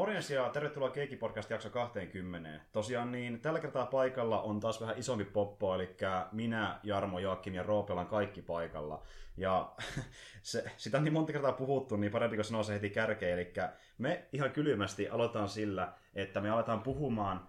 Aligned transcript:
Morjens 0.00 0.30
ja 0.30 0.48
tervetuloa 0.48 0.90
Keikki 0.90 1.16
Podcast 1.16 1.50
jakso 1.50 1.70
20. 1.70 2.60
Tosiaan 2.72 3.12
niin 3.12 3.40
tällä 3.40 3.60
kertaa 3.60 3.86
paikalla 3.86 4.42
on 4.42 4.60
taas 4.60 4.80
vähän 4.80 4.98
isompi 4.98 5.24
poppo, 5.24 5.74
eli 5.74 5.96
minä, 6.32 6.80
Jarmo, 6.82 7.18
Joakim 7.18 7.54
ja 7.54 7.62
Roope 7.62 7.92
ollaan 7.92 8.06
kaikki 8.06 8.42
paikalla. 8.42 9.02
Ja 9.36 9.72
se, 10.42 10.64
sitä 10.76 10.98
on 10.98 11.04
niin 11.04 11.12
monta 11.12 11.32
kertaa 11.32 11.52
puhuttu, 11.52 11.96
niin 11.96 12.12
parempi 12.12 12.36
kuin 12.36 12.44
sanoa 12.44 12.62
se 12.62 12.72
heti 12.72 12.90
kärkeen. 12.90 13.32
Eli 13.32 13.52
me 13.98 14.24
ihan 14.32 14.50
kylmästi 14.50 15.08
aloitetaan 15.08 15.48
sillä, 15.48 15.92
että 16.14 16.40
me 16.40 16.50
aletaan 16.50 16.82
puhumaan 16.82 17.48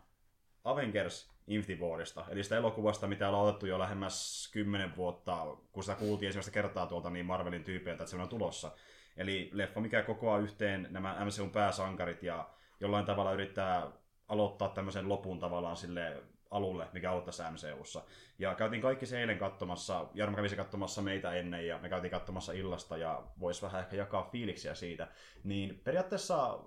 Avengers 0.64 1.32
Infinity 1.48 1.86
Warista, 1.86 2.26
eli 2.30 2.44
sitä 2.44 2.58
elokuvasta, 2.58 3.08
mitä 3.08 3.30
on 3.30 3.48
otettu 3.48 3.66
jo 3.66 3.80
lähemmäs 3.80 4.50
10 4.54 4.96
vuotta, 4.96 5.58
kun 5.72 5.84
sitä 5.84 5.96
kuultiin 5.96 6.28
ensimmäistä 6.28 6.52
kertaa 6.52 6.86
tuolta 6.86 7.10
niin 7.10 7.26
Marvelin 7.26 7.64
tyypeiltä, 7.64 8.04
että 8.04 8.12
se 8.12 8.22
on 8.22 8.30
tulossa. 8.30 8.72
Eli 9.18 9.50
leffa, 9.54 9.80
mikä 9.80 10.04
kokoaa 10.04 10.40
yhteen 10.40 10.88
nämä 10.90 11.26
MCUn 11.26 11.52
pääsankarit 11.52 12.24
ja 12.24 12.50
jollain 12.80 13.06
tavalla 13.06 13.34
yrittää 13.34 13.92
aloittaa 14.28 14.70
tämmöisen 14.70 15.10
lopun 15.10 15.40
tavallaan 15.40 15.78
sille 15.78 16.24
alulle, 16.52 16.88
mikä 16.94 17.12
on 17.12 17.24
tässä 17.24 17.52
MCUssa. 17.52 18.02
Ja 18.40 18.56
käytiin 18.56 18.82
kaikki 18.82 19.06
se 19.06 19.20
eilen 19.20 19.38
katsomassa, 19.38 20.06
Jarmo 20.14 20.36
kävisi 20.36 20.56
katsomassa 20.56 21.02
meitä 21.02 21.34
ennen 21.34 21.68
ja 21.68 21.78
me 21.78 21.90
käytiin 21.90 22.12
katsomassa 22.12 22.54
illasta 22.54 22.98
ja 22.98 23.24
vois 23.40 23.64
vähän 23.64 23.82
ehkä 23.82 23.96
jakaa 23.96 24.30
fiiliksiä 24.32 24.76
siitä. 24.76 25.08
Niin 25.44 25.82
periaatteessa 25.84 26.60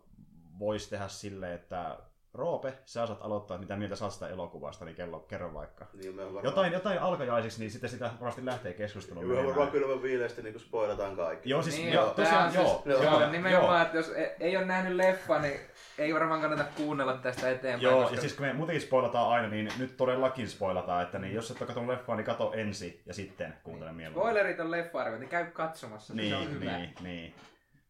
voisi 0.59 0.91
tehdä 0.91 1.09
sille, 1.09 1.55
että 1.55 1.99
Roope, 2.35 2.73
sä 2.85 3.07
saat 3.07 3.19
aloittaa, 3.23 3.59
mitä 3.59 3.77
mieltä 3.77 3.97
saat 3.97 4.13
sitä 4.13 4.29
elokuvasta, 4.29 4.85
niin 4.85 4.95
kello, 4.97 5.21
kerro 5.21 5.55
vaikka. 5.55 5.87
Niin, 5.93 6.17
varmaan... 6.17 6.45
Jotain, 6.45 6.73
jotain 6.73 6.99
alkajaisiksi, 6.99 7.61
niin 7.61 7.71
sitten 7.71 7.91
sitä 7.91 8.11
varmasti 8.21 8.47
lähtee 8.47 8.73
keskusteluun. 8.73 9.27
Me 9.27 9.47
varmaan 9.47 9.71
kylmän 9.71 10.03
viileästi 10.03 10.43
niin 10.43 10.61
spoilataan 10.61 11.17
kaikki. 11.17 11.51
Joo, 11.51 11.63
siis 11.63 11.77
Niin, 11.77 11.93
joo, 11.93 12.05
joo, 12.05 12.15
tosiaan, 12.15 12.49
on 12.49 12.55
joo, 12.55 12.65
siis- 12.85 12.87
joo, 12.87 13.03
joo, 13.21 13.31
nimenomaan, 13.31 13.75
joo. 13.77 13.83
että 13.83 13.97
jos 13.97 14.09
ei, 14.09 14.31
ei 14.41 14.57
ole 14.57 14.65
nähnyt 14.65 14.97
leffa, 14.97 15.39
niin 15.39 15.61
ei 15.99 16.15
varmaan 16.15 16.41
kannata 16.41 16.65
kuunnella 16.77 17.17
tästä 17.17 17.51
eteenpäin. 17.51 17.83
Joo, 17.83 18.01
koska... 18.01 18.15
ja 18.15 18.21
siis 18.21 18.33
kun 18.35 18.47
me 18.47 18.53
muutenkin 18.53 18.83
spoilataan 18.83 19.29
aina, 19.29 19.49
niin 19.49 19.69
nyt 19.79 19.97
todellakin 19.97 20.49
spoilataan, 20.49 21.03
että 21.03 21.19
niin, 21.19 21.35
jos 21.35 21.51
et 21.51 21.57
ole 21.61 21.67
katsonut 21.67 21.91
leffaa, 21.91 22.17
niin 22.17 22.25
kato 22.27 22.53
ensin 22.53 23.03
ja 23.07 23.15
sitten 23.15 23.55
kuuntele 23.63 23.93
mieluummin. 23.93 24.23
Spoilerit 24.23 24.61
on 24.61 24.71
leffa 24.71 25.11
niin 25.11 25.29
käy 25.29 25.45
katsomassa, 25.51 26.15
niin, 26.15 26.29
se 26.31 26.37
on 26.37 26.43
Niin, 26.43 26.61
hyvä. 26.61 26.79
niin, 26.79 26.95
niin. 27.03 27.35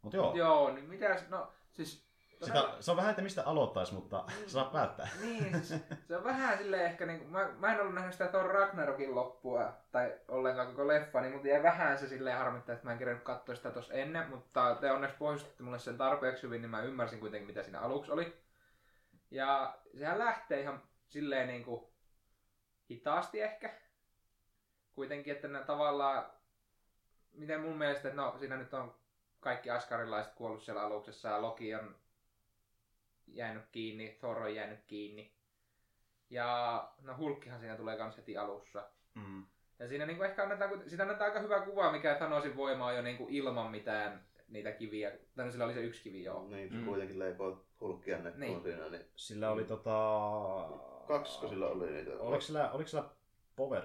Mut 0.02 0.12
joo, 0.14 0.34
Joo, 0.36 0.70
niin 0.74 0.88
mitäs, 0.88 1.28
no 1.28 1.52
siis... 1.72 2.04
Sitä, 2.42 2.68
se 2.80 2.90
on 2.90 2.96
vähän, 2.96 3.10
että 3.10 3.22
mistä 3.22 3.42
aloittaisi, 3.46 3.94
mutta 3.94 4.24
saa 4.46 4.64
päättää. 4.64 5.08
Niin, 5.20 5.64
se 6.08 6.16
on 6.16 6.24
vähän 6.24 6.58
silleen 6.58 6.84
ehkä, 6.84 7.06
niin 7.06 7.18
kuin, 7.18 7.30
mä, 7.30 7.48
mä 7.58 7.74
en 7.74 7.80
ollut 7.80 7.94
nähnyt 7.94 8.12
sitä 8.12 8.28
Thor 8.28 8.46
Ragnarokin 8.46 9.14
loppua, 9.14 9.72
tai 9.92 10.14
ollenkaan 10.28 10.66
koko 10.66 10.88
leffa, 10.88 11.20
niin 11.20 11.32
mutta 11.32 11.48
jäi 11.48 11.62
vähän 11.62 11.98
se 11.98 12.08
silleen 12.08 12.38
harmittaa, 12.38 12.74
että 12.74 12.86
mä 12.86 12.92
en 12.92 12.98
kerännyt 12.98 13.24
katsoa 13.24 13.54
sitä 13.54 13.70
tuossa 13.70 13.94
ennen, 13.94 14.30
mutta 14.30 14.76
te 14.80 14.92
onneksi 14.92 15.16
pohjustitte 15.16 15.62
mulle 15.62 15.78
sen 15.78 15.98
tarpeeksi 15.98 16.42
hyvin, 16.42 16.62
niin 16.62 16.70
mä 16.70 16.82
ymmärsin 16.82 17.20
kuitenkin, 17.20 17.46
mitä 17.46 17.62
siinä 17.62 17.80
aluksi 17.80 18.12
oli. 18.12 18.44
Ja 19.30 19.78
sehän 19.98 20.18
lähtee 20.18 20.60
ihan 20.60 20.82
silleen 21.08 21.48
niin 21.48 21.64
kuin 21.64 21.84
hitaasti 22.90 23.40
ehkä. 23.40 23.74
Kuitenkin, 24.94 25.34
että 25.34 25.48
ne 25.48 25.64
tavallaan, 25.64 26.26
miten 27.32 27.60
mun 27.60 27.78
mielestä, 27.78 28.08
että 28.08 28.20
no 28.20 28.36
siinä 28.38 28.56
nyt 28.56 28.74
on 28.74 28.94
kaikki 29.40 29.70
askarilaiset 29.70 30.34
kuollut 30.34 30.62
siellä 30.62 30.82
aluksessa 30.82 31.28
ja 31.28 31.42
Loki 31.42 31.74
on 31.74 31.96
jäänyt 33.26 33.64
kiinni, 33.72 34.16
Thor 34.20 34.38
on 34.38 34.54
jäänyt 34.54 34.80
kiinni. 34.86 35.32
Ja 36.30 36.88
no 37.02 37.16
Hulkkihan 37.16 37.60
siinä 37.60 37.76
tulee 37.76 37.96
kans 37.96 38.16
heti 38.16 38.36
alussa. 38.36 38.88
Mm. 39.14 39.46
Ja 39.78 39.88
siinä 39.88 40.06
niinku 40.06 40.22
ehkä 40.22 40.42
annetaan, 40.42 40.82
siitä 40.90 41.02
annetaan 41.02 41.30
aika 41.30 41.40
hyvä 41.40 41.60
kuva, 41.60 41.92
mikä 41.92 42.14
Thanosin 42.14 42.56
voima 42.56 42.86
on 42.86 42.96
jo 42.96 43.02
niinku 43.02 43.26
ilman 43.30 43.70
mitään 43.70 44.24
niitä 44.48 44.72
kiviä. 44.72 45.12
Tai 45.36 45.44
no 45.46 45.50
sillä 45.52 45.64
oli 45.64 45.74
se 45.74 45.80
yksi 45.80 46.02
kivi 46.02 46.22
joo. 46.24 46.48
Niin, 46.48 46.68
se 46.70 46.74
Mm. 46.76 46.84
kuitenkin 46.84 47.18
leipoo 47.18 47.66
hulkkia 47.80 48.16
nekkoon 48.16 48.40
Niin. 48.40 48.62
siinä. 48.62 48.88
Niin... 48.88 49.04
Sillä 49.16 49.50
oli 49.50 49.64
tota... 49.64 50.20
Kaksiko 51.06 51.48
sillä 51.48 51.66
oli 51.68 51.90
niitä? 51.90 52.10
Oliko 52.18 52.40
sillä, 52.40 52.70
oliko 52.72 52.88
sillä 52.88 53.04
Power 53.56 53.82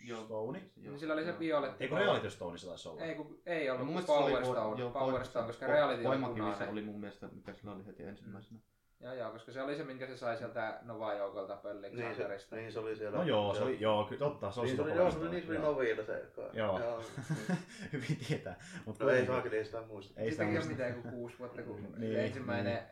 Joo. 0.00 0.24
Stone? 0.24 0.58
Joo. 0.76 0.90
Niin 0.90 0.98
sillä 0.98 1.14
oli 1.14 1.24
se 1.24 1.38
violetti. 1.38 1.84
Eikö 1.84 1.96
Reality 1.96 2.30
Stone 2.30 2.58
se 2.58 2.66
taisi 2.66 2.88
olla? 2.88 3.02
Ei, 3.02 3.14
kun, 3.14 3.38
ei 3.46 3.70
ollut 3.70 3.86
Mun 3.86 3.94
mun 3.94 3.94
mielestä 3.94 4.12
se 4.12 4.18
oli 4.18 4.30
Power 4.32 4.44
Stone, 4.44 4.80
joo, 4.80 4.90
Power 4.90 5.14
Power- 5.14 5.24
Stone, 5.26 5.46
koska 5.46 5.66
Vo- 5.66 5.70
Reality 5.70 6.06
oli 6.06 6.18
punainen. 6.18 6.68
oli 6.68 6.82
mun 6.82 7.00
mielestä, 7.00 7.28
mikä 7.32 7.52
sillä 7.52 7.72
oli 7.72 7.86
heti 7.86 8.02
ensimmäisenä. 8.02 8.60
Joo, 9.00 9.14
joo, 9.14 9.30
koska 9.30 9.52
se 9.52 9.62
oli 9.62 9.76
se, 9.76 9.84
minkä 9.84 10.06
se 10.06 10.16
sai 10.16 10.36
sieltä 10.36 10.78
Nova-joukolta 10.82 11.56
pöllin 11.56 11.96
Niin 11.96 12.14
se, 12.14 12.56
niin 12.56 12.72
se 12.72 12.78
oli 12.78 12.96
siellä. 12.96 13.18
No 13.18 13.24
joo, 13.24 13.54
se 13.54 13.62
oli, 13.62 13.80
joo, 13.80 14.04
kyllä, 14.04 14.18
totta, 14.18 14.50
se 14.50 14.60
oli 14.60 14.66
Niin 14.68 14.76
se 14.76 14.82
oli, 14.82 14.90
Power 14.90 15.02
joo, 15.02 15.10
se 15.10 15.18
oli, 15.18 15.24
Stone, 15.26 15.36
niin 15.36 15.46
se 15.46 15.52
oli 15.52 15.58
joo. 15.58 15.72
Noviilla 15.72 16.04
se. 16.04 16.24
kai. 16.36 16.50
Joo. 16.52 16.78
joo. 16.80 17.02
Hyvin 17.92 18.16
tietää. 18.28 18.58
Mut 18.86 18.98
No 18.98 19.08
ei 19.10 19.26
saakeli, 19.26 19.56
ei 19.56 19.64
sitä 19.64 19.82
muista. 19.82 20.20
Ei 20.20 20.30
sitä 20.30 20.44
Siitäkin 20.44 20.46
on 20.48 20.66
muista. 20.66 20.70
mitään 20.70 21.02
kuin 21.02 21.14
kuusi 21.14 21.38
vuotta, 21.38 21.62
kun 21.62 21.82
Niin, 21.82 22.00
niin, 22.00 22.18
ensimmäinen 22.18 22.82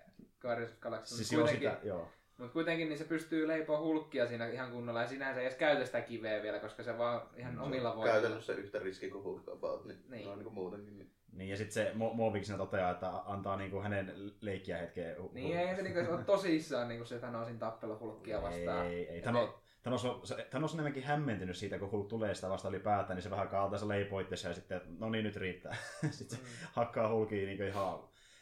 Guardians 0.41 0.73
of 0.73 0.79
Galaxy. 0.81 1.15
Siis 1.17 1.33
joo, 1.33 1.47
sitä, 1.47 1.79
joo. 1.83 2.09
Mutta 2.39 2.53
kuitenkin 2.53 2.89
niin 2.89 2.99
se 2.99 3.05
pystyy 3.05 3.49
leipoa 3.49 3.81
hulkkia 3.81 4.27
siinä 4.27 4.47
ihan 4.47 4.71
kunnolla 4.71 5.03
ja 5.03 5.09
sinähän 5.09 5.35
se 5.35 5.41
ei 5.41 5.47
edes 5.47 5.59
käytä 5.59 5.85
sitä 5.85 6.01
kiveä 6.01 6.43
vielä, 6.43 6.59
koska 6.59 6.83
se 6.83 6.99
vaan 6.99 7.23
ihan 7.37 7.59
omilla 7.59 7.89
voimilla. 7.97 8.13
Käytännössä 8.13 8.53
yhtä 8.53 8.79
riski 8.79 9.11
kuin 9.11 9.25
Hulk 9.25 9.49
about, 9.49 9.85
niin, 9.85 9.99
Niin. 9.99 10.11
niin. 10.11 10.27
no, 10.29 10.35
niin 10.35 10.45
kuin 10.45 10.55
muutenkin. 10.55 10.99
Niin. 10.99 11.11
Niin, 11.33 11.51
ja 11.51 11.57
sitten 11.57 11.73
se 11.75 11.93
Mo- 11.95 12.15
Movik 12.15 12.45
siinä 12.45 12.59
toteaa, 12.59 12.91
että 12.91 13.11
antaa 13.27 13.57
niinku 13.57 13.81
hänen 13.81 14.13
leikkiä 14.41 14.79
hetkeä. 14.79 15.15
hu- 15.15 15.33
Niin 15.33 15.59
ei 15.59 15.77
se 15.77 15.83
niinku 15.83 16.13
ole 16.15 16.25
tosissaan 16.35 16.89
niinku 16.89 17.05
se 17.05 17.19
Thanosin 17.19 17.59
tappelu 17.59 17.99
hulkkia 17.99 18.43
vastaan. 18.43 18.87
Ei, 18.87 19.09
ei. 19.09 19.17
Et 19.17 19.23
Thanos, 19.23 19.51
Thanos, 19.83 20.05
on, 20.05 20.21
se, 20.27 20.47
Thanos 20.51 20.73
on 20.73 20.77
enemmänkin 20.77 21.03
hämmentynyt 21.05 21.57
siitä, 21.57 21.79
kun 21.79 21.91
Hulk 21.91 22.09
tulee 22.09 22.35
sitä 22.35 22.49
vasta 22.49 22.69
ylipäätään, 22.69 23.17
niin 23.17 23.23
se 23.23 23.31
vähän 23.31 23.49
kaataa 23.49 23.79
se 23.79 23.89
leipoo 23.89 24.21
itsensä 24.21 24.49
ja 24.49 24.55
sitten, 24.55 24.77
että 24.77 24.89
no 24.99 25.11
niin, 25.11 25.25
nyt 25.25 25.37
riittää. 25.37 25.77
sitten 26.11 26.39
se 26.39 26.45
Mm. 26.45 26.51
hakkaa 26.73 27.09
Hulkiin 27.09 27.47
niin 27.49 27.63
ihan 27.63 27.99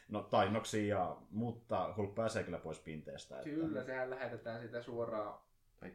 no, 0.09 0.23
tainnoksi, 0.23 0.87
ja, 0.87 1.17
mutta 1.31 1.93
Hulk 1.97 2.15
pääsee 2.15 2.43
kyllä 2.43 2.57
pois 2.57 2.79
pinteestä. 2.79 3.35
Että, 3.37 3.49
Kyllä, 3.49 3.83
sehän 3.83 4.09
lähetetään 4.09 4.61
sitä 4.61 4.81
suoraan. 4.81 5.39
Tai 5.79 5.91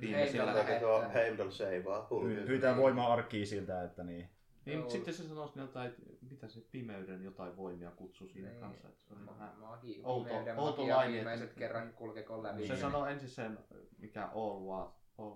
Viimeisellä. 0.00 0.52
Heimdall. 0.52 0.78
Tuo 0.80 0.92
lähettää. 1.00 1.08
Heimdall 1.22 1.50
seivaa. 1.50 2.08
Pyytää 2.46 2.76
voimaa 2.76 3.12
arkkiin 3.12 3.46
siltä, 3.46 3.82
että 3.82 4.04
niin. 4.04 4.28
Niin, 4.66 4.78
mutta 4.78 4.92
sitten 4.92 5.14
se 5.14 5.28
sanoisi 5.28 5.58
jotain, 5.58 5.88
että 5.90 6.02
mitä 6.30 6.48
se 6.48 6.60
pimeyden 6.70 7.24
jotain 7.24 7.56
voimia 7.56 7.90
kutsui 7.90 8.28
siinä 8.28 8.48
Niin. 8.48 8.60
kanssa. 8.60 8.88
Että 8.88 9.04
se 9.04 9.14
oli 9.14 9.26
vähän... 9.26 9.52
Magi, 9.58 10.02
outo- 10.04 10.58
outo 10.60 10.88
laini, 10.88 11.14
viimeiset 11.14 11.48
että- 11.48 11.58
kerran 11.58 11.92
kulkekoon 11.92 12.42
läpi. 12.42 12.66
Se 12.66 12.76
sanoo 12.76 13.06
ensin 13.06 13.28
sen, 13.28 13.58
mikä 13.98 14.26
all 14.34 14.60
was, 14.66 14.88
all. 15.18 15.34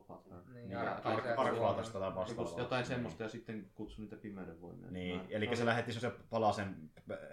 Niin, 0.53 0.69
Niin, 0.69 0.77
Ar- 0.79 0.89
Arkvaatasta 1.37 1.93
suomen. 1.93 2.13
tai 2.13 2.15
vastaavaa. 2.15 2.59
Jotain 2.59 2.85
semmoista 2.85 3.23
ja 3.23 3.29
sitten 3.29 3.71
kutsui 3.75 4.05
niitä 4.05 4.17
pimeyden 4.17 4.61
voimia. 4.61 4.91
Niin, 4.91 5.17
Mä- 5.17 5.25
eli 5.31 5.57
se 5.57 5.67
lähetti 5.67 5.93
se 5.93 6.11
palasen 6.31 6.91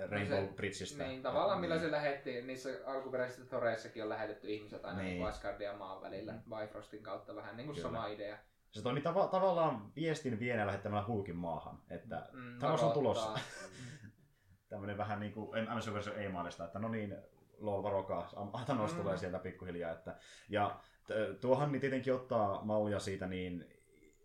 Rainbow 0.10 0.40
No 0.40 0.48
se- 0.48 0.54
Bridgeistä. 0.56 1.04
Niin, 1.04 1.22
tavallaan 1.22 1.60
millä 1.60 1.80
se 1.80 1.92
lähetti, 1.92 2.42
niissä 2.42 2.70
alkuperäisissä 2.86 3.46
Thoreissakin 3.50 4.04
on 4.04 4.10
lähetetty 4.10 4.48
ihmiset 4.48 4.86
aina 4.86 5.02
Niin. 5.02 5.14
niin. 5.16 5.28
Asgardin 5.28 5.66
ja 5.66 5.74
maan 5.78 6.02
välillä, 6.02 6.32
Mm. 6.34 6.42
Bifrostin 6.60 7.04
kautta 7.04 7.36
vähän 7.36 7.58
niin 7.58 7.68
kuin 7.68 7.76
Kyllä. 7.76 7.90
sama 7.90 8.08
idea. 8.08 8.38
Se 8.72 8.82
toimii 8.82 9.04
tava- 9.04 9.28
tavallaan 9.32 9.92
viestin 9.96 10.40
vienä 10.40 10.68
lähettämällä 10.68 11.08
Hulkin 11.08 11.36
maahan, 11.36 11.80
että 11.90 12.30
Mm, 12.34 12.60
Thanos 12.60 12.84
on 12.84 12.92
tulossa. 12.92 13.40
Tämmöinen 14.70 14.98
vähän 14.98 15.20
niin 15.20 15.32
kuin 15.34 15.50
MSU-versio 15.76 16.14
ei-maalista, 16.14 16.66
että 16.66 16.80
no 16.80 16.88
niin, 16.90 17.18
lol, 17.58 17.84
varokaa, 17.84 18.30
Thanos 18.66 18.94
Mm. 18.94 18.98
tulee 19.02 19.18
sieltä 19.18 19.40
pikkuhiljaa. 19.40 19.92
Että, 19.92 20.16
ja 20.50 20.80
tuohan 21.42 21.72
niin 21.72 21.82
tietenkin 21.82 22.14
ottaa 22.14 22.62
mallia 22.64 23.00
siitä 23.00 23.28
niin, 23.28 23.66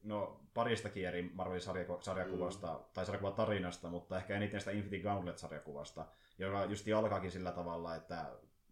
no 0.03 0.41
paristakin 0.54 1.09
eri 1.09 1.31
Marvelin 1.34 1.60
sarjakuvasta, 2.00 2.66
mm. 2.66 2.84
tai 2.94 3.06
sarjakuvatarinasta, 3.06 3.88
mutta 3.88 4.16
ehkä 4.16 4.37
eniten 4.37 4.60
sitä 4.60 4.70
Infinity 4.70 5.03
Gauntlet-sarjakuvasta, 5.03 6.04
joka 6.38 6.65
justi 6.65 6.92
alkaakin 6.92 7.31
sillä 7.31 7.53
tavalla, 7.53 7.94
että 7.94 8.26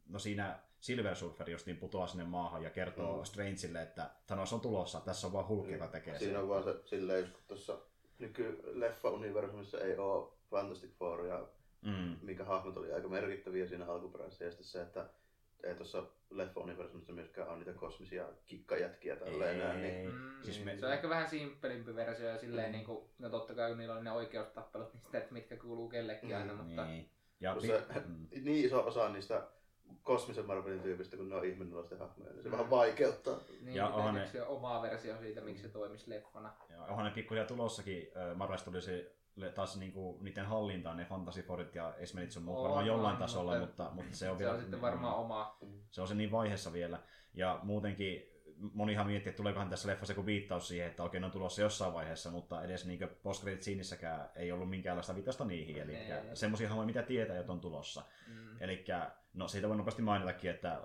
no 0.08 0.18
siinä 0.18 0.58
Silver 0.80 1.16
Surfer 1.16 1.50
justiin 1.50 1.76
putoaa 1.76 2.06
sinne 2.06 2.24
maahan 2.24 2.62
ja 2.62 2.70
kertoo 2.70 3.12
mm. 3.14 3.18
Mm. 3.18 3.24
Strangelle, 3.24 3.82
että 3.82 4.10
Thanos 4.26 4.52
on 4.52 4.60
tulossa, 4.60 5.00
tässä 5.00 5.26
on 5.26 5.32
vaan 5.32 5.48
Hulk, 5.48 5.70
joka 5.70 5.88
tekee 5.88 6.14
sen. 6.18 6.28
Siinä 6.28 6.40
on 6.40 6.48
vaan 6.48 6.64
se 6.64 6.74
silleen, 6.84 7.20
just 7.20 7.32
kun 7.32 7.42
tuossa 7.48 7.78
nyky-leffa-universumissa 8.18 9.80
ei 9.80 9.98
ole 9.98 10.28
Fantastic 10.50 10.90
Four 10.90 11.26
ja 11.26 11.46
Mm. 11.82 12.16
minkä 12.22 12.44
hahmot 12.44 12.76
oli 12.76 12.92
aika 12.92 13.08
merkittäviä 13.08 13.66
siinä 13.66 13.86
alkuperäisessä. 13.86 14.44
Ja 14.44 14.52
se, 14.60 14.82
että 14.82 15.06
ei 15.64 15.74
tuossa 15.74 16.02
leffa-universumissa 16.30 17.12
myöskään 17.12 17.48
ole 17.48 17.56
niitä 17.58 17.72
kosmisia 17.72 18.24
kikkajätkiä 18.46 19.16
tälleen 19.16 19.58
näin. 19.58 19.82
Niin, 19.82 20.10
Mm, 20.14 20.42
Siis 20.42 20.64
me- 20.64 20.78
Se 20.78 20.86
on 20.86 20.92
ehkä 20.92 21.08
vähän 21.08 21.28
simppelimpi 21.28 21.94
versio 21.94 22.28
ja 22.28 22.38
silleen 22.38 22.68
Mm. 22.68 22.72
niin 22.72 22.84
kuin, 22.84 23.04
no 23.18 23.28
totta 23.30 23.54
kai 23.54 23.74
niillä 23.76 23.94
on 23.94 24.04
ne 24.04 24.12
oikeustappelut, 24.12 24.92
niin 24.92 25.02
sitä, 25.02 25.18
että 25.18 25.32
mitkä 25.32 25.56
kuuluu 25.56 25.88
kellekin 25.88 26.36
aina, 26.36 26.52
Mm, 26.52 26.58
mutta 26.64 26.84
Niin. 26.84 27.10
Ja 27.40 27.52
kun 27.52 27.62
se, 27.62 27.82
mm. 28.06 28.26
niin 28.44 28.66
iso 28.66 28.86
osa 28.86 29.08
niistä 29.08 29.46
kosmisen 30.02 30.46
Marvelin 30.46 30.80
tyypistä, 30.80 31.16
kun 31.16 31.28
ne 31.28 31.34
on 31.36 31.44
ihmenneloisten 31.44 31.98
hahmoja, 31.98 32.30
niin 32.32 32.42
se 32.42 32.48
Mm. 32.48 32.52
vähän 32.52 32.70
vaikeuttaa. 32.70 33.38
niin 33.62 33.74
Ja 33.76 33.88
onhan 33.88 34.14
ne- 34.14 34.42
omaa 34.46 34.82
versio 34.82 35.18
siitä, 35.18 35.40
miksi 35.40 35.62
se 35.62 35.68
toimisi 35.68 36.10
leffana. 36.10 36.52
Ja 36.70 36.82
onhan 36.82 37.04
ne 37.04 37.10
pikkuhiljaa 37.10 37.46
tulossakin, 37.46 38.08
Marvelista 38.34 38.70
tuli 38.70 38.82
se 38.82 39.12
taas 39.54 39.76
niinku, 39.76 40.18
niiden 40.20 40.46
hallintaan 40.46 40.96
ne 40.96 41.04
Fantasy 41.04 41.42
Forit 41.42 41.74
ja 41.74 41.94
X-Menit 42.04 42.30
sun 42.30 42.42
muut 42.42 42.58
On, 42.58 42.64
varmaan 42.64 42.86
jollain 42.86 43.12
on, 43.12 43.20
tasolla, 43.20 43.58
mutta- 43.58 43.66
mutta, 43.66 43.94
mutta 43.94 44.16
se 44.16 44.30
on 44.30 44.36
Se 44.36 44.38
vielä... 44.38 44.54
on 44.54 44.60
sitten 44.60 44.80
varmaan 44.80 45.16
oma. 45.16 45.58
Se 45.90 46.00
on 46.00 46.08
se 46.08 46.14
niin 46.14 46.30
vaiheessa 46.30 46.72
vielä. 46.72 46.98
Ja 47.34 47.60
muutenkin 47.62 48.30
monihan 48.74 49.06
miettii, 49.06 49.30
että 49.30 49.36
tuleekohan 49.36 49.70
tässä 49.70 49.88
leffassa 49.88 50.12
joku 50.12 50.26
viittaus 50.26 50.68
siihen, 50.68 50.86
että 50.88 51.02
okei, 51.02 51.20
ne 51.20 51.26
on 51.26 51.32
tulossa 51.32 51.62
jossain 51.62 51.94
vaiheessa, 51.94 52.30
mutta 52.30 52.62
edes 52.62 52.86
niin 52.86 53.08
post 53.22 53.44
siinissäkään 53.60 54.28
ei 54.36 54.52
ollut 54.52 54.70
minkäänlaista 54.70 55.14
viittausta 55.14 55.44
niihin. 55.44 55.76
Eli 55.78 55.96
semmoisia 56.34 56.68
hahmoja, 56.68 56.86
mitä 56.86 57.02
tietää, 57.02 57.40
että 57.40 57.52
on 57.52 57.60
tulossa. 57.60 58.02
Mm. 58.26 58.62
Eli 58.62 58.84
no 59.34 59.48
siitä 59.48 59.68
voi 59.68 59.76
nopeasti 59.76 60.02
mainitakin, 60.02 60.50
että 60.50 60.80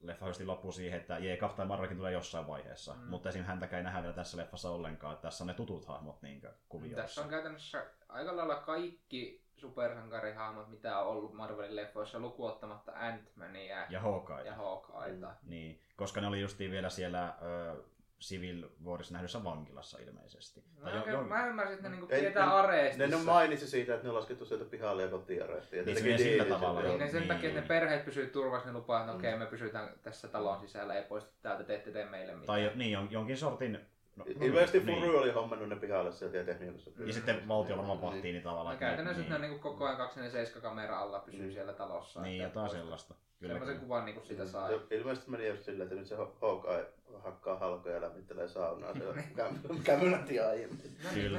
leffa 0.00 0.26
loppuu 0.44 0.72
siihen, 0.72 1.00
että 1.00 1.18
jee, 1.18 1.36
Captain 1.36 1.68
Marvelkin 1.68 1.96
tulee 1.96 2.12
jossain 2.12 2.46
vaiheessa. 2.46 2.94
Mm. 2.94 3.00
Mm. 3.00 3.08
Mutta 3.08 3.28
esim. 3.28 3.44
häntäkään 3.44 3.78
ei 3.80 3.84
nähdä 3.84 4.02
vielä 4.02 4.14
tässä 4.14 4.36
leffassa 4.36 4.70
ollenkaan. 4.70 5.12
Että 5.14 5.22
tässä 5.22 5.44
on 5.44 5.48
ne 5.48 5.54
tutut 5.54 5.86
hahmot 5.86 6.22
niin 6.22 6.42
kuvioissa. 6.68 7.02
Tässä 7.02 7.20
on 7.20 7.28
käytännössä 7.28 7.86
aika 8.08 8.36
lailla 8.36 8.56
kaikki 8.56 9.42
supersankarihahmot, 9.56 10.68
mitä 10.68 10.98
on 10.98 11.06
ollut 11.06 11.32
Marvelin 11.34 11.76
leffoissa, 11.76 12.18
lukuottamatta 12.18 12.92
Ant-Mania 12.92 13.86
Ja 13.90 14.00
Hawkeye. 14.00 14.44
ja 14.44 14.54
Hawkeyeta. 14.54 15.34
Niin, 15.42 15.80
koska 15.96 16.20
ne 16.20 16.26
oli 16.26 16.40
justiin 16.40 16.70
vielä 16.70 16.90
siellä 16.90 17.34
ö, 17.42 17.82
Civil 18.20 18.68
Warissa 18.84 19.12
nähdyssä 19.14 19.44
vankilassa 19.44 19.98
ilmeisesti. 19.98 20.64
Mä, 20.82 20.90
Tai 20.90 21.10
jo, 21.12 21.22
mä 21.22 21.46
ymmärsin, 21.46 21.74
että 21.76 21.88
ne 21.88 21.96
niinku 21.96 22.14
Ei- 22.14 22.20
pidetään 22.20 22.48
ne- 22.48 22.54
areestissa. 22.54 23.06
Ne, 23.06 23.16
ne 23.16 23.22
mainitsi 23.22 23.66
siitä, 23.68 23.94
että 23.94 24.04
ne 24.06 24.08
on 24.10 24.16
laskettu 24.16 24.44
sieltä 24.44 24.64
pihalle 24.64 25.02
ja 25.02 25.08
kotiin 25.08 25.42
areestiin. 25.42 25.78
Ja 25.80 25.84
Niin 25.84 26.18
se 26.18 26.18
sillä 26.18 26.44
tavalla, 26.44 26.82
Niin 26.82 26.98
ne 26.98 27.08
sen 27.10 27.20
Niin. 27.20 27.28
takia, 27.28 27.48
että 27.48 27.60
ne 27.60 27.66
perheet 27.66 28.04
pysyy 28.04 28.26
turvassa, 28.26 28.68
ne 28.68 28.72
lupaa, 28.74 29.00
että 29.00 29.12
no, 29.12 29.18
okei, 29.18 29.32
Mm. 29.32 29.38
me 29.38 29.46
pysytään 29.46 29.90
tässä 30.02 30.28
talon 30.28 30.60
sisällä, 30.60 30.94
ei 30.94 31.02
poistu 31.04 31.30
täältä, 31.42 31.64
te 31.64 31.74
ette 31.74 31.90
tee 31.90 32.04
meille 32.04 32.32
mitään. 32.32 32.46
Tai 32.46 32.64
jo- 32.64 32.72
niin, 32.74 32.98
jon- 32.98 33.10
jonkin 33.12 33.36
sortin... 33.36 33.80
No, 34.18 34.24
Ilmeisesti 34.40 34.80
niin. 34.80 35.02
Furu 35.02 35.18
oli 35.18 35.30
hommannut 35.32 35.68
ne 35.68 35.76
pihalle 35.76 36.12
sieltä 36.12 36.36
ja 36.36 36.44
tehnyt 36.44 36.86
joku 36.86 37.02
Ja 37.06 37.12
sitten 37.12 37.48
valtio 37.48 37.76
varmaan 37.76 38.02
vahtii 38.02 38.32
niin 38.32 38.42
tavallaan. 38.42 38.66
No, 38.66 38.72
että 38.72 38.86
käytännössä 38.86 39.20
niin, 39.22 39.28
ne 39.30 39.34
on 39.34 39.40
niinku 39.40 39.58
koko 39.58 39.84
ajan 39.84 39.96
24 39.96 40.50
kamera 40.62 40.98
alla 41.00 41.18
pysyy 41.20 41.46
Mm. 41.46 41.52
siellä 41.52 41.72
talossa. 41.72 42.22
niin, 42.22 42.34
että 42.44 42.48
jotain 42.48 42.64
poistu. 42.64 42.78
sellaista. 42.78 43.14
Kyllä, 43.40 43.58
kyllä. 43.58 43.74
kuvan 43.74 44.04
niinku 44.04 44.20
sitä 44.24 44.46
saa. 44.46 44.70
Ja 44.70 44.78
ilmeisesti 44.90 45.30
meni 45.30 45.48
just 45.48 45.62
silleen, 45.62 45.82
että 45.82 45.94
nyt 45.94 46.06
se 46.06 46.16
Hawkeye 46.40 46.86
hakkaa 47.24 47.58
halkoja 47.58 47.94
ja 47.94 48.00
lämmittelee 48.00 48.48
saunaa 48.48 48.92
siellä 48.92 49.14
käm- 49.14 49.82
kämylät 49.84 50.28
aiemmin. 50.48 50.96
No 51.04 51.10
Kyllä. 51.14 51.38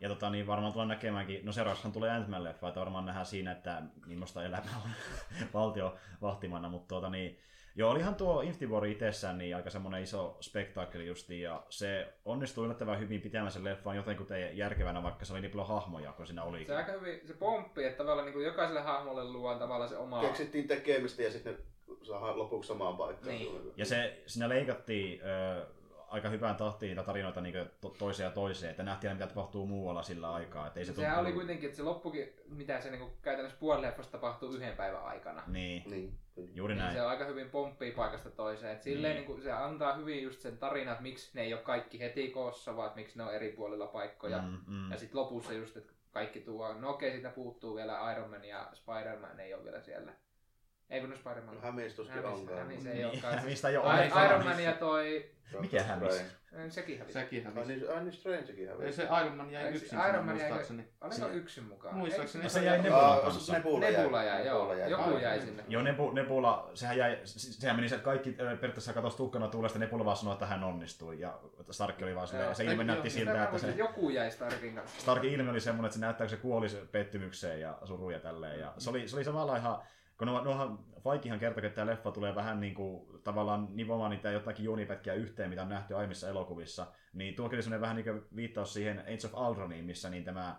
Ja 0.00 0.08
tota, 0.08 0.30
niin 0.30 0.46
varmaan 0.46 0.72
tullaan 0.72 0.88
näkemäänkin, 0.88 1.46
no 1.46 1.52
seuraavaksi 1.52 1.90
tulee 1.90 2.10
Ant-Man 2.10 2.44
leffa, 2.44 2.68
että 2.68 2.80
varmaan 2.80 3.06
nähdään 3.06 3.26
siinä, 3.26 3.52
että 3.52 3.82
millaista 4.06 4.44
elämää 4.44 4.74
on 4.84 4.90
valtio 5.54 5.94
vahtimana, 6.22 6.68
mutta 6.68 6.88
tuota 6.88 7.10
niin, 7.10 7.38
Joo, 7.76 7.90
olihan 7.90 8.14
tuo 8.14 8.40
Infinity 8.40 8.66
War 8.66 8.86
itsessään 8.86 9.38
niin 9.38 9.56
aika 9.56 9.70
semmoinen 9.70 10.02
iso 10.02 10.36
spektaakkeli 10.40 11.06
justiin, 11.06 11.42
ja 11.42 11.62
se 11.68 12.08
onnistui 12.24 12.64
yllättävän 12.64 13.00
hyvin 13.00 13.20
pitämään 13.20 13.52
sen 13.52 13.64
leffan 13.64 13.96
jotenkin 13.96 14.26
järkevänä, 14.52 15.02
vaikka 15.02 15.24
se 15.24 15.32
oli 15.32 15.40
niin 15.40 15.50
paljon 15.50 15.68
hahmoja, 15.68 16.12
kun 16.12 16.26
siinä 16.26 16.42
olikin. 16.42 16.66
Se 16.66 16.76
aika 16.76 16.92
hyvin, 16.92 17.20
se 17.24 17.34
pomppi, 17.34 17.84
että 17.84 17.98
tavallaan 18.04 18.30
niin 18.30 18.44
jokaiselle 18.44 18.80
hahmolle 18.80 19.24
luodaan 19.24 19.58
tavallaan 19.58 19.90
se 19.90 19.96
oma... 19.96 20.20
Keksittiin 20.20 20.68
tekemistä 20.68 21.22
ja 21.22 21.30
sitten 21.30 21.52
ne 21.54 21.96
saa 22.02 22.38
lopuksi 22.38 22.68
samaan 22.68 22.96
paikkaan. 22.96 23.34
Niin. 23.34 23.72
Ja 23.76 23.84
se, 23.84 24.22
siinä 24.26 24.48
leikattiin 24.48 25.20
ö, 25.22 25.66
aika 26.16 26.28
hyvään 26.28 26.56
tahtiin 26.56 26.88
niitä 26.90 27.02
tarinoita 27.02 27.40
niin 27.40 27.54
to, 27.80 27.88
toiseen 27.98 28.24
ja 28.26 28.30
toiseen, 28.30 28.70
että 28.70 28.82
nähtiin 28.82 29.08
aina, 29.10 29.18
mitä 29.18 29.34
tapahtuu 29.34 29.66
muualla 29.66 30.02
sillä 30.02 30.32
aikaa. 30.34 30.66
Että 30.66 30.80
ei 30.80 30.86
se 30.86 30.92
Sehän 30.94 31.10
tuntunut- 31.14 31.26
oli 31.26 31.34
kuitenkin, 31.34 31.66
että 31.66 31.76
se 31.76 31.82
loppukin, 31.82 32.32
mitä 32.48 32.80
se 32.80 32.90
niin 32.90 33.10
käytännössä 33.22 33.58
puolen 33.60 33.82
leffasta 33.82 34.12
tapahtuu 34.12 34.52
yhden 34.52 34.76
päivän 34.76 35.04
aikana. 35.04 35.42
Niin, 35.46 35.82
Niin. 35.90 36.18
juuri 36.54 36.74
Niin 36.74 36.82
näin. 36.82 36.94
se 36.94 37.02
on 37.02 37.08
aika 37.08 37.24
hyvin 37.24 37.50
pomppii 37.50 37.92
paikasta 37.92 38.30
toiseen. 38.30 38.72
Et 38.76 38.82
silleen 38.82 39.16
Niin. 39.16 39.28
niin. 39.28 39.42
se 39.42 39.52
antaa 39.52 39.96
hyvin 39.96 40.22
just 40.22 40.40
sen 40.40 40.58
tarinan, 40.58 40.92
että 40.92 41.02
miksi 41.02 41.30
ne 41.34 41.42
ei 41.42 41.54
ole 41.54 41.62
kaikki 41.62 42.00
heti 42.00 42.30
koossa, 42.30 42.76
vaan 42.76 42.86
että 42.86 42.96
miksi 43.00 43.18
ne 43.18 43.24
on 43.24 43.34
eri 43.34 43.52
puolilla 43.52 43.86
paikkoja. 43.86 44.38
Mm. 44.38 44.48
Mm, 44.48 44.60
mm. 44.66 44.90
Ja 44.90 44.98
sitten 44.98 45.20
lopussa 45.20 45.52
just, 45.52 45.76
että 45.76 45.92
kaikki 46.12 46.40
tuo, 46.40 46.72
no 46.74 46.90
okei, 46.90 47.10
siitä 47.12 47.30
puuttuu 47.30 47.76
vielä 47.76 48.12
Iron 48.12 48.30
Man 48.30 48.44
ja 48.44 48.70
Spider-Man 48.74 49.40
ei 49.40 49.54
ole 49.54 49.64
vielä 49.64 49.80
siellä. 49.80 50.12
Ei 50.90 51.00
kun 51.00 51.10
no 51.10 51.16
Spider-Man. 51.16 51.54
No 51.54 51.60
Hämis- 51.60 52.26
onkaan. 52.26 52.58
hämis 52.58 52.86
ei 52.86 52.94
Niin, 52.94 53.06
olekaan. 53.06 53.38
ei 53.48 53.76
ole 53.76 53.86
Ai- 53.86 53.96
ollenkaan. 53.96 54.26
Iron 54.26 54.44
Man 54.44 54.62
ja 54.64 54.72
toi, 54.72 55.30
Mikä 55.60 55.82
hävisi? 55.82 56.20
eh, 56.52 56.70
sekin 56.70 56.98
hävisi. 56.98 57.18
Sekin 57.18 57.46
Ai 57.46 57.54
hävisi. 57.54 57.72
niin, 57.76 57.90
ai 57.90 58.02
niin 58.04 58.12
Strangekin 58.12 58.58
Ei 58.58 58.66
hävisi. 58.66 58.96
se 58.96 59.02
Iron 59.02 59.36
Man 59.36 59.50
jäi 59.50 59.74
yksin 59.74 59.98
Iron 60.08 60.24
Man 60.24 60.36
jäi- 60.36 60.42
muistaakseni. 60.42 60.88
Oliko 61.00 61.28
yksin 61.28 61.64
mukaan? 61.64 61.94
Muistaakseni 61.94 62.48
se 62.48 62.64
jäi 62.64 62.82
Nebulan 62.82 63.20
kanssa. 63.20 63.52
Nebula 63.52 63.80
Nebula 63.80 64.22
jäi, 64.22 64.46
joo. 64.46 64.74
Nebula 64.74 64.88
Joku 64.88 65.18
jäi 65.18 65.40
sinne. 65.40 65.64
Joo, 65.68 65.82
Nebu, 65.82 66.10
Nebula, 66.10 66.70
sehän, 66.74 66.96
jäi, 66.98 67.18
sehän 67.24 67.76
meni 67.76 67.88
se, 67.88 67.94
että 67.94 68.04
kaikki 68.04 68.30
ö, 68.30 68.34
periaatteessa 68.34 68.92
katosi 68.92 69.16
tukkana 69.16 69.48
tuulesta, 69.48 69.78
Nebula 69.78 70.04
vaan 70.04 70.16
sanoi, 70.16 70.32
että 70.32 70.46
hän 70.46 70.64
onnistui. 70.64 71.20
Ja 71.20 71.38
Stark 71.70 72.02
oli 72.02 72.14
vaan 72.14 72.28
silleen, 72.28 72.54
se 72.54 72.64
ilme 72.64 72.82
Ei, 72.82 72.86
näytti 72.86 73.10
siltä, 73.10 73.44
että 73.44 73.58
se, 73.58 73.70
Joku 73.70 74.10
jäi 74.10 74.30
Starkin 74.30 74.74
kanssa. 74.74 75.00
Starkin 75.00 75.32
ilme 75.32 75.50
oli 75.50 75.60
semmoinen, 75.60 75.86
että 75.86 75.94
se 75.98 76.00
näyttää, 76.00 76.24
kun 76.26 76.30
se 76.30 76.42
kuoli 76.42 76.68
se 76.68 76.82
pettymykseen 76.92 77.60
ja 77.60 77.78
suruun 77.84 78.12
ja 78.12 78.20
tälleen. 78.20 78.60
Ja 78.60 78.72
se 78.78 78.90
oli, 78.90 79.08
se 79.08 79.16
oli 79.16 79.24
samalla 79.24 79.56
ihan, 79.56 79.78
kun 80.18 80.26
nuohan, 80.26 80.78
Faikihan 81.00 81.38
kertoi, 81.38 81.66
että 81.66 81.74
tämä 81.74 81.90
leffa 81.90 82.12
tulee 82.12 82.34
vähän 82.34 82.60
niin 82.60 82.74
kuin, 82.74 83.22
tavallaan 83.24 83.68
nivomaan 83.70 84.10
niitä 84.10 84.30
jotakin 84.30 84.64
juonipätkiä 84.64 85.14
yhteen, 85.14 85.50
mitä 85.50 85.62
on 85.62 85.68
nähty 85.68 85.96
aiemmissa 85.96 86.28
elokuvissa, 86.28 86.86
niin 87.12 87.34
tuo 87.34 87.48
semmoinen 87.48 87.80
vähän 87.80 87.96
niin 87.96 88.04
kuin 88.04 88.22
viittaus 88.36 88.72
siihen 88.72 88.98
Age 88.98 89.26
of 89.26 89.34
Aldroniin, 89.34 89.84
missä 89.84 90.10
niin 90.10 90.24
tämä 90.24 90.56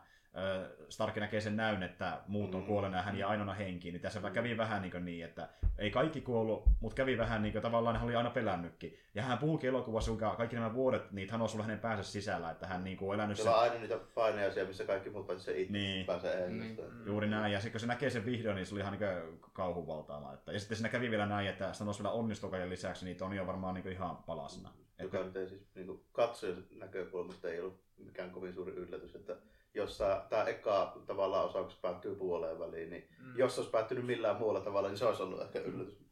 Stark 0.89 1.15
näkee 1.15 1.41
sen 1.41 1.55
näyn, 1.57 1.83
että 1.83 2.17
muut 2.27 2.55
on 2.55 2.61
Mm. 2.61 2.67
kuolleena 2.67 2.97
ja 2.97 3.03
hän 3.03 3.17
jää 3.17 3.29
ainoana 3.29 3.53
henkiin, 3.53 3.93
niin 3.93 4.01
tässä 4.01 4.29
kävi 4.29 4.57
vähän 4.57 4.81
niin, 4.81 5.05
niin 5.05 5.25
että 5.25 5.49
ei 5.77 5.91
kaikki 5.91 6.21
kuollut, 6.21 6.63
mutta 6.79 6.95
kävi 6.95 7.17
vähän 7.17 7.41
niin 7.41 7.51
kuin, 7.51 7.61
tavallaan 7.61 7.95
hän 7.95 8.05
oli 8.05 8.15
aina 8.15 8.29
pelännytkin. 8.29 8.97
Ja 9.15 9.23
hän 9.23 9.37
puhukin 9.37 9.67
elokuvassa, 9.69 10.11
kuinka 10.11 10.35
kaikki 10.35 10.55
nämä 10.55 10.73
vuodet, 10.73 11.11
niin 11.11 11.29
hän 11.31 11.41
on 11.41 11.49
sulla 11.49 11.63
hänen 11.63 11.79
päänsä 11.79 12.03
sisällä, 12.11 12.51
että 12.51 12.67
hän 12.67 12.83
niin 12.83 12.97
kuin 12.97 13.09
on 13.09 13.15
elänyt 13.15 13.37
sen 13.37 13.43
Siellä 13.43 13.57
on 13.57 13.63
aina 13.63 13.79
niitä 13.79 13.97
paineja 14.15 14.51
siellä, 14.51 14.67
missä 14.67 14.83
kaikki 14.85 15.09
muut 15.09 15.27
paitsi 15.27 15.45
se 15.45 15.57
itse 15.59 15.73
Niin. 15.73 16.05
pääsee 16.05 16.35
Niin. 16.35 16.61
ennestään. 16.61 17.05
Juuri 17.05 17.27
näin, 17.29 17.53
ja 17.53 17.59
sitten 17.59 17.71
kun 17.71 17.79
se 17.79 17.87
näkee 17.87 18.09
sen 18.09 18.25
vihdoin, 18.25 18.55
niin 18.55 18.65
se 18.65 18.73
oli 18.75 18.81
ihan 18.81 18.97
niin 18.99 19.39
kauhuvaltaama. 19.53 20.33
Että, 20.33 20.51
ja 20.51 20.59
sitten 20.59 20.77
siinä 20.77 20.89
kävi 20.89 21.11
vielä 21.11 21.25
näin, 21.25 21.47
että 21.47 21.73
sanoisi 21.73 22.03
vielä 22.03 22.13
onnistuu 22.13 22.49
kaiken 22.49 22.69
lisäksi, 22.69 23.05
niin 23.05 23.17
Toni 23.17 23.39
on 23.39 23.47
varmaan 23.47 23.73
niin 23.73 23.87
ihan 23.91 24.17
palasena. 24.17 24.69
Joka 24.99 25.23
nyt 25.23 25.35
ei 25.35 25.47
siis 25.47 25.61
niin 25.75 26.03
katsojan 26.11 26.63
näkökulmasta 26.75 27.49
ei 27.49 27.59
ollut 27.59 27.79
mikään 27.97 28.31
kovin 28.31 28.53
suuri 28.53 28.71
yllätys, 28.73 29.15
että 29.15 29.35
jos 29.77 29.97
tämä 30.29 30.43
eka 30.43 30.97
tavallaan 31.05 31.45
osaus 31.45 31.75
päättyy 31.75 32.15
puoleen 32.15 32.59
väliin, 32.59 32.89
niin 32.89 33.07
Mm. 33.19 33.33
jos 33.37 33.55
se 33.55 33.61
olisi 33.61 33.71
päättynyt 33.71 34.05
millään 34.05 34.35
muulla 34.35 34.59
tavalla, 34.61 34.87
niin 34.89 34.97
se 34.97 35.05
olisi 35.05 35.23
ollut 35.23 35.41
ehkä 35.41 35.59
yllätys. 35.59 36.07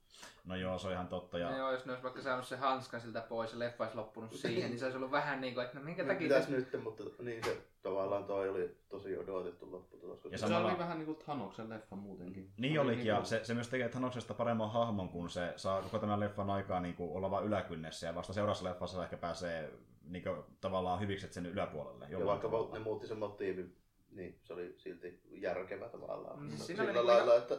No 0.46 0.56
joo, 0.56 0.78
se 0.80 0.88
on 0.88 0.94
ihan 0.94 1.08
totta. 1.08 1.38
Ja... 1.40 1.50
Ja... 1.52 1.58
Joo, 1.58 1.72
jos 1.72 1.86
ne 1.86 1.92
olisi 1.92 2.04
vaikka 2.04 2.22
saanut 2.22 2.46
se 2.48 2.56
hanskan 2.56 3.02
siltä 3.02 3.22
pois 3.22 3.54
ja 3.54 3.60
leffa 3.60 3.84
olisi 3.84 3.98
loppunut 3.98 4.34
siihen, 4.34 4.70
niin 4.70 4.80
se 4.80 4.86
olisi 4.86 4.98
ollut 4.98 5.12
vähän 5.12 5.42
niin 5.42 5.54
kuin, 5.54 5.66
että 5.66 5.80
no 5.80 5.86
minkä 5.86 6.04
takia... 6.06 6.28
Mitäs 6.28 6.50
nyt, 6.50 6.84
mutta 6.84 7.04
niin 7.20 7.44
se 7.44 7.58
tavallaan 7.82 8.24
toi 8.24 8.50
oli 8.50 8.78
tosi 8.90 9.18
odotettu 9.18 9.72
lopputulos. 9.72 10.20
koska 10.20 10.30
Ja 10.36 10.38
se- 10.38 10.46
Se 10.46 10.48
samalla- 10.54 10.70
oli 10.70 10.78
vähän 10.80 10.98
niin 10.98 11.06
kuin 11.06 11.18
Thanoksen 11.18 11.70
leffa 11.70 11.96
muutenkin. 11.96 12.52
Niin 12.58 12.80
Oli 12.80 12.88
olikin, 12.90 13.06
ja 13.06 13.14
niinku- 13.14 13.30
se, 13.30 13.44
se 13.44 13.54
myös 13.54 13.68
tekee 13.68 13.90
Thanoksesta 13.90 14.34
paremman 14.34 14.72
hahmon, 14.72 15.10
kun 15.10 15.30
se 15.30 15.54
saa 15.56 15.82
koko 15.82 16.00
tämän 16.00 16.20
leffan 16.20 16.50
aikaa 16.50 16.80
niin 16.80 16.96
kuin 16.96 17.12
olla 17.18 17.32
vain 17.32 17.46
yläkynnessä, 17.46 18.08
ja 18.08 18.16
vasta 18.16 18.34
seuraavassa 18.34 18.66
leffassa 18.66 19.04
ehkä 19.04 19.18
pääsee 19.18 19.72
niin 20.08 20.24
kuin, 20.24 20.44
tavallaan 20.62 21.00
hyvikset 21.00 21.34
sen 21.34 21.46
yläpuolelle. 21.46 22.08
Ja 22.10 22.26
vaikka 22.26 22.48
tavalla. 22.48 22.74
ne 22.74 22.80
muutti 22.80 23.08
sen 23.08 23.18
motiivin, 23.18 23.78
niin 24.12 24.40
se 24.44 24.54
oli 24.54 24.74
silti 24.78 25.22
järkevä 25.32 25.90
tavallaan. 25.90 26.40
Mm, 26.40 26.50
Sillä 26.50 26.66
siinä 26.66 26.84
oli 26.84 26.92
niinku 26.94 27.08
lailla, 27.08 27.36
että 27.36 27.56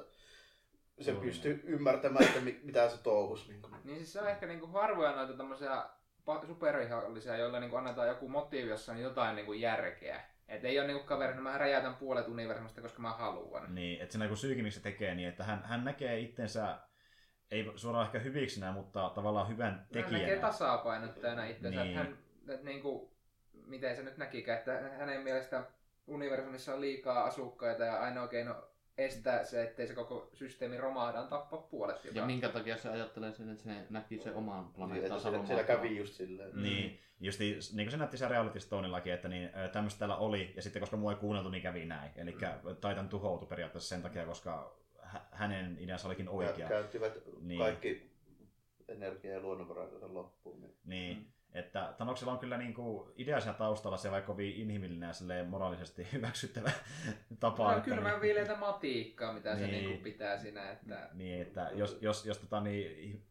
se 1.00 1.10
Juuri 1.10 1.26
pystyy 1.26 1.60
ymmärtämään, 1.64 2.24
että 2.24 2.40
mi- 2.40 2.60
mitä 2.62 2.88
se 2.88 3.02
touhus. 3.02 3.48
Niin 3.48 3.62
kuin. 3.62 3.74
Niin 3.84 3.96
siis 3.96 4.12
se 4.12 4.20
on 4.20 4.28
ehkä 4.30 4.46
niinku 4.46 4.66
harvoja 4.66 5.16
noita 5.16 5.32
tämmöisiä 5.32 5.84
supervihollisia, 6.46 7.36
joilla 7.36 7.60
niinku 7.60 7.76
annetaan 7.76 8.08
joku 8.08 8.28
motiivi, 8.28 8.70
jossa 8.70 8.92
on 8.92 8.98
jotain 9.00 9.36
niinku 9.36 9.52
järkeä. 9.52 10.20
Et 10.48 10.64
ei 10.64 10.78
ole 10.78 10.86
niinku 10.86 11.06
kaveri, 11.06 11.30
että 11.30 11.42
mä 11.42 11.58
räjäytän 11.58 11.94
puolet 11.94 12.28
universumista, 12.28 12.80
koska 12.80 13.02
mä 13.02 13.12
haluan. 13.12 13.74
Niin, 13.74 14.00
että 14.02 14.12
siinä 14.12 14.28
kun 14.28 14.36
syykin, 14.36 14.64
miksi 14.64 14.78
se 14.78 14.82
tekee, 14.82 15.14
niin 15.14 15.28
että 15.28 15.44
hän, 15.44 15.62
hän 15.64 15.84
näkee 15.84 16.18
itsensä, 16.18 16.78
ei 17.50 17.72
suoraan 17.76 18.06
ehkä 18.06 18.18
hyviksinä, 18.18 18.72
mutta 18.72 19.10
tavallaan 19.14 19.48
hyvän 19.48 19.72
Hän 19.72 19.86
näkee 19.94 20.10
tekijänä. 20.10 20.40
tasapainottajana 20.40 21.44
itsensä, 21.44 21.84
Niin. 21.84 21.98
että 21.98 22.04
hän, 22.10 22.18
että 22.52 22.64
niinku, 22.64 23.12
miten 23.66 23.96
se 23.96 24.02
nyt 24.02 24.16
näkikään, 24.16 24.58
että 24.58 24.78
hänen 24.98 25.20
mielestä 25.22 25.64
universumissa 26.06 26.74
on 26.74 26.80
liikaa 26.80 27.24
asukkaita 27.24 27.84
ja 27.84 28.00
ainoa 28.00 28.28
keino 28.28 28.56
estää 28.98 29.44
se, 29.44 29.62
ettei 29.62 29.86
se 29.86 29.94
koko 29.94 30.30
systeemi 30.34 30.78
romahda, 30.78 31.20
on 31.20 31.28
tappaa 31.28 31.60
puolet 31.60 32.04
jopa. 32.04 32.18
Ja 32.18 32.26
minkä 32.26 32.48
takia 32.48 32.76
se 32.76 32.88
ajattelee 32.88 33.32
sen, 33.32 33.48
että 33.50 33.64
se 33.64 33.70
näki 33.90 34.18
sen 34.18 34.34
oman 34.34 34.56
Niin, 34.58 34.66
että 34.66 34.76
planeettansa 34.76 35.30
siellä, 35.30 35.46
siellä 35.46 35.64
kävi 35.64 35.96
just 35.96 36.14
silleen. 36.14 36.56
Mm. 36.56 36.62
Niin, 36.62 37.00
just 37.20 37.38
niin, 37.38 37.58
niin 37.72 37.86
kuin 37.86 37.90
se 37.90 37.96
näytti 37.96 38.18
se 38.18 38.28
Reality 38.28 38.60
Stoneillakin, 38.60 39.12
että 39.12 39.28
niin, 39.28 39.50
tämmöistä 39.72 39.98
täällä 39.98 40.16
oli, 40.16 40.52
ja 40.56 40.62
sitten 40.62 40.80
koska 40.80 40.96
mua 40.96 41.12
ei 41.12 41.18
kuunneltu, 41.18 41.48
niin 41.50 41.62
kävi 41.62 41.84
näin. 41.86 42.10
Eli 42.16 42.32
Mm. 42.32 42.74
Titan 42.74 43.08
tuhoutui 43.08 43.48
periaatteessa 43.48 43.88
sen 43.88 44.02
takia, 44.02 44.26
koska 44.26 44.76
hä- 45.02 45.26
hänen 45.32 45.76
ideansa 45.80 46.08
olikin 46.08 46.26
Ja 46.26 46.32
oikea. 46.32 46.68
käyttivät 46.68 47.18
Niin. 47.40 47.58
kaikki 47.60 48.10
energia- 48.88 49.32
ja 49.32 49.40
luonnonvarat 49.40 49.90
sen 50.00 50.14
loppuun. 50.14 50.60
Niin. 50.60 50.74
Niin, 50.84 51.16
Mm. 51.18 51.24
Että 51.56 51.94
Tanoksella 51.98 52.32
on 52.32 52.38
kyllä 52.38 52.58
niinku 52.58 53.12
idea 53.16 53.40
siinä 53.40 53.54
taustalla 53.54 53.96
se 53.96 54.10
vaikka 54.10 54.26
kovin 54.32 54.56
inhimillinen 54.56 55.06
ja 55.06 55.12
silleen 55.12 55.46
moraalisesti 55.46 56.06
hyväksyttävä 56.12 56.70
tapa. 57.40 57.56
Tämä 57.56 57.68
on 57.68 57.76
että 57.76 57.90
kylmän 57.90 58.12
niin- 58.12 58.20
viileitä 58.20 58.56
matiikkaa, 58.56 59.32
mitä 59.32 59.56
se 59.56 59.66
Niin. 59.66 59.84
niinku 59.84 60.02
pitää 60.02 60.38
siinä, 60.38 60.70
että 60.70 61.08
Niin, 61.14 61.42
että 61.42 61.70
jos, 61.74 61.98
jos, 62.00 62.26
jos 62.26 62.38
tota, 62.38 62.60
niin, 62.60 63.22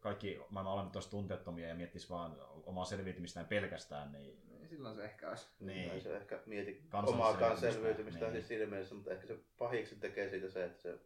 kaikki 0.00 0.40
maailman 0.50 0.74
olennot 0.74 0.96
olisi 0.96 1.10
tunteettomia 1.10 1.68
ja 1.68 1.74
miettis 1.74 2.10
vaan 2.10 2.36
omaa 2.66 2.84
selviytymistään 2.84 3.46
pelkästään, 3.46 4.12
niin 4.12 4.48
niin 4.48 4.68
silloin 4.68 4.96
se 4.96 5.04
ehkä 5.04 5.28
olisi. 5.28 5.46
Niin. 5.60 5.90
Ei 5.90 6.00
se 6.00 6.16
ehkä 6.16 6.38
mieti 6.46 6.82
Kansan 6.88 7.14
omaakaan 7.14 7.56
selviytymistä, 7.56 7.72
selviytymistä 7.72 8.24
niin. 8.24 8.32
niin. 8.32 8.44
siinä 8.44 8.66
mielessä, 8.66 8.94
mutta 8.94 9.10
ehkä 9.10 9.26
se 9.26 9.36
pahiksi 9.58 9.96
tekee 9.96 10.28
siitä 10.30 10.48
se, 10.50 10.64
että 10.64 10.82
se 10.82 10.98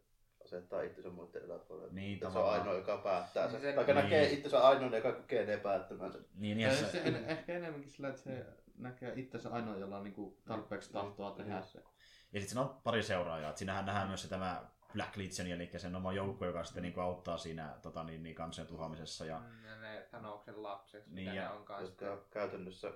asettaa 0.57 0.81
itsensä 0.81 1.09
muiden 1.09 1.41
yläpuolelle. 1.41 1.93
Niin, 1.93 2.19
se 2.19 2.27
on 2.39 2.49
ainoa, 2.49 2.73
joka 2.73 2.97
päättää 2.97 3.49
sen. 3.51 3.61
Niin 3.61 3.75
Tai 3.75 3.85
se- 3.85 3.93
näkee 3.93 4.21
niin. 4.21 4.33
itsensä 4.33 4.67
ainoa, 4.67 4.95
joka 4.97 5.11
kykenee 5.11 5.57
päättämään 5.57 6.11
sen. 6.11 6.25
Niin, 6.35 6.59
Ja 6.59 6.67
niin 6.69 6.79
se, 6.79 6.91
se, 6.91 7.01
en, 7.05 7.15
ehkä 7.29 7.53
enemmänkin 7.53 7.91
sillä, 7.91 8.09
että 8.09 8.21
se 8.21 8.45
näkee 8.77 9.13
itsensä 9.15 9.49
ainoa, 9.49 9.77
jolla 9.77 9.97
on 9.97 10.03
niinku 10.03 10.37
tarpeeksi 10.45 10.91
tahtoa 10.93 11.31
tehdä 11.31 11.61
se. 11.61 11.77
ja 11.79 12.39
sitten 12.39 12.49
siinä 12.49 12.61
on 12.61 12.81
pari 12.83 13.03
seuraajaa. 13.03 13.49
Et 13.49 13.57
siinähän 13.57 13.85
nähdään 13.85 14.07
myös 14.07 14.21
se 14.21 14.29
tämä 14.29 14.65
Black 14.93 15.17
Legion, 15.17 15.47
eli 15.61 15.69
sen 15.77 15.95
oma 15.95 16.13
joukko, 16.13 16.45
joka 16.45 16.63
sitten 16.63 16.83
niin 16.83 16.99
auttaa 16.99 17.37
siinä 17.37 17.75
tota, 17.81 18.03
niin, 18.03 18.23
niin 18.23 18.35
kansojen 18.35 18.67
tuhoamisessa. 18.67 19.25
Ja, 19.25 19.39
Mm, 19.39 19.65
Ja 19.65 19.75
ne 19.81 20.07
Thanoksen 20.09 20.63
lapset, 20.63 21.07
Niin, 21.07 21.29
mitä 21.29 21.35
ja- 21.41 21.49
ne 21.49 21.55
on 21.55 21.65
kanssa. 21.65 21.85
Jotka 21.85 22.11
on 22.11 22.21
käytännössä 22.31 22.91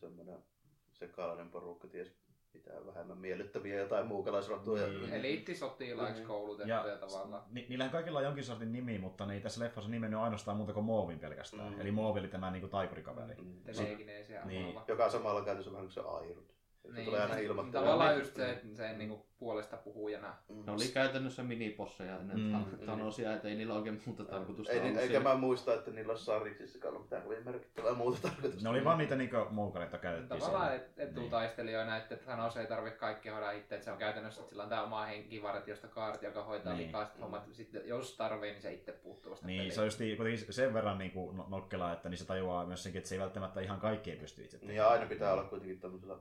semmoinen 0.00 0.44
sekalainen 0.92 1.50
porukka, 1.50 1.88
ties 1.88 2.12
mitä 2.54 2.86
vähemmän 2.86 3.18
miellyttäviä 3.18 3.76
jotain 3.76 4.06
muukalaisrotuja. 4.06 4.86
Niin. 4.86 5.12
Eliittisotilaiksi 5.12 6.22
Mm. 6.22 6.26
koulutettuja 6.28 6.86
ja 6.86 6.96
tavallaan. 6.96 7.42
ni, 7.50 7.66
niillähän 7.68 7.92
kaikilla 7.92 8.18
on 8.18 8.24
jonkin 8.24 8.44
sortin 8.44 8.72
nimi, 8.72 8.98
mutta 8.98 9.26
ne 9.26 9.34
ei 9.34 9.40
tässä 9.40 9.64
leffassa 9.64 9.90
nimennyt 9.90 10.20
ainoastaan 10.20 10.56
muuta 10.56 10.72
kuin 10.72 10.86
Moovin 10.86 11.18
pelkästään. 11.18 11.72
Mm. 11.72 11.80
Eli 11.80 11.90
Moovi 11.90 12.20
oli 12.20 12.28
tämä 12.28 12.50
niin 12.50 12.70
taikurikaveri. 12.70 13.34
Mm. 13.42 13.60
Telekineesiä 13.76 14.44
Niin. 14.44 14.74
Joka 14.88 15.04
on 15.04 15.10
samalla 15.10 15.44
käytössä 15.44 15.72
vähän 15.72 15.84
kuin 15.86 15.92
se 15.92 16.00
Iron. 16.00 16.53
Se 16.84 16.92
Niin, 16.92 17.04
tulee 17.04 17.22
aina 17.22 17.34
se- 17.34 17.42
ilmoittamaan. 17.44 17.84
Tavallaan 17.84 18.10
Niin. 18.10 18.20
just 18.20 18.36
se, 18.36 18.50
että 18.50 18.66
se 18.76 18.92
niinku 18.92 19.26
puolesta 19.38 19.76
puhujana. 19.76 20.34
Mm. 20.48 20.66
Ne 20.66 20.72
oli 20.72 20.88
käytännössä 20.94 21.42
miniposseja 21.42 22.18
ennen 22.18 22.36
Mm. 22.40 22.42
mm. 22.56 22.78
Thanosia, 22.84 23.34
et 23.34 23.44
ei 23.44 23.54
niillä 23.54 23.74
oikein 23.74 24.02
muuta 24.06 24.24
tarkoitusta 24.24 24.72
Ei, 24.72 24.80
ollut 24.80 24.96
eikä 24.96 25.06
siellä. 25.12 25.28
mä 25.28 25.34
muista, 25.34 25.74
että 25.74 25.90
niillä 25.90 26.10
olisi 26.10 26.24
sariksissa 26.24 26.88
ollut 26.88 27.02
mitään 27.02 27.22
kovin 27.22 27.44
merkittävää 27.44 27.94
muuta 27.94 28.18
tarkoitusta. 28.22 28.62
Ne 28.62 28.68
oli 28.68 28.84
vaan 28.84 28.98
niitä 28.98 29.16
niin 29.16 29.30
moukaleita 29.50 29.98
käytettiin 29.98 30.40
Tavallaan 30.40 30.68
siellä. 30.70 30.84
et, 30.86 30.98
etutaistelijoina, 30.98 31.96
että 31.96 32.16
Thanos 32.16 32.56
ei 32.56 32.66
tarvitse 32.66 32.98
kaikkea 32.98 33.32
hoidaa 33.32 33.52
itse, 33.52 33.74
että 33.74 33.84
se 33.84 33.90
on 33.92 33.98
käytännössä, 33.98 34.40
että 34.40 34.48
sillä 34.50 34.62
on 34.62 34.68
tämä 34.68 34.82
oma 34.82 35.04
henkivartiosta 35.04 35.88
kaarti, 35.88 36.26
joka 36.26 36.44
hoitaa 36.44 36.72
Niin. 36.72 36.78
niin. 36.78 36.88
likaiset 36.88 37.20
hommat. 37.20 37.42
Sitten 37.52 37.82
jos 37.88 38.16
tarvii, 38.16 38.52
niin 38.52 38.62
se 38.62 38.72
itse 38.72 38.92
puuttuu 38.92 39.30
vasta 39.32 39.46
Niin, 39.46 39.58
peliin. 39.58 39.74
se 39.74 39.80
on 39.80 39.86
just 39.86 39.98
kuitenkin 39.98 40.52
sen 40.54 40.74
verran 40.74 40.98
niin 40.98 41.10
kuin 41.10 41.42
nokkela, 41.48 41.92
että 41.92 42.08
niissä 42.08 42.26
tajuaa 42.26 42.66
myös 42.66 42.82
senkin, 42.82 42.98
että 42.98 43.08
se 43.08 43.14
ei 43.14 43.20
välttämättä 43.20 43.60
ihan 43.60 43.80
kaikkea 43.80 44.16
pysty 44.16 44.42
itse 44.44 44.58
Niin 44.62 44.76
ja 44.76 44.88
aina 44.88 45.06
pitää 45.06 45.32
olla 45.32 45.44
kuitenkin 45.44 45.80
tämmöisellä 45.80 46.16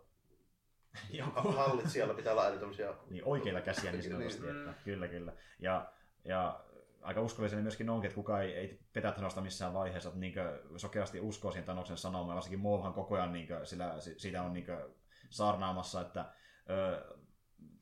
Joku. 1.11 1.51
hallitsijalla 1.51 2.13
pitää 2.13 2.33
olla 2.33 2.51
tämmöisiä 2.51 2.93
niin 3.09 3.23
oikeita 3.25 3.61
käsiä 3.61 3.91
niin 3.91 4.03
sanotusti, 4.11 4.41
Niin. 4.45 4.57
että 4.69 4.73
kyllä, 4.83 5.07
kyllä. 5.07 5.33
Ja, 5.59 5.85
ja 6.25 6.59
aika 7.01 7.21
uskollisena 7.21 7.61
myöskin 7.61 7.89
onkin, 7.89 8.07
että 8.07 8.15
kukaan 8.15 8.43
ei, 8.43 8.53
ei 8.53 8.79
petä 8.93 9.11
Thanosta 9.11 9.41
missään 9.41 9.73
vaiheessa, 9.73 10.09
että 10.09 10.19
niinkö 10.19 10.61
sokeasti 10.77 11.19
uskoo 11.21 11.51
siihen 11.51 11.65
Thanoksen 11.65 11.97
sanomaan, 11.97 12.35
varsinkin 12.35 12.59
Moovhan 12.59 12.93
koko 12.93 13.15
ajan 13.15 13.33
niinkö, 13.33 13.65
sillä, 13.65 13.99
si- 13.99 14.19
siitä 14.19 14.43
on 14.43 14.53
niinkö 14.53 14.89
saarnaamassa, 15.29 16.01
että 16.01 16.25
ö, 16.69 17.03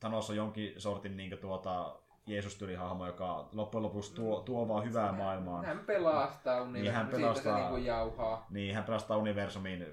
Thanos 0.00 0.30
on 0.30 0.36
jonkin 0.36 0.80
sortin 0.80 1.16
niinkö 1.16 1.36
tuota, 1.36 1.98
Jeesus-tyylihahmo, 2.26 3.06
joka 3.06 3.48
loppujen 3.52 3.82
lopuksi 3.82 4.14
tuo, 4.14 4.40
tuo 4.40 4.68
vaan 4.68 4.84
hyvää 4.84 5.12
maailmaan. 5.12 5.64
Hän 5.64 5.78
pelastaa 5.78 6.62
universumin, 6.62 6.82
Niin, 6.82 6.92
hän 6.94 7.06
siitä 7.06 7.16
pelastaa- 7.16 7.56
se 7.56 7.60
niinku 7.62 7.76
jauhaa. 7.76 8.46
Niin, 8.50 8.74
hän 8.74 8.84
pelastaa 8.84 9.16
universumin. 9.16 9.86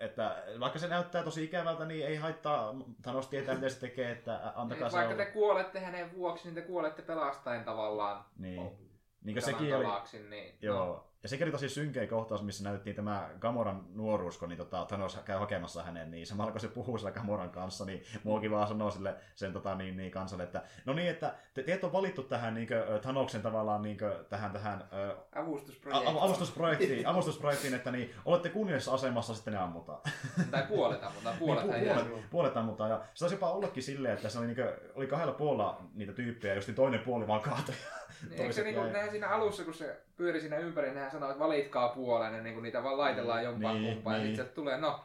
Että 0.00 0.42
vaikka 0.60 0.78
se 0.78 0.88
näyttää 0.88 1.22
tosi 1.22 1.44
ikävältä, 1.44 1.84
niin 1.84 2.06
ei 2.06 2.16
haittaa. 2.16 2.74
Thanos 3.02 3.26
tietää, 3.28 3.54
mitä 3.54 3.68
se 3.68 3.80
tekee, 3.80 4.10
että 4.10 4.52
antakaa 4.56 4.88
se 4.88 4.96
Vaikka 4.96 5.14
olla. 5.14 5.24
te 5.24 5.30
kuolette 5.30 5.80
hänen 5.80 6.12
vuoksi, 6.12 6.44
niin 6.44 6.54
te 6.54 6.62
kuolette 6.62 7.02
pelastaen 7.02 7.64
tavallaan. 7.64 8.24
Niin. 8.38 8.85
Niin 9.24 9.34
kuin 9.34 9.42
sekin 9.42 9.76
oli, 9.76 9.84
tavaksi, 9.84 10.22
niin, 10.22 10.54
joo. 10.62 10.86
No, 10.86 11.06
Ja 11.22 11.28
sekin 11.28 11.44
oli 11.44 11.52
tosi 11.52 11.68
synkeä 11.68 12.06
kohtaus, 12.06 12.42
missä 12.42 12.64
näytettiin 12.64 12.96
tämä 12.96 13.30
Gamoran 13.40 13.84
nuoruus, 13.94 14.38
kun 14.38 14.48
niin 14.48 14.56
tota, 14.58 14.84
Thanos 14.84 15.18
käy 15.24 15.38
hakemassa 15.38 15.82
hänen, 15.82 16.10
niin 16.10 16.26
samalla 16.26 16.52
kun 16.52 16.60
se 16.60 16.68
puhuu 16.68 16.98
sillä 16.98 17.10
Gamoran 17.10 17.50
kanssa, 17.50 17.84
niin 17.84 18.02
muukin 18.24 18.50
vaan 18.50 18.68
sanoo 18.68 18.90
sille 18.90 19.14
sen 19.34 19.52
tota, 19.52 19.74
niin, 19.74 19.96
niin, 19.96 20.10
kansalle, 20.10 20.44
että 20.44 20.62
no 20.84 20.92
niin, 20.92 21.08
että 21.08 21.34
te, 21.54 21.62
teet 21.62 21.84
on 21.84 21.92
valittu 21.92 22.22
tähän 22.22 22.54
niin 22.54 22.68
kuin, 22.68 23.00
Thanoksen 23.02 23.42
tavallaan 23.42 23.82
niin 23.82 23.98
kuin, 23.98 24.12
tähän, 24.28 24.52
tähän 24.52 24.88
ö, 24.92 25.16
avustusprojekti. 25.40 26.08
a- 26.08 26.22
avustusprojektiin, 26.24 27.06
avustusprojektiin, 27.06 27.74
että 27.74 27.90
niin, 27.90 28.10
olette 28.24 28.48
kunniassa 28.48 28.92
asemassa, 28.92 29.34
sitten 29.34 29.52
ne 29.52 29.58
ammutaan. 29.58 30.00
tai 30.50 30.62
puolet 30.68 31.02
ammutaan, 31.04 31.36
puolet 31.38 31.62
niin, 31.62 31.72
hän 31.72 31.82
pu- 31.82 31.86
jää. 31.86 32.04
puolet, 32.04 32.30
puolet 32.30 32.56
ammutaan. 32.56 32.90
Ja 32.90 33.00
se 33.14 33.20
taisi 33.20 33.34
jopa 33.34 33.50
ollakin 33.50 33.82
silleen, 33.82 34.14
että 34.14 34.28
se 34.28 34.38
oli, 34.38 34.46
niinku, 34.46 34.62
oli 34.94 35.06
kahdella 35.06 35.32
puolella 35.32 35.80
niitä 35.94 36.12
tyyppejä, 36.12 36.54
just 36.54 36.70
toinen 36.74 37.00
puoli 37.00 37.26
vaan 37.26 37.40
kaatoi. 37.40 37.74
Niin, 38.22 38.32
eikö 38.40 38.52
se 38.52 38.62
toiset 38.62 38.64
niinku, 38.64 38.92
nehän 38.92 39.10
siinä 39.10 39.28
alussa, 39.28 39.64
kun 39.64 39.74
se 39.74 40.00
pyöri 40.16 40.40
siinä 40.40 40.58
ympäri, 40.58 40.90
nehän 40.90 41.10
sanoo, 41.10 41.30
että 41.30 41.44
valitkaa 41.44 41.88
puolen, 41.88 42.34
ja 42.34 42.42
niinku 42.42 42.60
niitä 42.60 42.82
vaan 42.82 42.98
laitellaan 42.98 43.44
jompaan 43.44 43.82
Niin, 43.82 43.94
kumpaan, 43.94 44.16
niin. 44.16 44.30
ja 44.30 44.36
sitten 44.36 44.54
tulee, 44.54 44.80
no, 44.80 45.04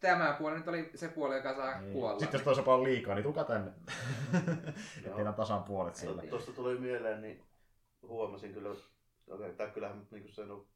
tämä 0.00 0.36
puoli 0.38 0.56
nyt 0.58 0.68
oli 0.68 0.90
se 0.94 1.08
puoli, 1.08 1.36
joka 1.36 1.54
saa 1.54 1.80
Niin. 1.80 1.92
kuolla. 1.92 2.18
Sitten 2.18 2.38
jos 2.38 2.44
toisella 2.44 2.74
on 2.74 2.84
liikaa, 2.84 3.14
niin 3.14 3.22
tuka 3.24 3.44
tänne. 3.44 3.72
teillä 5.04 5.28
on 5.28 5.34
tasan 5.34 5.62
puolet 5.64 5.96
sillä. 5.96 6.22
Tuosta 6.22 6.52
tuli 6.52 6.78
mieleen, 6.78 7.22
niin 7.22 7.44
huomasin 8.02 8.54
kyllä, 8.54 8.74
okei, 9.30 9.52
tai 9.52 9.70
kyllähän 9.70 10.06
niin 10.10 10.32
se 10.32 10.42
on 10.42 10.66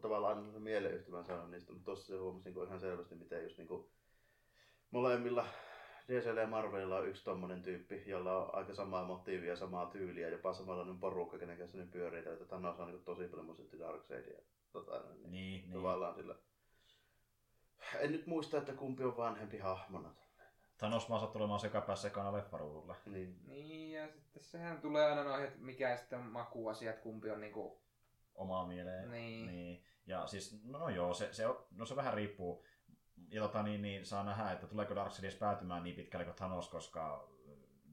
tavallaan 0.00 0.38
mieleyhtymän 0.44 1.24
sanon 1.24 1.50
niistä, 1.50 1.72
mutta 1.72 1.84
tuossa 1.84 2.06
se 2.06 2.18
huomasin 2.18 2.54
kun 2.54 2.66
ihan 2.66 2.80
selvästi, 2.80 3.14
miten 3.14 3.42
just 3.42 3.58
niin 3.58 3.68
kuin 3.68 3.86
molemmilla 4.90 5.46
DCL 6.08 6.36
ja 6.36 6.46
Marvelilla 6.46 6.96
on 6.96 7.08
yksi 7.08 7.24
tommonen 7.24 7.62
tyyppi, 7.62 8.02
jolla 8.06 8.36
on 8.44 8.54
aika 8.54 8.74
samaa 8.74 9.04
motiivia, 9.04 9.56
samaa 9.56 9.86
tyyliä, 9.86 10.28
jopa 10.28 10.52
samanlainen 10.52 10.98
porukka, 10.98 11.38
kenen 11.38 11.58
kanssa 11.58 11.78
ne 11.78 11.86
pyörii, 11.86 12.28
että 12.28 12.44
Thanos 12.44 12.80
on 12.80 12.88
niin 12.88 13.04
tosi 13.04 13.28
paljon 13.28 13.46
muistutti 13.46 13.78
Darkseidia. 13.78 14.40
Tota, 14.72 15.00
niin, 15.00 15.22
Niin, 15.22 15.32
niin. 15.32 15.72
Tavallaan 15.72 16.14
sillä. 16.14 16.34
En 17.98 18.12
nyt 18.12 18.26
muista, 18.26 18.58
että 18.58 18.72
kumpi 18.72 19.04
on 19.04 19.16
vanhempi 19.16 19.58
hahmona. 19.58 20.14
Thanos 20.78 21.10
vaan 21.10 21.20
sattuu 21.20 21.40
olemaan 21.40 21.60
sekapää 21.60 21.96
sekana 21.96 22.32
leffaruudulle. 22.32 22.96
Niin. 23.06 23.40
Niin, 23.46 23.92
ja 23.92 24.08
sitten 24.08 24.42
sehän 24.42 24.80
tulee 24.80 25.04
aina 25.06 25.24
noihin, 25.24 25.46
että 25.48 25.60
mikä 25.60 25.96
sitten 25.96 26.20
makuasiat, 26.20 26.98
kumpi 26.98 27.30
on 27.30 27.40
niinku... 27.40 27.82
Omaa 28.34 28.66
mieleen. 28.66 29.10
Niin. 29.10 29.46
niin. 29.46 29.84
Ja 30.06 30.26
siis, 30.26 30.64
no 30.64 30.88
joo, 30.88 31.14
se, 31.14 31.32
se, 31.32 31.46
on- 31.46 31.64
no 31.70 31.84
se 31.86 31.96
vähän 31.96 32.14
riippuu. 32.14 32.64
Ja 33.30 33.42
tota, 33.42 33.62
niin, 33.62 33.82
niin, 33.82 34.06
saa 34.06 34.24
nähdä, 34.24 34.52
että 34.52 34.66
tuleeko 34.66 34.94
Darkseid 34.94 35.38
päätymään 35.38 35.82
niin 35.82 35.96
pitkälle 35.96 36.24
kuin 36.24 36.36
Thanos, 36.36 36.68
koska 36.68 37.28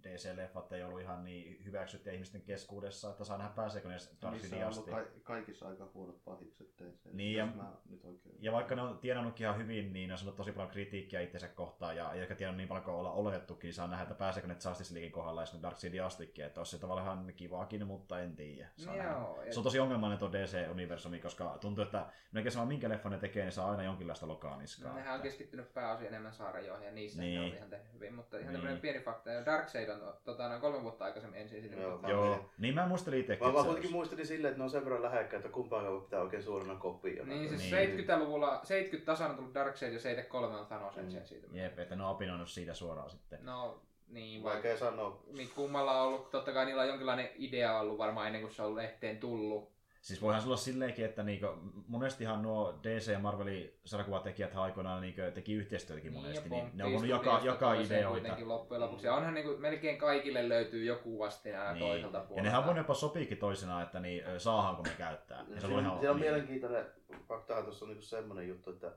DC-leffat 0.08 0.72
ei 0.72 0.84
ollut 0.84 1.02
ihan 1.02 1.24
niin 1.24 1.66
hyväksyttyjä 1.66 2.14
ihmisten 2.14 2.42
keskuudessa, 2.42 3.10
että 3.10 3.24
saa 3.24 3.38
nähdä 3.38 3.54
pääseekö 3.56 3.88
ne 3.88 3.96
on 4.24 4.32
ollut 4.64 4.68
asti. 4.68 4.92
ka- 4.92 5.06
kaikissa 5.24 5.68
aika 5.68 5.90
huonot 5.94 6.26
pahikset 6.26 6.68
DC. 6.80 7.14
Niin, 7.14 7.38
ja- 7.38 7.46
mä 7.46 7.72
nyt 7.90 8.06
oikein... 8.06 8.36
Ja 8.40 8.52
vaikka 8.52 8.76
ne 8.76 8.82
on 8.82 8.98
tienannutkin 8.98 9.44
ihan 9.46 9.58
hyvin, 9.58 9.94
niin 9.94 10.08
ne 10.08 10.14
on 10.14 10.18
saanut 10.18 10.36
tosi 10.36 10.52
paljon 10.52 10.72
kritiikkiä 10.72 11.22
itsensä 11.22 11.48
kohtaan, 11.48 11.96
ja 11.98 12.14
eikä 12.14 12.36
tiedä 12.36 12.52
niin 12.52 12.68
paljon 12.68 12.84
kuin 12.86 12.96
olla 12.96 13.12
oletettukin, 13.12 13.68
niin 13.68 13.74
saa 13.74 13.88
nähdä, 13.88 14.04
että 14.04 14.16
pääseekö 14.16 14.48
ne 14.48 14.56
Justice 14.66 14.94
Leaguein 14.94 15.12
kohdalla 15.12 15.42
edes 15.42 15.62
Darkseidin 15.62 16.04
astikin, 16.04 16.46
että 16.46 16.60
olisi 16.60 16.72
se 16.72 16.78
tavallaan 16.82 17.08
ihan 17.08 17.34
kivaakin, 17.36 17.88
mutta 17.88 18.20
en 18.20 18.36
tiedä. 18.36 18.70
Joo, 18.86 19.44
ja 19.44 19.54
Se 19.54 19.60
on 19.60 19.64
tosi 19.64 19.80
ongelmallinen 19.80 20.20
tuo 20.20 20.32
DC-universumi, 20.32 21.20
koska 21.20 21.58
tuntuu, 21.62 21.84
että 21.84 22.06
melkein 22.32 22.52
sama 22.54 22.66
minkä 22.66 22.90
leffan 22.90 23.12
ne 23.12 23.18
tekee, 23.18 23.44
niin 23.44 23.52
saa 23.52 23.72
aina 23.72 23.84
jonkinlaista 23.84 24.28
lokaa 24.28 24.58
niskaan. 24.58 24.96
Nehän 24.96 25.16
on 25.16 25.22
keskittynyt 25.22 25.74
pääosin 25.74 26.08
enemmän 26.08 26.34
sarjoihin 26.34 26.86
ja 26.86 26.92
niissä 26.92 27.22
Niin. 27.22 27.42
niin. 27.42 27.42
ne 27.42 27.52
on 27.52 27.58
ihan 27.58 27.70
tehnyt 27.70 27.94
hyvin, 27.94 28.14
mutta 28.14 28.38
ihan 28.38 28.48
Niin. 28.48 28.60
tämmöinen 28.60 28.82
pieni 28.82 29.00
fakta. 29.00 29.30
Ja 29.30 29.46
Darkseid 29.46 29.90
on 29.90 29.97
tota, 30.24 30.50
noin 30.50 30.62
kolme 30.62 30.84
vuotta 30.84 31.06
aikaisemmin 31.06 31.40
ensin 31.42 31.62
sinne. 31.62 31.82
Joo. 31.82 32.00
Joo, 32.08 32.50
niin 32.58 32.76
mä 32.76 32.88
muistelin 32.88 33.20
itsekin. 33.20 33.48
Mä, 33.48 33.60
se 33.60 33.66
kuitenkin 33.66 33.92
muistelin 33.92 34.28
silleen, 34.28 34.52
että 34.52 34.58
ne 34.58 34.64
on 34.64 34.70
sen 34.70 34.84
verran 34.86 35.02
lähekkäin, 35.04 35.40
että 35.42 35.54
kumpaakaan 35.54 36.02
pitää 36.02 36.22
oikein 36.22 36.44
suurena 36.44 36.76
kopiona. 36.76 37.30
Niin 37.34 37.50
siis 37.50 37.72
Niin. 37.72 38.08
70-luvulla, 38.10 38.60
70 38.64 39.12
tasan 39.12 39.30
on 39.32 39.36
tullut 39.38 39.54
Darkseid 39.54 39.94
ja 39.94 40.00
73 40.00 40.58
on 40.58 40.66
Thanos 40.68 40.96
Mm. 40.96 41.02
ensin 41.04 41.26
siitä. 41.26 41.48
Jep, 41.52 41.80
että 41.80 41.96
ne 41.96 42.04
on 42.04 42.10
opinoinut 42.10 42.50
siitä 42.50 42.74
suoraan 42.74 43.10
sitten. 43.10 43.40
No 43.46 43.82
niin, 44.08 44.44
vaikka 44.44 44.68
Vaikea 44.68 44.78
sanoa. 44.78 45.20
niin 45.38 45.50
kummalla 45.56 46.02
on 46.02 46.08
ollut, 46.08 46.32
totta 46.32 46.54
kai 46.54 46.66
niillä 46.66 46.82
on 46.82 46.88
jonkinlainen 46.88 47.30
idea 47.36 47.80
ollut 47.80 47.98
varmaan 47.98 48.28
ennen 48.28 48.42
kuin 48.42 48.54
se 48.54 48.62
on 48.62 48.76
lehteen 48.76 49.18
tullut. 49.18 49.77
Siis 50.08 50.22
voihan 50.22 50.42
se 50.42 50.48
olla 50.48 50.58
silleenkin, 50.58 51.06
että 51.06 51.24
niinku, 51.24 51.48
monestihan 51.88 52.42
nuo 52.42 52.80
DC 52.84 53.12
ja 53.12 53.20
Marvelin 53.20 53.74
sarjakuvatekijät 53.86 54.56
aikoinaan 54.56 55.02
niinku, 55.02 55.22
teki 55.34 55.54
yhteistyötäkin 55.54 56.14
monesti, 56.14 56.50
niin, 56.50 56.70
ne 56.74 56.84
on 56.84 56.92
voinut 56.92 57.10
jakaa, 57.10 57.40
jakaa 57.44 57.74
ideoita. 57.74 58.10
Kuitenkin 58.10 58.48
loppujen 58.48 58.82
lopuksi. 58.82 59.08
Ja 59.08 59.16
onhan 59.16 59.34
niin 59.34 59.46
kuin, 59.48 59.62
melkein 59.62 59.98
kaikille 59.98 60.50
löytyy 60.50 60.84
joku 60.86 61.20
vastine 61.20 61.58
aina 61.58 61.74
Niin. 61.74 61.86
toiselta 61.86 62.18
Ja 62.18 62.24
puolelta. 62.24 62.50
nehän 62.50 62.66
voi 62.66 62.78
jopa 62.78 62.94
sopiikin 62.94 63.38
toisinaan, 63.38 63.84
että 63.84 64.00
niin, 64.00 64.28
ö, 64.28 64.40
saahanko 64.40 64.84
me 64.84 64.90
käyttää. 64.98 65.46
Ja 65.50 65.62
se 65.62 65.68
on 65.68 65.80
ihan 65.80 66.00
siinä 66.00 66.12
on 66.12 66.18
niin. 66.20 66.20
mielenkiintoinen 66.32 66.86
faktahan 67.28 67.64
tuossa 67.64 67.86
on 67.86 67.90
niinku 67.90 68.06
semmoinen 68.06 68.48
juttu, 68.48 68.70
että 68.70 68.92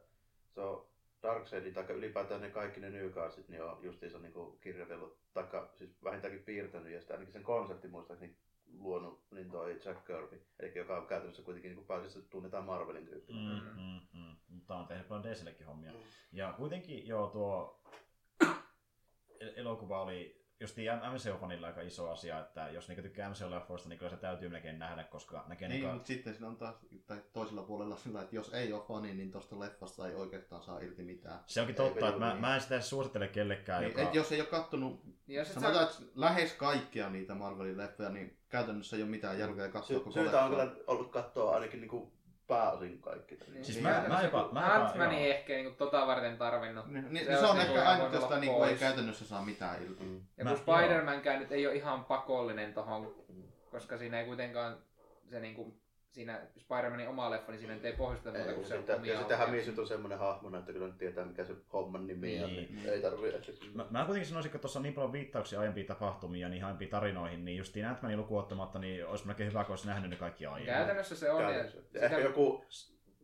se 0.54 0.60
on 0.60 0.86
Darkseidin 1.22 1.74
tai 1.74 1.84
ylipäätään 1.88 2.40
ne 2.40 2.50
kaikki 2.50 2.80
ne 2.80 2.90
Newcastit, 2.90 3.48
niin 3.48 3.62
on 3.64 3.78
justiinsa 3.82 4.18
niinku 4.18 4.58
kirjoitellut, 4.60 5.18
taikka 5.32 5.70
siis 5.74 6.04
vähintäänkin 6.04 6.42
piirtänyt 6.42 6.92
ja 6.92 7.00
sitä 7.00 7.14
ainakin 7.14 7.32
sen 7.32 7.42
konsepti 7.42 7.88
muistaakseni 7.88 8.36
luonut 8.78 9.24
niin 9.30 9.50
toi 9.50 9.80
Jack 9.84 10.04
Kirby, 10.06 10.42
eli 10.60 10.72
joka 10.78 10.96
on 10.96 11.06
käytännössä 11.06 11.42
kuitenkin 11.42 11.74
niin 11.76 11.86
pääasiassa 11.86 12.30
tunnetaan 12.30 12.64
Marvelin 12.64 13.06
tyyppi. 13.06 13.32
Mm, 13.32 13.80
mm, 13.82 14.00
mm. 14.12 14.36
Mutta 14.48 14.74
on 14.74 14.86
tehnyt 14.86 15.08
paljon 15.08 15.24
DCllekin 15.24 15.66
hommia. 15.66 15.92
Mm. 15.92 15.98
Ja 16.32 16.52
kuitenkin 16.52 17.06
joo 17.06 17.26
tuo 17.26 17.82
el- 19.40 19.52
elokuva 19.56 20.02
oli 20.02 20.40
justiin 20.60 20.88
MCU-fanilla 20.92 21.66
aika 21.66 21.80
iso 21.80 22.10
asia, 22.10 22.40
että 22.40 22.68
jos 22.70 22.88
niinku 22.88 23.02
tykkää 23.02 23.30
MCU-leffoista, 23.30 23.88
niin 23.88 23.98
kyllä 23.98 24.10
se 24.10 24.16
täytyy 24.16 24.48
melkein 24.48 24.78
nähdä, 24.78 25.04
koska 25.04 25.44
näkee 25.48 25.68
Niin, 25.68 25.80
niinku... 25.80 25.94
mutta 25.94 26.06
sitten 26.06 26.32
siinä 26.34 26.48
on 26.48 26.56
taas 26.56 26.74
tai 27.06 27.22
toisella 27.32 27.62
puolella 27.62 27.96
sillä, 27.96 28.22
että 28.22 28.36
jos 28.36 28.54
ei 28.54 28.72
ole 28.72 28.82
fani, 28.88 29.14
niin 29.14 29.32
tuosta 29.32 29.58
leffasta 29.58 30.08
ei 30.08 30.14
oikeastaan 30.14 30.62
saa 30.62 30.78
irti 30.80 31.02
mitään. 31.02 31.40
Se 31.46 31.60
onkin 31.60 31.80
Ei 31.80 31.88
totta, 31.88 32.08
että 32.08 32.20
mä, 32.20 32.30
niin. 32.32 32.40
mä 32.40 32.54
en 32.54 32.60
sitä 32.60 32.74
edes 32.74 32.90
suosittele 32.90 33.28
kellekään, 33.28 33.80
Niin, 33.82 33.90
joka... 33.90 34.02
et 34.02 34.14
jos 34.14 34.32
ei 34.32 34.40
ole 34.40 34.48
kattonut, 34.48 35.04
Niin 35.04 35.38
jos 35.38 35.48
et 35.48 35.54
sanotaan, 35.54 35.86
saa... 35.86 36.00
että 36.04 36.12
lähes 36.20 36.52
kaikkia 36.52 37.10
niitä 37.10 37.34
Marvelin 37.34 37.76
leffoja, 37.78 38.08
niin 38.10 38.39
käytännössä 38.50 38.96
ei 38.96 39.02
ole 39.02 39.10
mitään 39.10 39.38
järkeä 39.38 39.68
katsoa 39.68 39.98
Sy- 39.98 40.04
koko 40.04 40.10
syytä 40.10 40.44
on 40.44 40.50
kyllä 40.50 40.70
ollut 40.86 41.10
katsoa 41.10 41.54
ainakin 41.54 41.80
niinku 41.80 42.12
pääosin 42.46 43.00
kaikki. 43.00 43.34
Niin, 43.52 43.64
Siis 43.64 43.76
niin 43.76 43.82
mä- 43.88 44.04
mä 44.08 44.22
jopa- 44.22 44.48
mä 44.52 44.84
joo. 45.04 45.10
ehkä 45.10 45.52
niinku 45.52 45.74
tota 45.78 46.06
varten 46.06 46.38
tarvinnut. 46.38 46.86
Niin, 46.86 47.06
niin, 47.14 47.26
Se 47.26 47.36
se, 47.36 47.46
on 47.46 47.56
niinku 47.58 47.74
ehkä 47.74 47.82
ihan 47.82 48.00
ainut, 48.00 48.12
josta 48.12 48.38
niinku 48.38 48.62
ei 48.62 48.76
käytännössä 48.76 49.24
saa 49.26 49.44
mitään 49.44 49.82
irti. 49.82 50.04
Mm. 50.04 50.20
Ja 50.38 50.44
Mä- 50.44 50.50
kun 50.50 50.58
Spider-Mankään 50.58 51.38
nyt 51.40 51.52
ei 51.52 51.66
ole 51.66 51.74
ihan 51.76 52.04
pakollinen 52.04 52.74
tohon, 52.74 53.14
koska 53.70 53.98
siinä 53.98 54.20
ei 54.20 54.26
kuitenkaan 54.26 54.76
se 55.30 55.40
niinku, 55.40 55.80
siinä 56.10 56.40
Spider-Manin 56.58 57.08
oma 57.08 57.30
leffa, 57.30 57.52
niin 57.52 57.58
siinä 57.60 57.78
ei 57.82 57.92
pohjusta 57.92 58.30
muuta 58.30 58.48
Ei, 58.48 58.54
kuin 58.54 58.66
se 58.66 58.80
sitä, 58.80 58.96
omia 58.96 59.12
ja 59.12 59.18
sitten 59.18 59.36
ohjauksia. 59.36 59.46
Hämiis 59.46 59.66
nyt 59.66 59.78
on 59.78 59.86
semmoinen 59.86 60.18
hahmona, 60.18 60.58
että 60.58 60.72
kyllä 60.72 60.86
nyt 60.86 60.98
tietää 60.98 61.24
mikä 61.24 61.44
se 61.44 61.54
homman 61.72 62.06
nimi 62.06 62.44
on, 62.44 62.50
Niin. 62.50 62.74
niin 62.74 62.88
ei 62.88 63.02
tarvitse. 63.02 63.36
Että... 63.36 63.64
Mä, 63.74 63.86
mä 63.90 64.04
kuitenkin 64.04 64.28
sanoisin, 64.28 64.48
että 64.48 64.58
tuossa 64.58 64.78
on 64.78 64.82
niin 64.82 64.94
paljon 64.94 65.12
viittauksia 65.12 65.60
aiempiin 65.60 65.86
tapahtumiin 65.86 66.42
ja 66.42 66.48
niihin 66.48 66.64
aiempiin 66.64 66.90
tarinoihin, 66.90 67.44
niin 67.44 67.58
justiin 67.58 67.86
Ant-Manin 67.86 68.16
lukuottamatta, 68.18 68.78
niin 68.78 69.06
olisi 69.06 69.26
melkein 69.26 69.48
hyvä, 69.48 69.64
kun 69.64 69.72
olisi 69.72 69.86
nähnyt 69.86 70.10
ne 70.10 70.16
kaikki 70.16 70.46
aiemmin. 70.46 70.74
Käytännössä 70.74 71.16
se 71.16 71.30
on. 71.30 71.42
Käytännössä. 71.42 71.78
Ja 71.78 71.82
sitä, 71.84 72.00
Ehkä 72.00 72.18
joku, 72.18 72.64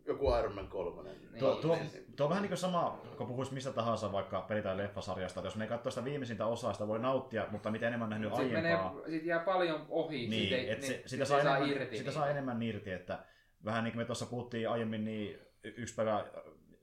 joku 0.07 0.35
Iron 0.39 0.55
Man 0.55 0.69
3. 0.69 1.03
Niin. 1.03 1.39
Tuo, 1.39 1.55
tuo, 1.55 1.79
tuo 2.17 2.27
on 2.27 2.31
vähän 2.31 2.43
niin 2.43 2.51
kuin 2.51 2.59
sama, 2.59 3.01
kun 3.17 3.27
puhuisi 3.27 3.55
mistä 3.55 3.73
tahansa 3.73 4.13
vaikka 4.13 4.41
peli- 4.41 4.63
tai 4.63 4.77
leffasarjasta, 4.77 5.41
että 5.41 5.47
jos 5.47 5.57
me 5.57 5.65
ei 5.65 5.69
katso 5.69 5.91
sitä 5.91 6.05
viimeisintä 6.05 6.47
osaa, 6.47 6.73
sitä 6.73 6.89
voi 6.89 6.99
nauttia, 6.99 7.47
mutta 7.51 7.71
mitä 7.71 7.89
enemmän 7.89 8.11
nähnyt 8.11 8.35
sit, 8.35 8.53
menee, 8.53 8.77
aiempaa, 8.77 9.03
sit 9.09 9.25
jää 9.25 9.41
paljon 9.41 9.87
ohi. 9.89 10.17
niin, 10.17 10.31
siitä 10.31 10.57
ei, 10.57 10.71
et 10.71 10.83
se, 10.83 10.93
niin, 10.93 11.03
sitä, 11.09 11.25
sit 11.25 11.43
saa 11.43 11.57
ei 11.57 11.63
enemmän, 11.63 11.71
irti. 11.71 11.97
sitä 11.97 12.09
niin. 12.11 12.15
saa 12.15 12.29
enemmän 12.29 12.63
irti, 12.63 12.93
että 12.93 13.19
vähän 13.65 13.85
niin 13.85 13.93
kuin 13.93 14.01
me 14.01 14.05
tuossa 14.05 14.27
puhuttiin 14.27 14.71
aiemmin, 14.71 15.05
niin 15.05 15.39
yksi 15.65 15.95
päivä 15.95 16.25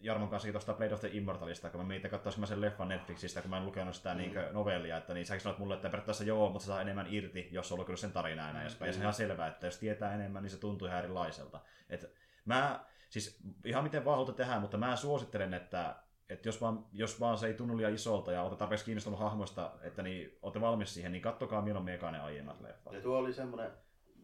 Jarmon 0.04 0.30
kanssa 0.30 0.52
tuosta 0.52 0.74
Blade 0.74 0.94
of 0.94 1.00
the 1.00 1.10
Immortalista, 1.14 1.70
kun 1.70 1.82
mä 1.82 1.88
mietin 1.88 2.12
katsoisin 2.12 2.40
mä 2.40 2.46
sen 2.46 2.62
leffan 2.62 2.88
Netflixistä, 2.88 3.42
kun 3.42 3.50
mä 3.50 3.58
en 3.58 3.66
lukenut 3.66 3.96
sitä 3.96 4.14
mm. 4.14 4.18
niin 4.18 4.34
novellia, 4.52 4.98
että 4.98 5.14
niin 5.14 5.26
säkin 5.26 5.42
sanoit 5.42 5.60
mulle, 5.60 5.76
että 5.76 5.90
periaatteessa 5.90 6.24
joo, 6.24 6.50
mutta 6.50 6.66
se 6.66 6.68
saa 6.68 6.82
enemmän 6.82 7.08
irti, 7.10 7.50
jos 7.52 7.72
on 7.72 7.80
lukenut 7.80 8.00
sen 8.00 8.12
tarinaa 8.12 8.48
ja 8.48 8.54
näin 8.54 8.64
edespäin. 8.64 8.90
Ja 8.90 8.94
se 8.94 9.00
on 9.00 9.04
ihan 9.04 9.14
selvää, 9.14 9.48
että 9.48 9.68
jos 9.68 9.78
tietää 9.78 10.16
enemmän, 10.16 10.44
niin 10.44 10.52
se 10.52 10.60
tuntuu 10.60 10.88
ihan 10.88 11.00
erilaiselta. 11.00 11.60
Et 11.90 12.14
mä, 12.46 12.86
siis 13.14 13.40
ihan 13.66 13.84
miten 13.84 14.06
vaan 14.06 14.18
haluatte 14.18 14.44
tehdä, 14.44 14.60
mutta 14.60 14.78
mä 14.78 14.96
suosittelen, 14.96 15.54
että 15.54 15.96
että 16.30 16.48
jos 16.48 16.62
vaan, 16.62 16.86
jos 16.94 17.20
vaan 17.20 17.38
se 17.38 17.48
ei 17.48 17.54
tunnu 17.54 17.78
liian 17.78 17.94
isolta 17.94 18.32
ja 18.32 18.42
olette 18.42 18.58
tarpeeksi 18.58 18.86
kiinnostunut 18.86 19.20
hahmoista, 19.20 19.72
että 19.82 20.04
niin, 20.04 20.38
olette 20.42 20.62
valmis 20.62 20.94
siihen, 20.94 21.12
niin 21.12 21.22
kattokaa 21.22 21.62
mieluummin 21.62 21.94
eka 21.94 22.12
ne 22.12 22.20
aiemmat 22.20 22.62
leffat. 22.62 22.94
Ja 22.94 23.02
tuo 23.02 23.18
oli 23.18 23.34
semmoinen, 23.34 23.72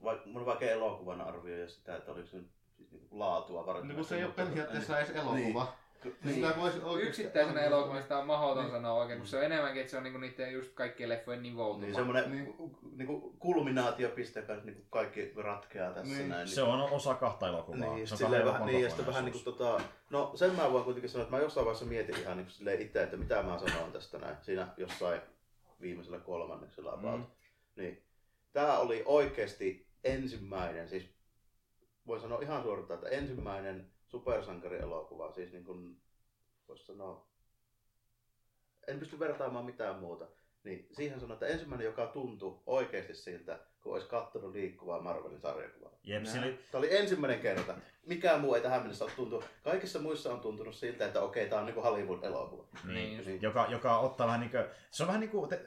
vai, 0.03 0.19
mun 0.25 0.45
vaikea 0.45 0.71
elokuvan 0.71 1.21
arvioida 1.21 1.69
sitä, 1.69 1.95
että 1.95 2.11
oliko 2.11 2.27
se 2.27 2.43
siis 2.77 2.91
niinku 2.91 3.19
laatua 3.19 3.65
varten. 3.65 3.87
Niin 3.87 3.95
kun 3.95 4.05
se 4.05 4.17
ei 4.17 4.23
ole 4.23 4.33
periaatteessa 4.33 4.99
edes 4.99 5.09
elokuva. 5.09 5.63
Niin. 5.63 5.73
Niin. 6.03 6.35
Sitä 6.35 6.53
voisi 6.57 6.79
Yksittäisenä 7.01 7.61
elokuvasta 7.61 8.19
on 8.19 8.27
mahdoton 8.27 8.63
Niin. 8.63 8.71
sanoa 8.71 8.93
oikein, 8.93 9.19
kun 9.19 9.27
se 9.27 9.37
on 9.37 9.43
enemmänkin, 9.43 9.81
että 9.81 9.91
se 9.91 9.97
on 9.97 10.03
niinku 10.03 10.19
niiden 10.19 10.53
just 10.53 10.73
kaikkien 10.73 11.09
leffojen 11.09 11.43
nivoutuma. 11.43 11.85
Niin 11.85 11.95
semmoinen 11.95 12.31
Niin. 12.31 12.43
niin. 12.45 12.97
niinku 12.97 13.35
kulminaatiopiste, 13.39 14.39
joka 14.39 14.55
niinku 14.55 14.81
kaikki 14.89 15.33
ratkeaa 15.35 15.91
tässä 15.93 16.17
Niin. 16.17 16.29
näin. 16.29 16.47
Se 16.47 16.61
on 16.61 16.81
osa 16.81 17.13
kahta 17.13 17.47
elokuvaa. 17.47 17.95
Niin, 17.95 18.07
se 18.07 18.13
on 18.13 18.17
silleen 18.17 18.45
vähän, 18.45 18.65
niin, 18.65 18.81
ja 18.81 18.89
sitten 18.89 19.05
vähän 19.07 19.25
niin 19.25 19.33
kuin, 19.33 19.43
tota, 19.43 19.81
no 20.09 20.31
sen 20.35 20.55
mä 20.55 20.71
voin 20.71 20.83
kuitenkin 20.83 21.09
sanoa, 21.09 21.23
että 21.23 21.35
mä 21.35 21.41
jossain 21.43 21.65
vaiheessa 21.65 21.85
mietin 21.85 22.19
ihan 22.19 22.37
niin 22.37 22.47
kuin 22.57 22.81
itse, 22.81 23.03
että 23.03 23.17
mitä 23.17 23.43
mä 23.43 23.57
sanon 23.59 23.91
tästä 23.91 24.17
näin, 24.17 24.35
siinä 24.41 24.67
jossain 24.77 25.21
viimeisellä 25.81 26.19
kolmanneksella 26.19 26.93
about. 26.93 27.19
Mm. 27.19 27.25
Niin, 27.75 28.03
tää 28.53 28.79
oli 28.79 29.03
oikeasti 29.05 29.87
ensimmäinen, 30.03 30.89
siis 30.89 31.09
voin 32.07 32.21
sanoa 32.21 32.41
ihan 32.41 32.63
suoraan, 32.63 32.93
että 32.93 33.09
ensimmäinen 33.09 33.91
supersankarielokuva, 34.09 35.31
siis 35.31 35.51
niin 35.51 35.63
kuin, 35.65 36.01
voisi 36.67 36.85
sanoa, 36.85 37.27
en 38.87 38.99
pysty 38.99 39.19
vertaamaan 39.19 39.65
mitään 39.65 39.99
muuta. 39.99 40.27
Niin 40.63 40.87
siihen 40.91 41.19
sanon, 41.19 41.33
että 41.33 41.47
ensimmäinen, 41.47 41.85
joka 41.85 42.07
tuntui 42.07 42.59
oikeasti 42.65 43.15
siltä, 43.15 43.59
kun 43.81 43.93
olisi 43.93 44.07
katsonut 44.07 44.51
liikkuvaa 44.51 45.01
Marvelin 45.01 45.39
sarjakuvaa. 45.39 45.91
Jep, 46.03 46.25
se 46.25 46.39
oli, 46.39 46.59
Tämä 46.71 46.79
oli 46.79 46.97
ensimmäinen 46.97 47.39
kerta. 47.39 47.75
Mikään 48.05 48.41
muu 48.41 48.55
ei 48.55 48.61
tähän 48.61 48.81
mennessä 48.81 49.05
ole 49.05 49.11
tuntunut. 49.15 49.45
Kaikissa 49.63 49.99
muissa 49.99 50.33
on 50.33 50.39
tuntunut 50.39 50.75
siltä, 50.75 51.05
että 51.05 51.21
okei, 51.21 51.49
tämä 51.49 51.59
on 51.59 51.65
niinku 51.65 51.81
Hollywood-elokuva. 51.81 52.65
niin, 52.83 53.25
Niin. 53.25 53.41
joka, 53.41 53.67
joka 53.69 53.99
ottaa 53.99 54.27
vähän 54.27 54.39
niin 54.39 54.51
kuin, 54.51 54.63
se 54.91 55.03
on 55.03 55.07
vähän 55.07 55.19
niin 55.19 55.31
kuin, 55.31 55.49
te, 55.49 55.61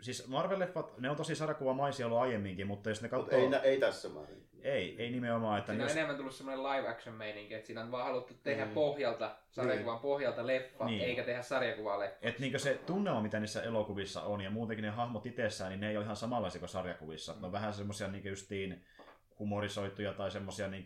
siis 0.00 0.28
Marvel-leffat, 0.28 1.00
ne 1.00 1.10
on 1.10 1.16
tosi 1.16 1.34
sarjakuvamaisia 1.36 2.06
ollut 2.06 2.18
aiemminkin, 2.18 2.66
mutta 2.66 2.88
jos 2.88 3.02
ne 3.02 3.08
katsoo... 3.08 3.38
ei, 3.38 3.48
nä- 3.48 3.58
ei 3.58 3.80
tässä 3.80 4.08
määrin. 4.08 4.48
Ei, 4.64 4.96
ei 5.02 5.10
nimenomaan, 5.10 5.58
että 5.58 5.72
Siinä 5.72 5.84
on 5.84 5.88
jos, 5.88 5.96
enemmän 5.96 6.16
tullut 6.16 6.34
semmoinen 6.34 6.62
live 6.64 6.88
action 6.88 7.14
meininki, 7.14 7.54
että 7.54 7.66
siinä 7.66 7.80
on 7.80 7.90
vaan 7.90 8.04
haluttu 8.04 8.34
tehdä 8.42 8.64
Mm. 8.64 8.70
pohjalta, 8.70 9.36
sarjakuvan 9.50 9.98
pohjalta 9.98 10.46
leffa, 10.46 10.84
Niin. 10.84 11.02
eikä 11.02 11.22
tehdä 11.24 11.42
sarjakuvaa 11.42 11.98
leffa. 11.98 12.18
että 12.22 12.40
niin 12.40 12.60
se 12.60 12.74
tunnelma, 12.86 13.20
mitä 13.22 13.40
niissä 13.40 13.62
elokuvissa 13.62 14.22
on, 14.22 14.40
ja 14.40 14.50
muutenkin 14.50 14.82
ne 14.82 14.90
hahmot 14.90 15.26
itsessään, 15.26 15.70
niin 15.70 15.80
ne 15.80 15.90
ei 15.90 15.96
ole 15.96 16.04
ihan 16.04 16.16
samanlaisia 16.16 16.58
kuin 16.58 16.68
sarjakuvissa. 16.68 17.34
Ne 17.40 17.46
on 17.46 17.52
vähän 17.52 17.74
semmoisia 17.74 18.08
niin 18.08 18.24
justiin 18.24 18.84
humorisoituja 19.38 20.12
tai 20.12 20.30
semmoisia 20.30 20.68
niin 20.68 20.84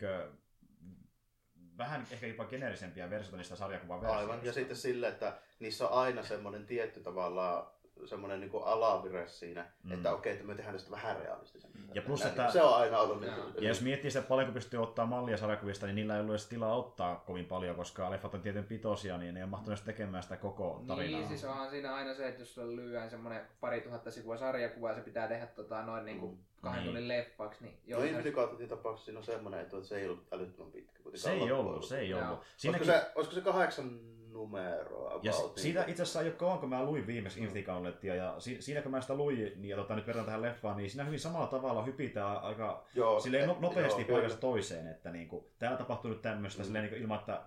vähän 1.79 2.07
ehkä 2.11 2.27
jopa 2.27 2.45
geneerisempiä 2.45 3.11
versioita 3.11 3.37
niistä 3.37 3.57
sarjakuvan 3.57 4.01
versioista. 4.01 4.33
Aivan. 4.33 4.47
Ja 4.47 4.53
sitten 4.53 4.77
sille, 4.77 5.09
että 5.09 5.39
niissä 5.61 5.89
on 5.89 5.93
aina 6.03 6.23
semmoinen 6.23 6.67
tietty 6.67 7.01
tavallaan 7.01 7.67
semmoinen 8.07 8.41
niin 8.41 8.51
alavire 8.65 9.29
siinä, 9.29 9.63
Mm. 9.63 9.91
mm. 9.91 9.95
että 9.97 10.13
okei, 10.13 10.33
että 10.33 10.45
me 10.45 10.55
tehdään 10.55 10.75
tästä 10.75 10.91
vähän 10.91 11.17
realistisempaa. 11.17 11.79
Ja 11.95 12.03
plus, 12.03 12.21
Näin, 12.21 12.31
että- 12.31 12.51
Se 12.51 12.63
on 12.63 12.75
aina 12.77 12.99
ollut 12.99 13.21
niin 13.21 13.33
kuin, 13.35 13.55
Ja 13.65 13.69
jos 13.69 13.81
miettii 13.83 14.11
sitä, 14.11 14.19
että 14.19 14.29
paljonko 14.29 14.53
pystyy 14.55 14.83
ottaa 14.83 15.07
mallia 15.07 15.37
sarjakuvista, 15.37 15.87
niin 15.87 15.95
niillä 15.97 16.15
ei 16.15 16.21
ollut 16.21 16.33
edes 16.33 16.47
tilaa 16.47 16.77
ottaa 16.77 17.17
kovin 17.27 17.45
paljon, 17.45 17.77
koska 17.77 18.11
leffat 18.11 18.35
on 18.35 18.41
tietyn 18.43 18.65
pitoisia, 18.65 19.19
niin 19.19 19.35
ne 19.35 19.41
ei 19.41 19.45
ole 19.45 19.51
mahtunut 19.51 19.85
tekemään 19.85 20.23
sitä 20.23 20.37
koko 20.37 20.83
tarinaa. 20.87 21.19
Niin, 21.19 21.29
siis 21.29 21.45
onhan 21.45 21.71
siinä 21.71 21.95
aina 21.95 22.15
se, 22.15 22.29
että 22.29 22.43
jos 22.43 22.55
sulla 22.55 22.77
lyödään 22.77 23.11
semmoinen 23.11 23.41
pari 23.61 23.81
tuhatta 23.81 24.11
sivua 24.11 24.37
sarjakuvaa 24.37 24.91
ja 24.91 24.97
se 24.97 25.03
pitää 25.03 25.29
tehdä 25.29 25.47
tota, 25.47 25.83
noin 25.83 26.05
niin 26.05 26.21
kuin 26.21 26.39
kahden 26.61 26.81
Niin. 26.83 26.87
tunnin 26.89 27.09
leffaksi, 27.09 27.65
niin 27.65 27.79
Joo, 27.87 28.03
ihan- 28.03 28.25
Infinity 28.27 28.67
tapauksessa 28.69 29.05
siinä 29.05 29.19
on 29.19 29.25
semmoinen, 29.25 29.61
että 29.61 29.83
se 29.83 29.97
ei 29.99 30.07
ollut 30.09 30.27
älyttömän 30.33 30.73
pitkä. 30.73 30.99
Se 31.15 31.31
ei 31.33 31.53
ollut, 31.53 31.85
se 31.85 31.99
ei 31.99 32.09
Joo. 32.11 32.21
ollut. 32.21 32.33
Olisiko 32.39 32.55
Siinäkin, 32.57 32.87
se, 32.87 33.07
olisiko 33.15 33.35
se 33.35 33.41
kahdeksan 33.41 34.01
numeroa? 34.39 35.21
ja 35.23 35.33
si- 35.33 35.43
siitä 35.63 35.81
niin? 35.81 35.91
itse 35.91 36.03
asiassa 36.03 36.21
ei 36.21 36.27
ole 36.27 36.35
kauan, 36.35 36.59
kun 36.59 36.69
mä 36.69 36.85
luin 36.85 37.07
viimeksi 37.07 37.41
Infinity 37.41 37.67
Gauntletia, 37.67 38.15
ja 38.15 38.35
si- 38.39 38.63
siinä 38.63 38.83
kun 38.83 38.91
mä 38.91 39.01
sitä 39.01 39.15
luin, 39.15 39.37
niin 39.39 39.69
ja 39.69 39.77
tota, 39.77 39.95
nyt 39.97 40.07
verran 40.07 40.25
tähän 40.25 40.43
leffaan, 40.43 40.77
niin 40.77 40.91
siinä 40.91 41.05
hyvin 41.05 41.21
samalla 41.21 41.47
tavalla 41.47 41.83
hypitään 41.83 42.37
aika 42.43 42.85
Joo, 42.95 43.21
silleen 43.21 43.49
no, 43.49 43.57
nopeasti 43.61 44.03
joo, 44.09 44.11
paikasta 44.17 44.41
toiseen, 44.41 44.87
että 44.87 45.11
niinku, 45.11 45.51
täällä 45.59 45.77
tapahtuu 45.79 46.11
nyt 46.11 46.23
tämmöistä, 46.23 46.63
Mm. 46.63 46.65
silleen 46.65 46.85
niinku, 46.85 47.01
ilman 47.03 47.19
että 47.19 47.43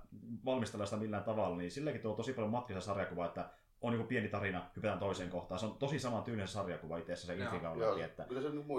valmistellaan 0.45 0.88
sitä 0.88 0.99
millään 1.01 1.23
tavalla, 1.23 1.58
niin 1.58 1.71
silleenkin 1.71 2.01
tuo 2.01 2.13
tosi 2.15 2.34
paljon 2.34 2.51
matkista 2.51 2.82
sarjakuva, 2.82 3.25
että 3.25 3.49
on 3.82 3.91
niinku 3.91 4.08
pieni 4.08 4.28
tarina, 4.28 4.62
hypätään 4.76 5.00
toiseen 5.00 5.30
kohtaan. 5.30 5.60
Se 5.60 5.65
on 5.65 5.76
tosi 5.80 6.00
saman 6.00 6.24
tyylinen 6.24 6.48
sarjakuva 6.48 6.98
itse 6.98 7.13
asiassa 7.13 7.34
se 7.34 7.39
Joo, 7.39 7.60
Gauntlet, 7.60 8.06
että 8.06 8.26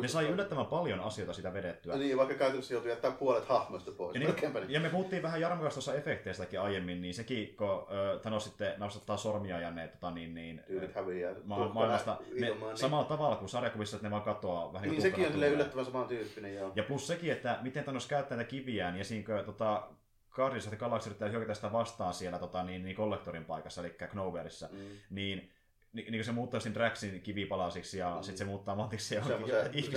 ne 0.02 0.08
sai 0.08 0.28
yllättävän 0.28 0.66
paljon 0.66 1.00
asioita 1.00 1.32
sitä 1.32 1.52
vedettyä. 1.52 1.96
Niin, 1.96 2.16
vaikka 2.16 2.34
käytännössä 2.34 2.74
joutui 2.74 2.90
jättää 2.90 3.10
puolet 3.10 3.44
hahmoista 3.44 3.92
pois. 3.92 4.14
Ja, 4.14 4.20
niin, 4.20 4.52
niin. 4.54 4.70
ja 4.70 4.80
me 4.80 4.88
puhuttiin 4.88 5.22
vähän 5.22 5.40
Jarmo 5.40 5.62
kanssa 5.62 5.80
tuossa 5.80 5.94
efekteistäkin 5.94 6.60
aiemmin, 6.60 7.02
niin 7.02 7.14
sekin, 7.14 7.56
kun 7.56 7.86
Thanos 8.22 8.44
sitten 8.44 8.74
napsattaa 8.78 9.16
sormia 9.16 9.60
ja 9.60 9.70
ne 9.70 9.88
tota, 9.88 10.10
niin, 10.10 10.34
niin, 10.34 10.62
Tyylit 10.66 10.94
häviää. 10.94 11.34
ma- 11.44 11.68
maailmasta 11.68 12.18
ne, 12.34 12.40
niin- 12.40 12.76
samalla 12.76 13.04
tavalla 13.04 13.36
kuin 13.36 13.48
sarjakuvissa, 13.48 13.96
että 13.96 14.06
ne 14.06 14.10
vaan 14.10 14.22
katoaa 14.22 14.72
vähän 14.72 14.88
Niin, 14.88 14.94
kuin 14.94 15.02
sekin 15.02 15.26
on 15.26 15.44
yllättävän 15.44 15.84
samantyyppinen, 15.84 16.54
joo. 16.54 16.72
Ja 16.74 16.82
plus 16.82 17.06
sekin, 17.06 17.32
että 17.32 17.58
miten 17.62 17.84
Thanos 17.84 18.06
käyttää 18.06 18.36
näitä 18.36 18.50
kiviään, 18.50 18.98
ja 18.98 19.04
siinä 19.04 19.42
tota, 19.42 19.88
Guardians 20.32 20.64
of 20.64 20.70
the 20.70 20.76
Galaxy 20.76 21.08
yrittää 21.08 21.28
hyökätä 21.28 21.54
sitä 21.54 21.72
vastaan 21.72 22.14
siellä 22.14 22.38
tota, 22.38 22.62
niin, 22.62 22.84
niin 22.84 22.96
kollektorin 22.96 23.44
paikassa, 23.44 23.80
eli 23.80 23.96
Knoverissa, 24.10 24.68
Mm. 24.72 24.78
niin 25.10 25.52
niin, 25.92 26.12
niin 26.12 26.24
se 26.24 26.32
muuttaa 26.32 26.60
sen 26.60 26.74
Draxin 26.74 27.20
kivipalasiksi 27.20 27.98
ja 27.98 28.16
Mm. 28.16 28.22
sitten 28.22 28.38
se 28.38 28.44
muuttaa 28.44 28.88
ihmiseen. 28.92 29.24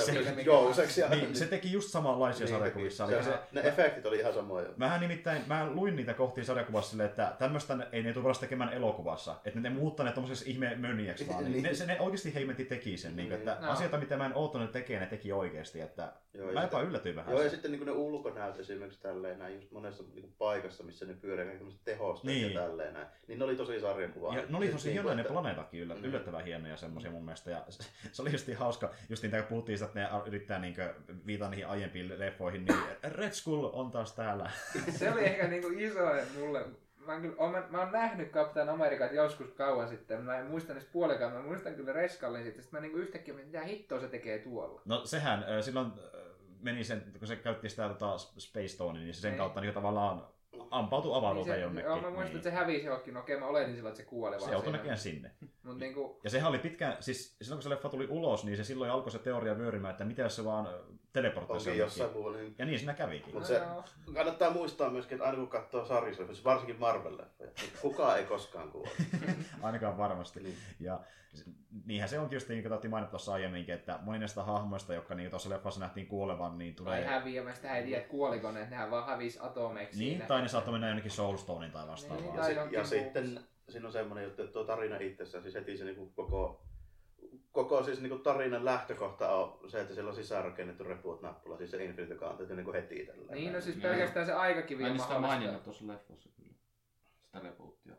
semmoisen 0.06 0.46
jouseksi. 0.46 1.02
ja- 1.02 1.10
Niin, 1.10 1.36
se 1.36 1.46
teki 1.46 1.72
just 1.72 1.90
samanlaisia 1.90 2.46
Niin, 2.46 2.56
sarjakuvissa. 2.56 3.08
Se- 3.08 3.24
se, 3.24 3.34
Ne 3.52 3.62
efektit 3.62 4.06
oli 4.06 4.20
ihan 4.20 4.34
samoja. 4.34 4.70
Mähän 4.78 5.00
nimittäin, 5.02 5.42
mä 5.48 5.68
luin 5.72 5.96
niitä 5.96 6.14
kohtia 6.14 6.44
sarjakuvassa 6.44 6.90
silleen, 6.92 7.10
että 7.10 7.36
tämmöistä 7.40 7.78
ei 7.92 8.04
ne 8.04 8.14
tule 8.14 8.24
vasta 8.24 8.42
tekemään 8.42 8.74
elokuvassa. 8.74 9.36
Että 9.46 9.60
ne 9.60 9.70
muuttaa 9.70 10.06
ne 10.06 10.12
tommoseksi 10.12 10.52
ihme 10.52 10.76
mönjäksi 10.76 11.28
vaan. 11.30 11.44
Niin. 11.44 11.54
Niin. 11.54 11.64
Ne, 11.64 11.74
se, 11.74 11.86
ne 11.86 11.98
oikeasti 12.00 12.34
heimetti 12.34 12.66
teki 12.66 12.98
sen. 12.98 13.16
Niin, 13.16 13.32
että 13.32 13.58
No. 13.62 13.72
asioita, 13.72 13.98
mitä 13.98 14.18
mä 14.18 14.26
en 14.26 14.36
oottanut 14.36 14.68
ne 14.68 14.74
tekee, 14.74 15.00
ne 15.00 15.06
teki 15.06 15.32
oikeasti. 15.32 15.82
Että 15.82 16.14
Joo, 16.34 16.52
mä 16.52 16.62
jopa 16.62 16.82
yllätyin 16.82 17.16
vähän. 17.16 17.32
Joo, 17.32 17.42
ja 17.44 17.50
sitten 17.50 17.72
niin 17.72 17.86
ne 17.86 17.92
ulkonäöt 17.92 18.60
esimerkiksi 18.60 19.02
tälleen 19.02 19.40
näin, 19.40 19.56
just 19.56 19.72
monessa 19.72 20.04
niin 20.14 20.34
paikassa, 20.38 20.84
missä 20.84 21.06
ne 21.06 21.14
pyörii 21.14 21.46
kaikki 21.46 21.58
tämmöiset 21.58 21.82
tehosteet 21.84 22.34
Niin. 22.36 22.54
ja 22.54 22.62
tälleen 22.62 22.94
näin, 22.94 23.08
niin 23.28 23.40
ne 23.40 23.46
oli 23.46 23.56
tosi 23.56 23.80
sarjakuvaa. 23.80 24.36
Ja 24.38 24.44
ne 24.50 24.58
oli 24.58 24.68
tosi 24.68 24.88
Niin, 24.88 24.94
hienoja 24.94 25.16
ne 25.16 25.22
että- 25.22 25.34
planeetakin, 25.34 25.85
yllä, 25.86 25.96
Mm. 25.96 26.04
yllättävän 26.04 26.46
hienoja 26.46 26.78
semmoisia 26.78 27.12
mun 27.12 27.26
mielestä. 27.26 27.52
Ja 27.52 27.64
se, 27.70 27.84
se 28.14 28.22
oli 28.22 28.32
just 28.32 28.48
hauska, 28.58 28.92
just 29.10 29.24
niin 29.24 29.32
kun 29.32 29.44
puhuttiin 29.50 29.78
sitä, 29.78 29.86
että 29.88 30.00
ne 30.00 30.28
yrittää 30.28 30.60
niinkö 30.60 30.94
viitata 31.26 31.50
niihin 31.52 31.68
aiempiin 31.68 32.20
leffoihin, 32.20 32.66
niin 32.66 32.80
Red 33.18 33.32
Skull 33.32 33.70
on 33.74 33.92
taas 33.92 34.14
täällä. 34.16 34.52
Se 34.98 35.12
oli 35.12 35.26
ehkä 35.26 35.48
niinku 35.48 35.68
iso 35.78 36.00
mulle. 36.40 36.66
mä, 37.06 37.12
oon 37.12 37.22
kyllä, 37.22 37.36
oon, 37.38 37.52
mä, 37.52 37.64
mä 37.70 37.80
oon 37.80 37.92
nähnyt 37.92 38.32
Captain 38.32 38.70
Americat 38.70 39.12
joskus 39.12 39.48
kauan 39.52 39.90
sitten. 39.90 40.22
Mä 40.22 40.38
en 40.38 40.46
muista 40.46 40.74
edes 40.74 40.86
puolikaan. 40.86 41.34
Mä 41.34 41.42
muistan 41.42 41.76
kyllä 41.76 41.94
Reskallin 41.94 42.44
sitten. 42.44 42.64
Sitten 42.64 42.78
mä 42.78 42.82
niinku 42.82 42.98
yhtäkkiä 42.98 43.34
mietin, 43.34 43.52
mitä 43.52 43.66
hittoa 43.66 44.00
se 44.00 44.08
tekee 44.08 44.40
tuolla. 44.40 44.82
No 44.86 45.06
sehän 45.06 45.46
silloin 45.64 45.92
meni 46.62 46.84
sen, 46.84 47.04
kun 47.20 47.28
se 47.28 47.36
käytti 47.36 47.70
sitä 47.70 47.88
tota, 47.90 48.18
Space 48.18 48.68
Stone, 48.68 49.00
niin 49.00 49.14
se 49.14 49.22
sen 49.22 49.32
Niin. 49.32 49.38
kautta 49.38 49.62
niin 49.62 49.74
tavallaan 49.74 50.28
ampautui 50.72 51.18
avaruuteen 51.18 51.58
se, 51.58 51.62
jonnekin. 51.62 51.90
joo, 51.90 52.02
mä 52.02 52.10
muistan, 52.10 52.36
että 52.36 52.50
se 52.50 52.56
hävisi 52.56 52.86
johonkin. 52.86 53.14
No 53.14 53.20
okei, 53.20 53.40
mä 53.40 53.48
oletin 53.48 53.76
sillä, 53.76 53.90
että 53.90 54.02
se 54.02 54.06
kuoli 54.06 54.36
se 54.36 54.42
vaan 54.42 54.52
joutui 54.52 54.66
siinä. 54.66 54.78
näkemään 54.78 55.00
sinne. 55.00 55.32
Mut 55.64 55.78
niinku, 55.78 56.20
Ja 56.24 56.30
sehän 56.30 56.50
oli 56.50 56.60
pitkään, 56.60 56.98
siis 57.00 57.38
silloin 57.42 57.58
kun 57.58 57.64
se 57.64 57.70
leffa 57.70 57.90
tuli 57.90 58.08
ulos, 58.10 58.46
niin 58.46 58.58
se 58.58 58.64
silloin 58.64 58.92
alkoi 58.92 59.12
se 59.12 59.20
teoria 59.20 59.58
vyörymään, 59.58 59.92
että 59.92 60.06
mitä 60.06 60.22
jos 60.22 60.36
se 60.36 60.46
vaan 60.46 60.68
Onkin 61.20 61.52
jonnekin. 61.52 61.78
jossain 61.78 62.12
muualla. 62.12 62.38
Niin 62.38 62.56
Ja 62.58 62.66
niin 62.66 62.80
siinä 62.80 62.94
kävikin. 62.94 63.34
Mut 63.34 63.42
no 63.42 63.48
se- 63.48 63.56
joo. 63.58 63.84
kannattaa 64.14 64.52
muistaa 64.52 64.90
myöskin, 64.90 65.16
että 65.16 65.26
aina 65.26 65.38
kun 65.38 65.48
katsoo 65.48 65.86
sarjisleffoja, 65.86 66.40
varsinkin 66.44 66.76
Marvel-leffoja, 66.80 67.50
niin 67.62 67.72
kukaan 67.82 68.18
ei 68.18 68.26
koskaan 68.26 68.72
kuole. 68.72 68.90
Ainakaan 69.64 69.98
varmasti. 69.98 70.40
Niin. 70.40 70.58
Ja 70.80 71.00
niinhän 71.86 72.10
se 72.10 72.20
onkin 72.20 72.36
just 72.36 72.50
niin 72.50 72.62
kuin 72.62 72.70
taittiin 72.70 72.92
mainita 72.92 73.10
tuossa 73.12 73.34
aiemminkin, 73.34 73.76
että 73.76 74.00
moni 74.02 74.20
näistä 74.20 74.44
hahmoista, 74.44 74.94
jotka 74.94 75.16
niin 75.16 75.30
tuossa 75.30 75.50
leffassa 75.50 75.80
nähtiin 75.80 76.08
kuolevan, 76.08 76.58
niin 76.58 76.76
Tai 76.76 76.86
tulee... 76.86 77.06
häviämästä, 77.06 77.78
ei 77.78 77.84
tiedä 77.86 78.04
kuoliko 78.04 78.52
ne, 78.52 78.60
nehän 78.70 78.92
vaan 78.92 79.06
hävisi 79.08 79.40
atomeiksi 79.42 80.00
Niin, 80.00 80.12
siinä. 80.12 80.26
tai 80.26 80.42
ne 80.42 80.48
saattoi 80.48 80.72
mennä 80.72 80.88
jonnekin 80.88 81.12
Soulstoneen 81.12 81.72
tai 81.72 81.82
Niin, 81.82 81.92
vastaavaan. 81.92 82.26
Ja, 82.28 82.34
Tai 82.36 82.46
sit, 82.46 82.56
johonkin 82.56 82.78
ja 82.80 82.86
sitten 82.86 83.40
siinä 83.70 83.88
on 83.88 83.92
semmoinen 83.94 84.24
juttu, 84.24 84.42
että 84.42 84.54
tuo 84.54 84.64
tarina 84.64 84.98
itsessään, 84.98 85.42
siis 85.44 85.56
heti 85.56 85.78
se 85.78 85.86
niinku 85.86 86.12
koko, 86.16 86.65
koko 87.56 87.84
siis 87.84 88.02
niinku 88.02 88.18
tarinan 88.18 88.66
lähtökohta 88.66 89.30
on 89.36 89.60
se, 89.70 89.82
että 89.82 89.94
siellä 89.94 90.10
on 90.10 90.16
sisäänrakennettu 90.16 90.84
reboot-nappula, 90.84 91.58
siis 91.58 91.72
se 91.72 91.84
Infinity 91.84 92.16
Gauntlet 92.16 92.50
niinku 92.50 92.74
heti 92.74 93.06
tällä. 93.06 93.32
Niin, 93.36 93.54
no 93.54 93.62
siis 93.62 93.76
pelkästään 93.76 94.26
se 94.26 94.34
aikakivi 94.34 94.84
Mä 94.84 94.88
on 94.90 94.94
en 94.96 95.00
sitä 95.00 95.14
mahdollista. 95.14 95.38
maininnut 95.38 95.64
tuossa 95.64 95.88
leffassa 95.88 96.30
kyllä. 96.38 96.54
Sitä 97.26 97.40
rebootia. 97.40 97.94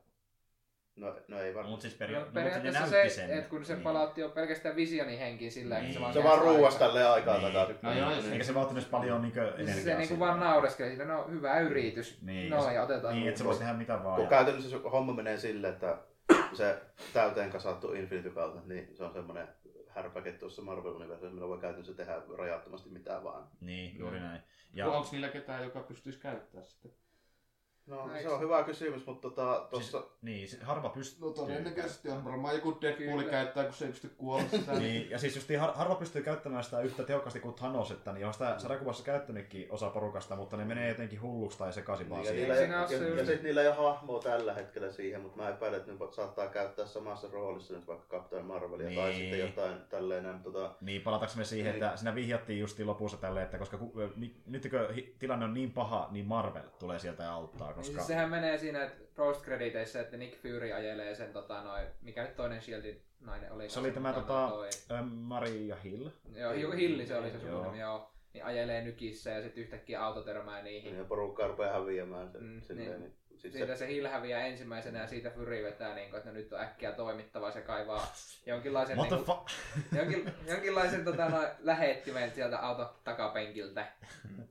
no, 0.97 1.15
no 1.29 1.41
ei 1.41 1.49
No, 1.51 1.55
varmaan. 1.55 1.71
mutta 1.71 1.83
siis 1.83 2.01
No, 2.01 2.07
peria- 2.07 2.21
no, 2.21 2.27
periaatteessa 2.35 2.81
näytti 2.81 3.11
se, 3.11 3.15
sen. 3.15 3.31
että 3.39 3.51
kun 3.51 3.65
se 3.65 3.75
niin. 3.75 3.83
palautti 3.83 4.21
jo 4.21 4.29
pelkästään 4.29 4.77
visionin 4.77 5.19
henkiin 5.19 5.53
sillä, 5.53 5.75
niin. 5.75 5.85
Niin. 5.85 5.95
se 5.95 6.01
vaan 6.01 6.13
Se 6.13 6.23
vaan 6.23 6.39
ruuas 6.41 6.75
aikaa. 6.75 6.89
tälleen 6.89 7.11
aikaa 7.11 7.39
Niin. 7.39 7.53
takaisin. 7.53 7.77
No 7.83 7.93
joo, 7.93 8.11
jos 8.11 8.29
Eikä 8.29 8.45
se 8.45 8.55
vaatinut 8.55 8.91
paljon 8.91 9.23
niin 9.23 9.39
energiaa. 9.39 9.57
Niin 9.67 9.75
se 9.85 9.91
niinku 9.91 10.07
siitä. 10.07 10.21
vaan 10.21 10.41
naureskeli 10.41 10.89
siinä, 10.97 11.05
no 11.05 11.29
hyvä 11.31 11.61
yritys. 11.61 12.23
Niin. 12.23 12.51
No 12.51 12.71
ja 12.71 12.83
otetaan. 12.83 13.15
Niin, 13.15 13.29
että 13.29 13.39
se 13.39 13.45
voisi 13.45 13.61
tehdä 13.61 13.73
mitä 13.75 14.05
vaan. 14.05 14.17
Kun 14.17 14.29
käytännössä 14.29 14.71
se 14.71 14.77
homma 14.77 15.13
menee 15.13 15.37
silleen, 15.39 15.73
että 15.73 15.99
se 16.53 16.83
täyteen 17.13 17.51
kasattu 17.51 17.93
Infinity 17.93 18.31
Gauntlet, 18.31 18.67
niin 18.67 18.97
se 18.97 19.05
on 19.05 19.13
semmoinen 19.13 19.49
härpäke 19.89 20.33
tuossa 20.33 20.63
Marvel-universumissa, 20.63 21.35
millä 21.35 21.49
voi 21.49 21.59
käytännössä 21.59 21.95
tehdä 21.95 22.23
rajattomasti 22.39 22.91
mitä 22.91 23.21
vaan. 23.25 23.49
Niin, 23.61 23.99
juuri 23.99 24.21
näin. 24.21 24.43
Ja... 24.73 24.87
Ja 24.87 24.93
Onko 24.93 25.09
niillä 25.13 25.29
ketään, 25.29 25.65
joka 25.65 25.81
pystyisi 25.81 26.19
käyttämään 26.19 26.67
sitä? 26.67 26.89
No, 27.87 28.11
Eikö- 28.15 28.29
se 28.29 28.35
on 28.35 28.41
hyvä 28.41 28.63
kysymys, 28.63 29.07
mutta 29.07 29.21
tota, 29.31 29.67
tossa... 29.71 30.03
niin, 30.23 30.49
se 30.49 30.65
harva 30.65 30.89
pystyy. 30.89 31.21
No 31.29 31.31
todennäköisesti 31.35 32.11
on 32.11 32.25
varmaan 32.25 32.55
joku 32.55 32.79
Deadpool 32.81 33.19
Kyllä. 33.19 33.31
käyttää, 33.31 33.65
kun 33.65 33.73
se 33.73 33.85
ei 33.85 33.91
pysty 33.91 34.09
kuolla 34.09 34.45
sitä. 34.51 34.73
Niin, 34.73 35.11
ja 35.11 35.19
siis 35.19 35.37
just 35.37 35.51
har, 35.61 35.73
harva 35.75 35.95
pystyy 35.95 36.23
käyttämään 36.23 36.65
sitä 36.65 36.81
yhtä 36.81 37.03
tehokkaasti 37.05 37.41
kuin 37.41 37.55
Thanos, 37.55 37.91
että 37.91 38.13
niin 38.13 38.27
on 38.27 38.33
sitä 38.33 38.55
sarjakuvassa 38.59 39.05
käyttänytkin 39.05 39.67
osa 39.71 39.91
porukasta, 39.91 40.37
mutta 40.37 40.57
ne 40.57 40.65
menee 40.65 40.89
jotenkin 40.89 41.23
hulluksi 41.23 41.59
tai 41.59 41.73
sekaisin 41.73 42.11
vaan 42.11 42.23
Niin, 42.23 42.27
ja, 42.49 42.55
siihen. 42.55 42.69
niillä 42.69 42.83
on 42.83 42.89
se 42.89 42.95
ja, 42.97 43.03
just- 43.07 43.19
ja 43.19 43.25
sitten 43.27 43.45
niillä 43.45 43.63
ei 43.63 43.69
ole 43.69 43.77
hahmoa 43.77 44.21
tällä 44.23 44.55
hetkellä 44.55 44.93
siihen, 44.93 45.21
mutta 45.21 45.43
mä 45.43 45.49
epäilen, 45.49 45.81
että 45.81 45.93
ne 45.93 45.99
saattaa 46.13 46.47
käyttää 46.49 46.87
samassa 46.87 47.29
roolissa 47.33 47.75
nyt 47.75 47.87
vaikka 47.87 48.07
Captain 48.19 48.45
Marvelia 48.45 49.01
tai 49.01 49.11
Niin. 49.11 49.17
sitten 49.21 49.39
jotain 49.41 49.77
tälleen 49.89 50.23
näin, 50.25 50.43
tota, 50.43 50.75
Niin, 50.81 51.03
palataanko 51.03 51.35
me 51.37 51.45
siihen, 51.45 51.73
Niin. 51.75 51.85
että 51.85 51.97
siinä 51.97 52.15
vihjattiin 52.15 52.61
just 52.61 52.79
lopussa 52.79 53.17
tälle, 53.17 53.43
että 53.43 53.59
koska 53.59 53.79
ku, 53.79 53.93
ni- 54.17 54.37
nyt 54.47 54.63
kun 54.71 55.03
tilanne 55.19 55.45
on 55.45 55.55
niin 55.55 55.73
paha, 55.73 56.09
niin 56.11 56.27
Marvel 56.27 56.63
tulee 56.79 56.99
sieltä 56.99 57.23
ja 57.23 57.33
auttaa, 57.33 57.73
Niin 57.77 57.83
koska... 57.85 57.95
siis 57.95 58.07
sehän 58.07 58.31
menee 58.31 58.59
siinä 58.59 58.85
että 58.85 59.03
post 59.15 59.43
crediteissä, 59.45 60.01
että 60.01 60.17
Nick 60.17 60.43
Fury 60.43 60.73
ajelee 60.73 61.15
sen 61.15 61.33
tota 61.33 61.63
noin, 61.63 61.87
mikä 62.03 62.23
nyt 62.23 62.37
toinen 62.37 62.63
Shieldin 62.63 63.03
nainen 63.21 63.53
oli. 63.53 63.69
Se 63.69 63.81
oli 63.81 63.91
tämä 63.91 64.13
tota, 64.13 64.49
toi- 64.49 65.03
Maria 65.11 65.77
Hill. 65.77 66.09
Joo, 66.35 66.53
Hi- 66.53 66.77
Hilli 66.77 67.07
se 67.07 67.17
oli 67.17 67.31
se 67.31 67.39
Joo. 67.47 67.57
sun 67.57 67.63
nimi, 67.67 67.81
joo. 67.81 68.11
Niin 68.35 68.45
ajelee 68.45 68.83
nykissä 68.85 69.31
ja 69.31 69.43
sitten 69.43 69.63
yhtäkkiä 69.63 70.05
auto 70.05 70.23
törmää 70.23 70.63
niihin. 70.63 70.97
ja 70.97 71.05
porukka 71.05 71.47
rupeaa 71.47 71.73
häviämään 71.81 72.33
sen, 72.33 72.43
Mm, 72.43 72.49
mm, 72.49 72.61
silleen, 72.61 72.89
niin. 72.91 73.01
niin. 73.01 73.15
Sit 73.39 73.53
Siitä 73.53 73.67
se, 73.67 73.77
se 73.77 73.89
Hill 73.89 74.09
häviää 74.09 74.47
ensimmäisenä 74.47 74.99
ja 74.99 75.07
siitä 75.07 75.31
Fury 75.31 75.63
vetää, 75.63 75.95
niin 75.95 76.11
kuin, 76.11 76.19
että 76.19 76.33
nyt 76.33 76.53
on 76.53 76.61
äkkiä 76.61 76.93
toimittava. 76.93 77.51
Se 77.51 77.61
kaivaa 77.61 78.13
jonkinlaisen, 78.47 78.99
niin 78.99 79.25
fuck? 79.25 79.49
jonkin, 79.97 80.33
jonkinlaisen 80.47 81.05
tota, 81.05 81.29
no, 81.29 81.49
lähettimen 81.59 82.31
sieltä 82.31 82.59
auto 82.59 82.97
takapenkiltä. 83.05 83.87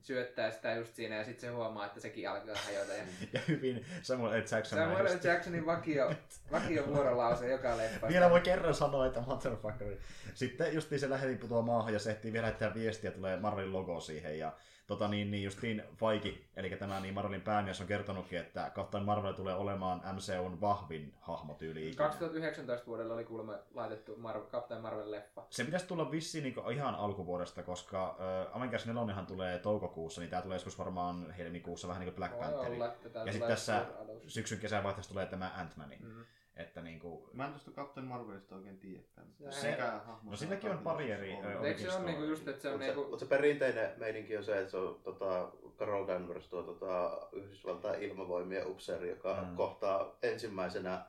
Syöttää 0.02 0.50
sitä 0.50 0.74
just 0.74 0.94
siinä 0.94 1.16
ja 1.16 1.24
sitten 1.24 1.50
se 1.50 1.54
huomaa, 1.54 1.86
että 1.86 2.00
sekin 2.00 2.30
alkaa 2.30 2.54
hajota. 2.66 2.92
Ja 2.92 3.04
Ja 3.32 3.40
hyvin 3.48 3.86
Samuel 4.02 4.30
L. 4.30 4.36
Jackson. 4.36 4.78
Samuel 4.78 5.04
L. 5.04 5.26
Jacksonin 5.26 5.66
vakio, 5.66 6.14
vakio 6.52 6.86
vuorolause 6.86 7.50
joka 7.50 7.76
leffa. 7.76 8.08
Vielä 8.08 8.30
voi 8.30 8.40
kerran 8.40 8.74
sanoa, 8.74 9.06
että 9.06 9.20
motherfucker. 9.20 9.88
Sitten 10.34 10.74
justiin 10.74 11.00
se 11.00 11.10
lähetin 11.10 11.38
putoaa 11.38 11.62
maahan 11.62 11.92
ja 11.92 11.98
se 11.98 12.10
ehtii 12.10 12.32
vielä 12.32 12.44
lähettää 12.44 12.74
viestiä, 12.74 13.10
tulee 13.10 13.36
Marvelin 13.36 13.72
logo 13.72 14.00
siihen. 14.00 14.38
Ja 14.38 14.52
tota 14.86 15.08
niin, 15.08 15.30
niin 15.30 15.44
justiin 15.44 15.82
Faiki, 15.96 16.46
eli 16.56 16.70
tämä 16.70 17.00
niin 17.00 17.14
Marvelin 17.14 17.40
päämies 17.40 17.80
on 17.80 17.86
kertonutkin, 17.86 18.38
että 18.38 18.70
Captain 18.74 19.04
Marvel 19.04 19.32
tulee 19.32 19.54
olemaan 19.54 20.02
MCUn 20.14 20.60
vahvin 20.60 21.14
hahmotyyli 21.20 21.88
ikinä. 21.88 22.04
2019 22.04 22.86
vuodella 22.86 23.14
oli 23.14 23.24
kuulemma 23.24 23.54
laitettu 23.74 24.14
Mar- 24.14 24.50
Captain 24.50 24.82
Marvel-leffa. 24.82 25.42
Se 25.50 25.64
pitäisi 25.64 25.86
tulla 25.86 26.10
vissiin 26.10 26.44
niin 26.44 26.72
ihan 26.72 26.94
alkuvuodesta, 26.94 27.62
koska 27.62 28.16
äh, 28.20 28.56
Avengers 28.56 28.86
4 28.86 29.24
tulee 29.28 29.58
toukokuussa, 29.58 30.20
niin 30.20 30.30
tämä 30.30 30.42
tulee 30.42 30.56
joskus 30.56 30.78
varmaan 30.78 31.30
helmikuussa 31.30 31.88
vähän 31.88 32.00
niin 32.00 32.12
kuin 32.12 32.16
Black 32.16 32.34
Voi 32.34 32.40
Panther. 32.40 32.72
olla, 32.72 32.86
että 32.86 33.08
tää 33.08 33.24
Ja 33.24 33.32
sitten 33.32 33.50
tässä 33.50 33.86
syksyn 34.26 34.58
kesän 34.58 34.84
vaihteessa 34.84 35.10
tulee 35.10 35.26
tämä 35.26 35.50
Ant-Man. 35.56 35.90
Mm. 36.00 36.24
Että 36.56 36.82
niin 36.82 37.00
kuin, 37.00 37.30
Mä 37.32 37.44
en 37.44 37.50
tuosta 37.50 37.70
Captain 37.70 38.06
Marvelista 38.06 38.54
oikein 38.56 38.78
tiedäkään. 38.78 39.26
Se- 39.50 39.76
hahmo 40.06 40.30
no 40.30 40.36
se 40.36 40.44
silläkin 40.44 40.70
on 40.70 40.78
pari 40.78 41.10
eri, 41.10 41.38
ö, 41.44 41.60
Eikö 41.66 41.80
se 41.80 41.92
on 41.96 42.04
niinku 42.06 42.22
just, 42.24 42.48
että 42.48 42.62
se 42.62 42.68
on 42.68 42.74
mutta 42.74 42.86
se, 42.86 42.94
niinku... 42.94 43.10
mut 43.10 43.18
se 43.20 43.26
perinteinen 43.26 43.90
meininki 43.96 44.36
on 44.36 44.44
se, 44.44 44.58
että 44.58 44.70
se 44.70 44.76
on 44.76 45.00
tota, 45.04 45.48
Carol 45.78 46.06
Danvers, 46.06 46.48
tuo 46.48 46.62
tota, 46.62 47.20
Yhdysvaltain 47.32 48.02
ilmavoimien 48.02 48.66
upseeri, 48.66 49.08
joka 49.10 49.42
Mm. 49.50 49.56
kohtaa 49.56 50.16
ensimmäisenä 50.22 51.04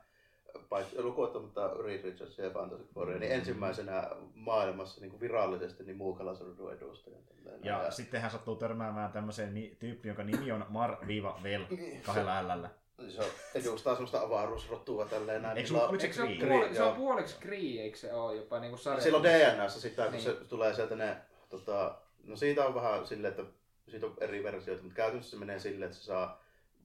paitsi 0.68 1.02
lukuottamatta 1.02 1.74
Reed 1.84 2.02
Richardsia 2.02 2.44
ja 2.44 2.50
Fantastic 2.50 2.88
Fouria, 2.94 3.14
Mm. 3.16 3.20
niin 3.20 3.32
ensimmäisenä 3.32 4.10
maailmassa 4.34 5.00
niin 5.00 5.10
kuin 5.10 5.20
virallisesti 5.20 5.84
niin 5.84 5.96
muukalaisen 5.96 6.46
edustajan. 6.76 7.20
Ja 7.62 7.90
sitten 7.90 8.20
hän 8.20 8.30
sattuu 8.30 8.56
törmäämään 8.56 9.12
tämmöiseen 9.12 9.54
ni- 9.54 9.76
tyyppiin, 9.80 10.10
jonka 10.10 10.24
nimi 10.24 10.52
on 10.52 10.66
Mar-Vel 10.68 11.62
kahdella 12.06 12.42
Lllä. 12.58 12.70
Se 13.08 13.20
on, 13.20 13.26
edustaa 13.54 13.94
semmoista 13.94 14.20
avaruusrotua 14.20 15.04
tälleen 15.04 15.42
näin. 15.42 15.58
Eikö 15.58 15.70
millä- 15.72 15.88
Eikö 16.02 16.14
se, 16.14 16.22
ole 16.22 16.36
Kree? 16.36 16.48
puoli, 16.58 16.74
se 16.74 16.82
on 16.82 16.96
puoliksi 16.96 17.36
Kree, 17.40 17.82
eikö 17.82 17.96
se 17.98 18.12
ole 18.12 18.36
jopa 18.36 18.60
niinku 18.60 18.76
sarja? 18.76 19.02
Silloin 19.02 19.24
DNAssa 19.24 19.80
sitä, 19.80 20.02
kun 20.02 20.12
Niin. 20.12 20.22
se 20.22 20.32
tulee 20.34 20.74
sieltä 20.74 20.96
ne, 20.96 21.16
tota, 21.48 21.98
no 22.24 22.36
siitä 22.36 22.64
on 22.66 22.74
vähän 22.74 23.06
silleen, 23.06 23.30
että 23.30 23.44
siitä 23.88 24.06
on 24.06 24.16
eri 24.20 24.42
versioita, 24.42 24.82
mutta 24.82 24.96
käytännössä 24.96 25.30
se 25.30 25.36
menee 25.36 25.58
silleen, 25.58 25.90
että 25.90 25.98
se 25.98 26.04
saa 26.04 26.42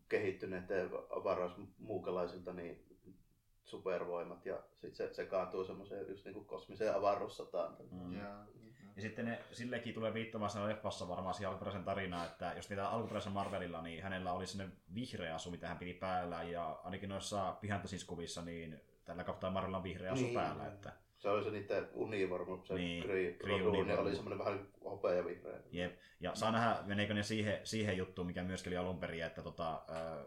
kehittyneiden 0.10 0.89
avaruusmuukalaisilta 1.10 2.54
niin 2.54 2.86
supervoimat 3.63 4.45
ja 4.45 4.60
sitten 4.71 4.95
se, 4.95 5.13
se 5.13 5.26
kaatuu 5.26 5.65
semmoiseen 5.65 6.08
just 6.10 6.26
niinku 6.26 6.43
kosmiseen 6.43 6.95
avaruussataan. 6.95 7.76
Mm. 7.91 8.17
Ja, 8.17 8.45
Ja 8.95 9.01
sitten 9.01 9.25
ne, 9.25 9.39
sillekin 9.51 9.93
tulee 9.93 10.13
viittamaan 10.13 10.51
siinä 10.51 10.67
leffassa 10.67 11.08
varmaan 11.08 11.34
siihen 11.34 11.49
alkuperäisen 11.49 11.84
tarinaan, 11.84 12.27
että 12.27 12.53
jos 12.56 12.69
niitä 12.69 12.89
alkuperäisen 12.89 13.32
Marvelilla, 13.32 13.82
niin 13.82 14.03
hänellä 14.03 14.34
oli 14.34 14.47
sinne 14.47 14.69
vihreä 14.95 15.36
asu, 15.36 15.51
mitä 15.51 15.67
hän 15.67 15.77
pidi 15.77 15.93
päällä, 15.93 16.43
ja 16.43 16.79
ainakin 16.84 17.10
noissa 17.10 17.58
kuvissa, 18.08 18.41
niin 18.41 18.82
tällä 19.06 19.23
Captain 19.23 19.53
Marvelilla 19.53 19.77
on 19.77 19.84
vihreä 19.84 20.12
asu 20.12 20.23
Niin. 20.23 20.34
päällä, 20.34 20.67
että 20.67 20.93
Se 21.17 21.29
oli 21.29 21.43
se 21.43 21.49
niiden 21.51 21.89
univormu, 21.93 22.60
se 22.63 22.73
Niin, 22.73 23.03
Kree, 23.03 23.38
univormu. 23.43 23.84
niin 23.84 23.99
oli 23.99 24.15
semmoinen 24.15 24.39
vähän 24.39 24.67
hopea 24.84 25.13
ja 25.13 25.25
vihreä. 25.25 25.60
jep. 25.71 25.95
Ja 26.19 26.36
saa 26.36 26.51
nähdä, 26.51 26.77
meneekö 26.86 27.13
ne 27.13 27.23
siihen, 27.23 27.60
siihen 27.63 27.97
juttuun, 27.97 28.27
mikä 28.27 28.43
myöskin 28.43 28.69
oli 28.69 28.77
alun 28.77 28.99
perin, 28.99 29.23
että 29.23 29.41
tota, 29.41 29.73
äh, 29.73 30.25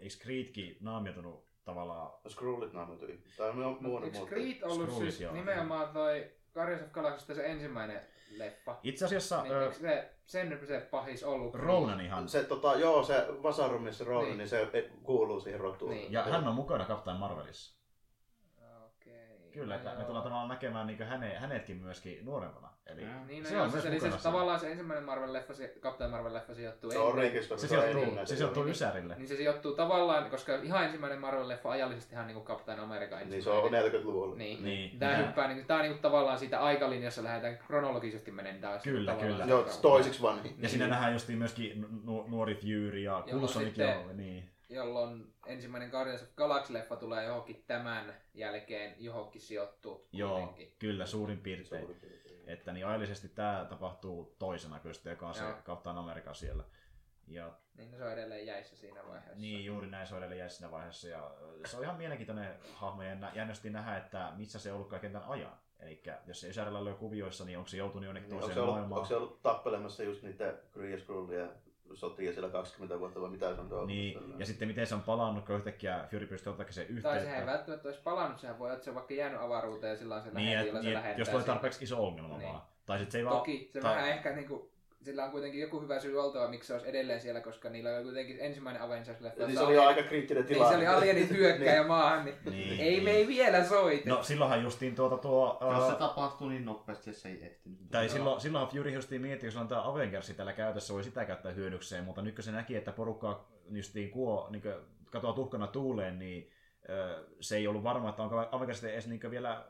eikö 0.00 0.14
Creedkin 0.22 0.76
naamioitunut 0.80 1.46
tavallaan 1.64 2.10
No 2.24 2.30
Skrullit 2.30 2.72
naamioitu. 2.72 3.06
Tai 3.36 3.50
on 3.50 3.56
muun 3.56 3.78
muun. 3.82 4.04
Eikö 4.04 4.18
Creed 4.18 4.62
ollut 4.62 4.90
siis 4.92 5.20
joo. 5.20 5.34
nimenomaan 5.34 5.88
toi 5.92 6.30
Guardians 6.56 6.82
of 6.82 6.92
Galaxy 6.92 7.34
se 7.34 7.46
ensimmäinen 7.46 8.00
leffa? 8.30 8.76
Itse 8.82 9.04
asiassa 9.04 9.42
Niin, 9.42 9.54
äh, 9.54 9.62
eikö 9.62 9.74
se, 9.74 10.10
sen 10.26 10.60
se 10.66 10.80
pahis 10.90 11.24
ollut? 11.24 11.54
Ronanihan, 11.54 12.28
Se, 12.28 12.44
tota, 12.44 12.74
joo, 12.74 13.04
se 13.04 13.26
Vasarumissa 13.42 14.04
Ronan, 14.04 14.22
Niin. 14.24 14.28
niin. 14.30 14.38
niin 14.38 14.48
se 14.48 14.90
kuuluu 15.02 15.40
siihen 15.40 15.60
rotuun. 15.60 15.90
Niin. 15.90 16.12
ja 16.12 16.22
hän 16.22 16.48
on 16.48 16.54
mukana 16.54 16.84
Captain 16.84 17.16
Marvelissa. 17.16 17.76
Kyllä, 19.60 19.74
että 19.74 19.90
no 19.92 19.98
me 19.98 20.04
tullaan 20.04 20.22
tavallaan 20.24 20.48
näkemään 20.48 20.86
niin 20.86 21.02
häne, 21.02 21.34
hänetkin 21.34 21.76
myöskin 21.76 22.24
nuorempana. 22.24 22.68
Eli 22.86 23.02
Ja. 23.02 23.08
Niin, 23.26 23.42
no 23.42 23.48
se 23.48 23.56
on 23.60 23.70
siis, 23.70 23.74
myös 23.74 23.86
eli 23.86 24.00
se, 24.00 24.06
mukana 24.06 24.20
siinä. 24.20 24.22
tavallaan 24.32 24.60
se 24.60 24.70
ensimmäinen 24.70 25.04
Marvel-leffa, 25.08 25.54
se 25.54 25.74
Captain 25.80 26.10
Marvel-leffa 26.10 26.54
sijoittuu 26.54 26.90
Se 26.90 26.98
on 26.98 27.14
se 27.16 27.46
se 27.46 27.54
on 27.54 27.68
sijoittuu, 27.68 28.26
se 28.26 28.36
sijoittuu 28.36 28.62
Niin. 28.62 28.70
Ysärille. 28.72 29.14
Niin 29.16 29.28
se 29.28 29.36
sijoittuu 29.36 29.72
tavallaan, 29.76 30.30
koska 30.30 30.54
ihan 30.54 30.84
ensimmäinen 30.84 31.18
Marvel-leffa 31.20 31.68
ajallisesti 31.70 32.14
ihan 32.14 32.26
niinku 32.26 32.44
Captain 32.44 32.80
America 32.80 33.16
Niin 33.24 33.42
se 33.42 33.50
on 33.50 33.70
40-luvulla. 33.72 34.36
Niin. 34.36 34.64
Niin. 34.64 34.98
Tää, 34.98 35.16
Niin. 35.16 35.26
hyppää, 35.26 35.48
niin, 35.48 35.66
tää 35.66 35.76
on 35.76 35.82
niinku 35.82 36.02
tavallaan 36.02 36.38
siitä 36.38 36.60
aikalinjassa 36.60 37.24
lähdetään 37.24 37.58
kronologisesti 37.66 38.30
menendään. 38.30 38.80
Kyllä, 38.84 39.12
tavallaan 39.12 39.40
kyllä. 39.40 39.50
Joo, 39.50 39.66
toisiksi 39.82 40.22
vanhin. 40.22 40.54
Ja 40.58 40.68
siinä 40.68 40.86
nähdään 40.86 41.12
justiin 41.12 41.38
myöskin 41.38 41.86
nu- 42.04 42.26
nuori 42.28 42.54
Fury 42.54 42.98
ja 42.98 43.24
sitten- 43.48 43.96
on, 43.98 44.16
niin. 44.16 44.50
Jolloin 44.68 45.34
ensimmäinen 45.46 45.90
Guardians 45.90 46.22
of 46.22 46.28
Galaxy-leffa 46.36 46.96
tulee 46.96 47.24
johonkin 47.24 47.64
tämän 47.66 48.14
jälkeen 48.34 48.94
johonkin 48.98 49.40
sijoittuu 49.42 50.08
Joo, 50.12 50.30
kuitenkin. 50.38 50.74
kyllä 50.78 51.06
suurin 51.06 51.38
piirtein. 51.40 51.82
Suurin 51.82 52.00
piirtein. 52.00 52.26
Että 52.46 52.72
niin 52.72 52.86
ajallisesti 52.86 53.28
tämä 53.28 53.66
tapahtuu 53.68 54.36
toisena 54.38 54.78
kyllä 54.80 54.92
sitten, 54.94 55.10
joka 55.10 55.28
on 55.28 55.34
se. 55.34 55.42
Captain 55.64 55.98
America 55.98 56.34
siellä. 56.34 56.64
Ja 57.28 57.52
Niin 57.76 57.96
se 57.96 58.04
on 58.04 58.12
edelleen 58.12 58.46
jäissä 58.46 58.76
siinä 58.76 59.06
vaiheessa. 59.08 59.40
niin 59.40 59.64
juuri 59.64 59.86
näin 59.86 60.06
se 60.06 60.14
on 60.14 60.18
edelleen 60.18 60.38
jäi 60.38 60.50
siinä 60.50 60.70
vaiheessa. 60.70 61.08
Ja 61.08 61.30
se 61.66 61.76
on 61.76 61.82
ihan 61.84 61.96
mielenkiintoinen 61.96 62.54
hahmo 62.74 63.02
ja 63.02 63.14
nä- 63.14 63.32
jännästi 63.34 63.70
nähdä, 63.70 63.96
että 63.96 64.32
missä 64.36 64.58
se 64.58 64.70
on 64.72 64.76
ollut 64.76 64.90
kaiken 64.90 65.12
tämän 65.12 65.28
ajan. 65.28 65.52
Eli 65.80 66.02
jos 66.26 66.40
se 66.40 66.48
Ysärillä 66.48 66.78
oli 66.78 66.92
kuvioissa, 66.94 67.44
niin 67.44 67.58
onko 67.58 67.68
se 67.68 67.76
joutunut 67.76 68.04
jonnekin 68.06 68.28
Niin, 68.30 68.34
onko, 68.34 68.46
se 68.46 68.54
toiseen 68.54 68.62
ollut, 68.62 68.74
maailmaan? 68.76 68.98
onko 68.98 69.08
se 69.08 69.16
ollut 69.16 69.42
tappelemassa 69.42 70.02
just 70.02 70.22
niitä 70.22 70.54
Kree 70.72 70.98
Skrullia 70.98 71.46
sotia 71.94 72.32
siellä 72.32 72.48
20 72.50 73.00
vuotta 73.00 73.20
vai 73.20 73.30
mitä 73.30 73.54
se 73.54 73.60
on 73.60 73.72
ollut? 73.72 73.86
Niin, 73.86 74.18
ja 74.38 74.46
sitten 74.46 74.68
miten 74.68 74.86
se 74.86 74.94
on 74.94 75.02
palannut, 75.02 75.46
kun 75.46 75.56
yhtäkkiä 75.56 76.04
Fury 76.10 76.26
pystyy 76.26 76.50
ottamaan 76.50 76.72
sen 76.72 76.86
Tai 76.86 76.94
sehän 77.02 77.16
ei 77.16 77.22
yhteyttä. 77.24 77.46
välttämättä 77.52 77.88
olisi 77.88 78.00
palannut, 78.04 78.40
sehän 78.40 78.58
voi 78.58 78.64
olla, 78.66 78.74
että 78.74 78.84
se 78.84 78.90
on 78.90 78.94
vaikka 78.96 79.14
jäänyt 79.14 79.40
avaruuteen 79.40 79.90
ja 79.90 79.96
sillä 79.96 80.14
on 80.14 80.22
se 80.22 80.30
Niin, 80.30 80.34
lähetti, 80.36 80.60
et, 80.60 80.66
jolla 80.66 80.80
se 80.82 80.86
niin, 80.88 80.94
lähettää 80.94 81.20
jos 81.20 81.28
tulee 81.28 81.44
tarpeeksi 81.44 81.84
iso 81.84 82.06
ongelma 82.06 82.38
Niin. 82.38 82.48
vaan. 82.48 82.62
Tai 82.86 82.98
sitten 82.98 83.12
se 83.12 83.18
ei 83.18 83.24
vaan... 83.24 83.36
Toki 83.36 83.70
se 83.72 83.80
tai- 83.80 83.96
vähän 83.96 84.08
ehkä 84.10 84.32
niinku, 84.32 84.70
sillä 85.06 85.24
on 85.24 85.30
kuitenkin 85.30 85.60
joku 85.60 85.80
hyvä 85.80 86.00
syy 86.00 86.20
oltava, 86.20 86.48
miksi 86.48 86.66
se 86.66 86.72
olisi 86.72 86.88
edelleen 86.88 87.20
siellä, 87.20 87.40
koska 87.40 87.68
niillä 87.70 87.94
oli 87.96 88.02
kuitenkin 88.02 88.36
ensimmäinen 88.40 88.82
Avengers-leffa. 88.82 89.46
Niin 89.46 89.58
se 89.58 89.64
oli 89.64 89.74
jo 89.74 89.82
aika 89.82 90.02
kriittinen 90.02 90.42
Niin 90.44 90.48
tilanne. 90.54 90.72
se 90.72 90.76
oli 90.76 90.86
alienit 90.86 91.30
hyökkääjä 91.30 91.86
maahan, 91.86 92.24
niin, 92.24 92.36
Niin, 92.44 92.80
ei 92.80 92.90
niin. 92.90 93.04
me 93.04 93.10
ei 93.10 93.28
vielä 93.28 93.64
soite. 93.64 94.08
No 94.10 94.22
silloinhan 94.22 94.62
justiin 94.62 94.94
tuota 94.94 95.16
tuo... 95.18 95.58
Jos 95.60 95.84
se 95.86 95.92
ää, 95.92 95.98
tapahtuu 95.98 96.48
niin 96.48 96.64
nopeasti, 96.64 97.12
se 97.12 97.28
ei 97.28 97.44
ehtinyt. 97.44 97.78
Tai 97.90 98.08
silloin, 98.08 98.40
silloinhan 98.40 98.72
Fury 98.72 98.90
justiin 98.90 99.22
mietti, 99.22 99.46
jos 99.46 99.56
on 99.56 99.68
tämä 99.68 99.88
Avengersi 99.88 100.34
tällä 100.34 100.52
käytössä, 100.52 100.94
voi 100.94 101.04
sitä 101.04 101.24
käyttää 101.24 101.52
hyödykseen, 101.52 102.04
mutta 102.04 102.22
nyt 102.22 102.34
kun 102.34 102.44
se 102.44 102.52
näki, 102.52 102.76
että 102.76 102.92
porukka 102.92 103.48
justiin 103.70 104.10
kuo, 104.10 104.48
niin 104.50 104.62
katoaa 105.10 105.32
tuhkana 105.32 105.66
tuuleen, 105.66 106.18
niin 106.18 106.50
ö, 106.88 107.24
se 107.40 107.56
ei 107.56 107.66
ollut 107.66 107.82
varma, 107.82 108.08
että 108.08 108.22
onko 108.22 108.48
Avengers 108.52 108.84
edes 108.84 109.08
niin 109.08 109.30
vielä 109.30 109.64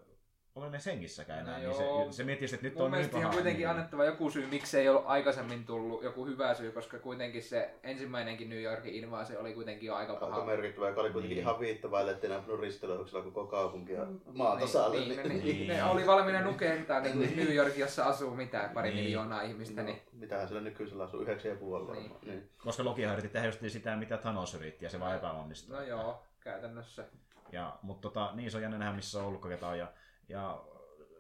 ole 0.57 0.71
ne 0.71 0.79
hengissäkään 0.87 1.39
enää. 1.41 1.59
No 1.59 1.65
niin 1.65 1.75
se, 1.77 1.85
joo. 1.85 2.13
se 2.13 2.25
mietti, 2.25 2.45
että 2.45 2.57
nyt 2.63 2.75
Mun 2.75 2.85
on 2.85 2.91
niin 2.93 3.17
ihan 3.17 3.31
kuitenkin 3.33 3.59
niin, 3.59 3.69
annettava 3.69 4.05
joku 4.05 4.31
syy, 4.31 4.47
miksi 4.47 4.79
ei 4.79 4.89
ollut 4.89 5.03
aikaisemmin 5.07 5.65
tullut 5.65 6.03
joku 6.03 6.27
hyvä 6.27 6.55
syy, 6.55 6.73
koska 6.73 6.99
kuitenkin 6.99 7.43
se 7.43 7.75
ensimmäinenkin 7.83 8.49
New 8.51 8.63
Yorkin 8.63 8.95
invaasio 8.95 9.41
oli 9.41 9.55
kuitenkin 9.55 9.87
jo 9.87 9.95
aika 9.95 10.13
Aika 10.13 10.27
paha. 10.27 10.45
merkittävä, 10.45 10.89
joka 10.89 11.01
oli 11.01 11.11
kuitenkin 11.11 11.37
Niin. 11.37 11.43
ihan 11.43 11.61
viittavaille, 11.61 12.11
ettei 12.13 12.31
nähnyt 12.31 12.61
ristelöidyksellä 12.61 13.25
koko 13.25 13.47
kaupunkia 13.47 14.07
maatasalle. 14.33 14.97
Niin, 14.97 15.09
niin, 15.09 15.29
Niin, 15.29 15.45
niin, 15.45 15.57
Niin. 15.57 15.69
ne 15.69 15.85
oli 15.85 16.07
valmiina 16.07 16.41
nukentaa 16.41 17.01
niin 17.01 17.13
kuin 17.19 17.37
New 17.37 17.55
York, 17.55 17.77
jossa 17.77 18.05
asuu 18.05 18.35
mitä, 18.35 18.71
pari 18.75 18.91
Niin. 18.91 19.05
miljoonaa 19.05 19.43
ihmistä. 19.43 19.83
Niin. 19.83 19.97
No, 19.97 20.03
mitähän 20.13 20.49
sillä 20.49 20.61
nykyisellä 20.61 21.05
asuu, 21.05 21.21
yhdeksän 21.21 21.51
ja 21.51 21.57
puoli 21.57 21.85
Niin. 21.85 21.89
varmaan. 22.11 22.21
Niin. 22.27 22.49
Koska 22.59 22.85
Lokihan 22.85 23.13
yritti 23.13 23.29
tehdä 23.33 23.47
justiin 23.47 23.71
sitä, 23.71 23.97
mitä 23.97 24.17
Thanos 24.17 24.55
yritti, 24.55 24.85
ja 24.85 24.91
se 24.91 25.01
vaan 25.01 25.17
epäonnistui. 25.17 25.77
No 25.77 25.83
joo, 25.83 26.23
käytännössä. 26.41 27.05
Ja, 27.53 27.79
mutta 27.83 28.03
tota, 28.09 28.31
niin 28.35 28.51
se 28.51 28.57
on 28.57 28.63
jännä 28.63 28.79
nähdä, 28.79 28.93
missä 28.97 29.19
on 29.19 29.25
ollut 29.25 29.49
ketään. 29.49 29.79
Ja, 29.79 29.87
ja 30.29 30.65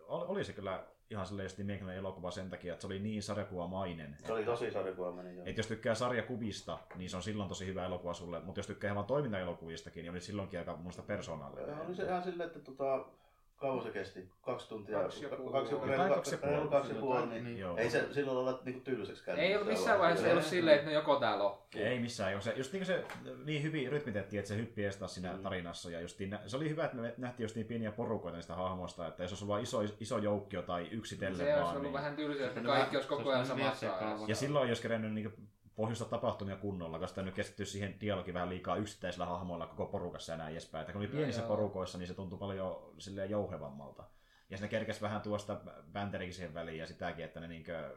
oli, 0.09 0.45
se 0.45 0.53
kyllä 0.53 0.85
ihan 1.11 1.27
silleen 1.27 1.45
just 1.45 1.59
mielenkiintoinen 1.59 1.99
elokuva 1.99 2.31
sen 2.31 2.51
takia, 2.51 2.73
että 2.73 2.81
se 2.81 2.87
oli 2.87 2.99
niin 2.99 3.23
sarjakuvamainen. 3.23 4.17
Se 4.27 4.33
oli 4.33 4.45
tosi 4.45 4.71
sarjakuvaaminen. 4.71 5.37
joo. 5.37 5.47
Et 5.47 5.57
jos 5.57 5.67
tykkää 5.67 5.95
sarjakuvista, 5.95 6.79
niin 6.95 7.11
se 7.11 7.17
on 7.17 7.23
silloin 7.23 7.49
tosi 7.49 7.67
hyvä 7.67 7.87
elokuva 7.87 8.15
sulle, 8.15 8.41
mutta 8.41 8.59
jos 8.59 8.67
tykkää 8.67 8.93
ihan 8.93 9.05
toimintaelokuvistakin, 9.05 10.03
niin 10.03 10.11
oli 10.11 10.21
silloinkin 10.21 10.59
aika 10.59 10.77
muista 10.77 11.03
persoonallinen. 11.03 11.81
Oli 11.81 11.95
se 11.95 12.05
ihan 12.05 12.23
silleen, 12.23 12.47
että 12.47 12.61
tota, 12.61 13.07
kauan 13.57 13.83
se 13.83 13.91
kesti? 13.91 14.29
Kaksi 14.41 14.69
tuntia? 14.69 14.99
Kaksi 15.01 15.25
ja 15.25 15.29
puoli. 15.29 15.53
kaksi, 15.53 15.71
kaksi 16.15 16.35
ja 16.35 16.39
puoli. 16.39 16.53
reilu 16.57 16.69
kaksi 16.71 16.93
ja 16.95 17.01
puoli. 17.01 17.27
Niin. 17.27 17.45
Niin. 17.45 17.59
Joo. 17.59 17.77
Ei 17.77 17.91
se 17.91 18.13
silloin 18.13 18.39
olla 18.39 18.61
niinku 18.65 18.81
tylsäksi 18.81 19.25
käynyt. 19.25 19.45
Ei 19.45 19.55
ollut 19.55 19.67
Se 19.69 19.73
missään 19.73 19.99
vaiheessa 19.99 20.27
ei 20.27 20.33
ollut 20.33 20.45
silleen, 20.47 20.77
että 20.77 20.87
no 20.91 20.95
joko 20.95 21.17
tää 21.17 21.39
loppuu. 21.39 21.81
Ei 21.83 21.99
missään, 22.01 22.33
joo. 22.33 22.41
se, 22.41 22.53
just 22.57 22.73
niin 22.73 22.87
se 22.87 23.05
niin 23.45 23.63
hyvin 23.63 23.93
rytmitettiin, 23.93 24.39
että 24.39 24.49
se 24.49 24.57
hyppi 24.57 24.85
estää 24.85 25.09
siinä 25.09 25.33
Mm. 25.33 25.43
tarinassa. 25.43 25.91
Ja 25.91 26.01
justiin, 26.01 26.31
nä- 26.31 26.41
se 26.47 26.57
oli 26.57 26.69
hyvä, 26.71 26.85
että 26.85 26.97
me 26.97 27.15
nähtiin 27.17 27.45
just 27.45 27.57
niin 27.57 27.67
pieniä 27.67 27.93
porukoita 27.93 28.37
niistä 28.37 28.55
hahmoista, 28.55 29.07
että 29.07 29.23
jos 29.23 29.33
olisi 29.33 29.47
vain 29.49 29.63
iso, 29.63 29.81
iso 30.01 30.19
joukkio 30.19 30.63
tai 30.63 30.89
yksitellen 30.91 31.37
Se 31.37 31.43
olisi 31.45 31.57
vaan. 31.61 31.71
ollut 31.71 31.83
Niin... 31.83 31.93
vähän 31.93 32.17
tylsää, 32.17 32.47
että 32.47 32.61
Se 32.61 32.67
kaikki 32.67 32.97
olisi 32.97 33.09
koko 33.09 33.31
ajan 33.31 33.47
samassa 33.47 33.97
ajassa. 33.99 34.25
Ja 34.29 34.35
silloin 34.37 34.69
olisi 34.69 34.83
kerennyt 34.83 35.13
niin 35.15 35.33
pohjusta 35.77 36.05
tapahtumia 36.05 36.57
kunnolla, 36.57 36.99
koska 36.99 37.23
nyt 37.23 37.35
keskittyy 37.35 37.67
siihen 37.67 38.01
dialogiin 38.01 38.35
vähän 38.35 38.49
liikaa 38.49 38.77
yksittäisillä 38.77 39.27
hahmoilla 39.27 39.67
koko 39.67 39.87
porukassa 39.87 40.33
ja 40.33 40.39
näin 40.39 40.53
edespäin. 40.53 40.81
Että 40.81 40.93
kun 40.93 41.01
oli 41.01 41.09
No 41.09 41.13
pienissä 41.13 41.43
joo. 41.43 41.49
porukoissa, 41.49 41.99
niin 41.99 42.09
se 42.09 42.15
tuntui 42.15 42.39
paljon 42.39 42.95
silleen 42.99 43.31
jouhevammalta. 43.31 44.05
Ja 44.51 44.57
sinne 44.57 44.69
kerkesi 44.69 45.01
vähän 45.01 45.23
tuosta 45.23 45.61
bänterikin 45.93 46.35
siihen 46.35 46.55
väliin 46.55 46.79
ja 46.79 46.87
sitäkin, 46.87 47.25
että 47.25 47.41
ne 47.41 47.49
niinkö 47.49 47.97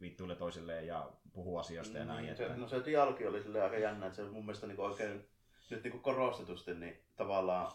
vittuille 0.00 0.36
toisilleen 0.36 0.86
ja 0.86 1.10
puhuu 1.32 1.58
asioista 1.58 1.98
ja 1.98 2.04
näin. 2.04 2.24
Mm, 2.24 2.30
Että... 2.30 2.48
se, 2.48 2.56
no 2.56 2.68
se 2.68 2.84
dialogi 2.84 3.26
oli 3.26 3.42
silleen 3.42 3.64
aika 3.64 3.78
jännä, 3.78 4.06
että 4.06 4.16
se 4.16 4.22
mun 4.22 4.44
mielestä 4.46 4.66
niinku 4.66 4.82
oikein 4.82 5.28
nyt 5.70 5.82
niinku 5.82 5.98
korostetusti, 5.98 6.74
niin 6.74 7.02
tavallaan 7.16 7.72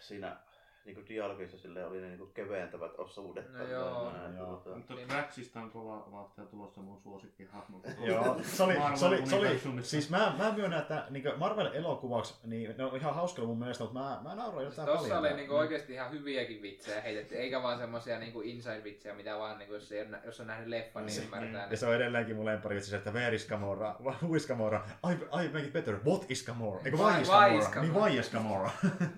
siinä 0.00 0.36
niinku 0.84 1.02
dialogissa 1.08 1.58
silleen 1.58 1.86
oli 1.86 2.00
ne 2.00 2.08
niinku 2.08 2.26
keventävät 2.26 2.92
osuudet. 2.98 3.52
No 3.52 3.64
joo. 3.66 4.08
että 4.16 4.38
Joo. 4.38 4.62
tota- 4.66 4.76
Mutta 4.76 4.94
Niin. 4.94 5.08
Draxista 5.08 5.60
on 5.60 5.70
kova 5.70 6.08
vauhtia 6.12 6.44
tulossa 6.44 6.80
mun 6.80 7.00
suosikkihahmo. 7.00 7.80
Joo, 8.06 8.36
se 8.42 8.62
oli, 8.62 8.78
Marvel 8.78 8.96
se 8.96 9.06
oli, 9.06 9.26
se 9.26 9.36
oli 9.36 9.82
siis 9.82 10.10
mä, 10.10 10.34
mä 10.38 10.52
myönnän, 10.56 10.80
että 10.80 11.06
niin 11.10 11.24
Marvel-elokuvaksi, 11.36 12.34
niin 12.44 12.74
ne 12.78 12.84
on 12.84 12.96
ihan 12.96 13.14
hauska 13.14 13.42
mun 13.42 13.58
mielestä, 13.58 13.84
mutta 13.84 14.00
mä, 14.00 14.20
mä 14.22 14.34
nauroin 14.34 14.64
jotain 14.64 14.86
Tossa 14.86 15.02
paljon. 15.02 15.18
oli 15.18 15.32
niinku 15.34 15.54
oikeesti 15.54 15.92
ihan 15.92 16.10
hyviäkin 16.10 16.62
vitsejä 16.62 17.00
heitetty, 17.00 17.36
eikä 17.36 17.62
vaan 17.62 17.78
semmosia 17.78 18.18
niinku 18.18 18.40
inside-vitsejä, 18.40 19.14
mitä 19.14 19.38
vaan 19.38 19.58
niinku, 19.58 19.74
jos, 19.74 19.92
ei, 19.92 20.08
nä- 20.08 20.20
jos 20.24 20.40
on 20.40 20.46
nähnyt 20.46 20.68
leffan, 20.68 21.06
niin 21.06 21.14
Se- 21.14 21.22
ymmärtää. 21.22 21.60
Ja 21.62 21.66
Niin. 21.68 21.78
se 21.78 21.86
on 21.86 21.94
edelleenkin 21.94 22.36
mun 22.36 22.44
lempari 22.44 22.80
se, 22.80 22.96
että 22.96 23.10
where 23.10 23.34
is 23.36 23.46
Gamora? 23.48 23.94
Who 24.22 24.36
is 24.36 24.46
Gamora? 24.46 24.84
I, 25.10 25.12
I 25.44 25.48
make 25.48 25.64
it 25.66 25.72
better. 25.72 25.96
What 26.06 26.30
is 26.30 26.46
Gamora? 26.46 26.80
Eikö 26.84 26.96
why 26.96 27.20
is 27.20 27.28
Gamora? 27.28 27.82
Niin 27.82 27.94
why 27.94 28.18
is 28.18 28.30
Gamora? 28.30 28.70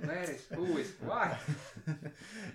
Where 0.06 0.22
is, 0.34 0.50
who 0.56 0.78
is, 0.78 0.96
why? 1.06 1.28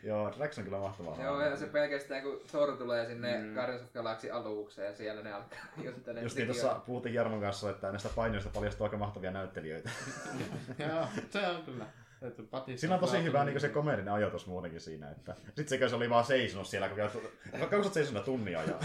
Joo, 0.03 0.33
Drax 0.37 0.57
on 0.57 0.63
kyllä 0.63 0.79
mahtavaa. 0.79 1.23
Joo, 1.23 1.41
ja 1.41 1.57
se 1.57 1.65
pelkästään 1.65 2.23
kun 2.23 2.41
Thor 2.47 2.77
tulee 2.77 3.05
sinne 3.05 3.37
Mm. 3.37 3.53
Guardians 3.53 3.81
of 3.81 3.93
Galaxy 3.93 4.29
alukseen 4.29 4.87
ja 4.87 4.95
siellä 4.95 5.21
ne 5.21 5.33
alkaa 5.33 5.59
juttelemaan. 5.85 6.23
Just 6.25 6.35
niin 6.35 6.47
tuossa 6.47 6.81
puhuttiin 6.85 7.15
Jarmon 7.15 7.41
kanssa, 7.41 7.69
että 7.69 7.91
näistä 7.91 8.09
painoista 8.15 8.49
paljastuu 8.53 8.83
aika 8.83 8.97
mahtavia 8.97 9.31
näyttelijöitä. 9.31 9.89
Joo, 10.89 11.05
se 11.29 11.47
on 11.47 11.63
kyllä. 11.63 11.85
Siinä 12.75 12.93
on 12.93 12.99
tosi 12.99 13.23
hyvä 13.23 13.45
niin 13.45 13.59
se 13.59 13.69
komedinen 13.69 14.13
ajatus 14.13 14.47
muutenkin 14.47 14.81
siinä. 14.81 15.11
Että... 15.11 15.35
Sitten 15.45 15.67
sekö 15.67 15.89
se 15.89 15.95
oli 15.95 16.09
vaan 16.09 16.25
seisonut 16.25 16.67
siellä, 16.67 16.89
kun 17.69 17.83
sä 17.83 17.89
seisonut 17.93 18.25
tunnia 18.25 18.59
ajaa. 18.59 18.79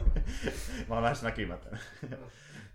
Mä 0.88 0.94
oon 0.94 1.02
lähes 1.04 1.22
näkymätön. 1.22 1.78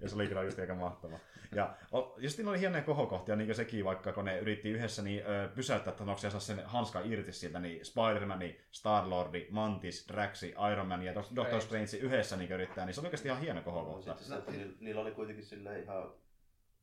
Ja 0.05 0.09
se 0.09 0.15
oli 0.15 0.27
kyllä 0.27 0.43
just 0.43 0.59
aika 0.59 0.75
mahtava. 0.75 1.19
Ja 1.55 1.75
just 2.17 2.35
siinä 2.35 2.49
oli 2.49 2.59
hienoja 2.59 2.83
kohokohtia, 2.83 3.35
niin 3.35 3.47
kuin 3.47 3.55
sekin, 3.55 3.85
vaikka 3.85 4.13
kun 4.13 4.25
ne 4.25 4.39
yritti 4.39 4.69
yhdessä 4.69 5.01
niin, 5.01 5.23
ö, 5.27 5.49
pysäyttää 5.55 5.93
Thanoksia 5.93 6.29
saa 6.29 6.39
sen 6.39 6.65
hanskan 6.65 7.11
irti 7.11 7.31
sieltä, 7.31 7.59
niin 7.59 7.85
Spider-Man, 7.85 8.41
Star-Lordi, 8.71 9.47
Mantis, 9.49 10.07
Draxi, 10.07 10.55
Iron 10.71 10.87
Man 10.87 11.03
ja 11.03 11.13
Doc- 11.13 11.35
Doctor 11.35 11.61
Strange 11.61 11.97
yhdessä 11.97 12.35
niin 12.37 12.51
yrittää, 12.51 12.85
niin 12.85 12.93
se 12.93 12.99
oli 12.99 13.07
oikeasti 13.07 13.27
ihan 13.27 13.41
hieno 13.41 13.61
kohokohta. 13.61 14.15
Sitten 14.15 14.27
se, 14.27 14.35
että 14.35 14.51
niillä, 14.51 14.73
niillä 14.79 15.01
oli 15.01 15.11
kuitenkin 15.11 15.45
silleen 15.45 15.83
ihan, 15.83 16.11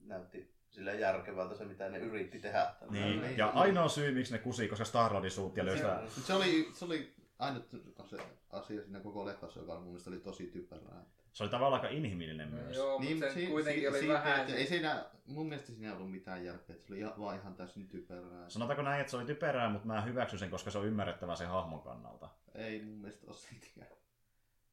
näytti 0.00 0.54
silleen 0.70 1.00
järkevältä 1.00 1.54
se, 1.54 1.64
mitä 1.64 1.88
ne 1.88 1.98
yritti 1.98 2.38
tehdä. 2.40 2.74
Niin. 2.90 3.22
Niin. 3.22 3.38
Ja 3.38 3.48
ainoa 3.48 3.88
syy, 3.88 4.14
miksi 4.14 4.32
ne 4.32 4.38
kusi, 4.38 4.68
koska 4.68 4.84
Star-Lordin 4.84 5.30
suut 5.30 5.56
ja 5.56 5.64
löystä... 5.64 6.00
Mut 6.02 6.24
Se 6.24 6.34
oli, 6.34 6.70
se 6.72 6.84
oli 6.84 7.14
ainut 7.38 7.70
se 8.10 8.16
asia 8.50 8.82
siinä 8.82 9.00
koko 9.00 9.24
leffassa, 9.26 9.60
joka 9.60 9.74
mun 9.74 9.84
mielestä 9.84 10.10
oli 10.10 10.18
tosi 10.20 10.46
typerää. 10.46 11.04
Se 11.32 11.42
oli 11.42 11.50
tavallaan 11.50 11.82
aika 11.82 11.94
inhimillinen 11.94 12.50
No 12.50 12.56
myös. 12.56 12.76
joo, 12.76 12.98
mutta 12.98 13.26
se 13.28 13.34
si- 13.34 13.46
kuitenkin 13.46 13.82
si- 13.82 13.88
oli 13.88 13.98
siitä, 13.98 14.14
vähän... 14.14 14.40
että 14.40 14.54
Ei 14.54 14.66
siinä, 14.66 15.04
mun 15.26 15.48
mielestä 15.48 15.66
siinä 15.72 15.86
ei 15.88 15.94
ollut 15.94 16.10
mitään 16.10 16.44
järkeä, 16.44 16.74
että 16.76 16.86
se 16.86 16.92
oli 16.92 17.00
ihan, 17.00 17.12
vaan 17.18 17.36
ihan 17.36 17.54
täysin 17.54 17.88
typerää. 17.88 18.48
Sanotaanko 18.48 18.82
näin, 18.82 19.00
että 19.00 19.10
se 19.10 19.16
oli 19.16 19.24
typerää, 19.26 19.68
mutta 19.68 19.86
mä 19.86 20.00
hyväksyn 20.00 20.38
sen, 20.38 20.50
koska 20.50 20.70
se 20.70 20.78
on 20.78 20.86
ymmärrettävä 20.86 21.36
sen 21.36 21.48
hahmon 21.48 21.82
kannalta. 21.82 22.28
Ei 22.54 22.82
mun 22.82 22.94
mielestä 22.98 23.26
ole 23.26 23.36
siltikään. 23.36 23.88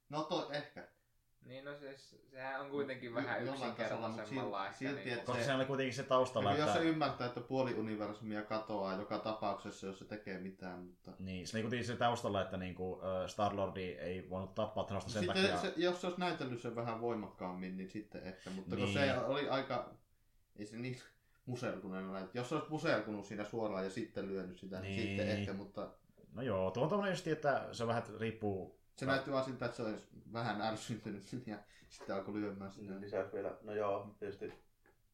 No 0.09 0.23
to, 0.23 0.49
ehkä. 0.51 0.87
Niin 1.45 1.65
no 1.65 1.71
siis, 1.77 2.15
sehän 2.31 2.61
on 2.61 2.69
kuitenkin 2.69 3.13
vähän 3.15 3.45
mut 3.45 3.53
yksinkertaisemmalla 3.53 4.59
silti- 4.63 4.65
ehkä 4.65 4.77
silti, 4.77 5.11
että 5.11 5.25
Koska 5.25 5.43
Se- 5.43 5.53
oli 5.53 5.65
kuitenkin 5.65 5.93
se 5.95 6.03
taustalla, 6.03 6.49
Niin, 6.49 6.59
Jos 6.59 6.69
että... 6.69 6.79
se 6.81 6.85
ymmärtää, 6.89 7.27
että 7.27 7.41
puoli 7.41 7.73
universumia 7.73 8.41
katoaa 8.43 8.95
joka 8.95 9.19
tapauksessa, 9.19 9.87
jos 9.87 9.99
se 9.99 10.05
tekee 10.05 10.39
mitään, 10.39 10.79
mutta... 10.79 11.11
Niin, 11.19 11.47
se 11.47 11.57
oli 11.57 11.61
kuitenkin 11.63 11.87
se 11.87 11.95
taustalla, 11.95 12.41
että 12.41 12.57
niinku, 12.57 12.91
uh, 12.91 12.99
Star-Lordi 13.27 13.99
ei 13.99 14.29
voinut 14.29 14.55
tappaa 14.55 14.83
Thanosta 14.83 15.11
sen 15.11 15.23
Sitten 15.23 15.41
takia... 15.43 15.57
se, 15.57 15.73
jos 15.77 16.01
se 16.01 16.07
olisi 16.07 16.19
näytellyt 16.19 16.61
sen 16.61 16.75
vähän 16.75 17.01
voimakkaammin, 17.01 17.77
niin 17.77 17.89
sitten 17.89 18.23
ehkä, 18.23 18.49
mutta 18.49 18.75
Niin. 18.75 18.85
kun 18.85 18.93
se 18.93 19.17
oli 19.19 19.49
aika, 19.49 19.93
ei 20.59 20.65
se 20.65 20.77
niin 20.77 20.97
musertuneena 21.45 22.11
näytä. 22.13 22.29
Jos 22.33 22.49
se 22.49 22.55
olisi 22.55 22.69
musertunut 22.69 23.25
siinä 23.25 23.43
suoraan 23.43 23.83
ja 23.83 23.89
sitten 23.89 24.27
lyönyt 24.27 24.57
sitä, 24.57 24.79
niin, 24.79 24.95
Niin. 24.95 25.07
sitten 25.07 25.29
ehkä, 25.29 25.53
mutta 25.53 25.89
No 26.33 26.41
joo, 26.41 26.71
tuo 26.71 26.83
on 26.83 26.89
tommonen 26.89 27.11
just, 27.11 27.27
että 27.27 27.69
se 27.71 27.87
vähän 27.87 28.03
riippuu... 28.19 28.78
se 28.99 29.05
näytti 29.05 29.31
vaan 29.31 29.45
siltä, 29.45 29.65
että 29.65 29.77
se 29.77 29.83
olisi 29.83 30.07
vähän 30.33 30.61
ärsyntynyt 30.61 31.23
ja 31.47 31.57
sitten 31.89 32.15
alkoi 32.15 32.33
lyömään 32.33 32.71
sitä. 32.71 32.91
Niin 32.91 33.01
lisäksi 33.01 33.33
vielä, 33.33 33.57
no 33.63 33.73
joo, 33.73 34.15
tietysti 34.19 34.53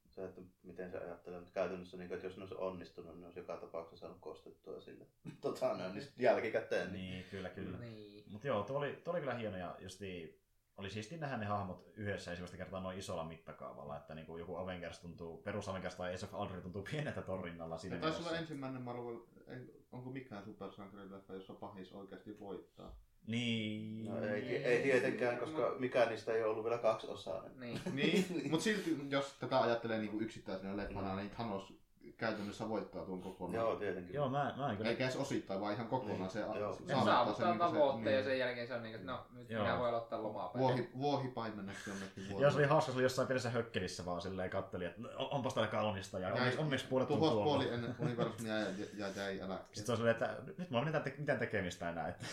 se, 0.10 0.26
että 0.26 0.42
miten 0.64 0.92
se 0.92 0.98
ajattelee, 0.98 1.40
mutta 1.40 1.54
käytännössä, 1.54 1.98
niin 1.98 2.08
kuin, 2.08 2.16
että 2.16 2.28
jos 2.28 2.38
ne 2.38 2.44
olisi 2.44 2.56
onnistunut, 2.56 3.12
niin 3.12 3.20
ne 3.22 3.26
olisi 3.26 3.40
joka 3.40 3.58
tapauksessa 3.58 4.02
saanut 4.02 4.22
kostettua 4.22 4.82
sille. 4.82 5.06
Tota, 5.42 5.78
ne 5.78 5.86
on 5.86 5.94
niin 5.96 6.08
jälkikäteen. 6.18 6.94
Niin. 6.94 7.26
Kyllä, 7.32 7.50
kyllä. 7.50 7.78
Niin. 7.78 8.24
Mutta 8.28 8.48
joo, 8.48 8.64
tuo 8.64 8.78
oli, 8.78 9.02
tuo 9.04 9.14
oli 9.14 9.20
kyllä 9.22 9.34
hieno 9.34 9.58
ja 9.58 9.76
justi 9.80 10.42
oli 10.78 10.90
siisti 10.90 11.18
nähdä 11.18 11.38
ne 11.38 11.46
hahmot 11.46 11.88
yhdessä 11.96 12.32
ensimmäistä 12.32 12.58
kertaa 12.58 12.80
noin 12.80 13.00
isolla 13.00 13.24
mittakaavalla, 13.24 13.98
että 13.98 14.16
niin 14.16 14.26
kuin 14.26 14.40
joku 14.40 14.56
Avengers 14.56 15.00
tuntuu, 15.00 15.38
perus 15.38 15.70
Avengers 15.70 15.96
tai 15.96 16.14
Ace 16.14 16.26
of 16.26 16.34
Ultron 16.34 16.62
tuntuu 16.62 16.84
pieneltä 16.92 17.22
torrinnalla 17.22 17.78
siinä 17.78 17.96
Se 17.96 18.02
taisi 18.02 18.18
olla 18.18 18.26
mielessä. 18.28 18.42
ensimmäinen 18.42 18.82
Marvel, 18.82 19.20
ei, 19.48 19.86
onko 19.92 20.10
mikään 20.10 20.44
supersankarileffa, 20.44 21.34
jossa 21.34 21.54
pahis 21.54 21.94
oikeasti 21.94 22.40
voittaa. 22.40 22.96
Niin. 23.28 24.06
No, 24.06 24.26
ei, 24.26 24.56
ei 24.66 24.84
tietenkään, 24.84 25.38
koska 25.38 25.76
mikään 25.80 26.10
niistä 26.10 26.34
ei 26.34 26.44
ollut 26.44 26.64
vielä 26.64 26.78
kaksi 26.78 27.08
osaa. 27.08 27.44
Niin. 27.60 27.80
Niin, 27.94 28.26
mutta 28.52 28.64
silti 28.64 28.98
jos 29.10 29.34
tätä 29.40 29.62
ajattelee 29.62 29.98
niin 29.98 30.22
yksittäisenä 30.22 30.78
leffana, 30.78 31.16
niin 31.16 31.30
Thanos 31.30 31.74
käytännössä 32.18 32.70
voittaa 32.70 33.06
tuon 33.06 33.22
kokonaan. 33.22 33.56
Joo, 33.56 33.76
tietenkin. 33.76 34.14
Joo, 34.14 34.30
mä, 34.30 34.54
mä 34.58 34.72
en 34.72 34.78
kyllä... 34.78 34.90
Eikä 34.90 35.04
edes 35.04 35.16
osittain, 35.16 35.62
vaan 35.62 35.74
ihan 35.74 35.88
kokonaan 35.88 36.20
Niin, 36.20 36.30
se 36.30 36.40
joo. 36.40 36.54
Saavuttaa 36.54 37.06
saavuttaa 37.06 37.36
sen, 37.48 37.48
niin 37.48 37.60
kuin 37.60 37.72
tavoitteen 37.74 38.16
ja 38.16 38.24
se, 38.24 38.30
sen 38.30 38.40
jälkeen 38.40 38.68
se 38.68 38.74
on 38.74 38.84
niin, 38.84 38.96
että 38.96 39.12
no 39.12 39.26
nyt 39.34 39.50
Joo. 39.50 39.64
minä 39.64 39.78
voin 39.78 39.90
aloittaa 39.90 40.24
lomaa 40.24 40.48
päin. 40.50 40.60
vuohi, 40.64 40.90
vuohipaimenneksi 40.98 41.90
jonnekin 41.90 42.24
Ja 42.24 42.28
se 42.28 42.34
vuodelle. 42.34 42.58
oli 42.58 42.66
hauska, 42.68 42.92
se 42.92 42.96
oli 42.98 43.04
jossain 43.04 43.28
pienessä 43.28 43.50
hökkelissä 43.50 44.06
vaan 44.06 44.22
silleen 44.22 44.50
katteli, 44.50 44.86
että 44.86 45.02
no, 45.02 45.10
onpas 45.18 45.54
täällä 45.54 45.72
kaunista 45.72 46.20
ja 46.20 46.34
onneksi, 46.34 46.60
onneksi 46.60 46.88
puolet 46.88 47.12
on 47.12 47.20
tuolla. 47.20 47.44
puoli 47.44 47.70
ennen 47.70 47.96
universumia 48.00 48.58
ja, 48.60 48.68
ja 48.98 49.08
jäi 49.16 49.40
eläkkeelle. 49.40 49.58
Sitten 49.74 49.86
se 49.86 49.92
on 49.92 49.98
silleen, 49.98 50.16
että 50.16 50.36
nyt 50.58 50.70
mulla 50.70 50.80
on 50.80 50.86
mitään, 50.86 51.04
te- 51.04 51.16
mitään 51.18 51.40
tekemistä 51.40 51.90
enää. 51.90 52.08
Että 52.08 52.26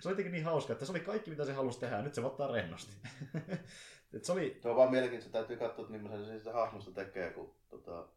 se 0.00 0.08
oli 0.08 0.12
jotenkin 0.12 0.32
niin 0.32 0.44
hauska, 0.44 0.72
että 0.72 0.84
se 0.84 0.92
oli 0.92 1.00
kaikki 1.00 1.30
mitä 1.30 1.44
se 1.44 1.52
halusi 1.52 1.80
tehdä 1.80 1.96
ja 1.96 2.02
nyt 2.02 2.14
se 2.14 2.20
ottaa 2.20 2.52
rennosti. 2.52 2.96
Et 4.14 4.24
se 4.24 4.32
oli, 4.32 4.58
Se 4.62 4.68
on 4.68 4.76
vaan 4.76 4.90
mielenkiintoista, 4.90 5.38
täytyy 5.38 5.56
katsoa, 5.56 5.84
että 5.84 5.98
millaisen 5.98 6.26
se 6.26 6.30
siitä 6.32 6.52
hahmosta 6.52 6.90
tekee, 6.90 7.30
kun 7.30 7.54
tota, 7.68 8.08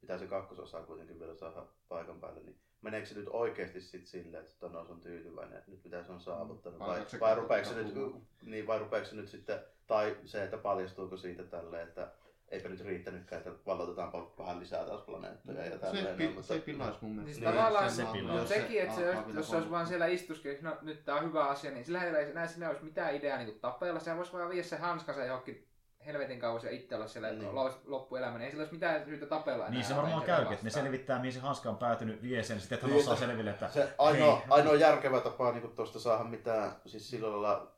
pitää 0.00 0.18
se 0.18 0.26
kakkososaa 0.26 0.82
kuitenkin 0.82 1.18
vielä 1.18 1.34
saada 1.34 1.66
paikan 1.88 2.20
päälle, 2.20 2.40
niin 2.42 2.58
meneekö 2.82 3.06
se 3.06 3.14
nyt 3.14 3.28
oikeasti 3.30 3.80
sit 3.80 4.06
silleen, 4.06 4.44
että 4.44 4.56
Thanos 4.58 4.90
on 4.90 5.00
tyytyväinen, 5.00 5.58
että 5.58 5.70
nyt 5.70 5.84
mitä 5.84 6.02
se 6.04 6.12
on 6.12 6.20
saavuttanut, 6.20 6.78
vai, 6.78 6.88
Vai 6.88 7.20
vai, 7.20 7.34
rupeeko 7.34 7.68
se 7.68 7.74
nyt, 7.74 7.94
niin, 8.42 8.66
vai 8.66 8.78
rupeeko 8.78 9.06
se 9.06 9.16
nyt 9.16 9.28
sitten, 9.28 9.60
tai 9.86 10.16
se, 10.24 10.44
että 10.44 10.58
paljastuuko 10.58 11.16
siitä 11.16 11.42
tälleen, 11.44 11.88
että 11.88 12.12
eipä 12.50 12.68
nyt 12.68 12.80
riittänytkään, 12.84 13.38
että 13.42 13.52
vallotetaanpa 13.66 14.32
vähän 14.38 14.60
lisää 14.60 14.84
taas 14.84 15.00
planeettoja 15.00 15.64
ja 15.64 15.70
Se, 15.70 15.78
tälleen. 15.78 16.16
pi, 16.16 16.28
mutta- 16.28 16.42
se 16.54 16.58
pilaisi 16.60 16.98
mun 17.00 17.10
mielestä. 17.10 17.34
Siis 17.34 17.46
Niin, 17.46 17.54
tavallaan 17.54 17.90
se 17.90 18.06
se, 18.46 18.54
sekin, 18.54 18.82
että 18.82 18.94
se, 18.94 19.04
jos, 19.06 19.34
jos 19.34 19.50
se 19.50 19.56
olisi 19.56 19.70
vaan 19.70 19.86
siellä 19.86 20.06
istuskin, 20.06 20.52
että 20.52 20.64
no 20.68 20.76
nyt 20.82 21.04
tää 21.04 21.14
on 21.14 21.24
hyvä 21.24 21.44
asia, 21.48 21.70
niin 21.70 21.84
sillä 21.84 22.04
ei 22.04 22.30
enää 22.30 22.46
siinä 22.46 22.68
olisi 22.68 22.84
mitään 22.84 23.14
ideaa 23.14 23.38
niin 23.38 23.60
tapella. 23.60 24.00
Sehän 24.00 24.18
voisi 24.18 24.32
vaan 24.32 24.48
viedä 24.48 24.62
se 24.62 24.76
hanskansa 24.76 25.24
johonkin 25.24 25.68
helvetin 26.06 26.40
kauas 26.40 26.64
ja 26.64 26.70
itse 26.70 26.94
olla 26.96 27.06
siellä 27.08 27.28
Niin. 27.30 27.38
niin. 27.38 27.54
loppuelämän. 27.84 28.42
Ei 28.42 28.50
sillä 28.50 28.60
olisi 28.60 28.74
mitään 28.74 29.04
syytä 29.04 29.26
tapella 29.26 29.56
enää. 29.66 29.70
niin 29.70 29.84
se 29.84 29.96
varmaan 29.96 30.22
käykin, 30.22 30.52
että 30.52 30.64
ne 30.64 30.70
selvittää 30.70 31.18
mihin 31.18 31.32
se 31.32 31.40
hanska 31.40 31.68
on 31.68 31.76
päätynyt, 31.76 32.22
vie 32.22 32.42
sen, 32.42 32.60
sitten 32.60 32.76
että 32.76 32.86
Niin, 32.86 32.94
hän 32.94 33.00
osaa 33.02 33.14
että 33.14 33.26
selville, 33.26 33.50
että 33.50 33.68
Se 33.68 33.88
ainoa, 33.98 34.36
Hei. 34.36 34.44
ainoa 34.50 34.74
järkevä 34.74 35.20
tapa 35.20 35.52
niin 35.52 35.70
tuosta 35.74 36.00
saada 36.00 36.24
mitään, 36.24 36.72
siis 36.86 37.10
sillä 37.10 37.30
lailla 37.30 37.72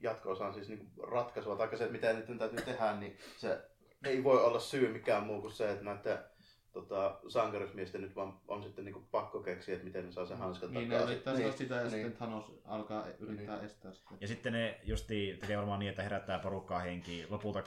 jatko-osaan 0.00 0.54
siis 0.54 0.68
niin 0.68 0.90
ratkaisua, 1.10 1.56
tai 1.56 1.76
se, 1.76 1.88
mitä 1.88 2.12
nyt 2.12 2.38
täytyy 2.38 2.60
tehdä, 2.64 2.92
niin 2.92 3.16
se 3.36 3.60
ei 4.04 4.24
voi 4.24 4.44
olla 4.44 4.60
syy 4.60 4.88
mikään 4.92 5.22
muu 5.22 5.40
kuin 5.40 5.52
se, 5.52 5.70
että 5.70 5.84
näiden 5.84 6.18
tota, 6.72 7.18
sankarismiesten 7.28 8.00
nyt 8.00 8.16
vaan 8.16 8.38
on 8.48 8.62
sitten 8.62 8.84
niin 8.84 9.06
pakko 9.10 9.40
keksiä, 9.40 9.74
että 9.74 9.86
miten 9.86 10.06
ne 10.06 10.12
saa 10.12 10.26
sen 10.26 10.36
hanskan 10.38 10.72
Niin, 10.74 10.88
ne 10.88 10.94
takaisin. 10.94 11.12
yrittää 11.14 11.34
Niin, 11.34 11.42
niin, 11.44 11.58
sitä 11.58 11.74
ja 11.74 11.80
niin. 11.80 11.90
sitten 11.90 12.12
Thanos 12.12 12.52
alkaa 12.64 13.04
yrittää 13.18 13.60
estää 13.62 13.92
sitä. 13.92 14.10
Ja 14.20 14.28
sitten 14.28 14.52
ne 14.52 14.80
justi 14.84 15.36
tekee 15.40 15.56
varmaan 15.56 15.78
niin, 15.78 15.90
että 15.90 16.02
herättää 16.02 16.38
porukkaa 16.38 16.78
henkiin. 16.78 17.26
Lopulta, 17.30 17.62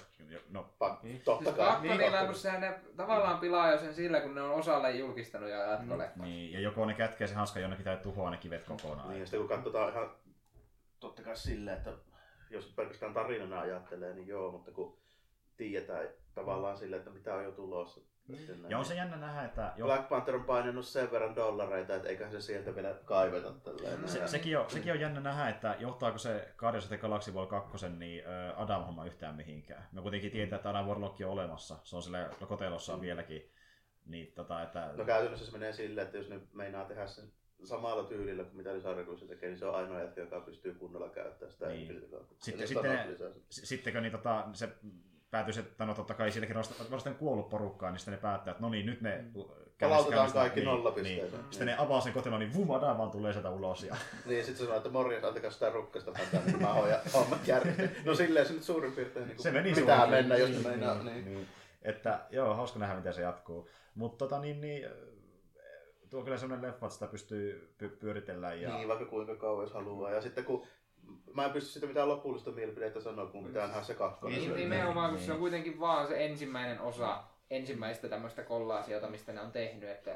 no, 0.49 0.69
Pa- 0.83 0.97
Niin. 1.03 1.21
totta 1.21 1.43
Siis 1.43 1.55
kai. 1.55 1.65
pakko 1.67 1.87
niin, 1.87 2.61
ne 2.61 2.79
tavallaan 2.97 3.39
pilaa 3.39 3.71
jo 3.71 3.77
sen 3.77 3.93
sillä, 3.93 4.21
kun 4.21 4.35
ne 4.35 4.41
on 4.41 4.51
osalle 4.51 4.91
julkistanut 4.91 5.49
ja 5.49 5.57
jatkolle. 5.57 6.11
niin, 6.15 6.53
ja 6.53 6.59
joko 6.59 6.85
ne 6.85 6.93
kätkee 6.93 7.27
sen 7.27 7.37
hanskan 7.37 7.61
jonnekin 7.61 7.85
tai 7.85 7.97
tuhoaa 7.97 8.31
ne 8.31 8.37
kivet 8.37 8.63
kokonaan. 8.63 9.09
Niin, 9.09 9.19
ja 9.19 9.25
sitten 9.25 9.39
kun 9.39 9.49
katsotaan 9.49 9.91
ihan 9.91 10.11
totta 10.99 11.21
kai 11.23 11.37
silleen, 11.37 11.77
että 11.77 11.91
jos 12.49 12.73
pelkästään 12.75 13.13
tarinana 13.13 13.59
ajattelee, 13.59 14.13
niin 14.13 14.27
joo, 14.27 14.51
mutta 14.51 14.71
kun 14.71 14.97
tiedetään 15.57 16.07
tavallaan 16.35 16.77
silleen, 16.77 16.99
että 16.99 17.11
mitä 17.11 17.35
on 17.35 17.43
jo 17.43 17.51
tulossa. 17.51 18.01
sitten 18.35 18.61
näin, 18.61 18.71
Ja 18.71 18.77
on 18.77 18.81
niin- 18.81 18.87
se 18.89 18.95
jännä 18.95 19.17
nähdä, 19.17 19.43
että 19.43 19.73
jo, 19.77 19.85
Black 19.85 20.09
Panther 20.09 20.35
on 20.35 20.43
painanut 20.43 20.85
sen 20.85 21.11
verran 21.11 21.35
dollareita, 21.35 21.95
että 21.95 22.09
eiköhän 22.09 22.31
se 22.31 22.41
sieltä 22.41 22.75
vielä 22.75 22.95
kaiveta 23.05 23.51
tälleen. 23.53 24.07
se, 24.07 24.27
sekin, 24.27 24.57
on, 24.59 24.69
sekin 24.69 24.91
on 24.93 24.99
jännä 24.99 25.19
nähdä, 25.19 25.49
että 25.49 25.75
johtaako 25.79 26.17
se 26.17 26.53
Guardians 26.57 26.85
of 26.85 26.89
the 26.89 26.97
Galaxy 26.97 27.33
Vol 27.33 27.45
2 27.45 27.89
niin 27.89 28.23
Adam-homma 28.55 29.05
yhtään 29.05 29.35
mihinkään. 29.35 29.87
Me 29.91 30.01
kuitenkin 30.01 30.31
tiedetään, 30.31 30.57
että 30.57 30.69
Adam 30.69 30.85
Warlock 30.85 31.21
on 31.21 31.27
olemassa. 31.31 31.77
Se 31.83 31.95
on 31.95 32.03
sillä 32.03 32.29
kotelossa 32.47 32.95
Mm. 32.95 33.01
vieläkin. 33.01 33.51
Niin, 34.05 34.31
tota, 34.35 34.61
että... 34.63 34.89
No 34.97 35.05
käytännössä 35.05 35.45
se 35.45 35.51
menee 35.51 35.73
silleen, 35.73 36.05
että 36.05 36.17
jos 36.17 36.29
ne 36.29 36.39
meinaa 36.53 36.85
tehdä 36.85 37.07
sen 37.07 37.31
samalla 37.63 38.03
tyylillä 38.03 38.43
kuin 38.43 38.57
mitä 38.57 38.79
sarjakuissa 38.79 39.25
tekee, 39.27 39.49
niin 39.49 39.59
se 39.59 39.65
on 39.65 39.75
ainoa 39.75 39.99
jätkä, 39.99 40.21
joka 40.21 40.39
pystyy 40.39 40.73
kunnolla 40.73 41.09
käyttämään 41.09 41.51
sitä 41.53 41.67
Niin. 41.67 41.87
Sitten- 42.39 42.67
sitten 42.67 42.83
Thanos 42.83 43.05
ne- 43.05 43.11
lisää 43.11 43.29
sen. 43.33 43.41
S- 43.49 43.61
sittenkö 43.69 44.01
niin, 44.01 44.11
tota, 44.11 44.47
se 44.53 44.69
päätyy, 45.35 45.53
että 45.59 45.85
no 45.85 45.93
totta 45.93 46.13
kai 46.13 46.31
silläkin 46.31 46.57
on 46.57 47.15
kuollut 47.19 47.49
porukkaa, 47.49 47.91
niin 47.91 47.99
sitten 47.99 48.13
ne 48.13 48.17
päättää, 48.19 48.51
että 48.51 48.63
no 48.63 48.69
niin, 48.69 48.85
nyt 48.85 49.01
me 49.01 49.25
Palautetaan 49.79 50.31
kaikki 50.31 50.59
niin, 50.59 50.67
nollapisteeseen. 50.67 51.31
Niin. 51.31 51.51
Sitten 51.51 51.67
ne 51.67 51.75
avaa 51.77 52.01
sen 52.01 52.13
kotelon, 52.13 52.39
niin 52.39 52.53
vum, 52.53 52.71
Adam 52.71 52.97
vaan 52.97 53.11
tulee 53.11 53.33
sieltä 53.33 53.49
ulos. 53.49 53.83
Ja... 53.83 53.95
Niin, 54.25 54.45
sitten 54.45 54.57
se 54.57 54.63
sanoo, 54.63 54.77
että 54.77 54.89
morjens, 54.89 55.23
antakaa 55.23 55.51
sitä 55.51 55.69
rukkasta 55.69 56.11
häntää, 56.15 56.41
niin 56.45 56.61
mä 56.61 56.73
hoidan 56.73 56.99
hommat 57.13 57.47
järjestetään. 57.47 58.05
No 58.05 58.15
silleen 58.15 58.45
se 58.45 58.53
nyt 58.53 58.63
suurin 58.63 58.91
piirtein 58.91 59.27
niin 59.27 59.41
Se 59.41 59.51
meni 59.51 59.69
pitää 59.69 59.83
suoraan. 59.85 60.09
mennä, 60.09 60.35
jos 60.37 60.49
ne 60.49 60.55
Niin, 60.55 60.67
meinaa. 60.67 60.95
niin, 60.95 61.05
Niin. 61.05 61.25
niin. 61.25 61.47
Että 61.81 62.19
joo, 62.29 62.53
hauska 62.53 62.79
nähdä, 62.79 62.95
miten 62.95 63.13
se 63.13 63.21
jatkuu. 63.21 63.69
Mutta 63.95 64.17
tota 64.17 64.39
niin, 64.41 64.61
niin 64.61 64.85
tuo 66.09 66.19
on 66.19 66.23
kyllä 66.23 66.37
sellainen 66.37 66.67
leffa, 66.69 66.85
että 66.85 66.93
sitä 66.93 67.07
pystyy 67.07 67.73
py- 67.83 67.97
pyöritellään. 67.99 68.61
Ja... 68.61 68.69
Niin, 68.77 68.87
vaikka 68.87 69.05
kuinka 69.05 69.35
kauas 69.35 69.73
haluaa. 69.73 70.11
Ja 70.11 70.21
sitten 70.21 70.45
kun 70.45 70.67
mä 71.33 71.45
en 71.45 71.51
pysty 71.51 71.69
sitä 71.71 71.87
mitään 71.87 72.09
lopullista 72.09 72.51
mielipidettä 72.51 72.99
sanoa, 72.99 73.25
kun 73.25 73.45
pitää 73.45 73.67
nähdä 73.67 73.83
se 73.83 73.93
kakkonen. 73.93 74.39
Niin, 74.39 74.55
nimenomaan, 74.55 75.09
kun 75.09 75.19
se 75.19 75.31
on 75.33 75.39
kuitenkin 75.39 75.79
vaan 75.79 76.07
se 76.07 76.25
ensimmäinen 76.25 76.81
osa 76.81 77.23
ensimmäistä 77.49 78.09
tämmöistä 78.09 78.43
kollaasiota, 78.43 79.09
mistä 79.09 79.33
ne 79.33 79.41
on 79.41 79.51
tehnyt. 79.51 79.89
Että 79.89 80.11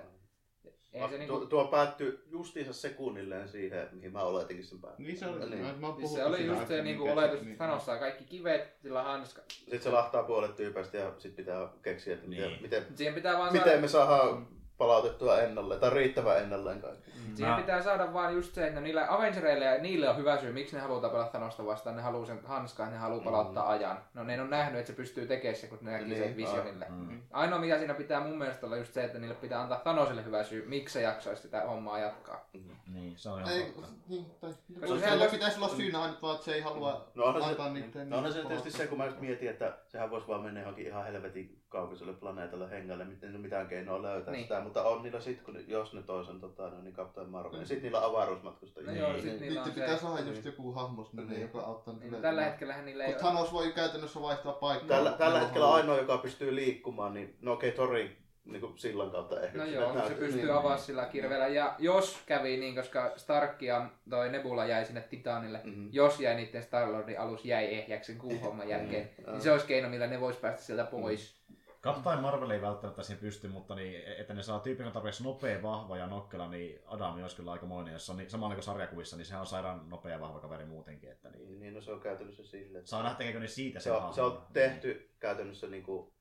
ei 0.93 1.01
se 1.01 1.07
tuo, 1.07 1.17
niinku, 1.17 1.45
tuo 1.45 1.67
päättyi 1.67 2.19
justiinsa 2.25 2.73
sekunnilleen 2.73 3.49
siihen, 3.49 3.87
mihin 3.91 4.11
mä 4.13 4.21
oletinkin 4.21 4.65
sen 4.65 4.81
päättyi. 4.81 5.05
Niin 5.05 5.17
se 5.19 5.27
oli, 5.27 5.49
Niin. 5.49 5.79
mä, 5.79 5.93
siis 5.97 6.13
se 6.13 6.25
oli 6.25 6.45
just 6.45 6.67
se 6.67 6.83
niinku 6.83 7.03
oletus, 7.09 7.39
se- 7.39 7.45
että 7.45 7.55
Thanos 7.57 7.85
saa 7.85 7.97
kaikki 7.99 8.23
kivet, 8.23 8.77
sillä 8.81 9.03
hanska. 9.03 9.41
Sitten 9.49 9.81
se 9.81 9.89
lahtaa 9.91 10.23
puolet 10.23 10.55
tyypeistä 10.55 10.97
ja 10.97 11.13
sitten 11.17 11.45
pitää 11.45 11.67
keksiä, 11.81 12.13
että 12.13 12.27
miten, 12.27 12.49
Niin. 12.49 12.61
miten, 12.61 12.85
Siihen 12.95 13.13
pitää 13.13 13.37
vaan 13.37 13.53
miten 13.53 13.67
saada, 13.67 13.81
me 13.81 13.87
saadaan 13.87 14.47
palautettua 14.79 15.39
ennalleen, 15.41 15.79
tai 15.79 15.89
riittävän 15.89 16.37
ennalleen 16.37 16.81
kaikki. 16.81 17.11
siihen 17.35 17.51
Mä- 17.53 17.57
pitää 17.57 17.81
saada 17.81 18.13
vaan 18.13 18.33
just 18.33 18.53
se, 18.55 18.63
että 18.67 18.75
no 18.79 18.81
niillä 18.83 19.05
Avengereille 19.09 19.65
ja 19.65 19.77
niille 19.81 20.09
on 20.09 20.17
hyvä 20.17 20.37
syy, 20.37 20.51
miksi 20.53 20.75
ne 20.75 20.81
haluaa 20.81 21.01
tapella 21.01 21.25
Thanosta 21.25 21.65
vastaan. 21.65 21.95
Ne 21.95 22.01
haluaa 22.01 22.25
sen 22.25 22.39
hanskaan, 22.45 22.91
ne 22.91 22.97
haluaa 22.97 23.23
palauttaa 23.23 23.69
ajan. 23.69 23.97
No 24.13 24.23
ne 24.23 24.41
on 24.41 24.49
nähnyt, 24.49 24.79
että 24.79 24.91
se 24.91 24.97
pystyy 24.97 25.27
tekemään 25.27 25.55
se, 25.55 25.67
kun 25.67 25.77
ne 25.81 25.91
näki 25.91 26.05
Niin, 26.05 26.23
sen 26.23 26.37
visionille. 26.37 26.85
Mm. 26.89 27.21
Ainoa 27.31 27.59
mikä 27.59 27.77
siinä 27.77 27.93
pitää 27.93 28.19
mun 28.19 28.37
mielestä 28.37 28.65
olla 28.65 28.77
just 28.77 28.93
se, 28.93 29.03
että 29.03 29.19
niille 29.19 29.35
pitää 29.35 29.61
antaa 29.61 29.79
Thanosille 29.79 30.25
hyvä 30.25 30.43
syy, 30.43 30.65
miksi 30.67 30.93
se 30.93 31.01
jaksaisi 31.01 31.41
sitä 31.41 31.61
hommaa 31.61 31.99
jatkaa. 31.99 32.49
Niin, 32.93 33.13
se 33.17 33.29
on 33.29 33.39
ihan 33.41 33.53
Ei, 33.53 33.63
totta. 33.63 33.87
niin, 34.07 34.25
tai, 34.41 34.49
Koska 34.87 35.09
se 35.19 35.27
pitäisi 35.31 35.57
olla 35.59 35.69
syynä 35.75 36.01
aina 36.01 36.15
vaan, 36.21 36.33
että 36.35 36.45
se 36.45 36.53
ei 36.53 36.61
halua 36.61 37.07
No 37.15 37.39
se, 37.39 37.45
antaa 37.45 37.69
niiden... 37.73 38.09
no 38.09 38.17
onhan 38.17 38.33
se 38.33 38.43
tietysti 38.43 38.71
se, 38.71 38.87
kun 38.87 38.97
mä 38.97 39.05
just 39.05 39.19
mietin, 39.19 39.49
että 39.49 39.77
sehän 39.87 40.11
voisi 40.11 40.27
vaan 40.27 40.41
mennä 40.41 40.59
johonkin 40.59 40.87
ihan 40.87 41.05
helvetin 41.05 41.58
kaukaiselle 41.69 42.13
planeetalle 42.13 42.69
hengälle, 42.69 43.05
miten 43.05 43.33
ne 43.33 43.39
mitään 43.39 43.67
keinoa 43.67 44.01
löytää 44.01 44.31
Niin. 44.31 44.43
sitä, 44.43 44.59
mutta 44.59 44.83
on 44.83 45.03
niillä 45.03 45.19
sitten, 45.21 45.45
kun 45.45 45.63
jos 45.67 45.93
ne 45.93 46.01
toisen 46.03 46.39
tota, 46.39 46.69
no, 46.69 46.81
niin 46.81 46.93
Captain 46.95 47.29
Marvel, 47.29 47.51
niin 47.57 47.67
sitten 47.67 47.83
niillä 47.83 47.99
on 47.99 48.09
avaruusmatkustajia. 48.15 48.91
No 48.91 48.97
joo, 48.97 49.11
Niin. 49.11 49.21
sit 49.21 49.31
niillä 49.39 49.45
Niitä 49.47 49.61
on 49.61 49.71
pitää 49.71 49.95
se. 49.95 50.01
saada 50.01 50.15
Niin. 50.15 50.27
just 50.27 50.45
joku 50.45 50.71
hahmo 50.71 51.03
sinne, 51.05 51.23
Niin. 51.25 51.41
joka 51.41 51.59
auttaa 51.59 51.93
Niin, 51.93 52.01
niille- 52.01 52.21
tällä 52.21 52.43
hetkellä 52.43 52.81
niillä 52.81 53.03
ei 53.03 53.13
ole... 53.13 53.19
Thanos 53.19 53.53
voi 53.53 53.71
käytännössä 53.71 54.21
vaihtaa 54.21 54.53
paikkaa. 54.53 54.87
Tällä, 54.97 55.11
tällä 55.11 55.39
hetkellä 55.39 55.73
ainoa, 55.73 55.97
joka 55.97 56.17
pystyy 56.17 56.55
liikkumaan, 56.55 57.13
niin 57.13 57.37
no 57.41 57.51
okei, 57.53 57.71
Torin 57.71 58.17
niin 58.45 58.61
kuin 58.61 58.77
sillan 58.77 59.11
kautta 59.11 59.41
ehkä. 59.41 59.57
No 59.57 59.63
kun 59.63 59.73
joo, 59.73 60.07
se 60.07 60.13
pystyy 60.13 60.41
Niin. 60.41 60.51
avaamaan 60.51 60.79
sillä 60.79 61.05
kirveellä. 61.05 61.47
Ja 61.47 61.75
jos 61.79 62.21
kävi 62.25 62.57
niin, 62.57 62.75
koska 62.75 63.13
Stark 63.17 63.61
ja 63.61 63.89
toi 64.09 64.29
Nebula 64.29 64.65
jäi 64.65 64.85
sinne 64.85 65.01
Titanille, 65.01 65.61
Mhm. 65.63 65.87
jos 65.91 66.19
jäi 66.19 66.35
niiden 66.35 66.63
Star-Lordin 66.63 67.19
alus 67.19 67.45
jäi 67.45 67.65
ehjäksi 67.73 68.11
sen 68.11 68.21
kuuhomman 68.21 68.69
jälkeen, 68.73 69.09
Mm. 69.17 69.31
niin 69.31 69.41
se 69.41 69.51
olisi 69.51 69.67
keino, 69.67 69.89
millä 69.89 70.07
ne 70.07 70.19
vois 70.19 70.37
päästä 70.37 70.61
sieltä 70.61 70.83
pois. 70.85 71.39
Captain 71.81 72.19
Marvel 72.21 72.49
ei 72.49 72.61
välttämättä 72.61 73.03
siihen 73.03 73.21
pysty, 73.21 73.47
mutta 73.47 73.75
niin, 73.75 74.01
että 74.17 74.33
ne 74.33 74.43
saa 74.43 74.59
tyypin 74.59 74.91
tarpeeksi 74.91 75.23
nopea, 75.23 75.61
vahva 75.61 75.97
ja 75.97 76.07
nokkela, 76.07 76.47
niin 76.47 76.79
Adam 76.85 77.21
olisi 77.21 77.35
kyllä 77.35 77.51
aikamoinen. 77.51 77.93
Jos 77.93 78.09
on 78.09 78.17
niin, 78.17 78.29
samalla 78.29 78.55
kuin 78.55 78.63
sarjakuvissa, 78.63 79.17
niin 79.17 79.25
sehän 79.25 79.41
on 79.41 79.47
sairaan 79.47 79.89
nopea 79.89 80.11
ja 80.11 80.19
vahva 80.21 80.39
kaveri 80.39 80.65
muutenkin. 80.65 81.11
Että 81.11 81.29
niin. 81.29 81.59
Niin, 81.59 81.73
no 81.73 81.81
se 81.81 81.91
on 81.91 81.99
käytännössä 81.99 82.43
silleen. 82.43 82.75
että- 82.75 82.89
Saa 82.89 83.03
nähdä, 83.03 83.17
tekeekö 83.17 83.39
ne 83.39 83.47
siitä 83.47 83.79
Se 83.79 83.91
on, 83.91 84.13
se 84.13 84.21
on 84.21 84.41
tehty 84.53 85.09
käytännössä 85.19 85.67
niin 85.67 85.83
kuin 85.83 86.11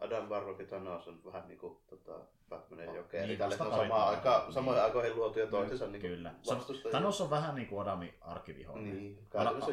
Adam 0.00 0.28
Warlock 0.28 0.60
ja 0.60 0.66
Thanos 0.66 1.08
on 1.08 1.24
vähän 1.24 1.48
niin 1.48 1.58
kuin 1.58 1.78
tota, 1.86 2.20
Batmanin 2.48 2.94
jokeri. 2.94 3.20
Niin, 3.22 3.28
Niin, 3.28 3.38
Tälle 3.38 3.52
vasta 3.58 3.64
on 3.64 3.70
samaan 3.70 3.88
taitaa. 3.90 4.08
aikaan, 4.08 4.42
Niin. 4.42 4.52
samoin 4.52 4.82
aikoihin 4.82 5.16
luotu 5.16 5.38
ja 5.38 5.46
toisensa 5.46 5.86
niin 5.86 6.02
Kyllä. 6.02 6.34
Vastustajia. 6.50 6.90
Thanos 6.90 7.20
on 7.20 7.30
vähän 7.30 7.54
niin 7.54 7.68
kuin 7.68 7.82
Adamin 7.82 8.14
arkkivihollinen. 8.20 8.96
Niin. 8.96 9.18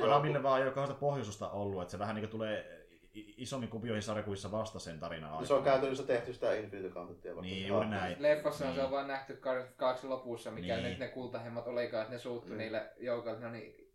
Adamille 0.03 0.43
vaan 0.43 0.61
ei 0.61 0.67
ole 0.67 0.93
pohjustusta 0.99 1.49
ollut, 1.49 1.81
että 1.81 1.91
se 1.91 1.99
vähän 1.99 2.15
niin 2.15 2.23
kuin 2.23 2.31
tulee 2.31 2.80
isommin 3.13 3.69
kuvioihin 3.69 4.03
sarjakuissa 4.03 4.51
vasta 4.51 4.79
sen 4.79 4.99
tarinan 4.99 5.31
No, 5.31 5.45
se 5.45 5.53
on 5.53 5.63
käytännössä 5.63 6.03
tehty 6.03 6.33
sitä 6.33 6.53
Infinity 6.55 6.89
Gauntletia. 6.89 7.33
Niin, 7.41 7.67
juuri 7.67 7.87
näin. 7.87 8.15
Leffassa 8.19 8.65
on 8.67 8.71
se 8.73 8.77
Niin. 8.77 8.85
on 8.85 8.91
vaan 8.91 9.07
nähty 9.07 9.35
Guardians 9.35 9.65
of 9.69 9.71
the 9.75 9.77
Galaxyn 9.79 10.09
lopussa, 10.09 10.51
mikä 10.51 10.75
Niin. 10.75 10.83
nyt 10.89 10.99
ne 10.99 11.07
kultahemmat 11.07 11.67
olikaan, 11.67 12.01
että 12.01 12.13
ne 12.13 12.19
suuttu 12.19 12.51
Mm. 12.51 12.57
niille 12.57 12.91
joukoille. 12.99 13.39
No 13.39 13.51
niin, 13.51 13.93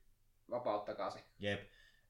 vapauttakaa 0.50 1.10
se. 1.10 1.24
Jep. 1.38 1.60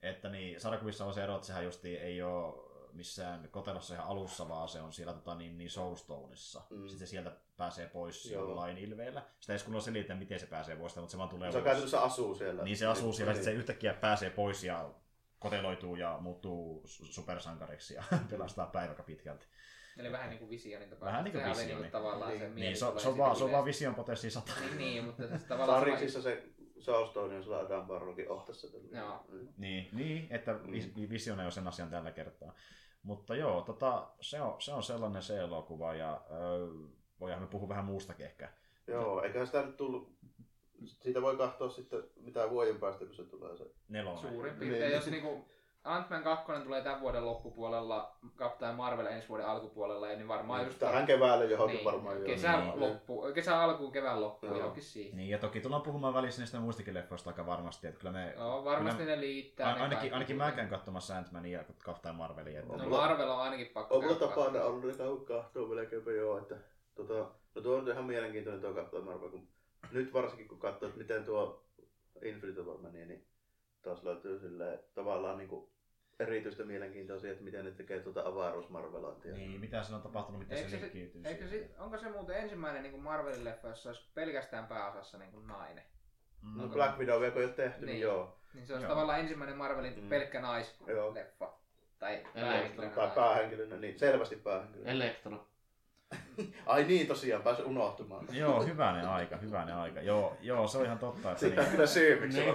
Että 0.02 0.28
niin, 0.28 0.60
sarjakuvissa 0.60 1.04
on 1.04 1.14
se 1.14 1.22
ero, 1.24 1.34
että 1.34 1.46
sehän 1.46 1.64
justi 1.64 1.96
ei 1.96 2.22
ole 2.22 2.66
missään 2.92 3.48
kotelossa 3.50 3.94
ihan 3.94 4.06
alussa, 4.06 4.48
vaan 4.48 4.68
se 4.68 4.80
on 4.80 4.92
siellä 4.92 5.12
tota, 5.12 5.34
niin, 5.34 5.58
niin 5.58 5.70
Soulstoneissa. 5.70 6.62
Mm. 6.70 6.88
Sitten 6.88 7.06
se 7.06 7.10
sieltä 7.10 7.32
pääsee 7.56 7.86
pois 7.86 8.30
Joo. 8.30 8.42
jollain 8.48 8.78
ilveellä. 8.78 9.22
Sitä 9.40 9.52
ei 9.52 9.58
kunnolla 9.64 9.84
selitä, 9.84 10.14
miten 10.14 10.40
se 10.40 10.46
pääsee 10.46 10.76
pois, 10.76 10.96
mutta 10.96 11.10
se 11.10 11.18
vaan 11.18 11.28
tulee 11.28 11.52
Se 11.52 11.58
on 11.58 11.64
käytännössä 11.64 12.02
asuu 12.02 12.34
siellä. 12.34 12.62
Niin 12.64 12.76
se 12.76 12.86
asuu 12.86 13.12
siellä, 13.12 13.32
niin. 13.32 13.36
sitten 13.36 13.54
se 13.54 13.58
yhtäkkiä 13.58 13.94
pääsee 13.94 14.30
pois 14.30 14.64
ja 14.64 14.90
koteloituu 15.38 15.96
ja 15.96 16.18
muuttuu 16.20 16.82
su- 16.86 17.12
supersankariksi 17.12 17.94
ja 17.94 18.02
pelastaa 18.30 18.66
päiväkä 18.66 19.02
pitkälti. 19.02 19.46
Eli 19.98 20.12
vähän 20.12 20.30
niin 20.30 20.38
kuin 20.38 20.50
Visionin 20.50 20.88
tapauksessa. 20.88 21.06
Vähän 21.06 21.24
niin 21.24 21.32
kuin 21.32 21.42
Sehän 21.42 21.56
oli 21.56 21.64
Vision, 21.64 21.82
niin 21.82 21.92
tavallaan 21.92 22.30
niin. 22.30 22.40
se 22.40 22.48
Niin, 22.48 22.76
se, 22.76 22.86
se, 22.96 23.08
on 23.08 23.18
vaan, 23.18 23.36
se 23.36 23.44
on 23.44 23.52
vaan. 23.52 23.64
Vision 23.64 23.94
potenssi 23.94 24.30
sata. 24.30 24.52
Niin, 24.60 24.78
niin, 24.78 25.04
mutta 25.04 25.28
siis 25.28 25.44
tavallaan... 25.44 25.80
Sariksissa 25.80 26.22
se 26.22 26.42
Soulstone 26.78 27.36
on 27.36 27.44
sulla 27.44 27.58
Adam 27.58 27.86
Barrockin 27.86 28.30
ohtassa. 28.30 28.68
Joo. 28.92 29.24
Niin, 29.56 29.88
niin 29.92 30.26
että 30.30 30.52
Mm. 30.52 30.60
mm. 30.96 31.08
Vision 31.10 31.40
on 31.40 31.52
sen 31.52 31.68
asian 31.68 31.90
tällä 31.90 32.10
kertaa. 32.10 32.54
Mutta 33.02 33.36
joo, 33.36 33.60
tota, 33.62 34.08
se, 34.20 34.40
on, 34.40 34.60
se 34.60 34.72
on 34.72 34.82
sellainen 34.82 35.22
se 35.22 35.38
elokuva 35.38 35.94
ja 35.94 36.20
öö, 36.30 36.66
voidaan 37.20 37.42
me 37.42 37.48
puhua 37.48 37.68
vähän 37.68 37.84
muustakin 37.84 38.26
ehkä. 38.26 38.52
Joo, 38.86 39.22
eiköhän 39.22 39.46
sitä 39.46 39.62
nyt 39.62 39.76
tullut... 39.76 40.15
Siitä 40.84 41.22
voi 41.22 41.36
katsoa 41.36 41.68
sitten 41.70 42.02
mitä 42.16 42.50
vuoden 42.50 42.78
päästä, 42.80 43.04
kun 43.04 43.14
se 43.14 43.24
tulee 43.24 43.56
se. 43.56 43.64
Nelonen. 43.88 44.18
Suurin 44.20 44.50
Niin. 44.52 44.58
piirtein, 44.58 44.92
jos 44.92 45.06
niinku 45.06 45.48
Ant-Man 45.84 46.22
2 46.22 46.52
tulee 46.64 46.82
tämän 46.82 47.00
vuoden 47.00 47.26
loppupuolella, 47.26 48.16
Captain 48.36 48.74
Marvel 48.76 49.06
ensi 49.06 49.28
vuoden 49.28 49.46
alkupuolella, 49.46 50.08
ja 50.08 50.16
niin 50.16 50.28
varmaan 50.28 50.64
just... 50.64 50.78
Tähän 50.78 51.06
keväälle 51.06 51.44
johonkin 51.44 51.76
niin, 51.76 51.84
varmaan 51.84 52.18
jo. 52.20 52.26
kesän, 52.26 52.60
Niin. 52.60 52.80
loppu, 52.80 53.22
kesän 53.34 53.58
alkuun, 53.60 53.92
kevään 53.92 54.20
loppuun, 54.20 54.52
Joo. 54.52 54.58
johonkin 54.60 54.82
siihen. 54.82 55.16
Niin, 55.16 55.28
ja 55.28 55.38
toki 55.38 55.60
tullaan 55.60 55.82
puhumaan 55.82 56.14
välissä 56.14 56.42
niistä 56.42 56.58
muistakin 56.60 56.94
leffoista 56.94 57.30
aika 57.30 57.46
varmasti, 57.46 57.86
että 57.86 58.00
kyllä 58.00 58.12
me... 58.12 58.34
Joo, 58.36 58.64
varmasti 58.64 59.02
kyllä, 59.02 59.14
ne 59.16 59.20
liittää. 59.20 59.72
a- 59.72 59.74
ne 59.76 59.82
ainakin, 59.82 60.12
ainakin 60.12 60.36
mä 60.36 60.52
käyn 60.52 60.68
katsomassa 60.68 61.14
Ant-Mania 61.20 61.58
ja 61.58 61.64
Captain 61.84 62.14
Marvelia. 62.14 62.60
Että, 62.60 62.72
No 62.76 62.84
mulla- 62.84 62.96
Marvel 63.06 63.28
on 63.30 63.40
ainakin 63.40 63.66
pakko 63.74 63.94
On 63.96 64.04
mulla 64.04 64.16
käydä 64.16 64.28
tapana 64.34 64.44
katsomaan. 64.58 64.72
ollut 64.84 64.96
käy 65.26 65.36
kahtoa 65.36 65.68
melkeinpä 65.68 66.10
joo, 66.10 66.38
että 66.38 66.56
tota, 66.94 67.14
no 67.54 67.62
tuo 67.62 67.76
on 67.76 67.88
ihan 67.88 68.04
mielenkiintoinen 68.04 68.60
tuo 68.62 68.74
Captain 68.74 69.04
Marvel, 69.04 69.28
kun 69.30 69.48
nyt 69.92 70.12
varsinkin 70.12 70.48
kun 70.48 70.58
katsoo, 70.58 70.88
että 70.88 70.98
miten 70.98 71.24
tuo 71.24 71.64
Infinity 72.22 72.62
War 72.62 72.78
meni, 72.78 73.06
niin 73.06 73.26
taas 73.82 74.02
löytyy 74.04 74.38
silleen 74.40 74.78
tavallaan 74.94 75.38
niinku 75.38 75.72
erityistä 76.20 76.64
mielenkiintoa 76.64 77.18
siihen, 77.18 77.32
että 77.32 77.44
miten 77.44 77.64
ne 77.64 77.70
tekee 77.70 78.00
tuota 78.00 78.22
avaruusmarvelointia. 78.26 79.32
niin, 79.34 79.60
mitä 79.60 79.82
siinä 79.82 79.96
on 79.96 80.02
tapahtunut, 80.02 80.38
miten 80.40 80.58
Eikö 80.58 80.70
se 80.70 80.76
se- 80.76 80.82
linkiytyy 80.84 81.22
Eikö 81.24 81.48
sit, 81.48 81.78
onko 81.78 81.98
se 81.98 82.08
muuten 82.10 82.36
ensimmäinen 82.36 82.82
niin 82.82 83.00
Marvelin 83.02 83.44
leffa, 83.44 83.68
jossa 83.68 83.88
olisi 83.88 84.10
pelkästään 84.14 84.66
pääosassa 84.66 85.18
niin 85.18 85.30
kuin 85.32 85.46
nainen? 85.46 85.84
Mm. 86.42 86.60
No 86.62 86.68
Black 86.68 86.98
Widow 86.98 87.20
vielä 87.20 87.32
kun 87.32 87.40
ei 87.42 87.46
ole 87.46 87.54
tehty, 87.54 87.78
niin, 87.80 87.86
Niin. 87.92 88.00
joo. 88.00 88.38
Niin 88.54 88.66
se 88.66 88.72
olisi 88.72 88.84
Joo. 88.86 88.94
tavallaan 88.94 89.20
ensimmäinen 89.20 89.56
Marvelin 89.56 90.02
Mm. 90.02 90.08
pelkkä 90.08 90.38
Joo. 90.38 90.46
naisleffa. 90.46 91.52
Tai 91.98 92.22
päähenkilönä 92.34 92.90
Tai 92.94 93.10
päähenkilönä, 93.14 93.76
niin 93.76 93.98
selvästi 93.98 94.36
päähenkilönä. 94.36 94.90
Elektro. 94.90 95.46
Ai 96.66 96.84
niin 96.84 97.06
tosiaan, 97.06 97.42
pääsi 97.42 97.62
unohtumaan. 97.62 98.26
Joo, 98.36 98.64
hyvänen 98.64 99.08
aika, 99.08 99.36
hyvänen 99.36 99.74
aika. 99.74 100.00
Joo, 100.00 100.36
joo, 100.40 100.68
se 100.68 100.78
on 100.78 100.84
ihan 100.84 100.98
totta. 100.98 101.30
Että 101.30 101.40
Siitä 101.40 101.60
niin, 101.60 101.70
kyllä 101.70 101.86
syy, 101.86 102.20
miksi 102.20 102.40
Niin. 102.40 102.54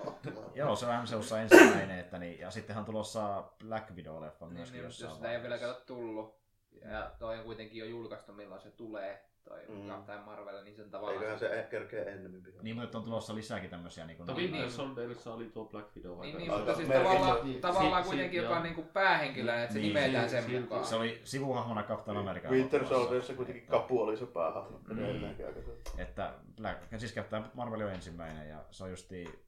unohtumaan. 0.00 0.50
joo, 0.54 0.76
se 0.76 0.86
on 0.86 1.02
MCUssa 1.02 1.40
ensimmäinen, 1.40 1.98
että 1.98 2.18
niin, 2.18 2.38
ja 2.38 2.50
sittenhän 2.50 2.82
on 2.82 2.86
tulossa 2.86 3.44
Black 3.64 3.90
Widow-leffa 3.90 4.44
Niin, 4.44 4.52
myöskin 4.52 4.76
niin, 4.76 4.84
jos 4.84 4.98
sitä 5.14 5.30
ei 5.30 5.36
ole 5.36 5.42
vielä 5.42 5.58
kato 5.58 5.80
tullut, 5.86 6.38
ja 6.84 7.10
toi 7.18 7.38
on 7.38 7.44
kuitenkin 7.44 7.78
jo 7.78 7.86
julkaistu 7.86 8.32
milloin 8.32 8.60
se 8.60 8.70
tulee, 8.70 9.24
toi 9.48 9.58
Mm. 9.68 9.74
mm. 9.82 9.88
Captain 9.88 10.20
Marvel, 10.20 10.64
niin 10.64 10.76
sen 10.76 10.90
tavallaan... 10.90 11.14
Eiköhän 11.22 11.38
se 11.38 11.66
kerkeä 11.70 12.04
ennemmin 12.04 12.42
pihaan. 12.42 12.64
Niin, 12.64 12.76
mutta 12.76 12.98
on 12.98 13.04
tulossa 13.04 13.34
lisääkin 13.34 13.70
tämmöisiä 13.70 14.06
niin 14.06 14.16
kuin, 14.16 14.26
Mutta 14.26 14.40
Niin, 14.40 14.50
Winter 14.52 14.68
niin. 14.68 14.76
Soldierissa 14.76 15.34
oli 15.34 15.44
tuo 15.44 15.64
Black 15.64 15.96
Widow 15.96 16.20
Niin, 16.20 16.36
niin 16.38 16.52
mutta 16.52 16.74
siis 16.74 16.88
tavallaan, 16.88 17.44
Niin, 17.44 17.60
tavallaan 17.60 18.02
si- 18.02 18.08
kuitenkin 18.08 18.40
si- 18.40 18.44
joka 18.44 18.48
on 18.56 18.56
joo. 18.56 18.62
niinku 18.64 18.82
päähenkilö, 18.92 19.54
että 19.62 19.72
se 19.74 19.78
Niin, 19.80 19.94
nimetään 19.94 20.28
si- 20.28 20.34
sen 20.34 20.44
silti. 20.44 20.60
mukaan. 20.60 20.84
Se 20.84 20.94
oli 20.96 21.20
sivuhahmona 21.24 21.82
Captain 21.82 22.16
America. 22.16 22.48
Winter. 22.48 22.86
Soldierissa 22.86 23.34
kuitenkin 23.34 23.66
kapu 23.66 24.02
oli 24.02 24.16
se 24.16 24.26
päähahmo. 24.26 24.78
Mm. 24.88 24.96
Se. 25.36 26.02
Että 26.02 26.32
Black, 26.56 26.78
siis 26.96 27.14
Captain 27.14 27.44
Marvel 27.54 27.80
on 27.80 27.92
ensimmäinen 27.92 28.48
ja 28.48 28.64
se 28.70 28.84
on 28.84 28.90
justi 28.90 29.47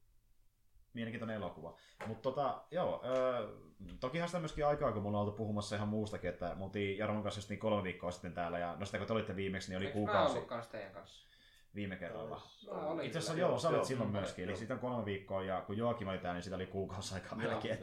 mielenkiintoinen 0.94 1.36
elokuva. 1.36 1.76
Mutta 2.06 2.22
tota, 2.22 2.62
joo, 2.70 3.02
öö, 3.04 3.48
tokihan 4.00 4.28
sitä 4.28 4.38
myöskin 4.38 4.66
aikaa, 4.66 4.92
kun 4.92 5.02
mulla 5.02 5.18
on 5.18 5.24
oltu 5.24 5.36
puhumassa 5.36 5.76
ihan 5.76 5.88
muustakin, 5.88 6.30
että 6.30 6.54
me 6.54 6.64
oltiin 6.64 6.98
Jarmon 6.98 7.22
kanssa 7.22 7.38
just 7.38 7.48
niin 7.48 7.58
kolme 7.60 7.82
viikkoa 7.82 8.10
sitten 8.10 8.32
täällä, 8.32 8.58
ja 8.58 8.76
no 8.78 8.86
sitä 8.86 8.98
kun 8.98 9.06
te 9.06 9.12
olitte 9.12 9.36
viimeksi, 9.36 9.70
niin 9.70 9.76
oli 9.76 9.86
Eikö 9.86 9.98
mä 9.98 10.04
kuukausi 10.04 10.34
ollut 10.34 10.48
kans 10.48 10.68
teidän 10.68 10.92
kanssa? 10.92 11.30
viime 11.74 11.96
kerralla. 11.96 12.42
No, 12.66 13.00
Itse 13.00 13.18
asiassa 13.18 13.38
joo, 13.38 13.58
sä 13.58 13.68
olet 13.68 13.78
Joo. 13.78 13.84
silloin 13.84 14.10
myöskin, 14.10 14.44
eli 14.44 14.56
siitä 14.56 14.74
on 14.74 14.80
kolme 14.80 15.04
viikkoa, 15.04 15.42
ja 15.42 15.60
kun 15.60 15.76
Joakim 15.76 16.08
oli 16.08 16.18
täällä, 16.18 16.34
niin 16.34 16.42
siitä 16.42 16.56
oli 16.56 16.66
kuukausi 16.66 17.14
aikaa 17.14 17.38
melkein. 17.38 17.78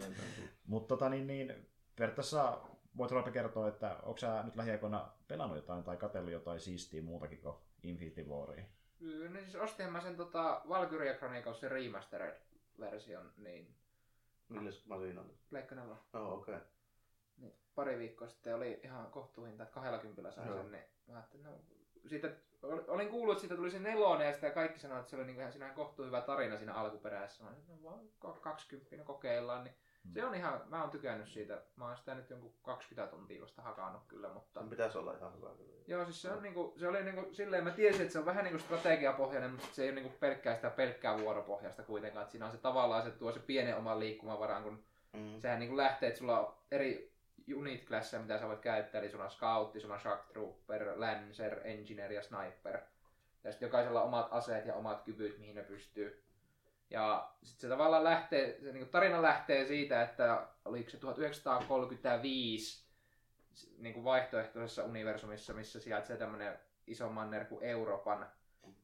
Mutta 0.67 0.87
tota, 0.87 1.09
niin, 1.09 1.27
niin, 1.27 1.67
periaatteessa 1.95 2.61
voit 2.97 3.11
Roope 3.11 3.31
kertoa, 3.31 3.67
että 3.67 3.95
onko 4.03 4.17
sä 4.17 4.43
nyt 4.43 4.55
lähiaikoina 4.55 5.09
pelannut 5.27 5.57
jotain 5.57 5.83
tai 5.83 5.97
katsellut 5.97 6.31
jotain 6.31 6.59
siistiä 6.59 7.01
muutakin 7.01 7.41
kuin 7.41 7.55
Infinity 7.83 8.23
Waria? 8.23 8.63
No 9.29 9.39
siis 9.39 9.55
ostin 9.55 9.91
mä 9.91 10.01
sen 10.01 10.15
tota 10.15 10.61
Valkyria 10.69 11.13
Chronicles 11.13 11.59
se 11.59 11.69
remastered 11.69 12.35
version, 12.79 13.31
niin 13.37 13.75
Milles 14.49 14.85
masina 14.85 15.21
oli? 15.21 15.37
Pleikka 15.49 15.75
4. 15.75 15.95
Oh, 16.13 16.33
okei. 16.33 16.55
Okay. 16.55 16.67
Niin, 17.37 17.53
pari 17.75 17.99
viikkoa 17.99 18.27
sitten 18.27 18.55
oli 18.55 18.79
ihan 18.83 19.11
kohtuuhinta, 19.11 19.63
että 19.63 19.73
20 19.73 20.31
sain 20.31 20.53
sen, 20.53 20.71
niin 20.71 20.83
mä 21.07 21.13
ajattelin, 21.13 21.45
no, 21.45 21.51
siitä, 22.05 22.31
ol- 22.63 22.83
olin 22.87 23.09
kuullut, 23.09 23.33
että 23.33 23.41
siitä 23.41 23.55
tuli 23.55 23.71
se 23.71 23.79
nelonen 23.79 24.27
ja 24.27 24.33
sitä 24.33 24.49
kaikki 24.49 24.79
sanoivat, 24.79 25.01
että 25.01 25.09
se 25.09 25.15
oli 25.15 25.25
niinku 25.25 25.39
ihan 25.39 25.51
siinä 25.51 25.69
kohtuu 25.69 26.05
hyvä 26.05 26.21
tarina 26.21 26.57
siinä 26.57 26.73
alkuperäisessä. 26.73 27.43
Mä 27.43 27.49
ajattelin, 27.49 27.81
no 27.81 27.89
vaan 27.89 28.39
20 28.41 29.03
kokeillaan, 29.03 29.63
niin. 29.63 29.75
Se 30.13 30.25
on 30.25 30.35
ihan, 30.35 30.61
mä 30.69 30.81
oon 30.81 30.91
tykännyt 30.91 31.27
siitä. 31.29 31.61
Mä 31.75 31.87
oon 31.87 31.97
sitä 31.97 32.15
nyt 32.15 32.29
jonkun 32.29 32.53
20 32.63 33.11
tuntia 33.11 33.41
vasta 33.41 33.61
hakannut 33.61 34.01
kyllä, 34.07 34.29
mutta... 34.29 34.59
Sen 34.59 34.69
pitäisi 34.69 34.97
olla 34.97 35.13
ihan 35.13 35.35
hyvä 35.37 35.49
kyllä. 35.57 35.73
Joo, 35.87 36.05
siis 36.05 36.21
se 36.21 36.31
on 36.31 36.43
niinku, 36.43 36.73
se 36.77 36.87
oli 36.87 37.03
niinku 37.03 37.33
silleen, 37.33 37.63
mä 37.63 37.71
tiesin, 37.71 38.01
että 38.01 38.13
se 38.13 38.19
on 38.19 38.25
vähän 38.25 38.43
niinku 38.43 38.59
strategiapohjainen, 38.59 39.51
mutta 39.51 39.67
se 39.71 39.83
ei 39.83 39.89
ole 39.89 39.95
niinku 39.95 40.17
pelkkää 40.19 40.55
sitä 40.55 40.69
pelkkää 40.69 41.19
vuoropohjasta 41.19 41.83
kuitenkaan. 41.83 42.21
Että 42.23 42.31
siinä 42.31 42.45
on 42.45 42.51
se 42.51 42.57
tavallaan, 42.57 43.03
se 43.03 43.11
tuo 43.11 43.31
se 43.31 43.39
pienen 43.39 43.77
oman 43.77 43.99
liikkumavaran, 43.99 44.63
kun 44.63 44.83
Mm. 45.13 45.39
sehän 45.39 45.59
niinku 45.59 45.77
lähtee, 45.77 46.07
että 46.07 46.19
sulla 46.19 46.39
on 46.39 46.57
eri 46.71 47.11
unit 47.55 47.87
klasseja, 47.87 48.21
mitä 48.21 48.39
sä 48.39 48.47
voit 48.47 48.59
käyttää, 48.59 49.01
eli 49.01 49.09
sulla 49.09 49.23
on 49.23 49.31
scoutti, 49.31 49.79
sulla 49.79 49.93
on 49.93 49.99
shock 49.99 50.25
trooper, 50.27 50.93
lancer, 50.95 51.59
engineer 51.63 52.11
ja 52.11 52.21
sniper. 52.21 52.79
Ja 53.43 53.51
sitten 53.51 53.67
jokaisella 53.67 54.01
on 54.01 54.07
omat 54.07 54.27
aseet 54.31 54.65
ja 54.65 54.75
omat 54.75 55.01
kyvyt, 55.03 55.37
mihin 55.39 55.55
ne 55.55 55.63
pystyy. 55.63 56.23
Ja 56.89 57.31
sitten 57.43 57.61
se 57.61 57.67
tavallaan 57.67 58.03
lähtee, 58.03 58.59
se 58.61 58.71
niinku 58.71 58.91
tarina 58.91 59.21
lähtee 59.21 59.65
siitä, 59.65 60.01
että 60.01 60.47
oliko 60.65 60.89
se 60.89 60.97
1935 60.97 62.87
niin 63.77 63.93
kuin 63.93 64.03
vaihtoehtoisessa 64.03 64.83
universumissa, 64.83 65.53
missä 65.53 65.79
sijaitsee 65.79 66.17
tämmöinen 66.17 66.59
iso 66.87 67.09
manner 67.09 67.45
kuin 67.45 67.63
Euroopan, 67.63 68.27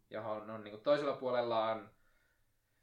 johon 0.09 0.49
on 0.49 0.63
niin 0.63 0.71
kuin 0.71 0.83
toisella 0.83 1.13
puolella 1.13 1.69
on, 1.71 1.89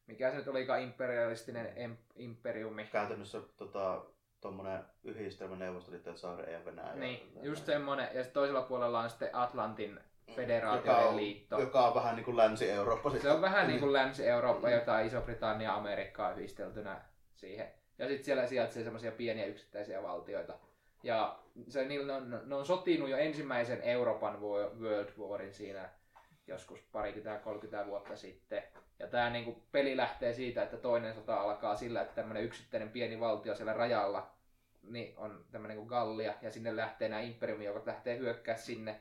mikä 0.07 0.31
se 0.31 0.37
nyt 0.37 0.49
olikaan 0.49 0.81
imperialistinen 0.81 1.73
em, 1.77 1.97
imperiumi. 2.17 2.85
Käytännössä 2.85 3.41
tota, 3.57 4.05
tommonen 4.41 4.85
yhdistelmä 5.05 5.57
Neuvostoliitto 5.57 6.11
ja 6.11 6.17
Saari 6.17 6.53
ja 6.53 6.65
Venäjä. 6.65 6.95
Niin, 6.95 7.33
just 7.43 7.67
semmoinen. 7.67 8.07
Ja 8.07 8.23
sitten 8.23 8.35
toisella 8.35 8.63
puolella 8.63 9.01
on 9.01 9.11
sitten 9.11 9.37
Atlantin 9.37 10.01
joka 10.31 10.43
federaatioiden 10.43 11.07
on, 11.07 11.17
liitto. 11.17 11.61
joka 11.61 11.87
on 11.87 11.95
vähän 11.95 12.17
niin 12.17 12.25
kuin 12.25 12.37
Länsi-Eurooppa. 12.37 13.11
Se 13.11 13.31
on 13.31 13.41
vähän 13.41 13.69
niin 13.69 13.81
kuin 13.81 13.93
Länsi-Eurooppa, 13.93 14.71
jota 14.71 15.01
Iso-Britannia 15.01 15.69
ja 15.69 15.75
Amerikkaa 15.75 16.33
yhdisteltynä 16.33 17.01
siihen. 17.35 17.71
Ja 17.99 18.09
sitten 18.09 18.25
siellä 18.25 18.47
sijaitsee 18.47 18.85
semmoisia 18.85 19.13
pieniä 19.13 19.45
yksittäisiä 19.45 20.03
valtioita. 20.03 20.55
Ja 21.03 21.39
se, 21.69 21.85
niillä 21.85 22.17
on, 22.17 22.41
ne 22.45 22.55
on 22.55 22.67
sotinut 22.67 23.09
jo 23.09 23.17
ensimmäisen 23.17 23.83
Euroopan 23.83 24.35
Wo- 24.35 24.81
World 24.81 25.11
Warin 25.19 25.55
siinä 25.55 25.89
joskus 26.47 26.81
parikymmentä 26.93 27.45
30 27.45 27.87
vuotta 27.87 28.17
sitten. 28.17 28.63
Ja 28.99 29.07
tämä 29.07 29.31
niinku 29.31 29.63
peli 29.73 29.97
lähtee 29.97 30.33
siitä, 30.33 30.63
että 30.63 30.77
toinen 30.77 31.15
sota 31.15 31.41
alkaa 31.41 31.77
sillä, 31.77 32.03
että 32.03 32.15
tämmöinen 32.15 32.45
yksittäinen 32.45 32.91
pieni 32.91 33.21
valtio 33.21 33.55
siellä 33.55 33.73
rajalla 33.73 34.31
niin 34.83 35.15
on 35.19 35.45
tämmöinen 35.51 35.77
kuin 35.77 35.89
Gallia, 35.89 36.35
ja 36.43 36.51
sinne 36.51 36.77
lähtee 36.77 37.09
nämä 37.09 37.23
imperiumi, 37.23 37.65
joka 37.65 37.83
lähtee 37.87 38.19
hyökkää 38.19 38.57
sinne, 38.57 39.01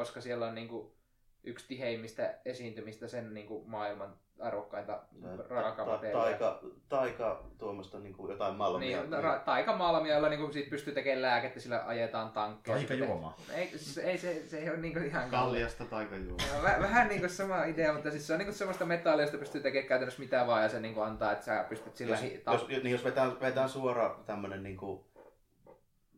koska 0.00 0.20
siellä 0.20 0.46
on 0.46 0.54
niinku 0.54 0.96
yksi 1.44 1.68
tiheimmistä 1.68 2.34
esiintymistä 2.44 3.08
sen 3.08 3.34
niinku 3.34 3.64
maailman 3.66 4.14
arvokkainta 4.40 5.02
raakamateriaalia. 5.48 6.38
Taika, 6.38 6.60
taika 6.88 7.44
tuommoista 7.58 7.98
niin 7.98 8.14
kuin 8.14 8.30
jotain 8.30 8.54
malmia. 8.54 9.02
Niin, 9.02 9.12
ra- 9.12 9.44
taikamalmia, 9.44 10.14
jolla 10.14 10.28
niinku 10.28 10.52
siitä 10.52 10.70
pystyy 10.70 10.94
tekemään 10.94 11.22
lääkettä, 11.22 11.60
sillä 11.60 11.82
ajetaan 11.86 12.30
tankkeja. 12.30 12.76
Taika 12.76 12.94
juoma. 12.94 13.36
Ei, 13.54 13.68
siis 13.68 13.98
ei 13.98 14.18
se, 14.18 14.42
se 14.48 14.58
ei 14.58 14.70
ole 14.70 14.76
niinku 14.78 14.98
ihan 14.98 15.30
Kalliasta 15.30 15.84
taikajuoma. 15.84 16.44
Joo, 16.52 16.62
Väh, 16.62 16.80
vähän 16.80 17.08
niinku 17.08 17.28
sama 17.28 17.64
idea, 17.64 17.92
mutta 17.92 18.10
siis 18.10 18.26
se 18.26 18.32
on 18.32 18.38
niinku 18.38 18.54
semmoista 18.54 18.86
metallia, 18.86 19.22
josta 19.22 19.38
pystyy 19.38 19.60
tekemään 19.60 19.88
käytännössä 19.88 20.22
mitä 20.22 20.46
vaan 20.46 20.62
ja 20.62 20.68
se 20.68 20.80
niinku 20.80 21.00
antaa, 21.00 21.32
että 21.32 21.44
sä 21.44 21.64
pystyt 21.68 21.96
sillä 21.96 22.14
jos, 22.14 22.22
hi- 22.22 22.42
jos, 22.52 22.68
niin 22.68 22.90
jos 22.90 23.04
vetään, 23.04 23.40
vetään 23.40 23.68
suora 23.68 24.18
tämmönen 24.26 24.62
niin 24.62 24.76
kuin, 24.76 25.04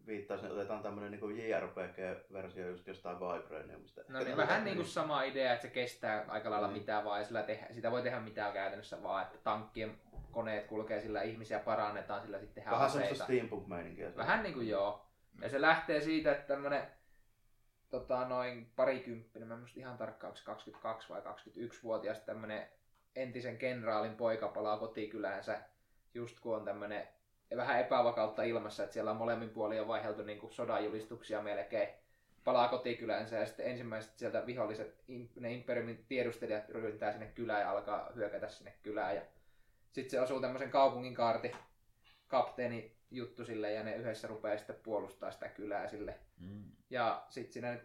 viittasin, 0.06 0.46
että 0.46 0.58
otetaan 0.58 0.82
tämmönen 0.82 1.10
niinku 1.10 1.28
JRPG-versio 1.28 2.68
just 2.68 2.86
jostain 2.86 3.20
Vibraniumista. 3.20 4.02
No 4.08 4.18
niin, 4.18 4.36
vähän 4.36 4.64
niin 4.64 4.76
kuin 4.76 4.88
sama 4.88 5.22
idea, 5.22 5.52
että 5.52 5.66
se 5.66 5.74
kestää 5.74 6.24
aika 6.28 6.50
lailla 6.50 6.68
mm. 6.68 6.72
mitä 6.72 7.04
vaan 7.04 7.20
ja 7.20 7.26
sillä 7.26 7.42
tehdä, 7.42 7.66
sitä 7.70 7.90
voi 7.90 8.02
tehdä 8.02 8.20
mitään 8.20 8.52
käytännössä 8.52 9.02
vaan, 9.02 9.22
että 9.22 9.38
tankkien 9.38 9.98
koneet 10.32 10.66
kulkee 10.66 11.00
sillä, 11.00 11.22
ihmisiä 11.22 11.58
parannetaan, 11.58 12.22
sillä 12.22 12.38
sitten 12.38 12.54
tehdään 12.54 12.76
Vähän 12.76 12.90
semmoista 12.90 13.24
steampunk-meininkiä. 13.24 14.16
Vähän 14.16 14.42
niin 14.42 14.54
kuin 14.54 14.68
joo. 14.68 15.06
Ja 15.40 15.48
se 15.48 15.60
lähtee 15.60 16.00
siitä, 16.00 16.32
että 16.32 16.46
tämmönen 16.46 16.86
tota, 17.90 18.28
noin 18.28 18.72
parikymppinen, 18.76 19.48
mä 19.48 19.54
en 19.54 19.60
muista 19.60 19.80
ihan 19.80 19.98
tarkkaan, 19.98 20.28
onko 20.28 20.36
se 20.36 20.44
22 20.44 21.08
vai 21.08 21.20
21-vuotias 21.20 22.20
tämmönen 22.20 22.68
entisen 23.16 23.58
kenraalin 23.58 24.14
poika 24.14 24.48
palaa 24.48 24.78
kotikyläänsä, 24.78 25.60
just 26.14 26.40
kun 26.40 26.56
on 26.56 26.64
tämmönen 26.64 27.08
vähän 27.56 27.80
epävakautta 27.80 28.42
ilmassa, 28.42 28.82
että 28.82 28.92
siellä 28.92 29.10
on 29.10 29.16
molemmin 29.16 29.50
puolin 29.50 29.78
jo 29.78 29.88
vaiheltu 29.88 30.22
niin 30.22 30.38
kuin 30.38 30.52
sodanjulistuksia 30.52 31.42
melkein. 31.42 31.88
Palaa 32.44 32.68
kotikyläänsä 32.68 33.36
ja 33.36 33.46
sitten 33.46 33.66
ensimmäiset 33.66 34.18
sieltä 34.18 34.46
viholliset, 34.46 35.04
ne 35.40 35.52
imperiumin 35.52 36.04
tiedustelijat 36.08 36.68
ryhdyntää 36.68 37.12
sinne 37.12 37.26
kylään 37.26 37.60
ja 37.60 37.70
alkaa 37.70 38.10
hyökätä 38.14 38.48
sinne 38.48 38.74
kylään. 38.82 39.16
Ja 39.16 39.22
sitten 39.92 40.10
se 40.10 40.20
osuu 40.20 40.40
tämmöisen 40.40 40.70
kaupungin 40.70 41.14
kaarti 41.14 41.52
kapteeni 42.28 42.96
juttu 43.10 43.44
sille 43.44 43.72
ja 43.72 43.82
ne 43.82 43.96
yhdessä 43.96 44.28
rupeaa 44.28 44.56
sitten 44.56 44.76
puolustaa 44.82 45.30
sitä 45.30 45.48
kylää 45.48 45.88
sille. 45.88 46.18
Mm. 46.40 46.64
Ja 46.90 47.26
sitten 47.28 47.52
siinä 47.52 47.78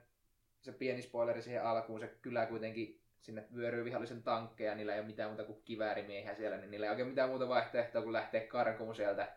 se 0.61 0.71
pieni 0.71 1.01
spoileri 1.01 1.41
siihen 1.41 1.63
alkuun, 1.63 1.99
se 1.99 2.07
kylä 2.21 2.45
kuitenkin 2.45 3.01
sinne 3.21 3.47
vyöryy 3.55 3.85
vihollisen 3.85 4.23
tankkeja, 4.23 4.75
niillä 4.75 4.93
ei 4.93 4.99
ole 4.99 5.07
mitään 5.07 5.29
muuta 5.29 5.43
kuin 5.43 5.61
kiväärimiehiä 5.65 6.35
siellä, 6.35 6.57
niin 6.57 6.71
niillä 6.71 6.85
ei 6.85 6.89
oikein 6.89 7.07
mitään 7.07 7.29
muuta 7.29 7.49
vaihtoehtoa 7.49 8.01
kuin 8.01 8.13
lähteä 8.13 8.41
karkuun 8.41 8.95
sieltä. 8.95 9.36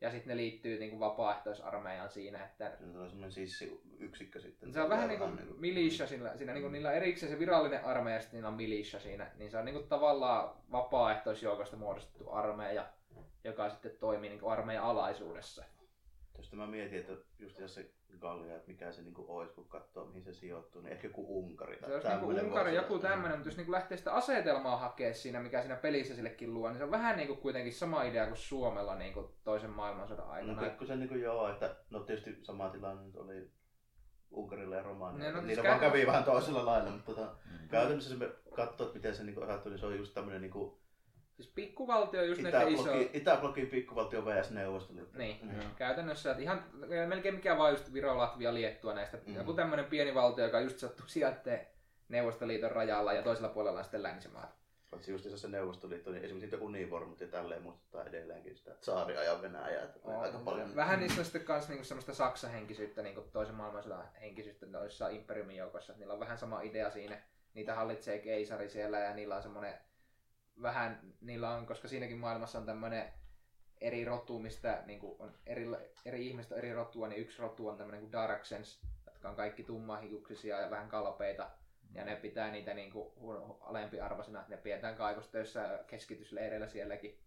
Ja 0.00 0.10
sitten 0.10 0.28
ne 0.28 0.36
liittyy 0.36 0.78
niin 0.78 0.90
kuin 0.90 1.00
vapaaehtoisarmeijaan 1.00 2.10
siinä, 2.10 2.44
että 2.44 2.72
Se 2.92 2.98
on 2.98 3.08
semmoinen 3.08 3.32
sissiyksikkö 3.32 4.40
sitten. 4.40 4.72
se 4.72 4.82
on 4.82 4.90
vähän 4.90 5.08
niin 5.08 5.18
kuin 5.18 5.40
militia 5.58 6.06
siinä, 6.06 6.36
siinä 6.36 6.52
niin 6.52 6.62
kuin 6.62 6.72
niillä 6.72 6.92
erikseen 6.92 7.32
se 7.32 7.38
virallinen 7.38 7.84
armeija 7.84 8.16
ja 8.16 8.20
sitten 8.20 8.36
niillä 8.36 8.48
on 8.48 8.54
militia 8.54 9.00
siinä, 9.00 9.30
niin 9.36 9.50
se 9.50 9.58
on 9.58 9.64
niin 9.64 9.74
kuin 9.74 9.88
tavallaan 9.88 10.50
vapaaehtoisjoukosta 10.72 11.76
muodostettu 11.76 12.30
armeija, 12.30 12.86
joka 13.44 13.70
sitten 13.70 13.96
toimii 14.00 14.30
niin 14.30 14.40
kuin 14.40 14.52
armeijan 14.52 14.84
alaisuudessa. 14.84 15.64
Tuosta 16.38 16.56
mä 16.56 16.66
mietin, 16.66 16.98
että 16.98 17.12
just 17.38 17.58
jos 17.58 17.74
se 17.74 17.90
Gallia, 18.20 18.56
että 18.56 18.68
mikä 18.68 18.92
se 18.92 19.02
niinku 19.02 19.24
olisi, 19.28 19.54
kun 19.54 19.68
katsoo 19.68 20.06
mihin 20.06 20.22
se 20.24 20.32
sijoittuu, 20.32 20.82
niin 20.82 20.92
ehkä 20.92 21.06
joku 21.06 21.38
Unkari. 21.38 21.76
tai 21.76 21.88
Se 21.88 21.94
olisi 21.94 22.08
niin 22.08 22.18
tämmöinen 22.20 22.44
Unkari 22.46 22.74
joku 22.74 22.98
tämmöinen, 22.98 23.38
mutta 23.38 23.48
jos 23.48 23.56
niin 23.56 23.70
lähtee 23.72 23.98
sitä 23.98 24.12
asetelmaa 24.14 24.76
hakea 24.76 25.14
siinä, 25.14 25.40
mikä 25.40 25.60
siinä 25.60 25.76
pelissä 25.76 26.14
sillekin 26.14 26.54
luo, 26.54 26.68
niin 26.68 26.78
se 26.78 26.84
on 26.84 26.90
vähän 26.90 27.16
niin 27.16 27.26
kuin 27.28 27.38
kuitenkin 27.38 27.74
sama 27.74 28.02
idea 28.02 28.26
kuin 28.26 28.36
Suomella 28.36 28.94
niin 28.94 29.12
kuin 29.14 29.26
toisen 29.44 29.70
maailmansodan 29.70 30.26
No 30.26 30.32
aikana. 30.32 30.62
pikkusen 30.62 30.98
niinku 31.00 31.14
joo, 31.14 31.48
että 31.52 31.76
no 31.90 32.00
tietysti 32.00 32.38
sama 32.42 32.68
tilanne 32.70 33.02
nyt 33.06 33.16
oli 33.16 33.50
Unkarilla 34.30 34.76
ja 34.76 34.82
Romanialla. 34.82 35.30
No, 35.30 35.40
No, 35.40 35.46
siis 35.46 35.56
Niillä 35.56 35.68
vaan 35.70 35.80
kävi 35.80 36.06
vähän 36.06 36.24
toisella 36.24 36.66
lailla, 36.66 36.90
mutta 36.90 37.14
tota, 37.14 37.36
Mm. 37.60 37.68
käytännössä 37.68 38.10
jos 38.10 38.18
me 38.18 38.28
katsoo, 38.56 38.86
että 38.86 38.96
miten 38.98 39.14
se 39.14 39.24
niinku 39.24 39.40
osattu, 39.40 39.68
niin 39.68 39.78
se 39.78 39.86
on 39.86 39.96
just 39.98 40.14
tämmöinen 40.14 40.40
niinku 40.42 40.80
Siis 41.38 41.50
pikkuvaltio 41.54 42.22
just 42.24 42.40
näitä 42.42 42.62
iso... 42.62 42.90
Itäblokin, 43.12 43.66
pikkuvaltio 43.66 44.24
vs. 44.24 44.50
Neuvostoliitto. 44.50 45.18
Niin, 45.18 45.38
Mm. 45.42 45.74
käytännössä, 45.76 46.30
että 46.30 46.42
ihan 46.42 46.64
melkein 47.06 47.34
mikä 47.34 47.58
vaan 47.58 47.72
just 47.72 47.92
Viro, 47.92 48.18
Latvia, 48.18 48.54
Liettua 48.54 48.94
näistä. 48.94 49.18
Mm. 49.26 49.34
Joku 49.34 49.52
tämmöinen 49.52 49.84
pieni 49.84 50.14
valtio, 50.14 50.44
joka 50.44 50.60
just 50.60 50.78
sattuu 50.78 51.06
sijaitteen 51.06 51.66
Neuvostoliiton 52.08 52.70
rajalla 52.70 53.12
ja 53.12 53.22
toisella 53.22 53.48
puolella 53.48 53.78
on 53.78 53.84
sitten 53.84 54.02
länsimaat. 54.02 54.58
Paitsi 54.90 55.12
just 55.12 55.26
se 55.36 55.48
Neuvostoliitto, 55.48 56.10
niin 56.10 56.24
esimerkiksi 56.24 56.46
niitä 56.50 56.64
univormut 56.64 57.20
ja 57.20 57.28
tälleen 57.28 57.62
muistuttaa 57.62 58.04
edelleenkin 58.04 58.56
sitä 58.56 58.70
tsaariajan 58.70 59.42
Venäjää. 59.42 59.82
Että 59.84 59.98
on 60.04 60.20
aika 60.22 60.38
paljon. 60.38 60.76
Vähän 60.76 61.00
niissä 61.00 61.20
on 61.20 61.24
sitten 61.24 61.44
kans 61.44 61.68
niinku 61.68 61.84
semmoista 61.84 62.14
Saksan 62.14 62.50
henkisyyttä, 62.50 63.02
niinku 63.02 63.20
toisen 63.32 63.54
maailmansodan 63.54 64.04
henkisyyttä 64.20 64.66
noissa 64.66 65.08
imperiumin 65.08 65.56
joukossa. 65.56 65.92
Niillä 65.96 66.14
on 66.14 66.20
vähän 66.20 66.38
sama 66.38 66.60
idea 66.60 66.90
siinä. 66.90 67.18
Niitä 67.54 67.74
hallitsee 67.74 68.18
keisari 68.18 68.68
siellä 68.68 68.98
ja 68.98 69.14
niillä 69.14 69.36
on 69.36 69.42
semmoinen 69.42 69.74
vähän, 70.62 71.00
niillä 71.20 71.50
on, 71.50 71.66
koska 71.66 71.88
siinäkin 71.88 72.18
maailmassa 72.18 72.58
on 72.58 72.66
tämmöinen 72.66 73.12
eri 73.80 74.04
rotu, 74.04 74.38
mistä 74.38 74.82
niin 74.86 75.00
on 75.18 75.34
eri, 75.46 75.66
eri 76.04 76.26
ihmistä 76.26 76.54
eri 76.54 76.72
rotua, 76.74 77.08
niin 77.08 77.20
yksi 77.20 77.42
rotu 77.42 77.68
on 77.68 77.76
tämmöinen 77.76 78.00
kuin 78.00 78.12
Darksens, 78.12 78.80
jotka 79.06 79.28
on 79.28 79.36
kaikki 79.36 79.62
tummahiuksisia 79.62 80.60
ja 80.60 80.70
vähän 80.70 80.88
kalpeita. 80.88 81.50
Ja 81.94 82.04
ne 82.04 82.16
pitää 82.16 82.50
niitä 82.50 82.74
niin 82.74 82.92
kuin 82.92 83.12
alempiarvoisina, 83.60 84.44
ne 84.48 84.56
pidetään 84.56 84.94
kaivostöissä 84.94 85.84
keskitysleireillä 85.86 86.68
sielläkin. 86.68 87.20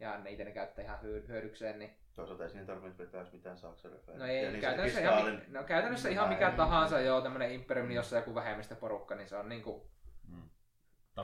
Ja 0.00 0.18
niitä 0.18 0.44
ne 0.44 0.52
käyttää 0.52 0.84
ihan 0.84 1.02
hyö- 1.02 1.24
hyödykseen, 1.28 1.78
niin 1.78 1.96
Toisaalta 2.14 2.44
ei 2.44 2.50
siihen 2.50 2.66
tarvitse 2.66 2.98
vetää 2.98 3.24
mitään 3.32 3.58
saksan 3.58 3.90
No 4.14 4.26
ei, 4.26 4.60
käytännössä, 4.60 5.00
ihan, 5.00 5.24
mi- 5.24 5.42
no, 5.48 5.64
käytännössä 5.64 6.08
ihan 6.08 6.28
mikä 6.28 6.50
tahansa, 6.50 7.00
joo, 7.00 7.20
tämmönen 7.20 7.52
imperiumi, 7.52 7.94
jossa 7.94 8.16
joku 8.16 8.34
vähemmistöporukka, 8.34 9.14
niin 9.14 9.28
se 9.28 9.36
on 9.36 9.48
niinku, 9.48 9.72
Mm. 9.82 9.99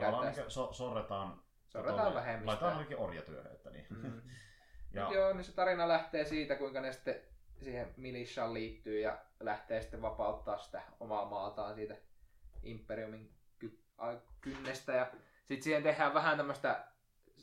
Tavallaan 0.05 0.33
niin 0.35 0.51
so, 0.51 0.73
sorretaan, 0.73 1.41
sorretaan 1.67 1.97
laitetaan 1.97 2.25
vähemmistöä. 2.25 2.69
ainakin 2.69 2.97
orjatyöhön. 2.97 3.51
Että 3.51 3.69
niin. 3.69 3.85
Mm. 3.89 4.21
ja, 4.93 5.05
Mut 5.05 5.13
joo, 5.13 5.33
niin 5.33 5.43
se 5.43 5.51
tarina 5.51 5.87
lähtee 5.87 6.25
siitä, 6.25 6.55
kuinka 6.55 6.81
ne 6.81 6.93
sitten 6.93 7.21
siihen 7.59 7.93
militiaan 7.97 8.53
liittyy 8.53 8.99
ja 8.99 9.17
lähtee 9.39 9.81
sitten 9.81 10.01
vapauttaa 10.01 10.57
sitä 10.57 10.81
omaa 10.99 11.25
maataan 11.25 11.75
siitä 11.75 11.95
imperiumin 12.63 13.33
ky- 13.59 13.83
kynnestä. 14.41 14.91
Ja 14.91 15.07
sitten 15.37 15.63
siihen 15.63 15.83
tehdään 15.83 16.13
vähän 16.13 16.37
tämmöistä 16.37 16.87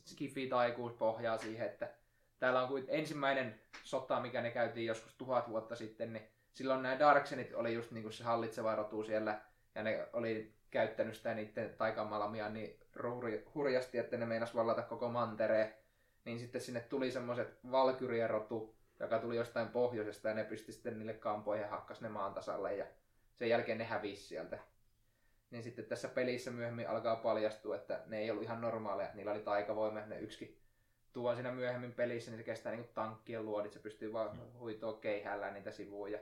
skifi-taikuuspohjaa 0.04 1.38
siihen, 1.38 1.66
että 1.66 1.90
täällä 2.38 2.62
on 2.62 2.68
kuin 2.68 2.84
ensimmäinen 2.88 3.60
sota, 3.84 4.20
mikä 4.20 4.40
ne 4.40 4.50
käytiin 4.50 4.86
joskus 4.86 5.14
tuhat 5.14 5.48
vuotta 5.48 5.76
sitten, 5.76 6.12
niin 6.12 6.28
silloin 6.52 6.82
nämä 6.82 6.98
Darksenit 6.98 7.54
oli 7.54 7.74
just 7.74 7.90
niinku 7.90 8.10
se 8.10 8.24
hallitseva 8.24 8.74
rotu 8.74 9.04
siellä, 9.04 9.40
ja 9.74 9.82
ne 9.82 10.08
oli 10.12 10.53
käyttänyt 10.74 11.16
sitä 11.16 11.34
niiden 11.34 11.74
taikamalamia 11.74 12.48
niin 12.48 12.80
hurjasti, 13.54 13.98
että 13.98 14.16
ne 14.16 14.26
meinas 14.26 14.54
vallata 14.54 14.82
koko 14.82 15.08
mantereen. 15.08 15.74
Niin 16.24 16.38
sitten 16.38 16.60
sinne 16.60 16.80
tuli 16.80 17.10
semmoiset 17.10 17.58
valkyrien 17.70 18.30
rotu, 18.30 18.74
joka 19.00 19.18
tuli 19.18 19.36
jostain 19.36 19.68
pohjoisesta, 19.68 20.28
ja 20.28 20.34
ne 20.34 20.44
pysti 20.44 20.72
sitten 20.72 20.98
niille 20.98 21.14
kampoihin 21.14 21.62
ja 21.62 21.68
hakkas 21.68 22.00
ne 22.00 22.08
maan 22.08 22.34
tasalle, 22.34 22.76
ja 22.76 22.86
sen 23.34 23.48
jälkeen 23.48 23.78
ne 23.78 23.84
hävisi 23.84 24.22
sieltä. 24.22 24.58
Niin 25.50 25.62
sitten 25.62 25.84
tässä 25.84 26.08
pelissä 26.08 26.50
myöhemmin 26.50 26.88
alkaa 26.88 27.16
paljastua, 27.16 27.76
että 27.76 28.02
ne 28.06 28.18
ei 28.18 28.30
ollut 28.30 28.44
ihan 28.44 28.60
normaaleja, 28.60 29.14
niillä 29.14 29.32
oli 29.32 29.40
taikavoima, 29.40 30.00
ne 30.00 30.18
yksikin 30.18 30.60
tuo 31.12 31.34
siinä 31.34 31.52
myöhemmin 31.52 31.92
pelissä, 31.92 32.30
niin 32.30 32.38
se 32.38 32.44
kestää 32.44 32.72
niinku 32.72 32.90
tankkien 32.94 33.44
luodit, 33.44 33.72
se 33.72 33.78
pystyy 33.78 34.12
vaan 34.12 34.58
huitoa 34.58 34.92
keihällään 34.92 35.54
niitä 35.54 35.70
sivuja. 35.70 36.18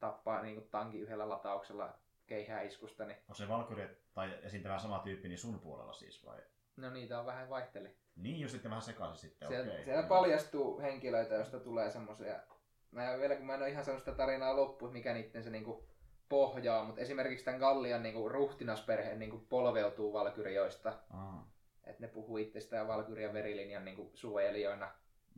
Tappaa 0.00 0.42
niinku 0.42 0.68
tankin 0.70 1.00
yhdellä 1.00 1.28
latauksella 1.28 1.98
keihää 2.26 2.62
iskusta, 2.62 3.04
niin 3.04 3.16
Onko 3.18 3.34
se 3.34 3.48
Valkyrie 3.48 3.96
tai 4.14 4.38
esiintyvä 4.42 4.78
sama 4.78 4.98
tyyppi 4.98 5.28
niin 5.28 5.38
sun 5.38 5.60
puolella 5.60 5.92
siis 5.92 6.24
vai? 6.24 6.38
no 6.76 6.90
niitä 6.90 7.20
on 7.20 7.26
vähän 7.26 7.48
vaihteli. 7.48 7.96
Niin, 8.16 8.40
just 8.40 8.52
sitten 8.52 8.70
vähän 8.70 8.82
sekaisin 8.82 9.16
sitten, 9.30 9.48
Siellä, 9.48 9.72
okei. 9.72 9.84
siellä 9.84 10.02
paljastuu 10.02 10.80
henkilöitä, 10.80 11.34
joista 11.34 11.60
tulee 11.60 11.90
semmoisia. 11.90 12.40
Mä 12.90 13.12
en 13.12 13.20
vielä, 13.20 13.36
kun 13.36 13.46
mä 13.46 13.54
en 13.54 13.60
ole 13.62 13.70
ihan 13.70 13.84
saanut 13.84 14.02
sitä 14.02 14.14
tarinaa 14.14 14.56
loppuun, 14.56 14.92
mikä 14.92 15.14
niiden 15.14 15.42
se 15.44 15.50
niinku 15.50 15.88
pohjaa, 16.28 16.84
mutta 16.84 17.00
esimerkiksi 17.00 17.44
tämän 17.44 17.60
Gallian 17.60 18.02
niinku 18.02 18.28
ruhtinasperhe 18.28 19.14
niinku 19.14 19.38
polveutuu 19.38 20.12
valkyrioista. 20.12 20.98
Aa. 21.10 21.50
Että 21.84 22.02
ne 22.02 22.08
puhuu 22.08 22.36
itsestään 22.36 22.88
Valkyrian 22.88 23.32
verilinjan 23.32 23.84
niinku 23.84 24.10
suojelijoina. 24.14 24.90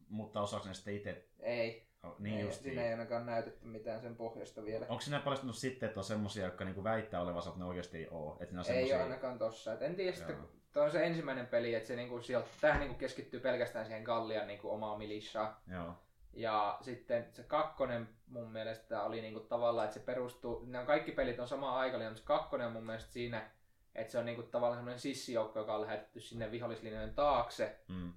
Mutta 0.09 0.41
osaako 0.41 0.69
ne 0.69 0.75
sitten 0.75 0.95
itse? 0.95 1.29
Ei, 1.41 1.88
Oh, 2.03 2.15
niin 2.19 2.39
ei 2.39 2.45
just 2.45 2.63
siinä 2.63 2.83
ei 2.83 2.93
ainakaan 2.93 3.27
näytetty 3.27 3.67
mitään 3.67 4.01
sen 4.01 4.17
pohjasta 4.17 4.65
vielä. 4.65 4.87
Onko 4.89 5.01
sinä 5.01 5.21
paljastunut 5.21 5.57
sitten, 5.57 5.87
että 5.87 6.01
on 6.01 6.05
semmosia, 6.05 6.45
jotka 6.45 6.65
niinku 6.65 6.85
väittää 6.85 7.21
olevansa, 7.21 7.49
että 7.49 7.61
ne 7.61 7.67
oikeasti 7.67 8.09
oo? 8.11 8.37
Että 8.41 8.55
ne 8.55 8.61
on 8.61 8.67
Ei 8.67 8.73
semmosia... 8.73 8.97
ole 8.97 9.03
ainakaan 9.03 9.39
tossa. 9.39 9.73
Et 9.73 9.83
en 9.83 9.97
tiedä 9.97 10.17
Joo. 10.29 10.51
Tuo 10.73 10.83
on 10.83 10.91
se 10.91 11.07
ensimmäinen 11.07 11.47
peli, 11.47 11.75
että 11.75 11.87
se 11.87 11.97
niinku 11.97 12.21
tämähän 12.61 12.81
niinku 12.81 12.99
keskittyy 12.99 13.41
pelkästään 13.41 13.87
siihen 13.87 14.03
Gallian 14.03 14.47
niinku 14.47 14.71
omaan 14.71 14.99
militiaan. 14.99 15.57
Joo. 15.67 15.95
Ja 16.33 16.79
sitten 16.81 17.27
se 17.33 17.43
kakkonen 17.43 18.09
mun 18.27 18.53
mielestä 18.53 19.03
oli 19.03 19.21
niinku 19.21 19.41
tavallaan, 19.41 19.85
että 19.85 19.99
se 20.01 20.07
perustuu, 20.07 20.65
ne 20.67 20.79
on 20.79 20.87
kaikki 20.87 21.13
pelit 21.13 21.41
on 21.41 21.49
sama 21.49 21.79
aikalinja, 21.79 22.11
mutta 22.11 22.21
se 22.21 22.27
kakkonen 22.27 22.67
on 22.67 22.73
mun 22.73 22.87
mielestä 22.87 23.13
siinä, 23.13 23.51
että 23.95 24.13
se 24.13 24.19
on 24.19 24.25
niinku 24.25 24.43
tavallaan 24.43 24.79
semmoinen 24.79 25.01
sissijoukko, 25.01 25.59
joka 25.59 25.75
on 25.75 25.81
lähetetty 25.81 26.21
sinne 26.21 26.51
vihollislinjojen 26.51 27.15
taakse. 27.15 27.79
Mm. 27.89 28.13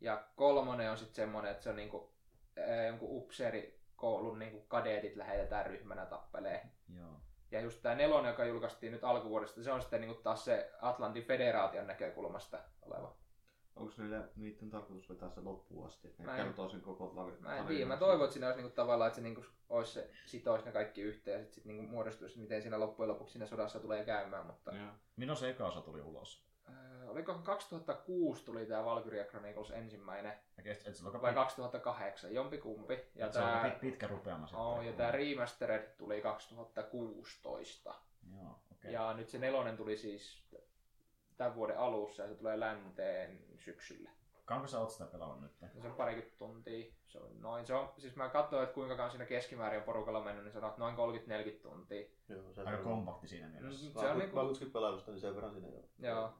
Ja 0.00 0.24
kolmonen 0.36 0.90
on 0.90 0.98
sitten 0.98 1.14
semmoinen, 1.14 1.52
että 1.52 1.62
se 1.62 1.70
on 1.70 1.76
niinku 1.76 2.13
ää, 2.56 2.86
jonkun 2.86 3.08
upseerikoulun 3.16 4.38
niinku 4.38 4.60
kadeetit 4.60 5.16
lähetetään 5.16 5.66
ryhmänä 5.66 6.06
tappelee. 6.06 6.70
Joo. 6.96 7.20
Ja 7.50 7.60
just 7.60 7.82
tämä 7.82 7.94
nelonen, 7.94 8.30
joka 8.30 8.44
julkaistiin 8.44 8.92
nyt 8.92 9.04
alkuvuodesta, 9.04 9.62
se 9.62 9.72
on 9.72 9.80
sitten 9.80 10.00
niinku 10.00 10.22
taas 10.22 10.44
se 10.44 10.70
Atlantin 10.80 11.24
federaation 11.24 11.86
näkökulmasta 11.86 12.58
oleva. 12.82 13.16
Onko 13.76 13.92
niille, 13.98 14.20
niiden 14.36 14.70
tarkoitus 14.70 15.08
vetää 15.10 15.30
se 15.30 15.40
loppuun 15.40 15.86
asti? 15.86 16.08
että 16.08 16.22
Ne 16.22 16.42
kertoo 16.44 16.68
sen 16.68 16.80
koko 16.80 17.12
tar- 17.16 17.42
Mä 17.42 17.56
en 17.56 17.66
tiedä, 17.66 17.86
mä 17.86 17.96
toivon, 17.96 18.24
että 18.24 18.32
siinä 18.32 18.46
olisi 18.46 18.60
niinku 18.60 18.74
tavallaan, 18.74 19.08
että 19.08 19.16
se 19.16 19.22
niinku 19.22 19.44
olisi 19.68 19.92
se, 19.92 20.10
sitoisi 20.26 20.64
ne 20.64 20.72
kaikki 20.72 21.02
yhteen 21.02 21.34
ja 21.34 21.38
sitten 21.38 21.54
sit 21.54 21.64
niinku 21.64 21.82
muodostuisi, 21.82 22.38
miten 22.38 22.62
siinä 22.62 22.80
loppujen 22.80 23.08
lopuksi 23.08 23.32
siinä 23.32 23.46
sodassa 23.46 23.80
tulee 23.80 24.04
käymään, 24.04 24.46
mutta 24.46 24.74
Joo. 24.76 24.90
Milloin 25.16 25.36
se 25.36 25.50
eka 25.50 25.66
osa 25.66 25.80
tuli 25.80 26.00
ulos? 26.00 26.44
Öö, 26.68 27.10
oliko 27.10 27.34
2006 27.34 28.44
tuli 28.44 28.66
tää 28.66 28.84
Valkyria 28.84 29.24
Chronicles 29.24 29.70
ensimmäinen, 29.70 30.32
Et, 30.58 30.66
et 30.86 31.22
vai 31.22 31.34
2008, 31.34 32.34
jompikumpi. 32.34 33.10
Ja 33.14 33.32
se 33.32 33.38
on 33.38 33.44
tää, 33.44 33.62
pit, 33.62 33.80
pitkä 33.80 34.06
rupeama 34.06 34.46
sitten. 34.46 34.64
oh, 34.64 34.82
ja 34.82 34.92
tää 34.92 35.10
Remastered 35.10 35.96
tuli 35.96 36.20
2016. 36.20 37.94
Joo, 38.32 38.50
okei. 38.50 38.60
Okay. 38.72 38.90
Ja 38.90 39.14
nyt 39.14 39.28
se 39.28 39.38
nelonen 39.38 39.76
tuli 39.76 39.96
siis 39.96 40.44
tämän 41.36 41.54
vuoden 41.54 41.78
alussa 41.78 42.22
ja 42.22 42.28
se 42.28 42.34
tulee 42.34 42.60
länteen 42.60 43.44
syksyllä. 43.58 44.10
Kauanko 44.44 44.68
sä 44.68 44.80
oot 44.80 44.90
sitä 44.90 45.04
pelannut 45.04 45.40
nyt? 45.40 45.52
Ja 45.62 45.80
se 45.82 45.88
on 45.88 45.94
parikymmentä 45.94 46.38
tuntia. 46.38 46.92
Se 47.06 47.18
on 47.18 47.40
noin, 47.40 47.66
se 47.66 47.74
on, 47.74 47.92
siis 47.98 48.16
mä 48.16 48.28
katsoin, 48.28 48.62
että 48.62 48.74
kuinka 48.74 48.96
kauan 48.96 49.10
siinä 49.10 49.26
keskimäärin 49.26 49.78
on 49.78 49.84
porukalla 49.84 50.24
mennyt, 50.24 50.44
niin 50.44 50.52
sanoo, 50.52 50.68
että 50.70 50.80
noin 50.80 50.96
30-40 50.96 51.62
tuntia. 51.62 52.06
Joo, 52.28 52.52
se 52.52 52.60
Aika 52.60 52.78
on- 52.78 52.84
kompakti 52.84 53.28
siinä 53.28 53.48
mielessä. 53.48 53.86
Mm, 53.88 54.00
se 54.00 54.08
on 54.08 54.18
niinku- 54.18 54.36
mä 54.36 54.54
sitä, 54.98 55.10
niin 55.10 55.20
sen 55.20 55.34
verran 55.34 55.52
siinä 55.52 55.68
joo. 55.68 55.82
Joo. 55.98 56.32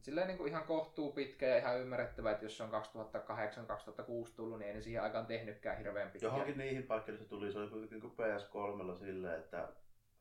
Silleen 0.00 0.26
niin 0.26 0.38
kuin 0.38 0.48
ihan 0.48 0.64
kohtuu 0.64 1.12
pitkä 1.12 1.46
ja 1.46 1.58
ihan 1.58 1.80
ymmärrettävä, 1.80 2.30
että 2.30 2.44
jos 2.44 2.56
se 2.56 2.62
on 2.62 2.70
2008-2006 2.70 4.32
tullut, 4.36 4.58
niin 4.58 4.68
ei 4.68 4.74
ne 4.74 4.82
siihen 4.82 5.02
aikaan 5.02 5.26
tehnytkään 5.26 5.78
hirveän 5.78 6.10
pitkä. 6.10 6.26
Johonkin 6.26 6.58
niihin 6.58 6.82
paikkoihin 6.82 7.22
se 7.22 7.28
tuli, 7.28 7.52
se 7.52 7.58
oli 7.58 7.70
kuitenkin 7.70 8.00
niin 8.00 8.12
PS3 8.12 8.98
silleen, 8.98 9.40
että 9.40 9.68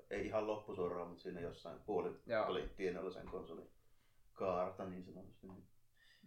ei 0.09 0.25
ihan 0.25 0.47
loppusuoraan, 0.47 1.07
mutta 1.07 1.23
siinä 1.23 1.39
jossain 1.39 1.79
puoli 1.79 2.19
Joo. 2.25 2.45
oli 2.45 2.73
tienoilla 2.77 3.11
sen 3.11 3.25
konsolin 3.25 3.69
kaarta 4.33 4.85
niin 4.85 5.03
sanotusti. 5.03 5.47
Niin. 5.47 5.67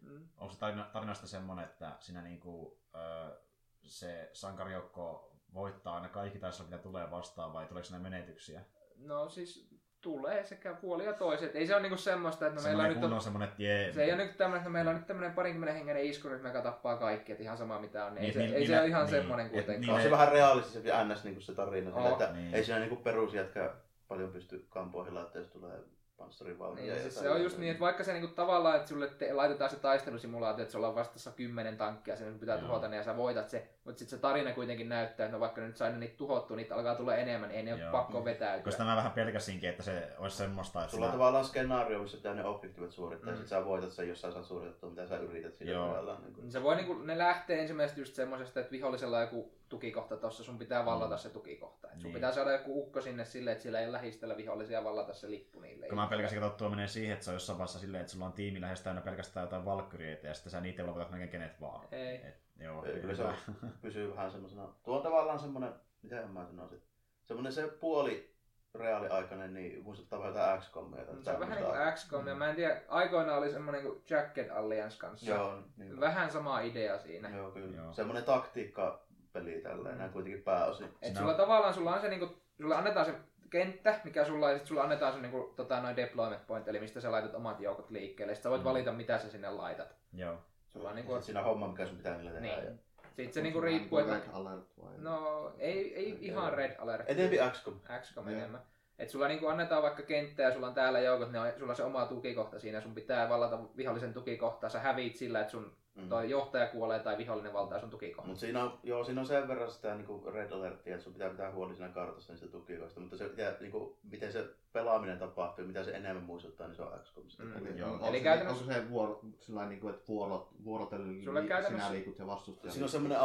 Mm. 0.02 0.28
Onko 0.36 0.52
se 0.54 0.58
tarina, 0.58 0.90
tarinasta 0.92 1.26
semmonen, 1.26 1.64
että 1.64 1.96
siinä 2.00 2.22
niinku, 2.22 2.80
ö, 2.94 3.40
se 3.82 4.30
sankarijoukko 4.32 5.32
voittaa 5.54 5.94
aina 5.94 6.08
kaikki 6.08 6.38
taistelut, 6.38 6.70
mitä 6.70 6.82
tulee 6.82 7.10
vastaan, 7.10 7.52
vai 7.52 7.66
tuleeko 7.66 7.86
sinne 7.86 8.02
menetyksiä? 8.02 8.64
No 8.96 9.28
siis 9.28 9.67
tulee 10.00 10.44
sekä 10.44 10.74
puoli 10.74 11.04
ja 11.04 11.12
toiset. 11.12 11.56
Ei 11.56 11.66
se 11.66 11.74
ole 11.74 11.82
niinku 11.82 11.96
semmoista, 11.96 12.46
että 12.46 12.60
no 12.60 12.62
meillä 12.62 12.82
on 12.82 12.88
semmoinen 12.90 13.10
nyt 13.10 13.16
on, 13.16 13.20
semmonen, 13.22 13.48
että 13.48 13.62
jee, 13.62 13.92
se 13.92 14.04
ei 14.04 14.12
ole 14.12 14.24
nyt 14.24 14.36
tämmöinen, 14.36 14.58
että 14.58 14.70
meillä 14.70 14.90
on 14.90 14.96
nyt 14.96 15.06
tämmöinen 15.06 15.32
parinkymmenen 15.32 15.74
hengen 15.74 15.96
iskuryhmä, 15.96 16.48
joka 16.48 16.62
tappaa 16.62 16.96
kaikki, 16.96 17.32
että 17.32 17.44
ihan 17.44 17.56
sama 17.58 17.78
mitä 17.80 18.04
on. 18.04 18.14
Niin 18.14 18.24
ei 18.24 18.30
Niin, 18.30 18.34
se, 18.34 18.40
niin, 18.40 18.54
ei 18.54 18.66
se 18.66 18.72
niin, 18.72 18.80
ole 18.80 18.88
ihan 18.88 19.02
niin, 19.02 19.10
semmoinen 19.10 19.50
kuitenkaan. 19.50 19.80
niin, 19.80 19.90
on 19.90 20.02
se 20.02 20.10
vähän 20.10 20.32
realistisempi 20.32 20.88
ns. 21.12 21.24
Niin 21.24 21.42
se 21.42 21.54
tarina, 21.54 21.90
sillä, 21.90 22.08
että 22.08 22.32
Niin. 22.32 22.54
ei 22.54 22.64
siinä 22.64 22.80
niin 22.80 22.96
perusjätkä 22.96 23.70
paljon 24.08 24.32
pysty 24.32 24.66
kampoihin 24.68 25.14
laittaa, 25.14 25.40
jos 25.42 25.50
tulee 25.50 25.78
panssarivaunuja. 26.16 26.82
Niin, 26.82 26.94
ja 26.94 27.00
siis 27.02 27.18
se 27.18 27.30
on 27.30 27.42
just 27.42 27.58
niin, 27.58 27.70
että 27.70 27.80
vaikka 27.80 28.04
se 28.04 28.12
niinku 28.12 28.34
tavallaan, 28.34 28.76
että 28.76 28.88
sulle 28.88 29.08
te, 29.08 29.32
laitetaan 29.32 29.70
se 29.70 29.76
taistelusimulaatio, 29.76 30.62
että 30.62 30.72
sulla 30.72 30.88
on 30.88 30.94
vastassa 30.94 31.30
kymmenen 31.30 31.76
tankkia, 31.76 32.16
sen 32.16 32.38
pitää 32.38 32.56
Joo. 32.56 32.66
tuhota 32.66 32.88
ne 32.88 32.96
ja 32.96 33.02
sä 33.02 33.16
voitat 33.16 33.48
se, 33.48 33.68
mutta 33.88 33.98
sitten 33.98 34.18
se 34.18 34.22
tarina 34.22 34.52
kuitenkin 34.52 34.88
näyttää, 34.88 35.24
että 35.26 35.36
no 35.36 35.40
vaikka 35.40 35.60
ne 35.60 35.66
nyt 35.66 35.76
sai 35.76 35.92
ne 35.92 35.98
niitä 35.98 36.16
tuhottua, 36.16 36.56
niitä 36.56 36.74
alkaa 36.74 36.94
tulla 36.94 37.16
enemmän, 37.16 37.48
niin 37.48 37.56
ei 37.58 37.64
ne 37.64 37.72
ole 37.74 37.80
Joo. 37.82 37.92
pakko 37.92 38.24
vetäytyä. 38.24 38.64
Koska 38.64 38.84
mä 38.84 38.96
vähän 38.96 39.12
pelkäsinkin, 39.12 39.68
että 39.70 39.82
se 39.82 40.08
olisi 40.18 40.36
semmoista, 40.36 40.80
että 40.80 40.90
Sulla 40.90 41.06
on 41.06 41.12
tavallaan 41.12 41.44
skenaario, 41.44 42.02
missä 42.02 42.16
pitää 42.16 42.34
ne 42.34 42.44
objektiivit 42.44 42.92
suorittaa, 42.92 43.26
Mm. 43.26 43.30
mm. 43.30 43.36
ja 43.36 43.38
sit 43.40 43.48
sä 43.48 43.64
voitat 43.64 43.92
sen, 43.92 44.08
jos 44.08 44.20
sä 44.20 44.32
saat 44.32 44.44
suoritettua, 44.44 44.90
mitä 44.90 45.06
sä 45.06 45.16
yrität 45.16 45.56
sillä 45.56 45.72
Joo. 45.72 45.86
tavallaan. 45.88 46.22
Niin 46.22 46.34
kuin. 46.34 46.42
Niin 46.42 46.52
Se 46.52 46.62
voi 46.62 46.76
niinku, 46.76 46.94
ne 46.94 47.18
lähtee 47.18 47.60
ensimmäisestä 47.60 48.00
just 48.00 48.14
semmosesta, 48.14 48.60
että 48.60 48.72
vihollisella 48.72 49.16
on 49.16 49.22
joku 49.22 49.52
tukikohta 49.68 50.16
tossa, 50.16 50.44
sun 50.44 50.58
pitää 50.58 50.84
vallata 50.84 51.16
se 51.16 51.28
tukikohta. 51.30 51.88
Et 51.88 51.94
sun 51.94 52.02
Niin. 52.02 52.14
pitää 52.14 52.32
saada 52.32 52.52
joku 52.52 52.80
ukko 52.82 53.00
sinne 53.00 53.24
silleen, 53.24 53.52
että 53.52 53.62
siellä 53.62 53.80
ei 53.80 53.86
ole 53.86 53.92
lähistöllä 53.92 54.36
vihollisia 54.36 54.84
vallata 54.84 55.12
se 55.14 55.30
lippu 55.30 55.60
niille. 55.60 55.86
Kun 55.88 55.98
mä 55.98 56.06
pelkäsin, 56.06 56.42
että 56.42 56.58
tuo 56.58 56.68
menee 56.70 56.86
siihen, 56.88 57.12
että 57.12 57.24
se 57.24 57.30
on 57.30 57.34
jossain 57.34 57.58
vaiheessa 57.58 57.78
silleen, 57.78 58.00
että 58.00 58.12
sulla 58.12 58.26
on 58.26 58.32
tiimi 58.32 58.60
lähes 58.60 58.80
täynnä 58.80 59.00
pelkästään 59.02 59.44
jotain 59.44 59.64
valkyrieitä 59.64 60.26
ja 60.26 60.34
sitten 60.34 60.50
sä 60.50 60.60
niitä 60.60 60.86
lopetat 60.86 61.10
melkein 61.10 61.30
kenet 61.30 61.60
vaan. 61.60 61.88
Ei. 61.92 62.16
Et, 62.16 62.47
joo, 62.58 62.82
kyllä 62.82 63.14
se 63.14 63.22
hyvä. 63.22 63.34
pysyy 63.82 64.10
vähän 64.16 64.30
semmosena, 64.30 64.68
tuo 64.82 64.96
on 64.96 65.02
tavallaan 65.02 65.38
semmonen, 65.38 65.72
mitä 66.02 66.26
mä 66.26 66.46
sanoisin, 66.46 66.82
semmonen 67.24 67.52
se 67.52 67.68
puoli 67.80 68.34
reaaliaikainen, 68.74 69.54
niin 69.54 69.82
muistuttaa 69.82 70.18
vähän 70.18 70.34
jotain 70.34 70.60
XCOMia. 70.60 71.04
tai 71.04 71.14
Se 71.22 71.30
on 71.30 71.40
vähän 71.40 71.58
tämmöistä. 71.58 71.78
niinku 71.84 71.96
XCOM, 71.96 72.26
ja 72.28 72.34
mä 72.34 72.50
en 72.50 72.56
tiedä, 72.56 72.80
aikoinaan 72.88 73.38
oli 73.38 73.50
semmonen 73.52 73.82
kuin 73.82 74.02
Jacket 74.10 74.50
Alliance 74.50 74.98
kanssa. 74.98 75.30
Joo, 75.30 75.58
niin. 75.76 76.00
Vähän 76.00 76.30
sama 76.30 76.60
idea 76.60 76.98
siinä. 76.98 77.36
Joo, 77.36 77.50
kyllä. 77.50 77.76
Joo. 77.76 77.92
Semmonen 77.92 78.24
taktiikkapeli 78.24 79.60
tälleen, 79.62 79.94
Mm. 79.94 79.98
näin 79.98 80.12
kuitenkin 80.12 80.42
pääosin. 80.42 80.86
Et 80.86 80.92
Sinä- 81.08 81.20
sulla 81.20 81.34
tavallaan 81.34 81.74
sulla 81.74 81.94
on 81.94 82.00
se 82.00 82.08
niinku, 82.08 82.28
sulle 82.60 82.74
annetaan 82.76 83.06
se 83.06 83.14
kenttä, 83.50 84.00
mikä 84.04 84.24
sulla 84.24 84.46
on, 84.46 84.52
ja 84.52 84.58
sit 84.58 84.66
sulla 84.66 84.82
annetaan 84.82 85.12
se 85.12 85.18
niinku, 85.20 85.52
tota, 85.56 85.80
noin 85.80 85.96
deployment 85.96 86.46
point, 86.46 86.68
eli 86.68 86.80
mistä 86.80 87.00
sä 87.00 87.12
laitat 87.12 87.34
omat 87.34 87.60
joukot 87.60 87.90
liikkeelle. 87.90 88.34
Sit 88.34 88.42
sä 88.42 88.50
voit 88.50 88.62
Mm. 88.62 88.64
valita, 88.68 88.92
mitä 88.92 89.18
sä 89.18 89.30
sinne 89.30 89.50
laitat. 89.50 89.96
Joo. 90.12 90.38
Sulla 90.68 90.88
on 90.88 90.94
Niin 90.94 91.02
niinku, 91.02 91.12
kuin... 91.12 91.22
Siinä 91.22 91.40
on 91.40 91.46
homma, 91.46 91.68
mikä 91.68 91.86
sun 91.86 91.96
pitää 91.96 92.16
niillä 92.16 92.40
tehdä. 92.40 92.56
Niin. 92.56 92.64
Ja... 92.64 92.72
sit 93.16 93.32
se 93.32 93.42
niinku 93.42 93.60
riippuu, 93.60 93.98
Red 93.98 94.16
että... 94.16 94.30
Alert 94.32 94.78
vai? 94.82 94.98
No, 94.98 95.52
ei, 95.58 95.94
ei 95.94 96.18
ihan 96.20 96.52
Red 96.52 96.76
Alert. 96.78 97.10
Enempi 97.10 97.38
XCOM. 97.50 97.80
XCOM 98.00 98.28
Joo. 98.28 98.38
enemmän. 98.38 98.60
Et 98.98 99.10
sulla 99.10 99.28
niinku 99.28 99.46
annetaan 99.46 99.82
vaikka 99.82 100.02
kenttä 100.02 100.42
ja 100.42 100.52
sulla 100.52 100.66
on 100.66 100.74
täällä 100.74 101.00
joukot, 101.00 101.32
niin 101.32 101.42
on, 101.42 101.52
sulla 101.58 101.72
on 101.72 101.76
se 101.76 101.82
oma 101.82 102.06
tukikohta 102.06 102.58
siinä, 102.58 102.80
sun 102.80 102.94
pitää 102.94 103.28
vallata 103.28 103.58
vihollisen 103.76 104.14
tukikohtaa. 104.14 104.70
Sä 104.70 104.80
häviit 104.80 105.16
sillä, 105.16 105.40
että 105.40 105.50
sun 105.50 105.76
Mm. 105.98 106.08
toi 106.08 106.30
johtaja 106.30 106.66
kuolee 106.66 106.98
tai 106.98 107.18
vihollinen 107.18 107.52
valtaa 107.52 107.80
sun 107.80 107.90
tukikohtaa. 107.90 108.26
Mutta 108.26 108.40
siinä 108.40 108.64
on, 108.64 108.78
joo, 108.82 109.04
siinä 109.04 109.20
on 109.20 109.26
sen 109.26 109.48
verran 109.48 109.70
sitä 109.70 109.94
niinku 109.94 110.30
Red 110.30 110.50
Alertia, 110.52 110.94
että 110.94 111.04
sun 111.04 111.12
pitää 111.12 111.30
pitää 111.30 111.52
huoli 111.52 111.74
siinä 111.74 111.88
kartassa 111.92 112.32
niistä 112.32 112.48
tukikoista, 112.48 113.00
mutta 113.00 113.16
se, 113.16 113.30
ja, 113.36 113.52
niinku, 113.60 113.98
miten 114.10 114.32
se 114.32 114.48
pelaaminen 114.72 115.18
tapahtuu, 115.18 115.64
mitä 115.64 115.84
se 115.84 115.90
enemmän 115.90 116.24
muistuttaa, 116.24 116.66
niin 116.66 116.76
se 116.76 116.82
on 116.82 117.00
XCOMista. 117.00 117.42
Mm. 117.42 117.56
Eli- 117.66 117.78
Joo. 117.78 117.92
Onko, 117.92 118.06
Eli 118.06 118.18
se, 118.18 118.22
käytännössä- 118.24 118.62
onko 118.64 118.72
se 118.74 118.90
vuoro, 118.90 119.20
sillä 119.40 119.68
niin 119.68 119.80
kuin, 119.80 119.94
että 119.94 120.08
vuorot, 120.08 120.48
vuorotellen 120.64 121.24
Sulla 121.24 121.40
li- 121.42 121.48
käytännössä- 121.48 121.86
sinä 121.86 121.96
liikut 121.98 122.18
ja 122.18 122.26
vastustaja? 122.26 122.72
Siinä 122.72 122.84
on 122.84 122.90
semmoinen 122.90 123.18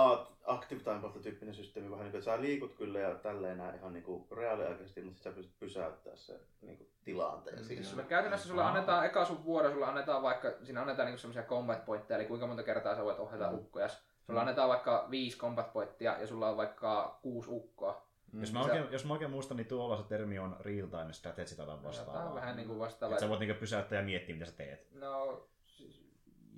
active 0.45 0.81
time 0.83 1.21
tyyppinen 1.21 1.55
systeemi, 1.55 1.91
vähän 1.91 2.03
niin 2.03 2.11
kuin, 2.11 2.19
että 2.19 2.31
sä 2.35 2.41
liikut 2.41 2.73
kyllä 2.75 2.99
ja 2.99 3.15
tälleen 3.15 3.57
näin 3.57 3.75
ihan 3.75 3.93
niinku 3.93 4.27
reaaliaikaisesti, 4.31 5.01
mutta 5.01 5.23
sä 5.23 5.31
pystyt 5.31 5.59
pysäyttämään 5.59 6.17
sen 6.17 6.39
niinku 6.61 6.87
tilanteen 7.05 7.57
Siis 7.57 7.67
siinä. 7.67 7.83
sulle 7.83 8.03
käytännössä 8.03 8.47
sulle 8.47 8.61
Aa. 8.61 8.67
annetaan 8.67 9.05
eka 9.05 9.25
sun 9.25 9.43
vuoro, 9.43 9.71
sulle 9.71 9.85
annetaan 9.85 10.23
vaikka, 10.23 10.51
siinä 10.63 10.81
annetaan 10.81 11.05
niinku 11.05 11.19
semmoisia 11.19 11.43
combat 11.43 11.85
pointteja, 11.85 12.17
eli 12.17 12.25
kuinka 12.27 12.47
monta 12.47 12.63
kertaa 12.63 12.95
sä 12.95 13.03
voit 13.03 13.19
ohjata 13.19 13.47
Mm. 13.47 13.53
ukkoja. 13.57 13.87
Sulla 14.25 14.39
annetaan 14.41 14.69
vaikka 14.69 15.07
viisi 15.09 15.37
combat 15.37 15.73
pointtia 15.73 16.17
ja 16.19 16.27
sulla 16.27 16.49
on 16.49 16.57
vaikka 16.57 17.19
kuusi 17.21 17.49
ukkoa. 17.51 18.07
Jos 18.39 18.53
mä, 18.53 18.61
oikein, 18.63 18.85
jos 18.91 19.05
mä 19.05 19.13
oikein 19.13 19.31
muistan, 19.31 19.57
niin 19.57 19.67
tuolla 19.67 19.97
se 19.97 20.03
termi 20.03 20.39
on 20.39 20.55
real 20.59 20.87
time 20.87 21.13
strategy 21.13 21.55
tai 21.55 21.65
Tää 21.65 21.75
on 21.75 21.83
vastaavaa. 21.83 22.35
vähän 22.35 22.55
niinku 22.55 22.79
vastaava. 22.79 23.13
Että 23.15 23.25
sä 23.25 23.29
voit 23.29 23.39
niinku 23.39 23.59
pysäyttää 23.59 23.99
ja 23.99 24.05
miettiä, 24.05 24.35
mitä 24.35 24.45
sä 24.45 24.51
teet. 24.57 24.87
No, 24.91 25.47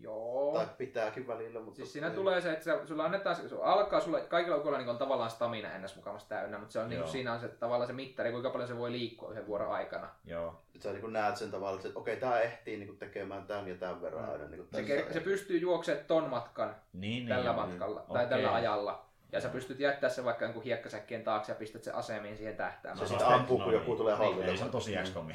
joo. 0.02 0.52
Tai 0.56 0.68
pitääkin 0.78 1.28
välillä, 1.28 1.60
mutta... 1.60 1.76
Siis 1.76 1.94
siinä 1.94 2.08
ei. 2.08 2.14
tulee 2.14 2.42
se, 2.42 2.52
että 2.52 2.86
sulla 2.86 3.06
annetaan, 3.06 3.36
se 3.36 3.42
alkaa, 3.62 4.02
sulla, 4.02 4.20
kaikilla 4.20 4.58
ukoilla 4.58 4.78
niin 4.78 4.90
on 4.90 4.98
tavallaan 4.98 5.30
stamina 5.30 5.74
ennäs 5.74 5.96
mukamassa 5.96 6.30
täynnä, 6.30 6.58
mutta 6.58 6.74
se 6.74 6.80
on 6.80 6.90
niin 6.90 6.98
Joo. 6.98 7.04
kuin, 7.04 7.12
siinä 7.12 7.34
on 7.34 7.40
se, 7.40 7.48
tavallaan 7.48 7.88
se 7.88 7.94
mittari, 7.94 8.32
kuinka 8.32 8.50
paljon 8.50 8.68
se 8.68 8.78
voi 8.78 8.92
liikkua 8.92 9.32
yhden 9.32 9.48
vuoron 9.48 9.72
aikana. 9.72 10.10
Joo. 10.26 10.62
Et 10.76 10.82
sä 10.82 10.92
niinku 10.92 11.08
näet 11.08 11.38
sen 11.38 11.52
tavalla, 11.52 11.82
että 11.86 12.00
okei, 12.00 12.18
tää 12.18 12.40
ehtii 12.42 12.78
niinku 12.78 12.96
tekemään 12.96 13.44
tämän 13.48 13.68
ja 13.68 13.76
tämän 13.76 14.02
verran 14.02 14.24
Mm. 14.26 14.32
aina. 14.32 14.46
Niinku 14.46 14.68
Se, 14.76 14.82
tässä 14.84 14.96
ker- 15.10 15.14
se 15.14 15.20
pystyy 15.20 15.58
juoksemaan 15.58 16.06
ton 16.06 16.30
matkan 16.30 16.76
Niin, 16.94 17.28
tällä 17.28 17.44
niin. 17.52 17.56
matkalla 17.56 18.00
niin. 18.00 18.14
tai 18.14 18.26
Okei. 18.26 18.38
tällä 18.38 18.54
ajalla. 18.54 19.06
Ja 19.32 19.42
sä 19.42 19.50
pystyt 19.50 19.80
jättää 19.80 20.10
sen 20.10 20.26
vaikka 20.26 20.46
jonkun 20.46 20.64
hiekkasäkkien 20.64 21.24
taakse 21.24 21.52
ja 21.52 21.56
pistät 21.56 21.84
sen 21.84 21.96
asemiin 21.96 22.38
siihen 22.38 22.56
tähtäämään. 22.56 23.08
Se 23.08 23.14
No, 23.14 23.20
sit 23.20 23.28
ampuu, 23.28 23.58
kun 23.58 23.68
no 23.68 23.74
joku 23.74 23.86
niin. 23.86 23.98
tulee 23.98 24.16
Niin, 24.18 24.26
hallita. 24.30 24.52
Ei, 24.52 24.58
se 24.58 24.64
on 24.64 24.70
tosi 24.72 24.96
XCOM. 25.04 25.28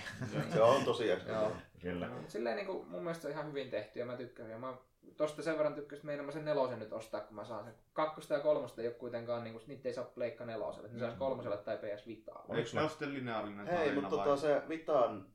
Se 0.53 0.63
on 0.63 0.85
tosi 0.85 1.09
Joo. 1.09 1.53
Kyllä. 1.83 2.09
Mut 2.09 2.31
Silleen 2.31 2.57
niin 2.57 2.67
kuin, 2.67 2.89
mun 2.89 3.03
mielestä 3.03 3.23
se 3.23 3.29
on 3.29 3.33
ihan 3.33 3.47
hyvin 3.47 3.71
tehty 3.71 3.99
ja 3.99 4.07
mä 4.07 4.17
tykkään. 4.17 4.51
Ja 4.51 4.59
mä 4.59 4.75
tosta 5.17 5.43
sen 5.43 5.57
verran 5.57 5.75
tykkäsin, 5.75 6.11
että 6.11 6.23
mä 6.23 6.33
sen 6.33 6.45
nelosen 6.45 6.79
nyt 6.79 6.93
ostaa, 6.93 7.21
kun 7.21 7.37
mä 7.37 7.45
saan 7.45 7.65
sen. 7.65 7.75
Kakkosta 7.93 8.35
ja 8.35 8.41
kolmosta 8.41 8.81
ei 8.83 8.87
ole 8.89 8.95
kuitenkaan, 8.95 9.45
niin 9.45 9.53
kuin, 9.55 9.65
niitä 9.67 9.89
ei 9.89 9.95
saa 9.95 10.05
pleikka 10.05 10.47
neloselle. 10.47 10.89
Ne 10.89 10.99
saisi 10.99 11.17
kolmoselle 11.17 11.57
tai 11.57 11.77
PS. 11.77 12.07
Oliko 12.07 12.43
Oliko 12.49 12.69
sulla- 12.69 12.83
se 12.83 12.89
sitten 12.91 13.15
lineaarinen 13.15 13.67
Hei, 13.67 13.77
tarina 13.77 14.01
mutta 14.01 14.17
tota 14.17 14.37
se 14.37 14.63
Vitaan 14.69 15.27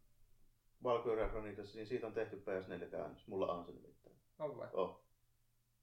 Valkyria 0.84 1.28
Chronicles, 1.28 1.76
niin 1.76 1.88
siitä 1.88 2.08
on 2.08 2.14
tehty 2.14 2.36
PS4-käännös. 2.36 3.28
Mulla 3.28 3.54
on 3.54 3.66
se 3.66 3.72
nimittäin. 3.72 4.16
On 4.40 4.58
vai? 4.58 4.68
Oh. 4.74 5.06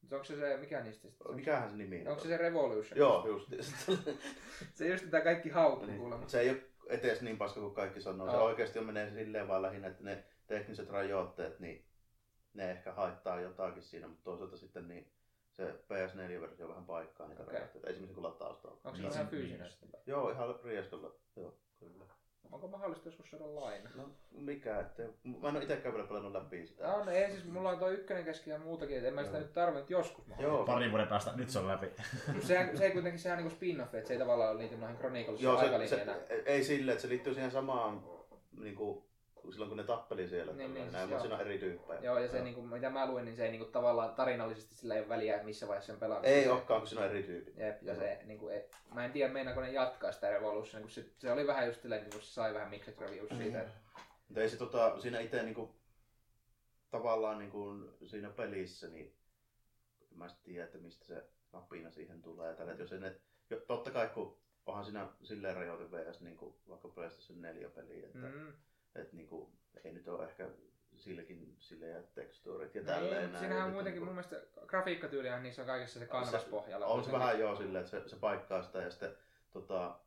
Mut 0.03 0.13
Onko 0.13 0.25
se 0.25 0.37
se, 0.37 0.57
mikä 0.57 0.81
niistä 0.81 1.09
sitten? 1.09 1.35
Mikähän 1.35 1.71
se 1.71 1.77
nimi 1.77 2.01
on? 2.01 2.09
Onko 2.09 2.23
se 2.23 2.29
se 2.29 2.37
Revolution? 2.37 2.99
Joo, 2.99 3.27
just. 3.27 3.49
Se 4.75 4.89
just 4.89 5.11
tämä 5.11 5.25
kaikki 5.25 5.49
haukku 5.51 5.87
niin. 5.87 5.99
kuulemma. 5.99 6.29
Se 6.29 6.41
ei 6.41 6.51
ole 6.51 6.63
etes 6.89 7.23
niin 7.23 7.39
paska 7.39 7.61
kuin 7.61 7.75
kaikki 7.75 8.01
sanoo. 8.01 8.31
Se 8.31 8.37
Joo. 8.37 8.45
oikeasti 8.45 8.79
on 8.79 8.87
menee 8.87 9.11
silleen 9.11 9.49
vaan 9.49 9.63
lähinnä, 9.63 9.89
että 9.89 10.05
ne 10.05 10.25
tekniset 10.57 10.91
rajoitteet, 10.91 11.61
niin 11.61 11.85
ne 12.55 12.71
ehkä 12.71 12.93
haittaa 12.93 13.41
jotakin 13.41 13.83
siinä, 13.83 14.09
mutta 14.09 14.25
toisaalta 14.25 14.57
sitten 14.57 14.89
niin 14.89 15.13
se 15.51 15.65
PS4-versio 15.73 16.69
vähän 16.69 16.85
paikkaa 16.85 17.29
niitä 17.29 17.43
Okei. 17.43 17.55
rajoitteita. 17.55 17.89
Esimerkiksi 17.89 18.15
kun 18.15 18.23
latausta 18.25 18.69
on. 18.69 18.81
Onko 18.85 18.97
se 18.97 19.03
Niin, 19.03 19.13
ihan 19.13 19.29
fyysinen 19.29 19.71
niin. 19.81 19.93
Joo, 20.07 20.31
ihan 20.31 20.55
rieskolla. 20.65 21.15
Joo, 21.37 21.55
kyllä. 21.81 22.05
Onko 22.53 22.69
mahdollista 22.69 23.09
joskus 23.09 23.31
saada 23.31 23.55
laina? 23.55 23.91
No 23.95 24.09
mikä, 24.31 24.81
ettei. 24.81 25.07
Mä 25.25 25.49
en 25.49 25.57
ole 25.57 25.63
itsekään 25.63 25.95
vielä 25.95 26.07
pelannut 26.09 26.33
läpi 26.33 26.67
sitä. 26.67 26.83
Tää 26.83 26.95
on, 26.95 27.09
ei 27.09 27.31
siis, 27.33 27.45
mulla 27.45 27.71
on 27.71 27.79
tuo 27.79 27.89
ykkönen 27.91 28.25
kesken 28.25 28.53
ja 28.53 28.59
muutakin, 28.59 28.97
että 28.97 29.09
en 29.09 29.15
mä 29.15 29.25
sitä 29.25 29.37
Joo. 29.37 29.43
nyt 29.43 29.53
tarvinnut 29.53 29.91
joskus. 29.91 30.27
Mä 30.27 30.35
Joo, 30.39 30.65
Parin 30.65 30.91
vuoden 30.91 31.09
päästä, 31.09 31.33
nyt 31.37 31.51
se 31.51 31.59
on 31.59 31.69
läpi. 31.69 31.87
se, 32.41 32.71
se 32.75 32.85
ei 32.85 32.91
kuitenkin 32.93 33.21
sehän 33.21 33.39
on 33.39 33.45
niinku 33.45 33.57
spin-off, 33.57 33.95
että 33.95 34.09
se 34.09 34.13
ei 34.15 34.19
tavallaan 34.19 34.59
liity 34.59 34.77
noihin 34.77 34.97
Chronicles 34.97 35.43
Joo, 35.43 35.57
se, 35.59 35.65
aikalinjana. 35.65 36.13
se, 36.29 36.43
ei 36.47 36.65
silleen, 36.65 36.93
että 36.93 37.03
se 37.03 37.09
liittyy 37.09 37.35
siihen 37.35 37.51
samaan, 37.51 38.05
niin 38.61 38.75
kuin, 38.75 39.05
silloin 39.51 39.69
kun 39.69 39.77
ne 39.77 39.85
tappeli 39.85 40.29
siellä. 40.29 40.53
Niin, 40.53 40.59
Niin, 40.59 40.75
niin, 40.75 40.93
näin, 40.93 40.93
siis 40.93 41.03
mutta 41.03 41.15
joo. 41.15 41.21
siinä 41.21 41.35
on 41.35 41.41
eri 41.41 41.59
tyyppejä. 41.59 42.01
Joo, 42.01 42.19
ja 42.19 42.29
se 42.29 42.43
niinku, 42.43 42.63
mitä 42.63 42.91
mä 42.91 43.07
luin, 43.07 43.25
niin 43.25 43.37
se 43.37 43.45
ei 43.45 43.51
niinku 43.51 43.67
tavallaan 43.73 44.15
tarinallisesti 44.15 44.75
sillä 44.75 44.95
ei 44.95 45.01
ole 45.01 45.09
väliä, 45.09 45.43
missä 45.43 45.69
vaiheessa 45.69 45.93
sen 45.93 46.01
pelaa. 46.01 46.23
Ei 46.23 46.43
se, 46.45 46.51
olekaan, 46.51 46.81
kun 46.81 46.89
siinä 46.89 47.05
on 47.05 47.11
eri 47.11 47.23
tyypit. 47.23 47.57
Jep, 47.57 47.83
ja 47.83 47.93
Joo. 47.93 48.03
se, 48.03 48.21
niinku, 48.25 48.49
ei, 48.49 48.71
mä 48.95 49.05
en 49.05 49.13
tiedä 49.13 49.33
meinaako 49.33 49.61
ne 49.61 49.73
jatkaa 49.73 50.13
sitä 50.13 50.31
Revolution, 50.31 50.83
kun 50.83 50.91
se, 50.91 51.05
se 51.19 51.33
oli 51.33 51.47
vähän 51.47 51.67
just 51.67 51.83
silleen, 51.83 52.11
kun 52.11 52.21
se 52.23 52.33
sai 52.33 52.55
vähän 52.55 52.71
mixed 52.71 52.95
reviews 53.01 53.29
siitä. 53.39 53.61
että- 53.63 53.75
Mutta 54.29 54.41
ei 54.41 54.49
se 54.49 54.57
tota, 54.57 55.01
siinä 55.01 55.21
itse 55.21 55.43
niinku, 55.43 55.75
tavallaan 56.91 57.39
niin 57.39 57.51
kuin 57.51 57.91
siinä 58.07 58.31
pelissä, 58.31 58.89
niin 58.89 59.15
en 60.13 60.19
mä 60.19 60.29
sitten 60.29 60.45
tiedä, 60.45 60.65
että 60.65 60.79
mistä 60.79 61.05
se 61.05 61.25
napina 61.53 61.91
siihen 61.91 62.23
tulee. 62.23 62.49
Ja 62.49 62.55
tällä, 62.55 62.73
että 62.73 62.83
jos 62.83 62.93
ei 62.93 63.01
ne, 63.01 63.21
jo, 63.51 63.61
totta 63.61 63.91
kai 63.91 64.09
kun 64.09 64.39
onhan 64.67 64.85
siinä 64.85 65.09
silleen 65.23 65.57
rajoitu 65.57 65.91
VS 65.93 66.21
niin 66.21 66.37
kuin 66.37 66.55
vaikka 66.69 66.89
PlayStation 66.89 67.43
4 67.43 67.69
peli, 67.69 68.05
että, 68.05 68.19
mm. 68.19 68.53
Mm. 68.95 69.03
että 69.03 69.17
niin 69.17 69.29
kuin, 69.29 69.53
ei 69.85 69.93
nyt 69.93 70.09
ole 70.09 70.25
ehkä 70.25 70.49
silläkin 70.97 71.57
silleen 71.59 72.09
tekstuurit 72.15 72.75
ja 72.75 72.81
Ei, 72.81 72.87
tälleen. 72.87 73.33
näin, 73.33 73.39
siinähän 73.39 73.67
on 73.67 73.73
muutenkin 73.73 74.01
niin 74.01 74.05
mun 74.05 74.15
mielestä 74.15 74.37
grafiikkatyylihän 74.67 75.43
niissä 75.43 75.63
on 75.63 75.67
kaikissa 75.67 75.99
se 75.99 76.07
kanvaspohjalla. 76.07 76.87
On 76.87 77.05
se 77.05 77.13
vähän 77.13 77.39
joo 77.39 77.57
silleen, 77.57 77.85
että 77.85 78.01
se, 78.01 78.09
se 78.09 78.17
paikkaa 78.17 78.63
sitä 78.63 78.83
ja 78.83 78.91
sitten 78.91 79.17
tota, 79.51 79.99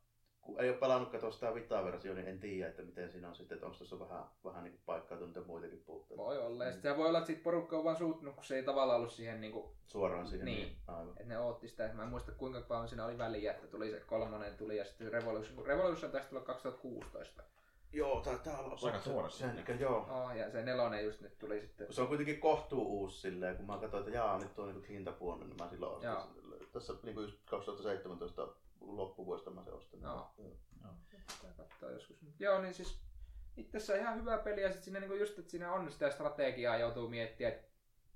kun 0.46 0.60
ei 0.60 0.70
ole 0.70 0.78
pelannut 0.78 1.10
katsoa 1.10 1.30
sitä 1.30 1.54
Vita-versio, 1.54 2.14
niin 2.14 2.28
en 2.28 2.40
tiedä, 2.40 2.68
että 2.68 2.82
miten 2.82 3.10
siinä 3.10 3.28
on 3.28 3.34
sitten, 3.34 3.56
että 3.56 3.66
onko 3.66 3.78
tuossa 3.78 3.98
vähän, 3.98 4.24
vähän 4.44 4.64
niin 4.64 4.80
paikkaa 4.86 5.18
ja 5.34 5.42
muitakin 5.46 5.82
puutteita. 5.86 6.22
Voi 6.22 6.38
olla. 6.38 6.64
Ja 6.64 6.72
sitten 6.72 6.96
voi 6.96 7.08
olla, 7.08 7.18
että 7.18 7.26
sit 7.26 7.42
porukka 7.42 7.78
on 7.78 7.84
vaan 7.84 7.96
suuttunut, 7.96 8.34
kun 8.34 8.44
se 8.44 8.56
ei 8.56 8.62
tavallaan 8.62 8.98
ollut 8.98 9.12
siihen, 9.12 9.40
niin 9.40 9.52
kuin, 9.52 9.70
Suoraan 9.86 10.26
siihen. 10.26 10.44
Niin. 10.44 10.76
Aivan. 10.86 11.10
että 11.10 11.24
ne 11.24 11.38
ootti 11.38 11.68
sitä. 11.68 11.90
Mä 11.94 12.02
en 12.02 12.08
muista 12.08 12.32
kuinka 12.32 12.60
paljon 12.60 12.88
siinä 12.88 13.04
oli 13.04 13.18
väliä, 13.18 13.52
että 13.52 13.66
tuli 13.66 13.90
se 13.90 14.00
kolmonen 14.00 14.56
tuli 14.56 14.76
ja 14.76 14.84
sitten 14.84 15.12
Revolution. 15.12 15.66
Revolution 15.66 16.10
taisi 16.12 16.28
tulla 16.28 16.42
2016. 16.42 17.42
Joo, 17.96 18.20
taitaa 18.20 18.58
olla. 18.58 18.76
Se 18.76 18.86
on 18.86 18.92
aika 18.92 19.04
tuore 19.04 19.30
sen, 19.30 19.56
sitten. 19.56 19.80
joo. 19.80 20.06
Oh, 20.10 20.30
ja 20.30 20.50
se 20.50 20.62
nelonen 20.62 21.04
just 21.04 21.20
nyt 21.20 21.38
tuli 21.38 21.60
sitten. 21.60 21.92
Se 21.92 22.00
on 22.02 22.08
kuitenkin 22.08 22.40
kohtuu 22.40 23.00
uusi 23.00 23.20
silleen, 23.20 23.56
kun 23.56 23.66
mä 23.66 23.78
katsoin, 23.78 24.00
että 24.00 24.16
jaa, 24.16 24.38
nyt 24.38 24.58
on 24.58 24.68
niinku 24.68 24.86
hintapuolella, 24.88 25.46
niin 25.46 25.56
mä 25.56 25.68
silloin 25.68 25.92
ostin 25.92 26.10
Joo. 26.10 26.58
sen. 26.58 26.72
Tässä 26.72 26.94
niinku 27.02 27.20
just 27.20 27.38
2017 27.44 28.48
loppuvuodesta 28.80 29.50
mä 29.50 29.62
se 29.64 29.70
ostin. 29.70 30.02
Joo. 30.02 30.30
Joo. 30.38 30.92
Pitää 31.10 31.52
katsoa 31.56 31.90
joskus. 31.90 32.16
Joo, 32.38 32.62
niin 32.62 32.74
siis 32.74 33.00
itse 33.56 33.92
on 33.92 33.98
ihan 33.98 34.20
hyvä 34.20 34.38
peli 34.38 34.62
ja 34.62 34.68
sitten 34.68 34.84
siinä 34.84 35.00
niinku 35.00 35.16
just, 35.16 35.38
että 35.38 35.50
siinä 35.50 35.72
on 35.72 35.92
sitä 35.92 36.10
strategiaa 36.10 36.78
joutuu 36.78 37.08
miettimään, 37.08 37.54
että 37.54 37.68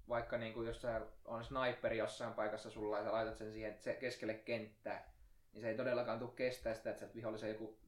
vaikka 0.08 0.38
niinku 0.38 0.62
jos 0.62 0.82
sä 0.82 1.00
on 1.24 1.44
sniperi 1.44 1.98
jossain 1.98 2.34
paikassa 2.34 2.70
sulla 2.70 2.98
ja 2.98 3.04
sä 3.04 3.12
laitat 3.12 3.36
sen 3.36 3.52
siihen 3.52 3.76
se 3.80 3.94
keskelle 3.94 4.34
kenttää, 4.34 5.12
niin 5.52 5.62
se 5.62 5.68
ei 5.68 5.76
todellakaan 5.76 6.18
tule 6.18 6.30
kestää 6.36 6.74
sitä, 6.74 6.90
että 6.90 6.98
sieltä 6.98 7.14
vihollisen 7.14 7.50
joku 7.50 7.79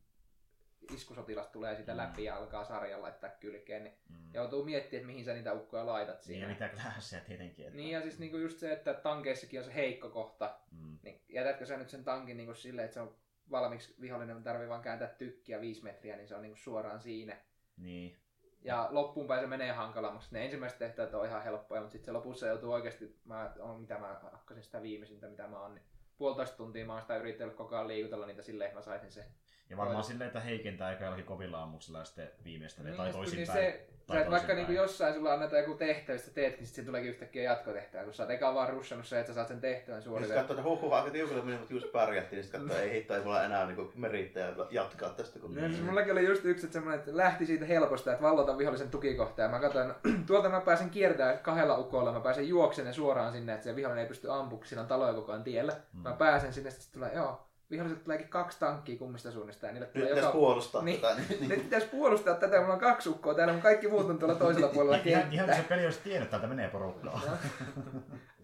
iskusotilas 0.95 1.49
tulee 1.49 1.75
siitä 1.77 1.93
Mm. 1.93 1.99
läpi 1.99 2.25
ja 2.25 2.37
alkaa 2.37 2.65
sarjan 2.65 3.03
laittaa 3.03 3.31
kylkeen, 3.31 3.85
niin 3.85 3.95
Mm. 4.09 4.17
joutuu 4.35 4.65
miettimään, 4.65 5.01
että 5.01 5.07
mihin 5.07 5.25
sä 5.25 5.35
niitä 5.35 5.53
ukkoja 5.53 5.87
laitat 5.87 6.15
Niin, 6.17 6.25
siinä. 6.25 6.43
ja 6.45 6.49
mitä 6.49 6.69
klassia 6.69 7.21
tietenkin. 7.21 7.67
Että... 7.67 7.77
Niin 7.77 7.91
ja 7.91 8.03
siis 8.03 8.19
niinku 8.19 8.37
just 8.37 8.59
se, 8.59 8.73
että 8.73 8.95
tankeissakin 8.95 9.61
on 9.61 9.65
se 9.67 9.75
heikko 9.75 10.11
kohta, 10.11 10.59
Mm. 10.71 10.99
niin 11.03 11.21
jätätkö 11.29 11.67
sä 11.67 11.77
nyt 11.77 11.91
sen 11.91 12.05
tankin 12.05 12.37
niinku 12.37 12.55
silleen, 12.55 12.85
että 12.85 12.95
se 12.95 13.01
on 13.01 13.17
valmiiksi 13.51 13.95
vihollinen 14.01 14.43
tarvii 14.43 14.69
vaan 14.69 14.83
kääntää 14.83 15.09
tykkiä 15.09 15.61
viisi 15.61 15.85
metriä, 15.85 16.17
niin 16.17 16.29
se 16.29 16.35
on 16.35 16.43
niinku 16.43 16.57
suoraan 16.59 17.01
siinä. 17.01 17.37
Niin. 17.77 18.17
Ja 18.65 18.89
loppuun 18.91 19.27
päin 19.27 19.41
se 19.41 19.47
menee 19.47 19.73
hankalammaksi. 19.73 20.29
Ne 20.33 20.45
ensimmäiset 20.45 20.79
tehtävät 20.79 21.15
on 21.15 21.27
ihan 21.27 21.43
helppoja, 21.43 21.81
mutta 21.81 21.93
sitten 21.93 22.07
se 22.07 22.13
lopussa 22.13 22.47
joutuu 22.47 22.73
oikeasti, 22.73 23.17
mä 23.25 23.55
on, 23.61 23.81
mitä 23.81 23.99
mä 23.99 24.21
hakkasin 24.33 24.63
sitä 24.65 24.83
viimeisintä, 24.83 25.29
mitä 25.29 25.47
mä 25.49 25.61
oon, 25.61 25.75
niin 25.75 25.85
puolitoista 26.19 26.57
tuntia 26.57 26.87
mä 26.87 26.93
oon 26.93 27.03
sitä 27.03 27.17
yrittänyt 27.17 27.55
koko 27.55 27.75
ajan 27.77 27.89
liikutella 27.89 28.27
niitä 28.27 28.43
silleen, 28.43 28.69
että 28.69 28.79
mä 28.79 28.83
saisin 28.83 29.11
se. 29.11 29.25
Ja 29.71 29.77
varmaan 29.77 30.05
silleen, 30.05 30.27
että 30.27 30.41
heikentää 30.41 30.91
eikä 30.91 31.05
jollakin 31.05 31.27
kovilla 31.27 31.63
ammuksilla 31.63 31.99
ja 31.99 32.05
sitten 32.05 32.31
viimeistelee. 32.45 32.91
Niin, 32.91 32.97
tai 32.97 33.07
ja 33.07 33.13
toisinpäin. 33.13 33.59
niin 33.59 33.73
se, 33.73 33.87
tai 34.07 34.17
sä 34.17 34.23
et 34.23 34.31
vaikka 34.31 34.47
toisinpäin. 34.47 34.57
niinku 34.57 34.73
jossain 34.73 35.15
sulla 35.15 35.33
annetaan 35.33 35.63
joku 35.63 35.75
tehtävä, 35.75 36.19
sit 36.19 36.27
sä 36.27 36.35
teetkin, 36.35 36.67
sit 36.67 36.75
siinä 36.75 36.87
tuleekin 36.87 37.11
yhtäkkiä 37.11 37.43
jatkotehtävä, 37.43 38.05
kun 38.05 38.15
sä 38.15 38.23
oot 38.23 38.31
eka 38.31 38.55
vaan 38.55 38.69
russannut 38.69 39.07
se, 39.07 39.21
että 39.21 39.33
sä 39.33 39.35
saat 39.35 39.49
sen 39.49 39.61
tehtävän 39.61 39.99
Niin 39.99 40.05
suoritettua. 40.05 40.41
sitten 40.41 40.57
katsoo, 40.57 40.73
että 40.73 40.83
huh, 40.83 40.91
huh, 40.91 40.95
aika 40.95 41.11
tiukille 41.11 41.43
meni, 41.43 41.59
mutta 41.59 41.75
just 41.75 41.93
pärjättiin, 41.93 42.37
niin 42.37 42.45
sitten 42.45 42.61
katsoo, 42.61 42.79
ei 42.79 42.93
hitto, 42.93 43.15
ei 43.15 43.23
mulla 43.23 43.45
enää 43.45 43.67
niinku 43.67 43.93
merittää 43.95 44.55
jatkaa 44.71 45.11
tästä. 45.11 45.39
Kun... 45.39 45.55
No, 45.55 45.69
siis 45.69 45.83
mullakin 45.83 46.13
oli 46.13 46.27
just 46.27 46.45
yksi, 46.45 46.67
että, 46.67 46.73
semmoinen, 46.73 46.99
että 46.99 47.17
lähti 47.17 47.47
siitä 47.47 47.65
helposta, 47.65 48.13
että 48.13 48.23
vallota 48.23 48.59
vihollisen 48.59 48.91
tukikohtaa. 48.91 49.45
Ja 49.45 49.51
mä 49.51 49.61
katsoin, 49.61 49.95
tuolta 50.27 50.49
mä 50.49 50.61
pääsen 50.61 50.91
kiertämään 50.91 51.39
kahdella 51.39 51.79
ukolla, 51.79 52.13
mä 52.13 52.21
pääsen 52.21 52.49
juokseen 52.49 52.95
suoraan 52.95 53.33
sinne, 53.33 53.53
että 53.53 53.65
se 53.65 53.77
vihollinen 53.77 54.03
ei 54.03 54.09
pysty 54.09 54.29
kun 54.51 54.61
siinä 54.65 54.83
on 54.83 54.89
taloja 54.89 55.15
koko 55.15 55.33
ajan 55.33 55.45
tiellä. 55.45 55.73
Mm. 55.93 56.01
Mä 56.01 56.13
pääsen 56.13 56.53
sinne, 56.53 56.71
sitten 56.71 56.93
tulee, 56.93 57.15
joo, 57.15 57.52
viholliset 57.73 58.05
tuleekin 58.05 58.29
kaksi 58.29 58.61
tankkia 58.61 58.99
kummista 58.99 59.31
suunnista 59.31 59.67
ja 59.67 59.73
niille 59.73 59.87
Nyt 59.87 59.93
tulee 59.93 60.07
pitäisi 60.09 60.27
joka... 60.27 60.39
puolustaa 60.39 60.83
Niin, 60.83 61.01
tätä. 61.01 61.21
ne 61.49 61.57
pitäisi 61.57 61.87
puolustaa 61.87 62.35
tätä, 62.35 62.61
mulla 62.61 62.75
on 62.75 62.81
kaksi 62.81 63.09
ukkoa 63.09 63.35
täällä, 63.35 63.53
mun 63.53 63.63
kaikki 63.63 63.89
muut 63.89 64.11
on 64.11 64.19
tuolla 64.19 64.35
toisella 64.35 64.69
puolella 64.75 64.99
Ihan, 65.05 65.33
ihan 65.33 65.55
se 65.57 65.63
peli 65.69 65.85
olisi 65.85 66.01
tiennyt, 66.05 66.23
että 66.23 66.31
täältä 66.31 66.47
menee 66.47 66.69
porukkaa. 66.69 67.21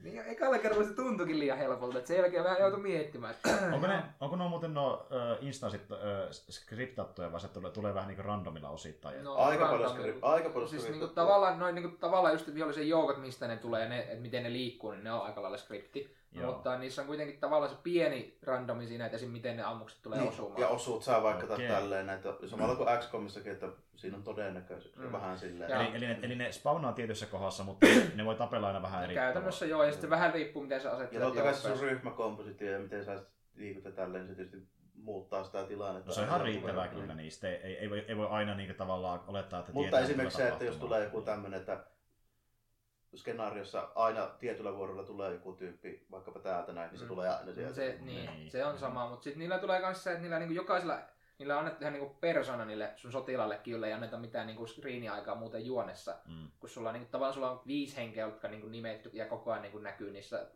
Niin, 0.02 0.22
ekalla 0.26 0.58
kerralla 0.58 0.84
se 0.84 0.94
tuntuikin 0.94 1.38
liian 1.38 1.58
helpolta, 1.58 1.98
että 1.98 2.08
sen 2.08 2.16
jälkeen 2.16 2.44
vähän 2.44 2.60
joutui 2.60 2.80
miettimään. 2.80 3.34
Että... 3.34 3.48
onko, 3.74 3.86
ne, 3.86 4.02
onko 4.20 4.36
ne 4.36 4.48
muuten 4.48 4.74
nuo 4.74 5.06
uh, 5.10 5.46
instanssit 5.46 5.90
uh, 5.90 5.96
skriptattuja 6.30 7.32
vai 7.32 7.40
se 7.40 7.48
tulee, 7.48 7.70
tulee 7.70 7.94
vähän 7.94 8.08
niin 8.08 8.24
randomilla 8.24 8.68
osittain? 8.68 9.24
No, 9.24 9.34
Aika 9.34 9.66
paljon 9.66 9.80
randomilla. 9.90 10.14
skrip- 10.16 10.18
aika 10.22 10.48
paljon 10.50 10.68
Siis 10.68 10.88
niinku 10.88 11.06
tavallaan, 11.08 11.58
noin 11.58 11.74
niinku 11.74 11.96
tavallaan 12.00 12.34
just 12.34 12.54
vihollisen 12.54 12.88
joukot, 12.88 13.20
mistä 13.20 13.48
ne 13.48 13.56
tulee, 13.56 13.88
ne, 13.88 13.98
että 14.00 14.16
miten 14.22 14.42
ne 14.42 14.52
liikkuu, 14.52 14.90
niin 14.90 15.04
ne 15.04 15.12
on 15.12 15.22
aika 15.22 15.42
lailla 15.42 15.58
skripti. 15.58 16.17
Joo. 16.32 16.52
Mutta 16.52 16.78
niissä 16.78 17.02
on 17.02 17.06
kuitenkin 17.08 17.40
tavallaan 17.40 17.70
se 17.70 17.76
pieni 17.82 18.38
randomi 18.42 18.86
siinä, 18.86 19.04
että 19.06 19.16
esim. 19.16 19.30
miten 19.30 19.56
ne 19.56 19.62
ammukset 19.62 20.02
tulee 20.02 20.18
Niin, 20.18 20.28
osumaan. 20.28 20.60
Ja 20.60 20.68
osuut 20.68 21.02
saa 21.04 21.22
vaikka 21.22 21.54
okay. 21.54 21.68
tälleen 21.68 22.06
näitä, 22.06 22.28
samalla 22.46 22.76
kuin 22.76 22.88
XCOMissakin, 22.98 23.52
että 23.52 23.68
siinä 23.96 24.16
on 24.16 24.22
todennäköisyyksiä 24.22 25.04
Mm. 25.04 25.12
vähän 25.12 25.38
silleen. 25.38 25.70
Ja- 25.70 25.80
Eli, 25.80 25.96
eli, 25.96 26.06
ne, 26.06 26.18
eli 26.22 26.34
ne 26.34 26.52
spawnaa 26.52 26.92
tietyssä 26.92 27.26
kohdassa, 27.26 27.64
mutta 27.64 27.86
ne 28.14 28.24
voi 28.24 28.34
tapella 28.34 28.66
aina 28.66 28.82
vähän 28.82 29.04
eri 29.04 29.14
Käytännössä 29.14 29.66
joo, 29.66 29.84
ja 29.84 29.92
sitten 29.92 30.10
vähän 30.10 30.34
riippuu 30.34 30.62
miten 30.62 30.80
sä 30.80 30.88
Ja 30.88 30.94
asettelet 30.94 31.24
totta 31.26 31.42
kai 31.42 31.54
se 31.54 31.60
sun 31.60 31.70
joukkoja. 31.70 31.90
ryhmäkompositio 31.92 32.72
ja 32.72 32.78
miten 32.78 33.04
sä 33.04 33.22
liikut 33.54 33.84
ja 33.84 33.90
tälleen, 33.92 34.26
niin 34.26 34.36
se 34.36 34.42
tietysti 34.44 34.68
muuttaa 34.94 35.44
sitä 35.44 35.62
tilannetta. 35.64 36.08
No 36.08 36.14
se 36.14 36.20
on 36.20 36.26
ihan 36.26 36.40
riittävää 36.40 36.88
kyllä 36.88 37.14
niistä. 37.14 37.48
Ei, 37.48 37.56
ei, 37.56 37.78
ei, 37.78 37.90
voi, 37.90 38.04
ei 38.08 38.16
voi 38.16 38.26
aina 38.26 38.54
niin 38.54 38.74
tavallaan 38.74 39.20
olettaa, 39.26 39.60
että 39.60 39.72
Mutta 39.72 40.00
esimerkiksi 40.00 40.36
se, 40.36 40.48
että 40.48 40.64
jos 40.64 40.76
tulee 40.76 41.04
joku 41.04 41.20
tämmöinen, 41.22 41.60
että 41.60 41.84
skenaariossa 43.16 43.88
aina 43.94 44.26
tietyllä 44.26 44.76
vuorolla 44.76 45.02
tulee 45.02 45.32
joku 45.32 45.52
tyyppi, 45.52 46.06
vaikkapa 46.10 46.38
täältä 46.40 46.72
näin, 46.72 46.90
niin 46.90 46.98
se 46.98 47.04
Mm. 47.04 47.08
tulee 47.08 47.28
aina 47.28 47.52
sieltä. 47.52 47.74
Se, 47.74 47.98
niin, 48.00 48.30
Niin. 48.30 48.50
se 48.50 48.64
on 48.64 48.78
sama, 48.78 49.08
mutta 49.08 49.24
sitten 49.24 49.38
niillä 49.38 49.58
tulee 49.58 49.80
myös 49.80 50.04
se, 50.04 50.10
että 50.10 50.22
niillä 50.22 50.38
niinku 50.38 50.54
jokaisella 50.54 50.98
Niillä 51.38 51.54
on 51.54 51.58
annettu 51.58 51.84
ihan 51.84 51.92
niinku 51.92 52.14
persona 52.20 52.64
niille 52.64 52.92
sun 52.96 53.12
sotilallekin, 53.12 53.72
jolle 53.72 53.86
ei 53.86 53.92
anneta 53.92 54.18
mitään 54.18 54.46
niinku 54.46 54.66
screeni-aikaa 54.66 55.34
muuten 55.34 55.66
juonessa. 55.66 56.16
Mm. 56.26 56.48
Kun 56.60 56.68
sulla 56.68 56.88
on, 56.88 56.92
niinku, 56.94 57.08
tavallaan 57.10 57.34
sulla 57.34 57.50
on 57.50 57.60
viisi 57.66 57.96
henkeä, 57.96 58.26
jotka 58.26 58.48
niinku 58.48 58.68
nimetty 58.68 59.10
ja 59.12 59.26
koko 59.26 59.50
ajan 59.50 59.62
niinku 59.62 59.78
näkyy 59.78 60.10
niissä 60.10 60.46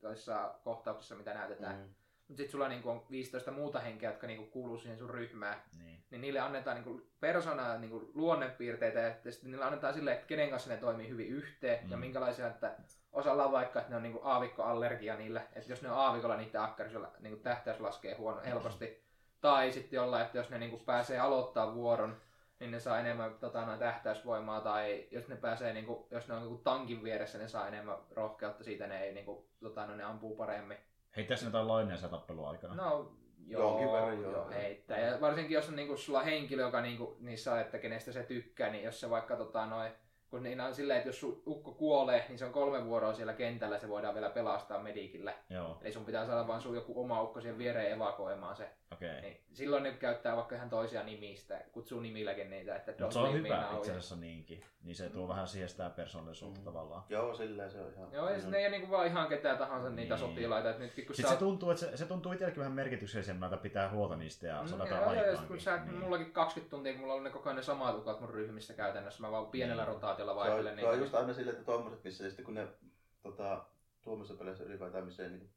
toissa 0.00 0.54
kohtauksissa, 0.64 1.14
mitä 1.14 1.34
näytetään. 1.34 1.76
Mm. 1.76 1.94
Mm. 2.30 2.32
Mutta 2.32 2.36
sitten 2.42 2.52
sulla 2.52 2.68
niinku 2.68 2.90
on 2.90 3.06
15 3.10 3.50
muuta 3.50 3.80
henkeä, 3.80 4.10
jotka 4.10 4.26
niinku 4.26 4.46
kuuluu 4.46 4.78
siihen 4.78 4.98
sun 4.98 5.10
ryhmään. 5.10 5.62
Niin. 5.78 6.04
Niin 6.10 6.20
niille 6.20 6.40
annetaan 6.40 6.76
niinku 6.76 7.00
persoonaa, 7.20 7.78
niinku 7.78 8.10
luonnepiirteitä 8.14 9.00
ja 9.00 9.14
sitten 9.30 9.50
niille 9.50 9.64
annetaan 9.64 9.94
silleen, 9.94 10.14
että 10.16 10.26
kenen 10.26 10.50
kanssa 10.50 10.70
ne 10.70 10.76
toimii 10.76 11.08
hyvin 11.08 11.26
yhteen 11.28 11.84
Mm. 11.84 11.90
ja 11.90 11.96
minkälaisia, 11.96 12.46
että 12.46 12.76
osalla 13.12 13.44
on 13.44 13.52
vaikka, 13.52 13.78
että 13.78 13.90
ne 13.90 13.96
on 13.96 14.02
niinku 14.02 14.20
aavikkoallergia 14.22 15.16
niille, 15.16 15.42
että 15.52 15.72
jos 15.72 15.82
ne 15.82 15.90
on 15.90 15.98
aavikolla 15.98 16.36
niiden 16.36 16.60
akkarisella 16.60 17.12
niinku 17.20 17.38
tähtäys 17.42 17.80
laskee 17.80 18.14
huono 18.14 18.40
helposti. 18.44 19.02
Tai 19.40 19.72
sitten 19.72 19.96
jollain, 19.96 20.26
että 20.26 20.38
jos 20.38 20.50
ne 20.50 20.58
niinku 20.58 20.78
pääsee 20.78 21.18
aloittaa 21.18 21.74
vuoron, 21.74 22.16
niin 22.60 22.70
ne 22.70 22.80
saa 22.80 22.98
enemmän 23.00 23.34
tota, 23.38 23.66
noin 23.66 23.78
tähtäysvoimaa, 23.78 24.60
tai 24.60 25.08
jos 25.10 25.28
ne 25.28 25.36
pääsee, 25.36 25.72
niinku, 25.72 26.08
jos 26.10 26.28
ne 26.28 26.34
on 26.34 26.42
niinku 26.42 26.58
tankin 26.58 27.02
vieressä, 27.04 27.38
ne 27.38 27.48
saa 27.48 27.68
enemmän 27.68 27.96
rohkeutta, 28.10 28.64
siitä 28.64 28.86
ne 28.86 29.02
ei 29.02 29.14
niinku, 29.14 29.48
tota, 29.60 29.86
no, 29.86 29.96
ne 29.96 30.04
ampuu 30.04 30.36
paremmin. 30.36 30.78
Heittäisi 31.16 31.44
jotain 31.44 31.68
laineja 31.68 31.96
siellä 31.98 32.16
tappelun 32.18 32.48
aikana? 32.48 32.74
No, 32.74 33.12
joo, 33.46 33.62
Jonkin 33.62 33.92
verran 33.92 34.22
joo. 34.22 34.32
joo, 34.32 34.50
heittää. 34.50 34.98
Ja 34.98 35.20
varsinkin 35.20 35.54
jos 35.54 35.68
on 35.68 35.76
niinku 35.76 35.96
sulla 35.96 36.22
henkilö, 36.22 36.62
joka 36.62 36.80
niinku, 36.80 37.16
niissä 37.20 37.52
on, 37.52 37.60
että 37.60 37.78
kenestä 37.78 38.12
se 38.12 38.22
tykkää, 38.22 38.70
niin 38.70 38.84
jos 38.84 39.00
se 39.00 39.10
vaikka 39.10 39.36
tota, 39.36 39.66
noin, 39.66 39.92
kun 40.30 40.42
niillä 40.42 40.64
on 40.66 40.74
silleen, 40.74 40.96
että 40.96 41.08
jos 41.08 41.20
sun 41.20 41.42
ukko 41.46 41.72
kuolee, 41.72 42.24
niin 42.28 42.38
se 42.38 42.44
on 42.44 42.52
kolme 42.52 42.84
vuoroa 42.84 43.12
siellä 43.12 43.32
kentällä, 43.32 43.78
se 43.78 43.88
voidaan 43.88 44.14
vielä 44.14 44.30
pelastaa 44.30 44.82
medikillä. 44.82 45.34
Joo, 45.50 45.78
Eli 45.82 45.92
sun 45.92 46.04
pitää 46.04 46.26
saada 46.26 46.46
vaan 46.46 46.60
sun 46.60 46.74
joku 46.74 47.00
oma 47.00 47.22
ukko 47.22 47.40
siihen 47.40 47.58
viereen 47.58 47.92
evakuoimaan 47.92 48.56
se. 48.56 48.68
Okay. 48.92 49.20
Niin 49.20 49.40
silloin 49.52 49.82
ne 49.82 49.92
käyttää 49.92 50.36
vaikka 50.36 50.54
ihan 50.56 50.70
toisia 50.70 51.02
nimistä, 51.02 51.60
kutsuu 51.72 52.00
nimilläkin 52.00 52.50
niitä, 52.50 52.76
että 52.76 52.92
Mutta 52.98 53.10
se 53.12 53.18
on 53.18 53.32
hyvä 53.32 53.60
now. 53.62 53.76
itse 53.76 53.90
asiassa 53.90 54.16
niinkin. 54.16 54.64
Niin 54.82 54.94
se 54.96 55.08
tuo 55.08 55.28
vähän 55.28 55.46
siihen 55.48 55.68
sitä 55.68 55.90
persoonallisuutta 55.90 56.60
Mm. 56.60 56.64
tavallaan. 56.64 57.02
Joo, 57.08 57.34
silleen 57.34 57.70
se 57.70 57.80
on 57.80 57.92
ihan... 57.92 58.08
Joo, 58.12 58.30
ja 58.30 58.38
ne 58.48 58.58
ei 58.58 58.64
ole 58.66 58.70
niinku 58.70 58.90
vaan 58.90 59.06
ihan 59.06 59.28
ketään 59.28 59.58
tahansa 59.58 59.90
niitä 59.90 60.14
Niin. 60.14 60.28
sotilaita, 60.28 60.70
että 60.70 60.82
nytkin 60.82 61.06
kun 61.06 61.14
Sitten 61.16 61.30
se 61.30 61.34
sä 61.34 61.40
tuntuu, 61.40 61.70
että 61.70 61.80
se, 61.86 61.96
se 61.96 62.06
tuntuu 62.06 62.32
itsellekin 62.32 62.60
vähän 62.60 62.72
merkityksellisemmältä 62.72 63.56
pitää 63.56 63.90
huolta 63.90 64.16
niistä 64.16 64.46
ja 64.46 64.62
Mm, 64.62 64.68
joo, 64.68 64.78
jotain 64.78 64.90
joo, 64.90 65.00
ja 65.02 65.10
sit 65.10 65.18
aikaankin. 65.28 65.48
kun 65.48 65.60
sä, 65.60 65.76
Niin. 65.84 65.94
mullakin 66.00 66.32
20 66.32 66.70
tuntia, 66.70 66.92
kun 66.92 67.00
mulla 67.00 67.14
oli 67.14 67.22
ne 67.24 67.30
koko 67.30 67.48
ajan 67.48 67.56
ne 67.56 67.62
samat 67.62 67.98
ukat 67.98 68.20
mun 68.20 68.30
ryhmissä 68.30 68.74
käytännössä, 68.74 69.22
mä 69.22 69.30
vaan 69.30 69.46
pienellä 69.46 69.82
Niin. 69.84 69.94
rotaatiolla 69.94 70.19
Se 70.26 70.34
vaihtelen 70.34 70.72
on, 70.72 70.80
se 70.80 70.86
on 70.86 70.98
just 70.98 71.14
aina 71.14 71.34
silleen, 71.34 71.56
että 71.56 71.72
tommoset, 71.72 72.04
missä 72.04 72.28
sitten 72.28 72.44
kun 72.44 72.54
ne 72.54 72.68
tota, 73.22 73.64
tuommoisissa 74.02 74.38
peleissä 74.38 74.64
ylipäätään, 74.64 75.04
missä 75.04 75.22
ei 75.22 75.30
niin, 75.30 75.50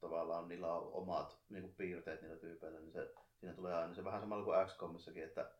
tavallaan 0.00 0.48
niillä 0.48 0.72
on 0.72 0.92
omat 0.92 1.38
niin 1.48 1.74
piirteet 1.76 2.22
niillä 2.22 2.36
tyypeillä, 2.36 2.80
niin 2.80 2.92
se, 2.92 3.12
siinä 3.40 3.54
tulee 3.54 3.74
aina 3.74 3.94
se 3.94 4.04
vähän 4.04 4.20
samalla 4.20 4.44
kuin 4.44 4.66
XCOMissakin, 4.66 5.24
että 5.24 5.50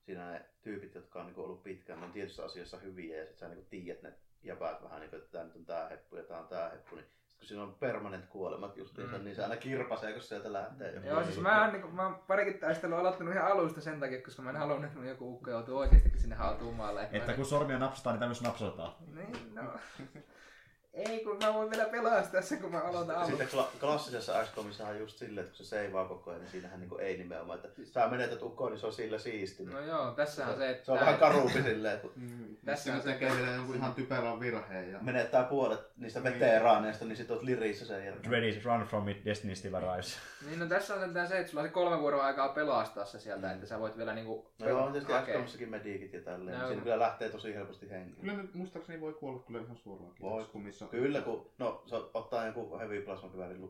siinä 0.00 0.30
ne 0.30 0.44
tyypit, 0.62 0.94
jotka 0.94 1.20
on 1.20 1.26
niin 1.26 1.38
ollut 1.38 1.62
pitkään, 1.62 2.00
ne 2.00 2.06
on 2.06 2.12
tietyissä 2.12 2.44
asioissa 2.44 2.78
hyviä 2.78 3.16
ja 3.16 3.26
sitten 3.26 3.48
sä 3.48 3.54
niin 3.54 3.66
tiedät 3.66 4.02
ne 4.02 4.12
jäpäät 4.42 4.82
vähän, 4.82 5.00
niin 5.00 5.10
kuin, 5.10 5.18
että 5.18 5.32
tämä 5.32 5.44
nyt 5.44 5.56
on 5.56 5.64
tämä 5.64 5.88
heppu 5.88 6.16
ja 6.16 6.22
tämä 6.22 6.40
on 6.40 6.48
tämä 6.48 6.68
heppu, 6.68 6.96
niin 6.96 7.06
kun 7.38 7.46
siinä 7.48 7.62
on 7.62 7.74
permanent 7.74 8.26
kuolemat 8.26 8.76
justiinsa, 8.76 9.18
Mm. 9.18 9.24
niin 9.24 9.36
se 9.36 9.42
aina 9.42 9.56
kirpasee, 9.56 10.12
kun 10.12 10.22
sieltä 10.22 10.52
lähtee. 10.52 10.92
joku. 10.94 11.06
Joo, 11.06 11.24
siis 11.24 11.40
mä 11.40 11.62
oon, 11.64 11.72
niin, 11.72 11.94
mä 11.94 12.02
oon 12.06 12.14
parikin 12.26 12.58
taistelua 12.58 12.98
aloittanut 12.98 13.34
ihan 13.34 13.52
alusta 13.52 13.80
sen 13.80 14.00
takia, 14.00 14.22
koska 14.22 14.42
mä 14.42 14.50
en 14.50 14.56
halunnut, 14.56 14.84
että 14.84 14.98
mun 14.98 15.08
joku 15.08 15.32
ukko 15.34 15.50
joutuu 15.50 15.78
oikeastikin 15.78 16.20
sinne 16.20 16.36
hautuumaalle. 16.36 17.08
Että 17.12 17.32
kun 17.32 17.46
sormia 17.46 17.78
napsataan, 17.78 18.14
niin 18.14 18.20
tämmöistä 18.20 18.44
napsataan. 18.48 18.92
Niin, 19.14 19.54
no. 19.54 19.62
Ei, 20.98 21.24
kun 21.24 21.36
mä 21.44 21.54
voin 21.54 21.70
vielä 21.70 21.84
pelastaa 21.84 22.42
sen, 22.42 22.58
kun 22.58 22.70
mä 22.72 22.80
aloitan 22.80 23.16
alusta. 23.16 23.36
Sitten 23.36 23.60
kla- 23.60 23.80
klassisessa 23.80 24.44
XCOMissa 24.44 24.86
on 24.86 24.98
just 24.98 25.18
silleen, 25.18 25.46
että 25.46 25.56
kun 25.56 25.64
se 25.66 25.68
seivaa 25.68 26.04
koko 26.08 26.30
ajan, 26.30 26.40
niin 26.42 26.50
siinähän 26.50 26.80
niinku 26.80 26.96
ei 26.96 27.16
nimenomaan, 27.18 27.58
että 27.58 27.68
sä 27.84 28.08
menetät 28.08 28.42
ukkoon, 28.42 28.72
niin 28.72 28.80
se 28.80 28.86
on 28.86 28.92
sillä 28.92 29.18
siisti. 29.18 29.64
No 29.64 29.80
joo, 29.80 30.10
tässä 30.10 30.46
on 30.46 30.56
se, 30.56 30.70
että... 30.70 30.84
se 30.84 30.92
on 30.92 31.00
vähän 31.00 31.18
karuupi 31.18 31.62
silleen, 31.62 31.94
että 31.94 32.08
Mm, 32.16 32.56
Tässä 32.64 32.64
tässä 32.64 32.92
on 32.92 33.02
se- 33.02 33.12
tekee 33.12 33.36
vielä 33.36 33.50
jonkun 33.50 33.76
ihan 33.76 33.94
typerän 33.94 34.40
virheen. 34.40 34.92
Ja... 34.92 34.98
menettää 35.00 35.44
puolet 35.44 35.80
niistä 35.96 36.22
veteraaneista, 36.24 37.04
niin 37.04 37.16
sit 37.16 37.30
oot 37.30 37.42
lirissä 37.42 37.84
sen 37.86 38.06
jälkeen. 38.06 38.32
Ready, 38.32 38.60
run 38.64 38.82
from 38.86 39.08
it, 39.08 39.24
Destiny 39.24 39.54
still 39.56 39.74
arrives. 39.74 40.18
Niin 40.46 40.58
no 40.58 40.66
tässä 40.66 40.94
on 40.94 41.00
sentään 41.00 41.28
se, 41.28 41.38
että 41.38 41.50
sulla 41.50 41.62
on 41.62 41.68
se 41.68 41.72
kolme 41.72 41.98
vuoroa 42.00 42.24
aikaa 42.26 42.48
pelastaa 42.48 43.04
se 43.04 43.20
sieltä, 43.20 43.52
että 43.52 43.66
sä 43.66 43.80
voit 43.80 43.96
vielä 43.96 44.14
niinku... 44.14 44.50
No 44.58 44.68
joo, 44.68 44.84
on 44.84 44.92
tietysti. 44.92 45.12
XCOMissakin 45.24 45.68
medikit 45.70 46.12
ja 46.12 46.20
tälleen, 46.20 46.56
No. 46.58 46.62
niin 46.62 46.68
siinä 46.68 46.82
kyllä 46.82 46.98
lähtee 46.98 47.28
tosi 47.28 47.54
helposti 47.54 47.90
henki. 47.90 48.20
Kyllä 48.20 48.36
nyt 48.42 48.54
muistaakseni 48.54 49.00
voi 49.00 49.12
kuolla 49.12 49.42
kyllä 49.46 49.60
ihan 49.60 49.76
suoraankin. 49.76 50.22
Voi. 50.22 50.44
Kumissa. 50.44 50.87
Kyllä, 50.90 51.20
kun 51.20 51.50
no, 51.58 51.82
se 51.86 51.96
ottaa 52.14 52.46
joku 52.46 52.78
heavy 52.78 53.02
plasmakiväärin 53.02 53.60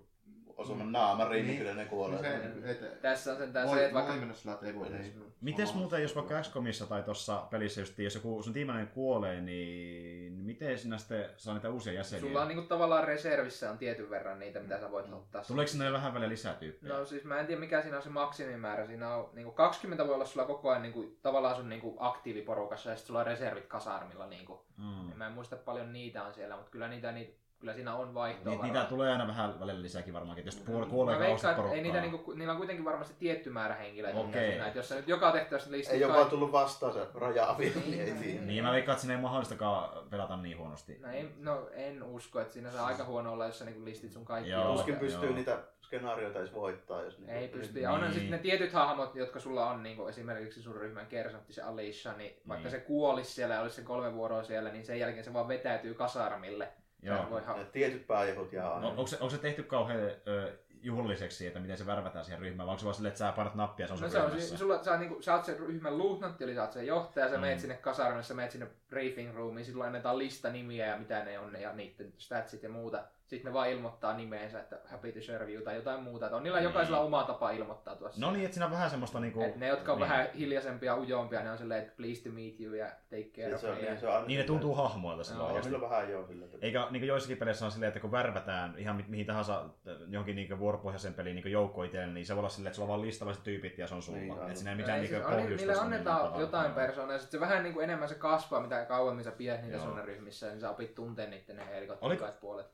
osuman 0.58 0.92
naamariin, 0.92 1.46
niin 1.46 1.46
Niin. 1.46 1.58
kyllä 1.58 1.74
ne 1.74 1.84
kuolee. 1.84 2.38
Niin 2.38 2.62
se, 2.62 2.70
et, 2.70 3.02
Tässä 3.02 3.32
on 3.32 3.38
sentään 3.38 3.68
voi, 3.68 3.76
se, 3.76 3.84
että 3.84 3.94
vaikka... 3.94 4.12
voi 4.12 4.20
mennä 4.20 4.34
sillä, 4.34 4.54
että 4.54 4.66
ei 4.66 4.74
voi 4.74 4.88
edes. 4.88 5.12
Mites 5.40 5.74
muuten, 5.74 6.02
jos 6.02 6.16
vaikka 6.16 6.40
XCOMissa 6.42 6.86
tai 6.86 7.02
tuossa 7.02 7.46
pelissä 7.50 7.80
just, 7.80 7.98
jos 7.98 8.14
joku 8.14 8.42
sun 8.42 8.52
tiimainen 8.52 8.88
kuolee, 8.88 9.40
niin 9.40 10.32
miten 10.32 10.78
sinä 10.78 10.98
sitten 10.98 11.30
saa 11.36 11.54
niitä 11.54 11.70
uusia 11.70 11.92
jäseniä? 11.92 12.28
Sulla 12.28 12.42
on 12.42 12.48
niinku 12.48 12.62
tavallaan 12.62 13.04
reservissä 13.04 13.70
on 13.70 13.78
tietyn 13.78 14.10
verran 14.10 14.38
niitä, 14.38 14.60
mitä 14.60 14.80
sä 14.80 14.90
voit 14.90 15.12
ottaa. 15.12 15.42
Tuleeko 15.42 15.70
sinne 15.70 15.92
vähän 15.92 16.14
välillä 16.14 16.28
lisää 16.30 16.54
tyyppejä? 16.54 16.94
No 16.94 17.04
siis 17.04 17.24
mä 17.24 17.40
en 17.40 17.46
tiedä 17.46 17.60
mikä 17.60 17.82
siinä 17.82 17.96
on 17.96 18.02
se 18.02 18.08
maksimimäärä. 18.10 18.86
Siinä 18.86 19.14
on 19.14 19.30
niinku 19.32 19.52
20 19.52 20.06
voi 20.06 20.14
olla 20.14 20.24
sulla 20.24 20.46
koko 20.46 20.70
ajan 20.70 20.82
niinku, 20.82 21.18
tavallaan 21.22 21.56
sun 21.56 21.68
niinku 21.68 21.96
aktiiviporukassa 21.98 22.90
ja 22.90 22.96
sitten 22.96 23.06
sulla 23.06 23.20
on 23.20 23.26
reservit 23.26 23.66
kasarmilla. 23.66 24.26
Niinku. 24.26 24.66
Mm. 24.76 25.12
Mä 25.16 25.26
en 25.26 25.32
muista 25.32 25.56
paljon 25.56 25.92
niitä 25.92 26.24
on 26.24 26.34
siellä, 26.34 26.56
mutta 26.56 26.70
kyllä, 26.70 26.88
niitä, 26.88 27.12
niitä, 27.12 27.32
kyllä 27.60 27.74
siinä 27.74 27.94
on 27.94 28.14
vaihtoa. 28.14 28.44
Ni, 28.44 28.50
niitä 28.50 28.64
varmaan. 28.66 28.86
tulee 28.86 29.12
aina 29.12 29.26
vähän 29.26 29.60
välillä 29.60 29.82
lisääkin 29.82 30.14
varmaankin, 30.14 30.48
että 30.48 30.56
jos 30.58 30.66
puol- 30.68 30.84
Mä 30.84 30.90
kuolee 30.90 31.18
veikkaan, 31.18 31.34
että 31.50 31.54
porukkaa. 31.56 31.76
ei 31.76 31.82
niitä, 31.82 32.00
niinku, 32.00 32.32
niillä 32.32 32.52
on 32.52 32.56
kuitenkin 32.58 32.84
varmasti 32.84 33.14
tietty 33.18 33.50
määrä 33.50 33.74
henkilöitä. 33.74 34.18
Okei. 34.18 34.50
Siinä, 34.50 34.66
että 34.66 34.78
jos 34.78 34.90
nyt 34.90 35.08
joka 35.08 35.32
tehtävästä 35.32 35.70
listit 35.70 36.02
Ei 36.02 36.08
vaan 36.08 36.30
tullut 36.30 36.52
vastaan 36.52 36.92
se 36.92 37.06
raja-avi, 37.14 37.72
niin 37.86 38.00
ei 38.00 38.12
tiedä. 38.12 38.44
Niin 38.44 38.64
mä 38.64 38.72
veikkaan, 38.72 38.94
että 38.94 39.00
sinne 39.00 39.14
ei 39.14 39.20
mahdollistakaan 39.20 40.08
pelata 40.10 40.36
niin 40.36 40.58
huonosti. 40.58 40.98
No, 41.00 41.08
ei, 41.10 41.28
no 41.38 41.68
en 41.72 42.02
usko, 42.02 42.40
että 42.40 42.52
siinä 42.52 42.70
saa 42.70 42.86
aika 42.86 43.04
huono 43.04 43.32
olla, 43.32 43.46
jos 43.46 43.58
sä 43.58 43.64
niinku 43.64 43.84
listit 43.84 44.12
sun 44.12 44.24
kaikki. 44.24 44.50
Joo. 44.50 44.72
Tuskin 44.72 44.96
pystyy 44.96 45.28
joo. 45.28 45.36
niitä 45.36 45.58
skenaarioita 45.80 46.38
edes 46.38 46.54
voittaa, 46.54 47.02
jos 47.02 47.18
niinku- 47.18 47.34
Ei 47.34 47.48
pysty. 47.48 47.80
Ja 47.80 47.90
onhan 47.90 48.02
Niin. 48.10 48.14
sitten 48.14 48.30
ne 48.30 48.38
tietyt 48.38 48.72
hahmot, 48.72 49.14
jotka 49.14 49.40
sulla 49.40 49.70
on, 49.70 49.82
niin 49.82 49.96
kuin 49.96 50.08
esimerkiksi 50.08 50.62
sun 50.62 50.76
ryhmän 50.76 51.06
kersantti, 51.06 51.52
se 51.52 51.62
Alicia, 51.62 52.12
niin 52.12 52.40
vaikka 52.48 52.68
Niin. 52.68 52.70
se 52.80 52.80
kuolisi 52.86 53.32
siellä 53.32 53.54
ja 53.54 53.60
olisi 53.60 53.76
se 53.76 53.82
kolme 53.82 54.14
vuoroa 54.14 54.42
siellä, 54.42 54.70
niin 54.70 54.84
sen 54.84 54.98
jälkeen 54.98 55.24
se 55.24 55.32
vaan 55.32 55.48
vetäytyy 55.48 55.94
kasarmille. 55.94 56.68
Joo. 57.02 57.40
Ne 57.56 57.64
tietyt 57.64 58.06
pääjehut 58.06 58.52
jää 58.52 58.68
aina. 58.74 58.80
No, 58.80 58.88
onko, 58.88 59.06
se, 59.06 59.16
onko 59.20 59.30
se 59.30 59.38
tehty 59.38 59.62
kauhean 59.62 60.00
ö, 60.26 60.52
juhlalliseksi, 60.82 61.46
että 61.46 61.60
miten 61.60 61.78
se 61.78 61.86
värvätään 61.86 62.24
siihen 62.24 62.40
ryhmään, 62.40 62.66
vai 62.66 62.72
onko 62.72 62.78
se 62.78 62.84
vaan 62.84 62.94
silleen, 62.94 63.08
että 63.10 63.18
sä 63.18 63.32
painat 63.32 63.54
nappia 63.54 63.84
ja 63.84 63.88
se 63.88 63.94
on 63.94 64.00
No 64.00 64.08
se 64.08 64.18
on, 64.18 64.24
ryhmässä? 64.24 64.50
si- 64.50 64.56
sulla, 64.56 64.82
sä, 64.84 64.90
oot 64.90 65.00
niinku, 65.00 65.22
sä 65.22 65.34
oot 65.34 65.44
sen 65.44 65.58
ryhmän 65.58 65.98
luutnantti, 65.98 66.44
eli 66.44 66.54
sä 66.54 66.62
oot 66.62 66.72
sen 66.72 66.86
johtaja, 66.86 67.28
sä 67.28 67.34
Mm. 67.34 67.40
meet 67.40 67.60
sinne 67.60 67.74
kasarmille, 67.76 68.22
sä 68.22 68.34
meet 68.34 68.50
sinne 68.50 68.66
briefing 68.88 69.34
roomiin, 69.34 69.64
sitten 69.64 69.72
sulla 69.72 69.86
annetaan 69.86 70.18
lista 70.18 70.50
nimiä 70.50 70.86
ja 70.86 70.96
mitä 70.98 71.24
ne 71.24 71.38
on 71.38 71.60
ja 71.60 71.72
niiden 71.72 72.12
statsit 72.18 72.62
ja 72.62 72.68
muuta. 72.68 73.04
Sitten 73.28 73.50
ne 73.50 73.54
vaan 73.54 73.70
ilmoittaa 73.70 74.16
nimeensä, 74.16 74.60
että 74.60 74.78
happy 74.84 75.12
to 75.12 75.20
serve 75.22 75.52
you 75.52 75.64
tai 75.64 75.76
jotain 75.76 76.02
muuta. 76.02 76.26
Että 76.26 76.36
on 76.36 76.42
niillä 76.42 76.58
Niin. 76.58 76.64
jokaisella 76.64 77.00
oma 77.00 77.24
tapa 77.24 77.50
ilmoittautua. 77.50 78.10
No 78.16 78.30
niin, 78.30 78.44
että 78.44 78.54
siinä 78.54 78.66
on 78.66 78.72
vähän 78.72 78.90
semmoista 78.90 79.20
niinku... 79.20 79.42
Et 79.42 79.56
ne, 79.56 79.66
jotka 79.68 79.92
on 79.92 79.98
niin. 79.98 80.08
vähän 80.08 80.28
hiljaisempia, 80.38 80.96
ujompia, 80.96 81.42
ne 81.42 81.50
on 81.50 81.58
silleen, 81.58 81.82
että 81.82 81.92
pleased 81.96 82.24
to 82.24 82.30
meet 82.30 82.60
you 82.60 82.74
ja 82.74 82.86
take 83.10 83.24
care 83.24 83.54
of 83.54 83.60
se 83.60 83.66
on, 83.68 83.74
me. 83.74 83.80
niin, 83.82 83.92
ja- 83.94 84.00
se 84.00 84.08
on 84.08 84.26
Niin 84.26 84.38
ne 84.38 84.44
tuntuu 84.44 84.74
hahmoilta 84.74 85.18
Joo, 85.20 85.24
silloin 85.24 85.50
On 85.50 85.56
oikeasti. 85.56 85.80
vähän 85.80 86.10
joo 86.10 86.26
sillä. 86.26 86.44
että- 86.44 86.58
Eikä 86.60 86.80
niin 86.90 87.00
kuin 87.00 87.08
joissakin 87.08 87.36
peleissä 87.36 87.64
on 87.64 87.70
silleen, 87.70 87.88
että 87.88 88.00
kun 88.00 88.12
värvätään 88.12 88.74
ihan 88.78 88.96
mi- 88.96 89.04
mihin 89.08 89.26
tahansa 89.26 89.60
äh, 89.60 89.68
johonkin 90.08 90.36
niin 90.36 90.58
vuoropohjaisen 90.58 91.14
peliin 91.14 91.36
niin 91.36 91.52
joukko 91.52 91.82
itselle, 91.82 92.06
niin 92.06 92.26
se 92.26 92.34
voi 92.34 92.40
olla 92.40 92.48
silleen, 92.48 92.68
että 92.70 92.76
sulla 92.76 92.86
on 92.86 92.88
vaan 92.88 93.02
listavaiset 93.06 93.44
tyypit 93.44 93.78
ja 93.78 93.86
se 93.86 93.94
on 93.94 94.02
sulla. 94.02 94.18
Niin, 94.18 94.28
Niin, 94.34 94.42
että 94.42 94.54
siinä 94.54 94.70
ei 94.70 94.76
mitään 94.76 94.96
ei 94.98 95.00
niin 95.02 95.08
siis- 95.08 95.24
on- 95.24 95.32
pohjustusta. 95.32 95.56
Niille 95.56 95.72
millään 95.72 95.86
annetaan 96.18 96.40
jotain 96.40 96.72
persoonaa, 96.72 97.12
ja 97.14 97.18
sitten 97.18 97.40
se 97.40 97.46
vähän 97.46 97.62
niin 97.62 97.74
kuin 97.74 97.84
enemmän 97.84 98.08
se 98.08 98.14
kasvaa, 98.14 98.60
mitä 98.60 98.84
kauemmin 98.84 99.24
sä 99.24 99.30
pidät 99.32 99.62
niitä 99.62 99.78
sun 99.78 99.98
ryhmissä, 100.04 100.46
niin 100.46 100.60
sä 100.60 100.70
opit 100.70 100.94
tunteen 100.94 101.30
niiden 101.30 101.56
ne 101.56 101.66
helikot 101.66 101.98
Oliko- 102.00 102.20
kaikki 102.24 102.40
puolet. 102.40 102.66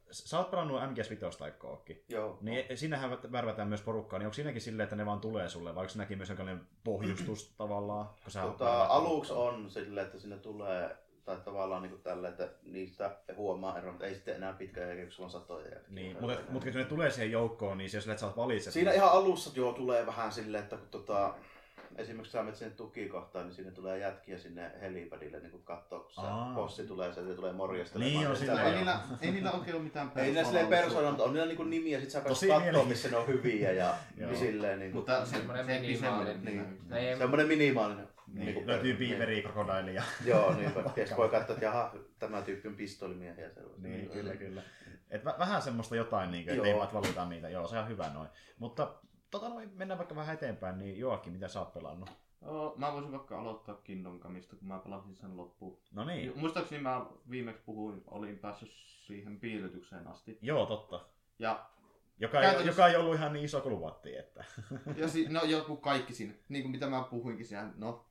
Oot 0.44 0.50
pelannut 0.50 0.80
MGS5 0.82 1.38
tai 1.38 1.50
kookki. 1.50 2.04
Joo. 2.08 2.38
Niin 2.40 2.78
siinähän 2.78 3.10
värvätään 3.32 3.68
myös 3.68 3.82
porukkaa, 3.82 4.18
niin 4.18 4.26
onko 4.26 4.34
siinäkin 4.34 4.60
silleen, 4.60 4.84
että 4.84 4.96
ne 4.96 5.06
vaan 5.06 5.20
tulee 5.20 5.48
sulle, 5.48 5.74
vai 5.74 5.80
onko 5.82 5.88
siinäkin 5.88 6.18
myös 6.18 6.28
jonkinlainen 6.28 6.66
pohjustus 6.84 7.48
tavallaan? 7.58 8.06
Kun 8.22 8.30
sä 8.32 8.42
Tota, 8.42 8.84
aluksi 8.84 9.32
porukkaa? 9.32 9.54
on 9.54 9.70
silleen, 9.70 10.06
että 10.06 10.18
sinne 10.18 10.36
tulee, 10.36 10.96
tai 11.24 11.36
tavallaan 11.44 11.82
niin 11.82 12.02
tällä, 12.02 12.28
että 12.28 12.48
niistä 12.62 13.16
huomaa 13.36 13.78
eroa, 13.78 13.92
mutta 13.92 14.06
ei 14.06 14.14
sitten 14.14 14.36
enää 14.36 14.52
pitkään 14.52 14.86
jälkeen, 14.86 15.06
kun 15.06 15.12
sulla 15.12 15.26
on 15.26 15.30
satoja 15.32 15.64
jätkiä. 15.68 15.94
Niin, 15.94 16.16
mutta, 16.20 16.38
mutta 16.48 16.70
kun 16.70 16.78
ne 16.80 16.84
tulee 16.84 17.10
siihen 17.10 17.32
joukkoon, 17.32 17.78
niin 17.78 17.90
se 17.90 17.96
jos 17.96 18.20
sä 18.20 18.28
valitset... 18.36 18.72
Siinä 18.72 18.92
ihan 18.92 19.10
alussa 19.10 19.50
joo 19.54 19.72
tulee 19.72 20.06
vähän 20.06 20.32
silleen, 20.32 20.62
että 20.64 20.76
kun 20.76 20.88
tota, 20.88 21.34
esimerkiksi 21.98 22.32
sä 22.32 22.42
menet 22.42 22.56
sinne 22.56 22.74
tukikohtaan, 22.74 23.44
niin 23.46 23.54
sinne 23.54 23.70
tulee 23.70 23.98
jätkiä 23.98 24.38
sinne 24.38 24.72
helipadille 24.80 25.40
niin 25.40 25.50
kun 25.50 25.62
katsoo, 25.64 26.00
kun 26.00 26.12
se 26.12 26.20
Aa. 26.20 26.54
bossi 26.54 26.86
tulee 26.86 27.12
sieltä 27.12 27.30
ja 27.30 27.36
tulee 27.36 27.52
morjastelemaan. 27.52 28.14
Niin 28.18 28.28
on 28.28 28.36
sillä 28.36 28.54
sä- 28.56 28.62
Ei 28.62 28.74
niillä, 28.74 29.00
ei 29.22 29.30
niillä 29.32 29.52
oikein 29.52 29.76
ole 29.76 29.84
mitään 29.84 30.12
Ei 30.16 30.24
niillä 30.24 30.44
silleen 30.44 30.66
persoonallisuutta. 30.66 30.84
persoona, 30.86 31.08
mutta 31.10 31.24
on 31.24 31.32
niillä 31.32 31.46
niinku 31.46 31.62
nimiä, 31.64 32.00
sit 32.00 32.10
sä 32.10 32.20
pääset 32.20 32.48
katsoa, 32.48 32.84
missä 32.84 33.08
ne 33.10 33.16
on 33.16 33.26
hyviä 33.26 33.72
ja 33.72 33.94
silleen 34.38 34.78
niinku. 34.78 34.96
Mutta 34.98 35.26
se, 35.26 35.36
Semmoinen 35.36 35.66
se 35.66 35.72
ei 35.74 35.80
minimaalinen. 35.80 36.34
semmoinen. 36.34 36.78
Niin. 36.90 37.12
No 37.12 37.18
Semmoinen 37.18 37.46
minimaalinen. 37.48 38.08
Niin, 38.34 38.46
niinku 38.46 38.62
löytyy 38.66 39.42
Crocodile 39.42 39.92
ja... 39.92 40.02
Joo, 40.24 40.54
niin. 40.54 40.72
Tietysti 40.94 41.16
voi 41.16 41.28
katsoa, 41.28 41.54
että 41.54 41.64
jaha, 41.66 41.94
tämä 42.18 42.42
tyyppi 42.42 42.68
on 42.68 42.74
pistolimiehiä. 42.76 43.50
Niin, 43.78 44.10
kyllä, 44.10 44.36
kyllä. 44.36 44.62
Et 45.10 45.24
vä- 45.24 45.38
vähän 45.38 45.62
semmoista 45.62 45.96
jotain, 45.96 46.30
niin 46.30 46.44
kuin, 46.44 46.56
että 46.56 46.68
ei 46.68 46.74
vaan 46.74 46.88
valita 46.92 47.28
niitä. 47.28 47.48
Joo, 47.48 47.66
se 47.68 47.78
on 47.78 47.88
hyvä 47.88 48.10
noin. 48.14 48.28
Mutta 48.58 48.94
tota 49.40 49.48
noin, 49.48 49.70
mennään 49.74 49.98
vaikka 49.98 50.16
vähän 50.16 50.34
eteenpäin, 50.34 50.78
niin 50.78 50.98
Joakin, 50.98 51.32
mitä 51.32 51.48
sä 51.48 51.58
oot 51.60 51.72
pelannut? 51.74 52.10
Joo, 52.42 52.74
mä 52.76 52.92
voisin 52.92 53.12
vaikka 53.12 53.40
aloittaa 53.40 53.74
Kingdom 53.74 54.20
Comesta, 54.20 54.56
kun 54.56 54.68
mä 54.68 54.78
pelasin 54.78 55.14
sen 55.16 55.36
loppuun. 55.36 55.78
No 55.92 56.04
niin, 56.04 56.32
Muistaakseni 56.38 56.82
mä 56.82 57.06
viimeksi 57.30 57.62
puhuin, 57.66 58.02
olin 58.06 58.38
päässyt 58.38 58.70
siihen 59.06 59.40
piilotukseen 59.40 60.06
asti. 60.08 60.38
joo 60.42 60.66
totta. 60.66 61.00
Ja, 61.38 61.66
Joka 62.18 62.38
ei, 62.40 62.42
Käytännössä- 62.46 62.80
joka 62.82 62.88
ei 62.88 62.96
ollut 62.96 63.14
ihan 63.14 63.32
niin 63.32 63.44
iso 63.44 63.60
kuin 63.60 63.74
luvattiin, 63.74 64.18
että... 64.18 64.44
ja 64.96 65.08
si, 65.08 65.26
no 65.28 65.42
joku 65.44 65.76
kaikki 65.76 66.14
siinä, 66.14 66.34
niin 66.48 66.62
kuin 66.62 66.70
mitä 66.72 66.86
mä 66.86 67.02
puhuinkin 67.10 67.46
siellä, 67.46 67.70
no 67.76 68.06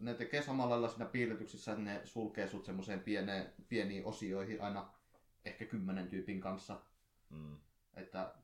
ne 0.00 0.14
tekee 0.14 0.42
samalla 0.42 0.70
lailla 0.70 0.88
siinä 0.88 1.04
piilotuksessa, 1.06 1.72
että 1.72 1.84
ne 1.84 2.00
sulkee 2.04 2.48
sut 2.48 2.64
semmoiseen 2.64 3.00
pieneen, 3.00 3.52
pieniin 3.68 4.04
osioihin 4.06 4.62
aina 4.62 4.90
ehkä 5.44 5.64
kymmenen 5.64 6.08
tyypin 6.08 6.40
kanssa, 6.40 6.80
Mm, 7.30 7.56
että 7.96 8.34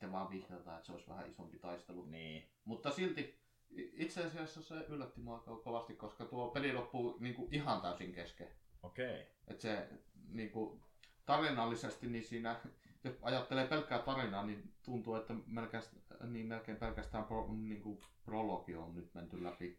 sitten 0.00 0.12
vaan 0.12 0.30
vihjataan, 0.30 0.76
että 0.76 0.86
se 0.86 0.92
olisi 0.92 1.08
vähän 1.08 1.30
isompi 1.30 1.58
taistelu. 1.58 2.04
niin. 2.04 2.50
Mutta 2.64 2.90
silti 2.90 3.40
itse 3.76 4.24
asiassa 4.24 4.62
se 4.62 4.74
yllätti 4.74 5.20
mua 5.20 5.34
aika 5.34 5.56
kovasti, 5.56 5.94
koska 5.94 6.24
tuo 6.24 6.48
peli 6.48 6.72
loppuu 6.72 7.16
niin 7.20 7.34
kuin 7.34 7.54
ihan 7.54 7.80
täysin 7.80 8.12
kesken. 8.12 8.48
Okei. 8.82 9.26
Että 9.48 9.62
se 9.62 9.88
niin 10.28 10.50
kuin, 10.50 10.80
tarinallisesti, 11.26 12.06
niin 12.06 12.24
siinä, 12.24 12.60
jos 13.04 13.14
ajattelee 13.22 13.66
pelkkää 13.66 13.98
tarinaa, 13.98 14.46
niin 14.46 14.74
tuntuu, 14.84 15.14
että 15.14 15.34
melkein, 15.46 15.82
niin 16.26 16.46
melkein 16.46 16.78
pelkästään 16.78 17.24
pro, 17.24 17.48
niin 17.52 17.82
kuin 17.82 18.00
prologi 18.24 18.74
on 18.74 18.94
nyt 18.94 19.14
menty 19.14 19.44
läpi. 19.44 19.78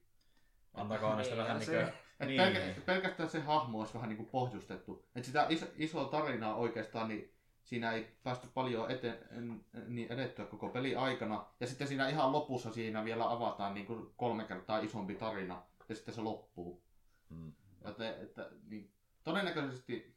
Antakaa 0.73 1.15
näistä 1.15 1.35
Niin, 1.35 1.43
vähän 1.43 1.59
niin 1.59 1.69
kuin... 1.69 1.93
Et 2.19 2.27
Niin. 2.27 2.37
pelkä, 2.37 2.81
pelkästään 2.85 3.29
se 3.29 3.39
hahmo 3.39 3.79
olisi 3.79 3.93
vähän 3.93 4.09
niin 4.09 4.17
kuin 4.17 4.29
pohjustettu. 4.29 5.05
Et 5.15 5.25
sitä 5.25 5.45
iso, 5.49 5.65
isoa 5.75 6.05
tarinaa 6.05 6.55
oikeastaan, 6.55 7.07
niin 7.07 7.33
siinä 7.63 7.91
ei 7.91 8.15
päästy 8.23 8.47
paljon 8.53 8.91
ete, 8.91 9.19
en- 9.31 9.65
niin 9.87 10.11
edettyä 10.11 10.45
koko 10.45 10.69
peli 10.69 10.95
aikana. 10.95 11.45
Ja 11.59 11.67
sitten 11.67 11.87
siinä 11.87 12.09
ihan 12.09 12.31
lopussa 12.31 12.71
siinä 12.71 13.05
vielä 13.05 13.31
avataan 13.31 13.73
niin 13.73 13.85
kuin 13.85 14.13
kolme 14.17 14.43
kertaa 14.43 14.79
isompi 14.79 15.15
tarina. 15.15 15.61
Ja 15.89 15.95
sitten 15.95 16.13
se 16.13 16.21
loppuu. 16.21 16.83
Mm. 17.29 17.53
Joten, 17.85 18.21
että, 18.21 18.49
niin, 18.69 18.91
todennäköisesti 19.23 20.15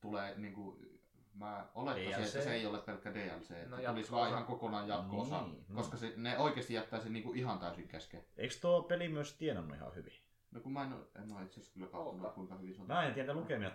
tulee 0.00 0.34
niin 0.38 0.52
kuin, 0.54 1.00
mä 1.34 1.66
olettaisin, 1.74 2.12
DLC. 2.12 2.26
että 2.26 2.40
se 2.44 2.54
ei 2.54 2.66
ole 2.66 2.78
pelkkä 2.78 3.14
DLC. 3.14 3.50
Että 3.50 3.76
No, 3.76 3.82
tulisi 3.92 4.10
vaan 4.12 4.30
ihan 4.30 4.44
kokonaan 4.44 4.88
jatko-osa. 4.88 5.42
Niin, 5.42 5.64
no. 5.68 5.74
Koska 5.74 5.96
se, 5.96 6.12
ne 6.16 6.38
oikeasti 6.38 6.74
jättää 6.74 7.00
sen 7.00 7.12
niin 7.12 7.22
kuin 7.22 7.38
ihan 7.38 7.58
täysin 7.58 7.88
kesken. 7.88 8.24
Eikö 8.36 8.54
tuo 8.60 8.82
peli 8.82 9.08
myös 9.08 9.34
tienannut 9.36 9.76
ihan 9.76 9.94
hyvin? 9.94 10.12
No 10.50 10.60
kun 10.60 10.72
mä 10.72 10.82
en, 10.82 10.92
oo- 10.92 11.10
en 11.22 11.32
ole 11.32 11.42
itse 11.42 11.60
asiassa 11.60 11.74
kyllä 11.74 11.86
katsonut, 11.86 12.34
kuinka 12.34 12.54
hyvin 12.54 12.74
se 12.74 12.80
on. 12.80 12.86
Mä 12.88 13.06
en 13.06 13.14
tiedä 13.14 13.34
lukemia 13.34 13.70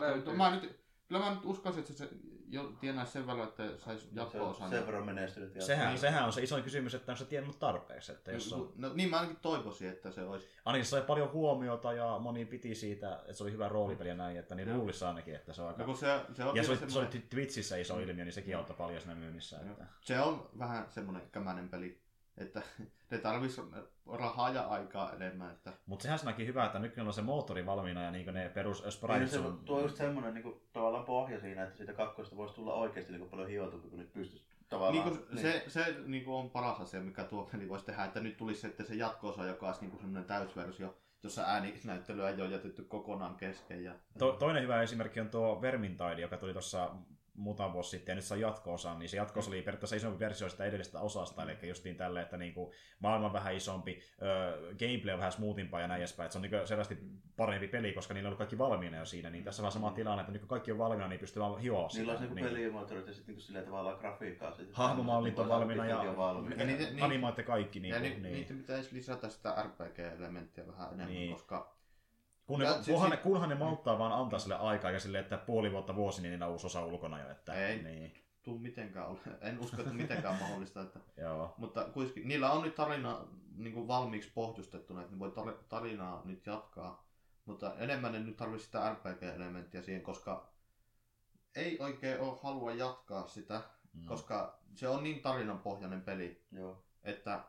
löytyy. 0.00 0.34
Mä 0.36 0.50
nyt 0.54 0.80
kyllä 1.08 1.24
mä 1.24 1.30
nyt 1.34 1.44
uskoisin, 1.44 1.80
että 1.80 1.92
se 1.92 2.08
jo 2.48 2.72
tienaisi 2.80 3.12
sen 3.12 3.26
verran, 3.26 3.48
että 3.48 3.78
saisi 3.78 4.04
Se 4.04 4.10
jatko-osan. 4.14 4.64
on 4.64 4.70
sen 4.70 4.86
verran 4.86 5.06
menestynyt. 5.06 5.54
ja- 5.56 5.62
Sehän, 5.62 5.88
Niin. 5.88 5.98
sehän 5.98 6.24
on 6.24 6.32
se 6.32 6.42
isoin 6.42 6.62
kysymys, 6.64 6.94
että 6.94 7.12
on 7.12 7.18
se 7.18 7.24
tiennyt 7.24 7.58
tarpeeksi. 7.58 8.12
Että 8.12 8.32
jos 8.32 8.52
on, 8.52 8.72
No 8.76 8.92
niin 8.94 9.10
mä 9.10 9.16
ainakin 9.16 9.38
toivoisin, 9.42 9.88
että 9.90 10.10
se 10.10 10.22
olisi. 10.22 10.48
ainakin 10.64 10.84
se 10.86 10.90
sai 10.90 11.02
paljon 11.02 11.32
huomiota 11.32 11.92
ja 11.92 12.18
moni 12.18 12.44
piti 12.44 12.74
siitä, 12.74 13.16
että 13.16 13.32
se 13.32 13.42
oli 13.44 13.52
hyvä 13.52 13.68
roolipeli 13.68 14.08
ja 14.08 14.14
näin, 14.14 14.36
että 14.36 14.54
niin 14.54 14.68
Joo. 14.68 14.78
luulisi 14.78 15.04
ainakin, 15.04 15.34
että 15.34 15.52
se 15.52 15.62
on 15.62 15.68
aika... 15.68 15.86
No, 15.86 15.94
se, 15.96 16.06
se 16.34 16.44
on 16.44 16.56
ja 16.56 16.62
se 16.64 16.70
oli, 16.70 16.78
se 16.78 16.84
oli 16.84 16.90
semmoinen- 16.90 17.22
Twitchissä 17.30 17.76
iso 17.76 17.98
ilmiö, 17.98 18.24
niin 18.24 18.32
sekin 18.32 18.56
auttoi 18.56 18.76
paljon 18.76 19.00
siinä 19.00 19.14
myynnissä. 19.14 19.60
Että... 19.60 19.86
Se 20.00 20.20
on 20.20 20.48
vähän 20.58 20.86
semmoinen 20.90 21.22
kämänen 21.32 21.68
peli, 21.68 22.03
että 22.38 22.62
ne 23.10 23.18
tarvitsisi 23.18 23.62
rahaa 24.12 24.50
ja 24.50 24.62
aikaa 24.62 25.12
enemmän. 25.12 25.50
Että... 25.50 25.72
Mutta 25.86 26.02
sehän 26.02 26.18
se 26.18 26.26
näki 26.26 26.46
hyvä, 26.46 26.66
että 26.66 26.78
nykyään 26.78 27.06
on 27.06 27.14
se 27.14 27.22
moottori 27.22 27.66
valmiina 27.66 28.02
ja 28.02 28.10
niin 28.10 28.34
ne 28.34 28.48
perus 28.48 28.82
Niin 28.82 28.92
sprites 28.92 29.30
se 29.30 29.38
on... 29.38 29.58
tuo 29.64 29.80
just 29.80 29.96
semmoinen 29.96 30.34
niin 30.34 30.60
tavallaan 30.72 31.04
pohja 31.04 31.40
siinä, 31.40 31.62
että 31.62 31.76
siitä 31.76 31.92
kakkosta 31.92 32.36
voisi 32.36 32.54
tulla 32.54 32.74
oikeasti 32.74 33.12
niin 33.12 33.28
paljon 33.28 33.48
hiotumpi, 33.48 33.88
kun 33.88 33.98
nyt 33.98 34.12
pystyisi 34.12 34.46
tavallaan... 34.68 35.06
Niin 35.06 35.26
kuin 35.26 35.38
se, 35.38 35.64
se 35.68 35.96
niin 36.06 36.24
kuin 36.24 36.34
on 36.34 36.50
paras 36.50 36.80
asia, 36.80 37.00
mikä 37.00 37.24
tuo 37.24 37.48
peli 37.52 37.68
voisi 37.68 37.84
tehdä, 37.84 38.04
että 38.04 38.20
nyt 38.20 38.36
tulisi 38.36 38.60
sitten 38.60 38.86
se 38.86 38.94
jatko-osa, 38.94 39.46
joka 39.46 39.66
olisi 39.66 39.80
niin 39.80 39.90
kuin 39.90 40.00
semmoinen 40.00 40.24
täysversio, 40.24 40.96
jossa 41.22 41.42
ääninäyttelyä 41.42 42.30
ei 42.30 42.42
ole 42.42 42.50
jätetty 42.50 42.82
kokonaan 42.82 43.34
kesken. 43.34 43.84
Ja... 43.84 43.94
To, 44.18 44.32
toinen 44.32 44.62
hyvä 44.62 44.82
esimerkki 44.82 45.20
on 45.20 45.28
tuo 45.28 45.62
Vermintide, 45.62 46.20
joka 46.20 46.36
tuli 46.36 46.52
tuossa 46.52 46.90
muutama 47.34 47.72
vuosi 47.72 47.90
sitten 47.90 48.12
ja 48.12 48.16
nyt 48.16 48.24
saa 48.24 48.38
jatko-osan, 48.38 48.98
niin 48.98 49.08
se 49.08 49.16
jatko 49.16 49.40
oli 49.48 49.62
periaatteessa 49.62 49.96
isompi 49.96 50.18
versio 50.18 50.48
sitä 50.48 50.64
edellisestä 50.64 51.00
osasta, 51.00 51.42
eli 51.42 51.68
justiin 51.68 51.96
tälle, 51.96 52.20
että 52.22 52.36
niinku 52.36 52.72
maailma 52.98 53.26
on 53.26 53.32
vähän 53.32 53.54
isompi, 53.54 54.00
ö, 54.22 54.52
gameplay 54.78 55.12
on 55.14 55.18
vähän 55.18 55.32
smoothimpaa 55.32 55.80
ja 55.80 55.88
näin 55.88 55.98
edespäin, 55.98 56.24
että 56.24 56.32
se 56.32 56.38
on 56.38 56.42
niinku 56.42 56.66
selvästi 56.66 56.98
parempi 57.36 57.68
peli, 57.68 57.92
koska 57.92 58.14
niillä 58.14 58.26
on 58.26 58.28
ollut 58.30 58.38
kaikki 58.38 58.58
valmiina 58.58 58.96
jo 58.98 59.04
siinä, 59.04 59.30
niin 59.30 59.44
tässä 59.44 59.62
on 59.62 59.64
vaan 59.64 59.72
sama 59.72 59.90
tilanne, 59.90 60.20
että 60.20 60.32
nyt 60.32 60.42
kun 60.42 60.48
kaikki 60.48 60.72
on 60.72 60.78
valmiina, 60.78 61.08
niin 61.08 61.20
pystyy 61.20 61.42
vaan 61.42 61.60
hioa 61.60 61.88
Niillä 61.94 62.12
on 62.12 62.18
sitä. 62.18 62.34
niinku 62.34 62.48
pelimoottorit 62.54 63.06
ja 63.06 63.12
sitten 63.14 63.32
niinku 63.32 63.46
silleen 63.46 63.64
tavallaan 63.64 63.98
grafiikkaa. 63.98 64.56
Hahmomallit 64.72 65.38
on 65.38 65.48
valmiina 65.48 65.86
ja- 65.86 65.98
on 66.00 66.16
valmiina. 66.16 66.56
Ja 66.62 66.66
niitä- 66.66 66.90
niin- 66.92 67.02
Animoitte 67.02 67.42
kaikki. 67.42 67.80
Niin, 67.80 67.94
ja 67.94 68.00
kuin, 68.00 68.10
ni, 68.12 68.20
niin. 68.20 68.32
niitä 68.34 68.54
pitäisi 68.54 68.94
lisätä 68.94 69.28
sitä 69.28 69.54
RPG-elementtiä 69.62 70.66
vähän 70.66 70.86
enemmän, 70.88 71.08
Niin. 71.14 71.32
koska 71.32 71.73
Kun 72.46 72.58
ne, 72.58 72.64
Ja 72.64 72.82
sit- 72.82 72.86
kunhan, 72.94 73.10
ne, 73.10 73.16
sit- 73.16 73.22
kunhan 73.22 73.48
ne 73.48 73.54
malttaa 73.54 73.98
vaan 73.98 74.12
antaa 74.12 74.38
sille 74.38 74.54
aikaa 74.56 74.90
ja 74.90 75.00
sille, 75.00 75.18
että 75.18 75.36
puoli 75.38 75.72
vuotta 75.72 75.94
vuosi, 75.96 76.22
niin 76.22 76.30
niillä 76.30 76.46
on 76.46 76.52
uusi 76.52 76.66
osa 76.66 76.84
ulkona 76.84 77.20
jo. 77.20 77.30
Että, 77.30 77.54
Ei. 77.54 77.82
Niin, 77.82 78.24
tuu 78.42 78.58
mitenkään 78.58 79.08
ole. 79.08 79.18
En 79.40 79.58
usko, 79.58 79.76
että 79.82 79.92
mitenkään 79.94 80.40
mahdollista. 80.40 80.82
Että... 80.82 81.00
joo. 81.22 81.54
Mutta 81.58 81.84
kuitenkin, 81.84 82.28
niillä 82.28 82.50
on 82.52 82.62
nyt 82.62 82.74
tarina 82.74 83.26
niin 83.56 83.72
kuin 83.74 83.88
valmiiksi 83.88 84.30
pohjustettuna, 84.34 85.00
että 85.00 85.12
ne 85.12 85.18
voi 85.18 85.28
tar- 85.36 85.64
tarinaa 85.68 86.22
nyt 86.24 86.46
jatkaa. 86.46 87.04
Mutta 87.44 87.74
enemmän 87.78 88.12
ne 88.12 88.18
nyt 88.20 88.36
tarvitsisi 88.36 88.66
sitä 88.66 88.92
RPG-elementtiä 88.94 89.82
siihen, 89.82 90.02
koska 90.02 90.48
ei 91.56 91.78
oikein 91.80 92.20
ole 92.20 92.38
halua 92.42 92.72
jatkaa 92.72 93.26
sitä, 93.26 93.60
Mm. 93.92 94.06
koska 94.06 94.58
se 94.74 94.88
on 94.88 95.02
niin 95.02 95.22
tarinanpohjainen 95.22 96.00
peli, 96.02 96.42
Joo. 96.52 96.84
että 97.04 97.44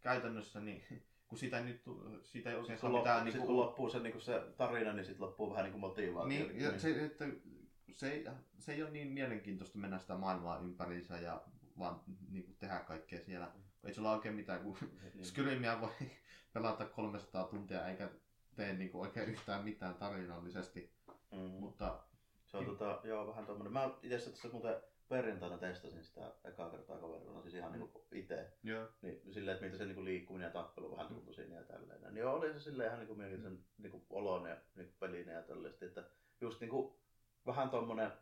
käytännössä 0.00 0.60
niin, 0.60 0.84
kun 1.30 1.38
sitä 1.38 1.58
ei, 1.58 1.64
nyt, 1.64 1.82
siitä 2.22 2.50
ei 2.50 2.56
oikein 2.56 2.78
saa 2.78 2.90
mitään... 2.90 3.16
loppu, 3.16 3.24
Niin 3.24 3.36
kuin, 3.36 3.46
kun 3.46 3.56
loppuu 3.56 3.90
se, 3.90 3.98
niin 4.00 4.20
se 4.20 4.42
tarina, 4.56 4.92
niin 4.92 5.04
sitten 5.04 5.26
loppuu 5.26 5.50
vähän 5.50 5.64
niin 5.64 5.72
kuin 5.72 5.80
motivaatio. 5.80 6.28
niin, 6.28 6.60
ja 6.60 6.78
se, 6.78 7.04
että 7.04 7.24
se, 7.94 8.10
ei, 8.10 8.26
se 8.58 8.72
ei 8.72 8.82
ole 8.82 8.90
niin 8.90 9.08
mielenkiintoista 9.08 9.78
mennä 9.78 9.98
sitä 9.98 10.14
maailmaa 10.14 10.58
ympäriinsä 10.58 11.16
ja 11.16 11.42
vaan 11.78 12.00
niin 12.30 12.44
kuin 12.44 12.56
tehdä 12.56 12.78
kaikkea 12.78 13.20
siellä. 13.20 13.52
Ei 13.84 13.94
sulla 13.94 14.12
oikein 14.12 14.34
mitään, 14.34 14.60
kun 14.60 14.76
niin. 15.14 15.24
Skyrimia 15.28 15.80
voi 15.80 15.90
pelata 16.54 16.84
300 16.84 17.44
tuntia 17.44 17.88
eikä 17.88 18.08
tee 18.56 18.72
niin 18.72 18.90
kuin 18.90 19.02
oikein 19.02 19.28
yhtään 19.28 19.64
mitään 19.64 19.94
tarinallisesti. 19.94 20.92
Mm. 21.32 21.38
Mutta 21.38 22.00
Se 22.46 22.56
on 22.56 22.64
tota, 22.64 23.00
joo, 23.04 23.26
vähän 23.26 23.46
tommonen. 23.46 23.72
Mä 23.72 23.90
itse 24.02 24.16
asiassa 24.16 24.48
muuten 24.48 24.74
perjantaina 25.10 25.58
testasin 25.58 26.04
sitä 26.04 26.32
ekaa 26.44 26.70
kertaa 26.70 26.98
kaverilla, 26.98 27.42
siis 27.42 27.54
ihan 27.54 27.72
niinku 27.72 28.06
itse. 28.12 28.52
joo. 28.62 28.88
Niin 29.02 29.20
silleen, 29.32 29.54
että 29.54 29.64
miltä 29.66 29.78
se 29.78 29.84
niinku 29.84 30.04
liikkuminen 30.04 30.46
ja 30.46 30.52
tappelu 30.52 30.90
vähän 30.92 31.08
tuntui 31.08 31.34
siinä 31.34 31.56
ja 31.56 31.64
tälleen. 31.64 32.14
Niin 32.14 32.26
oli 32.26 32.52
se 32.52 32.60
silleen 32.60 32.86
ihan 32.86 32.98
niinku 32.98 33.14
mielenkiintoisen 33.14 33.64
niinku 33.78 34.02
oloinen 34.10 34.50
ja 34.50 34.56
niinku 34.76 34.92
pelinä 35.00 35.32
ja 35.32 35.42
tälleen. 35.42 35.74
Että 35.80 36.04
just 36.40 36.60
niinku 36.60 37.00
vähän 37.46 37.70
tommonen 37.70 38.12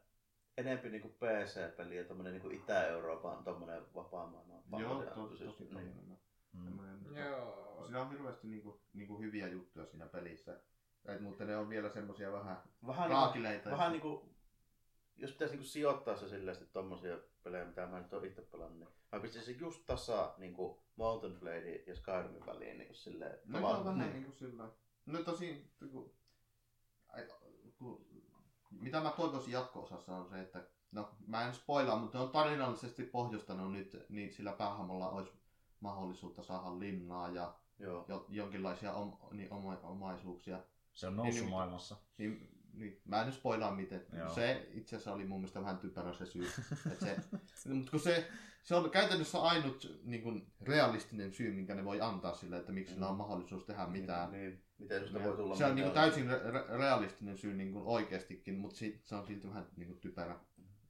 enempi 0.59 0.91
niinku 0.91 1.09
PC-peli 1.09 1.97
ja 1.97 2.05
tommonen 2.05 2.33
niinku 2.33 2.51
Itä-Euroopan 2.51 3.45
tommonen 3.45 3.83
vapaa 3.95 4.27
maailman 4.27 4.81
Joo, 4.81 5.03
to, 5.03 5.27
tosi 5.45 5.65
niin. 5.75 6.17
Mm. 6.53 6.65
semmoinen- 6.65 6.99
Joo. 7.27 7.83
Siinä 7.85 8.01
on 8.01 8.11
hirveästi 8.11 8.49
niinku, 8.49 8.81
niinku 8.95 9.19
hyviä 9.21 9.49
juttuja 9.49 9.87
siinä 9.87 10.07
pelissä. 10.07 10.61
Et, 11.09 11.21
mutta 11.21 11.45
ne 11.45 11.57
on 11.57 11.69
vielä 11.69 11.89
semmosia 11.91 12.33
vähän 12.33 12.57
Vähän 12.87 13.09
niinku, 13.09 13.25
raakileita. 13.25 13.71
vähän 13.71 13.93
niinku, 13.93 14.29
jos 15.19 15.33
pitäisi 15.33 15.55
niinku 15.55 15.69
sijoittaa 15.69 16.17
se 16.17 16.29
silleen 16.29 16.57
sitten 16.57 16.73
tommosia 16.73 17.19
pelejä, 17.43 17.65
mitä 17.65 17.87
mä 17.87 18.01
nyt 18.01 18.13
oon 18.13 18.25
itse 18.25 18.43
pelannut, 18.43 18.79
niin 18.79 18.89
mä 19.13 19.21
pistäisin 19.21 19.61
just 19.61 19.87
tasa 19.87 20.35
niinku 20.39 20.83
Mountain 20.97 21.37
Blade 21.41 21.75
ja 21.87 21.97
Skyrimin 21.97 22.47
väliin 22.47 22.79
niinku 22.79 22.95
silleen. 22.95 23.39
No 23.45 23.59
tavallaan- 23.59 23.85
joo, 23.85 23.85
vähän 23.95 23.99
niin. 23.99 24.13
niinku 24.13 24.33
sillä 24.33 24.69
No 25.07 25.23
tosi, 25.23 25.73
kun, 25.93 26.13
ai, 27.09 27.29
kun, 27.79 28.07
mitä 28.71 29.01
mä 29.01 29.11
toivoisin 29.17 29.53
jatko-osassa 29.53 30.17
on 30.17 30.29
se, 30.29 30.41
että 30.41 30.67
no 30.93 31.11
mä 31.27 31.47
en 31.47 31.55
spoilaa, 31.55 31.99
mutta 31.99 32.19
ne 32.19 32.25
on 32.25 32.31
tarinallisesti 32.31 33.03
pohjustanut 33.03 33.73
nyt, 33.73 34.07
niin 34.09 34.33
sillä 34.33 34.53
päähahmolla 34.53 35.11
olisi 35.11 35.33
mahdollisuutta 35.81 36.43
saada 36.43 36.79
linnaa 36.79 37.29
ja 37.31 37.55
Joo. 37.79 38.05
jo, 38.09 38.27
jonkinlaisia 38.29 38.93
om, 38.95 39.17
niin, 39.33 39.53
oma, 39.53 39.77
omaisuuksia. 39.83 40.61
Se 40.95 41.07
on 41.07 41.17
noussut 41.17 41.41
Niin, 41.43 41.51
maailmassa. 41.51 41.97
Niin, 42.19 42.58
niin, 42.79 43.01
mä 43.05 43.21
en 43.21 43.27
nyt 43.27 43.35
spoilaa 43.35 43.75
miten. 43.75 44.07
Joo. 44.13 44.35
Se 44.35 44.69
itse 44.73 44.97
asiassa 44.97 45.13
oli 45.13 45.25
mun 45.25 45.41
mielestä 45.41 45.61
vähän 45.61 45.79
typerä 45.79 46.13
se 46.13 46.27
syy. 46.27 46.49
että 46.93 47.07
se, 47.55 47.69
mutta 47.75 47.91
kun 47.91 48.01
se, 48.01 48.29
se 48.63 48.75
on 48.75 48.91
käytännössä 48.91 49.41
ainut 49.41 50.01
niin 50.05 50.23
kuin, 50.23 50.53
realistinen 50.61 51.33
syy, 51.33 51.53
minkä 51.53 51.75
ne 51.75 51.85
voi 51.85 52.01
antaa 52.01 52.35
sille, 52.35 52.57
että 52.57 52.73
miksi 52.73 52.95
sillä 52.95 53.09
on 53.09 53.17
mahdollisuus 53.17 53.65
tehdä 53.65 53.87
mitään. 53.87 54.33
Niin, 54.33 54.63
miten 54.79 55.03
susta 55.03 55.25
voi 55.25 55.37
tulla 55.37 55.57
Se 55.57 55.65
on 55.65 55.75
niin 55.75 55.91
täysin 55.91 56.31
re- 56.31 56.79
realistinen 56.79 57.39
syy 57.39 57.55
niin 57.55 57.73
kuin, 57.73 57.85
oikeastikin, 57.87 58.55
mutta 58.59 58.77
sit, 58.77 59.05
se 59.05 59.15
on 59.15 59.27
silti 59.27 59.49
vähän 59.49 59.67
niin 59.77 59.87
kuin, 59.89 60.01
typerä. 60.01 60.39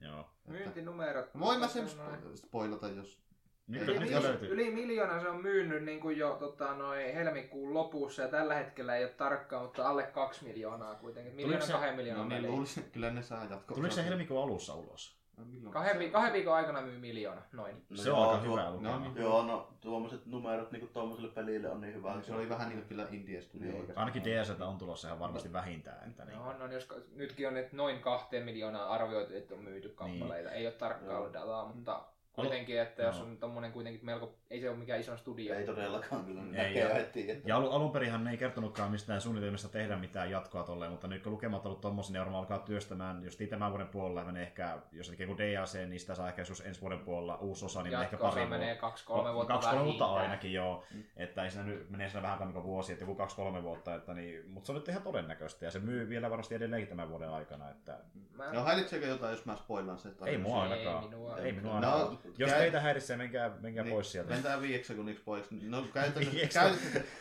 Joo. 0.00 0.20
Että, 0.20 0.50
Myyntinumerot. 0.50 1.38
voin 1.38 1.60
mä 1.60 1.68
sen 1.68 1.86
spo- 1.86 2.36
spoilata, 2.36 2.88
jos... 2.88 3.27
Nyt, 3.68 3.88
Ei, 3.88 3.98
nyt 3.98 4.10
jos- 4.10 4.22
löytyy. 4.24 4.48
Yli 4.52 4.70
miljoona 4.70 5.20
se 5.20 5.28
on 5.28 5.42
myynyt 5.42 5.82
niin 5.84 6.00
kuin 6.00 6.18
jo 6.18 6.36
tota, 6.40 6.74
noin 6.74 7.14
helmikuun 7.14 7.74
lopussa 7.74 8.22
ja 8.22 8.28
tällä 8.28 8.54
hetkellä 8.54 8.96
ei 8.96 9.04
ole 9.04 9.12
tarkkaa, 9.12 9.62
mutta 9.62 9.88
alle 9.88 10.02
kaksi 10.02 10.44
miljoonaa 10.44 10.94
kuitenkin. 10.94 11.34
Miljoona 11.34 11.66
se- 11.66 11.72
kahden 11.72 11.90
No 11.90 11.96
miljoonan 11.96 12.28
niin, 12.28 12.46
luulisin, 12.46 12.84
kyllä 12.92 13.10
ne 13.10 13.22
saa 13.22 13.44
jatkoa. 13.50 13.74
Tuliko 13.74 13.94
se 13.94 14.04
helmikuun 14.04 14.42
alussa 14.42 14.74
ulos? 14.74 15.18
No? 15.62 15.70
Kahden, 15.70 15.98
vi- 15.98 16.10
kahden 16.10 16.32
viikon 16.32 16.54
aikana 16.54 16.80
myy 16.80 16.98
miljoona, 16.98 17.42
noin. 17.52 17.84
No 17.90 17.96
se 17.96 18.08
joo, 18.08 18.20
on 18.22 18.28
aika 18.34 18.44
tuo- 18.44 18.52
hyvä 18.56 18.70
lukema. 18.70 18.90
no 18.90 18.98
niin. 19.00 19.16
Joo, 19.16 19.42
no 19.42 19.68
tuommoiset 19.80 20.26
numerot 20.26 20.72
niinku 20.72 20.86
tuommoiselle 20.86 21.30
pelille 21.32 21.70
on 21.70 21.80
niin 21.80 21.94
hyvä. 21.94 22.14
Se 22.22 22.34
oli 22.34 22.48
vähän 22.48 22.68
niin 22.68 22.78
kuin 22.78 22.88
kyllä 22.88 23.06
Indie 23.10 23.40
Studio 23.42 23.66
Niin. 23.66 23.80
oikeastaan. 23.80 24.06
Ainakin 24.06 24.24
DSLtä 24.24 24.66
on 24.66 24.78
tulossa 24.78 25.08
ihan 25.08 25.18
varmasti 25.18 25.52
vähintään. 25.52 26.08
Että 26.10 26.24
niin. 26.24 26.38
No, 26.38 26.52
no, 26.58 26.66
jos, 26.72 26.88
nytkin 27.14 27.48
on 27.48 27.56
että 27.56 27.76
noin 27.76 28.00
kahteen 28.00 28.44
miljoonaa 28.44 28.88
arvioitu, 28.88 29.34
että 29.34 29.54
on 29.54 29.60
myyty 29.60 29.88
kappaleita. 29.88 30.50
Ei 30.52 30.66
ole 30.66 30.74
tarkkaa 30.74 31.32
dataa, 31.32 31.66
mutta 31.74 32.00
kuitenkin, 32.42 32.80
että 32.80 33.02
jos 33.02 33.16
Joo. 33.16 33.26
on 33.26 33.36
tommonen 33.36 33.72
kuitenkin 33.72 34.04
melko, 34.04 34.38
ei 34.50 34.60
se 34.60 34.70
ole 34.70 34.78
mikään 34.78 35.00
iso 35.00 35.16
studio. 35.16 35.54
Ei 35.54 35.66
todellakaan 35.66 36.24
kyllä 36.24 36.40
Ei, 36.40 36.46
näkee 36.46 36.82
joo. 36.82 36.94
heti. 36.94 37.30
Että... 37.30 37.48
Ja 37.48 37.56
alun, 37.56 37.72
alun 37.72 37.90
perinhän 37.90 38.24
ne 38.24 38.30
ei 38.30 38.36
kertonutkaan 38.36 38.90
mistään 38.90 39.20
suunnitelmista 39.20 39.68
tehdä 39.68 39.96
mitään 39.96 40.30
jatkoa 40.30 40.62
tolleen, 40.62 40.90
mutta 40.90 41.08
nyt 41.08 41.22
kun 41.22 41.32
lukemat 41.32 41.60
on 41.60 41.66
ollut 41.66 41.80
tommosia, 41.80 42.12
niin 42.12 42.20
varmaan 42.20 42.40
alkaa 42.40 42.58
työstämään, 42.58 43.24
jos 43.24 43.38
tämän 43.50 43.70
vuoden 43.70 43.88
puolella 43.88 44.24
menee 44.24 44.42
ehkä, 44.42 44.78
jos 44.92 45.06
se 45.06 45.12
tekee 45.12 45.26
kuin 45.26 45.38
DLC, 45.38 45.78
niin 45.88 46.00
sitä 46.00 46.14
saa 46.14 46.28
ehkä 46.28 46.40
joskus 46.40 46.60
ensi 46.60 46.80
vuoden 46.80 46.98
puolella 46.98 47.36
uusi 47.36 47.64
osa, 47.64 47.82
niin 47.82 47.92
menee 47.92 48.04
ehkä 48.04 48.16
pari 48.16 48.46
menee 48.46 48.66
vuotta. 48.66 48.80
kaksi-kolme 48.80 49.34
vuotta 49.34 49.52
Kaksi 49.52 49.68
kolme 49.68 49.84
vuotta 49.84 50.04
ainakin, 50.14 50.52
joo. 50.52 50.84
Mm. 50.94 51.02
Että 51.16 51.44
ei 51.44 51.50
siinä 51.50 51.64
nyt 51.66 51.90
menee 51.90 52.08
siinä 52.08 52.22
vähän 52.22 52.52
kuin 52.52 52.64
vuosi, 52.64 52.92
että 52.92 53.02
joku 53.02 53.14
kaksi-kolme 53.14 53.62
vuotta, 53.62 53.94
että 53.94 54.14
niin, 54.14 54.50
mutta 54.50 54.66
se 54.66 54.72
on 54.72 54.76
nyt 54.78 54.88
ihan 54.88 55.02
todennäköistä 55.02 55.64
ja 55.64 55.70
se 55.70 55.78
myy 55.78 56.08
vielä 56.08 56.30
varmasti 56.30 56.54
edelleenkin 56.54 56.88
tämän 56.88 57.08
vuoden 57.10 57.30
aikana, 57.30 57.70
että 57.70 57.98
Mä... 58.38 58.52
No 58.52 58.64
häiritseekö 58.64 59.06
jotain, 59.06 59.30
jos 59.30 59.46
mä 59.46 59.56
spoilaan 59.56 59.98
se? 59.98 60.08
ei 60.26 60.38
mua 60.38 60.66
Ei 60.66 60.72
ainakaan. 60.72 61.04
minua. 61.04 61.38
Ei 61.38 61.52
minua 61.52 61.80
No, 61.80 61.92
ainakaan. 61.92 62.18
Jos 62.38 62.50
käy- 62.50 62.58
teitä 62.58 62.80
häiritsee, 62.80 63.16
menkää, 63.16 63.50
menkää 63.60 63.84
Niin, 63.84 63.94
pois 63.94 64.12
sieltä. 64.12 64.30
Lentää 64.30 64.60
viieksi 64.60 64.88
sekunniksi 64.88 65.22
pois. 65.24 65.50
No 65.50 65.82
käytännössä, 65.94 66.46
käy, 66.60 66.74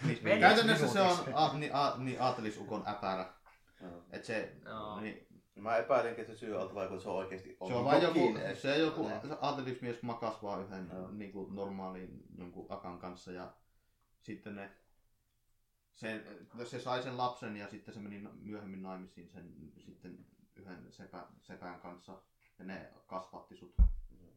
Niin, 0.06 0.20
Meni. 0.24 0.40
käytännössä 0.40 0.88
se 0.88 1.02
on 1.02 1.18
a, 1.34 1.58
niin, 1.58 1.76
a, 1.76 1.94
niin 1.98 2.22
aatelisukon 2.22 2.84
äpärä. 2.88 3.26
Joo. 3.82 4.04
Et 4.12 4.26
se, 4.26 4.56
Joo. 4.66 5.00
niin, 5.02 5.28
Mä 5.56 5.78
epäilinkin, 5.78 6.22
että 6.22 6.34
se 6.34 6.40
syy 6.40 6.62
alta 6.62 6.76
vaikka 6.76 7.00
se 7.00 7.10
on 7.10 7.16
oikeasti 7.16 7.58
se 7.68 7.74
on 7.74 7.86
vain 7.86 8.02
joku, 8.04 8.38
se 8.62 8.78
joku 8.78 9.08
Niin. 9.08 9.38
aatelismies 9.42 10.02
makas 10.02 10.44
vaan 10.44 10.64
yhden 10.66 10.90
Joo. 10.94 11.12
niin 11.12 11.32
kuin 11.32 11.56
normaalin 11.56 12.24
jonkun 12.38 12.66
akan 12.70 13.00
kanssa 13.00 13.32
ja 13.32 13.54
sitten 14.22 14.56
ne 14.56 14.72
se, 15.94 16.24
se 16.66 16.80
sai 16.80 17.04
sen 17.04 17.18
lapsen 17.18 17.58
ja 17.58 17.68
sitten 17.68 17.94
se 17.94 18.00
meni 18.00 18.28
myöhemmin 18.42 18.82
naimisiin 18.84 19.30
sen 19.30 19.54
sitten 19.86 20.26
yhden 20.56 20.86
sepä, 20.92 21.26
sepän 21.42 21.80
kanssa 21.80 22.22
ja 22.60 22.66
ne 22.66 22.90
kasvatti 23.08 23.58
sut. 23.58 23.76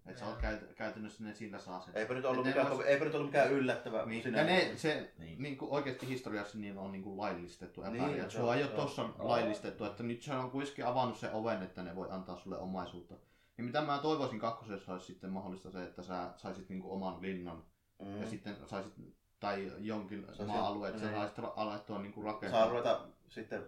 Että 0.07 0.21
sä 0.21 0.27
oot 0.27 0.37
käyt, 0.39 0.75
käytännössä 0.75 1.25
ne 1.25 1.35
sillä 1.35 1.59
saa 1.59 1.81
sen. 1.81 1.97
Eipä 1.97 2.15
nyt 2.15 2.25
ollut, 2.25 2.47
Et 2.47 2.55
mikään, 2.57 2.73
vois- 2.79 2.87
eipä 2.87 3.05
nyt 3.05 3.15
ollut 3.15 3.29
mikään 3.29 3.51
yllättävä 3.53 4.07
Niin, 4.07 4.23
sinä. 4.23 4.39
ja 4.39 4.45
ne, 4.45 4.73
se 4.77 5.13
Niin. 5.19 5.43
niin. 5.43 5.59
kuin 5.59 5.71
oikeasti 5.71 6.09
historiassa 6.09 6.59
niin 6.59 6.79
on 6.79 6.93
niin 6.93 7.03
kuin 7.03 7.17
laillistettu 7.17 7.81
epäilijä. 7.83 8.07
Niin, 8.07 8.17
Niin, 8.17 8.37
ei 8.37 8.43
ole 8.43 8.61
joo. 8.61 8.69
tossa 8.71 9.09
laillistettu, 9.19 9.85
että 9.85 10.03
nyt 10.03 10.23
se 10.23 10.35
on 10.35 10.51
kuitenkin 10.51 10.87
avannut 10.87 11.19
sen 11.19 11.33
oven, 11.33 11.63
että 11.63 11.83
ne 11.83 11.97
voi 11.97 12.09
antaa 12.11 12.37
sulle 12.37 12.59
omaisuutta. 12.59 13.15
Ja 13.59 13.65
mitä 13.65 13.81
mä 13.83 13.99
toivoisin 13.99 14.39
kakkosessa 14.39 14.93
olisi 14.93 15.07
sitten 15.07 15.31
mahdollista 15.31 15.71
se, 15.71 15.83
että 15.83 16.03
sä 16.03 16.31
saisit 16.37 16.69
niin 16.69 16.81
kuin 16.83 16.93
oman 16.93 17.23
linnan 17.23 17.63
Mm. 18.03 18.21
ja 18.21 18.27
sitten 18.29 18.57
saisit 18.67 18.95
tai 19.41 19.73
jonkin 19.79 20.27
maa-alueen, 20.47 20.91
että 20.95 21.01
sä 21.07 21.11
niin. 21.11 21.21
saisit 21.21 21.39
alettua 21.57 21.99
niin 21.99 22.13
kuin 22.13 22.25
Saa 22.25 22.33
rakentaa. 22.33 22.69
ruveta 22.69 23.01
sitten 23.29 23.63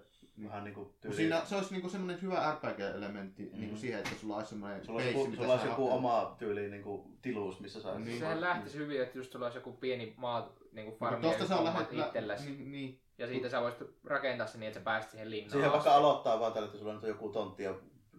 vähän 0.45 0.65
niinku 0.65 0.85
Kun 0.85 0.95
tyyliin. 1.01 1.17
Siinä, 1.17 1.45
se 1.45 1.57
olisi 1.57 1.73
niinku 1.75 1.89
semmoinen 1.89 2.23
hyvä 2.23 2.53
RPG-elementti 2.55 3.43
Mm. 3.53 3.59
niin 3.59 3.69
kuin 3.69 3.79
siihen, 3.79 3.99
että 3.99 4.11
sulla 4.21 4.37
olisi 4.37 4.49
semmoinen 4.51 4.85
Sulla 4.85 5.01
olisi 5.01 5.15
base, 5.15 5.29
mitä 5.29 5.43
sulla 5.43 5.53
olisi 5.53 5.67
sä 5.67 5.71
joku 5.73 5.91
oma 5.91 6.35
tyyliin 6.39 6.71
niinku 6.71 7.11
tiluus, 7.23 7.61
missä 7.61 7.81
saa. 7.81 7.99
Niin. 7.99 8.19
Sehän 8.19 8.41
lähtisi 8.41 8.79
hyvin, 8.79 9.03
että 9.03 9.19
just 9.19 9.33
sulla 9.33 9.47
olisi 9.47 9.59
joku 9.59 9.73
pieni 9.73 10.15
maa, 10.17 10.53
niin 10.73 10.85
kuin 10.87 10.99
farmi, 10.99 11.23
Tuosta 11.23 11.47
se 11.47 11.55
on 11.55 11.65
lähe, 11.65 11.87
lähe, 11.93 12.07
itselläsi. 12.07 12.51
niin, 12.51 12.73
niin, 12.73 13.01
Ja 13.19 13.27
siitä 13.27 13.49
sä 13.49 13.61
voisit 13.61 13.83
rakentaa 14.05 14.47
sen 14.47 14.61
niin, 14.61 14.69
että 14.69 14.81
sä 14.81 14.85
pääsit 14.85 15.11
siihen 15.11 15.31
linnaan. 15.31 15.51
Siihen 15.53 15.73
vaikka 15.73 15.95
aloittaa 15.95 16.41
vaan 16.41 16.53
tällä, 16.53 16.67
että 16.67 16.79
sulla 16.79 16.93
on 16.93 17.01
joku 17.07 17.29
tontti 17.29 17.63
ja 17.63 17.75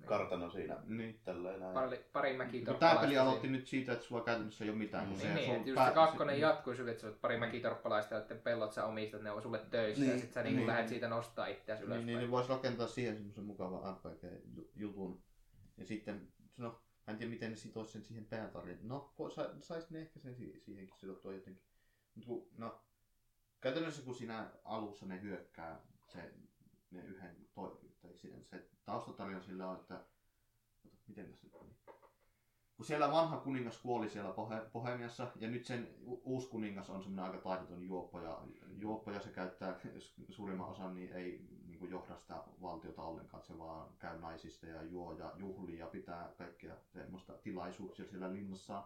kartano 0.05 0.49
siinä. 0.49 0.77
niin. 0.85 1.19
Tälleen 1.25 1.59
näin. 1.59 1.73
Pari, 1.73 2.05
pari 2.13 2.37
Tämä 2.79 2.95
peli 3.01 3.17
aloitti 3.17 3.47
nyt 3.47 3.67
siitä, 3.67 3.93
että 3.93 4.05
sulla 4.05 4.23
käytännössä 4.23 4.63
ei 4.63 4.69
ole 4.69 4.77
mitään. 4.77 5.07
Mm. 5.09 5.17
Niin, 5.17 5.35
niin, 5.35 5.45
sun 5.45 5.55
että 5.55 5.69
just 5.69 5.75
pää- 5.75 5.87
se 5.89 5.93
kakkonen 5.93 6.33
niin. 6.33 6.41
jatkuisi 6.41 6.79
hyvin, 6.81 6.91
että 6.91 7.01
sä 7.01 7.07
olet 7.07 7.21
pari 7.21 7.37
mäkitorppalaista, 7.37 8.15
joiden 8.15 8.39
pellot 8.39 8.73
sä 8.73 8.85
omistat, 8.85 9.21
ne 9.21 9.31
on 9.31 9.41
sulle 9.41 9.59
töissä 9.71 10.03
Niin. 10.03 10.13
ja 10.13 10.19
sit 10.19 10.33
sä 10.33 10.43
niin 10.43 10.55
Niin. 10.55 10.67
lähdet 10.67 10.87
siitä 10.89 11.07
nostaa 11.07 11.47
itseäsi 11.47 11.83
ylöspäin. 11.83 12.05
Niin, 12.05 12.15
niin, 12.15 12.17
niin 12.19 12.31
voisi 12.31 12.49
rakentaa 12.49 12.87
siihen 12.87 13.15
semmoisen 13.15 13.43
mukavan 13.43 13.97
RPG-jutun. 13.97 15.23
Ja 15.77 15.85
sitten, 15.85 16.27
no, 16.57 16.69
mä 17.07 17.11
en 17.11 17.17
tiedä 17.17 17.29
miten 17.31 17.49
ne 17.51 17.57
sitoisi 17.57 17.91
sen 17.91 18.03
siihen 18.03 18.25
päätarinaan. 18.25 18.87
No, 18.87 19.13
sa- 19.29 19.49
sais 19.61 19.89
ne 19.89 20.01
ehkä 20.01 20.19
sen 20.19 20.35
si- 20.35 20.59
siihenkin 20.59 20.95
sidottua 20.97 21.33
jotenkin. 21.33 21.63
Mut 22.15 22.25
kun, 22.25 22.47
no, 22.57 22.81
käytännössä 23.61 24.01
kun 24.01 24.15
siinä 24.15 24.49
alussa 24.63 25.05
ne 25.05 25.21
hyökkää 25.21 25.79
se, 26.07 26.33
ne 26.91 27.01
yhden, 27.05 27.35
toi, 27.55 27.79
tai 28.03 28.17
se, 28.17 28.29
taustatarina 28.85 29.41
sillä 29.41 29.69
on, 29.69 29.79
että, 29.79 30.05
miten 31.07 31.29
tässä 31.29 31.47
nyt 31.47 31.61
meni? 31.61 31.75
Kun 32.77 32.85
siellä 32.85 33.11
vanha 33.11 33.37
kuningas 33.37 33.77
kuoli 33.77 34.09
siellä 34.09 34.31
Pohe- 34.31 34.69
Bohemiassa, 34.73 35.31
ja 35.35 35.49
nyt 35.49 35.65
sen 35.65 35.95
uusi 36.23 36.47
kuningas 36.47 36.89
on 36.89 37.03
semmoinen 37.03 37.31
aika 37.31 37.43
taidoton 37.43 37.83
juoppo, 37.83 38.21
ja 38.21 38.41
juoppo 38.77 39.11
ja 39.11 39.19
se 39.19 39.29
käyttää 39.29 39.79
suurimman 40.29 40.69
osan, 40.69 40.95
niin 40.95 41.13
ei 41.13 41.47
niin 41.65 41.79
kuin 41.79 41.91
johda 41.91 42.15
sitä 42.17 42.43
valtiota 42.61 43.01
ollenkaan, 43.01 43.43
se 43.43 43.57
vaan 43.57 43.89
käy 43.99 44.19
naisista 44.19 44.65
ja 44.65 44.83
juo 44.83 45.13
ja 45.13 45.33
juhlii 45.37 45.77
ja 45.77 45.87
pitää 45.87 46.33
kaikkea 46.37 46.75
semmoista 46.93 47.33
tilaisuuksia 47.33 48.05
siellä 48.05 48.33
linnassa. 48.33 48.83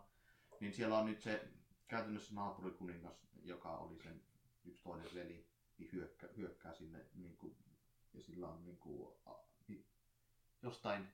Niin 0.60 0.74
siellä 0.74 0.98
on 0.98 1.06
nyt 1.06 1.22
se 1.22 1.48
käytännössä 1.88 2.36
naapurikuningas, 2.36 3.28
joka 3.44 3.78
oli 3.78 4.00
sen 4.04 4.22
yksi 4.66 4.84
toinen 4.84 5.10
veli, 5.16 5.48
niin 5.78 5.90
hyökkä, 5.92 6.28
hyökkää 6.38 6.74
sinne 6.74 7.06
niin 7.16 7.38
kuin, 7.38 7.56
ja 8.18 8.24
sillä 8.24 8.48
on 8.48 8.64
niin 8.66 8.78
kuin, 8.78 9.14
a, 9.26 9.32
jostain, 10.62 11.08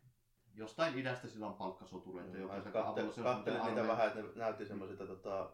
jostain 0.56 0.98
idästä 1.00 1.28
sillä 1.28 1.48
on 1.48 1.54
palkkasotureita, 1.54 2.38
Joo, 2.38 2.56
jotka 2.56 2.70
mä 2.80 2.86
kattelin, 2.86 3.14
se 3.14 3.22
niitä 3.22 3.64
armeija- 3.64 3.88
vähän, 3.88 4.08
että 4.08 4.20
ne 4.22 4.28
näytti 4.36 4.66
semmoisilta 4.66 5.08
tota, 5.08 5.54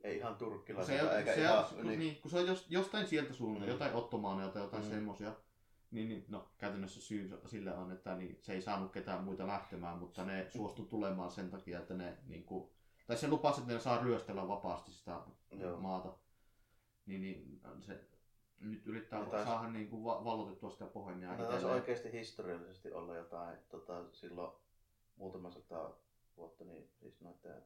ei 0.00 0.16
ihan 0.16 0.32
se, 0.32 0.38
turkkilaisilta, 0.38 1.18
eikä 1.18 1.34
se, 1.34 1.40
ihan... 1.42 1.64
on, 1.78 1.86
niin. 1.86 1.98
niin, 1.98 2.16
kun 2.22 2.30
se 2.30 2.38
on 2.38 2.46
jos, 2.46 2.66
jostain 2.70 3.06
sieltä 3.06 3.32
suunnalta, 3.32 3.66
Mm. 3.66 3.72
jotain 3.72 3.94
ottomaaneilta, 3.94 4.58
jotain 4.58 4.82
Mm. 4.82 4.88
mm. 4.88 4.94
semmosia, 4.94 5.32
niin, 5.90 6.08
niin, 6.08 6.24
no, 6.28 6.48
käytännössä 6.58 7.00
syy 7.00 7.40
sille 7.46 7.74
on, 7.76 7.92
että 7.92 8.14
niin, 8.14 8.38
se 8.42 8.52
ei 8.52 8.62
saanut 8.62 8.92
ketään 8.92 9.24
muita 9.24 9.46
lähtemään, 9.46 9.98
mutta 9.98 10.24
ne 10.24 10.46
suostu 10.50 10.84
tulemaan 10.84 11.30
sen 11.30 11.50
takia, 11.50 11.78
että 11.78 11.94
ne, 11.94 12.18
niin 12.26 12.44
kuin, 12.44 12.70
tai 13.06 13.16
se 13.16 13.28
lupasi, 13.28 13.60
että 13.60 13.72
ne 13.72 13.80
saa 13.80 14.02
ryöstellä 14.02 14.48
vapaasti 14.48 14.92
sitä 14.92 15.20
Joo. 15.50 15.80
maata. 15.80 16.14
Niin, 17.06 17.20
niin 17.20 17.60
se 17.80 18.08
nyt 18.62 18.86
yrittää 18.86 19.24
taas- 19.24 19.44
saada 19.48 19.68
niin 19.70 19.90
kuin, 19.90 20.04
va- 20.04 20.24
vallotettua 20.24 20.70
sitä 20.70 20.86
pohjaa 20.86 21.36
Tämä 21.36 21.48
taisi 21.48 21.66
oikeasti 21.66 22.12
historiallisesti 22.12 22.92
olla 22.92 23.16
jotain, 23.16 23.58
tota, 23.68 24.04
silloin 24.12 24.52
muutama 25.16 25.50
sata 25.50 25.90
vuotta, 26.36 26.64
niin 26.64 26.88
siis 27.00 27.20
noiden 27.20 27.62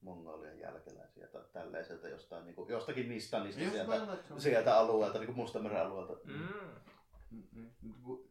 mongolien 0.00 0.58
jälkeläisiä 0.60 1.26
tai 1.26 1.42
tällaiselta 1.52 2.08
jostain, 2.08 2.44
niin 2.44 2.54
kuin, 2.54 2.68
jostakin 2.68 3.08
Nistanista 3.08 3.60
Jos 3.60 3.72
sieltä, 3.72 3.92
on- 4.34 4.40
sieltä 4.40 4.78
alueelta, 4.78 5.18
niin 5.18 5.26
kuin 5.26 5.36
Mustameren 5.36 5.80
alueelta. 5.82 6.12
Mm. 6.24 6.32
Mm, 7.30 7.42
mm, 7.52 7.70
mm, 7.82 8.02
kun- 8.02 8.30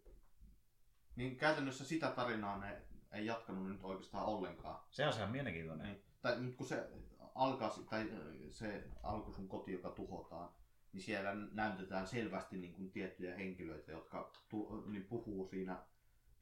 Niin 1.15 1.35
käytännössä 1.37 1.85
sitä 1.85 2.11
tarinaa 2.11 2.57
ne 2.57 2.81
ei 3.11 3.25
jatkanut 3.25 3.67
nyt 3.69 3.83
oikeastaan 3.83 4.25
ollenkaan. 4.25 4.79
Se 4.89 5.07
on 5.07 5.13
ihan 5.13 5.31
mielenkiintoinen. 5.31 5.87
Niin. 5.87 6.03
Tai 6.21 6.39
nyt 6.41 6.55
kun 6.55 6.67
se 6.67 6.89
alkaa, 7.35 7.75
tai 7.89 8.09
se 8.51 8.83
alku 9.03 9.31
sun 9.31 9.47
koti, 9.47 9.71
joka 9.73 9.89
tuhotaan, 9.89 10.49
niin 10.95 11.03
siellä 11.03 11.35
näytetään 11.51 12.07
selvästi 12.07 12.57
niin 12.57 12.73
kuin 12.73 12.91
tiettyjä 12.91 13.35
henkilöitä, 13.35 13.91
jotka 13.91 14.31
tu, 14.49 14.83
niin 14.85 15.03
puhuu 15.03 15.47
siinä 15.47 15.83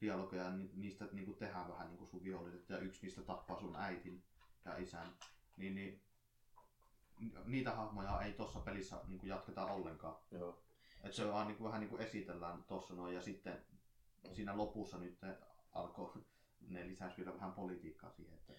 dialogeja, 0.00 0.50
niin 0.50 0.70
niistä 0.74 1.08
niin 1.12 1.24
kuin 1.24 1.38
tehdään 1.38 1.68
vähän 1.68 1.88
niin 1.88 1.98
kuin 1.98 2.08
sun 2.08 2.24
viholliset, 2.24 2.68
ja 2.68 2.78
yksi 2.78 3.02
niistä 3.02 3.22
tappaa 3.22 3.60
sun 3.60 3.76
äitin 3.76 4.24
ja 4.64 4.76
isän. 4.76 5.14
Niin, 5.56 5.74
niin 5.74 6.02
niitä 7.44 7.74
hahmoja 7.74 8.20
ei 8.20 8.32
tuossa 8.32 8.60
pelissä 8.60 9.00
niin 9.06 9.18
kuin 9.18 9.30
jatketa 9.30 9.66
ollenkaan. 9.66 10.16
Joo. 10.30 10.62
Et 11.02 11.12
se 11.12 11.28
vaan 11.28 11.46
niin 11.46 11.56
kuin, 11.56 11.66
vähän 11.66 11.80
niin 11.80 11.90
kuin 11.90 12.02
esitellään 12.02 12.64
tuossa 12.64 12.94
noin, 12.94 13.14
ja 13.14 13.22
sitten 13.22 13.64
siinä 14.32 14.56
lopussa 14.56 14.98
nyt 14.98 15.18
alkoi, 15.72 16.24
ne 16.60 16.88
lisäsi 16.88 17.16
vielä 17.16 17.34
vähän 17.34 17.52
politiikkaa 17.52 18.10
siihen, 18.10 18.34
että 18.34 18.52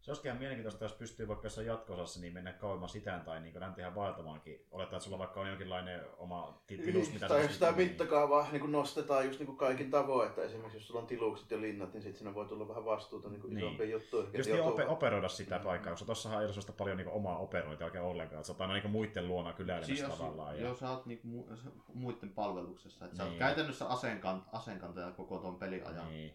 Se 0.00 0.10
olisikin 0.10 0.28
ihan 0.28 0.38
mielenkiintoista, 0.38 0.84
jos 0.84 0.92
pystyy 0.92 1.28
vaikka 1.28 1.46
jossain 1.46 1.66
jatko 1.66 1.94
niin 2.20 2.32
mennä 2.32 2.52
kauemmas 2.52 2.96
itään 2.96 3.20
tai 3.24 3.40
niin 3.40 3.60
länteen 3.60 3.94
vaeltamaankin. 3.94 4.66
Olettaa, 4.70 4.96
että 4.96 5.04
sulla 5.04 5.18
vaikka 5.18 5.40
on 5.40 5.48
jonkinlainen 5.48 6.00
oma 6.18 6.62
ti- 6.66 6.78
tilus, 6.78 7.12
mitä 7.12 7.28
tai 7.28 7.42
jos 7.42 7.52
sitä 7.54 7.66
pystyt- 7.66 7.76
mittakaavaa 7.76 8.48
niin 8.50 8.60
kuin 8.60 8.72
nostetaan 8.72 9.26
just 9.26 9.38
niin 9.38 9.46
kuin 9.46 9.56
kaikin 9.58 9.90
tavoin, 9.90 10.28
että 10.28 10.42
esimerkiksi 10.42 10.76
jos 10.78 10.86
sulla 10.86 11.00
on 11.00 11.06
tilukset 11.06 11.50
ja 11.50 11.60
linnat, 11.60 11.92
niin 11.92 12.02
sitten 12.02 12.18
siinä 12.18 12.34
voi 12.34 12.46
tulla 12.46 12.68
vähän 12.68 12.84
vastuuta 12.84 13.28
niin 13.28 13.40
kuin 13.40 13.54
Niin. 13.54 13.64
isompiin 13.66 13.90
juttuihin. 13.90 14.34
Just 14.34 14.48
niin 14.50 14.58
joutuu- 14.58 14.78
ope- 14.78 14.88
operoida 14.90 15.28
sitä 15.28 15.58
Mm. 15.58 15.64
paikkaa, 15.64 15.92
koska 15.92 16.06
tossahan 16.06 16.38
ei 16.38 16.44
ole 16.44 16.52
sellaista 16.52 16.72
paljon 16.72 16.96
niinku 16.96 17.16
omaa 17.16 17.38
operointia 17.38 17.86
oikein 17.86 18.04
ollenkaan. 18.04 18.38
Että 18.40 18.46
sä 18.46 18.52
oot 18.52 18.60
aina 18.60 18.72
niinku 18.72 18.88
muiden 18.88 19.28
luona 19.28 19.52
kyläilemässä 19.52 20.04
jos, 20.04 20.14
tavallaan. 20.18 20.56
Ja... 20.58 20.62
jos 20.68 20.78
sä 20.78 20.90
oot 20.90 21.06
niinku 21.06 21.28
mu- 21.28 21.70
muiden 21.94 22.30
palveluksessa, 22.30 23.04
että 23.04 23.16
sä 23.16 23.22
oot 23.22 23.30
Niin. 23.32 23.38
käytännössä 23.38 23.86
aseenkan, 23.86 24.44
aseenkantaja 24.52 25.10
koko 25.10 25.38
ton 25.38 25.56
peliajan, 25.58 26.08
Niin, 26.08 26.34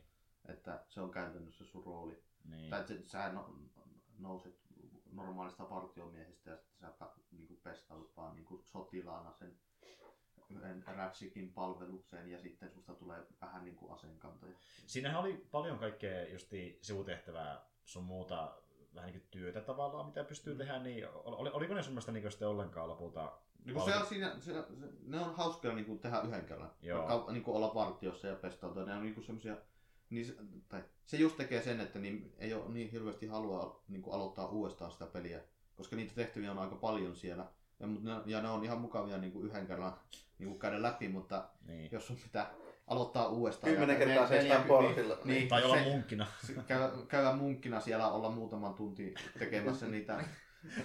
että 0.49 0.83
se 0.89 1.01
on 1.01 1.11
käytännössä 1.11 1.65
sun 1.65 1.83
rooli. 1.85 2.23
Niin. 2.49 2.69
Tai 2.69 2.79
että 2.81 2.93
sä 3.05 3.31
no, 3.31 3.55
nouset 4.19 4.55
normaalista 5.11 5.69
vartiomiehestä 5.69 6.49
ja 6.49 6.57
sitten 6.57 6.79
sä 6.79 6.93
ka- 6.99 7.15
niinku 7.31 7.55
pestaudut 7.63 8.17
vaan 8.17 8.35
niinku 8.35 8.61
sotilaana 8.63 9.31
sen 9.33 9.57
yhden 10.49 10.83
Ratsikin 10.87 11.53
palvelukseen 11.53 12.31
ja 12.31 12.39
sitten 12.39 12.71
susta 12.71 12.93
tulee 12.93 13.27
vähän 13.41 13.63
niinku 13.63 13.91
aseenkantaja. 13.91 14.55
Siinähän 14.87 15.19
oli 15.21 15.45
paljon 15.51 15.79
kaikkea 15.79 16.27
justi 16.27 16.79
sivutehtävää 16.81 17.65
sun 17.83 18.03
muuta 18.03 18.55
vähän 18.95 19.11
niin 19.11 19.27
työtä 19.31 19.61
tavallaan, 19.61 20.05
mitä 20.05 20.23
pystyy 20.23 20.53
Mm. 20.53 20.57
tehdä, 20.57 20.79
niin 20.79 21.07
oli, 21.13 21.49
oliko 21.49 21.73
ne 21.73 21.83
semmoista 21.83 22.11
niin 22.11 22.31
sitten 22.31 22.47
ollenkaan 22.47 22.89
lopulta? 22.89 23.37
Niin 23.65 23.81
se 23.81 23.95
on 23.95 24.05
siinä, 24.05 24.39
se, 24.39 24.53
se, 24.53 24.63
ne 25.03 25.19
on 25.19 25.35
hauskoja 25.35 25.73
niin 25.75 25.99
tehdä 25.99 26.21
yhden 26.21 26.45
kerran. 26.45 26.71
Joo. 26.81 27.07
Vaikka 27.07 27.31
niin 27.31 27.43
olla 27.47 27.73
vartiossa 27.73 28.27
ja 28.27 28.35
pestautua. 28.35 28.85
Ne 28.85 28.93
on 28.93 29.03
niin 29.03 29.23
semmosia, 29.23 29.57
niin 30.09 30.25
se, 30.25 30.33
tai 30.69 30.83
se 31.05 31.17
just 31.17 31.37
tekee 31.37 31.61
sen, 31.61 31.79
että 31.79 31.99
niin, 31.99 32.33
ei 32.37 32.53
ole 32.53 32.69
niin 32.69 32.91
hirveästi 32.91 33.27
halua 33.27 33.83
niin 33.87 34.03
aloittaa 34.11 34.47
uudestaan 34.47 34.91
sitä 34.91 35.05
peliä. 35.05 35.39
Koska 35.75 35.95
niitä 35.95 36.15
tehtäviä 36.15 36.51
on 36.51 36.59
aika 36.59 36.75
paljon 36.75 37.15
siellä. 37.15 37.45
Ja, 37.79 37.87
ne, 37.87 38.11
ja 38.25 38.41
ne 38.41 38.49
on 38.49 38.63
ihan 38.63 38.81
mukavia 38.81 39.17
niin 39.17 39.41
yhden 39.43 39.67
kerran 39.67 39.93
niin 40.39 40.59
käydä 40.59 40.81
läpi, 40.81 41.07
mutta 41.07 41.49
Niin. 41.67 41.89
jos 41.91 42.07
sun 42.07 42.17
pitää 42.23 42.53
aloittaa 42.87 43.27
uudestaan. 43.27 43.71
Kymmenen 43.73 43.97
kertaa 43.97 44.27
seistään 44.27 44.61
neljäkymmentä- 44.61 44.67
portilla. 44.67 45.17
Niin, 45.25 45.47
Tai 45.47 45.63
olla 45.63 45.75
se- 45.75 45.83
munkkina 45.83 46.27
se- 46.43 46.53
käydä, 46.67 46.89
käydä 47.07 47.33
munkkina 47.33 47.79
siellä, 47.79 48.07
olla 48.11 48.29
muutaman 48.29 48.73
tunti 48.73 49.13
tekemässä 49.39 49.87
niitä 49.87 50.23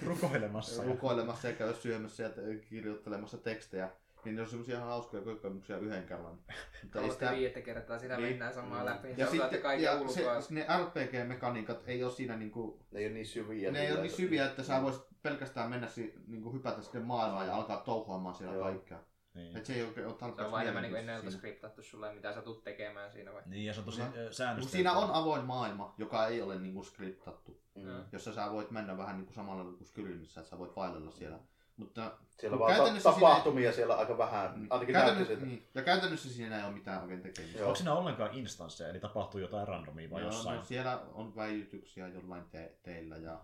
rukoilemassa. 0.05 0.83
rukoilemassa 0.83 1.47
ja 1.47 1.53
käydä 1.53 1.73
syömässä 1.73 2.23
ja 2.23 2.29
te- 2.29 2.55
kirjoittelemassa 2.69 3.37
tekstejä. 3.37 3.89
Niin 4.25 4.35
ne 4.35 4.41
on 4.41 4.47
semmosia 4.47 4.75
ihan 4.75 4.87
hauskoja 4.87 5.23
kokemuksia 5.23 5.77
yhden 5.77 6.03
kerran. 6.03 6.39
Mutta 6.83 7.01
ei 7.01 7.09
Kolme 7.09 7.35
viidettä 7.35 7.61
kertaa 7.61 7.99
siinä 7.99 8.17
Niin. 8.17 8.29
mennään 8.29 8.53
samaa 8.53 8.79
Mm. 8.79 8.85
läpi. 8.85 9.07
ja 9.07 9.13
Ja 9.17 9.25
sitten 9.25 9.41
sitten 9.41 9.61
kaiken 9.61 9.83
ja 9.85 9.93
ulkoa. 9.93 10.41
se, 10.41 10.53
ne 10.53 10.65
RPG-mekaniikat 10.83 11.83
ei 11.85 12.03
ole 12.03 12.11
siinä 12.11 12.35
niinku, 12.37 12.79
Ne 12.91 12.99
ei 12.99 13.05
ole 13.05 13.13
niin 13.13 13.25
syviä. 13.27 13.71
ne 13.71 13.79
ei 13.85 13.91
ole 13.91 14.01
niin 14.01 14.11
syviä, 14.11 14.45
että 14.45 14.63
sä 14.63 14.81
voisit 14.81 15.03
pelkästään 15.23 15.69
mennä 15.69 15.87
si, 15.87 16.13
niinku 16.27 16.53
hypätä 16.53 16.81
sinne 16.81 16.99
maailmaan 16.99 17.47
ja 17.47 17.55
alkaa 17.55 17.77
touhuamaan 17.77 18.35
siellä 18.35 18.53
Joo. 18.55 18.63
kaikkea. 18.63 18.99
Niin. 19.33 19.57
Et 19.57 19.65
se 19.65 19.73
ei 19.73 19.83
oikein 19.83 20.05
ole 20.05 20.13
Se 20.13 20.19
tarpeeksi 20.19 20.45
on 20.45 20.51
vaan 20.51 20.63
enemmän 20.63 20.83
niin 20.83 20.95
ennalta 20.95 21.31
skriptattu 21.31 21.83
sulle, 21.83 22.13
mitä 22.13 22.33
sä 22.33 22.41
tulet 22.41 22.63
tekemään 22.63 23.11
siinä 23.11 23.33
vai? 23.33 23.41
niin, 23.45 23.65
ja 23.65 23.73
se 23.73 23.79
on 23.79 23.85
tosi 23.85 23.99
No. 24.01 24.05
Mut 24.05 24.15
säännöstelty. 24.33 24.71
siinä 24.71 24.93
on 24.93 25.11
avoin 25.11 25.45
maailma, 25.45 25.93
joka 25.97 26.27
ei 26.27 26.41
ole 26.41 26.59
niinku 26.59 26.83
skriptattu. 26.83 27.61
Mm. 27.75 28.03
Jossa 28.11 28.33
sä 28.33 28.51
voit 28.51 28.71
mennä 28.71 28.97
vähän 28.97 29.17
niinku 29.17 29.33
samalla 29.33 29.63
kuin 29.63 29.85
Skyrimissa, 29.85 30.39
että 30.39 30.49
sä 30.49 30.57
voit 30.57 30.75
vaellella 30.75 31.11
siellä. 31.11 31.39
Mutta 31.77 32.11
Siellä 32.39 32.57
kun 32.57 32.67
vaan 32.67 32.93
ta- 32.93 33.11
tapahtumia 33.13 33.71
siellä 33.73 33.95
aika 33.95 34.17
vähän, 34.17 34.67
ainakin 34.69 34.93
näytti 34.93 34.93
käytännössä, 34.93 35.33
siltä. 35.33 35.45
niin, 35.45 35.67
ja 35.75 35.81
käytännössä 35.81 36.29
siinä 36.29 36.57
ei 36.57 36.63
ole 36.63 36.73
mitään 36.73 37.01
oikein 37.01 37.21
tekemistä. 37.21 37.59
Joo. 37.59 37.67
Onko 37.67 37.75
siinä 37.75 37.93
ollenkaan 37.93 38.33
instansseja, 38.33 38.89
eli 38.89 38.99
tapahtuu 38.99 39.41
jotain 39.41 39.67
randomia 39.67 40.09
vai 40.09 40.21
Joo, 40.21 40.29
jossain? 40.29 40.57
no, 40.57 40.63
siellä 40.63 40.99
on 41.13 41.35
väijytyksiä 41.35 42.07
jollain 42.07 42.43
te- 42.51 42.73
teillä 42.83 43.17
ja 43.17 43.39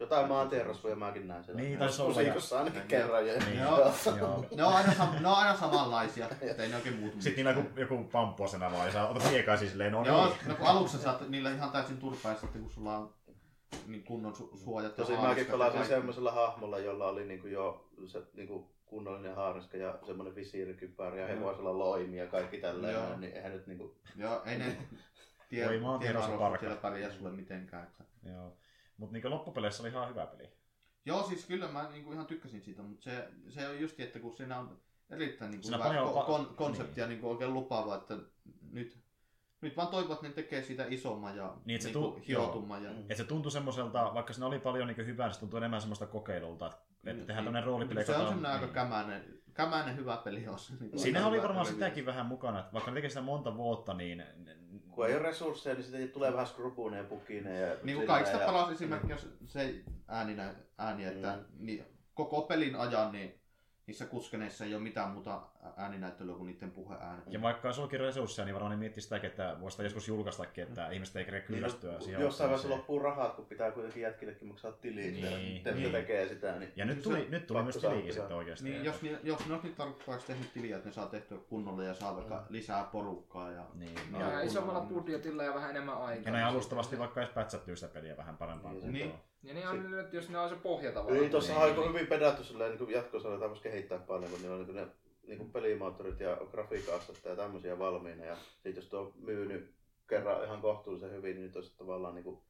Jotain 0.00 0.28
maantierrasvoja 0.28 0.96
mäkin 0.96 1.28
näin 1.28 1.44
siellä. 1.44 1.60
Niin, 1.62 1.78
taisi 1.78 2.02
olla, 2.02 2.14
Musiikossa 2.14 2.58
ainakin 2.58 2.80
ja- 2.80 2.86
kerran. 2.86 3.26
Ja... 3.26 3.38
Niin, 3.38 3.58
Joo. 3.58 3.92
joo. 4.18 4.44
ne 4.56 4.64
on 4.64 4.72
aina, 4.74 4.92
sam- 4.92 5.20
ne 5.22 5.28
on 5.28 5.34
aina 5.34 5.56
samanlaisia, 5.56 6.28
ettei 6.40 6.68
ne 6.68 6.76
oikein 6.76 7.00
muutu. 7.00 7.16
Sitten 7.22 7.44
niillä 7.44 7.60
on 7.60 7.70
joku, 7.76 8.04
pamppuasena 8.12 8.72
vaan, 8.72 8.86
ja 8.86 8.92
sä 8.92 9.08
otat 9.08 9.30
miekaisin 9.30 9.70
silleen, 9.70 9.92
no 9.92 10.04
Joo, 10.06 10.26
niin. 10.26 10.36
no 10.48 10.54
kun 10.54 10.66
aluksi 10.66 10.96
sä 10.96 11.02
saat 11.02 11.28
niillä 11.28 11.50
ihan 11.50 11.70
täysin 11.70 11.96
turpaa 11.98 12.32
ja 12.32 12.38
sitten 12.38 12.62
kun 12.62 12.70
sulla 12.70 12.98
on 12.98 13.14
niin 13.86 14.04
kunnon 14.04 14.32
su- 14.32 14.56
suojat 14.64 14.98
ja 14.98 15.04
Tosin 15.04 15.20
mäkin 15.20 15.44
ja 15.46 15.50
pelasin 15.50 15.86
semmoisella 15.86 16.32
hahmolla, 16.32 16.78
jolla 16.78 17.06
oli 17.08 17.24
niinku 17.24 17.46
jo 17.46 17.88
se 18.06 18.22
niinku 18.32 18.72
kunnollinen 18.86 19.34
haariska 19.34 19.76
ja 19.76 19.98
semmoinen 20.06 20.34
visiirikypär 20.34 21.14
ja 21.14 21.26
hevosella 21.26 21.78
loimi 21.78 22.18
ja 22.18 22.26
kaikki 22.26 22.60
Joo. 22.60 22.72
tälleen, 22.72 23.20
niin 23.20 23.32
eihän 23.32 23.52
nyt 23.52 23.66
niinku... 23.66 23.96
Joo, 24.16 24.42
ei 24.44 24.58
ne 24.58 24.64
tie, 25.48 25.68
siellä 26.60 26.76
pärjää 26.76 27.10
sulle 27.10 27.30
mitenkään. 27.30 27.82
Että. 27.86 28.04
Joo. 28.22 28.56
Mutta 28.96 29.12
niin 29.12 29.30
loppupeleissä 29.30 29.82
oli 29.82 29.90
ihan 29.90 30.08
hyvä 30.08 30.26
peli. 30.26 30.48
Joo, 31.04 31.22
siis 31.22 31.46
kyllä 31.46 31.68
mä 31.68 31.90
niinku 31.90 32.12
ihan 32.12 32.26
tykkäsin 32.26 32.62
siitä, 32.62 32.82
mutta 32.82 33.04
se, 33.04 33.28
se 33.48 33.68
on 33.68 33.80
just, 33.80 34.00
että 34.00 34.18
kun 34.18 34.32
siinä 34.36 34.58
on 34.58 34.80
erittäin 35.10 35.50
niinku 35.50 35.68
hyvä 35.68 35.78
paljon 35.78 36.08
ko- 36.08 36.16
pa- 36.16 36.26
kon- 36.26 36.54
konsepti 36.54 37.00
ja 37.00 37.06
niinku 37.06 37.30
oikein 37.30 37.54
lupaava, 37.54 37.94
että 37.94 38.18
nyt, 38.70 39.01
nyt 39.62 39.76
vaan 39.76 39.88
toivon, 39.88 40.12
että 40.14 40.26
ne 40.26 40.32
tekee 40.32 40.62
siitä 40.62 40.84
isomman 40.88 41.36
ja 41.36 41.54
Niin, 41.64 41.74
että 41.74 41.88
se 41.88 41.98
niinku 41.98 42.20
hiotumman. 42.28 42.84
Ja, 42.84 42.90
Mm. 42.90 43.04
Et 43.08 43.16
se 43.16 43.24
tuntui 43.24 43.52
semmoiselta, 43.52 44.10
vaikka 44.14 44.32
siinä 44.32 44.46
oli 44.46 44.58
paljon 44.58 44.88
niin 44.88 45.06
hyvää, 45.06 45.26
niin 45.26 45.34
se 45.34 45.40
tuntui 45.40 45.58
enemmän 45.58 45.80
semmoista 45.80 46.06
kokeilulta, 46.06 46.66
että, 46.66 46.78
että 47.10 47.26
tehdään 47.26 47.44
tämmöinen 47.44 47.64
roolipeli. 47.64 47.94
Niin. 47.98 48.06
se 48.06 48.16
on 48.16 48.26
semmoinen 48.26 48.52
aika 48.52 48.64
niin. 48.66 48.74
kämäinen, 48.74 49.24
kämäinen 49.54 49.96
hyvä 49.96 50.16
peli, 50.16 50.44
jos 50.44 50.72
niinku 50.80 50.98
Siinähän 50.98 51.24
aika 51.26 51.34
oli 51.34 51.42
varmaan 51.42 51.66
review. 51.66 51.78
sitäkin 51.78 52.06
vähän 52.06 52.26
mukana, 52.26 52.60
että 52.60 52.72
vaikka 52.72 52.90
ne 52.90 52.94
tekee 52.94 53.10
sitä 53.10 53.20
monta 53.20 53.56
vuotta, 53.56 53.94
niin... 53.94 54.24
Kun 54.90 55.06
ei 55.06 55.14
ole 55.14 55.22
resursseja, 55.22 55.74
niin 55.74 55.84
sitten 55.84 56.08
tulee 56.08 56.32
vähän 56.32 56.46
skrupuuneen 56.46 57.02
ja 57.02 57.08
pukineen. 57.08 57.68
Ja 57.68 57.76
Niin 57.82 57.96
kuin 57.96 58.06
kaikista 58.06 58.38
ja- 58.38 58.46
paras 58.46 58.70
esimerkki 58.70 59.12
on 59.12 59.18
se 59.46 59.74
ääninä, 60.08 60.54
ääni, 60.78 61.04
että 61.04 61.32
Mm. 61.36 61.66
niin, 61.66 61.84
koko 62.14 62.42
pelin 62.42 62.76
ajan 62.76 63.12
niin 63.12 63.41
niissä 63.86 64.06
kuskeneissa 64.06 64.64
ei 64.64 64.74
ole 64.74 64.82
mitään 64.82 65.10
muuta 65.10 65.42
ääninäyttelyä 65.76 66.34
kuin 66.34 66.46
niiden 66.46 66.70
puheäänet. 66.70 67.24
Ja 67.26 67.42
vaikka 67.42 67.68
olisi 67.68 67.80
ollutkin 67.80 68.00
resursseja, 68.00 68.46
niin 68.46 68.54
varmaan 68.54 68.70
ne 68.70 68.76
miettii 68.76 69.02
sitäkin, 69.02 69.30
että 69.30 69.56
voisi 69.60 69.72
sitä 69.74 69.82
joskus 69.82 70.08
julkaistakin, 70.08 70.64
että 70.64 70.90
ihmiset 70.90 71.16
ei 71.16 71.24
kerkeä 71.24 71.40
kyllästyä 71.46 71.90
Niin, 71.92 72.02
siihen. 72.02 72.20
Jossain 72.22 72.50
vaiheessa 72.50 72.74
loppuu 72.74 72.98
rahat, 72.98 73.34
kun 73.34 73.46
pitää 73.46 73.70
kuitenkin 73.70 74.02
jätkillekin 74.02 74.48
maksaa 74.48 74.72
tiliin. 74.72 75.14
Niin, 75.14 75.24
Niin, 75.24 75.62
te, 75.62 75.72
niin. 75.74 75.92
tekee 75.92 76.28
sitä. 76.28 76.58
Niin 76.58 76.72
Ja 76.76 76.84
nyt 76.84 76.96
se 76.98 77.02
tuli, 77.02 77.26
nyt 77.30 77.46
tuli 77.46 77.62
myös 77.62 77.82
hyvä. 77.82 78.12
sitten 78.12 78.36
oikeasti. 78.36 78.64
Niin, 78.70 78.84
jos, 78.84 79.02
ni- 79.02 79.18
jos 79.22 79.46
ne 79.46 79.52
olisi 79.54 79.66
nyt 79.66 79.76
tarkoittavaksi 79.76 80.26
tehnyt 80.26 80.52
tiliä, 80.52 80.76
että 80.76 80.88
ne 80.88 80.92
saa 80.92 81.06
tehtyä 81.06 81.38
kunnolla 81.48 81.84
ja 81.84 81.94
saa 81.94 82.16
vaikka 82.16 82.46
lisää 82.48 82.84
porukkaa. 82.84 83.50
Ja, 83.50 83.66
Niin, 83.74 83.94
No, 84.10 84.20
Ja 84.20 84.26
ja, 84.30 84.38
kun- 84.38 84.46
isommalla 84.46 84.80
budjetilla 84.80 85.42
ja 85.42 85.54
vähän 85.54 85.70
enemmän 85.70 85.96
aikaa. 86.02 86.24
ja 86.26 86.32
näin 86.32 86.44
alustavasti 86.44 86.98
vaikka 86.98 87.20
edes 87.20 87.32
pätsättyy 87.34 87.76
sitä 87.76 87.92
peliä 87.92 88.16
vähän 88.16 88.36
parempaan 88.36 88.74
Niin, 88.74 88.82
kuntoon. 88.82 89.08
niin. 89.10 89.31
Ja 89.42 89.54
niin 89.54 89.68
on 89.68 89.90
nyt, 89.90 90.12
jos 90.12 90.28
ne 90.28 90.38
on 90.38 90.48
se 90.48 90.56
pohja 90.56 90.92
tavallaan. 90.92 91.24
Ei, 91.24 91.30
tuossa 91.30 91.52
Niin. 91.52 91.62
on 91.62 91.68
aika 91.70 91.88
hyvin 91.88 92.06
pedattu 92.06 92.44
silleen, 92.44 92.76
niin 92.78 92.90
jatkossa 92.90 93.28
aletaan 93.28 93.50
myös 93.50 93.62
kehittää 93.62 93.98
paljon, 93.98 94.30
kun 94.30 94.40
niillä 94.42 94.56
on 94.56 94.66
niin 94.66 94.76
ne 94.76 94.88
niin 95.26 95.52
pelimoottorit 95.52 96.20
ja 96.20 96.36
grafiikka 96.50 97.00
ja 97.24 97.36
tämmöisiä 97.36 97.78
valmiina. 97.78 98.24
Ja 98.24 98.36
sitten 98.36 98.76
jos 98.76 98.86
tuo 98.88 99.00
on 99.00 99.12
myynyt 99.16 99.74
kerran 100.08 100.44
ihan 100.44 100.60
kohtuullisen 100.60 101.10
hyvin, 101.12 101.36
niin 101.36 101.42
nyt 101.46 101.56
olisi 101.56 101.76
tavallaan 101.76 102.14
niin 102.14 102.24
kuin, 102.24 102.40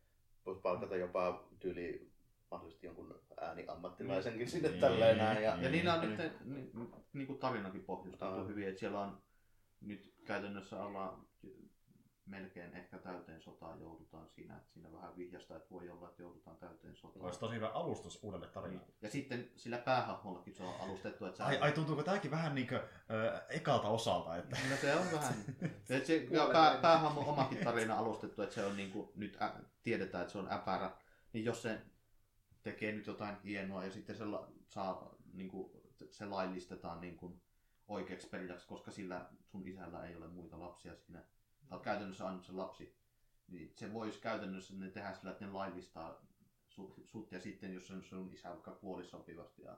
voisi 0.46 0.60
palkata 0.60 0.96
jopa 0.96 1.44
tyyli 1.60 2.10
mahdollisesti 2.50 2.86
jonkun 2.86 3.20
ääniammattilaisenkin 3.40 4.48
sinne 4.50 4.68
Niin. 4.68 4.80
tälleen 4.80 5.18
näin. 5.18 5.42
Ja, 5.42 5.56
ja 5.60 5.70
niillä 5.70 5.94
on 5.94 6.00
Niin. 6.00 6.16
nyt 6.16 6.32
ni, 6.44 6.70
niin 7.12 7.26
kuin 7.26 7.38
tarinakin 7.38 7.84
pohjustettu 7.84 8.44
hyvin, 8.46 8.68
että 8.68 8.80
siellä 8.80 9.00
on 9.00 9.18
nyt 9.80 10.12
käytännössä 10.24 10.82
ollaan 10.84 11.26
melkein 12.26 12.74
ehkä 12.74 12.98
täyteen 12.98 13.42
sotaan 13.42 13.80
joudutaan 13.80 14.28
siinä, 14.28 14.56
että 14.56 14.72
siinä 14.72 14.92
vähän 14.92 15.16
vihjasta, 15.16 15.56
että 15.56 15.70
voi 15.70 15.90
olla, 15.90 16.08
että 16.08 16.22
joudutaan 16.22 16.56
täyteen 16.56 16.96
sotaan. 16.96 17.24
Olisi 17.24 17.40
tosi 17.40 17.54
hyvä 17.54 17.68
alustus 17.68 18.18
uudelle 18.22 18.46
tarinalle. 18.46 18.86
Niin. 18.86 18.96
Ja 19.02 19.10
sitten 19.10 19.50
sillä 19.56 19.78
päähahmollakin 19.78 20.54
se 20.54 20.62
on 20.62 20.74
alustettu, 20.80 21.26
että 21.26 21.38
sä... 21.38 21.46
Ai, 21.46 21.58
ai 21.58 21.72
tuntuuko 21.72 22.02
tämäkin 22.02 22.30
vähän 22.30 22.54
niin 22.54 22.68
kuin, 22.68 22.80
ö, 23.10 23.42
ekalta 23.48 23.88
osalta, 23.88 24.36
että 24.36 24.56
No 24.70 24.76
se 24.76 24.94
on 24.96 25.06
vähän. 25.12 25.34
Et 25.90 26.06
se, 26.06 26.26
ja 26.30 26.48
pää, 26.52 26.70
meni. 26.70 26.82
päähahmo 26.82 27.20
omakin 27.20 27.64
tarina 27.64 27.94
alustettu, 27.98 28.42
että 28.42 28.54
se 28.54 28.64
on 28.64 28.76
niinku, 28.76 29.12
nyt 29.16 29.42
ä, 29.42 29.52
tiedetään, 29.82 30.22
että 30.22 30.32
se 30.32 30.38
on 30.38 30.52
äpärä. 30.52 30.90
Niin 31.32 31.44
jos 31.44 31.62
se 31.62 31.80
tekee 32.62 32.92
nyt 32.92 33.06
jotain 33.06 33.36
hienoa 33.44 33.84
ja 33.84 33.90
sitten 33.92 34.16
se 34.16 34.24
la, 34.24 34.48
saa, 34.68 35.14
niinku, 35.32 35.82
se 36.10 36.26
laillistetaan 36.26 37.00
niinku 37.00 37.40
oikeaksi 37.88 38.28
peliksi, 38.28 38.66
koska 38.66 38.90
sillä 38.90 39.26
sun 39.44 39.68
isällä 39.68 40.06
ei 40.06 40.16
ole 40.16 40.28
muita 40.28 40.60
lapsia 40.60 40.94
siinä. 40.96 41.24
Sä 41.72 41.76
oot 41.76 41.84
käytännössä 41.84 42.26
ainut 42.26 42.44
se 42.44 42.52
lapsi. 42.52 42.96
Niin 43.48 43.72
se 43.76 43.92
voisi 43.92 44.20
käytännössä 44.20 44.74
ne 44.76 44.90
tehdä 44.90 45.12
sillä, 45.12 45.30
että 45.30 45.44
ne 45.44 45.52
laillistaa 45.52 46.20
sut, 46.68 47.00
sut 47.04 47.32
ja 47.32 47.40
sitten 47.40 47.74
jos 47.74 47.86
sun, 47.86 48.02
sun 48.02 48.30
isä 48.32 48.48
vaikka 48.48 48.70
kuoli 48.70 49.04
sopivasti 49.04 49.62
ja 49.62 49.76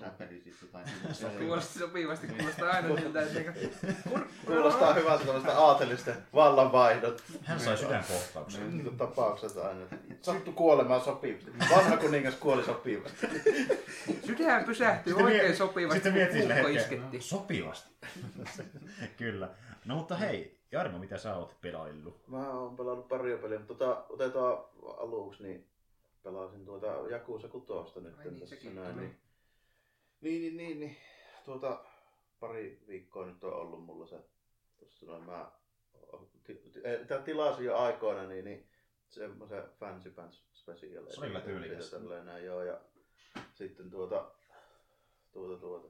sä 0.00 0.10
pelisit 0.18 0.56
jotain. 0.62 0.86
Kuulosti 1.38 1.78
sopivasti, 1.78 2.26
kuulostaa 2.26 2.70
aina 2.70 2.96
siltä, 2.96 3.22
että 3.22 3.34
niinku... 3.34 3.60
Kuulostaa 4.46 4.94
hyvältä 4.94 5.24
tällaista 5.24 5.52
aatelisten 5.52 6.16
vallanvaihdot. 6.34 7.22
hän 7.44 7.60
sai 7.60 7.76
sydänkohtauksen. 7.76 8.70
Niin 8.70 8.84
kuin 8.84 8.96
tapaukset 8.96 9.56
aina. 9.56 9.86
Sattu 10.20 10.52
kuolemaan 10.52 11.00
sopivasti. 11.00 11.50
Vanha 11.76 11.96
kuningas 11.96 12.34
kuoli 12.34 12.64
sopivasti. 12.64 13.26
Sydän 14.26 14.64
pysähtyy 14.64 15.12
Sitten 15.12 15.26
oikein 15.26 15.56
sopivasti, 15.56 16.02
Sitten 16.02 16.12
kun 16.12 16.50
hetken, 16.50 16.76
isketti. 16.76 17.20
sopivasti. 17.20 17.90
Kyllä. 19.18 19.50
No 19.84 19.94
mutta 19.94 20.16
hei, 20.16 20.61
Jarmo, 20.72 20.98
mitä 20.98 21.18
sä 21.18 21.36
oot 21.36 21.56
pelaillut? 21.60 22.28
Mä 22.28 22.50
oon 22.50 22.76
pelannut 22.76 23.08
paria 23.08 23.38
peliä, 23.38 23.58
mutta 23.58 23.74
tota, 23.74 24.06
otetaan 24.08 24.64
aluksi, 24.98 25.42
niin 25.42 25.68
pelasin 26.22 26.64
tuota 26.64 26.86
Jakusa 26.86 27.48
kutosta 27.48 28.00
nyt. 28.00 28.18
Ai 28.18 28.24
niin, 28.24 28.40
tässä 28.40 28.56
sekin 28.56 28.74
näin, 28.74 28.96
niin, 28.96 29.18
niin, 30.20 30.42
niin, 30.42 30.56
niin, 30.56 30.80
niin, 30.80 30.96
tuota, 31.44 31.84
pari 32.40 32.82
viikkoa 32.86 33.26
nyt 33.26 33.44
on 33.44 33.54
ollut 33.54 33.84
mulla 33.84 34.06
se, 34.06 34.20
tuossa 34.78 35.06
noin 35.06 35.24
mä 35.24 35.52
tää 37.08 37.22
tilasin 37.22 37.64
jo 37.64 37.76
aikoina, 37.76 38.26
niin, 38.26 38.44
niin 38.44 38.68
semmoisen 39.08 39.64
Fancy 39.80 40.10
Pants 40.10 40.44
Special. 40.52 41.10
Se 41.10 41.20
oli 41.20 41.26
kyllä 41.26 41.40
tyylikäs. 41.40 41.96
Joo, 42.44 42.62
ja 42.62 42.80
sitten 43.54 43.90
tuota, 43.90 44.30
tuota, 45.32 45.60
tuota, 45.60 45.88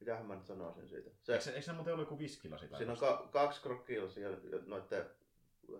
mitähän 0.00 0.26
mä 0.26 0.34
nyt 0.34 0.46
sanoisin 0.46 0.88
siitä. 0.88 1.10
Se, 1.22 1.32
Eikö, 1.32 1.44
se- 1.44 1.50
eikö 1.50 1.62
se 1.62 1.72
muuten 1.72 1.94
ollut 1.94 2.06
joku 2.06 2.18
viskillä 2.18 2.58
sitä? 2.58 2.76
Siinä 2.76 2.92
on 2.92 2.98
ka- 2.98 3.28
kaksi 3.32 3.62
krokkilasia 3.62 4.28
noiden 4.66 5.06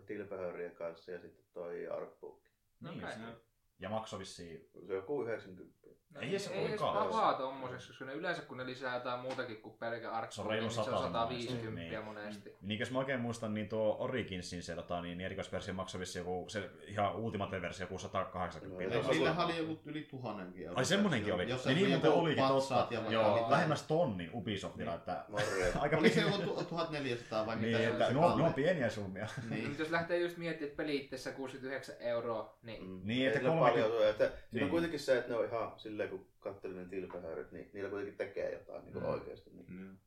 tilpehörien 0.06 0.74
kanssa 0.76 1.10
ja 1.10 1.20
sitten 1.20 1.44
toi 1.52 1.88
artbook. 1.88 2.42
Niin, 2.80 3.04
Okei. 3.04 3.12
se- 3.16 3.53
Ja 3.78 3.88
maksoi 3.88 4.18
vissiin... 4.18 4.68
Se 4.86 4.92
on 4.92 4.96
joku 4.96 5.22
90. 5.22 5.74
No, 6.14 6.20
Ei 6.20 6.28
ei, 6.32 6.38
se 6.38 6.52
ei 6.54 6.76
pahaa 6.78 7.34
tommosessa, 7.34 7.88
koska 7.88 8.04
ne 8.04 8.12
yleensä 8.14 8.42
kun 8.42 8.56
ne 8.56 8.66
lisää 8.66 8.94
jotain 8.94 9.20
muutakin 9.20 9.62
kuin 9.62 9.74
pelkä 9.78 10.10
arkku, 10.10 10.34
Se 10.34 10.40
on 10.40 10.46
reilu 10.50 10.62
niin 10.66 10.74
se 10.74 10.80
on 10.80 10.86
100 10.86 11.02
150 11.02 11.80
niin. 11.80 12.04
monesti. 12.04 12.56
Niin 12.62 12.80
jos 12.80 12.90
mä 12.90 12.98
oikein 12.98 13.20
muistan, 13.20 13.54
niin 13.54 13.68
tuo 13.68 13.96
Originsin 13.98 14.62
se 14.62 14.74
tota, 14.74 15.02
niin 15.02 15.20
erikoisversio 15.20 15.74
maksoi 15.74 16.00
vissiin 16.00 16.20
joku, 16.20 16.44
se 16.48 16.70
ihan 16.86 17.16
Ultimate-versio 17.16 17.84
joku 17.84 17.98
180. 17.98 18.96
No, 18.96 19.02
No, 19.02 19.08
Niillähän 19.10 19.44
oli 19.46 19.56
joku 19.58 19.80
yli 19.84 20.02
tuhannenkin 20.10 20.62
euroa. 20.64 20.78
Ai 20.78 20.84
semmonenkin 20.84 21.34
oli. 21.34 21.48
Jos 21.50 21.66
Niin, 21.66 21.76
niin 21.76 21.88
muuten 21.90 22.08
joku 22.08 22.20
olikin 22.20 22.44
totta. 22.48 22.86
Ja 22.90 23.02
Joo, 23.10 23.46
lähemmäs 23.50 23.82
tonnin 23.82 24.30
Ubisoftilla, 24.34 24.94
että 24.94 25.24
Morjens. 25.28 25.76
aika 25.76 25.96
Oli 25.96 26.10
se 26.10 26.20
joku 26.20 26.38
tu- 26.38 26.64
1400 26.64 27.46
vai 27.46 27.56
mitä 27.56 27.66
Niin, 27.66 27.78
se 27.78 27.86
että 27.88 28.06
oli 28.06 28.14
kalli? 28.14 28.42
on 28.42 28.54
pieniä 28.54 28.90
summia. 28.90 29.26
Niin. 29.50 29.64
Niin. 29.64 29.76
Jos 29.78 29.90
lähtee 29.90 30.18
just 30.18 30.36
miettimään, 30.36 30.68
että 30.70 30.82
peli 30.82 30.96
itsessä 30.96 31.32
69 31.32 31.94
euroa, 32.00 32.58
niin 32.62 32.84
Mm. 32.88 33.00
Niin, 33.04 33.26
että 33.26 33.40
paljon 33.70 33.90
tule. 33.90 34.08
Että 34.10 34.24
Siinä 34.26 34.38
Niin. 34.52 34.64
on 34.64 34.70
kuitenkin 34.70 35.00
se, 35.00 35.18
että 35.18 35.30
ne 35.30 35.36
on 35.36 35.44
ihan 35.44 35.78
silleen, 35.78 36.08
kun 36.10 36.26
katselin 36.40 36.76
ne 36.76 36.84
tilpehöryt, 36.84 37.52
niin 37.52 37.70
niillä 37.72 37.90
kuitenkin 37.90 38.16
tekee 38.18 38.52
jotain 38.52 38.84
niin 38.84 38.96
Mm. 38.98 39.04
oikeasti. 39.04 39.50
Niin, 39.50 39.66
Niin. 39.68 40.00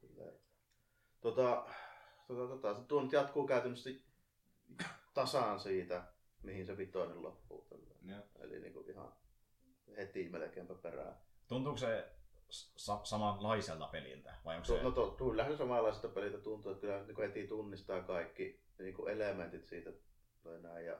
silleen. 0.00 0.32
tota, 1.20 1.66
tota, 2.28 2.46
tota, 2.48 2.74
se 2.74 2.80
tuo 2.88 3.02
nyt 3.02 3.12
jatkuu 3.12 3.46
käytännössä 3.46 3.90
tasaan 5.14 5.60
siitä, 5.60 6.02
mihin 6.42 6.66
se 6.66 6.76
vitoinen 6.76 7.22
loppuu. 7.22 7.66
Joo. 8.06 8.20
Eli 8.40 8.60
niin 8.60 8.72
kuin 8.72 8.90
ihan 8.90 9.12
heti 9.96 10.28
melkeinpä 10.28 10.74
perään. 10.74 11.16
Tuntuuko 11.48 11.78
se 11.78 12.08
sa- 12.76 13.00
samanlaiselta 13.04 13.86
peliltä? 13.86 14.34
Vai 14.44 14.56
onko 14.56 14.64
Se... 14.66 14.82
No 14.82 14.90
to, 14.90 15.10
tuu 15.10 15.36
lähes 15.36 15.58
samanlaiselta 15.58 16.08
peliltä 16.08 16.38
tuntuu, 16.38 16.72
että 16.72 16.80
kyllä 16.80 17.02
niin 17.02 17.14
kuin 17.14 17.28
heti 17.28 17.46
tunnistaa 17.46 18.02
kaikki 18.02 18.62
niin 18.78 18.94
kuin 18.94 19.12
elementit 19.12 19.66
siitä 19.66 19.90
tai 20.42 20.62
näin, 20.62 20.86
ja 20.86 20.98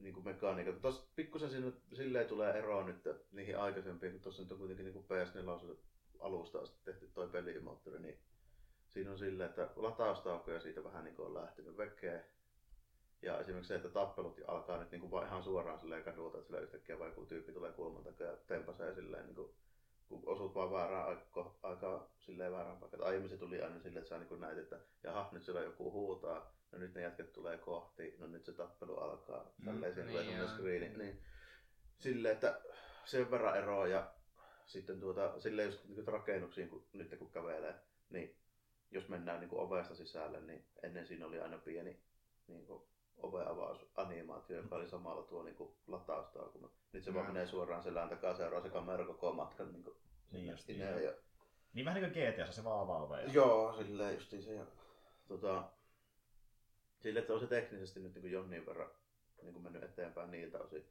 niin 0.00 0.14
kuin 0.14 0.24
mekaniikat. 0.24 0.80
Tuossa 0.80 1.06
pikkusen 1.16 1.50
siinä, 1.50 1.72
silleen 1.92 2.28
tulee 2.28 2.58
eroa 2.58 2.84
nyt 2.84 3.08
niihin 3.32 3.58
aikaisempiin, 3.58 4.12
kun 4.12 4.20
tuossa 4.20 4.42
nyt 4.42 4.52
on 4.52 4.58
kuitenkin 4.58 4.84
niin 4.84 4.94
kuin 4.94 5.06
PS4 5.06 5.76
alusta 6.20 6.58
asti 6.58 6.78
tehty 6.84 7.10
toi 7.14 7.28
pelimoottori, 7.28 7.98
niin 7.98 8.18
siinä 8.88 9.10
on 9.10 9.18
silleen, 9.18 9.50
että 9.50 9.68
lataustaukoja 9.76 10.60
siitä 10.60 10.84
vähän 10.84 11.04
niin 11.04 11.16
kuin 11.16 11.26
on 11.26 11.34
lähtenyt 11.34 11.76
vekeen. 11.76 12.24
Ja 13.22 13.40
esimerkiksi 13.40 13.68
se, 13.68 13.74
että 13.74 13.88
tappelut 13.88 14.40
alkaa 14.46 14.78
nyt 14.78 14.90
niin 14.90 15.00
kuin 15.00 15.26
ihan 15.26 15.42
suoraan 15.42 15.78
silleen 15.78 16.04
kadulta, 16.04 16.38
että 16.38 16.46
sillä 16.46 16.60
yhtäkkiä 16.60 16.96
joku 16.96 17.26
tyyppi 17.26 17.52
tulee 17.52 17.72
kulman 17.72 18.04
takaa 18.04 18.26
ja 18.26 18.36
tempasee 18.36 18.94
silleen 18.94 19.26
niin 19.26 19.36
kuin 19.36 19.54
kun 20.08 20.22
osut 20.26 20.54
vaan 20.54 20.72
väärään 20.72 21.08
aikaan, 21.08 21.50
aikaan 21.62 22.06
silleen 22.18 22.52
väärään 22.52 22.76
paikkaan. 22.76 23.04
Aiemmin 23.04 23.28
se 23.28 23.36
tuli 23.36 23.62
aina 23.62 23.80
silleen, 23.80 24.02
että 24.02 24.08
sä 24.08 24.18
niin 24.18 24.40
näit, 24.40 24.58
että 24.58 24.80
jaha, 25.02 25.28
nyt 25.32 25.42
siellä 25.42 25.60
joku 25.60 25.92
huutaa, 25.92 26.52
no 26.72 26.78
nyt 26.78 26.94
ne 26.94 27.00
jätket 27.02 27.32
tulee 27.32 27.58
kohti, 27.58 28.14
no 28.18 28.26
nyt 28.26 28.44
se 28.44 28.52
tappelu 28.52 28.96
alkaa. 28.96 29.52
Mm, 29.58 29.64
Tälleen 29.64 29.94
siinä 29.94 30.10
niin 30.10 30.24
tulee 30.26 30.38
joo. 30.38 30.48
screeni. 30.48 30.88
Niin, 30.96 31.22
silleen, 31.98 32.34
että 32.34 32.60
sen 33.04 33.30
verran 33.30 33.56
eroa 33.58 33.86
ja 33.86 34.10
sitten 34.66 35.00
tuota, 35.00 35.40
silleen 35.40 35.66
just 35.68 35.84
niin 35.84 36.06
rakennuksiin, 36.08 36.68
kun, 36.68 36.86
nyt 36.92 37.18
kun 37.18 37.30
kävelee, 37.32 37.74
niin 38.10 38.36
jos 38.90 39.08
mennään 39.08 39.40
niin 39.40 39.48
kuin 39.50 39.60
ovesta 39.62 39.94
sisälle, 39.94 40.40
niin 40.40 40.64
ennen 40.82 41.06
siinä 41.06 41.26
oli 41.26 41.40
aina 41.40 41.58
pieni 41.58 42.02
niin 42.46 42.66
kuin 42.66 42.82
oveavausanimaatio, 43.16 44.56
joka 44.56 44.76
oli 44.76 44.88
samalla 44.88 45.22
tuo 45.22 45.42
niin 45.42 45.56
kuin 45.56 45.74
lataustaukuma. 45.86 46.70
Nyt 46.92 47.04
se 47.04 47.14
vaan 47.14 47.26
Mm. 47.26 47.32
menee 47.32 47.46
suoraan 47.46 47.82
selän 47.82 48.08
takaa 48.08 48.34
seuraa 48.36 48.62
se 48.62 48.70
kamera 48.70 49.06
koko 49.06 49.32
matkan 49.32 49.72
niin 49.72 49.84
kuin 49.84 49.96
Niin 50.30 50.58
sinne 50.58 50.90
joo. 50.90 50.98
ja, 50.98 51.12
Niin 51.72 51.84
vähän 51.84 52.02
niin 52.02 52.12
kuin 52.12 52.24
GTAssa, 52.32 52.52
se 52.52 52.64
vaan 52.64 52.80
avaa 52.80 53.02
ovea. 53.02 53.24
Joo, 53.32 53.72
silleen 53.76 54.14
justiin 54.14 54.42
se. 54.42 54.54
Ja, 54.54 54.66
tota, 55.28 55.70
sille, 57.02 57.20
että 57.20 57.32
on 57.34 57.40
se 57.40 57.46
teknisesti 57.46 58.00
nyt 58.00 58.14
niin 58.14 58.22
kuin 58.22 58.32
jonnin 58.32 58.66
verran 58.66 58.90
niin 59.42 59.52
kuin 59.52 59.62
mennyt 59.62 59.82
eteenpäin 59.82 60.30
niiltä 60.30 60.58
osin. 60.58 60.84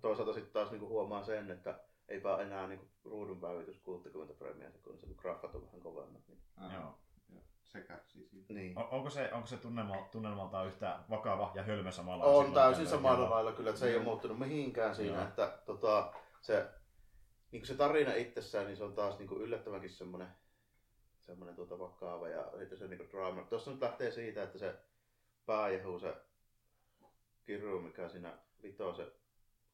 Toisaalta 0.00 0.32
sitten 0.32 0.52
taas 0.52 0.70
niin 0.70 0.80
kuin 0.80 0.88
huomaa 0.88 1.22
sen, 1.24 1.50
että 1.50 1.80
eipä 2.08 2.36
enää 2.36 2.66
niin 2.68 2.78
kuin 2.78 2.90
ruudun 3.04 3.40
päivitys 3.40 3.78
60 3.80 4.34
freimiä 4.34 4.70
sekunnissa, 4.70 5.06
kun 5.06 5.16
graffat 5.18 5.54
on 5.54 5.66
vähän 5.66 5.80
kovemmat. 5.80 6.22
Niin. 6.28 6.38
Joo. 6.60 6.72
joo. 7.32 7.42
Se 7.62 7.80
kärsii 7.80 8.28
siitä. 8.28 8.52
niin. 8.54 8.78
On- 8.78 8.88
Onko 8.90 9.10
se, 9.10 9.32
onko 9.32 9.46
se 9.46 9.56
tunnelma, 9.56 10.08
tunnelmaltaan 10.12 10.66
yhtä 10.66 10.98
vakava 11.10 11.52
ja 11.54 11.62
hölmö 11.62 11.92
samalla 11.92 12.24
On 12.24 12.52
täysin 12.54 12.86
samalla 12.86 13.30
lailla 13.30 13.52
kyllä, 13.52 13.70
että 13.70 13.80
se 13.80 13.88
ei 13.88 13.96
ole 13.96 14.04
muuttunut 14.04 14.38
mihinkään 14.38 14.94
siinä, 14.94 15.16
Joo. 15.18 15.28
että 15.28 15.58
tota, 15.66 16.12
se, 16.40 16.68
niin 17.52 17.60
kuin 17.60 17.66
se 17.66 17.74
tarina 17.74 18.14
itsessään, 18.14 18.66
niin 18.66 18.76
se 18.76 18.84
on 18.84 18.94
taas 18.94 19.18
niin 19.18 19.28
kuin 19.28 19.42
yllättävänkin 19.42 19.90
semmoinen, 19.90 20.28
semmoinen 21.20 21.56
tuota 21.56 21.78
vakava 21.78 22.28
ja 22.28 22.52
sitten 22.58 22.78
se 22.78 22.88
niin 22.88 22.98
kuin 22.98 23.10
draama. 23.10 23.42
Tuossa 23.42 23.70
nyt 23.70 23.80
lähtee 23.80 24.10
siitä, 24.10 24.42
että 24.42 24.58
se 24.58 24.74
pääjehu, 25.48 25.98
se 25.98 26.14
Kiru, 27.46 27.80
mikä 27.80 28.08
siinä 28.08 28.38
vitosen 28.62 29.12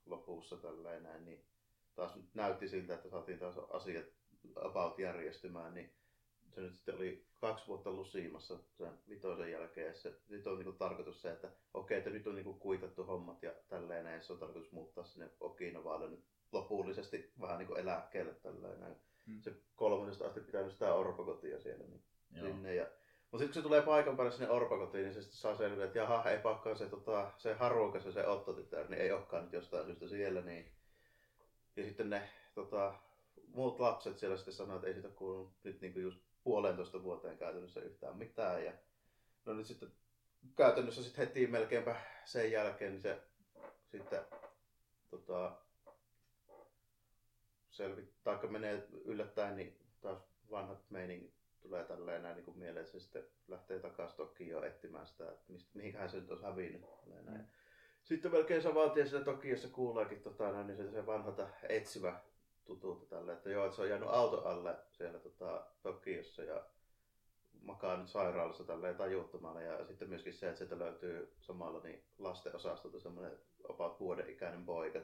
lopussa 0.07 0.57
tälleen 0.57 1.03
näin, 1.03 1.25
niin 1.25 1.45
taas 1.95 2.17
nyt 2.17 2.35
näytti 2.35 2.69
siltä, 2.69 2.95
että 2.95 3.09
saatiin 3.09 3.39
taas 3.39 3.59
asiat 3.59 4.07
about 4.57 4.99
järjestymään, 4.99 5.75
niin 5.75 5.93
se 6.55 6.61
nyt 6.61 6.75
sitten 6.75 6.95
oli 6.95 7.27
kaksi 7.41 7.67
vuotta 7.67 7.91
lusiimassa 7.93 8.59
sen 8.79 8.99
vitosen 9.09 9.51
jälkeen. 9.51 9.87
ja 9.87 9.95
Se, 9.95 10.15
nyt 10.29 10.47
on 10.47 10.59
niinku 10.59 10.73
tarkoitus 10.73 11.23
se, 11.23 11.33
että 11.33 11.51
okei, 11.75 11.99
että 11.99 12.11
nyt 12.11 12.27
on 12.27 12.35
niinku 12.35 12.55
kuitattu 12.55 13.05
hommat 13.05 13.43
ja 13.43 13.53
tälleen 13.69 14.05
näin. 14.05 14.23
Se 14.23 14.33
on 14.33 14.39
tarkoitus 14.39 14.73
muuttaa 14.73 15.05
sinne 15.05 15.31
Okinovaalle 15.41 16.09
nyt 16.09 16.25
lopullisesti 16.53 17.33
vähän 17.41 17.59
niinku 17.59 17.75
eläkkeelle 17.75 18.35
tälleen 18.35 18.81
näin. 18.81 18.97
Mm. 19.27 19.41
Se 19.41 19.55
kolmannesta 19.77 20.27
asti 20.27 20.41
pitänyt 20.41 20.73
sitä 20.73 20.95
orpokotia 20.95 21.61
siellä 21.61 21.85
niin 21.87 22.03
Joo. 22.33 22.47
sinne. 22.47 22.75
Ja, 22.75 22.87
mutta 23.35 23.45
sitten 23.45 23.63
kun 23.63 23.63
se 23.63 23.69
tulee 23.69 23.83
paikan 23.83 24.17
päälle 24.17 24.33
sinne 24.33 24.51
orpokotiin, 24.51 25.05
niin 25.05 25.15
se 25.15 25.23
saa 25.23 25.57
selville, 25.57 25.85
että 25.85 25.99
jaha, 25.99 26.31
ei 26.31 26.39
pakkaan 26.39 26.79
se, 26.79 26.87
tota, 26.87 27.31
se 27.37 27.55
harukas 27.55 28.05
ja 28.05 28.13
se 28.13 28.27
Otto-tytär, 28.27 28.89
niin 28.89 29.01
ei 29.01 29.13
olekaan 29.13 29.43
nyt 29.45 29.53
jostain 29.53 29.87
syystä 29.87 30.09
siellä. 30.09 30.41
Niin. 30.41 30.71
Ja 31.77 31.85
sitten 31.85 32.11
ne 32.11 32.29
tota, 32.55 32.95
muut 33.49 33.81
lapset 33.81 34.19
siellä 34.19 34.37
sitten 34.37 34.55
sanoo, 34.55 34.77
että 34.77 34.89
ei 34.89 34.95
siitä 34.95 35.09
kuulu 35.09 35.53
nyt 35.65 35.81
niin 35.81 36.03
just 36.03 36.19
puolentoista 36.45 37.03
vuoteen 37.03 37.39
käytännössä 37.39 37.81
yhtään 37.81 38.17
mitään. 38.17 38.65
Ja 38.65 38.73
no 39.45 39.55
nyt 39.55 39.67
sitten 39.67 39.93
käytännössä 40.57 41.03
sitten 41.03 41.27
heti 41.27 41.47
melkeinpä 41.47 41.97
sen 42.25 42.53
jälkeen 42.53 42.93
niin 42.93 43.03
se 43.03 43.21
sitten 43.91 44.21
tota, 45.11 45.53
selvi, 47.71 48.09
taikka 48.25 48.47
menee 48.47 48.87
yllättäen, 49.05 49.57
niin 49.57 49.79
taas 50.01 50.19
vanhat 50.51 50.91
meiningit 50.91 51.44
tulee 51.65 51.85
tälleen 51.85 52.23
näin 52.23 52.37
niin 52.37 52.45
kuin 52.45 52.59
mieleen, 52.59 52.87
se 52.87 53.01
sitten 53.01 53.25
lähtee 53.49 53.79
takaisin 53.79 54.17
Tokioon 54.17 54.67
etsimään 54.67 55.07
sitä, 55.07 55.25
että 55.25 55.53
mistä, 55.53 55.71
mihinkähän 55.75 56.11
se 56.11 56.17
nyt 56.17 56.31
olisi 56.31 56.45
hävinnyt. 56.45 56.85
tälleen 57.01 57.25
Näin. 57.25 57.49
Sitten 58.03 58.33
melkein 58.33 58.63
saman 58.63 58.91
tien 58.91 59.09
siinä 59.09 59.25
Tokiossa 59.25 59.69
kuuleekin 59.69 60.21
tota, 60.21 60.53
näin, 60.53 60.67
niin 60.67 60.77
se, 60.77 60.91
se 60.91 61.07
vanhalta 61.07 61.49
etsivä 61.69 62.21
tutulta 62.65 63.07
tälle, 63.07 63.33
että 63.33 63.51
joo, 63.51 63.65
että 63.65 63.77
se 63.77 63.83
on 63.83 63.89
jäänyt 63.89 64.09
auto 64.09 64.49
alle 64.49 64.77
siellä 64.93 65.19
tota, 65.19 65.67
Tokiossa 65.83 66.43
ja 66.43 66.65
makaa 67.61 67.97
nyt 67.97 68.09
sairaalassa 68.09 68.65
tälleen 68.65 68.97
tajuttomana 68.97 69.61
ja 69.61 69.87
sitten 69.87 70.09
myöskin 70.09 70.33
se, 70.33 70.49
että 70.49 70.59
sieltä 70.59 70.79
löytyy 70.79 71.33
samalla 71.41 71.81
niin 71.81 72.05
lastenosastolta 72.19 73.01
semmoinen 73.01 73.39
about 73.69 74.01
vuoden 74.01 74.31
ikäinen 74.31 74.65
poika, 74.65 74.99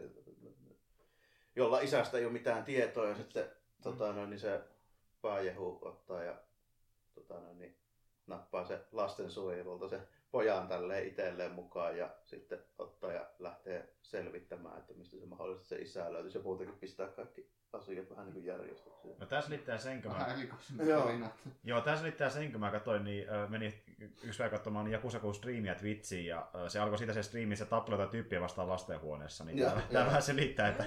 jolla 1.57 1.81
isästä 1.81 2.19
ei 2.19 2.25
ole 2.25 2.33
mitään 2.33 2.65
tietoa 2.65 3.09
ja 3.09 3.15
sitten 3.15 3.51
tota, 3.83 4.13
noin, 4.13 4.31
niin 4.31 4.41
se 4.41 4.61
pääjehu 5.23 5.79
ottaa 5.83 6.23
ja 6.23 6.35
tota, 7.15 7.41
niin, 7.55 7.77
nappaa 8.27 8.65
se 8.65 8.87
lastensuojelulta 8.93 9.89
se 9.89 10.01
pojan 10.31 10.69
tälleen 10.69 11.09
itselleen 11.09 11.53
mukaan 11.53 11.99
ja 11.99 12.11
sitten 12.25 12.59
ottaa 12.79 13.13
ja 13.13 13.27
lähtee 13.39 13.95
selvittämään, 14.03 14.79
että 14.79 14.95
mistä 14.95 15.17
se 15.17 15.27
mahdollisesti 15.27 15.69
se 15.69 15.83
isä 15.83 16.13
löytyy. 16.13 16.31
Se 16.31 16.39
muutenkin 16.39 16.79
pistää 16.79 17.09
kaikki 17.09 17.51
asiat 17.73 18.11
vähän 18.11 18.25
niin 18.25 18.35
kuin 18.35 18.45
järjestykseen. 18.45 19.15
No 19.19 19.27
tässä 19.27 19.51
liittää 19.51 19.79
sen, 19.79 20.03
kun 20.03 20.13
mä... 20.13 20.19
Vähän 20.19 20.39
erikoisemmat 20.39 20.87
Joo. 20.87 21.11
Joo, 21.65 21.81
tässä 21.81 22.05
liittää 22.05 22.31
sen, 22.31 22.53
kun 22.53 22.61
mä 22.61 22.71
katsoin, 22.71 23.05
niin 23.05 23.27
meni 23.49 23.83
yksi 24.23 24.39
päivä 24.39 24.57
katsomaan 24.57 24.91
Jakusakuun 24.91 25.35
striimiä 25.35 25.75
Twitchiin, 25.75 26.27
ja 26.27 26.51
se 26.69 26.79
alkoi 26.79 26.99
siitä 26.99 27.13
se 27.13 27.23
striimi, 27.23 27.57
se 27.57 27.65
tappeli 27.65 27.95
jotain 27.95 28.11
tyyppiä 28.11 28.41
vastaan 28.41 28.69
lastenhuoneessa, 28.69 29.45
niin 29.45 29.59
tämä, 29.59 29.83
tämä 29.93 30.07
vähän 30.07 30.23
selittää, 30.23 30.69
että, 30.69 30.85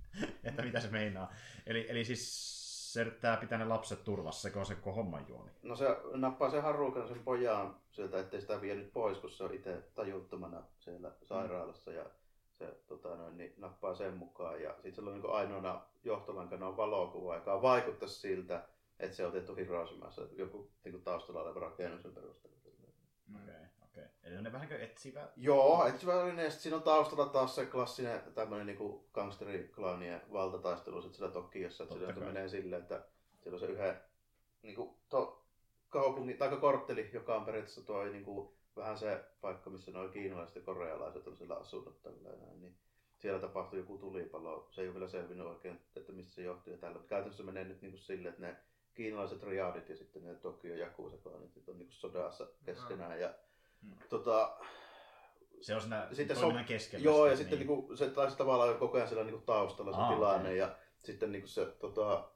että 0.44 0.62
mitä 0.62 0.80
se 0.80 0.88
meinaa. 0.88 1.32
Eli, 1.66 1.86
eli 1.88 2.04
siis 2.04 2.57
se 2.92 3.00
yrittää 3.00 3.36
pitää 3.36 3.58
ne 3.58 3.64
lapset 3.64 4.04
turvassa, 4.04 4.50
se 4.50 4.58
on 4.58 4.66
se 4.66 4.74
koko 4.74 4.92
homman 4.92 5.28
juoni. 5.28 5.50
No 5.62 5.76
se 5.76 5.86
nappaa 6.12 6.50
sen 6.50 6.62
harukan 6.62 7.08
sen 7.08 7.24
pojan 7.24 7.76
sieltä, 7.90 8.20
ettei 8.20 8.40
sitä 8.40 8.60
vienyt 8.60 8.92
pois, 8.92 9.18
kun 9.18 9.30
se 9.30 9.44
on 9.44 9.54
itse 9.54 9.82
tajuttomana 9.94 10.62
siellä 10.78 11.12
sairaalassa 11.22 11.92
ja 11.92 12.04
se 12.52 12.76
tota, 12.86 13.16
noin, 13.16 13.36
niin, 13.36 13.54
nappaa 13.56 13.94
sen 13.94 14.14
mukaan. 14.14 14.62
Ja 14.62 14.72
sitten 14.72 14.94
siellä 14.94 15.10
on 15.10 15.20
niin 15.20 15.32
ainoana 15.32 15.82
johtolankana 16.04 16.68
on 16.68 16.76
valokuva, 16.76 17.34
joka 17.34 17.62
vaikuttaisi 17.62 18.20
siltä, 18.20 18.64
että 18.98 19.16
se 19.16 19.22
on 19.22 19.28
otettu 19.28 19.54
Hiroshimassa, 19.54 20.22
joku 20.32 20.70
niin 20.84 21.02
taustalla 21.02 21.42
oleva 21.42 21.60
rakennuksen 21.60 22.14
perusteella. 22.14 22.58
Mm. 23.28 23.67
Okei, 23.98 24.10
okei. 24.18 24.30
Eli 24.30 24.36
on 24.36 24.44
ne 24.44 24.52
vähän 24.52 24.68
kuin 24.68 24.80
etsivä. 24.80 25.28
Joo, 25.36 25.86
etsivä 25.86 26.22
oli 26.22 26.50
sit 26.50 26.60
siinä 26.60 26.76
on 26.76 26.82
taustalla 26.82 27.26
taas 27.26 27.54
se 27.54 27.66
klassinen 27.66 28.20
tämmöinen 28.34 28.66
niinku 28.66 29.08
gangsteriklaanien 29.12 30.22
valtataistelu 30.32 31.02
sit 31.02 31.14
siellä 31.14 31.32
Tokiossa, 31.32 31.84
että 31.84 32.14
se 32.14 32.20
menee 32.20 32.48
silleen, 32.48 32.82
että 32.82 33.04
siellä 33.38 33.56
on 33.56 33.60
se 33.60 33.66
yhden 33.66 34.00
niinku, 34.62 34.98
to, 35.08 35.44
kaupungin, 35.88 36.38
tai 36.38 36.56
kortteli, 36.56 37.10
joka 37.12 37.36
on 37.36 37.44
periaatteessa 37.44 37.86
tuo 37.86 38.04
niinku, 38.04 38.58
vähän 38.76 38.98
se 38.98 39.24
paikka, 39.40 39.70
missä 39.70 39.90
nuo 39.90 40.08
kiinalaiset 40.08 40.56
ja 40.56 40.62
korealaiset 40.62 41.26
on 41.26 41.36
siellä 41.36 41.56
asunut 41.56 42.02
tälleen 42.02 42.40
näin, 42.40 42.60
niin 42.60 42.76
siellä 43.18 43.40
tapahtui 43.40 43.78
joku 43.78 43.98
tulipalo. 43.98 44.68
Se 44.70 44.82
ei 44.82 44.88
ole 44.88 44.94
vielä 44.94 45.08
selvinnyt 45.08 45.46
oikein, 45.46 45.80
että 45.96 46.12
mistä 46.12 46.32
se 46.32 46.42
johtuu 46.42 46.72
ja 46.72 46.78
tällä. 46.78 46.94
Mutta 46.94 47.08
käytännössä 47.08 47.42
menee 47.42 47.64
nyt 47.64 47.82
niinku 47.82 47.98
silleen, 47.98 48.34
että 48.34 48.46
ne 48.46 48.56
kiinalaiset 48.94 49.42
riadit 49.42 49.88
ja 49.88 49.96
sitten 49.96 50.24
ne 50.24 50.34
Tokio 50.34 50.74
Jakusa-klaanit 50.74 51.68
on 51.68 51.78
niinku 51.78 51.94
sodassa 51.94 52.46
keskenään. 52.64 53.20
Ja, 53.20 53.34
Mm. 53.82 53.90
tota, 54.08 54.56
Se 55.60 55.74
on 55.74 55.80
siinä 55.80 56.08
Sitten 56.12 56.36
toiminnan 56.36 56.64
so- 56.64 56.68
keskellä. 56.68 57.04
Joo, 57.04 57.26
ja 57.26 57.36
sitten 57.36 57.58
niin. 57.58 57.68
niinku, 57.68 57.96
se 57.96 58.10
taisi 58.10 58.36
tavallaan 58.36 58.78
koko 58.78 58.96
ajan 58.96 59.08
siellä 59.08 59.24
niinku 59.24 59.42
taustalla 59.46 59.92
se 59.92 59.98
Aa, 59.98 60.14
tilanne. 60.14 60.48
okei. 60.48 60.58
Ja 60.58 60.76
sitten 60.98 61.32
niinku 61.32 61.48
se 61.48 61.66
tota, 61.66 62.28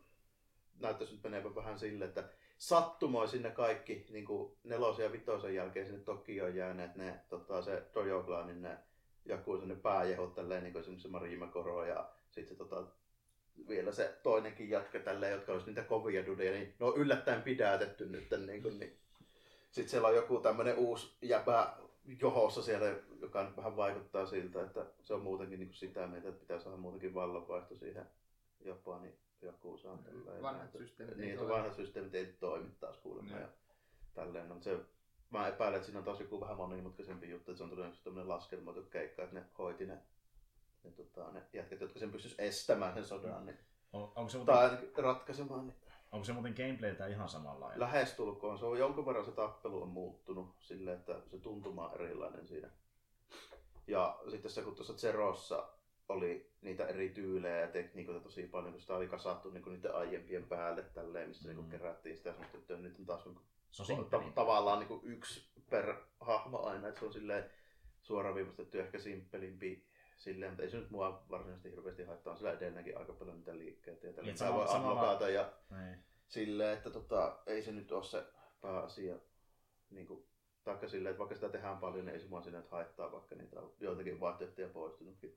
näyttäisi 0.81 1.15
nyt 1.15 1.23
menevän 1.23 1.55
vähän 1.55 1.79
sille, 1.79 2.05
että 2.05 2.25
sattumoi 2.59 3.29
sinne 3.29 3.51
kaikki 3.51 4.07
niinku 4.11 4.59
nelosen 4.65 5.05
ja 5.05 5.13
vitosen 5.13 5.55
jälkeen 5.55 5.87
sinne 5.87 6.01
Tokioon 6.01 6.55
jääneet 6.57 6.97
ne, 6.97 7.21
tota, 7.29 7.63
se 7.63 7.83
Tojo-klaanin 7.93 8.63
ne 8.63 8.79
Jakuisen 9.25 9.69
ne 9.69 9.75
pääjehot 9.77 10.35
tälleen, 10.35 10.63
niin 10.63 10.73
kuin 10.73 10.81
esimerkiksi 10.81 11.09
Marima 11.09 11.47
Koro 11.47 11.85
ja 11.85 12.11
sitten 12.31 12.57
tota, 12.57 12.85
vielä 13.69 13.93
se 13.93 14.19
toinenkin 14.23 14.71
jätkä 14.71 15.01
tälleen, 15.01 15.33
jotka 15.33 15.53
olisi 15.53 15.67
niitä 15.67 15.83
kovia 15.83 16.27
dudeja, 16.27 16.53
niin 16.53 16.75
ne 16.79 16.87
on 16.87 16.97
yllättäen 16.97 17.43
pidätetty 17.43 18.07
nyt. 18.07 18.27
Niin 18.47 18.63
kuin, 18.63 18.79
niin. 18.79 18.99
Sitten 19.73 19.91
siellä 19.91 20.09
on 20.09 20.15
joku 20.15 20.41
tämmöinen 20.41 20.77
uusi 20.79 21.17
jäpä 21.23 21.73
johossa 22.21 22.63
siellä, 22.63 22.87
joka 23.21 23.43
nyt 23.45 23.57
vähän 23.57 23.77
vaikuttaa 23.77 24.27
siltä, 24.27 24.63
että 24.63 24.87
se 25.03 25.15
on 25.15 25.23
muutenkin 25.23 25.59
niin 25.59 25.69
kuin 25.69 25.77
sitä 25.77 26.07
mieltä, 26.07 26.29
että 26.29 26.41
pitää 26.41 26.59
saada 26.61 26.77
muutenkin 26.77 27.15
vallanvaihto 27.15 27.77
siihen 27.77 28.07
Japanin 28.65 29.19
Jakusaan. 29.43 29.99
tälleen. 29.99 30.43
Vanhat 30.43 30.73
systeemit 30.73 31.15
ei 31.15 31.21
Niin, 31.21 31.31
että 31.31 31.45
toimi. 31.45 31.55
vanhat 31.59 31.77
systeemit 31.77 32.15
ei 32.15 32.27
toimi 32.27 32.71
taas 32.81 32.97
kuulemma. 32.97 33.31
Niin. 33.31 33.41
Ja 33.41 33.49
tälleen, 34.15 34.49
no, 34.49 34.57
se, 34.61 34.79
mä 35.31 35.49
epäilen, 35.49 35.77
että 35.77 35.87
siinä 35.87 35.99
on 35.99 36.05
taas 36.05 36.21
joku 36.21 36.41
vähän 36.41 36.57
monimutkaisempi 36.57 37.31
juttu, 37.31 37.51
että 37.51 37.59
se 37.59 37.65
on 37.65 37.71
todennäköisesti 37.71 38.05
tämmöinen 38.05 38.29
laskelmoitu 38.29 38.83
keikka, 38.83 39.23
että 39.23 39.35
ne 39.35 39.45
hoiti 39.59 39.87
ne, 39.87 39.99
ne, 40.85 40.91
tota, 40.91 41.33
ne 41.33 41.43
jätkät, 41.53 41.81
jotka 41.81 41.99
sen 41.99 42.11
pystyisi 42.13 42.37
estämään 42.39 42.95
sen 42.95 43.05
sodan, 43.05 43.47
niin, 43.47 43.59
On, 43.93 44.03
onko, 44.17 44.29
se 44.29 44.37
muuten, 44.39 44.55
tai 44.55 44.79
ratkaisemaan, 44.97 45.67
niin 45.67 45.77
onko 46.13 46.25
se 46.25 46.33
muuten 46.33 46.55
gameplayltä 46.57 47.07
ihan 47.07 47.29
samanlainen? 47.29 47.81
lähestulkoon. 47.81 48.59
Se 48.59 48.65
on 48.65 48.79
jonkun 48.79 49.07
verran 49.07 49.25
se 49.25 49.33
tappelu 49.33 49.83
on 49.83 49.89
muuttunut 49.89 50.57
silleen, 50.59 50.99
että 50.99 51.21
se 51.31 51.39
tuntuma 51.39 51.89
on 51.89 51.95
erilainen 51.95 52.47
siinä. 52.47 52.71
Ja 53.87 54.19
sitten 54.31 54.51
se, 54.51 54.63
kun 54.63 54.75
tuossa 54.75 54.95
Zerossa 54.95 55.69
oli 56.09 56.53
niitä 56.61 56.87
eri 56.87 57.09
tyylejä 57.09 57.61
ja 57.61 57.69
tekniikoita 57.69 58.21
tosi 58.21 58.43
paljon, 58.43 58.73
kun 58.73 58.81
sitä 58.81 58.97
oli 58.97 59.09
kasattu 59.09 59.51
niin 59.51 59.63
kuin 59.63 59.75
niiden 59.75 59.95
aiempien 59.95 60.45
päälle 60.45 60.83
tälleen, 60.83 61.29
missä 61.29 61.49
mm. 61.49 61.57
niin 61.57 61.71
kerättiin 61.71 62.17
sitä 62.17 62.31
semmoista, 62.31 62.59
että 62.59 62.77
nyt 62.77 62.99
on 62.99 63.07
taas 63.07 63.25
niin 63.25 63.35
kuin, 63.35 63.47
Se 63.71 63.93
on 63.93 64.05
ta- 64.11 64.33
tavallaan 64.35 64.79
niin 64.79 64.89
kuin 64.89 65.01
yksi 65.05 65.53
per 65.71 65.95
hahmo 66.21 66.63
aina, 66.63 66.89
että 66.89 67.01
se 67.01 67.07
on 67.07 67.13
silleen 67.13 67.51
suoraviivastettu 68.03 68.79
ehkä 68.79 68.99
simppelimpi 68.99 69.87
silleen, 70.23 70.53
mutta 70.53 70.63
ei 70.63 70.71
se 70.71 70.77
nyt 70.77 70.91
mua 70.91 71.25
varsinaisesti 71.31 71.71
hirveästi 71.71 72.05
haittaa, 72.05 72.31
on 72.31 72.37
sillä 72.37 72.53
edelleenkin 72.53 72.99
aika 72.99 73.13
paljon 73.13 73.37
niitä 73.37 73.59
liikkeitä 73.59 74.07
ja 74.07 74.13
tällä 74.13 74.27
Niin, 74.27 74.35
mitä 74.35 74.45
sama- 74.45 74.59
voi 74.59 74.77
unlockata 74.77 75.29
ja 75.29 75.53
Niin. 75.71 76.05
silleen, 76.29 76.77
että 76.79 76.91
tota, 76.91 77.39
ei 77.47 77.63
se 77.63 77.73
nyt 77.73 77.93
ole 77.93 78.05
se 78.05 78.25
pääasia. 78.61 79.15
Niin 79.91 80.07
kuin, 80.07 80.27
taikka 80.65 80.89
silleen, 80.89 81.11
että 81.11 81.19
vaikka 81.19 81.35
sitä 81.35 81.49
tehdään 81.49 81.79
paljon, 81.79 82.05
niin 82.07 82.15
ei 82.15 82.21
se 82.21 82.27
mua 82.29 82.43
sinne 82.43 82.59
nyt 82.59 82.71
haittaa, 82.71 83.13
vaikka 83.13 83.35
niitä 83.35 83.61
on 83.61 83.73
joitakin 83.81 84.21
vaihtoehtoja 84.21 84.69
poistunutkin. 84.69 85.37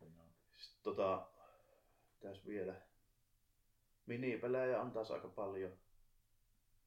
Joo. 0.00 0.10
Sitten 0.56 0.82
tota, 0.82 1.26
tässä 2.20 2.46
vielä. 2.46 2.74
Minipelejä 4.06 4.80
on 4.80 4.90
taas 4.90 5.10
aika 5.10 5.28
paljon. 5.28 5.72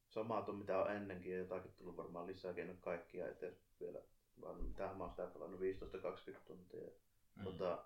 Samat 0.08 0.48
on 0.48 0.56
mitä 0.56 0.78
on 0.78 0.92
ennenkin 0.96 1.32
ja 1.32 1.38
jotakin 1.38 1.72
tullut 1.76 1.96
varmaan 1.96 2.26
lisääkin, 2.26 2.70
ole 2.70 2.76
kaikkia 2.80 3.28
edes 3.28 3.54
vielä. 3.80 3.98
Vaan 4.40 4.62
mitähän 4.62 4.96
mä 4.96 5.04
oon 5.04 5.10
sitä 5.10 5.26
pelannut 5.26 5.60
15-20 5.60 5.64
tuntia. 6.46 6.88
Mm. 7.36 7.44
Tota, 7.44 7.84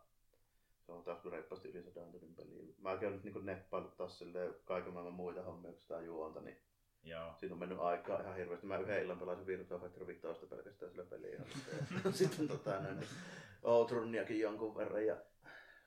se 0.87 0.93
on 0.93 1.05
taas 1.05 1.25
reippaasti 1.25 1.69
yli 1.69 1.91
sadan 1.93 2.13
tunnin 2.13 2.35
peliä. 2.35 2.75
Mäkin 2.79 3.07
oon 3.07 3.15
nyt 3.15 3.25
niinku 3.25 3.39
neppailut 3.39 3.97
taas 3.97 4.19
silleen 4.19 4.55
kaiken 4.65 4.93
maailman 4.93 5.15
muita 5.15 5.43
hommia, 5.43 5.73
kun 5.73 5.81
sitä 5.81 6.01
juonta, 6.01 6.41
niin 6.41 6.57
Joo. 7.03 7.35
siinä 7.37 7.53
on 7.55 7.59
mennyt 7.59 7.79
aikaa 7.79 8.21
ihan 8.21 8.37
hirveästi. 8.37 8.67
Mä 8.67 8.79
yhden 8.79 9.03
illan 9.03 9.19
pelasin 9.19 9.47
Virtua 9.47 9.79
Fighter 9.79 10.07
15 10.07 10.47
pelkästään 10.47 10.91
sillä 10.91 11.05
peliä. 11.05 11.41
Sitten 12.11 12.49
tota, 12.49 12.81
näin, 12.81 13.01
niin 13.01 13.09
Outrunniakin 13.63 14.41
jonkun 14.41 14.77
verran 14.77 15.07
ja 15.07 15.17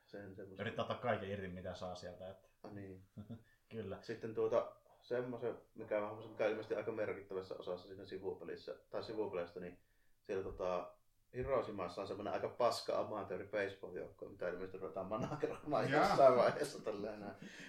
sen 0.06 0.36
semmoisen. 0.36 0.62
Yrittää 0.62 0.86
ottaa 0.86 0.98
kaiken 0.98 1.30
irti, 1.30 1.48
mitä 1.48 1.74
saa 1.74 1.96
sieltä. 1.96 2.30
Että... 2.30 2.48
Ah, 2.64 2.74
niin. 2.74 3.02
Kyllä. 3.70 3.98
Sitten 4.02 4.36
tuota, 4.36 4.72
semmoisen, 5.02 5.58
mikä 5.76 5.96
mikä 5.96 6.08
on 6.08 6.50
ilmeisesti 6.50 6.76
aika 6.76 6.92
merkittävässä 6.92 7.56
osassa 7.56 7.88
siinä 7.88 8.06
sivupelissä, 8.06 8.76
tai 8.90 9.04
sivupeleistä, 9.04 9.60
niin 9.60 9.78
siellä 10.22 10.44
tota, 10.44 10.94
Hiroshimassa 11.34 12.02
on 12.02 12.08
semmoinen 12.08 12.34
aika 12.34 12.48
paska 12.48 13.00
amatööri 13.00 13.46
baseball-joukkue, 13.46 14.30
mitä 14.30 14.50
ilmeisesti 14.50 14.78
ruvetaan 14.78 15.06
manageroimaan 15.06 15.92
jossain 15.92 16.36
vaiheessa 16.36 16.84
tälleen. 16.84 17.26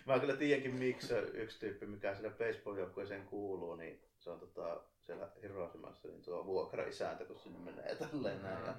Mä 0.06 0.18
kyllä 0.18 0.36
tiedänkin, 0.36 0.74
miksi 0.74 1.14
yksi 1.14 1.60
tyyppi, 1.60 1.86
mikä 1.86 2.14
sille 2.14 2.30
baseball-joukkueeseen 2.30 3.26
kuuluu, 3.26 3.74
niin 3.76 4.02
se 4.18 4.30
on 4.30 4.40
tota, 4.40 4.80
siellä 5.00 5.28
Hiroshimassa, 5.42 6.08
niin 6.08 6.22
tuo 6.22 6.46
vuokra-isäntä, 6.46 7.24
kun 7.24 7.38
sinne 7.38 7.58
menee 7.58 7.94
tälleen 7.94 8.42
näin. 8.42 8.66
Ja, 8.66 8.74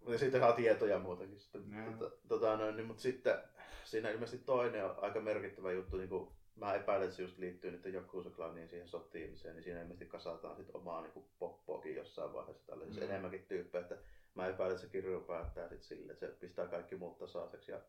mutta 0.00 0.18
siitä 0.18 0.38
saa 0.38 0.52
tietoja 0.52 0.98
muutakin 0.98 1.38
sitten. 1.38 1.62
Tota, 1.98 2.16
tota, 2.28 2.56
noin, 2.56 2.76
niin, 2.76 2.86
mutta 2.86 3.02
sitten 3.02 3.38
siinä 3.84 4.10
ilmeisesti 4.10 4.44
toinen 4.46 4.84
on 4.84 4.94
aika 5.00 5.20
merkittävä 5.20 5.72
juttu, 5.72 5.96
niin 5.96 6.08
kuin 6.08 6.28
mä 6.56 6.74
epäilen, 6.74 7.04
että 7.04 7.16
se 7.16 7.22
just 7.22 7.38
liittyy 7.38 7.70
nyt 7.70 7.86
Yakuza-klaniin 7.86 8.68
siihen 8.68 8.88
sotiimiseen, 8.88 9.54
niin 9.54 9.62
siinä 9.64 9.80
ilmeisesti 9.80 10.06
kasataan 10.06 10.56
sit 10.56 10.70
omaa 10.74 11.00
niin 11.02 11.24
poppoakin 11.38 11.96
jossain 11.96 12.32
vaiheessa 12.32 12.66
tällä, 12.66 12.84
siis 12.84 12.96
Mm. 12.96 13.02
enemmänkin 13.02 13.44
tyyppejä, 13.46 13.82
että 13.82 13.98
mä 14.34 14.46
epäilen, 14.46 14.74
että 14.76 14.86
se 14.86 14.92
kirjo 14.92 15.20
päättää 15.20 15.68
sit 15.68 15.82
sille, 15.82 16.12
että 16.12 16.26
se 16.26 16.32
pistää 16.32 16.66
kaikki 16.66 16.96
muut 16.96 17.18
tasaiseksi 17.18 17.72
ja 17.72 17.80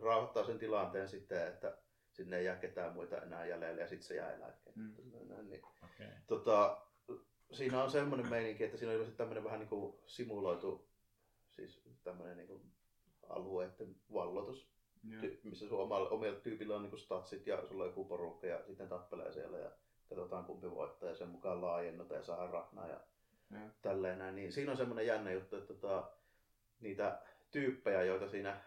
rauhoittaa 0.00 0.44
sen 0.46 0.58
tilanteen 0.58 1.08
sitten, 1.08 1.46
että 1.48 1.78
sinne 2.12 2.38
ei 2.38 2.44
jää 2.44 2.56
ketään 2.56 2.92
muita 2.92 3.22
enää 3.22 3.46
jäljelle 3.46 3.80
ja 3.80 3.88
sitten 3.88 4.08
se 4.08 4.14
jää 4.16 4.34
eläkkeelle. 4.34 4.82
Mm. 4.82 5.48
Niin 5.50 5.62
Okei. 5.84 6.06
tota, 6.26 6.80
siinä 7.52 7.82
on 7.82 7.90
semmoinen 7.90 8.28
meininki, 8.30 8.64
että 8.64 8.76
siinä 8.76 8.90
on 8.90 8.94
ilmeisesti 8.94 9.18
tämmöinen 9.18 9.44
vähän 9.44 9.58
niin 9.60 9.68
kuin 9.68 9.96
simuloitu, 10.06 10.88
siis 11.56 11.82
tämmöinen 12.04 12.36
niin 12.36 12.46
kuin 12.48 12.62
alueiden 13.28 13.96
vallotus, 14.12 14.70
Joo. 15.08 15.22
ty- 15.22 15.40
missä 15.44 15.68
sun 15.68 15.80
omalla, 15.80 16.08
omilla 16.08 16.40
tyypillä 16.40 16.76
on 16.76 16.82
niin 16.82 16.98
statsit 16.98 17.46
ja 17.46 17.66
sulla 17.68 17.84
on 17.84 17.88
joku 17.88 18.04
porukka 18.04 18.46
ja 18.46 18.62
sitten 18.66 18.88
tappelee 18.88 19.32
siellä 19.32 19.58
ja 19.58 19.70
katsotaan 20.08 20.44
kumpi 20.44 20.70
voittaa 20.70 21.08
ja 21.08 21.14
sen 21.14 21.28
mukaan 21.28 21.60
laajennutaan 21.60 22.20
ja 22.20 22.24
saadaan 22.24 22.50
rahnaa 22.50 22.88
ja 22.88 23.00
Joo. 23.50 23.68
tälleen 23.82 24.18
näin. 24.18 24.34
Niin 24.34 24.52
siinä 24.52 24.70
on 24.70 24.76
semmoinen 24.76 25.06
jännä 25.06 25.32
juttu, 25.32 25.56
että 25.56 25.74
tota, 25.74 26.10
niitä 26.80 27.18
tyyppejä, 27.50 28.02
joita 28.02 28.28
siinä 28.28 28.60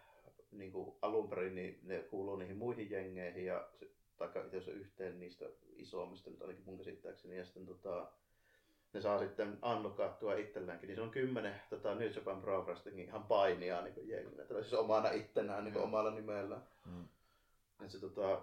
niin 0.51 0.71
kuin 0.71 0.95
alun 1.01 1.29
perin, 1.29 1.55
niin 1.55 1.79
ne 1.83 1.99
kuuluu 1.99 2.35
niihin 2.35 2.57
muihin 2.57 2.89
jengeihin 2.89 3.45
ja 3.45 3.69
taikka 4.17 4.39
itse 4.39 4.57
asiassa 4.57 4.79
yhteen 4.79 5.19
niistä 5.19 5.45
isommista 5.75 6.29
nyt 6.29 6.41
ainakin 6.41 6.65
mun 6.65 6.77
käsittääkseni 6.77 7.37
ja 7.37 7.45
sitten 7.45 7.65
tota, 7.65 8.11
ne 8.93 9.01
saa 9.01 9.19
sitten 9.19 9.57
annokattua 9.61 10.35
itselleenkin, 10.35 10.87
niin 10.87 10.95
se 10.95 11.01
on 11.01 11.11
kymmenen 11.11 11.61
tota, 11.69 11.95
New 11.95 12.11
Japan 12.15 12.41
Pro 12.41 12.63
Wrestlingin 12.63 13.05
ihan 13.05 13.23
painia 13.23 13.81
niin 13.81 14.09
jenginä, 14.09 14.43
tällä 14.43 14.61
siis 14.61 14.73
omana 14.73 15.11
ittenään 15.11 15.63
niin 15.63 15.75
Joo. 15.75 15.83
omalla 15.83 16.11
nimellä. 16.11 16.61
Mm. 16.85 17.07
Et 17.85 17.91
se, 17.91 17.99
tota, 17.99 18.41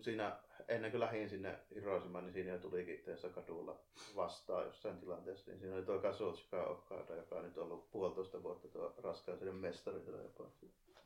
siinä, 0.00 0.38
ennen 0.68 0.90
kuin 0.90 1.00
lähdin 1.00 1.28
sinne 1.28 1.58
Hiroshimaan, 1.74 2.24
niin 2.24 2.34
siinä 2.34 2.52
jo 2.52 2.58
tulikin 2.58 3.02
tässä 3.04 3.28
kadulla 3.28 3.80
vastaan 4.16 4.66
jossain 4.66 5.00
tilanteessa. 5.00 5.50
Niin 5.50 5.60
siinä 5.60 5.76
oli 5.76 5.84
tuo 5.84 5.98
Kazuchika 5.98 6.64
Okada, 6.64 7.16
joka 7.16 7.36
on 7.36 7.44
nyt 7.44 7.58
ollut 7.58 7.90
puolitoista 7.90 8.42
vuotta 8.42 8.68
tuo 8.68 8.94
raskaisuuden 9.02 9.54
mestari 9.54 10.02
siellä 10.02 10.22
jopa. 10.22 10.50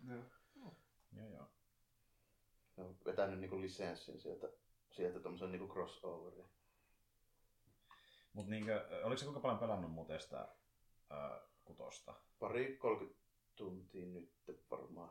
Joo. 0.08 0.22
Joo, 1.16 1.28
joo. 1.34 1.46
Ne 2.76 2.84
on 2.84 2.96
vetänyt 3.04 3.40
niinku 3.40 3.60
lisenssin 3.60 4.20
sieltä, 4.20 4.48
sieltä 4.90 5.20
tommosen 5.20 5.52
niinku 5.52 5.72
crossoverin. 5.74 6.44
Mut 8.32 8.46
niinkö, 8.46 8.86
oliko 9.02 9.18
se 9.18 9.24
kuinka 9.24 9.40
paljon 9.40 9.58
pelannut 9.58 9.92
muuten 9.92 10.20
sitä 10.20 10.48
ää, 11.10 11.40
kutosta? 11.64 12.14
Pari 12.38 12.76
30 12.76 13.20
tuntia 13.56 14.06
nyt 14.06 14.30
varmaan. 14.70 15.10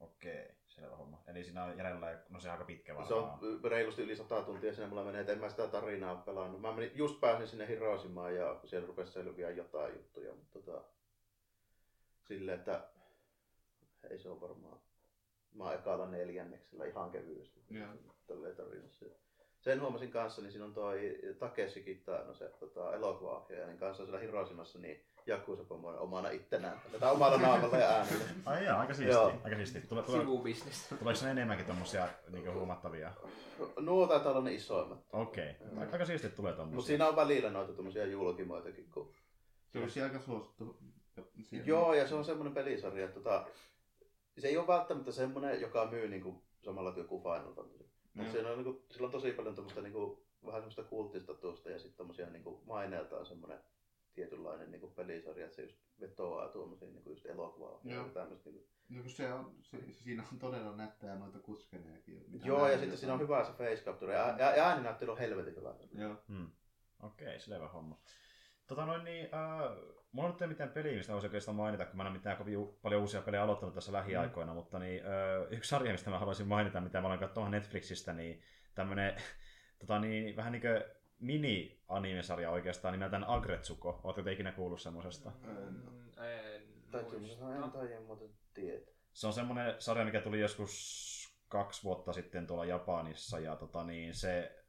Okei, 0.00 0.54
selvä 0.66 0.96
homma. 0.96 1.22
Eli 1.26 1.44
siinä 1.44 1.64
on 1.64 1.78
jäljellä, 1.78 2.22
no 2.28 2.40
se 2.40 2.48
on 2.48 2.52
aika 2.52 2.64
pitkä 2.64 2.94
varmaan. 2.94 3.38
Se 3.40 3.44
on 3.44 3.64
reilusti 3.70 4.02
yli 4.02 4.16
100 4.16 4.42
tuntia 4.42 4.74
siinä 4.74 4.88
mulla 4.88 5.04
menee, 5.04 5.20
että 5.20 5.32
en 5.32 5.38
mä 5.38 5.50
sitä 5.50 5.68
tarinaa 5.68 6.16
pelannut. 6.16 6.60
Mä 6.60 6.72
menin, 6.72 6.92
just 6.94 7.20
pääsin 7.20 7.48
sinne 7.48 7.68
Hiroshimaan 7.68 8.34
ja 8.34 8.60
siellä 8.64 8.86
rupesi 8.86 9.12
selviä 9.12 9.50
jotain 9.50 9.94
juttuja, 9.94 10.34
mutta 10.34 10.62
tota, 10.62 10.84
silleen, 12.28 12.58
että 12.58 12.88
ei 14.10 14.18
se 14.18 14.28
ole 14.28 14.40
varmaan. 14.40 14.80
Mä 15.54 15.64
oon 15.64 15.74
ekalla 15.74 16.06
neljänneksellä 16.06 16.84
ihan 16.84 17.10
kevyesti. 17.10 17.64
Joo. 17.70 17.88
Tälleen 18.26 18.56
tarinassa. 18.56 19.06
Sen 19.60 19.80
huomasin 19.80 20.10
kanssa, 20.10 20.42
niin 20.42 20.52
siinä 20.52 20.64
on 20.64 20.74
toi 20.74 21.18
Takeshi 21.38 21.82
Kitano, 21.82 22.34
se 22.34 22.48
tota, 22.60 22.94
elokuva 22.94 23.46
niin 23.66 23.78
kanssa 23.78 24.04
siellä 24.04 24.20
Hiroshimassa, 24.20 24.78
niin 24.78 25.04
Jakusa 25.26 25.62
on 25.70 25.98
omana 25.98 26.30
ittenään. 26.30 26.80
Tätä 26.92 27.10
omalla 27.10 27.38
naamalla 27.38 27.76
ja 27.76 27.88
äänellä. 27.88 28.24
Ai 28.44 28.64
jaa, 28.64 28.80
aika 28.80 28.94
siisti. 28.94 29.12
Joo. 29.14 29.32
Aika 29.44 29.56
siisti. 29.56 29.80
Tule, 29.80 30.02
tule, 30.02 30.18
Sivubisnes. 30.20 30.88
tuleeko 30.98 31.24
ne 31.24 31.30
enemmänkin 31.30 31.66
tommosia 31.66 32.08
niin 32.30 32.54
huomattavia? 32.54 33.12
Nuo 33.80 34.06
taitaa 34.06 34.32
olla 34.32 34.42
ne 34.42 34.54
isoimmat. 34.54 34.98
Okei. 35.12 35.54
Aika, 35.78 35.92
aika 35.92 36.04
siisti 36.04 36.26
että 36.26 36.36
tulee 36.36 36.52
tommosia. 36.52 36.74
Mutta 36.76 36.86
siinä 36.86 37.08
on 37.08 37.16
välillä 37.16 37.50
noita 37.50 37.72
tommosia 37.72 38.06
julkimoitakin, 38.06 38.90
kun 38.90 39.12
Se 39.72 39.78
olisi 39.78 40.02
aika 40.02 40.18
suosittu. 40.20 40.78
siellä. 41.42 41.66
Joo, 41.66 41.94
ja 41.94 42.08
se 42.08 42.14
on 42.14 42.24
semmoinen 42.24 42.54
pelisarja, 42.54 43.04
että 43.04 43.14
tota, 43.20 43.46
se 44.38 44.48
ei 44.48 44.56
ole 44.56 44.66
välttämättä 44.66 45.12
semmoinen, 45.12 45.60
joka 45.60 45.86
myy 45.90 46.08
niinku 46.08 46.42
samalla 46.64 46.92
kuin 46.92 47.02
joku 47.02 47.18
Final 47.22 47.54
Fantasy. 47.54 47.89
Mutta 48.14 48.32
siinä 48.32 48.50
on, 48.50 48.58
niinku, 48.58 48.86
sillä 48.90 49.06
on 49.06 49.12
tosi 49.12 49.32
paljon 49.32 49.54
tommoista 49.54 49.82
niinku, 49.82 50.26
vähän 50.46 50.60
semmoista 50.60 50.82
kulttistatusta 50.82 51.70
ja 51.70 51.78
sitten 51.78 51.96
tommosia 51.96 52.30
niinku, 52.30 52.62
maineeltaan 52.66 53.26
semmoinen 53.26 53.58
tietynlainen 54.14 54.70
niinku, 54.70 54.88
pelisarja, 54.88 55.44
että 55.44 55.56
se 55.56 55.62
just 55.62 55.76
vetoaa 56.00 56.48
tuommoisiin 56.48 56.92
niinku, 56.92 57.10
just 57.10 57.26
elokuvaa. 57.26 57.80
Joo. 57.84 58.08
Tämmöistä, 58.08 58.50
niinku. 58.50 58.68
No, 58.88 59.02
kun 59.02 59.10
se 59.10 59.32
on, 59.32 59.54
se, 59.62 59.78
siinä 59.92 60.24
on 60.32 60.38
todella 60.38 60.76
nättejä 60.76 61.14
noita 61.14 61.38
kuskenejakin. 61.38 62.24
mitä 62.28 62.46
Joo, 62.46 62.68
ja 62.68 62.78
sitten 62.78 62.98
siinä 62.98 63.14
on 63.14 63.20
hyvä 63.20 63.44
se 63.44 63.52
face 63.52 63.84
capture. 63.84 64.14
Ja, 64.14 64.34
ja, 64.38 64.56
ja 64.56 64.64
ääninäyttely 64.64 65.10
on 65.10 65.18
helvetin 65.18 65.56
hyvä. 65.56 65.74
Joo. 65.92 66.16
Hmm. 66.28 66.50
Okei, 67.02 67.40
selvä 67.40 67.68
homma. 67.68 67.98
Tota 68.66 68.86
noin 68.86 69.04
niin, 69.04 69.28
äh, 69.34 69.99
mulla 70.12 70.28
on 70.28 70.32
nyt 70.32 70.42
ei 70.42 70.48
mitään 70.48 70.70
peliä, 70.70 70.96
mistä 70.96 71.12
voisi 71.12 71.26
oikeastaan 71.26 71.56
mainita, 71.56 71.86
kun 71.86 71.96
mä 71.96 72.02
en 72.02 72.06
ole 72.06 72.16
mitään 72.16 72.36
kovin 72.36 72.68
paljon 72.82 73.00
uusia 73.00 73.22
pelejä 73.22 73.42
aloittanut 73.42 73.74
tässä 73.74 73.92
lähiaikoina, 73.92 74.54
mutta 74.54 74.78
niin, 74.78 75.02
äh, 75.06 75.52
yksi 75.52 75.68
sarja, 75.68 75.92
mistä 75.92 76.10
mä 76.10 76.18
haluaisin 76.18 76.48
mainita, 76.48 76.80
mitä 76.80 77.00
mä 77.00 77.06
olen 77.06 77.18
katsomaan 77.18 77.50
Netflixistä, 77.50 78.12
niin 78.12 78.42
tämmönen 78.74 79.16
tota 79.80 79.98
niin, 79.98 80.36
vähän 80.36 80.52
niin 80.52 80.62
kuin 80.62 80.84
mini-anime-sarja 81.20 82.50
oikeastaan 82.50 82.92
nimeltään 82.92 83.24
Agretsuko. 83.24 84.00
Oletteko 84.04 84.24
te 84.24 84.32
ikinä 84.32 84.52
kuullut 84.52 84.80
semmosesta? 84.80 85.32
Mm, 85.42 85.88
En 86.24 86.62
Täytyy 86.90 87.18
muista. 87.18 87.44
muuten 88.06 88.30
tietää. 88.54 88.94
Se 89.12 89.26
on 89.26 89.32
semmoinen 89.32 89.74
sarja, 89.78 90.04
mikä 90.04 90.20
tuli 90.20 90.40
joskus 90.40 91.20
kaksi 91.48 91.84
vuotta 91.84 92.12
sitten 92.12 92.46
tuolla 92.46 92.64
Japanissa 92.64 93.38
ja 93.38 93.56
tota 93.56 93.84
niin, 93.84 94.14
se, 94.14 94.64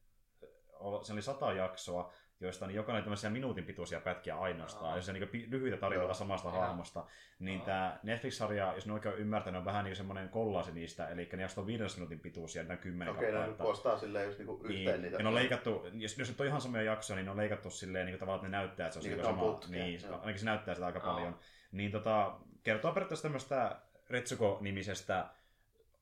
se 1.03 1.13
oli 1.13 1.21
sata 1.21 1.53
jaksoa, 1.53 2.13
joista 2.41 2.67
niin 2.67 2.75
jokainen 2.75 3.03
tämmöisiä 3.03 3.29
minuutin 3.29 3.63
pituisia 3.63 3.99
pätkiä 4.01 4.37
ainoastaan, 4.39 4.85
Aa. 4.89 4.95
ja 4.95 5.01
se 5.01 5.13
niin 5.13 5.47
lyhyitä 5.49 5.77
tarinoita 5.77 6.13
samasta 6.13 6.49
Joo. 6.49 6.59
hahmosta. 6.59 7.05
Niin 7.39 7.61
tämä 7.61 7.99
Netflix-sarja, 8.03 8.73
jos 8.75 8.85
ne 8.87 8.93
oikein 8.93 9.15
ymmärtänyt, 9.15 9.59
on 9.59 9.65
vähän 9.65 9.85
niin 9.85 9.95
semmoinen 9.95 10.29
kollaasi 10.29 10.71
niistä, 10.71 11.07
eli 11.07 11.29
ne 11.33 11.47
on 11.57 11.67
viiden 11.67 11.87
minuutin 11.95 12.19
pituisia, 12.19 12.63
ne 12.63 12.71
on 12.73 12.77
kymmenen 12.77 13.13
Okei, 13.13 13.31
ne 13.31 13.37
kappaletta. 13.37 13.63
postaa 13.63 13.97
silleen 13.97 14.25
just 14.25 14.37
niinku 14.37 14.63
Niin, 14.67 14.79
yhteen 14.79 15.01
niitä. 15.01 15.17
ja 15.17 15.23
ne 15.23 15.29
on 15.29 15.35
leikattu, 15.35 15.87
jos, 15.93 16.17
jos 16.17 16.29
nyt 16.29 16.41
on 16.41 16.47
ihan 16.47 16.61
samoja 16.61 16.83
jaksoja, 16.83 17.15
niin 17.15 17.25
ne 17.25 17.31
on 17.31 17.37
leikattu 17.37 17.69
silleen 17.69 18.05
niin 18.05 18.13
kuin 18.13 18.19
tavallaan, 18.19 18.45
että 18.45 18.57
ne 18.57 18.63
näyttää, 18.63 18.87
että 18.87 18.93
se 18.93 18.99
on 18.99 19.03
Niin, 19.03 19.17
niin, 19.17 19.25
ne 19.27 19.31
sama. 19.31 19.41
putkea, 19.51 19.83
Niin, 19.83 20.01
joo. 20.03 20.19
ainakin 20.19 20.39
se 20.39 20.45
näyttää 20.45 20.73
sitä 20.75 20.85
aika 20.85 20.99
Aa. 20.99 21.13
paljon. 21.13 21.39
Niin 21.71 21.91
tota, 21.91 22.35
kertoo 22.63 22.91
periaatteessa 22.93 23.23
tämmöistä 23.23 23.75
Retsuko-nimisestä, 24.09 25.25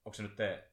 onko 0.05 0.13
se 0.13 0.23
nyt 0.23 0.35
te, 0.35 0.63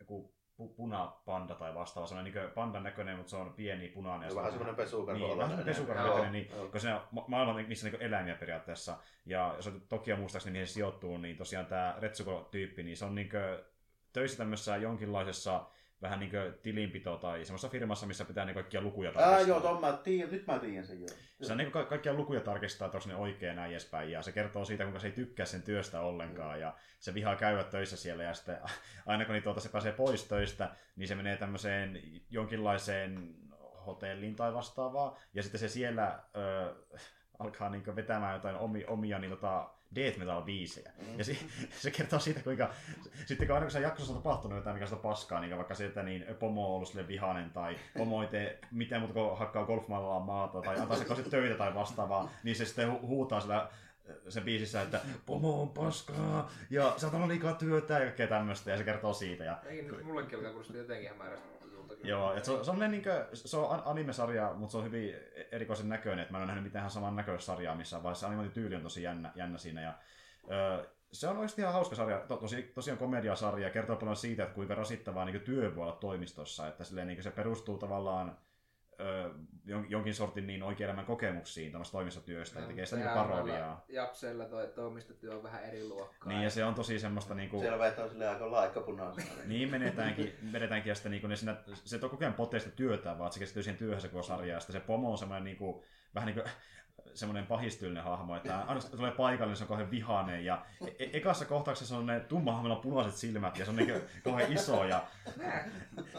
joku 0.00 0.31
pu- 0.60 0.74
punapanda 0.76 1.54
tai 1.54 1.74
vastaava, 1.74 2.06
sellainen 2.06 2.34
niin 2.34 2.50
pandan 2.50 2.82
näköinen, 2.82 3.16
mutta 3.16 3.30
se 3.30 3.36
on 3.36 3.52
pieni 3.52 3.88
punainen. 3.88 4.30
Se 4.30 4.32
on 4.32 4.36
vähän 4.36 4.52
semmoinen 4.52 4.76
pesukarhu. 4.76 5.26
Niin, 5.26 5.38
vähän 5.38 5.74
semmoinen 5.74 6.04
näköinen, 6.04 6.32
niin, 6.32 6.48
koska 6.48 6.78
se 6.78 6.94
on 6.94 7.00
ma- 7.10 7.24
maailman 7.28 7.64
missä 7.68 7.88
niin 7.88 8.02
eläimiä 8.02 8.34
periaatteessa. 8.34 8.96
Ja 9.26 9.52
jos 9.56 9.66
on 9.66 9.82
Tokio 9.88 10.16
muistaakseni 10.16 10.52
mihin 10.52 10.66
se 10.66 10.72
sijoittuu, 10.72 11.18
niin 11.18 11.36
tosiaan 11.36 11.66
tämä 11.66 11.96
Retsuko-tyyppi, 11.98 12.82
niin 12.82 12.96
se 12.96 13.04
on 13.04 13.14
niin 13.14 13.30
töissä 14.12 14.38
tämmöisessä 14.38 14.76
jonkinlaisessa 14.76 15.64
vähän 16.02 16.20
niin 16.20 16.30
tilinpito 16.62 17.16
tai 17.16 17.44
semmoisessa 17.44 17.68
firmassa, 17.68 18.06
missä 18.06 18.24
pitää 18.24 18.44
niin 18.44 18.54
kaikkia 18.54 18.80
lukuja 18.80 19.10
Ää, 19.10 19.14
tarkistaa. 19.14 19.48
joo, 19.48 19.60
ton 19.60 19.80
mä 19.80 19.92
tiedän, 19.92 20.30
nyt 20.32 20.46
mä 20.46 20.58
tiedän 20.58 20.86
sen 20.86 21.00
joo. 21.00 21.08
Se 21.42 21.52
on 21.52 21.58
niin 21.58 21.70
ka- 21.70 21.84
kaikkia 21.84 22.14
lukuja 22.14 22.40
tarkistaa, 22.40 22.86
että 22.86 22.98
onko 22.98 23.08
ne 23.08 23.16
oikein 23.16 23.56
näin 23.56 23.70
edespäin. 23.70 24.10
Ja 24.10 24.22
se 24.22 24.32
kertoo 24.32 24.64
siitä, 24.64 24.84
kuinka 24.84 25.00
se 25.00 25.06
ei 25.06 25.12
tykkää 25.12 25.46
sen 25.46 25.62
työstä 25.62 26.00
ollenkaan. 26.00 26.60
Ja 26.60 26.74
se 27.00 27.14
vihaa 27.14 27.36
käydä 27.36 27.64
töissä 27.64 27.96
siellä. 27.96 28.22
Ja 28.22 28.34
sitten 28.34 28.56
aina 29.06 29.24
kun 29.24 29.32
niin 29.32 29.42
tuota, 29.42 29.60
se 29.60 29.68
pääsee 29.68 29.92
pois 29.92 30.24
töistä, 30.28 30.70
niin 30.96 31.08
se 31.08 31.14
menee 31.14 31.36
tämmöiseen 31.36 32.00
jonkinlaiseen 32.30 33.34
hotelliin 33.86 34.36
tai 34.36 34.54
vastaavaa. 34.54 35.18
Ja 35.34 35.42
sitten 35.42 35.60
se 35.60 35.68
siellä 35.68 36.22
ö, 36.36 36.74
alkaa 37.38 37.68
niin 37.68 37.96
vetämään 37.96 38.34
jotain 38.34 38.56
omia, 38.56 38.88
omia 38.88 39.18
niin 39.18 39.30
tota, 39.30 39.70
death 39.94 40.18
metal 40.18 40.42
biisejä. 40.42 40.92
Mm. 40.98 41.18
Ja 41.18 41.24
se, 41.24 41.36
se 41.82 41.90
kertoo 41.90 42.18
siitä, 42.18 42.40
kuinka 42.40 42.70
sitten 43.26 43.46
kun 43.46 43.54
aina 43.54 43.66
kun 43.66 43.70
se 43.70 43.80
jaksossa 43.80 44.12
on 44.12 44.22
tapahtunut 44.22 44.56
jotain, 44.56 44.76
mikä 44.76 44.86
sitä 44.86 45.00
paskaa, 45.00 45.40
niin 45.40 45.56
vaikka 45.56 45.74
se, 45.74 45.84
että 45.86 46.02
niin 46.02 46.24
pomo 46.38 46.68
on 46.68 46.74
ollut 46.74 46.88
sille 46.88 47.08
vihainen 47.08 47.50
tai 47.50 47.76
pomo 47.98 48.22
ei 48.22 48.28
tee 48.28 48.58
mitään 48.70 49.00
muuta 49.02 49.14
kuin 49.14 49.38
hakkaa 49.38 49.64
golfmailalla 49.64 50.20
maata 50.20 50.62
tai 50.62 50.78
antaa 50.78 50.96
se 50.96 51.30
töitä 51.30 51.54
tai 51.54 51.74
vastaavaa, 51.74 52.30
niin 52.42 52.56
se 52.56 52.64
sitten 52.64 52.88
hu- 52.88 53.06
huutaa 53.06 53.40
sillä 53.40 53.68
sen 54.28 54.42
biisissä, 54.42 54.82
että 54.82 55.00
pomo 55.26 55.62
on 55.62 55.68
paskaa 55.68 56.50
ja 56.70 56.84
oot 56.84 57.26
liikaa 57.28 57.54
työtä 57.54 57.94
ja 57.94 58.00
kaikkea 58.00 58.26
tämmöistä 58.26 58.70
ja 58.70 58.76
se 58.76 58.84
kertoo 58.84 59.12
siitä. 59.12 59.44
Ja, 59.44 59.58
Eikin 59.64 59.88
nyt 59.88 60.04
mullekin 60.04 60.38
alkaa 60.38 60.50
kuulostaa 60.50 60.76
jotenkin 60.76 61.08
hämärästi. 61.08 61.61
Joo, 62.04 62.34
et 62.34 62.44
se, 62.44 62.52
on, 62.52 62.64
se, 62.64 62.70
on 62.70 62.78
niin 62.78 63.02
kuin, 63.02 63.14
se 63.34 63.56
on 63.56 63.70
an- 63.70 63.82
anime-sarja, 63.84 64.54
mutta 64.54 64.72
se 64.72 64.78
on 64.78 64.84
hyvin 64.84 65.14
erikoisen 65.52 65.88
näköinen, 65.88 66.22
että 66.22 66.32
mä 66.32 66.38
en 66.38 66.42
ole 66.42 66.46
nähnyt 66.46 66.64
mitään 66.64 66.90
saman 66.90 67.16
näköistä 67.16 67.46
sarjaa 67.46 67.74
missään 67.74 68.02
vaiheessa. 68.02 68.26
Animointityyli 68.26 68.74
on 68.74 68.82
tosi 68.82 69.02
jännä, 69.02 69.32
jännä 69.34 69.58
siinä 69.58 69.80
ja 69.80 69.94
ö, 70.50 70.86
se 71.12 71.28
on 71.28 71.36
oikeasti 71.36 71.60
ihan 71.60 71.74
hauska 71.74 71.94
sarja, 71.94 72.18
to, 72.18 72.36
tosi, 72.36 72.62
tosiaan 72.74 72.98
komediasarja, 72.98 73.66
ja 73.66 73.72
kertoo 73.72 73.96
paljon 73.96 74.16
siitä, 74.16 74.42
että 74.42 74.54
kuinka 74.54 74.74
rasittavaa 74.74 75.24
niin 75.24 75.40
työ 75.40 75.76
voi 75.76 75.82
olla 75.82 75.96
toimistossa, 75.96 76.68
että 76.68 76.84
silleen, 76.84 77.06
niin 77.06 77.22
se 77.22 77.30
perustuu 77.30 77.78
tavallaan 77.78 78.38
jonkin 79.88 80.14
sortin 80.14 80.46
niin 80.46 80.62
oikean 80.62 80.90
elämän 80.90 81.04
kokemuksiin 81.04 81.72
tämmöistä 81.72 81.92
toimistotyöstä, 81.92 82.60
ja 82.60 82.66
tekee 82.66 82.86
sitä 82.86 82.96
niin 82.96 83.14
parodiaa. 83.14 83.66
noilla 83.66 83.82
Japseilla 83.88 84.44
toi 84.44 84.68
toimistotyö 84.74 85.36
on 85.36 85.42
vähän 85.42 85.64
eri 85.64 85.88
luokkaa. 85.88 86.32
Niin, 86.32 86.42
ja 86.42 86.50
se 86.50 86.64
on 86.64 86.74
tosi 86.74 86.98
semmoista 86.98 87.34
niinku... 87.34 87.60
Siellä 87.60 87.78
vetää 87.78 88.08
silleen 88.08 88.30
aika 88.30 88.50
laikkapunaisena. 88.50 89.26
Niin 89.44 89.70
menetäänkin, 89.70 90.34
menetäänkin 90.52 90.90
ja 90.90 90.94
sitten 90.94 91.12
niinku 91.12 91.26
ne 91.26 91.36
siinä, 91.36 91.56
se 91.74 91.96
ole 92.02 92.10
koko 92.10 92.24
ajan 92.24 92.34
poteista 92.34 92.70
työtä, 92.70 93.18
vaan 93.18 93.26
että 93.26 93.34
se 93.34 93.40
keskittyy 93.40 93.62
siihen 93.62 93.78
työhön 93.78 94.00
se 94.00 94.08
koko 94.08 94.22
sarja. 94.22 94.54
Ja 94.54 94.60
sitten 94.60 94.80
se 94.80 94.86
pomo 94.86 95.10
on 95.10 95.18
semmoinen 95.18 95.44
niinku, 95.44 95.84
vähän 96.14 96.26
niin 96.26 96.42
kuin 96.42 96.52
semmoinen 97.14 97.46
pahistyylinen 97.46 98.04
hahmo, 98.04 98.36
että 98.36 98.58
aina 98.58 98.80
kun 98.80 98.90
tulee 98.98 99.10
paikalle, 99.10 99.50
niin 99.50 99.56
se 99.56 99.64
on 99.64 99.68
kauhean 99.68 99.90
vihainen 99.90 100.44
ja 100.44 100.62
e- 100.98 101.10
ekassa 101.12 101.44
kohtauksessa 101.44 101.96
on 101.96 102.06
ne 102.06 102.20
tummahahmoilla 102.20 102.76
punaiset 102.76 103.14
silmät 103.14 103.58
ja 103.58 103.64
se 103.64 103.70
on 103.70 103.76
niin 103.76 104.02
kauhean 104.24 104.52
iso 104.52 104.84
ja, 104.84 105.02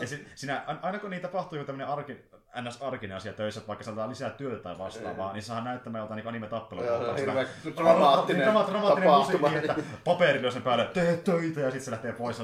ja 0.02 0.08
si- 0.08 0.28
siinä, 0.36 0.64
aina 0.82 1.00
kun 1.00 1.10
niin 1.10 1.22
tapahtuu 1.22 1.58
joku 1.58 1.66
tämmöinen 1.68 1.88
arki, 1.94 2.18
ns. 2.62 2.82
arkinen 2.82 3.18
asia 3.18 3.34
töissä, 3.34 3.60
että 3.60 3.68
vaikka 3.68 3.86
saadaan 3.86 4.10
lisää 4.10 4.30
työtä 4.30 4.64
tai 4.64 4.78
vastaavaa, 4.78 5.34
niin 5.34 5.44
saadaan 5.44 5.66
näyttämään 5.66 6.02
jotain 6.02 6.16
niin 6.18 6.28
anime-tappelua. 6.28 6.86
Joo, 6.86 7.16
hirveän 7.16 7.48
dramaattinen 7.76 8.48
Drama- 8.48 8.68
dramaattinen 8.70 9.10
musiikki, 9.10 9.56
että 9.56 9.76
paperi 10.04 10.42
lyö 10.42 10.52
sen 10.52 10.62
päälle, 10.62 10.86
tee 10.86 11.18
töitä, 11.18 11.60
ja 11.60 11.66
sitten 11.72 11.86
se 11.86 11.92
lähtee 11.92 12.12
pois, 12.14 12.38
se 12.38 12.44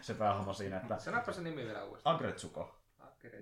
se 0.00 0.14
päähahmo 0.14 0.52
siinä, 0.52 0.76
että 0.76 0.98
Sanoppa 0.98 1.32
se 1.32 1.40
nimi 1.42 1.64
vielä 1.66 1.84
uudestaan. 1.84 2.16
Agretsuko. 2.16 2.77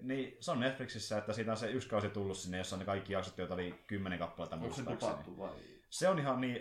Niin, 0.02 0.36
se 0.40 0.50
on 0.50 0.60
Netflixissä, 0.60 1.18
että 1.18 1.32
siitä 1.32 1.50
on 1.50 1.56
se 1.56 1.70
yksi 1.70 1.88
kausi 1.88 2.08
tullut 2.08 2.36
sinne, 2.36 2.58
jossa 2.58 2.76
on 2.76 2.80
ne 2.80 2.86
kaikki 2.86 3.12
jaksot, 3.12 3.38
joita 3.38 3.54
oli 3.54 3.74
kymmenen 3.86 4.18
kappaletta 4.18 4.56
Onko 4.56 4.74
se 4.74 4.84
dupattu 4.84 5.38
vai? 5.38 5.50
Se 5.90 6.08
on 6.08 6.18
ihan 6.18 6.40
niin, 6.40 6.60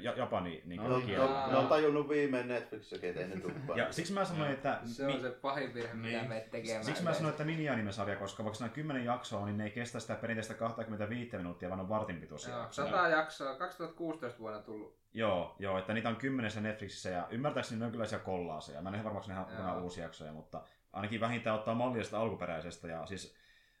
ja, 0.00 0.12
Japani 0.12 0.62
niin 0.64 0.80
on, 0.80 1.00
ne 1.00 1.06
kielellä. 1.06 1.44
on, 1.44 1.52
ne 1.52 1.58
on 1.58 1.66
tajunnut 1.66 2.08
viimein 2.08 2.48
Netflixissäkin, 2.48 3.08
että 3.08 3.20
ei 3.20 3.28
ne 3.28 3.40
tuppaa. 3.40 3.76
Ja 3.76 3.92
siksi 3.92 4.12
mä 4.12 4.24
sanoin, 4.24 4.52
että... 4.52 4.80
Se 4.84 5.06
on 5.06 5.20
se 5.20 5.30
pahin 5.30 5.74
virhe, 5.74 5.94
mitä 5.94 6.08
Niin. 6.18 6.28
menet 6.28 6.50
tekemään. 6.50 6.84
Siksi 6.84 7.02
mä 7.02 7.14
sanoin, 7.14 7.30
että 7.30 7.44
mini-anime-sarja, 7.44 8.16
koska 8.16 8.44
vaikka 8.44 8.64
on 8.64 8.70
10 8.70 9.04
jaksoa, 9.04 9.46
niin 9.46 9.58
ne 9.58 9.64
ei 9.64 9.70
kestä 9.70 10.00
sitä 10.00 10.14
perinteistä 10.14 10.54
25 10.54 11.36
minuuttia, 11.36 11.68
vaan 11.68 11.80
on 11.80 11.88
vartin 11.88 12.20
pituisia 12.20 12.54
Joo, 12.54 12.62
jaksoja. 12.62 12.90
100 12.90 13.08
jaksoa, 13.08 13.54
2016 13.54 14.38
vuonna 14.38 14.60
tullut. 14.60 14.98
Joo, 15.14 15.56
joo, 15.58 15.78
että 15.78 15.94
niitä 15.94 16.08
on 16.08 16.16
kymmenessä 16.16 16.60
Netflixissä 16.60 17.10
ja 17.10 17.26
ymmärtääkseni 17.30 17.78
ne 17.78 17.86
on 17.86 17.92
kyllä 17.92 18.18
kollaaseja. 18.24 18.82
Mä 18.82 18.88
en 18.88 18.94
ole 18.94 19.04
varma, 19.04 19.18
onko 19.18 19.32
ne 19.32 19.62
ihan 19.62 19.82
uusia 19.82 20.04
jaksoja, 20.04 20.32
mutta 20.32 20.62
ainakin 20.92 21.20
vähintään 21.20 21.56
ottaa 21.56 21.74
mallia 21.74 22.04
sitä 22.04 22.18
alkuperäisestä. 22.18 22.88
Ja 22.88 23.06
siis, 23.06 23.36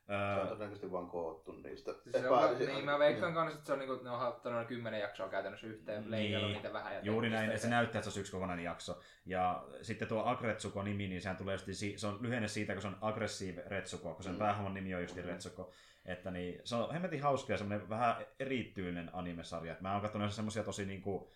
Se 0.06 0.40
on 0.40 0.48
todennäköisesti 0.48 0.92
vaan 0.92 1.06
koottu 1.06 1.52
niistä. 1.52 1.92
Siis 1.92 2.16
se 2.22 2.28
on, 2.30 2.58
niin, 2.58 2.84
mä 2.84 2.98
veikkaan 2.98 3.34
kanssa, 3.34 3.54
että 3.54 3.66
se 3.66 3.72
on 3.72 3.78
niinku, 3.78 4.04
ne 4.04 4.10
on 4.10 4.28
ottanut 4.28 4.56
noin 4.56 4.66
10 4.66 5.00
jaksoa 5.00 5.28
käytännössä 5.28 5.66
yhteen, 5.66 6.00
Niin. 6.02 6.10
leikannut 6.10 6.50
niitä 6.52 6.72
vähän. 6.72 6.94
Ja 6.94 7.00
Juuri 7.02 7.30
näin, 7.30 7.50
että 7.50 7.62
se 7.62 7.68
näyttää, 7.68 7.98
että 7.98 8.04
se 8.04 8.08
olisi 8.08 8.20
yksi 8.20 8.32
kokonainen 8.32 8.64
jakso. 8.64 8.98
Ja 9.26 9.64
sitten 9.82 10.08
tuo 10.08 10.22
Agretsuko-nimi, 10.24 11.08
niin 11.08 11.22
sehän 11.22 11.36
tulee 11.36 11.54
just, 11.54 11.66
se 11.96 12.06
on 12.06 12.18
lyhenne 12.20 12.48
siitä, 12.48 12.72
kun 12.72 12.82
se 12.82 12.88
on 12.88 12.96
Aggressive 13.00 13.62
Retsuko, 13.66 14.14
kun 14.14 14.22
sen 14.24 14.32
Mm. 14.32 14.38
päähahmon 14.38 14.74
nimi 14.74 14.94
on 14.94 15.02
just 15.02 15.16
Mm. 15.16 15.24
Retsuko. 15.24 15.70
Että 16.06 16.30
niin, 16.30 16.60
se 16.64 16.76
on 16.76 16.92
hemmetin 16.92 17.22
hauska 17.22 17.52
ja 17.52 17.58
semmoinen 17.58 17.88
vähän 17.88 18.16
erityinen 18.40 19.10
animesarja. 19.12 19.72
Et 19.72 19.80
Mä 19.80 19.92
oon 19.92 20.02
katsonut 20.02 20.32
semmoisia 20.32 20.64
tosi 20.64 20.86
niinku 20.86 21.30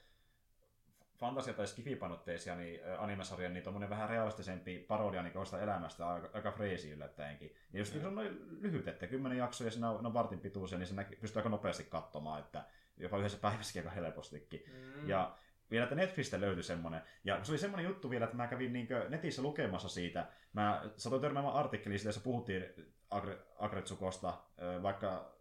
fantasia- 1.23 1.55
tai 1.55 1.67
skifipainotteisia 1.67 2.57
niin 2.57 2.81
animesarja, 2.99 3.49
niin 3.49 3.63
tommonen 3.63 3.91
vähän 3.91 4.09
realistisempi 4.09 4.79
parodia 4.79 5.23
niin 5.23 5.63
elämästä, 5.63 6.09
aika, 6.09 6.31
aika 6.33 6.53
freesi 6.53 6.91
yllättäenkin. 6.91 7.55
Ja 7.73 7.79
just 7.79 7.93
niin 7.93 8.01
se 8.01 8.07
on 8.07 8.15
noin 8.15 8.39
lyhyt, 8.61 8.89
että 8.89 9.07
kymmenen 9.07 9.39
jaksoa 9.39 9.67
ja 9.67 9.71
siinä 9.71 9.91
on, 9.91 10.07
on 10.07 10.15
vartin 10.15 10.41
pituisia, 10.41 10.79
niin 10.79 10.87
se 10.87 10.95
näkyy, 10.95 11.17
pystyy 11.17 11.41
aika 11.41 11.49
nopeasti 11.49 11.85
katsomaan, 11.85 12.41
että 12.41 12.65
jopa 12.97 13.19
yhdessä 13.19 13.39
päivässäkin 13.39 13.83
aika 13.83 14.01
helpostikin. 14.01 14.65
Mm. 14.67 15.09
Ja 15.09 15.37
vielä, 15.71 15.85
että 15.85 15.95
Netflixistä 15.95 16.41
löytyi 16.41 16.63
semmoinen. 16.63 17.03
Ja 17.25 17.45
se 17.45 17.53
oli 17.53 17.59
semmoinen 17.59 17.89
juttu 17.89 18.11
vielä, 18.11 18.25
että 18.25 18.37
mä 18.37 18.47
kävin 18.47 18.73
niinkö 18.73 19.09
netissä 19.09 19.43
lukemassa 19.43 19.89
siitä. 19.89 20.27
Mä 20.53 20.83
satoin 20.97 21.23
törmäämään 21.23 21.55
artikkeliin, 21.55 22.01
jossa 22.05 22.21
puhuttiin 22.21 22.65
Agre, 23.11 23.39
Agretsukosta, 23.59 24.39
vaikka 24.83 25.35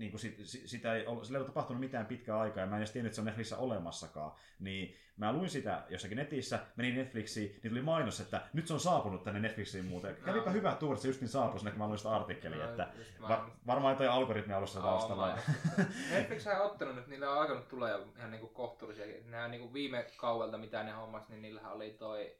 niin 0.00 0.10
kuin 0.10 0.20
sit, 0.20 0.36
si- 0.44 0.68
sitä 0.68 0.94
ei 0.94 1.06
ole, 1.06 1.24
sillä 1.24 1.36
ei 1.38 1.40
ole 1.40 1.46
tapahtunut 1.48 1.80
mitään 1.80 2.06
pitkää 2.06 2.40
aikaa, 2.40 2.60
ja 2.60 2.66
mä 2.66 2.76
en 2.76 2.80
edes 2.82 2.90
tiennyt, 2.92 3.08
että 3.10 3.14
se 3.14 3.20
on 3.20 3.24
Netflixissä 3.24 3.56
olemassakaan. 3.58 4.32
Niin 4.58 4.96
mä 5.16 5.32
luin 5.32 5.50
sitä 5.50 5.82
jossakin 5.88 6.16
netissä, 6.16 6.58
menin 6.76 6.94
Netflixiin, 6.94 7.50
niin 7.62 7.70
tuli 7.70 7.82
mainos, 7.82 8.20
että 8.20 8.40
nyt 8.52 8.66
se 8.66 8.72
on 8.74 8.80
saapunut 8.80 9.22
tänne 9.24 9.40
Netflixiin 9.40 9.84
muuten. 9.84 10.16
Kävipä 10.24 10.50
hyvä 10.50 10.74
tuuri, 10.74 10.92
että 10.94 11.02
se 11.02 11.08
just 11.08 11.20
niin 11.20 11.28
saapui 11.28 11.58
sinne, 11.58 11.70
kun 11.70 11.78
mä 11.78 11.86
luin 11.86 11.98
sitä 11.98 12.10
artikkelia, 12.16 12.70
että 12.70 12.88
va- 13.28 13.50
varmaan 13.66 13.96
toi 13.96 14.08
algoritmi 14.08 14.52
alussa 14.54 14.80
Oo, 14.80 14.86
taustalla. 14.86 15.38
Netflix 16.12 16.46
on 16.46 16.60
ottanut 16.60 16.94
nyt, 16.94 17.06
niillä 17.06 17.30
on 17.30 17.38
alkanut 17.38 17.68
tulla 17.68 17.88
jo 17.88 18.08
ihan 18.18 18.30
niinku 18.30 18.46
kohtuullisia. 18.48 19.06
Nämä 19.24 19.48
niinku 19.48 19.72
viime 19.72 20.06
kaudelta, 20.16 20.58
mitä 20.58 20.82
ne 20.82 20.90
hommas, 20.92 21.28
niin 21.28 21.42
niillähän 21.42 21.72
oli 21.72 21.90
toi 21.90 22.36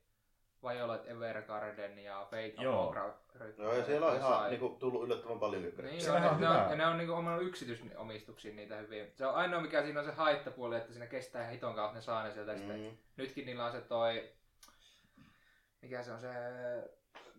Violet 0.62 1.08
Evergarden 1.08 1.98
ja 1.98 2.26
Fate 2.30 2.54
Joo. 2.62 2.88
Opera. 2.88 3.14
Joo, 3.58 3.74
ja 3.74 3.84
siellä 3.84 4.06
on 4.06 4.16
ihan 4.16 4.50
niinku, 4.50 4.68
tullut 4.68 5.04
yllättävän 5.04 5.38
paljon 5.38 5.62
Niin, 5.62 5.72
kykkäriä. 5.72 6.00
Se 6.00 6.10
on, 6.10 6.16
on 6.16 6.22
ihan 6.22 6.40
ne, 6.40 6.46
hyvä. 6.48 6.64
on, 6.64 6.70
ja 6.70 6.76
ne 6.76 6.86
on 6.86 6.98
niinku 6.98 7.14
omannut 7.14 7.46
yksityisomistuksiin 7.46 8.56
niitä 8.56 8.76
hyvin. 8.76 9.12
Se 9.16 9.26
on 9.26 9.34
ainoa 9.34 9.60
mikä 9.60 9.82
siinä 9.82 10.00
on 10.00 10.06
se 10.06 10.12
haittapuoli, 10.12 10.76
että 10.76 10.92
siinä 10.92 11.06
kestää 11.06 11.42
ihan 11.42 11.52
hiton 11.52 11.74
kautta 11.74 11.94
ne 11.94 12.00
saa 12.00 12.24
ne 12.24 12.32
sieltä. 12.32 12.52
Mm. 12.52 12.60
Mm. 12.60 12.96
Nytkin 13.16 13.46
niillä 13.46 13.64
on 13.66 13.72
se 13.72 13.80
toi, 13.80 14.30
mikä 15.82 16.02
se 16.02 16.12
on 16.12 16.20
se 16.20 16.28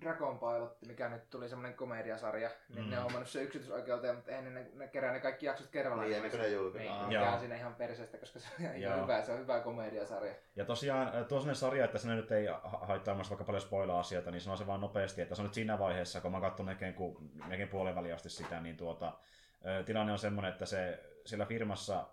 Dragon 0.01 0.39
Pilot, 0.39 0.77
mikä 0.87 1.09
nyt 1.09 1.29
tuli 1.29 1.49
semmonen 1.49 1.73
komediasarja, 1.73 2.49
niin 2.75 2.85
Mm. 2.85 2.91
ne 2.91 2.99
on 2.99 3.05
omannut 3.05 3.27
se 3.29 3.41
yksityisoikeuteen, 3.43 4.15
mutta 4.15 4.31
ennen 4.31 4.53
ne, 4.53 4.65
ne 4.73 4.87
kerää 4.87 5.11
ne 5.13 5.19
kaikki 5.19 5.45
jaksot 5.45 5.67
kerralla. 5.67 6.03
Niin, 6.03 6.15
ennen 6.15 6.31
kuin 6.31 6.41
ne 6.41 6.47
julkaistaan. 6.49 6.97
Niin, 6.97 7.01
Aa. 7.01 7.07
mikä 7.07 7.19
Joo. 7.25 7.33
on 7.33 7.39
siinä 7.39 7.55
ihan 7.55 7.75
perseestä, 7.75 8.17
koska 8.17 8.39
se 8.39 8.47
on 8.59 8.63
Joo. 8.65 8.73
ihan 8.93 9.01
hyvä, 9.03 9.21
se 9.21 9.31
on 9.31 9.39
hyvä 9.39 9.59
komediasarja. 9.59 10.33
Ja 10.55 10.65
tosiaan 10.65 11.11
tuo 11.25 11.39
sellainen 11.39 11.55
sarja, 11.55 11.85
että 11.85 11.97
se 11.97 12.07
nyt 12.07 12.31
ei 12.31 12.45
ha- 12.45 12.61
haittaa 12.81 13.15
myös 13.15 13.29
vaikka 13.29 13.43
paljon 13.45 13.61
spoilaa 13.61 13.99
asioita, 13.99 14.31
niin 14.31 14.41
sanon 14.41 14.57
se 14.57 14.67
vaan 14.67 14.81
nopeasti, 14.81 15.21
että 15.21 15.35
se 15.35 15.41
on 15.41 15.45
nyt 15.45 15.53
siinä 15.53 15.79
vaiheessa, 15.79 16.21
kun 16.21 16.31
mä 16.31 16.41
katson 16.41 16.65
melkein, 16.65 16.93
ku, 16.93 17.17
melkein 17.47 17.69
puolen 17.69 17.95
väliin 17.95 18.15
asti 18.15 18.29
sitä, 18.29 18.59
niin 18.61 18.77
tuota, 18.77 19.13
tilanne 19.85 20.11
on 20.11 20.19
semmoinen, 20.19 20.51
että 20.51 20.65
se 20.65 20.99
sillä 21.25 21.45
firmassa 21.45 22.05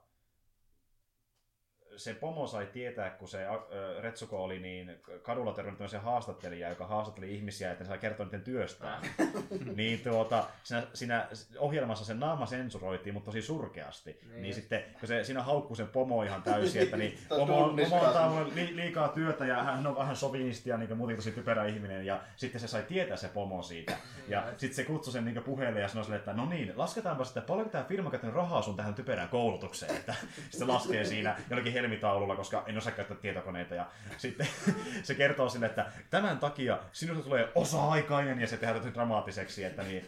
se 1.99 2.15
pomo 2.15 2.47
sai 2.47 2.67
tietää, 2.67 3.11
kun 3.11 3.29
se 3.29 3.47
äh, 3.47 3.55
Retsuko 4.01 4.45
oli 4.45 4.59
niin 4.59 5.01
kadulla 5.23 5.53
törmännyt 5.53 5.79
tämmöisen 5.79 6.01
haastattelija, 6.01 6.69
joka 6.69 6.87
haastatteli 6.87 7.35
ihmisiä, 7.35 7.71
että 7.73 7.85
ne 7.85 7.89
sai 7.89 7.99
kertoa 7.99 8.27
niiden 8.27 8.43
työstään. 8.43 9.03
niin 9.77 10.01
tuota, 10.01 10.45
siinä, 10.63 10.83
siinä 10.95 11.27
ohjelmassa 11.59 12.05
sen 12.05 12.21
naama 12.21 12.47
sensuroitiin, 12.47 13.15
mutta 13.15 13.27
tosi 13.27 13.43
surkeasti. 13.43 14.21
Niin, 14.31 14.43
Niin. 14.43 14.55
sitten, 14.55 14.85
kun 15.01 15.09
se 15.09 15.25
siinä 15.25 15.43
haukkuu 15.43 15.77
sen 15.77 15.89
pomo 15.89 16.23
ihan 16.23 16.43
täysin, 16.43 16.83
että 16.83 16.97
niin, 16.97 17.19
pomo, 17.29 17.75
pomo 17.91 18.37
on 18.37 18.55
li, 18.55 18.77
liikaa 18.77 19.09
työtä 19.09 19.47
ja 19.47 19.63
hän 19.63 19.87
on 19.87 19.97
vähän 19.97 20.17
sovinisti 20.17 20.71
ja 20.71 20.77
niin 20.77 20.97
muutenkin 20.97 21.25
tosi 21.25 21.35
typerä 21.35 21.67
ihminen. 21.67 22.07
Ja 22.07 22.21
sitten 22.37 22.61
se 22.61 22.67
sai 22.69 22.83
tietää 22.83 23.17
se 23.17 23.29
pomo 23.29 23.63
siitä. 23.63 23.97
Ja 24.29 24.41
Niin. 24.41 24.59
sitten 24.59 24.77
se 24.77 24.85
kutsui 24.85 25.13
sen 25.13 25.25
niin 25.25 25.43
puheelle 25.43 25.81
ja 25.81 25.89
sanoi 25.89 26.05
sille, 26.05 26.17
että 26.17 26.33
no 26.33 26.47
niin, 26.47 26.73
lasketaanpa 26.77 27.25
sitten, 27.25 27.43
paljonko 27.43 27.73
tämä 27.73 27.85
firma 27.85 28.11
käyttänyt 28.11 28.37
rahaa 28.37 28.63
sun 28.63 28.77
tähän 28.77 28.95
typerään 28.95 29.29
koulutukseen. 29.29 29.97
Että 29.97 30.15
sitten 30.35 30.59
se 30.59 30.65
laskee 30.65 31.05
siinä 31.05 31.37
jollakin 31.51 31.73
termitaululla, 31.89 32.37
koska 32.37 32.65
en 32.67 32.79
osaa 32.79 32.93
käyttää 32.93 33.17
tietokoneita. 33.17 33.75
Ja 33.75 33.87
sitten 34.17 34.47
se 35.03 35.15
kertoo 35.15 35.49
sille, 35.49 35.67
että 35.67 35.93
tämän 36.11 36.39
takia 36.39 36.79
sinusta 36.93 37.25
tulee 37.25 37.53
osa-aikainen 37.55 38.41
ja 38.41 38.47
se 38.47 38.57
tehdään 38.57 38.81
tosi 38.81 38.95
dramaattiseksi, 38.95 39.65
että 39.65 39.83
niin, 39.83 40.05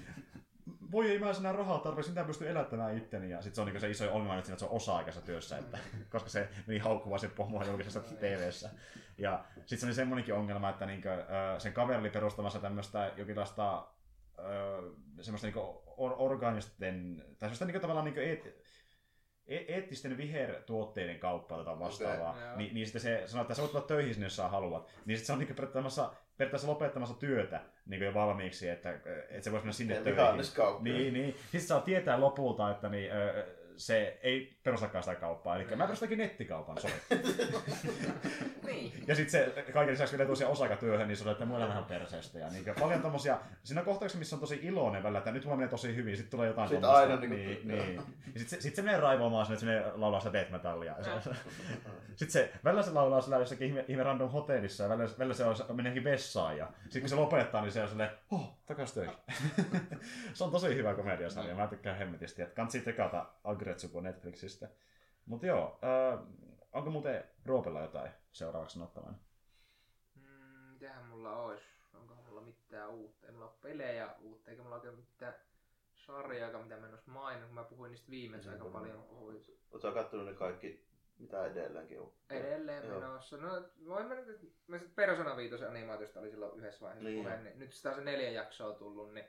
voi 0.91 1.11
ei 1.11 1.19
mä 1.19 1.31
enää 1.39 1.53
rahaa 1.53 1.79
tarvitse, 1.79 2.09
sitä 2.09 2.25
pystyy 2.25 2.49
elättämään 2.49 2.97
itteni. 2.97 3.31
Ja 3.31 3.43
sitten 3.43 3.55
se 3.55 3.61
on 3.61 3.67
niin 3.67 3.81
se 3.81 3.91
iso 3.91 4.13
ongelma, 4.13 4.39
että 4.39 4.57
se 4.57 4.65
on 4.65 4.71
osa-aikaisessa 4.71 5.27
työssä, 5.27 5.59
että, 5.59 5.79
koska 6.13 6.29
se 6.29 6.49
meni 6.67 6.79
haukkumaan 6.79 7.21
sen 7.21 7.31
pomoa 7.31 7.65
julkisessa 7.65 8.01
TVssä. 8.01 8.71
Ja 9.19 9.45
sitten 9.55 9.79
se 9.79 9.87
oli 9.87 9.95
semmoinenkin 9.95 10.35
ongelma, 10.35 10.71
että 10.71 10.87
niin 10.87 11.03
kuin, 11.03 11.15
sen 11.59 11.73
kaveri 11.73 11.99
oli 11.99 12.11
perustamassa 12.11 12.59
tämmöistä 12.59 13.13
jonkinlaista 13.17 13.87
semmoista 15.21 15.47
niin 15.47 15.57
or- 15.97 16.17
organisten, 16.19 17.25
tai 17.39 17.49
semmoista 17.49 17.65
niin 17.65 17.81
tavallaan 17.81 18.05
niin 18.05 18.19
eet, 18.19 18.60
eettisten 19.51 20.17
vihertuotteiden 20.17 21.19
kauppaa 21.19 21.65
tai 21.65 21.79
vastaavaa, 21.79 22.31
okay, 22.31 22.57
niin, 22.57 22.75
niin 22.75 22.87
sitten 22.87 23.03
se 23.03 23.23
sanoo, 23.27 23.43
että 23.43 23.55
sä 23.55 23.63
voit 23.63 23.73
tulla 23.73 23.85
töihin 23.85 24.15
sinne, 24.15 24.27
jos 24.27 24.37
sä 24.37 24.49
haluat. 24.49 24.89
Niin 25.07 25.17
sitten 25.17 25.27
se 25.27 25.33
on 25.33 25.39
niin 25.39 25.55
periaatteessa, 25.55 26.13
periaatteessa 26.37 26.69
lopettamassa 26.69 27.15
työtä 27.15 27.61
niin 27.87 28.03
jo 28.03 28.15
valmiiksi, 28.15 28.69
että, 28.69 28.91
että 28.93 29.41
se 29.41 29.53
voisi 29.53 29.65
mennä 29.65 29.73
sinne 29.73 29.95
töihin. 29.95 30.15
Niin, 30.81 31.15
niin. 31.15 31.35
Sitten 31.43 31.61
saa 31.61 31.81
tietää 31.81 32.21
lopulta, 32.21 32.71
että 32.71 32.89
niin, 32.89 33.11
se 33.81 34.19
ei 34.23 34.59
perustakaan 34.63 35.05
sitä 35.05 35.15
kauppaa. 35.15 35.57
Eli 35.57 35.77
mä 35.77 35.85
perustakin 35.85 36.19
nettikaupan, 36.19 36.79
sori. 36.81 36.95
niin. 38.67 38.93
Ja 39.07 39.15
sitten 39.15 39.31
se 39.31 39.65
kaiken 39.73 39.93
lisäksi 39.93 40.19
vielä 40.19 40.29
tosiaan 40.29 40.53
osakatyöhön, 40.53 41.09
niin 41.09 41.17
se 41.17 41.25
on, 41.25 41.33
että 41.33 41.45
mulla 41.45 41.69
vähän 41.69 41.85
perseestä. 41.85 42.39
Ja 42.39 42.49
niin 42.49 42.65
paljon 42.81 43.03
tommosia, 43.03 43.39
siinä 43.65 43.83
kohtauksia, 43.83 44.19
missä 44.19 44.37
on 44.37 44.41
tosi 44.41 44.61
iloinen 44.63 45.03
välillä, 45.03 45.19
että 45.19 45.33
nyt 45.33 45.45
mulla 45.45 45.57
menee 45.57 45.69
tosi 45.69 45.97
hyvin, 45.97 46.17
sitten 46.17 46.31
tulee 46.31 46.49
jotain 46.49 46.69
sitten 46.69 46.91
aina 46.91 47.17
niin, 47.17 47.31
niin, 47.31 47.69
niin. 47.69 47.95
Ja 47.95 48.41
sitten 48.41 48.49
se, 48.49 48.61
sit 48.61 48.75
se 48.75 48.83
menee 48.83 49.01
raivoamaan 49.01 49.47
sinne, 49.47 49.55
että 49.55 49.67
se 49.67 49.67
menee 49.67 49.93
laulaa 49.95 50.21
sitä 50.21 50.33
death 50.33 50.51
metallia. 50.51 50.97
sitten 52.17 52.31
se, 52.31 52.53
välillä 52.65 52.83
se 52.83 52.91
laulaa 52.91 53.21
sillä 53.21 53.39
jossakin 53.39 53.67
ihme, 53.67 53.85
ihme 53.89 54.03
random 54.03 54.31
hotellissa, 54.31 54.83
ja 54.83 54.89
välillä, 54.89 55.11
välillä 55.19 55.35
se 55.35 55.45
on, 55.45 55.57
meneekin 55.73 56.05
vessaan, 56.05 56.57
ja 56.57 56.69
sitten 56.83 57.03
kun 57.03 57.09
se 57.09 57.15
lopettaa, 57.15 57.63
niin 57.63 57.73
se 57.73 57.83
on 57.83 57.89
silleen, 57.89 58.11
oh, 58.31 58.60
takas 58.71 58.93
töihin. 58.93 59.17
se 60.35 60.45
on 60.45 60.51
tosi 60.51 60.75
hyvä 60.75 60.95
komediasarja, 60.95 61.55
mä 61.55 61.67
tykkään 61.67 61.99
hemmetisti, 61.99 62.43
että 62.43 62.55
kansi 62.55 62.81
tekata 62.81 63.27
Agretsuko 63.45 64.01
Netflixistä. 64.01 64.69
Mutta 65.27 65.47
joo, 65.47 65.79
äh, 65.85 66.27
onko 66.73 66.91
muuten 66.91 67.25
Roopella 67.45 67.81
jotain 67.81 68.11
seuraavaksi 68.33 68.75
sanottavana? 68.75 69.19
Mm, 70.15 70.73
mitähän 70.73 71.05
mulla 71.05 71.37
olisi? 71.37 71.65
Onko 71.95 72.15
mulla 72.15 72.41
mitään 72.41 72.91
uutta? 72.91 73.27
Ei 73.27 73.33
mulla 73.33 73.47
ole 73.47 73.55
pelejä 73.63 74.15
uutta, 74.21 74.51
eikä 74.51 74.63
mulla 74.63 74.77
oikein 74.77 74.97
mitään 74.97 75.35
sarjaa, 75.95 76.63
mitä 76.63 76.77
mä 76.77 76.87
en 76.87 76.95
olisi 76.95 77.11
maininnut. 77.11 77.53
Mä 77.53 77.65
puhuin 77.65 77.91
niistä 77.91 78.11
viimeisen 78.11 78.53
aika 78.53 78.65
paljon. 78.65 79.07
Oletko 79.71 79.93
kattonut 79.95 80.27
ne 80.27 80.35
kaikki, 80.35 80.87
mitä 81.21 81.47
edelleenkin 81.47 82.01
on? 82.01 82.13
Edelleen 82.31 82.87
Joo. 82.87 83.01
menossa. 83.01 83.37
No, 83.37 83.65
voin 83.89 84.07
mä 84.07 84.15
mä 84.67 84.79
sit 84.79 84.95
Persona 84.95 85.37
5 85.37 85.65
animaatiosta 85.65 86.21
oli 86.21 86.31
silloin 86.31 86.59
yhdessä 86.59 86.81
vaiheessa 86.81 87.09
niin. 87.09 87.23
puheen, 87.23 87.45
niin 87.45 87.59
nyt 87.59 87.73
sitä 87.73 87.89
on 87.89 87.95
se 87.95 88.01
neljä 88.01 88.31
jaksoa 88.31 88.75
tullut, 88.75 89.15
niin 89.15 89.25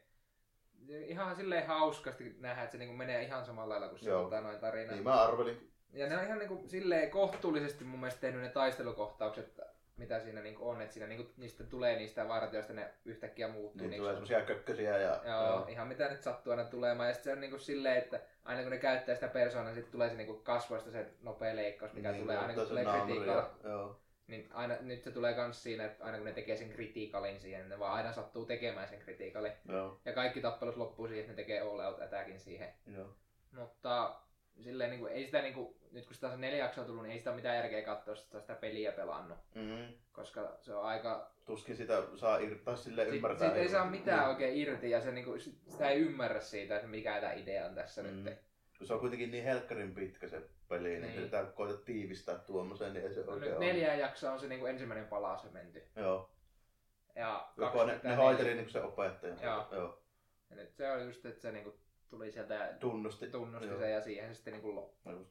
ihan 0.88 1.36
silleen 1.36 1.68
hauskasti 1.68 2.36
nähdä, 2.40 2.64
että 2.64 2.72
se 2.72 2.78
niinku 2.78 2.96
menee 2.96 3.24
ihan 3.24 3.46
samalla 3.46 3.74
lailla 3.74 3.90
kuin 3.90 4.00
se 4.00 4.10
tota, 4.10 4.42
noin 4.42 4.60
tarina. 4.60 4.92
Niin 4.92 5.04
mä 5.04 5.22
arvelin. 5.22 5.72
Ja 5.94 6.10
ne 6.10 6.18
on 6.18 6.24
ihan 6.24 6.40
niinku 6.40 6.64
silleen 6.68 7.12
kohtuullisesti 7.12 7.84
mun 7.84 8.00
mielestä 8.00 8.22
tehnyt 8.22 8.42
ne 8.42 8.50
taistelukohtaukset, 8.50 9.60
mitä 10.02 10.20
siinä 10.20 10.42
niinku 10.42 10.70
on, 10.70 10.82
että 10.82 10.94
siinä 10.94 11.08
niinku, 11.08 11.32
niistä 11.38 11.64
tulee 11.64 11.96
niistä 11.96 12.28
vartioista 12.28 12.74
ne 12.74 12.94
yhtäkkiä 13.06 13.48
muuttuu. 13.48 13.82
Niin, 13.82 13.90
niin 13.90 14.00
tulee 14.00 14.14
semmosia 14.14 14.42
kökkösiä 14.42 14.98
ja... 14.98 15.22
Joo, 15.26 15.46
joo, 15.46 15.66
ihan 15.68 15.88
mitä 15.88 16.10
nyt 16.10 16.22
sattuu 16.22 16.52
aina 16.52 16.64
tulemaan. 16.64 17.10
Ja 17.10 17.14
sitten 17.14 17.32
se 17.32 17.36
on 17.36 17.42
niinku 17.42 17.58
silleen, 17.58 17.98
että 17.98 18.20
aina 18.44 18.62
kun 18.62 18.72
ne 18.72 18.78
käyttää 18.78 19.16
sitä 19.16 19.28
persoonaa, 19.28 19.68
niin 19.68 19.76
sitten 19.76 19.92
tulee 19.92 20.10
se 20.10 20.16
niinku 20.16 20.36
kasvoista 20.36 20.92
se 20.92 21.06
nopea 21.22 21.56
leikkaus, 21.56 21.94
mikä 21.94 22.12
niin, 22.12 22.22
tulee 22.22 22.38
aina 22.38 22.54
kun 22.54 22.68
tulee 22.68 22.86
kritiikalla. 22.86 23.52
Joo. 23.64 24.00
Niin 24.28 24.50
aina, 24.54 24.76
nyt 24.82 25.04
se 25.04 25.12
tulee 25.12 25.36
myös 25.36 25.64
siinä, 25.64 25.86
että 25.86 26.06
aina 26.06 26.18
kun 26.18 26.26
ne 26.26 26.34
tekee 26.34 26.58
sen 26.58 26.70
kritiikalin 26.70 27.40
siihen, 27.40 27.70
ne 27.70 27.80
vaan 27.80 27.94
aina 27.94 28.14
sattuu 28.14 28.46
tekemään 28.46 28.88
sen 28.88 29.00
kritiikalin. 29.00 29.52
Joo. 29.70 30.00
Ja 30.06 30.14
kaikki 30.14 30.42
tappelut 30.42 30.78
loppuu 30.78 31.08
siihen, 31.08 31.22
että 31.22 31.32
ne 31.32 31.36
tekee 31.36 31.62
all 31.62 31.80
out 31.80 32.02
attackin 32.02 32.40
siihen. 32.40 32.74
Joo. 32.96 33.08
Mutta 33.52 34.16
silleen, 34.64 34.90
niin 34.90 35.00
kuin, 35.00 35.14
ei 35.14 35.26
sitä, 35.26 35.42
niin 35.42 35.54
kuin, 35.54 35.76
nyt 35.92 36.06
kun 36.06 36.16
sitä 36.16 36.28
on 36.28 36.34
se 36.34 36.40
neljä 36.40 36.64
jaksoa 36.64 36.86
tullut, 36.86 37.04
niin 37.04 37.12
ei 37.12 37.18
sitä 37.18 37.30
ole 37.30 37.36
mitään 37.36 37.56
järkeä 37.56 37.82
katsoa 37.82 38.16
sitä, 38.16 38.40
sitä 38.40 38.56
peliä 38.56 38.92
pelannut. 38.92 39.38
Mm-hmm. 39.56 39.94
Koska 40.12 40.58
se 40.60 40.76
on 40.76 40.84
aika... 40.84 41.32
Tuskin 41.46 41.76
sitä 41.76 42.04
saa 42.16 42.38
irti, 42.38 42.62
sille 42.76 43.06
ymmärtää. 43.06 43.48
Siitä 43.48 43.62
ei 43.62 43.70
saa 43.70 43.90
mitään 43.90 44.20
niin. 44.20 44.30
oikein 44.30 44.58
irti 44.58 44.90
ja 44.90 45.02
se, 45.02 45.12
niin 45.12 45.26
kuin, 45.26 45.40
sitä 45.40 45.90
ei 45.90 46.00
ymmärrä 46.00 46.40
siitä, 46.40 46.76
että 46.76 46.88
mikä 46.88 47.22
tämä 47.22 47.34
idea 47.34 47.66
on 47.66 47.76
tässä 47.76 48.04
mm. 48.04 48.24
nyt. 48.24 48.38
Se 48.84 48.94
on 48.94 49.00
kuitenkin 49.00 49.32
niin 49.32 49.44
helkkarin 49.44 49.96
pitkä 49.96 50.28
se 50.28 50.42
peli, 50.70 50.90
niin, 50.90 51.02
niin 51.02 51.24
pitää 51.24 51.46
koeta 51.46 51.78
tiivistää 51.78 52.38
tuommoisen, 52.38 52.94
niin 52.94 53.06
ei 53.06 53.14
se 53.14 53.24
no, 53.24 53.32
oikein 53.32 53.60
neljä 53.60 53.96
jaksoa 53.96 54.32
on 54.32 54.40
se 54.40 54.48
niin 54.48 54.60
kuin 54.60 54.70
ensimmäinen 54.70 55.08
pala 55.08 55.38
se 55.38 55.48
menty. 55.50 55.84
Joo. 55.96 56.30
Ja 57.16 57.50
Joko 57.58 57.86
ne, 57.86 58.00
ne 58.04 58.16
hoiteli 58.16 58.54
niin 58.54 58.70
se 58.70 58.82
opettaja. 58.82 59.36
Joo. 59.42 59.68
Joo. 59.72 60.02
Ja 60.50 60.56
nyt 60.56 60.74
se 60.74 60.92
oli 60.92 61.04
just, 61.04 61.26
että 61.26 61.42
se 61.42 61.52
niin 61.52 61.64
kuin 61.64 61.76
tuli 62.12 62.32
sieltä 62.32 62.54
ja 62.54 62.74
tunnusti, 62.80 63.28
tunnusti 63.28 63.78
sen 63.78 63.92
ja 63.92 64.02
siihen 64.02 64.30
se 64.30 64.34
sitten 64.36 64.54
niin 64.54 64.62
kuin 64.62 64.76
loppui. 64.76 65.26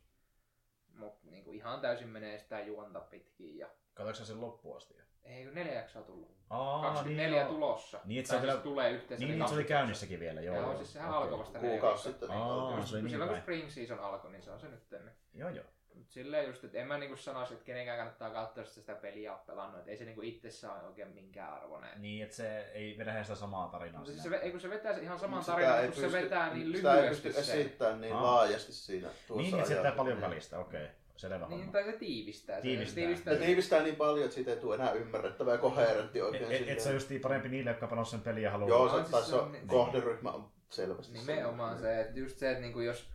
Mutta 0.94 1.30
niin 1.30 1.44
kuin 1.44 1.56
ihan 1.56 1.80
täysin 1.80 2.08
menee 2.08 2.38
sitä 2.38 2.60
juonta 2.60 3.00
pitkin. 3.00 3.58
Ja... 3.58 3.68
Katsoitko 3.94 4.24
sen 4.24 4.40
loppuun 4.40 4.76
asti? 4.76 4.94
Ei, 5.24 5.44
kun 5.44 5.54
neljä 5.54 5.74
jaksoa 5.74 6.02
tullut. 6.02 6.36
Aa, 6.50 6.82
24 6.82 7.42
niin 7.42 7.54
tulossa. 7.54 8.00
Niin, 8.04 8.20
että 8.20 8.32
se 8.32 8.40
vielä... 8.40 8.52
siis 8.52 8.62
tulee 8.62 8.90
yhteensä. 8.90 9.26
Niin, 9.26 9.38
niin 9.38 9.48
se 9.48 9.54
oli 9.54 9.64
käynnissäkin 9.64 10.20
vielä, 10.20 10.40
joo. 10.40 10.56
Joo, 10.56 10.76
siis 10.76 10.92
sehän 10.92 11.08
okay. 11.08 11.22
alkoi 11.22 11.38
vasta 11.38 11.58
Kuukausi 11.58 12.02
sitten. 12.02 12.30
Aa, 12.30 12.86
se 12.86 12.94
oli 12.94 13.02
niin 13.02 13.10
Silloin 13.10 13.30
kun 13.30 13.40
Spring 13.40 13.70
Season 13.70 13.98
alkoi, 13.98 14.30
niin 14.30 14.42
se 14.42 14.50
on 14.50 14.60
se 14.60 14.68
nyt 14.68 14.92
ennen. 14.92 15.14
Joo, 15.34 15.50
joo. 15.50 15.64
Mut 16.00 16.10
silleen 16.10 16.46
just, 16.46 16.64
että 16.64 16.78
en 16.78 16.86
mä 16.86 16.98
niinku 16.98 17.16
sanoisi, 17.16 17.54
että 17.54 17.64
kenenkään 17.64 17.98
kannattaa 17.98 18.30
katsoa 18.30 18.64
sitä, 18.64 18.74
sitä 18.74 18.94
peliä 18.94 19.32
on 19.32 19.38
pelannut, 19.46 19.78
että 19.78 19.90
ei 19.90 19.96
se 19.96 20.04
niinku 20.04 20.22
itsessään 20.22 20.84
oikein 20.84 21.08
minkään 21.08 21.52
arvoinen. 21.52 22.02
Niin, 22.02 22.22
että 22.22 22.36
se 22.36 22.60
ei 22.60 22.98
vedä 22.98 23.22
sitä 23.22 23.34
samaa 23.34 23.68
tarinaa. 23.68 24.04
Mutta 24.04 24.22
se, 24.22 24.36
ei 24.36 24.50
kun 24.50 24.60
se 24.60 24.70
vetää 24.70 24.98
ihan 24.98 25.18
saman 25.18 25.44
tarinan, 25.44 25.78
kun 25.78 25.86
pysty, 25.86 26.10
se 26.10 26.12
vetää 26.12 26.54
niin 26.54 26.72
lyhyesti 26.72 27.16
Sitä 27.16 27.28
ei 27.28 27.34
pysty 27.34 27.52
esittämään 27.52 28.00
niin 28.00 28.14
Aa. 28.14 28.22
laajasti 28.22 28.72
siinä 28.72 29.08
tuossa 29.26 29.42
Niin, 29.42 29.54
että 29.54 29.68
se 29.68 29.76
vetää 29.76 29.92
paljon 29.92 30.20
välistä, 30.20 30.58
okei. 30.58 30.84
Okay. 30.84 30.94
Selvä 31.16 31.36
niin, 31.36 31.48
homma. 31.48 31.72
tai 31.72 31.84
se 31.84 31.92
tiivistää. 31.92 32.60
Tiivistää. 32.60 32.94
Se 32.94 33.00
tiivistää, 33.00 33.34
se 33.34 33.40
tiivistää 33.40 33.82
niin 33.82 33.96
paljon, 33.96 34.24
että 34.24 34.34
siitä 34.34 34.50
ei 34.50 34.56
tule 34.56 34.74
enää 34.74 34.92
ymmärrettävää 34.92 35.54
ja 35.54 35.58
koherentti 35.58 36.22
oikein. 36.22 36.52
Et, 36.52 36.68
et 36.68 36.80
se 36.80 36.88
on 36.88 36.94
just 36.94 37.10
parempi 37.22 37.48
niille, 37.48 37.70
jotka 37.70 37.86
pelaa 37.86 38.04
sen 38.04 38.20
peliä 38.20 38.50
haluaa. 38.50 38.68
Joo, 38.68 38.88
se, 38.88 39.10
siis 39.10 39.28
se, 39.28 39.34
on, 39.34 39.56
kohderyhmä 39.66 40.30
on 40.30 40.50
selvästi. 40.70 41.18
Nimenomaan 41.18 41.78
se, 41.78 42.00
että 42.00 42.18
just 42.18 42.38
se, 42.38 42.50
että 42.50 42.60
niinku 42.60 42.80
jos 42.80 43.08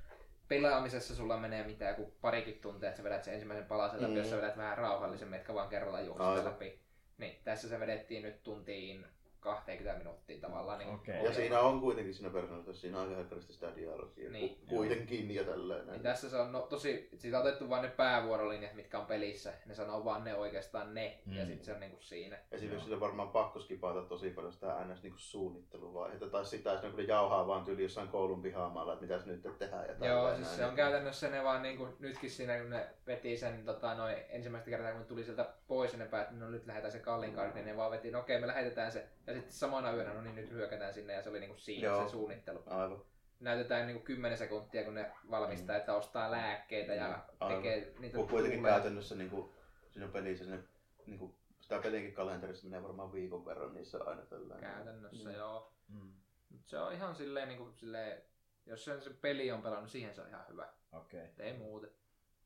pelaamisessa 0.48 1.16
sulla 1.16 1.38
menee 1.38 1.64
mitään 1.64 1.96
kuin 1.96 2.14
parikin 2.22 2.60
tuntia, 2.60 2.90
että 2.90 2.98
sä 2.98 3.04
vedät 3.04 3.24
sen 3.24 3.34
ensimmäisen 3.34 3.66
palasen 3.66 4.02
läpi, 4.02 4.12
mm. 4.12 4.18
jos 4.18 4.30
sä 4.30 4.38
vedät 4.38 4.58
vähän 4.58 4.78
rauhallisemmin, 4.78 5.40
etkä 5.40 5.54
vaan 5.54 5.70
kerralla 5.70 6.02
juoksesta 6.02 6.46
läpi. 6.46 6.80
Niin 7.18 7.42
tässä 7.44 7.70
se 7.70 7.80
vedettiin 7.80 8.24
nyt 8.24 8.44
tuntiin 8.44 9.06
20 9.46 9.98
minuuttia 9.98 10.42
tavallaan. 10.42 10.80
Niin 10.80 10.94
okay. 10.94 11.16
Ja 11.16 11.34
siinä 11.34 11.60
on 11.60 11.82
kuitenkin 11.82 12.14
siinä 12.14 12.30
persoonassa, 12.30 12.74
siinä 12.74 13.02
on 13.02 13.16
aika 13.18 13.36
sitä 13.40 13.76
dialogia 13.76 14.30
niin. 14.30 14.50
Ku, 14.50 14.66
kuitenkin 14.76 15.36
ja 15.36 15.44
tälleen. 15.44 15.88
Niin 15.88 16.02
tässä 16.02 16.30
se 16.30 16.38
on 16.38 16.52
no, 16.52 16.62
tosi, 16.62 17.10
siitä 17.18 17.40
on 17.40 17.46
otettu 17.46 17.70
vain 17.70 17.82
ne 17.82 17.90
päävuorolinjat, 17.90 18.74
mitkä 18.74 19.00
on 19.00 19.06
pelissä. 19.06 19.54
Ne 19.66 19.76
sanoo 19.76 20.06
vaan 20.06 20.24
ne 20.24 20.36
oikeastaan 20.36 20.94
ne, 20.94 21.20
mm. 21.26 21.34
ja 21.34 21.46
sitten 21.46 21.66
se 21.66 21.74
on 21.74 21.80
niinku 21.80 22.02
siinä. 22.02 22.38
Esimerkiksi 22.52 22.86
sillä 22.86 23.00
varmaan 23.00 23.30
pakko 23.30 23.60
skipata 23.60 24.02
tosi 24.02 24.30
paljon 24.30 24.54
sitä 24.54 24.86
ns. 24.86 25.04
Niinku 25.04 25.20
suunnitteluvaiheita, 25.20 26.30
tai 26.30 26.46
sitä, 26.46 26.74
että 26.74 26.88
ne 26.88 27.04
jauhaa 27.04 27.48
vaan 27.48 27.66
tyyli 27.66 27.84
jossain 27.84 28.08
koulun 28.08 28.42
pihaamalla, 28.42 28.94
että 28.94 29.06
mitäs 29.06 29.26
nyt 29.26 29.48
tehdään. 29.60 29.86
Ja 30.00 30.08
Joo, 30.08 30.36
siis 30.36 30.56
se 30.56 30.66
on 30.66 30.76
käytännössä 30.76 31.30
ne 31.30 31.44
vaan 31.44 31.62
niinku, 31.62 31.88
nytkin 32.00 32.32
siinä, 32.32 32.60
kun 32.60 32.70
ne 32.70 32.88
veti 33.08 33.38
sen 33.38 33.66
tota, 33.66 33.96
noin, 33.96 34.16
ensimmäistä 34.30 34.70
kertaa, 34.70 34.92
kun 34.92 35.02
ne 35.02 35.08
tuli 35.08 35.24
sieltä 35.24 35.54
pois 35.68 35.92
ja 35.94 36.00
ne 36.00 36.06
päätti, 36.06 36.36
no 36.36 36.50
nyt 36.50 36.66
lähdetään 36.66 36.92
se 36.92 37.00
Kallin 37.00 37.34
kanssa, 37.34 37.56
niin 37.56 37.66
ne 37.66 37.78
vaan 37.78 37.92
veti, 37.92 38.12
no 38.12 38.20
okei, 38.20 38.40
me 38.40 38.48
lähetetään 38.48 38.92
se. 38.92 39.08
Ja 39.28 39.34
sitten 39.36 39.54
samana 39.54 39.94
yönä, 39.94 40.14
no 40.14 40.22
niin 40.22 40.36
nyt 40.36 40.52
hyökätään 40.52 40.94
sinne 40.94 41.14
ja 41.14 41.22
se 41.22 41.30
oli 41.30 41.40
niinku 41.40 41.58
siinä 41.58 41.88
Joo. 41.88 42.04
se 42.04 42.12
suunnittelu. 42.12 42.64
Aivan. 42.66 43.02
Näytetään 43.40 43.88
niinku 43.88 44.04
10 44.04 44.38
sekuntia, 44.38 44.84
kun 44.84 44.94
ne 44.94 45.12
valmistaa, 45.32 45.76
mm. 45.76 45.80
että 45.80 45.94
ostaa 45.96 46.32
lääkkeitä 46.32 46.94
ja 46.94 47.26
mm. 47.42 47.48
tekee 47.56 47.94
niitä 48.00 48.18
Kun 48.18 48.28
kuitenkin 48.28 48.60
tulee. 48.60 48.72
käytännössä 48.72 49.16
niinku, 49.16 49.56
siinä 49.90 50.08
pelissä 50.08 50.46
ne, 50.46 50.64
niinku, 51.06 51.36
sitä 51.60 51.80
pelinkin 51.80 52.14
kalenterissa 52.14 52.68
menee 52.68 52.84
varmaan 52.84 53.14
viikon 53.14 53.46
verran 53.46 53.74
niissä 53.74 54.04
aina 54.06 54.26
tällainen. 54.26 54.72
Käytännössä 54.72 55.30
mm. 55.30 55.36
joo. 55.36 55.74
Mm. 55.88 56.14
Mut 56.50 56.68
se 56.68 56.80
on 56.80 56.94
ihan 56.94 57.16
silleen, 57.16 57.48
niinku, 57.48 57.72
silleen 57.72 58.22
jos 58.66 58.86
sen 58.86 59.02
se 59.02 59.10
peli 59.14 59.52
on 59.52 59.62
pelannut, 59.62 59.92
siihen 59.92 60.16
se 60.16 60.22
on 60.22 60.30
ihan 60.30 60.46
hyvä. 60.50 60.74
Okei. 60.92 61.26
Okay. 61.26 61.46
Ei 61.46 61.58
muuten. 61.58 61.90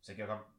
Sekin, 0.02 0.24
joka 0.24 0.50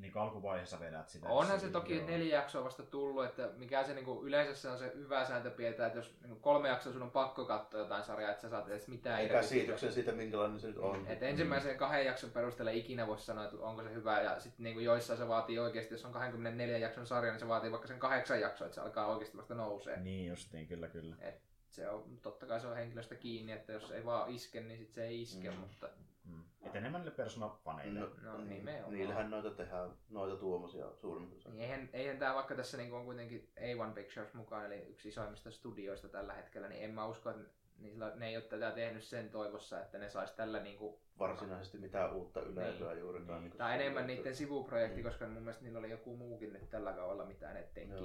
niin 0.00 0.18
alkuvaiheessa 0.18 0.80
vedät 0.80 1.08
sitä. 1.08 1.28
Onhan 1.28 1.60
se 1.60 1.68
toki 1.68 1.96
joo. 1.96 2.06
neljä 2.06 2.38
jaksoa 2.38 2.64
vasta 2.64 2.82
tullut, 2.82 3.24
että 3.24 3.48
mikä 3.56 3.84
se 3.84 3.94
niinku, 3.94 4.20
yleensä 4.24 4.54
se 4.54 4.68
on 4.68 4.78
se 4.78 4.92
hyvä 4.94 5.24
sääntö 5.24 5.50
pidetään, 5.50 5.86
että 5.86 5.98
jos 5.98 6.14
niinku, 6.22 6.36
kolme 6.40 6.68
jaksoa 6.68 6.92
sun 6.92 7.02
on 7.02 7.10
pakko 7.10 7.44
katsoa 7.44 7.80
jotain 7.80 8.04
sarjaa, 8.04 8.30
että 8.30 8.42
sä 8.42 8.48
saat 8.48 8.68
edes 8.68 8.88
mitään 8.88 9.22
irti. 9.22 9.34
Käsityksen 9.34 9.92
siitä, 9.92 10.12
minkälainen 10.12 10.60
se 10.60 10.66
nyt 10.66 10.78
on. 10.78 11.06
Et 11.06 11.22
ensimmäisen 11.22 11.72
mm. 11.72 11.78
kahden 11.78 12.06
jakson 12.06 12.30
perusteella 12.30 12.70
ikinä 12.70 13.06
voisi 13.06 13.24
sanoa, 13.24 13.44
että 13.44 13.56
onko 13.56 13.82
se 13.82 13.94
hyvä, 13.94 14.22
ja 14.22 14.40
sitten 14.40 14.64
niinku, 14.64 14.80
joissain 14.80 15.18
se 15.18 15.28
vaatii 15.28 15.58
oikeasti, 15.58 15.94
jos 15.94 16.04
on 16.04 16.12
24 16.12 16.78
jakson 16.78 17.06
sarja, 17.06 17.32
niin 17.32 17.40
se 17.40 17.48
vaatii 17.48 17.70
vaikka 17.70 17.88
sen 17.88 17.98
kahdeksan 17.98 18.40
jaksoa, 18.40 18.66
että 18.66 18.74
se 18.74 18.80
alkaa 18.80 19.06
oikeasti 19.06 19.36
vasta 19.36 19.54
nousee. 19.54 20.00
Niin 20.00 20.28
justiin, 20.28 20.66
kyllä 20.66 20.88
kyllä. 20.88 21.16
Et 21.20 21.40
se 21.70 21.88
on, 21.88 22.18
totta 22.22 22.46
kai 22.46 22.60
se 22.60 22.66
on 22.66 22.76
henkilöstä 22.76 23.14
kiinni, 23.14 23.52
että 23.52 23.72
jos 23.72 23.90
ei 23.90 24.04
vaan 24.04 24.30
iske, 24.30 24.60
niin 24.60 24.78
sit 24.78 24.92
se 24.92 25.04
ei 25.04 25.22
iske, 25.22 25.50
mm. 25.50 25.56
mutta... 25.56 25.88
Mm 26.30 26.44
Et 26.62 26.76
enemmän 26.76 27.00
niille 27.00 27.16
Persona-faneille. 27.16 27.98
No, 28.00 28.10
No, 28.22 28.44
nimenomaan. 28.44 28.92
Niillähän 28.92 29.30
noita 29.30 29.50
tehdään, 29.50 29.90
noita 30.10 30.36
tuommoisia 30.36 30.86
suurimmat 30.94 31.36
osa. 31.36 31.48
Niin 31.50 31.62
eihän, 31.62 31.88
eihän 31.92 32.18
tämä 32.18 32.34
vaikka 32.34 32.54
tässä 32.54 32.76
niinku 32.76 32.96
on 32.96 33.04
kuitenkin 33.04 33.52
A1 33.56 33.94
Pictures 33.94 34.34
mukaan, 34.34 34.66
eli 34.66 34.78
yksi 34.82 35.08
isoimmista 35.08 35.50
studioista 35.50 36.08
tällä 36.08 36.32
hetkellä, 36.34 36.68
niin 36.68 36.84
en 36.84 36.90
mä 36.90 37.06
usko, 37.06 37.30
että 37.30 37.50
niillä, 37.78 38.12
ne 38.16 38.28
ei 38.28 38.36
ole 38.36 38.44
tätä 38.44 38.70
tehnyt 38.70 39.04
sen 39.04 39.30
toivossa, 39.30 39.80
että 39.80 39.98
ne 39.98 40.10
sais 40.10 40.32
tällä 40.32 40.60
niinku, 40.62 41.00
Varsinaisesti 41.18 41.78
mitään 41.78 42.12
uutta 42.12 42.40
yleisöä 42.42 42.88
Niin. 42.92 43.00
juurikaan. 43.00 43.40
Niin. 43.40 43.50
Niin. 43.50 43.58
tai 43.58 43.74
enemmän 43.74 44.06
niiden 44.06 44.36
sivuprojekti, 44.36 44.96
Niin. 44.96 45.04
koska 45.04 45.26
mun 45.26 45.42
mielestä 45.42 45.64
niillä 45.64 45.78
oli 45.78 45.90
joku 45.90 46.16
muukin 46.16 46.52
nyt 46.52 46.70
tällä 46.70 46.92
kaudella, 46.92 47.24
mitä 47.24 47.52
ne 47.52 47.62
teki. 47.74 47.90
Joo. 47.90 48.00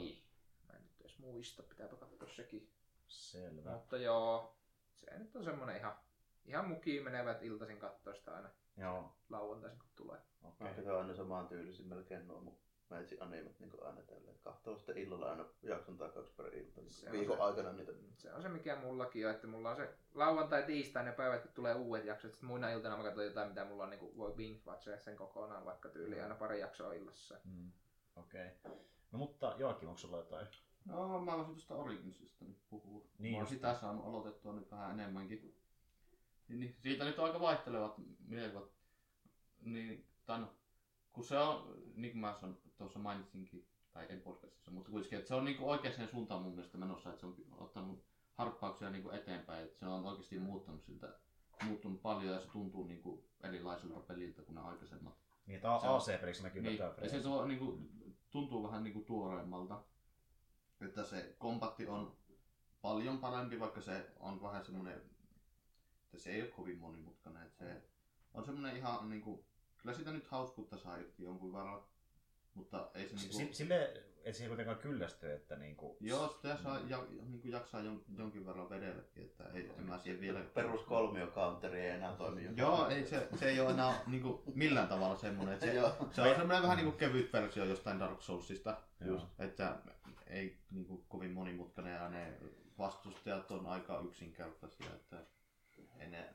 Mä 0.68 0.74
en 0.78 0.82
nyt 0.84 1.02
edes 1.02 1.20
muista, 1.20 1.64
pitääpä 1.64 1.96
katsoa 1.96 2.30
sekin. 2.30 2.70
Selvä. 3.08 3.72
Mutta 3.72 3.98
joo, 3.98 4.56
se 4.94 5.20
nyt 5.20 5.36
on 5.36 5.44
semmonen 5.44 5.78
ihan, 5.78 5.96
ihan 6.46 6.68
mukiin 6.68 7.04
menevät 7.04 7.44
iltaisin 7.44 7.78
kattoista 7.80 8.36
aina 8.36 8.50
Joo, 8.78 9.12
lauantaisin 9.30 9.80
kun 9.80 9.90
tulee. 9.96 10.20
okei. 10.44 10.68
Mä 10.68 10.74
katson 10.74 10.98
aina 10.98 11.16
samaan 11.16 11.48
tyylisin 11.48 11.88
melkein 11.88 12.28
nuo 12.28 12.40
mun 12.42 12.58
meitsi 12.90 13.18
animet 13.20 13.60
niin 13.60 13.72
aina 13.86 14.02
tälleen. 14.02 14.40
Kahtoo 14.44 14.78
sitten 14.78 14.98
illalla 14.98 15.30
aina 15.32 15.46
jakson 15.64 15.98
tai 15.98 16.10
kaksi 16.10 16.34
per 16.38 16.46
ilta. 16.58 16.82
Niin 16.82 16.92
Se 16.92 17.06
on 17.06 17.12
viikon 17.12 17.38
se. 17.38 17.44
aikana 17.44 17.74
niitä. 17.74 17.92
Se 18.16 18.34
on 18.34 18.42
se 18.42 18.50
mikä 18.50 18.76
mullakin 18.76 19.28
on, 19.28 19.34
että 19.34 19.48
mulla 19.48 19.70
on 19.70 19.76
se 19.76 19.96
lauantai, 20.14 20.64
tiistai 20.64 21.04
ne 21.04 21.12
päivät, 21.12 21.42
kun 21.42 21.52
tulee 21.54 21.76
uudet 21.76 22.06
jaksot. 22.06 22.32
Sitten 22.32 22.48
muina 22.48 22.70
iltana 22.70 22.98
mä 22.98 23.04
katson 23.04 23.26
jotain, 23.26 23.48
mitä 23.50 23.66
mulla 23.66 23.84
on, 23.84 23.90
niin 23.90 24.00
kuin, 24.00 24.18
voi 24.18 24.34
binge 24.34 24.62
watchaa 24.68 24.98
sen 24.98 25.16
kokonaan, 25.16 25.66
vaikka 25.66 25.90
tyyli 25.90 26.22
aina 26.22 26.36
pari 26.36 26.60
jaksoa 26.60 26.94
illassa. 26.94 27.40
Mm. 27.44 27.72
Okei. 28.16 28.50
No 29.12 29.20
mutta 29.20 29.56
Joakim, 29.58 29.88
onko 29.90 29.98
sulla 30.00 30.18
jotain? 30.18 30.48
No 30.86 31.22
mä 31.22 31.32
voisin 31.38 31.54
tuosta 31.56 31.76
Originsista 31.76 32.46
nyt 32.46 32.58
puhua. 32.70 33.06
Niin 33.20 33.32
mä 33.34 33.38
oon 33.38 33.42
just. 33.44 33.52
sitä 33.54 33.74
saanut 33.74 34.06
aloitettua 34.06 34.54
nyt 34.54 34.72
vähän 34.72 34.92
enemmänkin. 35.00 35.56
Niin, 36.48 36.60
niin 36.60 36.76
siitä 36.82 37.06
nyt 37.06 37.20
on 37.20 37.26
aika 37.26 37.40
vaihtelevat 37.40 37.96
mielikuvat. 38.28 38.70
Niin, 39.62 40.08
tai 40.26 40.40
no, 40.40 40.54
kun 41.14 41.24
se 41.24 41.38
on, 41.38 41.82
niin 41.96 42.12
kuin 42.12 42.22
mä 42.22 42.38
sanon, 42.42 42.58
tuossa 42.78 43.00
mainitsinkin, 43.00 43.68
tai 43.92 44.06
en 44.10 44.22
podcastissa, 44.22 44.72
mutta 44.72 44.92
kuitenkin, 44.92 45.18
että 45.20 45.28
se 45.28 45.36
on 45.36 45.46
niin 45.46 45.58
kuin 45.58 45.70
oikeaan 45.70 46.08
suuntaan 46.08 46.42
mun 46.42 46.54
mielestä 46.56 46.78
menossa, 46.78 47.10
että 47.10 47.20
se 47.20 47.26
on 47.26 47.36
ottanut 47.58 48.04
harppauksia 48.34 48.90
niin 48.90 49.04
kuin 49.04 49.16
eteenpäin, 49.16 49.66
että 49.66 49.80
se 49.80 49.86
on 49.88 50.06
oikeasti 50.06 50.40
muuttanut 50.40 50.84
siltä, 50.84 51.20
muuttunut 51.64 52.02
paljon 52.02 52.34
ja 52.34 52.40
se 52.40 52.48
tuntuu 52.48 52.88
niin 52.88 53.02
kuin 53.02 53.24
erilaiselta 53.44 54.00
peliltä 54.00 54.42
kuin 54.42 54.56
ne 54.56 54.62
aikaisemmat. 54.62 55.14
Niin, 55.46 55.62
Se 55.62 55.68
on- 55.68 55.96
AC-peliksi 55.96 56.44
näkyy 56.44 56.62
Niin, 56.62 56.78
jotain 56.78 57.04
ja 57.04 57.10
se 57.10 57.20
tuo, 57.20 57.46
niin 57.46 57.60
kuin, 57.60 57.90
tuntuu 58.30 58.64
vähän 58.64 58.84
niin 58.84 58.94
kuin 58.94 59.06
tuoreemmalta. 59.06 59.84
Että 60.82 61.04
se 61.04 61.36
kompatti 61.40 61.88
on 61.88 62.18
paljon 62.82 63.18
parempi, 63.18 63.60
vaikka 63.60 63.82
se 63.82 64.12
on 64.20 64.42
vähän 64.42 64.66
semmoinen, 64.66 65.02
että 66.16 66.24
se 66.24 66.30
ei 66.30 66.42
ole 66.42 66.50
kovin 66.50 66.78
monimutkainen. 66.78 67.44
Että 67.44 67.66
se 67.66 67.82
on 68.34 68.46
semmoinen 68.46 68.78
ihan 68.78 69.10
niin 69.10 69.22
kuin, 69.22 69.46
kyllä 69.78 69.96
sitä 69.96 70.12
nyt 70.12 70.28
hauskuutta 70.28 70.78
saa 70.78 70.98
irti 70.98 71.24
jonkun 71.24 71.54
verran, 71.54 71.84
mutta 72.54 72.92
ei 72.94 73.10
se 73.10 73.18
S- 73.18 73.22
niin 73.22 73.32
kuin, 73.32 73.56
Sille, 73.56 74.04
et 74.24 74.36
siihen 74.36 74.50
kuitenkaan 74.50 74.78
kyllästy, 74.78 75.32
että 75.32 75.56
niinku... 75.56 75.98
Joo, 76.00 76.30
sitä 76.30 76.58
saa 76.64 76.80
ja, 76.88 77.06
niin 77.10 77.42
kuin 77.42 77.52
jaksaa 77.52 77.82
jon, 77.82 78.04
jonkin 78.18 78.46
verran 78.46 78.70
vedelläkin, 78.70 79.24
että 79.24 79.44
ei, 79.54 79.72
en 79.78 79.86
mä 79.86 79.98
siihen 80.00 80.22
vielä... 80.22 80.40
Perus 80.40 80.82
kolmio 80.82 81.28
counteri 81.28 81.80
ei 81.80 81.90
enää 81.90 82.14
toimi. 82.14 82.50
Joo, 82.58 82.88
ei, 82.88 83.06
se, 83.06 83.28
se 83.40 83.50
ei 83.50 83.60
ole 83.60 83.72
enää 83.72 84.02
niin 84.08 84.22
kuin, 84.24 84.42
millään 84.54 84.88
tavalla 84.88 85.16
semmoinen. 85.16 85.54
Että 85.54 85.66
se, 85.66 85.74
se 86.12 86.22
on 86.22 86.36
semmoinen 86.36 86.62
vähän 86.62 86.78
niin 86.78 86.86
kuin 86.86 86.98
kevyt 86.98 87.34
versio 87.34 87.66
jostain 87.66 88.00
Dark 88.00 88.22
Soulsista. 88.22 88.78
Joo. 89.06 89.22
Että 89.40 89.76
ei 90.28 90.58
niin 90.72 90.86
kuin, 90.86 91.06
kovin 91.08 91.32
monimutkainen 91.32 91.94
ja 91.94 92.10
ne 92.10 92.34
vastustajat 92.78 93.52
on 93.52 93.66
aika 93.66 94.00
yksinkertaisia, 94.00 94.94
että 94.96 95.18
ei 95.18 95.26
ne, 95.98 96.34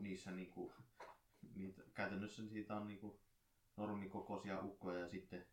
niissä 0.00 0.30
niin 0.30 0.50
kuin, 0.50 0.72
niitä, 1.54 1.82
käytännössä 1.94 2.48
siitä 2.48 2.76
on 2.76 2.88
niin 2.88 3.00
kuin, 3.00 3.20
normikokoisia 3.76 4.60
ukkoja 4.60 4.98
ja 4.98 5.08
sitten 5.08 5.46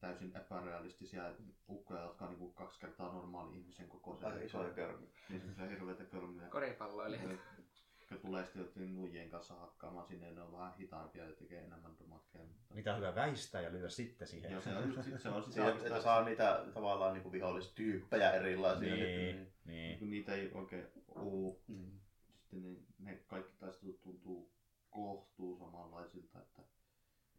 täysin 0.00 0.36
epärealistisia 0.36 1.34
ukkoja, 1.68 2.02
jotka 2.02 2.24
on 2.24 2.30
niin 2.30 2.38
kuin, 2.38 2.54
kaksi 2.54 2.80
kertaa 2.80 3.12
normaali 3.12 3.58
ihmisen 3.58 3.88
kokoisia. 3.88 4.28
Aika 4.28 4.40
isoja 4.44 4.70
körmiä. 4.70 5.08
Niin 5.28 5.40
semmoisia 5.40 5.66
hirveitä 5.68 6.04
kölmiä. 6.04 6.48
Koripalloilija. 6.48 7.22
Jotka 8.00 8.26
tulee 8.26 8.44
sitten 8.44 8.62
jotenkin 8.62 8.94
nuijien 8.94 9.30
kanssa 9.30 9.54
hakkaamaan 9.54 10.06
sinne, 10.06 10.30
ne 10.30 10.42
on 10.42 10.52
vähän 10.52 10.74
hitaampia 10.74 11.24
ja 11.24 11.32
tekee 11.32 11.64
enemmän 11.64 11.98
domakkeja. 11.98 12.44
Mutta... 12.44 12.74
Mitä 12.74 12.96
hyvä 12.96 13.14
väistää 13.14 13.60
ja 13.60 13.72
lyödä 13.72 13.88
sitten 13.88 14.28
siihen. 14.28 14.52
Ja 14.52 14.60
se 14.60 14.76
on 14.76 14.94
just 14.94 15.22
se 15.22 15.28
on 15.28 15.42
sitä 15.44 15.54
Siitä, 15.54 15.86
että 15.86 16.02
saa 16.02 16.24
niitä 16.24 16.64
tavallaan 16.74 17.14
niin 17.14 17.32
vihollistyyppejä 17.32 18.32
erilaisia. 18.32 18.94
Niin, 18.94 19.36
Niin. 19.36 19.52
niin. 19.64 19.98
kun 19.98 20.10
niitä 20.10 20.34
ei 20.34 20.50
oikein 20.54 20.86
oo. 21.08 21.60
Niin. 21.68 22.00
Sitten 22.50 22.62
ne, 22.72 22.78
ne 22.98 23.16
kaikki 23.26 23.56
taistelut 23.56 24.00
tuntuu 24.00 24.52
kohtuu 24.90 25.56
samanlaisilta, 25.58 26.40
että 26.42 26.62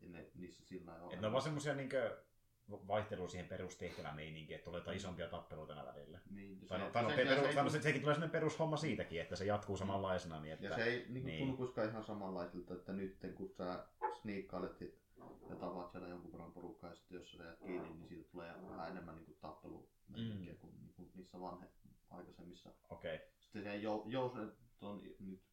ne, 0.01 0.31
niissä 0.35 0.63
sillä 0.65 0.95
ei 0.95 1.01
ole. 1.01 1.13
Et 1.13 1.21
ne 1.21 1.27
on 1.27 1.33
vaan 1.33 1.43
semmosia 1.43 1.73
niinkö 1.73 2.23
vaihtelu 2.69 3.27
siihen 3.27 3.49
perustehtävän 3.49 4.15
meininkiin, 4.15 4.55
että 4.55 4.65
tulee 4.65 4.79
jotain 4.79 4.97
isompia 4.97 5.27
tappeluita 5.27 5.73
aina 5.73 5.85
välillä. 5.85 6.19
Niin, 6.29 6.59
se, 6.59 6.67
Tai 6.67 6.79
no, 6.79 6.85
se, 6.85 6.91
tai 6.91 7.03
no, 7.03 7.09
se, 7.09 7.15
se, 7.15 7.23
peru, 7.23 7.45
ei 7.45 7.55
tai 7.55 7.63
no, 7.63 7.69
se, 7.69 7.81
sekin 7.81 8.01
tulee 8.01 8.15
sellainen 8.15 8.31
perushomma 8.31 8.77
siitäkin, 8.77 9.21
että 9.21 9.35
se 9.35 9.45
jatkuu 9.45 9.77
samanlaisena. 9.77 10.39
Niin 10.39 10.53
että, 10.53 10.65
ja 10.65 10.75
se 10.75 10.83
ei 10.83 10.97
niin 10.97 11.13
niin. 11.13 11.25
niin. 11.25 11.39
tunnu 11.39 11.57
kuitenkaan 11.57 11.89
ihan 11.89 12.03
samanlaisilta, 12.03 12.73
että 12.73 12.93
nyt 12.93 13.17
kun 13.35 13.49
sä 13.49 13.85
sniikkailet 14.21 14.81
ja 15.49 15.55
tapaat 15.55 15.91
siellä 15.91 16.07
jonkun 16.07 16.31
verran 16.31 16.51
porukkaa 16.51 16.89
ja 16.89 16.95
sitten 16.95 17.15
jos 17.15 17.31
sä 17.31 17.43
jäät 17.43 17.59
kiinni, 17.59 17.89
niin 17.89 18.07
siitä 18.07 18.31
tulee 18.31 18.53
vähän 18.69 18.91
enemmän 18.91 19.15
niin 19.15 19.37
tappelu 19.41 19.89
Mm. 20.17 20.57
kuin, 20.59 20.73
niin 20.81 20.93
kuin 20.95 21.11
niissä 21.15 21.39
vanhe, 21.39 21.67
aikaisemmissa 22.09 22.69
Okei. 22.89 23.15
Okay. 23.15 23.27
Sitten 23.39 23.63
se 23.63 23.75
jou, 23.75 24.03
jouset 24.07 24.60
on 24.85 25.03
nyt, 25.19 25.43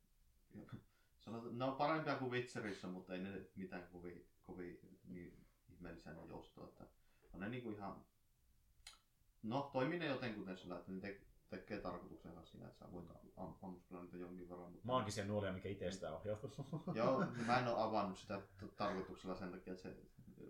sanotaan, 1.19 1.59
ne 1.59 1.65
on 1.65 1.77
parempia 1.77 2.17
kuin 2.17 2.31
Witcherissa, 2.31 2.89
mutta 2.89 3.15
ei 3.15 3.21
ne 3.21 3.51
mitään 3.57 3.89
kovin, 3.93 4.27
kovin 4.43 4.81
niin 5.05 5.47
ihmeellisiä 5.69 6.13
ne 6.13 6.27
joustoa. 6.29 6.69
Että 6.69 6.87
on 7.33 7.41
ne 7.41 7.49
niinku 7.49 7.71
ihan, 7.71 8.05
no 9.43 9.71
toimii 9.73 9.99
ne 9.99 10.07
jotenkuten 10.07 10.59
sillä, 10.59 10.79
että 10.79 10.93
ne 10.93 11.01
te, 11.01 11.21
tekee 11.49 11.81
tarkoituksensa 11.81 12.45
siinä, 12.45 12.67
että 12.67 12.79
sä 12.79 12.93
voit 12.93 13.07
am, 13.37 13.55
ammuskella 13.63 14.03
niitä 14.03 14.17
jonkin 14.17 14.49
verran. 14.49 14.73
Mutta... 14.73 14.87
Maagisia 14.87 15.25
nuolia, 15.25 15.53
mikä 15.53 15.69
itsestä 15.69 16.13
ohjautuu. 16.13 16.83
Joo, 16.95 17.25
mä 17.47 17.59
en 17.59 17.69
ole 17.69 17.83
avannut 17.83 18.19
sitä 18.19 18.41
tarkoituksella 18.77 19.35
sen 19.35 19.51
takia, 19.51 19.73
että 19.73 19.83
se 19.83 19.97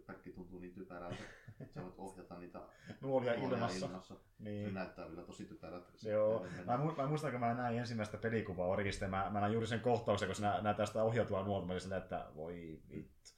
kaikki 0.06 0.32
tuntuu 0.32 0.58
niin 0.58 0.74
typerältä, 0.74 1.22
sä 1.74 1.82
voit 1.82 1.94
ohjata 1.98 2.38
niitä 2.38 2.58
nuolia 3.00 3.36
nuolia 3.36 3.56
ilmassa. 3.56 3.86
ilmassa. 3.86 4.14
Se 4.14 4.20
Niin. 4.38 4.74
näyttää 4.74 5.08
vielä 5.10 5.22
tosi 5.22 5.44
typerältä. 5.44 5.88
se 5.96 6.10
Joo, 6.10 6.46
mä, 6.66 6.76
mu- 6.76 6.96
mä 6.96 7.06
muistan, 7.06 7.30
kun 7.30 7.40
mä 7.40 7.54
näin 7.54 7.78
ensimmäistä 7.78 8.18
pelikuvaa 8.18 8.66
Origista, 8.66 9.04
ja 9.04 9.10
mä, 9.10 9.30
mä 9.30 9.40
näin 9.40 9.52
juuri 9.52 9.66
sen 9.66 9.80
kohtauksen, 9.80 10.28
kun 10.28 10.34
se 10.36 10.42
nä- 10.42 10.60
näyttää 10.62 10.86
sitä 10.86 11.02
ohjautua 11.02 11.42
nuolta, 11.44 11.66
mä 11.66 11.96
että 11.96 12.26
voi 12.34 12.80
vittu. 12.90 13.30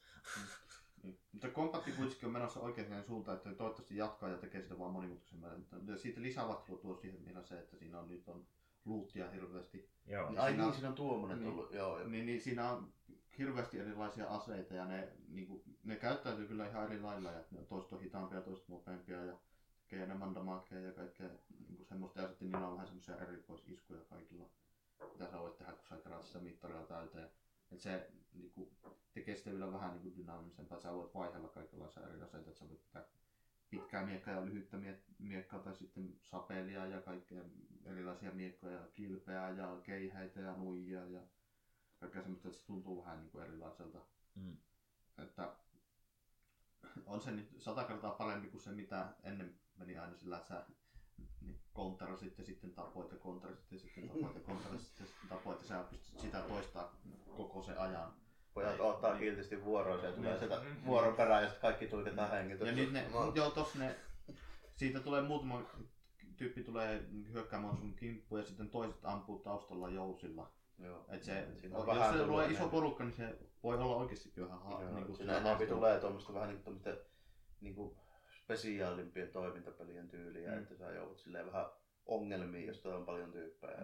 Niin. 1.03 1.19
Mutta 1.31 1.49
kompatti 1.49 1.91
kuitenkin 1.91 2.25
on 2.25 2.31
menossa 2.33 2.59
oikeaan 2.59 3.03
suuntaan, 3.03 3.37
että 3.37 3.53
toivottavasti 3.53 3.97
jatkaa 3.97 4.29
ja 4.29 4.37
tekee 4.37 4.61
sitä 4.61 4.79
vaan 4.79 4.91
monimutkaisemmin. 4.91 5.67
Ja 5.87 5.97
siitä 5.97 6.21
lisävattelu 6.21 6.77
tuo 6.77 6.95
siihen 6.95 7.25
vielä 7.25 7.43
se, 7.43 7.59
että 7.59 7.77
siinä 7.77 7.99
on 7.99 8.07
nyt 8.07 8.27
on 8.27 8.47
luuttia 8.85 9.29
hirveästi. 9.31 9.89
Joo. 10.07 10.27
Ai 10.27 10.33
Siinä 10.33 10.43
on- 10.43 10.57
niin, 10.57 10.73
siinä 10.73 10.89
on 10.89 10.95
tuommoinen 10.95 11.39
Niin. 11.39 11.49
tullut. 11.51 11.73
Joo, 11.73 11.99
joo. 11.99 12.07
Niin, 12.07 12.25
niin 12.25 12.41
siinä 12.41 12.71
on 12.71 12.93
hirveästi 13.37 13.79
erilaisia 13.79 14.27
aseita 14.27 14.73
ja 14.73 14.85
ne, 14.85 15.09
niin 15.27 15.47
kuin, 15.47 15.63
ne 15.83 15.95
käyttäytyy 15.95 16.47
kyllä 16.47 16.67
ihan 16.67 16.83
eri 16.83 17.01
lailla. 17.01 17.31
Ja 17.31 17.43
ne 17.51 17.59
on 17.91 18.01
hitaampia, 18.01 18.41
toiset 18.41 18.69
nopeampia 18.69 19.25
ja 19.25 19.37
tekee 19.81 20.03
enemmän 20.03 20.35
damakea 20.35 20.79
ja 20.79 20.91
kaikkea 20.91 21.27
niin 21.67 21.77
kuin 21.77 21.85
semmoista. 21.85 22.21
Ja 22.21 22.27
sitten 22.27 22.51
niillä 22.51 22.67
on 22.67 22.73
vähän 22.73 22.87
semmoisia 22.87 23.17
erikoisiskuja 23.17 24.01
kaikilla, 24.01 24.45
mitä 25.13 25.27
sä 25.31 25.39
voit 25.39 25.57
tehdä, 25.57 25.71
kun 25.71 25.87
sä 25.87 25.97
kerät 25.97 26.23
sitä 26.23 26.39
mittaria 26.39 26.83
täyteen. 26.83 27.29
Et 27.71 27.79
se 27.79 28.11
niin 28.33 28.51
kuin, 28.51 28.69
tekee 29.13 29.35
sitä 29.35 29.51
vielä 29.51 29.73
vähän 29.73 29.91
niin 29.91 30.01
kuin 30.01 30.15
dynaamisempaa. 30.17 30.79
Sä 30.79 30.93
voit 30.93 31.13
vaihdella 31.13 31.47
kaikenlaisia 31.47 32.07
eri 32.07 32.21
aseita, 32.21 32.49
että 32.49 32.59
sä 32.59 32.69
voit 32.69 32.83
pitää 32.83 33.05
pitkää 33.69 34.05
miekkaa 34.05 34.33
ja 34.33 34.45
lyhyttä 34.45 34.77
mie- 34.77 35.03
miekkaa 35.19 35.59
tai 35.59 35.75
sitten 35.75 36.15
sapelia 36.21 36.85
ja 36.85 37.01
kaikkea 37.01 37.41
erilaisia 37.85 38.31
miekkoja, 38.31 38.87
kilpeä 38.93 39.49
ja 39.49 39.79
keihäitä 39.83 40.39
ja 40.39 40.55
nuijia 40.57 41.05
ja 41.05 41.21
kaikkea 42.01 42.21
semmoista, 42.21 42.47
että 42.47 42.59
se 42.59 42.65
tuntuu 42.65 43.03
vähän 43.03 43.19
niin 43.19 43.29
kuin 43.31 43.43
erilaiselta. 43.43 43.97
Mm. 44.35 44.57
Että 45.17 45.55
on 47.05 47.21
se 47.21 47.31
nyt 47.31 47.55
sata 47.57 47.83
kertaa 47.83 48.11
parempi 48.11 48.47
kuin 48.47 48.61
se, 48.61 48.71
mitä 48.71 49.07
ennen 49.23 49.59
meni 49.77 49.97
aina 49.97 50.15
sillä, 50.17 50.37
että 50.37 50.47
sä 50.47 50.65
niin 51.41 51.59
kontrasit 51.73 52.37
ja 52.37 52.43
sitten 52.45 52.71
tapoit 52.71 53.11
ja 53.11 53.17
kontrasit 53.17 53.71
ja 53.71 53.79
sitten 53.79 54.09
tapoit 54.09 54.35
ja 54.35 54.41
kontrasit 54.41 54.99
ja 54.99 55.05
sitten 55.05 55.29
tapoit 55.29 55.61
ja 55.61 55.67
sä 55.67 55.83
pystyt 55.89 56.19
sitä 56.19 56.41
toistaa 56.41 56.95
koko 57.37 57.63
se 57.63 57.75
ajan. 57.75 58.13
Pojat 58.53 58.79
ottaa 58.79 59.17
kiltisti 59.17 59.63
vuoroisia 59.63 60.09
ja 60.09 60.15
tulee 60.15 60.29
Niin. 60.29 60.39
sieltä 60.39 60.65
vuoron 60.85 61.15
perään 61.15 61.43
ja 61.43 61.49
sitten 61.49 61.61
kaikki 61.61 61.87
tuiketaan 61.87 62.29
hengitystä. 62.29 62.65
Ja 62.65 62.75
nyt 62.75 62.91
ne, 62.91 63.09
joo 63.35 63.49
tossa 63.51 63.79
ne, 63.79 63.95
siitä 64.75 64.99
tulee 64.99 65.21
muutama 65.21 65.61
tyyppi 66.37 66.63
tulee 66.63 67.05
hyökkäämään 67.31 67.77
sun 67.77 67.95
kimppuun 67.95 68.41
ja 68.41 68.47
sitten 68.47 68.69
toiset 68.69 69.05
ampuu 69.05 69.39
taustalla 69.39 69.89
jousilla. 69.89 70.51
Joo. 70.81 71.05
Et 71.09 71.23
se, 71.23 71.47
Siinä 71.61 71.77
on 71.77 71.87
jos 71.87 71.97
vähän 71.97 72.17
se 72.17 72.23
tulee 72.25 72.47
iso 72.51 72.67
porukka, 72.69 73.03
niin 73.03 73.13
se 73.13 73.39
voi 73.63 73.77
olla 73.77 73.95
oikeasti 73.95 74.41
vähän 74.41 74.59
ha- 74.61 74.81
Joo, 74.81 74.93
niin 74.95 75.05
kuin 75.05 75.17
siinä 75.17 75.37
enemmän 75.37 75.67
tulee 75.67 75.99
tuommoista 75.99 76.33
vähän 76.33 76.49
niin 76.49 76.63
kuin 76.63 76.81
niin 77.61 77.75
kuin 77.75 77.97
spesiaalimpien 78.43 79.29
toimintapelien 79.31 80.09
tyyliä, 80.09 80.49
Mm. 80.49 80.55
mm. 80.55 80.61
että 80.63 80.75
sä 80.75 80.91
joudut 80.91 81.19
silleen 81.19 81.45
vähän 81.45 81.65
ongelmiin, 82.05 82.67
jos 82.67 82.85
on 82.85 83.05
paljon 83.05 83.31
tyyppejä. 83.31 83.77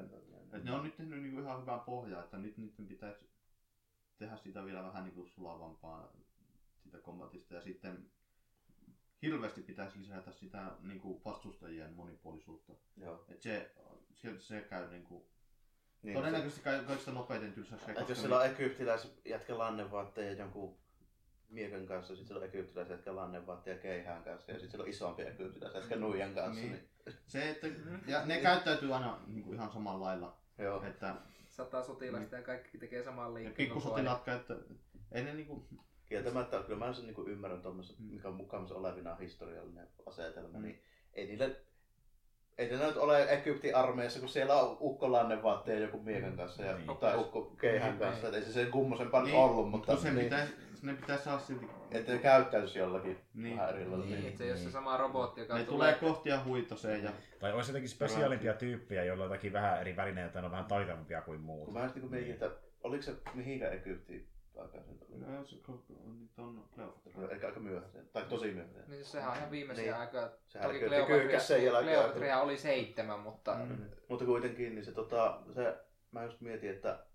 Et 0.54 0.64
ne 0.64 0.72
on 0.72 0.84
nyt 0.84 0.96
tehnyt 0.96 1.22
niinku 1.22 1.42
ihan 1.42 1.62
hyvää 1.62 1.78
pohjaa, 1.80 2.24
että 2.24 2.38
nyt 2.38 2.58
niiden 2.58 2.88
pitäisi 2.88 3.30
tehdä 4.18 4.38
sitä 4.38 4.66
vielä 4.66 4.84
vähän 4.84 5.04
niin 5.04 5.14
kuin 5.16 5.28
sulavampaa 5.28 6.12
sitä 6.84 6.98
kombatista 6.98 7.54
ja 7.54 7.62
sitten 7.62 8.12
hirveästi 9.22 9.62
pitäisi 9.62 10.00
lisätä 10.00 10.32
sitä 10.32 10.72
niin 10.82 11.00
kuin 11.02 11.22
vastustajien 11.26 11.94
monipuolisuutta. 11.94 12.74
Joo. 12.98 13.26
Et 13.30 13.42
se, 13.42 13.76
se, 14.14 14.40
se 14.40 14.62
käy 14.62 14.90
niin 14.90 15.04
kuin, 15.04 15.24
Niin, 16.04 16.18
todennäköisesti 16.18 16.62
ka- 16.64 16.84
kaikista 16.88 17.12
nopeiten 17.12 17.54
tylsäksi. 17.54 17.86
se, 17.86 17.92
että 17.92 18.12
jos 18.12 18.22
sillä 18.22 18.40
on 18.40 18.46
egyptiläis 18.46 19.14
jätkä 19.26 19.58
lannevaatteja 19.58 20.32
ja 20.32 20.38
jonkun 20.38 20.78
miekan 21.50 21.86
kanssa, 21.86 22.16
sitten 22.16 22.28
sillä 22.28 22.40
on 22.40 22.46
egyptiläis 22.48 22.90
jätkä 22.90 23.16
lannevaatteja 23.16 23.78
keihään 23.78 24.24
kanssa, 24.24 24.52
ja 24.52 24.56
sitten 24.60 24.72
sillä 24.72 24.84
on 24.84 24.90
isompi 24.90 25.22
egyptiläis 25.22 25.74
jätkä 25.76 25.96
nuijan 25.96 26.34
kanssa. 26.34 26.62
Niin. 26.62 26.72
Niin. 26.72 26.90
Se, 27.28 27.50
että, 27.50 27.68
ja 28.08 28.26
ne 28.26 28.42
käyttäytyy 28.42 28.94
aina 28.94 29.20
niin 29.28 29.44
kuin 29.44 29.56
ihan 29.56 29.72
samalla 29.72 30.06
lailla. 30.06 30.38
Joo. 30.58 30.84
Että 30.84 31.16
Sata 31.50 31.84
sotilasta 31.84 32.36
ja 32.36 32.42
kaikki 32.42 32.78
tekee 32.78 33.04
saman 33.04 33.34
liikkeen. 33.34 33.48
ajan. 33.48 33.56
pikkusotilaat 33.56 34.24
käyttää, 34.24 34.58
ei 35.12 35.24
ne 35.24 35.34
niinku, 35.34 35.68
Kieltämättä, 36.06 36.64
kyllä 36.64 36.80
mä 36.86 36.94
sen 36.94 37.06
niin 37.06 37.28
ymmärrän 37.28 37.62
tuommoista, 37.62 37.94
Mm. 38.00 38.06
mikä 38.06 38.28
on 38.28 38.34
mukaan 38.34 38.74
olevina 38.74 39.16
historiallinen 39.16 39.88
asetelma, 40.06 40.58
Mm. 40.58 40.64
niin 40.64 40.82
ei 41.14 41.28
niillä 41.28 41.50
ei 42.58 42.70
niillä 42.70 42.88
nyt 42.88 42.98
ole 42.98 43.24
Egyptin 43.30 43.76
armeijassa, 43.76 44.20
kun 44.20 44.30
siellä 44.30 44.56
on 44.62 44.78
ukko 44.80 45.12
lannevaatteja 45.12 45.80
joku 45.80 46.00
miekan 46.00 46.38
kanssa 46.38 46.64
ja, 46.64 46.78
Niin. 46.78 46.98
tai 46.98 47.18
ukko 47.18 47.42
keihän 47.42 47.90
Niin, 47.90 48.00
kanssa. 48.00 48.28
niin. 48.28 48.36
Ei 48.36 48.42
se 48.42 48.52
sen 48.52 48.72
kummosempaa 48.72 49.24
Niin, 49.24 49.36
ollut, 49.36 49.70
mutta 49.70 49.96
sen 49.98 50.16
niin, 50.16 50.24
pitäisi, 50.24 50.54
ne 50.82 50.94
pitäisi 50.94 51.24
saada 51.24 51.40
silti, 51.40 51.68
että 51.92 52.12
ne 52.12 52.18
käyttäisi 52.18 52.80
jollakin 52.80 53.18
Niin. 53.34 53.58
vähän 53.58 53.70
eri 53.70 53.86
lailla. 53.88 54.06
Niin. 54.06 54.16
Niin. 54.16 54.26
Että 54.28 54.38
se 54.38 54.44
ei 54.44 54.50
ole 54.52 54.58
se 54.60 54.72
sama 54.72 54.98
robotti, 54.98 55.42
joka 55.42 55.58
ne 55.58 55.64
tulee 55.64 55.94
kohti 55.94 56.30
ja 56.30 56.44
huitoseen 56.46 57.04
ja 57.04 57.12
Tai 57.40 57.54
olisi 57.54 57.70
jotenkin 57.72 57.90
spesiaalimpia 57.90 58.54
tyyppejä, 58.54 59.04
joilla 59.04 59.24
on 59.24 59.30
jotakin 59.30 59.54
vähän 59.54 59.82
eri 59.82 59.96
välineitä 59.96 60.40
ne 60.42 60.46
on 60.46 60.52
vähän 60.52 60.66
taitavampia 60.66 61.22
kuin 61.22 61.42
muut. 61.42 61.66
Kun 61.66 61.74
mä 61.74 61.84
just 61.84 61.96
niin 61.96 62.12
mietin, 62.12 62.32
että 62.32 62.50
oliko 62.84 63.04
se 63.04 63.14
mihinkä 63.34 63.70
Egyptiin 63.70 64.28
oli? 64.62 65.28
no, 65.28 65.46
se, 65.46 65.56
kun 65.66 65.84
nyt 66.22 66.40
on 66.40 66.68
Kleopatra. 66.76 67.30
Ehkä 67.32 67.48
aika 67.48 67.60
myöhäisen, 67.60 68.10
tai 68.14 68.24
tosi 68.30 68.52
myöhäisen. 68.52 68.84
Niin 68.88 68.96
siis 68.96 69.12
sehän 69.12 69.32
on 69.32 69.38
ihan 69.38 69.52
viimeisiä 69.52 69.84
Niin. 69.84 69.92
niin. 69.94 70.02
aikaa. 70.02 70.30
Sehän 70.48 70.68
Toki 70.70 70.80
kyllä 70.80 71.06
kyykäs 71.06 71.48
sen 71.48 71.66
jälkeen. 71.66 71.96
Kleopatria 71.98 72.42
oli 72.42 72.58
seitsemän, 72.58 73.20
mutta 73.20 73.54
Mm. 73.56 73.70
Mm. 73.70 73.86
Mutta 74.10 74.26
kuitenkin, 74.26 74.76
niin 74.76 74.86
se, 74.86 74.92
tota, 74.92 75.42
se, 75.56 75.78
mä 76.12 76.24
just 76.24 76.42
mietin, 76.42 76.70
että 76.70 77.06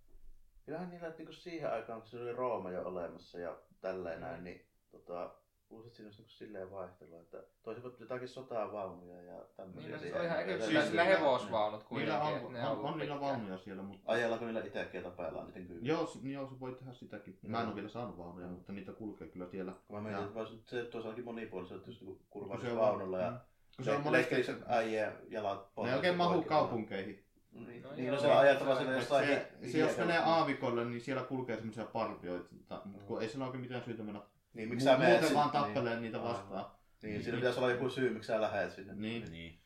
kyllähän 0.65 0.91
niillä 0.91 1.09
niinku 1.19 1.33
siihen 1.33 1.73
aikaan, 1.73 2.01
kun 2.01 2.09
se 2.11 2.21
oli 2.21 2.33
Rooma 2.33 2.71
jo 2.71 2.83
olemassa 2.89 3.39
ja 3.39 3.57
tälleen 3.81 4.19
Mm. 4.19 4.25
näin, 4.25 4.45
niin 4.45 4.67
tota, 4.91 5.35
luulisin, 5.73 5.89
että 5.89 5.97
siinä 5.97 6.07
olisi 6.09 6.21
niinku 6.23 6.31
silleen 6.33 6.71
vaihtelua, 6.71 7.21
että 7.21 7.43
toisivat 7.63 8.01
jotakin 8.01 8.29
sotavaunuja 8.29 9.23
ja 9.23 9.45
tämmöisiä. 9.57 9.83
niin 9.83 9.93
no, 9.93 9.99
siis 9.99 10.15
on 10.15 10.25
ihan 10.25 10.37
Ja- 10.39 10.43
egyptiläisillä 10.45 10.81
ja- 10.81 10.87
sillä 10.87 11.05
hevosvaunut 11.05 11.83
kuitenkin. 11.85 12.15
Niillä 12.15 12.31
että 12.37 12.47
on, 12.47 12.53
ne 12.53 12.67
on, 12.67 12.73
ollut 12.79 12.91
on 12.91 12.99
niillä 12.99 13.21
vaunuja 13.21 13.59
siellä, 13.59 13.83
mutta 13.83 14.13
Ajellako 14.13 14.45
niillä 14.45 14.65
itsekin 14.65 14.99
ja 14.99 15.11
tapellaan 15.11 15.47
niiden 15.47 15.67
kyllä? 15.67 15.81
joo, 15.83 16.07
s- 16.07 16.19
joo, 16.25 16.47
se 16.49 16.61
voi 16.61 16.73
tehdä 16.75 16.93
sitäkin. 16.93 17.39
Mä 17.43 17.61
en 17.61 17.67
ole 17.67 17.75
vielä 17.75 17.89
saanut 17.89 18.19
vaunuja, 18.19 18.47
mutta 18.47 18.73
niitä 18.73 18.93
kulkee 18.93 19.29
kyllä 19.29 19.47
siellä. 19.47 19.73
Kun 19.87 19.97
mä 19.97 20.03
mietin, 20.03 20.19
Ja- 20.19 20.23
että 20.25 20.35
vaan 20.35 20.47
se 20.65 20.85
toisaaltakin 20.85 21.25
monipuolisesti, 21.25 21.77
että 21.79 21.91
jos 21.91 22.01
niinku 22.01 22.59
se 22.61 22.73
on- 22.73 22.79
vaunulla 22.79 23.19
ja 23.19 23.31
mm. 23.31 23.37
Kun 23.77 23.85
se 23.85 23.91
on 23.93 24.03
monesti, 24.03 24.35
leikkeli 24.35 24.59
äijä 24.67 25.13
jalat 25.29 25.59
ne 25.61 25.67
pohjassa 25.75 25.95
ei 25.95 25.99
oikein 25.99 26.17
mahu 26.17 26.43
kaupunkeihin. 26.43 27.25
Niin, 27.53 27.83
No 27.83 27.93
niin 27.93 28.07
joo. 28.07 28.15
no 28.15 28.21
se 28.21 28.27
on 28.27 28.33
Se- 28.77 28.79
sinne 28.79 28.97
jossain... 28.97 29.27
se, 29.27 29.49
se, 29.73 29.79
jos 29.79 29.97
menee 29.97 30.19
aavikolle, 30.19 30.85
niin 30.85 31.01
siellä 31.01 31.23
kulkee 31.23 31.57
semmoisia 31.57 31.85
parvioita, 31.85 32.49
mutta 32.55 32.83
kun 33.07 33.23
ei 33.23 33.29
sillä 33.29 33.45
oikein 33.47 33.61
mitään 33.63 33.83
syytä 33.85 34.03
mennä 34.03 34.21
Niin, 34.55 34.69
miksi 34.69 34.85
sä 34.85 34.99
menet 34.99 35.09
muuten 35.09 35.29
sinne? 35.29 35.41
vaan 35.41 35.51
tappelee 35.51 36.01
niitä 36.01 36.23
vastaan. 36.23 36.65
Niin, 37.03 37.13
niin, 37.13 37.23
siinä 37.23 37.39
pitäisi 37.39 37.59
olla 37.59 37.71
joku 37.71 37.91
syy, 37.91 38.11
miksi 38.11 38.27
sä 38.27 38.41
lähet 38.41 38.73
sinne. 38.73 38.95
Niin. 38.95 39.33
Niin. 39.33 39.61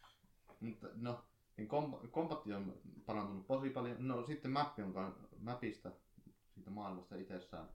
Mutta 0.60 0.88
no, 0.94 1.24
niin 1.56 1.68
kom- 1.68 2.08
kombatti 2.10 2.54
on 2.54 2.80
parantunut 3.06 3.46
tosi 3.46 3.70
paljon. 3.70 4.08
No 4.08 4.26
sitten 4.26 4.50
mappi 4.50 4.82
on 4.82 5.16
mapista, 5.38 5.90
siitä 6.54 6.70
maailmasta 6.70 7.16
itsessään. 7.16 7.68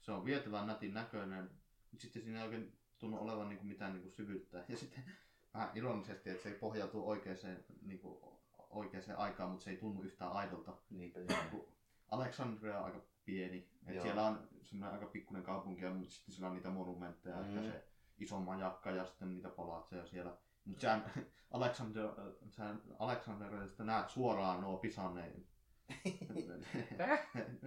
Se 0.00 0.12
on 0.12 0.24
vietävän 0.24 0.66
nätin 0.66 0.94
näköinen, 0.94 1.50
mutta 1.90 2.02
sitten 2.02 2.22
siinä 2.22 2.38
ei 2.38 2.44
oikein 2.44 2.78
tunnu 2.98 3.18
olevan 3.18 3.48
niinku 3.48 3.64
mitään 3.64 3.92
niinku 3.92 4.10
syvyyttä. 4.10 4.64
Ja 4.68 4.76
sitten 4.76 5.04
vähän 5.54 5.70
ironisesti, 5.74 6.30
että 6.30 6.42
se 6.42 6.48
ei 6.48 6.58
pohjautu 6.58 7.08
oikeaan, 7.08 7.38
niinku, 7.82 8.40
oikeaan 8.70 9.16
aikaan, 9.16 9.50
mutta 9.50 9.64
se 9.64 9.70
ei 9.70 9.76
tunnu 9.76 10.02
yhtään 10.02 10.32
aidolta. 10.32 10.72
Niinpä. 10.90 11.20
Kun 11.50 11.68
Alexandria 12.10 12.78
on 12.78 12.84
aika 12.84 13.00
pieni. 13.26 13.68
Et 13.86 14.02
siellä 14.02 14.26
on 14.26 14.48
semmoinen 14.62 14.94
aika 14.94 15.06
pikkuinen 15.06 15.42
kaupunki, 15.42 15.88
mutta 15.88 16.14
sitten 16.14 16.34
siellä 16.34 16.48
on 16.48 16.54
niitä 16.54 16.70
monumentteja, 16.70 17.36
mm. 17.36 17.42
Että 17.42 17.62
se 17.62 17.84
iso 18.18 18.40
majakka 18.40 18.90
ja 18.90 19.06
sitten 19.06 19.34
niitä 19.34 19.48
palatseja 19.48 20.06
siellä. 20.06 20.36
Mutta 20.64 20.82
sä, 20.82 21.00
Alexander, 21.50 22.08
sä 22.48 22.74
Alexanderista 22.98 23.84
näet 23.84 24.10
suoraan 24.10 24.60
nuo 24.60 24.76
pisanneet. 24.76 25.46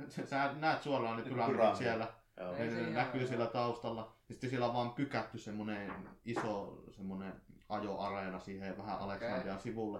sä 0.30 0.54
näet 0.54 0.84
suoraan 0.84 1.18
ne 1.18 1.24
pyramidit 1.24 1.76
siellä. 1.76 2.14
Joo. 2.38 2.56
Ei 2.56 2.68
Ne 2.68 2.90
näkyy 2.90 3.28
siellä 3.28 3.46
taustalla. 3.46 4.16
Ja 4.30 4.34
sitten 4.36 4.50
siellä 4.50 4.68
on 4.68 4.74
vaan 4.74 4.94
pykätty 4.94 5.38
semmonen 5.38 5.94
iso 6.26 6.84
semmonen 6.92 7.42
ajoareena 7.70 8.40
siihen 8.40 8.78
vähän 8.78 9.00
Alexandrian 9.00 9.60
sivulle. 9.60 10.00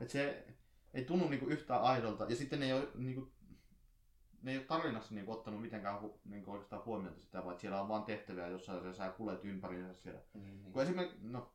Et 0.00 0.10
se 0.10 0.46
ei 0.94 1.04
tunnu 1.04 1.28
niinku 1.28 1.46
yhtään 1.46 1.82
aidolta. 1.82 2.24
Ja 2.28 2.36
sitten 2.36 2.60
ne 2.60 2.66
ei 2.66 2.72
ole, 2.72 2.88
niinku, 2.94 3.32
ne 4.46 4.52
ei 4.52 4.58
ole 4.58 4.66
tarinassa 4.66 5.14
niinku 5.14 5.32
ottanut 5.32 5.60
mitenkään 5.60 6.00
hu, 6.00 6.20
niinku 6.24 6.52
oikeastaan 6.52 6.84
huomiota 6.84 7.20
sitä, 7.20 7.44
vaan 7.44 7.58
siellä 7.58 7.80
on 7.80 7.88
vaan 7.88 8.04
tehtäviä, 8.04 8.48
jossa 8.48 8.82
sä, 8.82 8.92
sä 8.92 9.08
kulet 9.08 9.44
ympäriinsä 9.44 9.94
siellä. 9.94 10.20
Niin. 10.34 10.72
Kun 10.72 10.82
esimerkiksi, 10.82 11.18
no, 11.22 11.52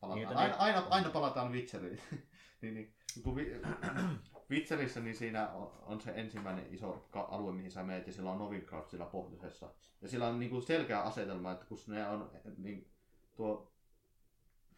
palataan. 0.00 0.26
Niin, 0.26 0.38
aina, 0.38 0.56
aina, 0.56 0.86
aina 0.90 1.10
palataan 1.10 1.52
Witcheriin. 1.52 2.00
niin, 2.62 2.74
niin, 2.74 2.94
kun 3.22 3.36
vi, 3.36 3.60
Witcherissä 4.50 5.00
niin 5.00 5.16
siinä 5.16 5.48
on, 5.48 5.72
on, 5.82 6.00
se 6.00 6.12
ensimmäinen 6.14 6.74
iso 6.74 7.08
alue, 7.12 7.52
mihin 7.52 7.70
sä 7.70 7.82
meet, 7.82 8.06
ja 8.06 8.12
siellä 8.12 8.32
on 8.32 8.38
Novigrad 8.38 8.88
siellä 8.88 9.06
pohjoisessa. 9.06 9.70
Ja 10.02 10.08
sillä 10.08 10.28
on 10.28 10.40
niinku 10.40 10.60
selkeä 10.60 11.00
asetelma, 11.00 11.52
että 11.52 11.66
kun 11.66 11.78
ne 11.86 12.08
on, 12.08 12.30
niin, 12.56 12.90
tuo 13.36 13.72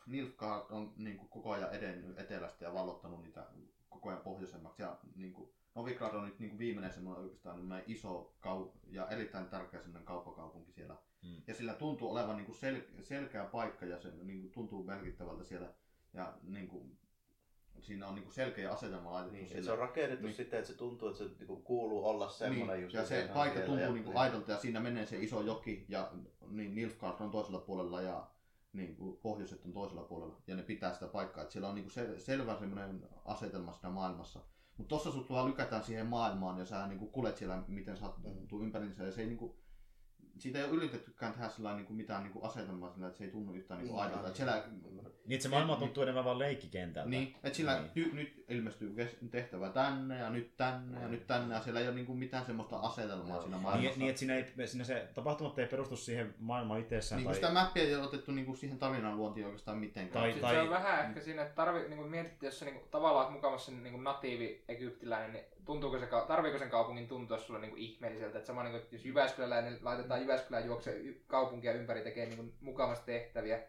Nilfgaard 0.06 0.70
on 0.70 0.92
niinku 0.96 1.24
koko 1.28 1.52
ajan 1.52 1.72
edennyt 1.72 2.18
etelästä 2.18 2.64
ja 2.64 2.74
vallottanut 2.74 3.22
niitä 3.22 3.46
koko 3.88 4.08
ajan 4.08 4.22
pohjoisemmaksi. 4.22 4.82
Ja 4.82 4.98
niinku, 5.16 5.54
Novigrad 5.74 6.14
on 6.14 6.24
nyt 6.24 6.38
niinku 6.38 6.58
viimeinen 6.58 6.92
semmoinen 6.92 7.22
oikeastaan 7.24 7.82
iso 7.86 8.34
kau- 8.46 8.70
ja 8.90 9.08
erittäin 9.08 9.46
tärkeä 9.46 9.80
semmoinen 9.80 10.04
kauppakaupunki 10.06 10.72
siellä. 10.72 10.96
Mm. 11.22 11.42
Ja 11.46 11.54
sillä 11.54 11.74
tuntuu 11.74 12.10
olevan 12.10 12.36
niinku 12.36 12.52
sel- 12.52 13.02
selkeä 13.02 13.44
paikka 13.44 13.86
ja 13.86 13.98
se 13.98 14.10
niinku 14.22 14.48
tuntuu 14.48 14.84
merkittävältä 14.84 15.44
siellä. 15.44 15.68
Ja 16.12 16.34
niinku, 16.42 16.86
siinä 17.80 18.06
on 18.08 18.14
niinku 18.14 18.30
selkeä 18.30 18.72
asetelma 18.72 19.12
laitettu 19.12 19.36
Niin, 19.36 19.46
sille. 19.46 19.58
että 19.58 19.66
se 19.66 19.72
on 19.72 19.78
rakennettu 19.78 20.26
Niin. 20.26 20.36
siten, 20.36 20.58
että 20.58 20.72
se 20.72 20.78
tuntuu, 20.78 21.08
että 21.08 21.24
se 21.24 21.30
niinku 21.38 21.56
kuuluu 21.56 22.06
olla 22.08 22.28
semmoinen 22.28 22.68
niin, 22.76 22.82
just. 22.82 22.94
ja 22.94 23.00
että 23.02 23.14
se 23.14 23.30
paikka 23.34 23.60
tuntuu 23.60 23.78
ja- 23.78 23.92
niin. 23.92 24.16
aidolta 24.16 24.52
ja 24.52 24.58
siinä 24.58 24.80
menee 24.80 25.06
se 25.06 25.18
iso 25.18 25.40
joki 25.40 25.84
ja 25.88 26.12
niin 26.48 26.74
Nilfgaard 26.74 27.20
on 27.20 27.30
toisella 27.30 27.60
puolella 27.60 28.00
ja 28.02 28.26
niin 28.72 28.96
kuin 28.96 29.16
pohjoiset 29.16 29.64
on 29.64 29.72
toisella 29.72 30.02
puolella 30.02 30.36
ja 30.46 30.56
ne 30.56 30.62
pitää 30.62 30.94
sitä 30.94 31.06
paikkaa. 31.06 31.44
Et 31.44 31.50
siellä 31.50 31.68
on 31.68 31.74
niinku 31.74 31.90
sel- 31.90 32.18
selvä 32.20 32.56
semmoinen 32.58 33.08
asetelma 33.24 33.72
siinä 33.72 33.90
maailmassa. 33.90 34.40
Mutta 34.78 34.88
tossa 34.94 35.12
sut 35.12 35.30
vaan 35.30 35.46
lykätään 35.46 35.84
siihen 35.84 36.06
maailmaan 36.06 36.58
ja 36.58 36.64
sä 36.64 36.86
niinku 36.86 37.06
kulet 37.06 37.36
siellä, 37.36 37.62
miten 37.68 37.96
sattuu 37.96 38.58
Mm. 38.58 38.64
ympäriinsä. 38.64 39.04
Ja 39.04 39.12
se 39.12 39.20
ei 39.20 39.26
niinku, 39.26 39.56
siitä 40.38 40.58
ei 40.58 40.64
ole 40.64 40.74
yritettykään 40.74 41.32
tehdä 41.32 41.48
sillä 41.48 41.76
niinku 41.76 41.92
mitään 41.92 42.22
niinku 42.22 42.44
asetelmaa 42.46 42.90
sillä, 42.92 43.06
että 43.06 43.18
se 43.18 43.24
ei 43.24 43.30
tunnu 43.30 43.52
yhtään 43.54 43.80
niinku 43.80 43.94
Niin, 43.94 44.02
aidolta. 44.02 44.20
Et 44.20 44.24
aivan. 44.24 44.36
siellä, 44.36 44.64
Ymmärrän. 44.88 45.12
Niin, 45.26 45.34
että 45.36 45.42
se 45.42 45.48
maailma 45.48 45.76
tuntuu 45.76 46.02
enemmän 46.02 46.24
vaan 46.24 46.38
leikkikentältä. 46.38 47.10
niin, 47.10 47.34
että 47.44 47.56
sillä 47.56 47.80
Niin. 47.80 47.90
Nyt, 47.94 48.12
nyt 48.12 48.44
ilmestyy 48.48 48.94
tehtävä 49.30 49.68
tänne 49.70 50.18
ja 50.18 50.30
nyt 50.30 50.56
tänne 50.56 51.00
ja 51.00 51.08
nyt 51.08 51.26
tänne 51.26 51.54
ja 51.54 51.60
siellä 51.60 51.80
ei 51.80 51.86
ole 51.88 51.94
niinku 51.94 52.14
mitään 52.14 52.44
semmoista 52.46 52.76
asetelmaa 52.76 53.40
siinä 53.40 53.56
Niin, 53.56 53.62
maailmassa. 53.62 53.90
Niin, 53.90 53.98
niin 53.98 54.08
että 54.08 54.18
siinä, 54.18 54.34
ei, 54.36 54.66
siinä 54.66 54.84
se 54.84 55.08
tapahtumat 55.14 55.58
ei 55.58 55.66
perustu 55.66 55.96
siihen 55.96 56.34
maailmaan 56.38 56.80
itsessään. 56.80 57.16
Niin 57.18 57.24
kuin 57.24 57.40
tai... 57.40 57.50
sitä 57.50 57.52
mappia 57.60 57.82
ei 57.82 57.94
ole 57.94 58.04
otettu 58.04 58.32
niinku 58.32 58.56
siihen 58.56 58.78
tarinan 58.78 59.16
luontiin 59.16 59.46
oikeastaan 59.46 59.78
mitenkään. 59.78 60.22
Tai- 60.22 60.32
Sitten 60.32 60.50
se 60.50 60.60
on 60.60 60.70
vähän 60.70 61.04
ehkä 61.08 61.20
siinä, 61.20 61.42
että 61.42 61.54
tarvi, 61.54 61.78
niin 61.88 61.96
kuin 61.98 62.10
mietittiin, 62.10 62.48
jos 62.48 62.58
se 62.58 62.64
niin 62.64 62.74
kuin, 62.74 62.88
tavallaan 62.90 63.32
mukavassa 63.32 63.72
niin 63.72 63.92
kuin 63.92 64.04
natiivi 64.04 64.64
egyptiläinen, 64.68 65.32
niin 65.32 65.44
tuntuuko 65.66 65.98
se, 65.98 66.06
tarviiko 66.28 66.58
sen 66.58 66.70
kaupungin 66.70 67.08
tuntua 67.08 67.38
sulle 67.38 67.60
niin 67.60 67.70
kuin 67.70 67.82
ihmeelliseltä? 67.82 68.38
Että 68.38 68.46
sama 68.46 68.62
niin 68.62 68.70
kuin, 68.72 68.82
että 68.82 68.94
jos 68.94 69.04
Jyväskyläläinen 69.04 69.78
laitetaan 69.82 70.20
Jyväskylään 70.20 70.66
juokse 70.66 71.00
kaupunkia 71.26 71.72
ympäri 71.72 72.02
tekee 72.02 72.26
niin 72.26 72.36
kuin, 72.36 72.52
mukavasti 72.60 73.06
tehtäviä, 73.06 73.60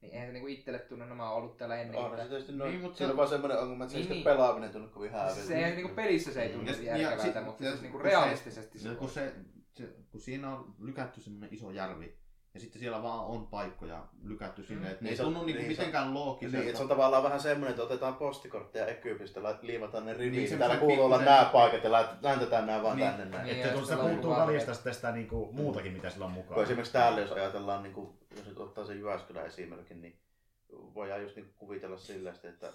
niin 0.00 0.12
eihän 0.12 0.28
se 0.28 0.32
niin 0.32 0.42
kuin 0.42 0.54
itselle 0.54 0.78
tunnu, 0.78 1.04
nämä 1.04 1.30
on 1.30 1.36
ollut 1.36 1.56
täällä 1.56 1.76
ennen. 1.80 1.98
Onhan 2.00 2.18
se 2.20 2.28
tietysti 2.28 2.52
noin, 2.52 2.70
Niin, 2.70 2.80
mutta- 2.82 2.98
siinä 2.98 3.10
on 3.10 3.16
vaan 3.16 3.28
semmoinen 3.28 3.58
ongelma, 3.58 3.84
että 3.84 3.92
se 3.92 3.98
Niin, 3.98 4.08
niin, 4.08 4.14
niin. 4.14 4.24
pelaaminen 4.24 4.70
tunnu 4.70 4.88
kovin 4.88 5.10
se, 5.10 5.16
hääviltä. 5.16 5.42
se 5.42 5.54
ei, 5.64 5.70
niin 5.70 5.82
kuin 5.82 5.94
pelissä 5.94 6.32
se 6.32 6.42
ei 6.42 6.48
tunnu 6.48 6.70
Ja- 6.70 6.82
ja 6.82 6.96
järkevältä, 6.96 7.40
mutta 7.40 7.64
siis 7.64 7.80
kun 7.92 8.00
se- 8.02 8.08
realistisesti 8.08 8.78
se, 8.78 8.88
Ja 8.88 8.94
kun, 8.94 9.10
se, 9.10 9.32
se, 9.74 9.88
kun 10.10 10.20
siinä 10.20 10.54
on 10.56 10.74
lykätty 10.78 11.20
semmoinen 11.20 11.54
iso 11.54 11.70
järvi, 11.70 12.16
ja 12.56 12.60
sitten 12.60 12.80
siellä 12.80 13.02
vaan 13.02 13.24
on 13.24 13.46
paikkoja 13.46 14.02
lykätty 14.22 14.62
sinne, 14.62 14.80
Mm. 14.86 14.90
että 14.90 15.04
ne 15.04 15.04
Niin 15.04 15.10
ei 15.10 15.16
se 15.16 15.22
on- 15.22 15.32
tunnu 15.32 15.46
niinku 15.46 15.62
niin 15.62 15.76
se 15.76 15.78
mitenkään 15.82 16.04
Niin, 16.06 16.14
loogiselta. 16.14 16.64
että 16.66 16.76
se 16.76 16.82
on 16.82 16.88
tavallaan 16.88 17.22
vähän 17.22 17.40
semmoinen, 17.40 17.70
että 17.70 17.82
otetaan 17.82 18.14
postikortteja 18.14 18.86
lait- 18.86 19.58
liimataan 19.62 20.06
ne 20.06 20.12
riviin, 20.12 20.32
Niin, 20.32 20.48
niin, 20.50 20.58
täällä 20.58 20.76
kuuluu 20.76 21.04
olla 21.04 21.18
nämä 21.22 21.50
paikat 21.52 21.84
ja 21.84 21.92
läntetään 22.22 22.66
nämä 22.66 22.82
vaan 22.82 22.96
Niin. 22.96 23.10
tänne 23.10 23.24
näin. 23.24 23.46
Niin. 23.46 23.56
Että 23.66 23.78
sitten 23.78 23.98
puuttuu 23.98 24.36
välistä 24.36 24.74
sitten 24.74 24.94
sitä 24.94 25.12
niinku, 25.12 25.48
muutakin, 25.52 25.92
mitä 25.92 26.10
sillä 26.10 26.24
on 26.26 26.32
Kun 26.34 26.42
mukaan. 26.44 26.62
esimerkiksi 26.62 26.92
täällä, 26.92 27.20
jos 27.20 27.32
ajatellaan, 27.32 27.82
niin 27.82 27.94
kuin, 27.94 28.18
jos 28.36 28.46
nyt 28.46 28.58
ottaa 28.58 28.84
sen 28.84 28.98
Jyväskylän 28.98 29.46
esimerkin, 29.46 30.00
niin 30.02 30.18
voidaan 30.72 31.22
just 31.22 31.36
niin 31.36 31.52
kuvitella 31.56 31.96
sillä, 31.98 32.32
että 32.42 32.72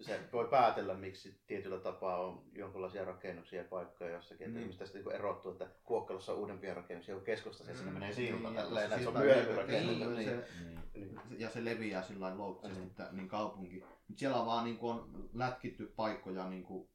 se 0.00 0.20
voi 0.32 0.48
päätellä, 0.48 0.94
miksi 0.94 1.40
tietyllä 1.46 1.78
tapaa 1.80 2.20
on 2.26 2.42
jonkinlaisia 2.52 3.04
rakennuksia 3.04 3.62
ja 3.62 3.68
paikkoja 3.68 4.10
jossakin. 4.10 4.46
Että 4.46 4.58
Niin. 4.58 4.66
mistä 4.66 4.84
tästä 4.84 4.98
niin 4.98 5.12
erottuu, 5.12 5.52
että 5.52 5.66
Kuokkalossa 5.84 6.32
on 6.32 6.38
uudempia 6.38 6.74
rakennuksia 6.74 7.14
kuin 7.14 7.24
keskustassa, 7.24 7.72
ja 7.72 7.76
sinne 7.76 7.90
Mm. 7.92 7.98
menee 7.98 8.12
silta. 8.12 8.42
Niin, 8.48 8.54
tälleen, 8.54 8.90
näin, 8.90 9.02
se 9.02 9.08
on 9.08 9.18
myöhemmin 9.18 9.66
niin, 9.66 9.86
Niin. 9.98 10.16
Niin. 10.16 10.42
Niin. 10.94 11.40
ja 11.40 11.50
se 11.50 11.64
leviää 11.64 12.02
sillä 12.02 12.26
lailla 12.26 12.68
Mm. 12.68 12.82
että 12.86 13.08
niin 13.12 13.28
kaupunki. 13.28 13.84
Mut 14.08 14.18
siellä 14.18 14.46
vaan 14.46 14.64
niin 14.64 14.78
on 14.80 15.28
lätkitty 15.34 15.92
paikkoja 15.96 16.48
niin 16.48 16.62
kuin, 16.64 16.88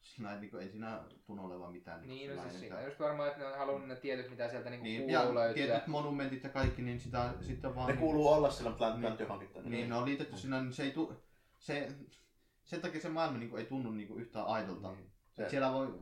siinä 0.00 0.34
ei, 0.34 0.40
niin 0.40 0.50
kuin, 0.50 0.62
ei 0.62 0.68
siinä 0.68 1.00
tunnu 1.26 1.44
olevan 1.44 1.72
mitään. 1.72 2.06
Niin, 2.06 2.36
no 2.36 2.42
siis 2.42 2.60
siinä 2.60 2.66
että- 2.74 2.78
on 2.78 2.84
just 2.90 3.00
varmaan, 3.00 3.28
että 3.28 3.40
ne 3.40 3.46
on 3.46 3.58
halunnut 3.58 3.88
ne 3.88 3.96
tietyt, 3.96 4.30
mitä 4.30 4.48
sieltä 4.48 4.70
niinku 4.70 4.84
niin, 4.84 5.00
kuuluu 5.00 5.12
ja 5.24 5.34
löytyä. 5.34 5.66
tietyt 5.66 5.86
monumentit 5.86 6.44
ja 6.44 6.50
kaikki, 6.50 6.82
niin 6.82 7.00
sitä 7.00 7.32
sitten 7.40 7.74
vaan... 7.74 7.90
Ne 7.90 7.96
kuuluu 7.96 8.28
olla 8.28 8.50
sillä 8.50 8.70
Plant 8.70 8.94
Niin. 8.94 9.00
Plant 9.02 9.20
johonkin 9.20 9.48
tänne. 9.48 9.70
Niin, 9.70 9.88
ne 9.88 9.94
on 9.96 10.04
liitetty 10.04 10.36
sinä, 10.36 10.60
niin 10.62 10.72
se 10.72 10.82
ei 10.82 10.90
tu, 10.90 11.12
se, 11.58 11.88
sen 12.70 12.80
takia 12.80 13.00
se 13.00 13.08
maailma 13.08 13.38
niin 13.38 13.50
kuin, 13.50 13.60
ei 13.60 13.66
tunnu 13.66 13.90
niin 13.90 14.08
kuin, 14.08 14.20
yhtään 14.20 14.46
aidolta. 14.46 14.92
Niin. 14.92 15.10
Se, 15.32 15.48
siellä 15.48 15.72
voi, 15.72 16.00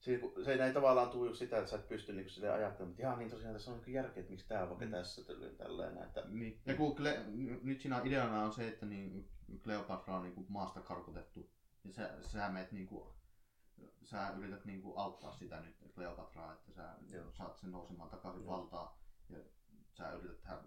se, 0.00 0.20
se 0.44 0.52
ei 0.52 0.72
tavallaan 0.72 1.10
tule 1.10 1.26
just 1.28 1.38
sitä, 1.38 1.58
että 1.58 1.70
sä 1.70 1.76
et 1.76 1.88
pysty 1.88 2.12
niinku 2.12 2.30
silleen 2.30 2.54
ajattelemaan, 2.54 2.90
että 2.90 3.02
jaa 3.02 3.16
niin 3.16 3.30
tosiaan 3.30 3.54
tässä 3.54 3.70
on 3.70 3.76
niinku 3.76 3.90
järkeä, 3.90 4.20
että 4.20 4.30
miksi 4.30 4.48
tää 4.48 4.62
on 4.62 4.68
vaikka 4.68 4.84
Mm. 4.84 4.90
tässä 4.90 5.24
tälleen 5.24 5.56
tälleen. 5.56 5.98
Että, 6.02 6.22
niin. 6.28 6.60
Ja 6.66 6.74
kun 6.76 6.96
Cle, 6.96 7.24
nyt 7.62 7.80
siinä 7.80 8.00
ideana 8.04 8.44
on 8.44 8.52
se, 8.52 8.68
että 8.68 8.86
niin 8.86 9.28
Cleopatra 9.62 10.16
on 10.16 10.22
niin 10.22 10.34
kuin, 10.34 10.46
maasta 10.48 10.80
karkotettu. 10.80 11.50
Ja 11.84 11.92
sä, 11.92 12.16
sä 12.22 12.48
meet 12.48 12.72
niin 12.72 12.86
kuin, 12.86 13.08
sä 14.02 14.30
yrität 14.30 14.64
niin 14.64 14.82
kuin, 14.82 14.98
auttaa 14.98 15.32
sitä 15.32 15.60
nyt 15.60 15.76
Cleopatraa, 15.94 16.52
että 16.52 16.72
sä 16.72 16.94
Joo. 17.10 17.32
saat 17.32 17.56
sen 17.56 17.70
nousemaan 17.70 18.10
takaisin 18.10 18.44
Joo. 18.44 18.52
valtaan. 18.52 18.96
Ja 19.28 19.38
sä 19.92 20.12
yrität 20.12 20.40
tehdä 20.40 20.58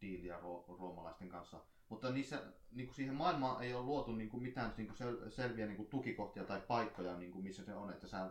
diiliä 0.00 0.36
ro- 0.38 0.78
roomalaisten 0.78 1.28
kanssa. 1.28 1.60
Mutta 1.92 2.10
niissä, 2.10 2.42
niin 2.70 2.86
kuin 2.86 2.94
siihen 2.94 3.14
maailmaan 3.14 3.62
ei 3.62 3.74
ole 3.74 3.84
luotu 3.84 4.12
niin 4.12 4.28
kuin 4.30 4.42
mitään 4.42 4.74
niin 4.76 4.86
kuin 4.86 4.96
sel- 4.98 5.30
selviä 5.30 5.66
niin 5.66 5.76
kuin 5.76 5.88
tukikohtia 5.88 6.44
tai 6.44 6.60
paikkoja, 6.68 7.16
niin 7.18 7.32
kuin 7.32 7.44
missä 7.44 7.64
se 7.64 7.74
on, 7.74 7.90
että 7.90 8.06
sä 8.06 8.30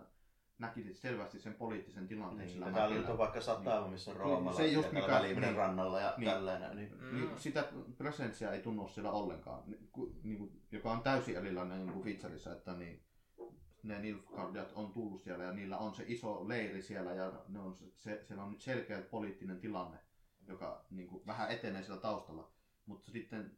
näkisit 0.57 0.97
selvästi 0.97 1.39
sen 1.39 1.53
poliittisen 1.53 2.07
tilanteen 2.07 2.39
niin, 2.47 2.49
sillä 2.49 2.71
täällä 2.71 2.95
nyt 2.95 3.09
on 3.09 3.17
vaikka 3.17 3.41
satama, 3.41 3.88
missä 3.88 4.11
on 4.11 4.17
Niin. 4.17 4.23
Roomalla, 4.25 4.57
Se 4.57 4.67
just 4.67 4.88
ja 4.93 4.93
mikä- 4.93 5.19
niin. 5.19 5.55
rannalla 5.55 5.99
ja 5.99 6.13
Niin. 6.17 6.31
tälleen. 6.31 6.75
Niin. 6.75 6.97
Mm. 7.01 7.15
Niin, 7.15 7.29
sitä 7.39 7.67
presenssiä 7.97 8.51
ei 8.51 8.61
tunnu 8.61 8.88
siellä 8.88 9.11
ollenkaan, 9.11 9.63
niin 10.23 10.38
kuin, 10.38 10.61
joka 10.71 10.91
on 10.91 11.01
täysin 11.01 11.35
erilainen 11.35 11.77
niin 11.79 11.93
kuin 11.93 12.05
Witcherissa, 12.05 12.51
että 12.51 12.73
niin, 12.73 13.03
ne 13.83 13.99
Nilfgaardiat 13.99 14.71
on 14.75 14.93
tullut 14.93 15.21
siellä 15.21 15.43
ja 15.43 15.51
niillä 15.53 15.77
on 15.77 15.95
se 15.95 16.03
iso 16.07 16.47
leiri 16.47 16.81
siellä 16.81 17.13
ja 17.13 17.31
ne 17.47 17.59
on 17.59 17.75
se, 17.75 17.85
se, 17.97 18.23
siellä 18.23 18.43
on 18.43 18.51
nyt 18.51 18.61
selkeä 18.61 19.01
poliittinen 19.01 19.59
tilanne, 19.59 19.97
joka 20.47 20.85
niin 20.89 21.07
kuin, 21.07 21.25
vähän 21.27 21.51
etenee 21.51 21.83
siellä 21.83 22.01
taustalla. 22.01 22.51
Mutta 22.91 23.11
sitten 23.11 23.51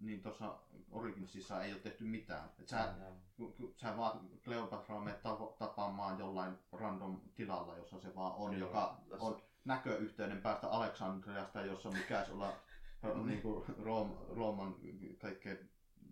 niin 0.00 0.22
tuossa 0.22 0.58
Originsissa 0.90 1.62
ei 1.62 1.72
ole 1.72 1.80
tehty 1.80 2.04
mitään. 2.04 2.50
Et 2.60 2.68
sä, 2.68 2.94
kun 3.36 3.54
sä 3.76 3.96
vaan 3.96 4.20
Cleopatra 4.44 5.00
menet 5.00 5.20
tapaamaan 5.58 6.18
jollain 6.18 6.58
random 6.72 7.20
tilalla, 7.34 7.76
jossa 7.76 8.00
se 8.00 8.14
vaan 8.14 8.32
on, 8.34 8.52
Joo, 8.58 8.68
joka 8.68 8.98
tässä- 9.10 9.24
on 9.24 9.42
näköyhteyden 9.64 10.42
päästä 10.42 10.68
Aleksandriasta, 10.68 11.60
jossa 11.64 11.90
mikäs 11.90 12.30
olla 12.30 12.52
niin 13.26 13.42
kuin 13.42 13.64
Room, 13.78 14.16
Rooman 14.28 14.74
kaikkea 15.18 15.52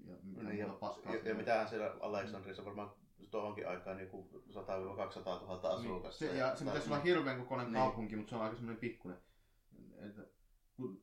ja 0.05 0.17
mitä 0.23 0.43
Niin, 0.43 0.59
ja, 0.59 0.69
paskaa. 0.69 1.13
ja, 1.13 1.17
ja 1.19 1.23
siellä. 1.23 1.39
mitähän 1.39 1.69
siellä 1.69 1.95
Aleksandrissa 2.01 2.65
varmaan 2.65 2.91
tuohonkin 3.31 3.69
aikaan 3.69 3.97
niin 3.97 4.09
100-200 4.11 4.15
000 4.15 5.71
asukasta. 5.71 6.25
Niin, 6.25 6.33
se, 6.33 6.39
ja 6.39 6.57
se 6.57 6.65
pitäisi 6.65 6.89
olla 6.93 7.01
hirveän 7.03 7.39
kokoinen 7.39 7.67
Niin. 7.67 7.83
kaupunki, 7.83 8.17
mutta 8.17 8.31
se 8.31 8.37
on 8.37 8.43
aika 8.43 8.57
semmoinen 8.57 8.81
pikkuinen. 8.81 9.21
Että, 9.99 10.23
kun, 10.77 11.03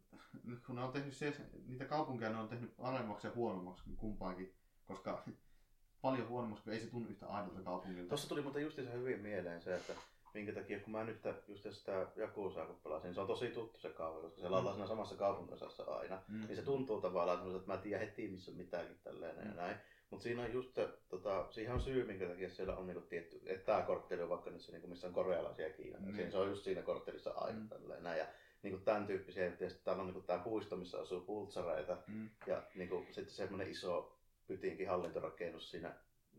kun 0.66 0.76
ne 0.76 0.84
on 0.84 0.92
tehnyt 0.92 1.14
se, 1.14 1.34
niitä 1.68 1.86
kaupunkeja 1.86 2.32
ne 2.32 2.38
on 2.40 2.50
tehnyt 2.50 2.78
paremmaksi 2.78 3.28
ja 3.28 3.34
huonommaksi 3.36 3.84
kuin 3.84 3.98
kumpaankin, 3.98 4.54
koska 4.86 5.24
paljon 6.02 6.28
huonommaksi, 6.30 6.64
kun 6.64 6.74
ei 6.74 6.80
se 6.80 6.88
tunnu 6.90 7.10
yhtä 7.10 7.28
aidolta 7.28 7.62
kaupungilta. 7.62 8.10
Tuossa 8.10 8.30
tuli 8.30 8.42
muuten 8.42 8.64
justiinsa 8.64 8.94
hyvin 8.94 9.20
mieleen 9.22 9.62
se, 9.62 9.76
että 9.76 9.94
minkä 10.34 10.54
takia, 10.54 10.80
kun 10.80 10.92
mä 10.92 11.04
nyt 11.04 11.22
just 11.48 11.66
sitä 11.72 12.08
Jakusaa 12.16 12.66
kun 12.66 12.80
pelasin, 12.84 13.08
niin 13.08 13.14
se 13.16 13.22
on 13.22 13.28
tosi 13.28 13.48
tuttu 13.50 13.80
se 13.80 13.90
kaava, 13.90 14.22
koska 14.22 14.40
siellä 14.40 14.58
ollaan 14.58 14.76
siinä 14.76 14.88
samassa 14.88 15.16
kaupunginosassa 15.16 15.84
aina. 15.84 16.22
Mm. 16.28 16.40
Niin 16.48 16.56
se 16.56 16.62
tuntuu 16.62 17.02
tavallaan 17.02 17.38
semmoiselta, 17.38 17.64
että 17.64 17.74
mä 17.78 17.84
tiedän 17.84 18.08
heti 18.08 18.28
missä 18.28 18.52
on 18.52 18.58
mitäkin 18.58 19.00
tälleen 19.04 19.38
ja 19.38 19.44
Mm. 19.52 19.56
näin. 19.56 19.78
Mutta 20.10 20.24
siinä 20.24 20.42
on 20.44 20.54
just, 20.54 20.78
tota, 21.10 21.48
siihen 21.52 21.74
on 21.74 21.82
syy, 21.82 22.06
minkä 22.06 22.28
takia 22.28 22.50
siellä 22.50 22.76
on 22.76 22.88
niinku 22.88 23.02
tietty, 23.02 23.42
että 23.46 23.66
tämä 23.66 23.82
kortteli 23.82 24.22
on 24.22 24.30
vaikka 24.30 24.50
nyt 24.50 24.62
se, 24.62 24.72
niinku, 24.72 24.88
missä 24.88 25.08
on 25.08 25.14
korealaisia 25.14 25.68
ja 25.68 25.74
Kiinan. 25.74 26.06
Mm. 26.06 26.16
Siinä, 26.16 26.32
se 26.32 26.38
on 26.38 26.50
just 26.50 26.64
siinä 26.64 26.82
korttelissa 26.82 27.32
aina 27.36 27.60
Mm. 27.60 27.70
tälleen 27.70 28.04
näin. 28.04 28.20
Ja 28.20 28.26
niinku 28.64 28.80
tämän 28.80 29.08
tyyppisiä, 29.08 29.50
sitten 29.50 29.70
täällä 29.84 30.02
on 30.02 30.08
niinku 30.08 30.22
tämä 30.22 30.44
puisto, 30.44 30.76
missä 30.76 31.00
asuu 31.00 31.22
pultsareita. 31.22 31.98
Mm. 32.08 32.30
Ja 32.48 32.64
niinku, 32.76 33.06
sitten 33.12 33.34
semmoinen 33.36 33.70
iso 33.70 34.18
pytinkin 34.48 34.90
hallintorakennus 34.90 35.72
siinä, 35.72 35.96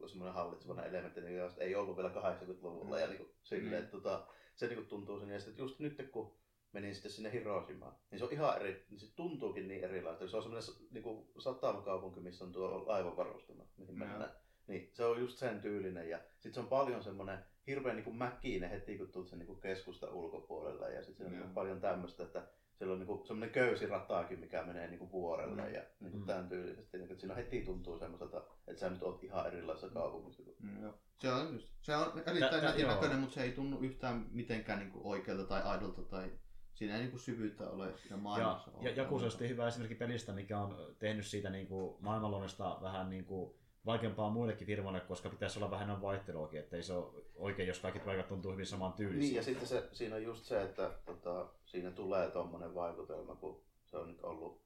semmoinen 0.07 0.35
hallitsevana 0.35 0.85
elementti, 0.85 1.21
niin 1.21 1.37
josta 1.37 1.61
ei 1.65 1.75
ollut 1.75 1.97
vielä 1.97 2.11
80-luvulla. 2.11 3.01
Ja 3.01 3.07
niinku, 3.07 3.35
silleen, 3.43 3.73
Mm. 3.73 3.79
että 3.79 3.91
tota, 3.91 4.27
se 4.55 4.67
niinku 4.67 4.85
tuntuu 4.85 5.19
sinne. 5.19 5.35
Ja 5.35 5.41
sitten 5.41 5.63
just 5.63 5.79
nyt 5.79 6.09
kun 6.13 6.35
menin 6.73 6.95
sitten 6.95 7.11
sinne 7.13 7.33
Hiroshimaan, 7.33 7.95
niin 8.11 8.19
se 8.19 8.25
on 8.25 8.33
ihan 8.33 8.57
eri, 8.57 8.85
niin 8.91 8.99
se 9.01 9.15
tuntuukin 9.17 9.69
niin 9.69 9.85
erilaiselta. 9.85 10.31
Se 10.31 10.37
on 10.37 10.43
semmoinen 10.43 10.69
niinku, 10.91 11.33
satamakaupunki, 11.39 12.21
missä 12.21 12.45
on 12.45 12.53
tuo 12.53 12.83
laivavarustama, 12.87 13.65
mihin 13.77 13.99
Joo. 13.99 14.09
mennään. 14.09 14.33
Niin 14.67 14.91
se 14.93 15.05
on 15.05 15.21
just 15.21 15.39
sen 15.39 15.61
tyylinen 15.61 16.09
ja 16.09 16.19
sitten 16.33 16.55
se 16.55 16.61
on 16.61 16.67
paljon 16.67 17.03
semmoinen 17.03 17.39
hirveän 17.66 17.97
niin 17.97 18.16
mäkinen 18.16 18.70
heti 18.70 18.99
kun 18.99 19.09
tulet 19.12 19.28
sen 19.28 19.39
niin 19.39 19.61
keskusta 19.61 20.11
ulkopuolelle 20.11 20.95
ja 20.95 21.05
sitten 21.05 21.16
siellä 21.16 21.31
on 21.31 21.37
Joo. 21.39 21.45
niin 21.47 21.55
paljon 21.55 21.81
tämmöistä, 21.81 22.23
että 22.23 22.47
siellä 22.74 22.93
on 22.95 22.99
niin 23.01 23.27
semmoinen 23.27 23.51
köysirataakin, 23.55 24.41
mikä 24.41 24.62
menee 24.62 24.89
niin 24.91 25.12
vuorelle 25.12 25.62
Mm. 25.62 25.74
ja 25.74 25.82
niin 26.01 26.16
Mm. 26.19 26.27
tämän 26.27 26.49
tyylisesti. 26.49 26.99
Niin, 26.99 27.11
että 27.11 27.20
siinä 27.20 27.35
heti 27.35 27.61
tuntuu 27.65 27.99
semmoiselta, 27.99 28.45
että 28.69 28.81
sä 28.81 28.91
nyt 28.91 29.03
oot 29.03 29.24
ihan 29.24 29.47
erilaisessa 29.47 29.89
kaupungissa. 29.89 30.43
kuin- 30.43 30.57
Mm, 30.62 30.82
joo. 30.82 30.95
Se 31.19 31.32
on, 31.32 31.55
just, 31.55 31.69
se 31.82 31.97
on 31.97 32.12
Tä- 32.12 32.31
erittäin 32.31 32.61
tä- 32.62 32.66
nätin 32.69 32.82
joo. 32.82 32.95
näköinen, 32.95 33.19
mutta 33.19 33.35
se 33.35 33.43
ei 33.43 33.53
tunnu 33.53 33.78
yhtään 33.81 34.27
mitenkään 34.31 34.78
niin 34.78 34.91
kuin 34.93 35.07
oikealta 35.07 35.45
tai 35.45 35.62
aidolta 35.62 36.03
tai 36.03 36.31
siinä 36.74 36.95
ei 36.95 37.01
niin 37.01 37.11
kuin 37.11 37.20
syvyyttä 37.20 37.70
ole 37.70 37.97
siinä 37.97 38.16
Ja, 38.16 38.23
maailmassa. 38.23 38.70
ja 38.81 38.91
Jakusa 38.91 39.27
on 39.27 39.49
hyvä 39.49 39.69
esimerkki 39.69 39.95
pelistä, 39.95 40.32
mikä 40.32 40.59
on 40.61 40.95
tehnyt 40.99 41.27
siitä 41.27 41.51
niin 41.51 41.66
kuin 41.66 41.97
maailmanluonnosta 42.01 42.78
vähän 42.82 43.11
niin 43.11 43.24
kuin 43.24 43.55
vaikeampaa 43.86 44.31
muillekin 44.31 44.66
firmoille, 44.66 45.01
koska 45.01 45.31
pitäisi 45.31 45.59
olla 45.59 45.70
vähän 45.70 45.85
enemmän 45.85 46.02
vaihteluakin, 46.02 46.61
että 46.61 46.77
ei 46.77 46.82
se 46.82 46.93
ole 46.93 47.24
oikein, 47.35 47.69
jos 47.69 47.78
kaikki 47.78 48.01
paikat 48.01 48.28
tuntuu 48.28 48.52
hyvin 48.52 48.66
saman 48.66 48.93
tyylisiä. 48.93 49.20
Niin 49.20 49.36
ja 49.36 49.43
sitten 49.43 49.66
se, 49.66 49.89
siinä 49.93 50.16
on 50.16 50.23
just 50.23 50.44
se, 50.44 50.62
että 50.62 50.90
tota, 51.05 51.48
siinä 51.65 51.90
tulee 51.90 52.31
tommonen 52.31 52.74
vaikutelma, 52.74 53.35
kun 53.35 53.65
se 53.85 53.97
on 53.97 54.09
nyt 54.09 54.20
ollut 54.20 54.62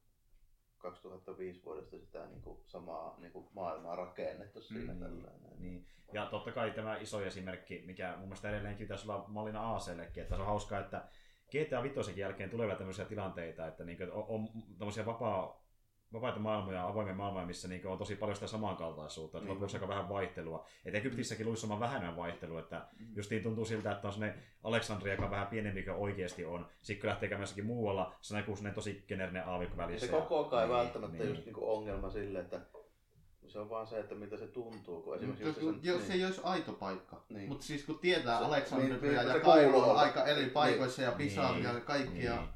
2005 0.77 1.65
vuodesta 1.65 1.97
sitä 1.97 2.25
niin 2.25 2.41
kuin, 2.41 2.59
samaa 2.65 3.15
niin 3.19 3.31
kuin, 3.31 3.47
maailmaa 3.53 3.95
rakennettu 3.95 4.61
siinä 4.61 4.93
Mm, 4.93 4.99
tällainen. 4.99 5.61
Niin. 5.61 5.87
Ja 6.13 6.25
totta 6.25 6.51
kai 6.51 6.71
tämä 6.71 6.97
iso 6.97 7.21
esimerkki, 7.21 7.83
mikä 7.85 8.11
mun 8.17 8.27
mielestä 8.27 8.49
edelleenkin 8.49 8.87
pitäisi 8.87 9.11
olla 9.11 9.25
mallina 9.27 9.75
ACllekin, 9.75 10.23
että 10.23 10.35
se 10.35 10.41
on 10.41 10.47
hauskaa, 10.47 10.79
että 10.79 11.07
GTA 11.49 11.83
5 11.83 12.19
jälkeen 12.19 12.49
tulee 12.49 12.67
vielä 12.67 12.77
tämmöisiä 12.77 13.05
tilanteita, 13.05 13.67
että 13.67 13.83
niin 13.83 14.11
on, 14.11 14.25
on 14.27 14.47
tämmöisiä 14.77 15.05
vapaa, 15.05 15.64
vapaita 16.15 16.39
maailmoja, 16.39 16.87
avoimia 16.87 17.13
maailmoja, 17.13 17.45
missä 17.45 17.67
niin 17.67 17.87
on 17.87 17.97
tosi 17.97 18.15
paljon 18.15 18.35
sitä 18.35 18.47
samankaltaisuutta, 18.47 19.37
että 19.37 19.47
Niin. 19.49 19.55
lopuksi 19.55 19.77
aika 19.77 19.87
vähän 19.87 20.09
vaihtelua. 20.09 20.65
Et 20.85 20.95
Egyptissäkin 20.95 21.45
luisi 21.45 21.67
on 21.71 21.79
vähän 21.79 21.95
enemmän 21.97 22.17
vaihtelua, 22.17 22.59
että 22.59 22.85
Mm. 22.99 23.07
justiin 23.15 23.43
tuntuu 23.43 23.65
siltä, 23.65 23.91
että 23.91 24.07
on 24.07 24.13
sellainen 24.13 24.43
Aleksandria, 24.63 25.13
joka 25.13 25.25
on 25.25 25.31
vähän 25.31 25.47
pienempi 25.47 25.83
kuin 25.83 25.95
oikeasti 25.95 26.45
on. 26.45 26.67
Sitten 26.81 27.01
kun 27.01 27.09
lähtee 27.09 27.29
käymään 27.29 27.43
jossakin 27.43 27.65
muualla, 27.65 28.15
se 28.21 28.35
näkyy 28.35 28.55
sellainen 28.55 28.75
tosi 28.75 29.03
generinen 29.07 29.47
aavikko 29.47 29.77
välissä. 29.77 30.05
se 30.07 30.11
koko 30.11 30.55
ajan 30.57 30.69
Niin, 30.69 30.77
välttämättä 30.77 31.17
niin. 31.17 31.29
just 31.29 31.45
niin 31.45 31.53
kuin 31.53 31.69
ongelma 31.69 32.09
sille, 32.09 32.39
että 32.39 32.59
se 33.47 33.59
on 33.59 33.69
vaan 33.69 33.87
se, 33.87 33.99
että 33.99 34.15
miltä 34.15 34.37
se 34.37 34.47
tuntuu. 34.47 35.01
Kun 35.01 35.15
esimerkiksi 35.15 35.45
Mutta 35.45 35.61
just 35.61 35.83
jos, 35.83 35.83
se, 35.83 35.89
jos 35.91 36.07
se 36.07 36.13
ei 36.13 36.25
olisi 36.25 36.41
aito 36.43 36.73
paikka. 36.73 37.21
Niin. 37.29 37.49
Mutta 37.49 37.65
siis 37.65 37.85
kun 37.85 37.99
tietää 37.99 38.37
Aleksandria 38.37 38.93
niin, 38.97 39.01
niin, 39.01 39.13
ja 39.13 39.83
on 39.83 39.97
aika 39.97 40.25
eri 40.25 40.49
paikoissa 40.49 41.01
ja 41.01 41.11
Pisar 41.11 41.57
ja 41.59 41.79
kaikki. 41.79 42.23
Ja... 42.23 42.35
Niin. 42.35 42.47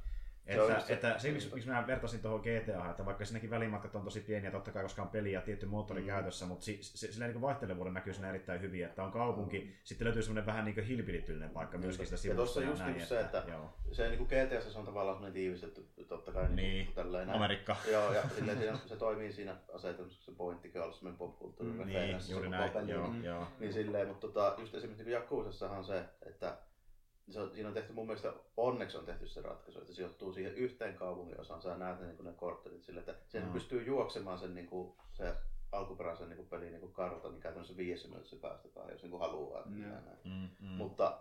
Se 0.49 0.55
Että, 0.55 0.79
se- 0.79 0.93
että 0.93 1.19
se, 1.19 1.31
miksi, 1.31 1.49
miksi 1.53 1.69
mä 1.69 1.87
vertasin 1.87 2.19
tuohon 2.21 2.39
GTA, 2.41 2.89
että 2.89 3.05
vaikka 3.05 3.25
siinäkin 3.25 3.49
välimatkat 3.49 3.95
on 3.95 4.03
tosi 4.03 4.21
pieniä, 4.21 4.51
totta 4.51 4.71
kai 4.71 4.83
koska 4.83 5.01
on 5.01 5.07
peli 5.07 5.31
ja 5.31 5.41
tietty 5.41 5.65
moottori 5.65 6.01
Mm. 6.01 6.07
käytössä, 6.07 6.45
mutta 6.45 6.65
si, 6.65 6.77
si, 6.81 7.11
sillä 7.13 7.27
niin 7.27 7.41
vaihtelevuuden 7.41 7.93
näkyy 7.93 8.13
siinä 8.13 8.29
erittäin 8.29 8.61
hyvin, 8.61 8.85
että 8.85 9.03
on 9.03 9.11
kaupunki, 9.11 9.59
Mm. 9.59 9.67
sitten 9.83 10.05
löytyy 10.05 10.21
semmoinen 10.23 10.45
vähän 10.45 10.65
niin 10.65 10.83
hilpilityllinen 10.83 11.49
paikka 11.49 11.77
Niin, 11.77 11.85
myöskin 11.85 12.05
sitä 12.07 12.13
ja 12.15 12.17
sivusta 12.17 12.41
tossa 12.43 12.61
just 12.61 12.79
näin, 12.79 12.93
niinku 12.93 13.07
se, 13.09 13.19
että- 13.19 13.43
joo. 13.47 13.73
se 13.91 14.07
niin 14.07 14.17
kuin 14.17 14.27
GTS 14.27 14.75
on 14.75 14.85
tavallaan 14.85 15.15
semmoinen 15.15 15.33
tiivistetty, 15.33 15.85
totta 16.07 16.31
kai 16.31 16.43
niin, 16.43 16.55
Niin. 16.55 16.85
niin 16.85 16.95
tälleen 16.95 17.27
näin. 17.27 17.37
Amerikka. 17.37 17.75
Joo, 17.91 18.13
ja 18.13 18.21
silleen 18.37 18.57
siinä, 18.57 18.77
se 18.85 18.95
toimii 18.95 19.31
siinä 19.33 19.55
asetelmassa, 19.73 20.25
se 20.25 20.31
pointtikin 20.37 20.81
on 20.81 20.93
semmoinen 20.93 21.17
popkulttuurin 21.17 21.75
Mm, 21.77 21.85
Niin, 21.87 22.17
juuri 22.29 22.45
se 22.45 22.49
näin, 22.49 22.87
joo, 22.89 23.07
Mm. 23.07 23.23
joo. 23.23 23.47
Niin 23.59 23.73
silleen, 23.73 24.07
mutta 24.07 24.27
tota, 24.27 24.55
just 24.57 24.75
esimerkiksi 24.75 25.03
niin 25.03 25.13
Jakusassahan 25.13 25.77
on 25.77 25.83
se, 25.85 26.03
että 26.25 26.57
se 27.31 27.39
on, 27.39 27.51
siinä 27.53 27.67
on 27.67 27.73
tehty 27.73 27.93
mun 27.93 28.05
mielestä, 28.07 28.33
onneksi 28.57 28.97
on 28.97 29.05
tehty 29.05 29.27
se 29.27 29.41
ratkaisu, 29.41 29.79
että 29.79 29.91
se 29.91 29.95
sijoittuu 29.95 30.33
siihen 30.33 30.55
yhteen 30.55 30.95
kaupungin 30.95 31.41
osaan, 31.41 31.61
sä 31.61 31.77
näet 31.77 31.99
ne, 31.99 32.07
niin 32.07 32.25
ne 32.25 32.33
korttelit 32.33 32.83
sille, 32.83 32.99
että 32.99 33.15
sen 33.27 33.43
Mm. 33.45 33.51
pystyy 33.53 33.83
juoksemaan 33.83 34.39
sen, 34.39 34.55
niin 34.55 34.67
kuin, 34.67 34.93
se 35.13 35.35
alkuperäisen 35.71 36.29
niin 36.29 36.37
kuin 36.37 36.49
pelin 36.49 36.71
niin 36.71 36.79
kuin 36.81 36.93
kartan, 36.93 37.31
niin 37.31 37.41
käytännössä 37.41 37.77
viidessä 37.77 38.07
minuutissa 38.07 38.35
päästetään, 38.35 38.89
jos 38.91 39.01
niin 39.01 39.11
kuin 39.11 39.21
haluaa. 39.21 39.63
Näin. 39.65 40.03
Mm, 40.23 40.49
mm. 40.59 40.67
Mutta 40.67 41.19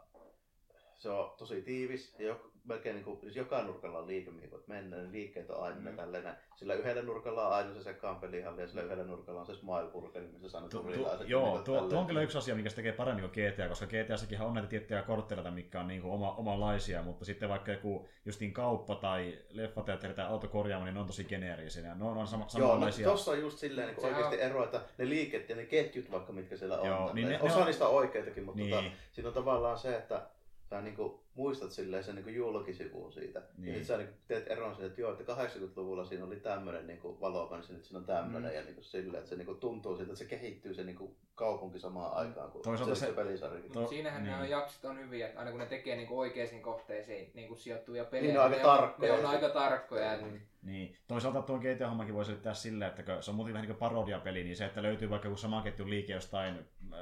se 0.97 1.11
on 1.11 1.35
tosi 1.39 1.63
tiivis. 1.63 2.15
Ja 2.19 2.37
melkein 2.69 2.95
niin 2.95 3.05
kuin, 3.05 3.20
siis 3.20 3.36
joka 3.36 3.62
nurkalla 3.62 3.99
on 3.99 4.07
liike, 4.07 4.31
mihin 4.31 4.51
voit 4.51 4.69
mennä, 4.69 4.97
niin 4.97 5.12
liikkeet 5.12 5.51
on 5.51 5.62
aina 5.65 5.77
Mm. 5.81 5.89
mm. 5.90 5.97
näin. 6.24 6.36
Sillä 6.57 6.74
yhdellä 6.74 7.03
nurkalla 7.03 7.47
on 7.49 7.55
aina 7.55 7.74
se 7.74 7.82
sekaan 7.82 8.16
pelihalli 8.16 8.61
ja 8.61 8.66
sillä 8.69 8.82
yhdellä 8.82 9.05
nurkalla 9.05 9.40
on 9.40 9.47
se 9.47 9.55
smile 9.55 9.90
burger, 9.93 10.23
missä 10.23 10.49
sä 10.49 10.59
aina 10.59 10.69
Tu, 10.69 10.78
tu, 10.82 10.90
joo, 11.27 11.55
niin 11.55 11.65
tuo, 11.65 11.81
tuo 11.81 11.99
on 12.01 12.07
kyllä 12.07 12.23
yksi 12.23 12.39
asia, 12.39 12.55
mikä 12.55 12.70
se 12.70 12.77
tekee 12.77 12.93
paremmin 12.93 13.31
kuin 13.31 13.47
GTA, 13.53 13.69
koska 13.69 13.86
GTAssakin 13.86 14.40
on 14.40 14.55
näitä 14.55 14.69
tiettyjä 14.69 15.03
kortteleita, 15.03 15.51
mitkä 15.51 15.81
on 15.81 15.89
niinku 15.89 16.12
oma, 16.12 16.35
omanlaisia, 16.35 17.03
mutta 17.03 17.24
sitten 17.24 17.49
vaikka 17.49 17.73
joku 17.73 18.09
justiin 18.24 18.53
kauppa 18.53 18.95
tai 18.95 19.39
leffateatteri 19.51 20.15
tai 20.15 20.27
autokorjaamo, 20.27 20.85
niin 20.85 20.95
ne 20.95 21.01
on 21.01 21.07
tosi 21.07 21.24
geneerisiä. 21.24 21.95
Ne 21.95 22.05
on, 22.05 22.16
on 22.19 22.27
sama, 22.27 22.47
Joo, 22.55 22.61
no 22.61 22.66
samanlaisia. 22.69 23.09
tossa 23.09 23.31
on 23.31 23.40
just 23.40 23.59
silleen 23.59 23.89
niin 23.89 24.07
oikeasti 24.07 24.40
ero, 24.40 24.65
että 24.65 24.81
ne 24.99 25.09
liiket 25.09 25.49
ja 25.49 25.57
ne 25.57 25.65
ketjut 25.66 26.11
vaikka 26.11 26.32
mitkä 26.32 26.57
siellä 26.57 26.78
on. 26.81 26.86
Joo, 26.86 27.12
niin 27.12 27.28
ne- 27.28 27.40
Osa 27.43 27.55
ne 27.55 27.61
on- 27.61 27.66
niistä 27.66 27.89
on 27.89 27.95
oikeitakin, 27.95 28.45
mutta 28.45 28.61
Niin. 28.62 28.70
tota, 28.70 28.90
siinä 29.12 29.28
on 29.28 29.35
tavallaan 29.35 29.78
se, 29.78 29.97
että 29.97 30.23
sä 30.70 30.81
niinku 30.81 31.24
muistat 31.35 31.70
silleen 31.73 32.05
sen 32.05 32.15
niinku 32.15 32.31
julkisivuun 32.31 33.12
siitä. 33.12 33.43
Niin. 33.59 33.73
Ja 33.73 33.78
sit 33.78 33.86
sä 33.86 33.97
niinku 33.97 34.15
teet 34.28 34.47
eron 34.51 34.74
siitä, 34.74 34.86
että 34.86 35.01
joo, 35.01 35.12
että 35.12 35.32
80-luvulla 35.35 36.05
siinä 36.05 36.24
oli 36.24 36.36
tämmönen 36.36 36.86
niinku 36.86 37.20
valokansi, 37.20 37.73
nyt 37.73 37.85
siinä 37.85 37.99
on 37.99 38.05
tämmönen. 38.05 38.51
Mm. 38.51 38.57
Ja 38.57 38.62
niinku 38.65 38.82
silleen, 38.82 39.19
että 39.19 39.31
se 39.31 39.36
niinku 39.36 39.55
tuntuu 39.55 39.97
siltä, 39.97 40.12
että 40.12 40.19
se 40.19 40.24
kehittyy 40.31 40.74
se 40.74 40.85
niinku 40.85 41.16
kaupunki 41.35 41.78
samaan 41.78 42.12
aikaan 42.16 42.51
kuin 42.51 42.62
Toisaalta 42.62 42.95
se, 42.95 43.01
se- 43.01 43.07
se 43.07 43.12
pelisarjakin. 43.12 43.73
To- 43.73 43.81
Mut 43.81 43.89
siinähän 43.89 44.23
niin. 44.23 44.31
niin. 44.31 44.32
nämä 44.39 44.47
jaksit 44.47 44.85
on 44.85 44.99
hyviä, 44.99 45.27
että 45.27 45.39
aina 45.39 45.51
kun 45.51 45.61
ne 45.61 45.66
tekee 45.66 45.97
niinku 45.97 46.19
oikeisiin 46.19 46.62
kohteisiin 46.62 47.31
niinku 47.35 47.55
sijoittuvia 47.57 48.05
pelejä, 48.05 48.23
Niin 48.27 48.35
ne 48.35 48.40
on 48.40 48.45
aika 48.45 48.57
ne 48.57 48.62
tarkkoja. 48.62 49.12
Ne 49.12 49.19
on 49.19 49.27
aika 49.27 49.49
tarkkoja. 49.49 50.12
että 50.15 50.27
Niin. 50.62 50.97
Toisaalta 51.09 51.43
tuon 51.43 51.61
GTA-hommakin 51.61 52.15
voi 52.15 52.24
selittää 52.24 52.55
sillä, 52.55 52.86
että 52.86 53.20
se 53.23 53.31
on 53.31 53.35
muuten 53.35 53.55
vähän 53.55 53.62
niin 53.69 53.77
kuin 53.77 53.89
parodiapeli, 53.90 54.45
niin 54.45 54.57
se, 54.57 54.65
että 54.65 54.82
löytyy 54.82 55.11
vaikka 55.11 55.28
joku 55.28 55.36
saman 55.36 55.62
ketjun 55.62 55.90
liike 55.90 56.12
jostain 56.12 56.55
äh, 56.93 56.99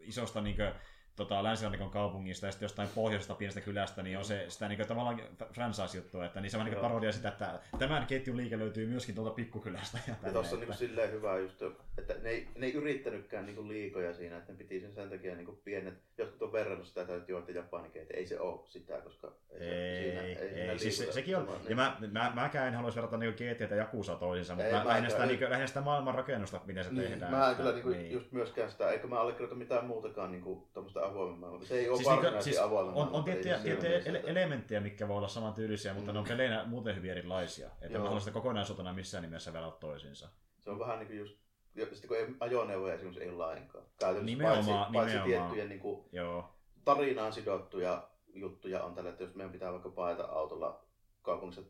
isosta 0.00 0.40
niin 0.40 0.56
kuin, 0.56 0.72
tota, 1.20 1.42
länsirannikon 1.42 1.90
kaupungista 1.90 2.46
ja 2.46 2.52
sitten 2.52 2.64
jostain 2.64 2.88
pohjoisesta 2.94 3.34
pienestä 3.34 3.60
kylästä, 3.60 4.02
niin 4.02 4.18
on 4.18 4.24
se 4.24 4.44
sitä 4.48 4.68
niin 4.68 4.76
kuin, 4.76 4.88
tavallaan 4.88 5.20
franchise-juttua, 5.52 6.24
että 6.26 6.40
niin 6.40 6.50
se 6.50 6.56
on 6.56 6.64
niin 6.64 6.74
kuin 6.74 6.82
parodia 6.82 7.12
sitä, 7.12 7.28
että 7.28 7.60
tämän 7.78 8.06
ketjun 8.06 8.36
liike 8.36 8.58
löytyy 8.58 8.86
myöskin 8.86 9.14
tuolta 9.14 9.34
pikkukylästä. 9.34 9.98
Ja, 10.08 10.14
Ja 10.22 10.32
tossa 10.32 10.56
on 10.56 10.60
niinku 10.60 10.76
silleen 10.76 11.12
hyvä 11.12 11.38
just, 11.38 11.62
että 11.98 12.14
ne 12.22 12.30
ei, 12.30 12.48
ne 12.58 12.66
ei 12.66 12.72
yrittänytkään 12.72 13.46
niinku 13.46 13.68
liikoja 13.68 14.14
siinä, 14.14 14.36
että 14.36 14.52
ne 14.52 14.58
piti 14.58 14.80
sen 14.80 14.92
sen 14.92 15.10
takia 15.10 15.34
niinku 15.34 15.60
pienet, 15.64 15.94
jotkut 16.18 16.42
on 16.42 16.52
verrannut 16.52 16.86
sitä, 16.86 17.00
että 17.00 17.14
joo, 17.28 17.38
että 17.38 17.52
japanikeitä, 17.52 18.14
ei 18.14 18.26
se 18.26 18.40
ole 18.40 18.60
sitä, 18.64 19.00
koska 19.00 19.32
Ei, 19.50 20.02
siinä, 20.02 20.20
ei, 20.22 20.34
siinä 20.34 20.72
ei. 20.72 20.78
Siis 20.78 20.98
se, 20.98 21.12
sekin 21.12 21.36
on, 21.36 21.44
samaan, 21.44 21.60
ja 21.68 21.76
mä, 21.76 21.96
mä, 22.10 22.32
mäkään 22.34 22.68
en 22.68 22.74
haluaisi 22.74 22.96
verrata 22.96 23.16
niinku 23.16 23.36
GTA 23.44 23.74
ja 23.74 23.76
Jakusa 23.76 24.14
toisiinsa, 24.14 24.54
mutta 24.54 24.80
Ei, 24.80 24.86
lähinnä, 24.86 25.10
sitä, 25.10 25.22
ei. 25.22 25.28
niinku, 25.28 25.44
lähinnä 25.44 25.66
sitä 25.66 25.80
maailman 25.80 26.14
rakennusta, 26.14 26.60
miten 26.66 26.84
se 26.84 26.90
Niin, 26.90 27.10
tehdään. 27.10 27.30
mä 27.30 27.50
en 27.50 27.56
kyllä 27.56 27.72
niinku 27.72 27.88
niin. 27.88 28.12
just 28.12 28.32
myöskään 28.32 28.70
sitä, 28.70 28.90
eikä 28.90 29.06
mä 29.06 29.20
allekirjoita 29.20 29.54
mitään 29.54 29.84
muutakaan 29.84 30.32
niinku 30.32 30.68
tommoista 30.72 31.00
avoimen 31.10 31.38
maailmaa. 31.38 31.64
Se 31.64 31.78
ei 31.78 31.88
ole 31.88 31.96
Siis 31.96 32.08
niinku- 32.08 32.22
varsinaisesti 32.22 32.50
siis 32.54 32.62
avoimen 32.66 32.94
on, 32.94 33.08
on 33.12 33.24
tiettyjä, 33.24 33.54
niin 33.54 33.62
tiettyjä 33.62 33.98
ele- 34.00 34.30
elementtejä, 34.30 34.80
mitkä 34.80 35.08
voi 35.08 35.16
olla 35.16 35.28
samantyylisiä, 35.28 35.94
mutta 35.94 36.10
Mm. 36.10 36.14
ne 36.14 36.18
on 36.18 36.24
peleinä 36.28 36.64
muuten 36.64 36.96
hyvin 36.96 37.10
erilaisia. 37.10 37.70
Että 37.80 37.98
Joo. 37.98 38.14
mä 38.14 38.20
sitä 38.20 38.30
kokonaisuutena 38.32 38.92
missään 38.92 39.22
nimessä 39.22 39.52
vielä 39.52 39.70
toisiinsa. 39.80 40.28
Se 40.58 40.70
on 40.70 40.78
vähän 40.78 40.98
niinku 40.98 41.14
just, 41.14 41.36
ja 41.74 41.86
sitten 41.86 42.08
kun 42.08 42.16
ei, 42.16 42.26
ajoneuvoja 42.40 42.94
esimerkiksi 42.94 43.24
ei 43.24 43.32
lainkaan. 43.32 43.84
Käytännössä 43.98 44.24
Nimenomaan, 44.36 44.64
paitsi, 44.66 44.92
paitsi 44.92 45.16
nimenomaan. 45.16 45.42
tiettyjen 45.50 45.68
niinku 45.68 46.08
Joo. 46.12 46.50
tarinaan 46.84 47.32
sidottuja 47.32 48.08
juttuja 48.34 48.84
on 48.84 48.94
tällä, 48.94 49.10
että 49.10 49.22
jos 49.24 49.34
meidän 49.34 49.52
pitää 49.52 49.72
vaikka 49.72 49.88
paeta 49.90 50.24
autolla 50.24 50.84
kaupungissa 51.22 51.62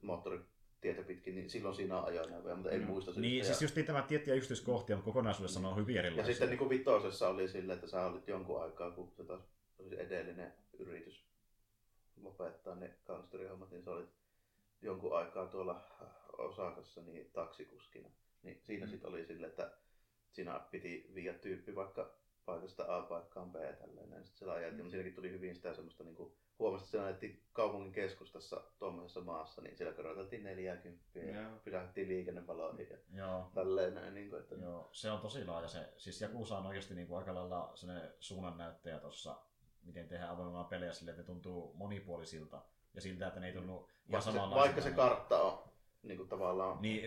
moottoritietä 0.81 1.07
pitkin, 1.09 1.35
niin 1.35 1.51
silloin 1.51 1.75
siinä 1.75 1.99
on 1.99 2.05
ajoneuvoja, 2.05 2.55
mutta 2.55 2.71
ei 2.71 2.79
Mm. 2.79 2.87
muista 2.87 3.11
syystä. 3.13 3.21
Niin, 3.21 3.39
ja, 3.39 3.45
siis 3.45 3.63
just 3.63 3.75
tämä 3.87 4.03
tiettyjä 4.03 4.37
yksityiskohtia, 4.37 4.97
mutta 4.97 5.11
kokonaisuudessa 5.11 5.61
ne 5.61 5.69
on 5.69 5.77
hyvin 5.77 5.95
ja 5.95 6.03
erilaisia. 6.03 6.33
sitten 6.35 6.49
niin 6.49 6.59
kuin 6.59 6.71
vitosessa 6.71 7.29
oli 7.29 7.49
silleen, 7.49 7.75
että 7.77 7.87
sä 7.91 8.07
olit 8.07 8.29
jonkun 8.29 8.63
aikaa, 8.63 8.91
kun 8.91 9.13
se 9.17 9.25
taas 9.25 9.41
oli 9.79 10.01
edellinen 10.01 10.53
yritys 10.79 11.25
lopettaa 12.23 12.75
ne 12.75 12.91
gangsterihommat, 13.07 13.71
niin 13.71 13.83
sä 13.83 13.91
olit 13.91 14.11
jonkun 14.83 15.17
aikaa 15.17 15.47
tuolla 15.47 15.81
Osakassa 16.39 17.03
niin 17.03 17.31
taksikuskina. 17.33 18.09
Niin 18.43 18.61
siinä 18.65 18.87
Mm. 18.87 18.91
sitten 18.91 19.11
oli 19.11 19.27
silleen, 19.27 19.51
että 19.51 19.71
siinä 20.33 20.61
piti 20.71 21.11
viedä 21.15 21.39
tyyppi 21.39 21.75
vaikka 21.75 22.11
paikasta 22.45 22.97
A 22.97 23.03
paikkaan 23.03 23.51
B 23.53 23.55
tälleen. 23.55 24.09
Sitten 24.25 24.39
siellä 24.39 24.55
ajeltiin, 24.55 24.75
Mm. 24.77 24.83
mutta 24.85 24.91
siinäkin 24.91 25.15
tuli 25.15 25.31
hyvin 25.31 25.55
sitä 25.55 25.75
semmoista 25.75 26.05
niinku, 26.05 26.23
huomasi, 26.25 26.50
että 26.77 26.91
siellä 26.91 27.07
ajettiin 27.07 27.43
kaupungin 27.53 27.93
keskustassa 27.93 28.63
tuommoisessa 28.79 29.21
maassa, 29.21 29.63
niin 29.63 29.77
siellä 29.77 29.95
koroteltiin 29.95 30.45
40 30.45 31.19
ja 31.19 31.41
Joo. 31.43 31.51
pysähdyttiin 31.65 32.09
liikennevaloihin 32.09 32.89
ja 32.91 32.97
Joo. 33.15 33.51
tälleen 33.55 33.95
näin. 33.95 34.15
Niin 34.15 34.31
kuin, 34.31 34.41
että 34.41 34.55
Joo, 34.55 34.89
se 34.93 35.11
on 35.11 35.21
tosi 35.21 35.45
laaja 35.45 35.69
se. 35.69 35.93
Siis 35.97 36.21
Jakusa 36.21 36.59
on 36.59 36.67
oikeasti 36.67 36.95
niin 36.95 37.07
kuin 37.07 37.19
aika 37.19 37.35
lailla 37.35 37.73
suunnannäyttäjä 38.21 38.99
tuossa, 38.99 39.37
miten 39.83 40.09
tehdään 40.09 40.31
avoimaa 40.31 40.65
pelejä 40.65 40.93
sille, 40.93 41.11
että 41.11 41.23
ne 41.23 41.27
tuntuu 41.27 41.75
monipuolisilta. 41.75 42.63
Ja 42.95 43.01
siltä, 43.01 43.27
että 43.27 43.41
ne 43.41 43.47
ei 43.47 43.53
tunnu 43.53 43.89
ihan 44.09 44.25
vaikka, 44.25 44.33
se, 44.33 44.55
vaikka 44.55 44.81
se 44.81 44.91
kartta 44.91 45.43
on 45.43 45.60
niin 46.03 46.17
kuin 46.17 46.29
tavallaan 46.29 46.79
Niin, 46.83 47.03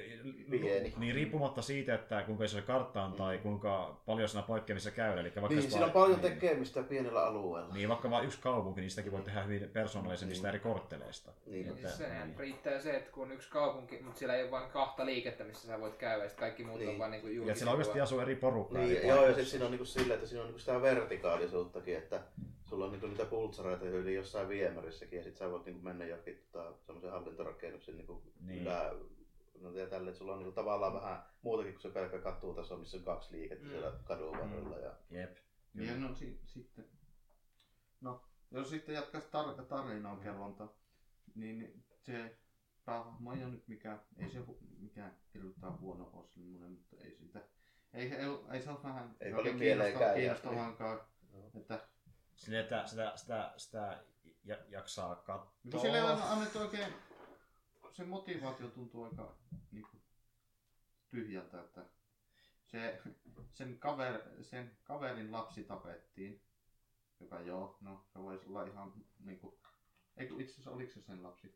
Pieni. 0.49 0.93
niin 0.97 1.15
riippumatta 1.15 1.61
siitä, 1.61 1.95
että 1.95 2.23
kuinka 2.25 2.43
iso 2.43 2.55
se 2.57 2.61
kartta 2.61 3.03
on 3.03 3.13
tai 3.13 3.37
Mm. 3.37 3.41
kuinka 3.43 4.01
paljon 4.05 4.29
siinä 4.29 4.41
poikkeamissa 4.47 4.91
käydään. 4.91 5.19
Eli 5.19 5.31
vaikka 5.35 5.55
Niin, 5.55 5.71
siinä 5.71 5.85
on 5.85 5.91
paljon 5.91 6.21
niin, 6.21 6.31
tekemistä 6.33 6.83
pienellä 6.83 7.25
alueella. 7.25 7.73
Niin, 7.73 7.89
vaikka 7.89 8.09
vain 8.09 8.25
yksi 8.25 8.39
kaupunki, 8.41 8.81
niin 8.81 8.89
sitäkin 8.89 9.11
voi 9.11 9.21
tehdä 9.21 9.43
hyvin 9.43 9.69
persoonallisemmista 9.69 10.47
Niin. 10.47 10.49
eri 10.49 10.59
kortteleista. 10.59 11.31
Niin. 11.45 11.67
Että- 11.67 11.81
Siis 11.87 11.97
sehän 11.97 12.27
niin. 12.27 12.39
riittää 12.39 12.79
se, 12.79 12.95
että 12.97 13.11
kun 13.11 13.23
on 13.23 13.31
yksi 13.31 13.49
kaupunki, 13.49 13.99
mutta 14.01 14.19
siellä 14.19 14.35
ei 14.35 14.43
ole 14.43 14.51
vain 14.51 14.69
kahta 14.71 15.05
liikettä, 15.05 15.43
missä 15.43 15.67
sä 15.67 15.79
voit 15.79 15.95
käydä, 15.95 16.23
ja 16.23 16.29
kaikki 16.29 16.63
muut 16.63 16.79
on 16.81 16.85
Niin. 16.87 16.99
vaan 16.99 17.11
niinku 17.11 17.27
Ja 17.27 17.55
siellä 17.55 17.71
oikeasti 17.71 18.01
asuu 18.01 18.19
eri 18.19 18.35
porukkaa. 18.35 18.81
Niin, 18.81 18.97
eri 18.97 19.07
joo, 19.07 19.21
ja 19.21 19.27
sitten 19.27 19.45
siinä 19.45 19.65
on 19.65 19.71
niinku 19.71 19.85
silleen, 19.85 20.13
että 20.15 20.27
siinä 20.27 20.41
on 20.41 20.47
niinku 20.47 20.59
sitä 20.59 20.81
vertikaalisuuttakin, 20.81 21.97
että 21.97 22.21
sulla 22.73 22.85
on 22.85 22.91
niinku 22.91 23.07
niitä 23.07 23.25
pultsareita 23.25 23.85
yli 23.85 24.15
jossain 24.15 24.49
viemärissäkin, 24.49 25.17
ja 25.17 25.23
sit 25.23 25.37
sä 25.37 25.51
voit 25.51 25.65
niinku 25.65 25.81
mennä 25.81 26.05
johonkin 26.05 26.47
tota, 26.51 26.73
semmoisen 26.85 27.11
hallintorakennuksen 27.11 27.97
niinku 27.97 28.23
Niin. 28.39 28.47
niin. 28.47 28.61
ylä, 28.61 28.95
no 29.61 29.71
ja 29.77 29.87
tälle, 29.87 30.09
että 30.09 30.17
sulla 30.19 30.31
on 30.33 30.39
niinku 30.39 30.51
tavallaan 30.55 30.93
vähän 30.93 31.23
muutakin 31.41 31.73
kuin 31.73 31.81
se 31.81 31.89
pelkkä 31.89 32.19
katutaso, 32.19 32.77
missä 32.77 32.97
on 32.97 33.03
kaksi 33.03 33.31
liikettä 33.31 33.65
Mm. 33.65 33.69
siellä 33.71 33.91
kadun 34.03 34.37
varrella. 34.37 34.77
Ja... 34.77 34.91
Jep. 35.09 35.37
Ja 35.73 35.95
no 35.97 36.13
si- 36.15 36.39
sitten, 36.45 36.85
no 38.01 38.21
jos 38.51 38.69
sitten 38.69 38.95
jatkaisi 38.95 39.27
tar- 39.27 39.65
tarinaa 39.65 40.15
kerronta, 40.17 40.67
niin 41.35 41.83
se 42.01 42.37
päähahmo 42.85 43.33
ei 43.33 43.43
ole 43.43 43.51
nyt 43.51 43.67
mikään, 43.67 44.01
ei 44.17 44.29
se 44.29 44.39
hu- 44.39 44.57
mikään 44.79 45.17
hirvittävän 45.33 45.79
huono 45.79 46.09
ole 46.13 46.27
semmoinen, 46.27 46.71
mutta 46.71 46.95
ei 46.99 47.15
sitä, 47.15 47.39
ei, 47.93 48.13
ei, 48.13 48.25
ei 48.51 48.61
se 48.61 48.69
ole 48.69 48.83
vähän 48.83 49.15
Ei 49.21 49.31
paljon 49.33 49.57
käy, 49.59 50.15
kiinnostavankaan, 50.15 51.01
että 51.53 51.87
Sille, 52.35 52.59
että 52.59 52.87
sitä, 52.87 53.13
sitä, 53.15 53.53
sitä 53.57 54.03
ja- 54.43 54.65
jaksaa 54.69 55.15
katsoa. 55.15 55.53
Mutta 55.63 55.79
sille 55.79 56.03
on 56.03 56.21
annettu 56.21 56.59
oikein, 56.59 56.93
se 57.91 58.03
motivaatio 58.05 58.67
tuntuu 58.67 59.03
aika 59.03 59.35
niin 59.71 59.83
kuin, 59.91 60.01
tyhjältä, 61.09 61.61
että 61.61 61.85
se, 62.65 63.01
sen, 63.53 63.79
kaver, 63.79 64.21
sen 64.41 64.77
kaverin 64.83 65.31
lapsi 65.31 65.63
tapettiin, 65.63 66.41
joka 67.19 67.41
joo, 67.41 67.77
no 67.81 68.05
se 68.13 68.19
voisi 68.19 68.47
olla 68.47 68.63
ihan 68.63 68.93
niin 69.19 69.39
kuin, 69.39 69.55
Eikö 70.17 70.33
itse 70.39 70.51
asiassa 70.53 70.71
oliko 70.71 70.91
se 70.91 71.01
sen 71.01 71.23
lapsi? 71.23 71.55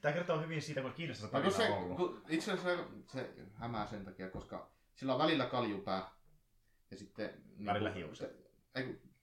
Tämä 0.00 0.12
kertoo 0.14 0.40
hyvin 0.40 0.62
siitä, 0.62 0.80
kun 0.82 0.90
No, 0.90 0.96
kun 1.20 1.28
tarina 1.30 1.50
se, 1.50 1.72
ollut. 1.72 1.96
kun 1.96 2.22
itse 2.28 2.52
asiassa 2.52 2.84
se 3.12 3.34
hämää 3.54 3.86
sen 3.86 4.04
takia, 4.04 4.30
koska 4.30 4.70
sillä 4.94 5.12
on 5.14 5.18
välillä 5.18 5.46
kaljupää 5.46 6.10
ja 6.90 6.96
sitten... 6.96 7.42
Välillä 7.66 7.90
niinku- 7.90 8.06
hiukset. 8.06 8.50
Ei, 8.74 8.84
kun- 8.84 9.15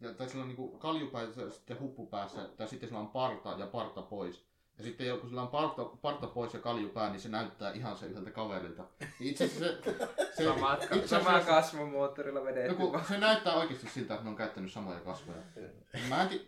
ja, 0.00 0.14
tai 0.14 0.28
sillä 0.28 0.42
on 0.42 0.48
niinku 0.48 0.78
kaljupää 0.78 1.22
ja 1.22 1.50
sitten 1.50 1.80
huppu 1.80 2.06
päässä, 2.06 2.48
tai 2.56 2.68
sitten 2.68 2.88
sillä 2.88 3.00
on 3.00 3.08
parta 3.08 3.50
ja 3.58 3.66
parta 3.66 4.02
pois. 4.02 4.46
Ja 4.78 4.84
sitten 4.84 5.18
kun 5.20 5.28
sillä 5.28 5.42
on 5.42 5.48
parta, 5.48 5.84
parta 5.84 6.26
pois 6.26 6.54
ja 6.54 6.60
kaljupää, 6.60 7.10
niin 7.10 7.20
se 7.20 7.28
näyttää 7.28 7.72
ihan 7.72 7.96
se 7.96 8.06
yhdeltä 8.06 8.30
kaverilta. 8.30 8.84
Niin 9.00 9.30
Itse 9.30 9.44
asiassa 9.44 9.82
se, 9.84 10.08
se, 10.36 10.44
Samat, 10.44 10.82
itse 10.82 11.08
sama 11.08 11.30
asiassa- 11.30 11.50
kasvomoottorilla 11.52 12.44
vedetty. 12.44 12.68
no, 12.82 12.90
kun 12.90 13.00
se 13.08 13.18
näyttää 13.18 13.54
oikeasti 13.54 13.88
siltä, 13.88 14.14
että 14.14 14.24
ne 14.24 14.30
on 14.30 14.36
käyttänyt 14.36 14.72
samoja 14.72 15.00
kasvoja. 15.00 15.38
Mä 16.08 16.22
en 16.22 16.28
ti- 16.28 16.46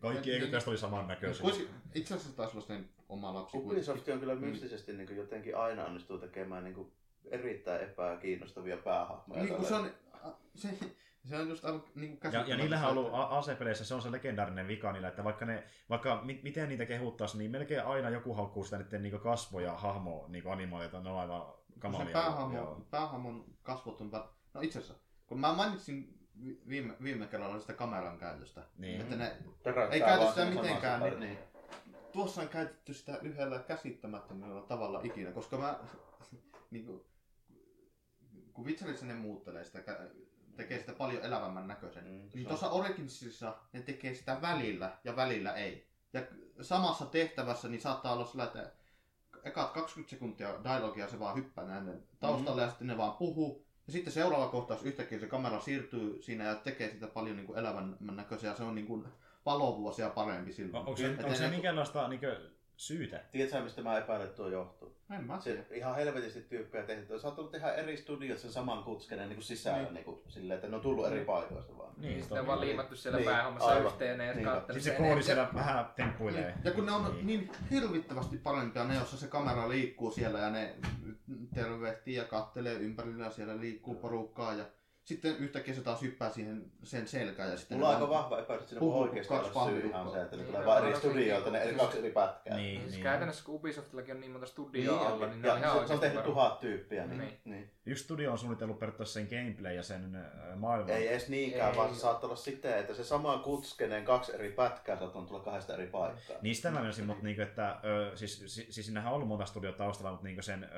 Kaikki 0.00 0.30
niin- 0.30 0.40
eikö 0.42 0.50
tästä 0.52 0.70
oli 0.70 0.78
samannäköisiä. 0.78 1.46
Itse 1.94 2.14
asiassa 2.14 2.36
taisi 2.36 2.56
olla 2.56 2.66
sen 2.66 2.88
oma 3.08 3.34
lapsi. 3.34 3.56
Ubisoft 3.56 4.08
on 4.08 4.20
kyllä 4.20 4.34
Mm. 4.34 4.40
mystisesti 4.40 4.92
niin 4.92 5.06
kuin 5.06 5.16
jotenkin 5.18 5.56
aina 5.56 5.84
onnistuu 5.84 6.18
tekemään 6.18 6.64
niin 6.64 6.74
kuin 6.74 6.92
erittäin 7.30 7.82
epäkiinnostavia 7.84 8.76
päähahmoja. 8.76 9.42
Niin, 9.44 9.54
kun 9.56 9.64
se 9.64 9.74
on, 9.74 9.90
se, 10.54 10.68
se 11.24 11.36
on 11.38 11.48
just 11.48 11.64
aivan 11.64 11.84
niin 11.94 12.18
Ja, 12.32 12.44
ja 12.46 12.56
niillähän 12.56 12.90
on 12.90 12.98
ollut 12.98 13.12
asepeleissä, 13.14 13.84
se 13.84 13.94
on 13.94 14.02
se 14.02 14.12
legendaarinen 14.12 14.68
vika 14.68 14.92
niillä, 14.92 15.08
että 15.08 15.24
vaikka, 15.24 15.44
ne, 15.44 15.64
vaikka 15.90 16.20
mi- 16.24 16.40
miten 16.42 16.68
niitä 16.68 16.86
kehuttaisiin, 16.86 17.38
niin 17.38 17.50
melkein 17.50 17.84
aina 17.84 18.10
joku 18.10 18.34
haukkuu 18.34 18.64
sitä 18.64 18.78
niiden 18.78 19.02
niinku 19.02 19.18
kasvoja, 19.18 19.72
hahmo, 19.76 20.24
niinku 20.28 20.48
animaaleita, 20.50 21.00
ne 21.00 21.10
on 21.10 21.18
aivan 21.20 21.42
se 21.74 21.80
kamalia. 21.80 22.12
päähahmo, 22.12 22.56
Joo. 22.56 22.80
päähahmon 22.90 23.44
kasvot 23.62 24.00
on... 24.00 24.10
No 24.54 24.60
itse 24.60 24.78
asiassa, 24.78 25.02
kun 25.26 25.40
mä 25.40 25.52
mainitsin 25.52 26.18
vi- 26.44 26.60
viime, 26.68 26.94
viime 27.02 27.26
kerralla 27.26 27.58
sitä 27.60 27.72
kameran 27.72 28.18
käytöstä, 28.18 28.62
Niin. 28.78 29.00
että 29.00 29.16
ne, 29.16 29.36
Täräyttää 29.62 29.94
ei 29.94 30.00
käytä 30.00 30.30
sitä 30.30 30.44
mitenkään, 30.44 31.02
niin- 31.02 31.38
pari- 31.38 31.38
tuossa 32.12 32.42
on 32.42 32.48
käytetty 32.48 32.94
sitä 32.94 33.18
yhdellä 33.22 33.58
käsittämättömällä 33.58 34.60
tavalla 34.62 35.00
ikinä, 35.02 35.32
koska 35.32 35.56
mä 35.58 35.78
niin 36.70 36.86
kuin, 36.86 37.04
kun 38.52 38.64
Witcherissa 38.66 39.06
ne 39.06 39.14
muuttelee 39.14 39.64
sitä 39.64 39.82
tekee 40.56 40.78
sitä 40.78 40.92
paljon 40.92 41.22
elävämmän 41.24 41.66
näköisen. 41.68 42.04
Mm, 42.04 42.28
niin 42.34 42.46
tuossa 42.48 42.70
Originsissa 42.70 43.56
ne 43.72 43.82
tekee 43.82 44.14
sitä 44.14 44.38
välillä 44.42 44.98
ja 45.04 45.16
välillä 45.16 45.52
ei. 45.52 45.88
Ja 46.12 46.22
samassa 46.60 47.06
tehtävässä 47.06 47.68
niin 47.68 47.80
saattaa 47.80 48.12
olla 48.12 48.24
sillä, 48.26 48.44
että 48.44 48.72
ekat 49.44 49.70
20 49.72 50.10
sekuntia 50.10 50.64
dialogia 50.64 51.08
se 51.08 51.18
vaan 51.18 51.36
hyppää 51.36 51.64
näiden 51.64 52.02
taustalle 52.20 52.62
ja 52.62 52.68
sitten 52.68 52.86
ne 52.86 52.96
vaan 52.96 53.12
puhuu. 53.16 53.66
Ja 53.86 53.92
sitten 53.92 54.12
seuraava 54.12 54.48
kohtaus 54.48 54.82
yhtäkkiä 54.82 55.18
se 55.18 55.26
kamera 55.26 55.60
siirtyy 55.60 56.22
siinä 56.22 56.44
ja 56.44 56.54
tekee 56.54 56.90
sitä 56.90 57.06
paljon 57.06 57.36
niin 57.36 57.46
kuin 57.46 57.58
elävän 57.58 57.96
näköisiä 58.00 58.50
ja 58.50 58.56
se 58.56 58.62
on 58.62 58.74
niin 58.74 58.86
kuin 58.86 59.04
palovuosia 59.44 60.10
parempi 60.10 60.52
silloin. 60.52 60.74
On- 60.82 60.88
Onko 60.88 60.96
se, 61.00 61.06
Että 61.10 61.24
onko 61.26 61.36
se 61.36 61.44
ne- 61.44 61.50
minkäänlaista 61.50 62.08
niin 62.08 62.20
syytä? 62.76 63.20
Tiedätkö 63.30 63.60
mistä 63.62 63.82
mä 63.82 63.98
epäilen, 63.98 64.24
että 64.26 64.36
tuo 64.36 64.48
johtuu? 64.48 64.96
En 65.10 65.24
mä 65.24 65.38
tiedä. 65.44 65.62
Se 65.62 65.76
ihan 65.76 65.94
helvetisti 65.94 66.40
tyyppejä 66.40 66.84
tehty. 66.84 67.18
Sä 67.18 67.26
oot 67.26 67.36
tullut 67.36 67.52
tehdä 67.52 67.72
eri 67.72 67.96
studiot 67.96 68.38
sen 68.38 68.52
saman 68.52 68.84
kutskeneen 68.84 69.28
niin 69.28 69.36
kuin 69.36 69.44
sisällä, 69.44 69.82
Niin. 69.82 69.94
niin. 69.94 70.04
kuin, 70.04 70.20
silleen, 70.28 70.54
että 70.56 70.68
ne 70.68 70.76
on 70.76 70.82
tullut 70.82 71.06
eri 71.06 71.24
paikoista 71.24 71.78
vaan. 71.78 71.92
Niin, 71.96 72.12
sitten 72.12 72.28
toki. 72.28 72.40
on 72.40 72.46
vaan 72.46 72.60
liimattu 72.60 72.96
siellä 72.96 73.18
Niin, 73.18 73.30
päähommassa 73.30 73.68
aivan. 73.68 73.86
yhteen 73.92 74.20
ja 74.26 74.34
Niin. 74.34 74.44
katsonut 74.44 74.72
Siis 74.72 74.84
se 74.84 74.90
koodi 75.02 75.22
siellä 75.22 75.48
vähän 75.54 75.86
temppuilee. 75.96 76.54
Ja 76.64 76.70
kun 76.70 76.86
ne 76.86 76.92
on 76.92 77.18
niin 77.26 77.50
hirvittävästi 77.70 78.36
parempia, 78.36 78.84
ne 78.84 78.94
jossa 78.94 79.16
se 79.16 79.26
kamera 79.26 79.68
liikkuu 79.68 80.10
siellä 80.10 80.38
ja 80.38 80.50
ne 80.50 80.74
tervehtii 81.54 82.14
ja 82.14 82.24
kattelee 82.24 82.74
ympärillä 82.74 83.24
ja 83.24 83.30
siellä 83.30 83.60
liikkuu 83.60 83.94
porukkaa 83.94 84.54
ja 84.54 84.64
sitten 85.04 85.36
yhtäkkiä 85.36 85.74
se 85.74 85.80
taas 85.80 86.02
hyppää 86.02 86.30
siihen 86.30 86.72
sen 86.82 87.08
selkään 87.08 87.50
ja 87.50 87.56
sitten 87.56 87.78
Mulla 87.78 87.88
on 87.88 87.94
aika 87.94 88.08
vahva 88.08 88.38
epäilys, 88.38 88.62
että 88.62 88.70
siinä 88.80 88.94
oikeasti 88.94 89.34
kaksi 89.34 89.58
syy 89.80 89.86
ihan 89.88 90.10
se, 90.10 90.22
että 90.22 90.36
ne 90.36 90.42
Niin, 90.42 90.52
tulee 90.52 90.66
vaan 90.66 90.82
no, 90.82 90.88
eri 90.88 90.98
studioilta, 90.98 91.50
ne 91.50 91.58
eri 91.58 91.68
siis- 91.70 91.80
kaksi 91.82 91.98
eri 91.98 92.10
pätkää. 92.10 92.56
Niin, 92.56 92.80
Siis 92.80 92.92
niin. 92.92 93.02
käytännössä 93.02 93.44
kun 93.44 93.54
Ubisoftillakin 93.54 94.14
on 94.14 94.20
niin 94.20 94.30
monta 94.30 94.44
Niin, 94.46 94.52
studioa 94.52 95.08
alla, 95.08 95.26
niin 95.26 95.42
ne 95.42 95.52
on 95.52 95.58
ihan 95.58 95.80
se, 95.80 95.86
se 95.86 95.92
on 95.94 96.00
tehnyt 96.00 96.16
varmaan- 96.16 96.34
tuhat 96.34 96.60
tyyppiä. 96.60 97.06
Niin, 97.06 97.18
Niin. 97.20 97.40
niin. 97.44 97.70
Yksi 97.86 98.04
studio 98.04 98.32
on 98.32 98.38
suunnitellut 98.38 98.78
periaatteessa 98.78 99.14
sen 99.14 99.28
gameplay 99.30 99.74
ja 99.74 99.82
sen 99.82 100.18
maailman. 100.56 100.90
Ei 100.90 101.08
edes 101.08 101.28
niinkään, 101.28 101.70
Ei. 101.70 101.76
vaan 101.76 101.94
se 101.94 102.00
saattaa 102.00 102.28
olla 102.28 102.36
siten, 102.36 102.78
että 102.78 102.94
se 102.94 103.04
sama 103.04 103.38
kutskeneen 103.38 104.04
kaksi 104.04 104.32
eri 104.34 104.52
pätkää 104.52 104.98
saattaa 104.98 105.22
tulla 105.26 105.40
kahdesta 105.40 105.74
eri 105.74 105.86
paikkaa. 105.86 106.36
Niistä 106.42 106.70
mä 106.70 106.80
menisin, 106.80 107.06
mutta 107.06 107.22
niinku, 107.24 107.42
että 107.42 107.76
siis, 108.14 108.38
siis, 108.38 108.54
siis 108.74 108.86
siinähän 108.86 109.08
on 109.10 109.14
ollut 109.16 109.28
monta 109.28 109.46
studiota 109.46 109.78
taustalla, 109.78 110.10
mutta 110.10 110.24
niinku 110.24 110.42
sen 110.42 110.68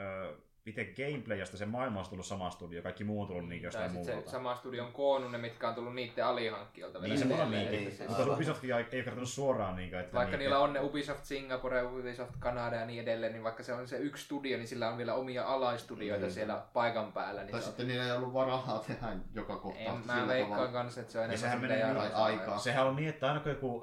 itse 0.66 0.84
gameplayasta 0.84 1.56
se 1.56 1.66
maailma 1.66 2.00
on 2.00 2.06
tullut 2.10 2.26
sama 2.26 2.50
studio, 2.50 2.82
kaikki 2.82 3.04
muu 3.04 3.20
on 3.22 3.26
tullut 3.28 3.48
Tai 3.48 3.62
jostain 3.62 3.90
sitten 3.90 4.04
se 4.04 4.10
muualta. 4.10 4.30
sama 4.30 4.54
studio 4.54 4.84
on 4.84 4.92
koonnut 4.92 5.32
ne, 5.32 5.38
mitkä 5.38 5.68
on 5.68 5.74
tullut 5.74 5.94
niiden 5.94 6.26
alihankkijoilta. 6.26 6.98
Niin 6.98 7.18
se 7.18 7.24
edelleen. 7.24 7.50
niin, 7.50 7.70
niin. 7.70 8.08
mutta. 8.08 8.32
Ubisoft 8.34 8.64
ei, 8.64 8.72
ei 8.72 9.02
kertonut 9.02 9.28
suoraan 9.28 9.76
niinku, 9.76 9.96
että 9.96 10.14
Vaikka 10.16 10.36
niillä 10.36 10.58
on 10.58 10.72
ne 10.72 10.80
Ubisoft 10.80 11.24
Singapore, 11.24 11.82
Ubisoft 11.82 12.32
Kanada 12.38 12.76
ja 12.76 12.86
niin 12.86 13.02
edelleen, 13.02 13.32
niin 13.32 13.42
vaikka 13.44 13.62
se 13.62 13.72
on 13.72 13.88
se 13.88 13.96
yksi 13.96 14.24
studio, 14.24 14.56
niin 14.56 14.68
sillä 14.68 14.88
on 14.88 14.98
vielä 14.98 15.14
omia 15.14 15.44
alaistudioita 15.44 16.22
Niin. 16.24 16.32
siellä 16.34 16.62
paikan 16.72 17.12
päällä. 17.12 17.42
Niin 17.42 17.50
Tai 17.52 17.60
se 17.60 17.64
on- 17.66 17.70
sitten 17.70 17.88
niillä 17.88 18.04
ei 18.04 18.12
ollut 18.12 18.32
varaa 18.32 18.84
tehdä 18.86 19.06
joka 19.34 19.56
kohtaa. 19.56 19.82
en, 19.94 20.06
mä 20.06 20.28
veikkaan 20.28 20.72
kanssa, 20.72 21.00
että 21.00 21.12
se 21.12 21.18
on 21.18 21.24
enemmän 21.24 21.40
sehän 21.40 21.60
menee 21.60 21.84
aikaa. 22.14 22.58
Sehän 22.58 22.86
on 22.86 22.96
niin, 22.96 23.08
että 23.08 23.28
aina 23.28 23.40
kun 23.40 23.52
joku 23.52 23.82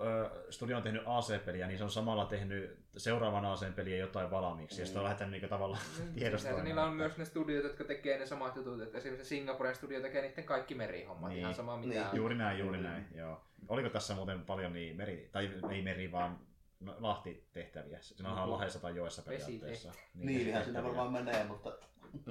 studio 0.49 0.77
on 0.77 0.83
tehnyt 0.83 1.03
AC-peliä, 1.05 1.67
niin 1.67 1.77
se 1.77 1.83
on 1.83 1.89
samalla 1.91 2.25
tehnyt 2.25 2.82
seuraavan 2.97 3.45
AC-peliä 3.45 3.97
jotain 3.97 4.31
valmiiksi, 4.31 4.81
ja 4.81 4.85
sitä 4.85 4.99
on 4.99 5.03
lähettänyt 5.03 5.31
niinku 5.31 5.47
tavallaan 5.47 5.81
Niin, 5.99 6.13
tiedostamaan. 6.13 6.55
siis 6.55 6.63
Niillä 6.65 6.83
on 6.83 6.93
myös 6.93 7.17
ne 7.17 7.25
studiot, 7.25 7.63
jotka 7.63 7.83
tekee 7.83 8.19
ne 8.19 8.25
samat 8.25 8.55
jutut. 8.55 8.81
Että 8.81 8.97
esimerkiksi 8.97 9.29
Singaporen 9.29 9.75
studio 9.75 10.01
tekee 10.01 10.21
niiden 10.21 10.43
kaikki 10.43 10.75
merihommat. 10.75 11.29
Niin. 11.29 11.39
Ihan 11.39 11.55
sama 11.55 11.77
mitä. 11.77 11.89
Niin. 11.93 12.05
Juuri 12.13 12.35
näin, 12.35 12.59
juuri 12.59 12.77
Mm. 12.77 12.83
näin, 12.83 13.05
joo. 13.15 13.41
Oliko 13.67 13.89
tässä 13.89 14.15
muuten 14.15 14.41
paljon 14.45 14.73
niin 14.73 14.95
meri, 14.97 15.29
tai 15.31 15.51
ei 15.71 15.81
meri, 15.81 16.11
vaan 16.11 16.39
no, 16.79 16.95
Lahti-tehtäviä? 16.99 17.97
Siinä 18.01 18.29
onhan 18.29 18.51
Lahdessa 18.51 18.79
tai 18.79 18.95
joessa 18.95 19.21
periaatteessa. 19.21 19.91
Niinhän 20.13 20.35
sinne 20.43 20.53
vesitehtäviä. 20.59 20.83
varmaan 20.83 21.11
menee, 21.25 21.43
mutta 21.43 21.71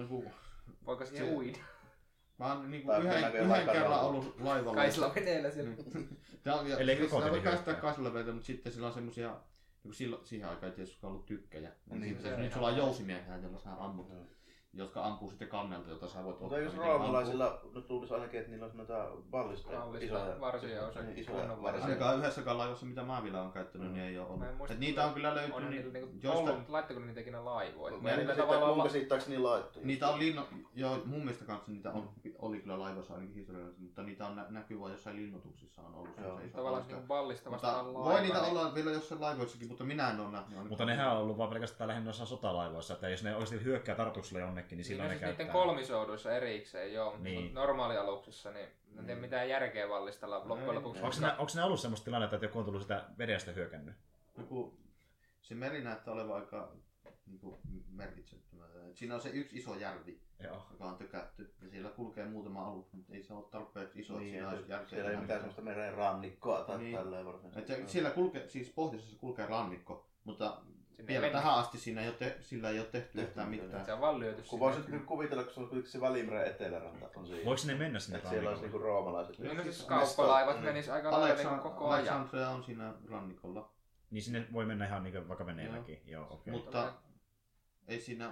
kun 0.08 0.30
Voiko 0.86 1.06
siihen 1.06 1.26
Se- 1.26 1.32
uida? 1.34 1.58
Mä 2.38 2.52
oon 2.54 2.70
niinku 2.70 2.92
yhden, 2.92 3.34
yhden 3.34 3.66
kerran 3.72 4.00
ollut 4.00 4.40
laivalla. 4.40 4.74
Kaisla 4.76 5.12
veneellä 5.14 5.50
siellä. 5.50 5.72
Ellei 6.78 6.96
siis 6.96 7.10
koko 7.10 7.22
sitä 7.22 7.30
voi 7.32 7.40
käyttää 7.40 7.64
hyökkää. 7.74 7.74
kaisuleveitä, 7.90 8.32
mutta 8.32 8.46
sitten 8.46 8.72
sillä 8.72 8.86
on 8.86 8.92
semmosia, 8.92 9.36
niin 9.84 9.94
silloin, 9.94 10.26
siihen 10.26 10.48
aikaan 10.48 10.70
ei 10.70 10.76
tietysti 10.76 11.06
ollut 11.06 11.26
tykkejä. 11.26 11.72
Niin, 11.90 12.00
Niin, 12.00 12.22
se 12.22 12.36
nyt 12.36 12.52
sulla 12.52 12.66
on 12.66 12.76
jousimiehiä, 12.76 13.36
joilla 13.36 13.58
sä 13.58 13.84
ammut, 13.84 14.08
Mm. 14.10 14.26
Jotka 14.74 15.04
ampuu 15.04 15.28
sitten 15.30 15.48
kannelta, 15.48 15.90
jota 15.90 16.08
sä 16.08 16.24
voit 16.24 16.40
Mutta 16.40 16.58
jos 16.58 16.76
roomalaisilla 16.76 17.60
nyt 17.74 17.90
luulisi 17.90 18.14
ainakin, 18.14 18.38
että 18.40 18.50
niillä 18.50 18.64
olisi 18.64 18.76
noita 18.76 19.06
ballista, 19.30 19.70
Ballista, 19.70 20.04
isoja 20.06 20.40
varsoja 20.40 20.86
osa- 20.86 21.02
niin, 21.02 21.18
isoja 21.18 21.38
kunnon 21.40 21.62
varsoja. 21.62 21.84
Ainakaan 21.84 22.18
yhdessäkään 22.18 22.58
laivossa, 22.58 22.86
mitä 22.86 23.02
mä 23.02 23.22
vielä 23.22 23.40
olen 23.40 23.52
käyttänyt, 23.52 23.88
Mm. 23.88 23.94
niin 23.94 24.04
ei 24.06 24.18
ole 24.18 24.26
ollut. 24.28 24.70
Et 24.70 24.78
niitä 24.78 25.04
on 25.06 25.14
kyllä 25.14 25.34
löytynyt, 25.34 25.58
niin, 25.60 25.70
niillä 25.70 25.92
niinku 25.92 26.18
joista, 26.22 26.40
ollut, 26.40 26.56
mutta 26.56 26.72
laittako 26.72 27.00
ne 27.00 27.06
niitä 27.06 27.20
ikinä 27.20 27.44
Mä 28.02 28.08
niillä 28.10 28.24
käsittääkseni- 28.34 28.36
tavallaan 28.46 28.76
mun 28.76 28.86
käsittääkseni 28.86 29.36
niin 29.36 29.44
laittu. 29.44 29.80
niitä 29.82 30.08
on 30.08 30.18
linno, 30.18 30.46
joo, 30.74 30.98
mun 31.04 31.18
mielestä 31.20 31.44
kanssa 31.44 31.72
niitä 31.72 31.90
on, 31.90 32.10
oli 32.38 32.60
kyllä 32.60 32.78
laivoissa 32.78 33.14
ainakin 33.14 33.34
historiallisesti, 33.34 33.82
mutta 33.82 34.02
niitä 34.02 34.26
on 34.26 34.36
nä- 34.36 34.46
näkyy 34.50 34.80
vain 34.80 34.92
jossain 34.92 35.16
linnoituksissa 35.16 35.82
on 35.82 35.94
ollut 35.94 36.16
Joo. 36.18 36.26
isoja 36.38 36.48
tavallaan 36.48 36.72
laivoja. 36.74 36.96
niinku 36.96 37.06
ballista 37.08 37.50
Mutta 37.50 37.66
vastaan 37.66 37.94
voi 37.94 38.20
niitä 38.20 38.40
niin- 38.40 38.50
olla 38.58 38.74
vielä 38.74 38.90
jossain 38.90 39.20
laivoissakin, 39.20 39.68
mutta 39.68 39.84
minä 39.84 40.10
en 40.10 40.20
ole 40.20 40.30
nähnyt. 40.30 40.68
Mutta 40.68 40.84
nehän 40.84 41.10
on 41.12 41.16
ollut 41.18 41.38
vaan 41.38 41.50
pelkästään 41.50 41.88
lähinnä 41.88 42.08
jossain 42.08 42.26
sotalaivoissa, 42.26 42.94
että 42.94 43.08
jos 43.08 43.22
ne 43.22 43.36
oikeasti 43.36 43.64
hyökkää 43.64 43.94
tarkoituksella 43.94 44.40
jonnekin, 44.40 44.61
niin 44.70 44.84
Siinä 44.84 44.84
silloin 44.84 45.04
on 45.04 45.08
ne 45.10 45.14
siis 45.14 45.20
käyttää. 45.20 45.46
niiden 45.46 45.52
kolmisouduissa 45.52 46.32
erikseen, 46.36 46.92
joo. 46.92 47.10
Niin. 47.18 47.22
Niin. 47.22 47.54
Normaalialuksissa, 47.54 48.50
niin 48.50 48.68
en 48.98 49.04
tiedä 49.06 49.20
mitään 49.20 49.48
järkeä 49.48 49.88
vallistella 49.88 50.38
loppujen 50.38 50.68
Ei. 50.68 50.74
lopuksi. 50.74 51.02
Onko 51.02 51.16
ne, 51.20 51.26
onko 51.38 51.52
ne 51.54 51.64
ollut 51.64 51.80
semmoista 51.80 52.04
tilannetta, 52.04 52.36
että 52.36 52.46
joku 52.46 52.58
on 52.58 52.64
tullut 52.64 52.82
sitä 52.82 53.04
vedestä 53.18 53.52
hyökännyt? 53.52 53.94
Joku, 54.38 54.78
se 55.42 55.54
meri 55.54 55.84
näyttää 55.84 56.14
olevan 56.14 56.40
aika 56.40 56.72
niin 57.26 57.84
merkitsettömä. 57.90 58.64
Et 58.90 58.96
Siinä 58.96 59.14
on 59.14 59.20
se 59.20 59.28
yksi 59.28 59.56
iso 59.56 59.74
järvi, 59.76 60.20
Joo. 60.44 60.66
joka 60.70 60.84
on 60.84 60.96
tykätty. 60.96 61.54
Ja 61.62 61.68
siellä 61.68 61.90
kulkee 61.90 62.24
muutama 62.26 62.66
alus, 62.66 62.92
mutta 62.92 63.12
ei 63.14 63.22
se 63.22 63.34
ole 63.34 63.44
tarpeeksi 63.50 64.00
iso, 64.00 64.12
että 64.12 64.22
Niin, 64.24 64.34
siinä 64.34 64.52
että 64.52 64.72
järkeä. 64.72 64.88
siellä 64.88 65.10
ei 65.10 65.16
mitään 65.16 65.40
semmoista 65.40 65.62
meren 65.62 65.94
rannikkoa 65.94 66.64
tai 66.64 66.78
Niin. 66.78 66.96
tälleen 66.96 67.26
varsinaisesti. 67.26 67.72
Et 67.72 67.86
se, 67.86 67.92
siellä 67.92 68.10
kulkee, 68.10 68.48
siis 68.48 68.70
pohjoisessa 68.70 69.18
kulkee 69.18 69.46
rannikko, 69.46 70.06
mutta 70.24 70.60
vielä 70.98 71.20
mennään. 71.20 71.32
tähän 71.44 71.58
asti 71.58 71.78
siinä 71.78 72.00
ei 72.00 72.08
ole 72.08 72.16
te, 72.16 72.36
sillä 72.40 72.70
ei 72.70 72.78
ole 72.78 72.86
tehty 72.86 73.20
yhtään 73.22 73.48
mitään. 73.48 73.84
Se 73.84 73.92
on 73.92 74.00
vaan 74.00 74.18
lyöty 74.20 74.36
Kun 74.36 74.44
sinne. 74.44 74.60
voisit 74.60 74.88
nyt 74.88 75.04
kuvitella, 75.04 75.44
kun 75.44 75.52
se 75.52 75.60
on 75.60 75.66
kuitenkin 75.68 75.92
se 75.92 76.00
Välimeren 76.00 76.46
eteläranta 76.46 77.08
on 77.16 77.26
siinä. 77.26 77.44
Voiko 77.44 77.62
ne 77.66 77.74
mennä 77.74 77.98
sinne 77.98 78.16
Että 78.18 78.30
siellä 78.30 78.48
olisi 78.50 78.62
rannikolle? 78.62 78.84
niinku 78.84 79.02
roomalaiset. 79.02 79.38
Niin 79.38 79.56
no 79.56 79.62
siis 79.62 79.82
kauppalaivat 79.82 80.54
niin. 80.56 80.64
menis 80.64 80.88
aika 80.88 81.10
lailla 81.10 81.26
Aleksan, 81.26 81.52
niinku 81.52 81.68
koko 81.68 81.84
ajan. 81.90 81.94
Aleksandria 81.98 82.48
on 82.50 82.64
siinä 82.64 82.94
rannikolla, 83.10 83.70
Niin 84.10 84.22
sinne 84.22 84.46
voi 84.52 84.66
mennä 84.66 84.86
ihan 84.86 85.02
niin 85.02 85.28
vaikka 85.28 85.46
veneelläkin. 85.46 86.02
Joo, 86.06 86.26
okei. 86.30 86.52
mutta 86.52 86.92
ei 87.88 88.00
siinä 88.00 88.30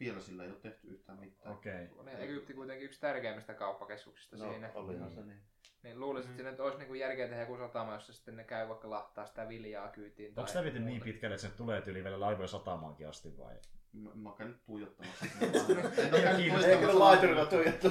vielä 0.00 0.20
sillä 0.20 0.44
ei 0.44 0.50
ole 0.50 0.58
tehty 0.58 0.86
yhtään 0.88 1.18
mitään. 1.20 1.54
Okei. 1.54 1.88
On 1.96 2.08
Egypti 2.08 2.54
kuitenkin 2.54 2.84
yksi 2.86 3.00
tärkeimmistä 3.00 3.54
kauppakeskuksista 3.54 4.36
No, 4.36 4.50
siinä. 4.50 4.70
olihan 4.74 5.10
se 5.10 5.22
niin. 5.24 5.40
Niin 5.82 6.00
luulisin, 6.00 6.30
Mm. 6.30 6.38
että 6.40 6.50
siinä 6.50 6.64
olisi 6.64 6.78
niinku 6.78 6.94
järkeä 6.94 7.28
tehdä 7.28 7.40
joku 7.42 7.56
satama, 7.56 7.94
jossa 7.94 8.12
sitten 8.12 8.36
ne 8.36 8.44
käy 8.44 8.68
vaikka 8.68 8.90
lahtaa 8.90 9.26
sitä 9.26 9.48
viljaa 9.48 9.88
kyytiin. 9.88 10.28
Onko 10.28 10.42
tai 10.42 10.52
tämä 10.52 10.62
viety 10.64 10.78
niin 10.78 11.02
pitkälle, 11.02 11.34
että 11.34 11.48
se 11.48 11.54
tulee 11.56 11.82
tyyli 11.82 12.04
vielä 12.04 12.20
laivoja 12.20 12.48
satamaankin 12.48 13.08
asti 13.08 13.38
vai? 13.38 13.54
Mä, 13.92 14.10
mä 14.14 14.30
käyn 14.38 14.50
nyt 14.50 14.64
tuijottamassa. 14.64 15.26
Ei 16.66 16.78
kyllä 16.78 16.98
laiturilla 16.98 17.46
tuijattu. 17.46 17.90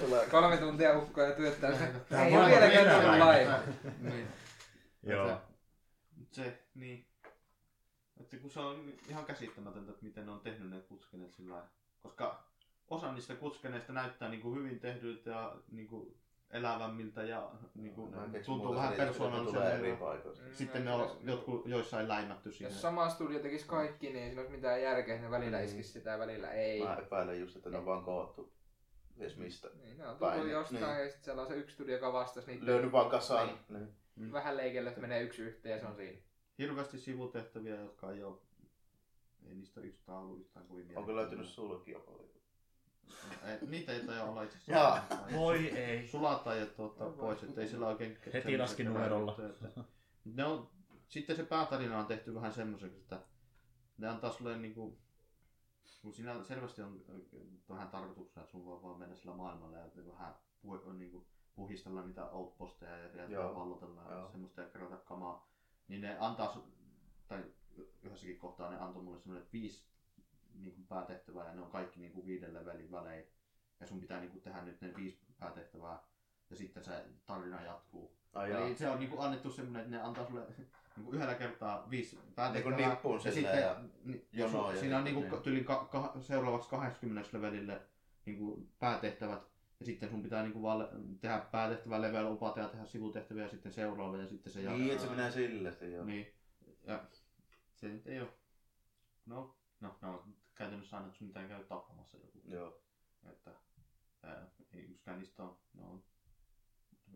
Tulee. 0.00 0.26
Kolme 0.30 0.56
tuntia 0.56 0.98
ukkoa 0.98 1.24
ja 1.24 1.54
sitä. 1.54 1.72
Tää 2.08 2.26
Ei 2.26 2.36
ole 2.36 2.46
vieläkään 2.46 2.86
minä 2.86 3.00
tullut 3.02 3.18
laiva. 3.18 3.58
niin. 4.00 4.28
Joo. 5.02 5.40
Se, 6.32 6.62
niin. 6.74 7.06
Että 8.20 8.36
kun 8.36 8.50
se 8.50 8.60
on 8.60 8.92
ihan 9.08 9.24
käsittämätöntä, 9.24 9.90
että 9.92 10.04
miten 10.04 10.26
ne 10.26 10.32
on 10.32 10.40
tehnyt 10.40 10.70
ne 10.70 10.80
kutskeneet 10.80 11.32
sillä 11.32 11.52
lailla. 11.54 11.68
Koska 12.00 12.44
osa 12.88 13.12
niistä 13.12 13.34
kutskeneista 13.34 13.92
näyttää 13.92 14.28
niin 14.28 14.40
kuin 14.42 14.58
hyvin 14.58 14.80
tehdyiltä 14.80 15.30
ja 15.30 15.56
niin 15.70 15.88
kuin 15.88 16.16
elävämmiltä 16.50 17.22
ja 17.22 17.50
niin 17.74 17.94
kuin 17.94 18.12
keksi 18.32 18.46
tuntuu 18.46 18.66
muuta 18.66 18.80
vähän 18.82 18.94
persoonalliselta. 18.96 19.96
paikoista. 20.04 20.44
Mm, 20.44 20.52
Sitten 20.54 20.84
ne 20.84 20.90
no, 20.90 20.96
on 20.96 21.02
jos- 21.02 21.18
jotkut 21.22 21.66
joissain 21.66 22.08
läimätty 22.08 22.52
siihen. 22.52 22.72
Jos 22.72 22.82
sama 22.82 23.08
studio 23.08 23.38
tekisi 23.38 23.66
kaikki, 23.66 24.06
niin 24.06 24.16
ei 24.22 24.28
siinä 24.28 24.40
olisi 24.40 24.56
mitään 24.56 24.82
järkeä, 24.82 25.14
että 25.14 25.26
ne 25.26 25.30
välillä 25.30 25.58
Mm. 25.58 25.64
iskisi 25.64 25.92
sitä 25.92 26.10
ja 26.10 26.18
välillä 26.18 26.50
ei. 26.50 26.84
Mä 26.84 26.94
epäilen 26.96 27.40
just, 27.40 27.56
että 27.56 27.70
ne 27.70 27.78
on 27.78 27.86
vaan 27.86 28.04
koottu. 28.04 28.52
Ties 29.18 29.36
mistä. 29.36 29.68
Niin, 29.84 29.98
ne 29.98 30.08
on 30.08 30.16
Päin, 30.16 30.34
tullut 30.34 30.52
jostain 30.52 30.82
niin. 30.84 30.98
ja 30.98 31.04
sitten 31.08 31.24
siellä 31.24 31.42
on 31.42 31.48
se 31.48 31.54
yksi 31.54 31.74
studio, 31.74 31.94
joka 31.94 32.12
vastasi 32.12 32.46
niitä. 32.50 32.66
Löydy 32.66 32.92
vaan 32.92 33.10
kasaan. 33.10 33.58
Niin. 33.68 33.88
Mm. 34.16 34.32
Vähän 34.32 34.56
leikelle, 34.56 34.88
että 34.88 35.00
menee 35.00 35.22
yksi 35.22 35.42
yhteen 35.42 35.72
ja 35.72 35.80
se 35.80 35.86
on 35.86 35.96
siinä. 35.96 36.18
Hirveästi 36.58 36.98
sivutehtäviä, 36.98 37.74
jotka 37.80 38.12
ei 38.12 38.22
ole... 38.24 38.36
Ei 39.48 39.54
niistä 39.54 39.80
yhtään 39.80 40.18
ollut 40.18 40.40
yhtään 40.40 40.66
kovin 40.66 40.98
Onko 40.98 41.16
löytynyt 41.16 41.46
sulki 41.48 41.90
jopa? 41.90 42.12
Ei, 43.44 43.58
niitä 43.68 43.92
ei 43.92 44.00
taida 44.06 44.24
olla 44.24 44.42
itse 44.42 44.58
asiassa. 44.58 45.16
Voi 45.36 45.68
ei. 45.68 46.08
Sulata 46.08 46.54
ja 46.54 46.66
tuottaa 46.66 47.10
pois, 47.10 47.42
ettei 47.42 47.68
sillä 47.68 47.86
oikein... 47.86 48.10
Heti 48.10 48.32
semmoiset 48.32 48.60
laski 48.60 48.84
numerolla. 48.84 49.36
että- 49.50 49.84
Ne 50.24 50.44
on, 50.44 50.68
sitten 51.08 51.36
se 51.36 51.42
päätarina 51.44 51.98
on 51.98 52.06
tehty 52.06 52.34
vähän 52.34 52.52
semmoiseksi, 52.52 52.98
että 52.98 53.20
ne 53.98 54.08
antaa 54.08 54.32
sulle 54.32 54.56
niinku... 54.58 54.98
Kun 56.02 56.14
siinä 56.14 56.44
selvästi 56.44 56.82
on 56.82 57.04
äh, 57.10 57.40
vähän 57.68 57.88
tarkoituksena, 57.88 58.42
että 58.44 58.50
sun 58.52 58.64
voi 58.64 58.82
vaan 58.82 58.98
mennä 58.98 59.14
sillä 59.16 59.34
maailmalla 59.34 59.76
ja 59.76 59.84
vähän 60.12 60.34
pu, 60.62 60.72
on 60.72 60.98
niinku 60.98 61.26
puhistella 61.54 62.02
niitä 62.02 62.30
outposteja 62.30 62.98
ja, 62.98 63.16
ja 63.16 63.24
Joo. 63.28 63.54
pallotella 63.54 64.02
ja 64.02 64.12
Joo. 64.18 64.30
semmoista 64.30 64.60
ja 64.60 64.68
kerätä 64.68 64.96
kamaa. 64.96 65.48
Niin 65.88 66.00
ne 66.00 66.16
antaa, 66.20 66.52
su- 66.54 66.70
tai 67.28 67.44
yhdessäkin 68.02 68.38
kohtaa 68.38 68.70
ne 68.70 68.78
antoi 68.78 69.02
mulle 69.02 69.18
semmoinen 69.20 69.48
viisi 69.52 69.86
niin 70.54 70.74
kuin 70.74 70.86
päätehtävää 70.86 71.46
ja 71.48 71.54
ne 71.54 71.60
on 71.62 71.70
kaikki 71.70 72.00
niin 72.00 72.12
kuin 72.12 72.26
viiden 72.26 72.54
levelin 72.54 72.90
välein. 72.90 73.24
Ja 73.80 73.86
sun 73.86 74.00
pitää 74.00 74.20
niin 74.20 74.30
kuin 74.30 74.42
tehdä 74.42 74.62
nyt 74.62 74.80
ne 74.80 74.92
viisi 74.96 75.18
päätehtävää 75.38 75.98
ja 76.50 76.56
sitten 76.56 76.84
se 76.84 77.04
tarina 77.26 77.62
jatkuu. 77.62 78.16
Ai 78.32 78.50
Eli 78.52 78.60
jaa. 78.68 78.76
se 78.76 78.88
on 78.90 78.98
niinku 78.98 79.20
annettu 79.20 79.50
semmoinen, 79.50 79.82
että 79.82 79.96
ne 79.96 80.02
antaa 80.02 80.26
sulle 80.26 80.46
niinku 80.96 81.12
yhdellä 81.12 81.34
kertaa 81.34 81.90
viisi 81.90 82.18
päätehtävää. 82.34 82.88
nippuun 82.88 83.20
ja 83.24 83.32
silleen 83.32 83.54
sitten 83.56 83.62
ja 83.62 83.80
ni- 84.04 84.26
jonoa 84.32 84.70
su- 84.70 84.74
ja 84.74 84.80
siinä 84.80 84.96
on 84.98 85.02
sitten 85.04 85.22
niinku 85.22 85.34
niin. 85.36 85.42
tyylin 85.44 85.64
ka- 85.64 85.88
ka- 85.92 86.14
seuraavaksi 86.20 86.68
20 86.68 87.30
levelille 87.32 87.80
niinku 88.26 88.66
päätehtävät. 88.78 89.50
Ja 89.80 89.86
sitten 89.86 90.10
sun 90.10 90.22
pitää 90.22 90.42
niinku 90.42 90.62
vaan 90.62 90.88
tehdä 91.20 91.38
päätehtävä 91.38 92.00
level 92.00 92.26
upata 92.32 92.60
ja 92.60 92.68
tehdä 92.68 92.84
sivutehtäviä 92.84 93.42
ja 93.42 93.48
sitten 93.48 93.72
seuraava 93.72 94.16
ja 94.16 94.26
sitten 94.26 94.52
se 94.52 94.60
Niin, 94.60 94.90
että 94.92 95.04
se 95.04 95.10
menee 95.10 95.30
sille 95.30 95.70
sitten 95.70 95.92
joo. 95.92 96.04
Niin. 96.04 96.26
Ja 96.84 97.04
se 97.74 97.88
nyt 97.88 98.06
ei 98.06 98.20
oo. 98.20 98.28
No, 99.26 99.56
no, 99.80 99.96
no 100.00 100.24
käytännössä 100.60 100.96
aina, 100.96 101.06
että 101.08 101.18
sun 101.18 101.28
pitää 101.28 101.48
käydä 101.48 101.64
tappamassa 101.64 102.16
joku. 102.16 102.40
Joo. 102.44 102.80
Että 103.30 103.50
ää, 104.22 104.46
ei 104.74 104.80
yksikään 104.80 105.18
niistä 105.18 105.42
on, 105.42 105.56
ne 105.74 105.84
on 105.84 106.02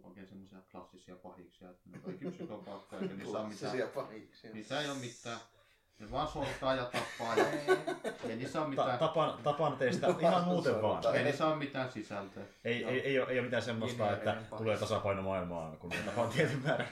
oikein 0.03 0.27
semmoisia 0.27 0.59
klassisia 0.73 1.16
pahiksia, 1.16 1.71
että 1.71 1.91
ne 1.91 1.97
on 1.97 2.03
kaikki 2.03 2.31
psykopaatteja, 2.31 3.03
eikä 3.03 3.15
niissä 3.15 3.39
ole 3.39 3.49
mitään, 3.49 3.71
Klassisia 3.73 3.87
pahiksia. 4.03 4.53
niissä 4.53 4.81
ei 4.81 4.91
ole 4.91 4.99
mitään. 4.99 5.39
Ne 5.99 6.11
vaan 6.11 6.29
sortaa 6.29 6.75
ja 6.75 6.85
tappaa 6.85 7.37
ja 7.37 7.47
ei 8.29 8.37
niissä 8.37 8.62
ole 8.62 8.77
Ta- 8.77 8.83
mitään, 8.83 8.99
tapaan, 8.99 9.43
tapaan 9.43 9.77
teistä 9.77 10.07
ihan 10.21 10.45
muuten 10.45 10.83
vaan. 10.83 11.16
ei 11.16 11.25
niissä 11.25 11.47
ole 11.47 11.57
mitään 11.57 11.93
sisältöä. 11.93 12.45
Ei, 12.65 12.85
ei, 12.85 13.01
ei, 13.01 13.21
ole, 13.21 13.31
ei 13.31 13.39
ole 13.39 13.45
mitään 13.45 13.62
semmoista, 13.62 14.12
että 14.12 14.33
pahis. 14.33 14.49
tulee 14.62 14.79
tasapaino 14.79 15.23
maailmaan, 15.23 15.77
kun 15.79 15.91
tapaa 16.05 16.27
tietyn 16.29 16.62
määrän. 16.62 16.89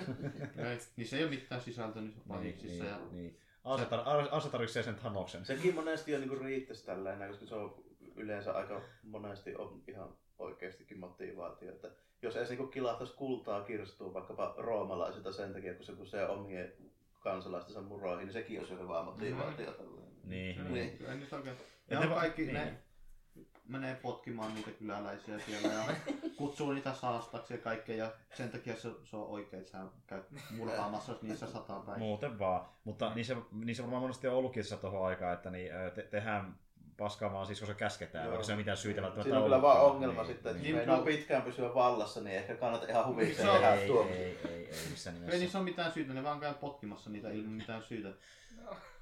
Ei, 0.56 0.78
niissä 0.96 1.16
ei 1.16 1.22
ole 1.22 1.30
mitään 1.30 1.60
sisältöä 1.60 2.02
niissä 2.02 2.20
pahiksissa. 2.28 2.84
Ja, 2.84 2.96
niin, 2.98 3.12
niin. 3.12 3.38
Ase 3.64 3.84
tar- 3.84 4.28
Ase 4.30 4.48
tarvitsee 4.48 4.82
sen 4.82 4.94
Thanoksen. 4.94 5.44
Sekin 5.44 5.74
monesti 5.74 6.12
jo 6.12 6.18
niinku 6.18 6.36
riittäisi 6.36 6.86
tällainen, 6.86 7.28
koska 7.28 7.46
se 7.46 7.54
on 7.54 7.84
yleensä 8.16 8.52
aika 8.52 8.82
monesti 9.02 9.54
on 9.56 9.82
ihan 9.88 10.08
oikeastikin 10.38 10.98
motivaatio. 10.98 11.72
Että 11.72 11.90
jos 12.22 12.36
edes 12.36 12.48
niinku 12.48 12.66
kilahtaisi 12.66 13.14
kultaa 13.14 13.64
kirstuu 13.64 14.14
vaikkapa 14.14 14.54
roomalaisilta 14.58 15.32
sen 15.32 15.52
takia, 15.52 15.74
kun 15.74 15.84
se 15.84 15.92
kusee 15.92 16.28
omien 16.28 16.72
kansalaistensa 17.20 17.82
muroihin, 17.82 18.26
niin 18.26 18.32
sekin 18.32 18.58
olisi 18.58 18.72
jo 18.72 18.82
hyvä 18.82 19.02
motivaatio. 19.02 19.72
tällainen. 19.72 20.12
Niin, 20.24 20.56
se, 20.56 20.62
niin. 20.62 20.74
niin. 20.74 21.06
Ei. 21.06 21.44
Ja 21.44 21.54
Ja 21.90 22.00
ne 22.00 22.06
kaikki, 22.14 22.42
niin. 22.42 22.54
ne 22.54 22.78
menee 23.72 23.94
potkimaan 23.94 24.54
niitä 24.54 24.70
kyläläisiä 24.70 25.38
siellä 25.38 25.68
ja 25.68 25.84
kutsuu 26.38 26.72
niitä 26.72 26.94
saastaksi 26.94 27.54
ja 27.54 27.58
kaikkea 27.58 27.96
ja 27.96 28.12
sen 28.34 28.48
takia 28.50 28.76
se, 28.76 28.88
se 29.04 29.16
on 29.16 29.26
oikein, 29.26 29.60
että 29.62 29.72
sä 29.72 29.84
käyt 30.06 30.24
murhaamassa, 30.56 31.14
niissä 31.22 31.46
sataa 31.46 31.80
päin. 31.80 31.98
Muuten 31.98 32.38
vaan. 32.38 32.66
Mutta 32.84 33.14
niin 33.14 33.24
se, 33.24 33.36
niin 33.52 33.76
se 33.76 33.82
varmaan 33.82 34.02
monesti 34.02 34.28
on 34.28 34.34
ollutkin 34.34 34.64
se 34.64 34.76
tuohon 34.76 35.06
aikaan, 35.06 35.34
että 35.34 35.50
niin, 35.50 35.70
te, 35.94 36.02
tehdään 36.02 36.54
paskaa 36.96 37.32
vaan 37.32 37.46
siis, 37.46 37.58
kun 37.58 37.68
se 37.68 37.74
käsketään, 37.74 38.24
Joo. 38.24 38.30
vaikka 38.30 38.44
se 38.46 38.52
ei 38.52 38.54
ole 38.54 38.60
mitään 38.60 38.76
syytä 38.76 39.02
välttämättä 39.02 39.22
Siinä 39.22 39.38
on 39.38 39.44
kyllä 39.44 39.62
vaan 39.62 39.80
ongelma 39.82 40.22
Niin, 40.22 40.32
sitten, 40.32 40.50
että 40.52 40.62
niin. 40.62 40.76
jos 40.76 40.86
meinaa 40.86 41.04
pitkään 41.04 41.42
pysyä 41.42 41.74
vallassa, 41.74 42.20
niin 42.20 42.36
ehkä 42.36 42.54
kannata 42.54 42.86
ihan 42.88 43.06
huvikseen 43.06 43.46
Se 43.46 43.50
on- 43.50 43.56
tehdä 43.60 43.74
ei, 43.74 43.86
tuo. 43.86 44.02
ei, 44.02 44.14
ei, 44.14 44.38
ei, 44.48 44.68
ei 44.70 44.88
missään 44.90 45.16
Ei 45.16 45.20
nimessä. 45.20 45.38
niissä 45.40 45.58
ole 45.58 45.64
mitään 45.64 45.92
syytä, 45.92 46.14
ne 46.14 46.22
vaan 46.24 46.40
käy 46.40 46.54
potkimassa 46.54 47.10
niitä 47.10 47.30
ilman 47.30 47.52
mitään 47.52 47.82
syytä. 47.82 48.08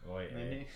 Voi 0.06 0.24
Niin, 0.24 0.36
ei. 0.36 0.44
niin. 0.50 0.68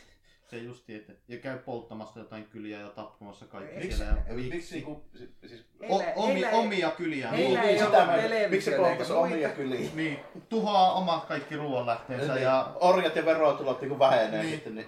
Se 0.55 0.61
justi, 0.61 0.95
että 0.95 1.13
ja 1.29 1.39
käy 1.39 1.59
polttamassa 1.59 2.19
jotain 2.21 2.45
kyliä 2.45 2.81
ja 2.81 2.89
tappamassa 2.89 3.45
kaikki 3.47 3.79
Miksi- 3.81 3.97
siellä. 3.97 4.23
Ja 4.29 4.35
Miksi 4.35 4.51
miksi? 4.55 4.75
niinku, 4.75 5.05
siis, 5.47 5.65
O, 5.89 6.03
omi, 6.17 6.33
heillä 6.33 6.51
ei- 6.51 6.59
omia 6.59 6.91
kyliä. 6.91 7.31
heillä 7.31 7.61
niin, 7.61 7.71
ei 7.71 7.79
sitä 7.79 8.07
mä- 8.07 8.17
miksi 8.49 8.71
se 8.71 8.77
polttaisi 8.77 9.13
omia 9.13 9.49
kyliä? 9.49 9.91
Niin, 9.95 10.19
tuhoaa 10.49 10.93
omat 10.93 11.25
kaikki 11.25 11.57
ruoanlähteensä 11.57 12.33
Niin, 12.35 12.43
ja 12.43 12.73
Orjat 12.81 13.17
ja 13.17 13.25
verotulot 13.25 13.81
niinku 13.81 13.99
vähenee 13.99 14.43
Niin. 14.43 14.55
sitten, 14.55 14.75
niin 14.75 14.87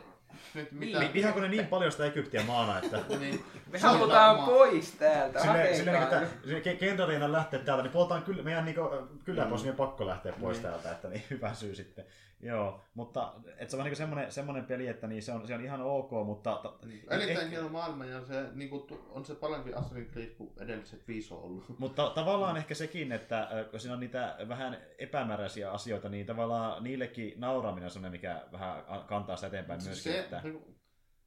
nyt 0.55 0.72
mitä... 0.72 1.01
Vi- 1.01 1.10
Vihaako 1.14 1.40
ne 1.40 1.48
niin 1.48 1.66
paljon 1.66 1.93
sitä 1.93 2.05
Egyptiä 2.06 2.43
maana, 2.43 2.78
että 2.78 3.01
Niin, 3.20 3.44
Me 3.70 3.78
halutaan 3.78 4.36
oma- 4.36 4.47
pois 4.47 4.93
täältä, 4.93 5.40
Silleen, 5.43 5.76
silleen 5.76 5.98
hakekaa. 5.98 6.22
että 6.22 6.36
silleen, 6.44 6.62
ke- 6.64 6.78
kenraaliina 6.78 7.32
lähteä 7.32 7.59
täältä, 7.59 7.82
niin 7.82 7.93
puhutaan 7.93 8.22
kyllä, 8.22 8.43
meidän 8.43 8.64
niinku, 8.64 8.90
kyllä 9.24 9.44
Mm. 9.44 9.48
pois, 9.51 9.62
meidän 9.62 9.76
pakko 9.76 10.06
lähteä 10.06 10.32
pois 10.40 10.56
Niin. 10.56 10.62
täältä, 10.70 10.90
että 10.90 11.09
niin 11.09 11.22
hyvä 11.30 11.55
syy 11.55 11.74
sitten. 11.74 12.05
Joo, 12.43 12.81
mutta 12.95 13.33
et 13.59 13.71
se 13.71 13.77
on 13.77 13.85
niinku 13.85 13.97
semmoinen, 13.97 14.33
semmoinen 14.33 14.65
peli, 14.65 14.87
että 14.87 15.07
niin 15.07 15.23
se, 15.23 15.33
on, 15.33 15.47
se 15.47 15.55
on 15.55 15.65
ihan 15.65 15.81
ok, 15.81 16.11
mutta... 16.11 16.61
Ta, 16.63 16.75
Niin, 16.87 17.05
Erittäin 17.11 17.31
ehkä- 17.31 17.51
hieno 17.51 17.69
maailma 17.69 18.05
ja 18.05 18.25
se, 18.25 18.47
niin 18.55 18.71
kuin, 18.71 18.83
on 19.11 19.25
se 19.25 19.35
parempi 19.35 19.71
Assassin's 19.71 20.13
Creed 20.13 20.31
kuin 20.31 20.51
edelliset 20.61 21.09
viisi 21.09 21.35
on 21.35 21.41
ollut. 21.41 21.65
Mutta 21.79 22.11
tavallaan 22.11 22.57
ehkä 22.57 22.75
sekin, 22.75 23.13
että 23.13 23.49
kun 23.71 23.81
siinä 23.81 23.95
on 23.95 24.01
niitä 24.01 24.37
vähän 24.49 24.79
epämääräisiä 24.99 25.71
asioita, 25.71 26.09
niin 26.09 26.27
tavallaan 26.27 26.85
niillekin 26.85 27.41
nauraminen 27.41 27.85
on 27.85 27.91
semmoinen, 27.91 28.21
mikä 28.21 28.43
vähän 28.53 28.85
kantaa 29.07 29.37
sitä 29.37 29.47
eteenpäin 29.47 29.85
myöskin. 29.85 30.13
se, 30.13 30.19
että... 30.21 30.43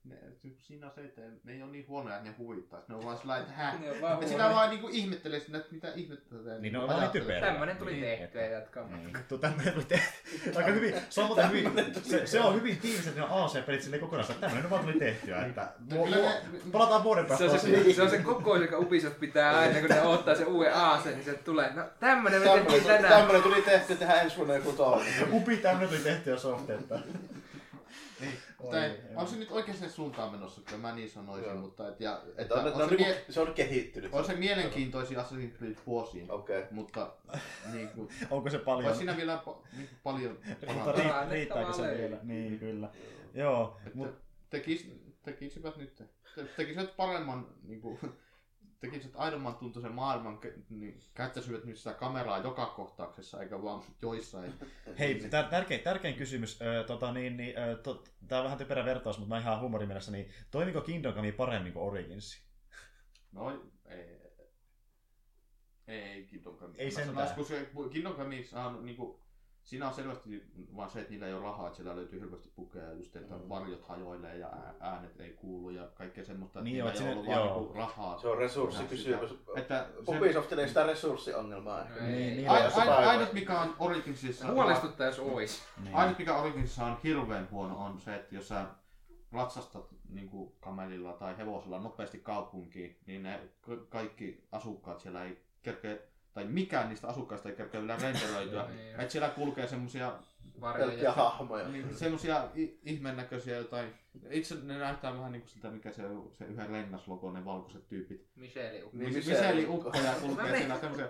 ne, 0.10 0.15
siinä 0.57 0.88
on 0.88 0.91
se, 0.95 1.02
että 1.02 1.22
ne 1.44 1.53
ei 1.53 1.64
ole 1.64 1.72
niin 1.72 1.88
huonoja, 1.88 2.15
että 2.18 2.30
ne 2.30 2.36
huvittaa. 2.38 2.81
Ne 2.88 2.95
on 2.95 3.06
vaan 3.06 3.18
sillä 3.18 3.38
että 3.38 3.52
hä? 3.53 3.73
Ne 3.80 3.91
on 3.91 4.02
vaan 4.02 4.14
Ja 4.22 4.27
sitä 4.27 4.30
huonoja. 4.44 4.56
vaan 4.56 4.69
niinku 4.69 4.88
ihmettelee 4.91 5.40
sinne, 5.40 5.57
että 5.57 5.73
mitä 5.73 5.91
ihmettä 5.95 6.36
te 6.45 6.60
Niin 6.60 6.73
ne 6.73 6.80
on 6.80 6.88
vaan 6.88 6.99
niin 6.99 7.11
typeriä. 7.11 7.41
Tämmönen 7.41 7.77
tuli 7.77 7.91
Niin, 7.91 8.03
tehtyä 8.06 8.26
että- 8.26 8.53
jatkaa. 8.56 8.88
Niin. 8.88 9.18
Tu- 9.27 9.38
Tämmöinen 9.38 9.73
tuli 9.73 9.86
tehty. 9.86 10.14
Aika 10.57 10.72
hyvin. 10.72 10.95
Se 11.10 11.22
on 11.22 11.27
muuten 11.27 11.49
hyvin, 11.52 11.72
se, 12.03 12.27
se 12.27 12.40
on 12.41 12.56
hyvin 12.56 12.77
tiivis, 12.77 13.07
että 13.07 13.19
ne 13.22 13.26
on 13.27 13.44
AC-pelit 13.45 13.81
silleen 13.81 14.02
kokonaan, 14.02 14.31
että 14.31 14.48
tämmöinen 14.48 14.69
vaan 14.69 14.84
tuli 14.84 14.99
tehtyä. 14.99 15.45
Että, 15.45 15.73
No 15.91 16.06
ne- 16.06 16.41
palataan 16.72 17.03
vuoden 17.03 17.23
Se 17.23 17.27
päästä 17.27 17.45
on 17.45 17.60
se, 17.60 17.94
se, 17.94 18.02
on 18.02 18.10
se 18.10 18.18
koko, 18.18 18.56
joka 18.56 18.77
Ubisoft 18.77 19.19
pitää 19.19 19.60
aina, 19.60 19.80
kun 19.80 19.90
ne 19.90 20.02
ottaa 20.02 20.36
se 20.36 20.44
uuden 20.45 20.76
aaseen, 20.76 21.15
niin 21.15 21.26
se 21.26 21.34
tulee, 21.34 21.73
no 21.73 21.84
tämmönen 21.99 22.40
me 22.40 22.45
tämmönen, 22.45 22.65
tehtiin 22.68 22.88
tänään. 22.95 23.14
tämmönen 23.19 23.41
tuli 23.44 23.61
tehty 23.61 23.95
tehdä 23.95 24.14
ensi 24.22 24.38
vuonna 24.38 24.56
joku 24.56 24.72
toinen. 24.72 25.14
Upi 25.31 25.57
tämmöinen 25.57 25.90
tuli 25.90 25.99
tehtyä 25.99 26.38
soft, 26.38 26.69
että... 26.69 26.99
Niin, 28.19 28.34
Oi, 28.60 28.72
tai, 28.72 28.84
ei. 28.84 28.98
on 29.15 29.27
se 29.27 29.36
nyt 29.36 29.52
oikeaan 29.52 29.90
suuntaan 29.90 30.31
menossa, 30.31 30.61
kyllä 30.61 30.77
mä 30.81 30.95
niin 30.95 31.10
sanoisin, 31.10 31.49
Joo. 31.49 31.57
mutta 31.61 31.88
et, 31.90 31.99
ja, 31.99 32.22
Että 32.27 32.41
että 32.41 32.56
on, 32.56 32.60
on, 32.68 32.81
on, 32.81 32.90
se, 32.90 32.95
niinku, 32.95 33.03
mie- 33.14 33.26
se 33.30 33.41
on 33.41 33.53
kehittynyt. 33.53 34.14
on 34.14 34.26
se 34.26 34.36
mielenkiintoisia 34.36 35.22
Assassin's 35.23 35.57
Creed 35.57 35.76
vuosiin, 35.88 36.31
Okei. 36.31 36.64
mutta 36.72 37.14
niin 37.73 37.90
kuin, 37.90 38.10
Onko 38.31 38.49
se 38.49 38.60
paljon? 38.60 38.86
olisi 38.86 38.98
siinä 38.98 39.18
vielä 39.18 39.41
pa- 39.45 39.68
niin 39.77 39.88
kuin 39.88 39.99
paljon 40.03 40.38
Mutta 40.49 40.65
parantaa. 40.65 40.94
riitt- 40.94 40.95
Parannettavaa 40.95 41.30
riittääkö 41.30 41.73
se 41.73 41.98
vielä? 41.98 42.18
Niin, 42.23 42.60
kyllä. 42.60 42.90
Joo, 43.34 43.77
Että 43.86 43.98
mut, 43.98 44.15
tekis, 44.49 44.91
tekisivät 45.23 45.77
nyt, 45.77 45.95
te- 46.36 46.44
tekisivät 46.57 46.95
paremman, 46.98 47.48
niin 47.64 47.81
kuin, 47.81 47.99
tekisivät 48.80 49.15
aidomman 49.15 49.56
tuntuisen 49.56 49.91
maailman, 49.91 50.39
niin 50.69 50.99
käyttäisivät 51.14 51.64
nyt 51.64 51.77
sitä 51.77 51.93
kameraa 51.93 52.38
joka 52.38 52.65
kohtauksessa, 52.65 53.41
eikä 53.41 53.64
vaan 53.64 53.84
joissain. 54.01 54.53
hei, 54.99 55.19
tär- 55.19 55.49
tärkein, 55.49 55.81
tärkein 55.81 56.15
kysymys. 56.15 56.61
Ö, 56.61 56.84
tota, 56.84 57.11
niin, 57.11 57.38
niin, 57.38 57.57
ö, 57.57 57.77
tää 58.27 58.39
on 58.39 58.43
vähän 58.43 58.57
typerä 58.57 58.85
vertaus, 58.85 59.19
mutta 59.19 59.35
mä 59.35 59.41
ihan 59.41 59.60
huumorimielessä, 59.60 60.11
niin 60.11 60.31
toimiko 60.51 60.81
Kingdom 60.81 61.14
Come 61.14 61.31
paremmin 61.31 61.73
kuin 61.73 61.84
Origins? 61.84 62.43
No, 63.31 63.72
ei, 63.85 64.19
ei 65.88 66.26
Kingdom 66.26 66.57
Come. 66.57 66.73
Ei 66.77 66.91
sentään. 66.91 67.15
sanois, 67.15 67.31
kun 67.31 67.45
se 67.45 67.69
Kingdom 67.91 68.15
Comeissa 68.15 68.64
on 68.65 68.85
niinku, 68.85 69.22
siinä 69.69 69.87
on 69.87 69.93
selvästi 69.93 70.43
vaan 70.75 70.89
se, 70.89 70.99
että 70.99 71.11
niillä 71.11 71.27
ei 71.27 71.33
ole 71.33 71.43
rahaa, 71.43 71.67
että 71.67 71.77
siellä 71.77 71.95
löytyy 71.95 72.19
hirveästi 72.19 72.51
pukeja, 72.55 72.93
just 72.93 73.15
että 73.15 73.35
Mm. 73.35 73.49
varjot 73.49 73.81
hajoilee 73.83 74.37
ja 74.37 74.47
ää- 74.47 74.73
äänet 74.79 75.19
ei 75.19 75.29
kuulu 75.29 75.69
ja 75.69 75.87
kaikkea 75.93 76.25
semmoista, 76.25 76.59
että 76.59 76.63
Niin, 76.63 76.73
niillä 76.73 76.89
joo, 76.93 76.99
ei 76.99 77.01
ole 77.01 77.09
että 77.09 77.13
ollut 77.19 77.25
siinä- 77.25 77.39
vaan 77.41 77.57
niinku 77.59 77.73
rahaa. 77.73 78.19
Se 78.19 78.27
on 78.27 78.37
resurssikysymys. 78.37 79.35
Että 79.55 79.87
se, 80.05 80.17
Ubisoftilla 80.17 80.61
ei 80.61 80.67
sitä 80.67 80.83
resurssiongelmaa 80.87 81.81
ehkä. 81.81 82.03
Niin, 82.03 82.37
niin. 82.37 82.49
ainut 83.07 83.33
mikä 83.33 83.59
on 83.61 83.75
Originsissa, 83.79 84.51
Huolestuttaa, 84.51 85.05
jos 85.07 85.19
ois. 85.19 85.63
Niin. 85.83 85.95
ainut 85.95 86.17
mikä 86.19 86.37
Originsissa 86.37 86.85
on 86.85 86.97
hirveän 87.03 87.47
huono 87.51 87.77
on 87.85 87.99
se, 87.99 88.15
että 88.15 88.35
jos 88.35 88.47
sä 88.47 88.65
ratsastat 89.31 89.85
niin 90.09 90.29
kuin 90.29 90.53
kamelilla 90.59 91.13
tai 91.13 91.37
hevosella 91.37 91.79
nopeasti 91.79 92.19
kaupunkiin, 92.19 92.97
niin 93.05 93.23
ne 93.23 93.39
ka- 93.61 93.85
kaikki 93.89 94.47
asukkaat 94.51 94.99
siellä 94.99 95.23
ei 95.23 95.43
kerkeä, 95.61 95.97
tai 96.34 96.45
mikään 96.45 96.89
niistä 96.89 97.07
asukkaista 97.07 97.49
ei 97.49 97.56
kerkeä 97.56 97.81
vielä 97.81 97.97
renderöityä. 98.01 98.65
Niin. 98.68 98.99
että 98.99 99.11
siellä 99.11 99.30
kulkee 99.30 99.68
semmosia, 99.68 100.11
Pelkkiä 100.61 100.81
Varjoja. 100.81 101.11
hahmoja. 101.11 101.68
niin, 101.69 101.95
semmosia 101.95 102.47
i- 102.57 102.80
ihmennäköisiä 102.84 103.57
jotain. 103.57 103.93
Itse 104.30 104.56
ne 104.64 104.77
näyttää 104.77 105.14
vähän 105.14 105.31
niin 105.31 105.41
kuin 105.41 105.49
sitä, 105.49 105.69
mikä 105.69 105.91
se 105.91 106.06
on, 106.06 106.31
se 106.38 106.45
yhden 106.45 106.69
rengaslogo, 106.69 107.31
ne 107.31 107.45
valkoiset 107.45 107.88
tyypit. 107.88 108.27
Micheli 108.35 108.84
Ukko. 108.84 108.97
Niin, 108.97 109.14
Miseli 109.14 109.35
Miseli 109.35 109.65
Ukko. 109.68 109.88
ukkoja 109.89 110.11
kulkee 110.22 110.43
No 110.45 110.49
niin. 110.51 110.57
siellä 110.57 110.80
semmosia, 110.80 111.07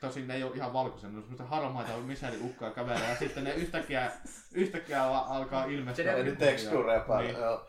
tosin 0.00 0.28
ne 0.28 0.34
ei 0.34 0.42
ole 0.42 0.56
ihan 0.56 0.72
valkoisia, 0.72 1.08
ne 1.10 1.16
on 1.16 1.22
semmoisia 1.22 1.46
harmaita 1.46 1.96
Miseli 1.96 2.36
ukkoja 2.40 2.70
kävelee 2.70 3.08
ja 3.08 3.16
sitten 3.16 3.44
ne 3.44 3.54
yhtäkkiä, 3.54 4.10
yhtäkkiä 4.54 5.04
al- 5.04 5.36
alkaa 5.36 5.64
ilmestyä. 5.64 6.04
Se 6.04 6.12
näytti 6.12 6.36
tekstuureja 6.36 7.00
päällä. 7.00 7.30
Niin. 7.32 7.40
Joo. 7.42 7.66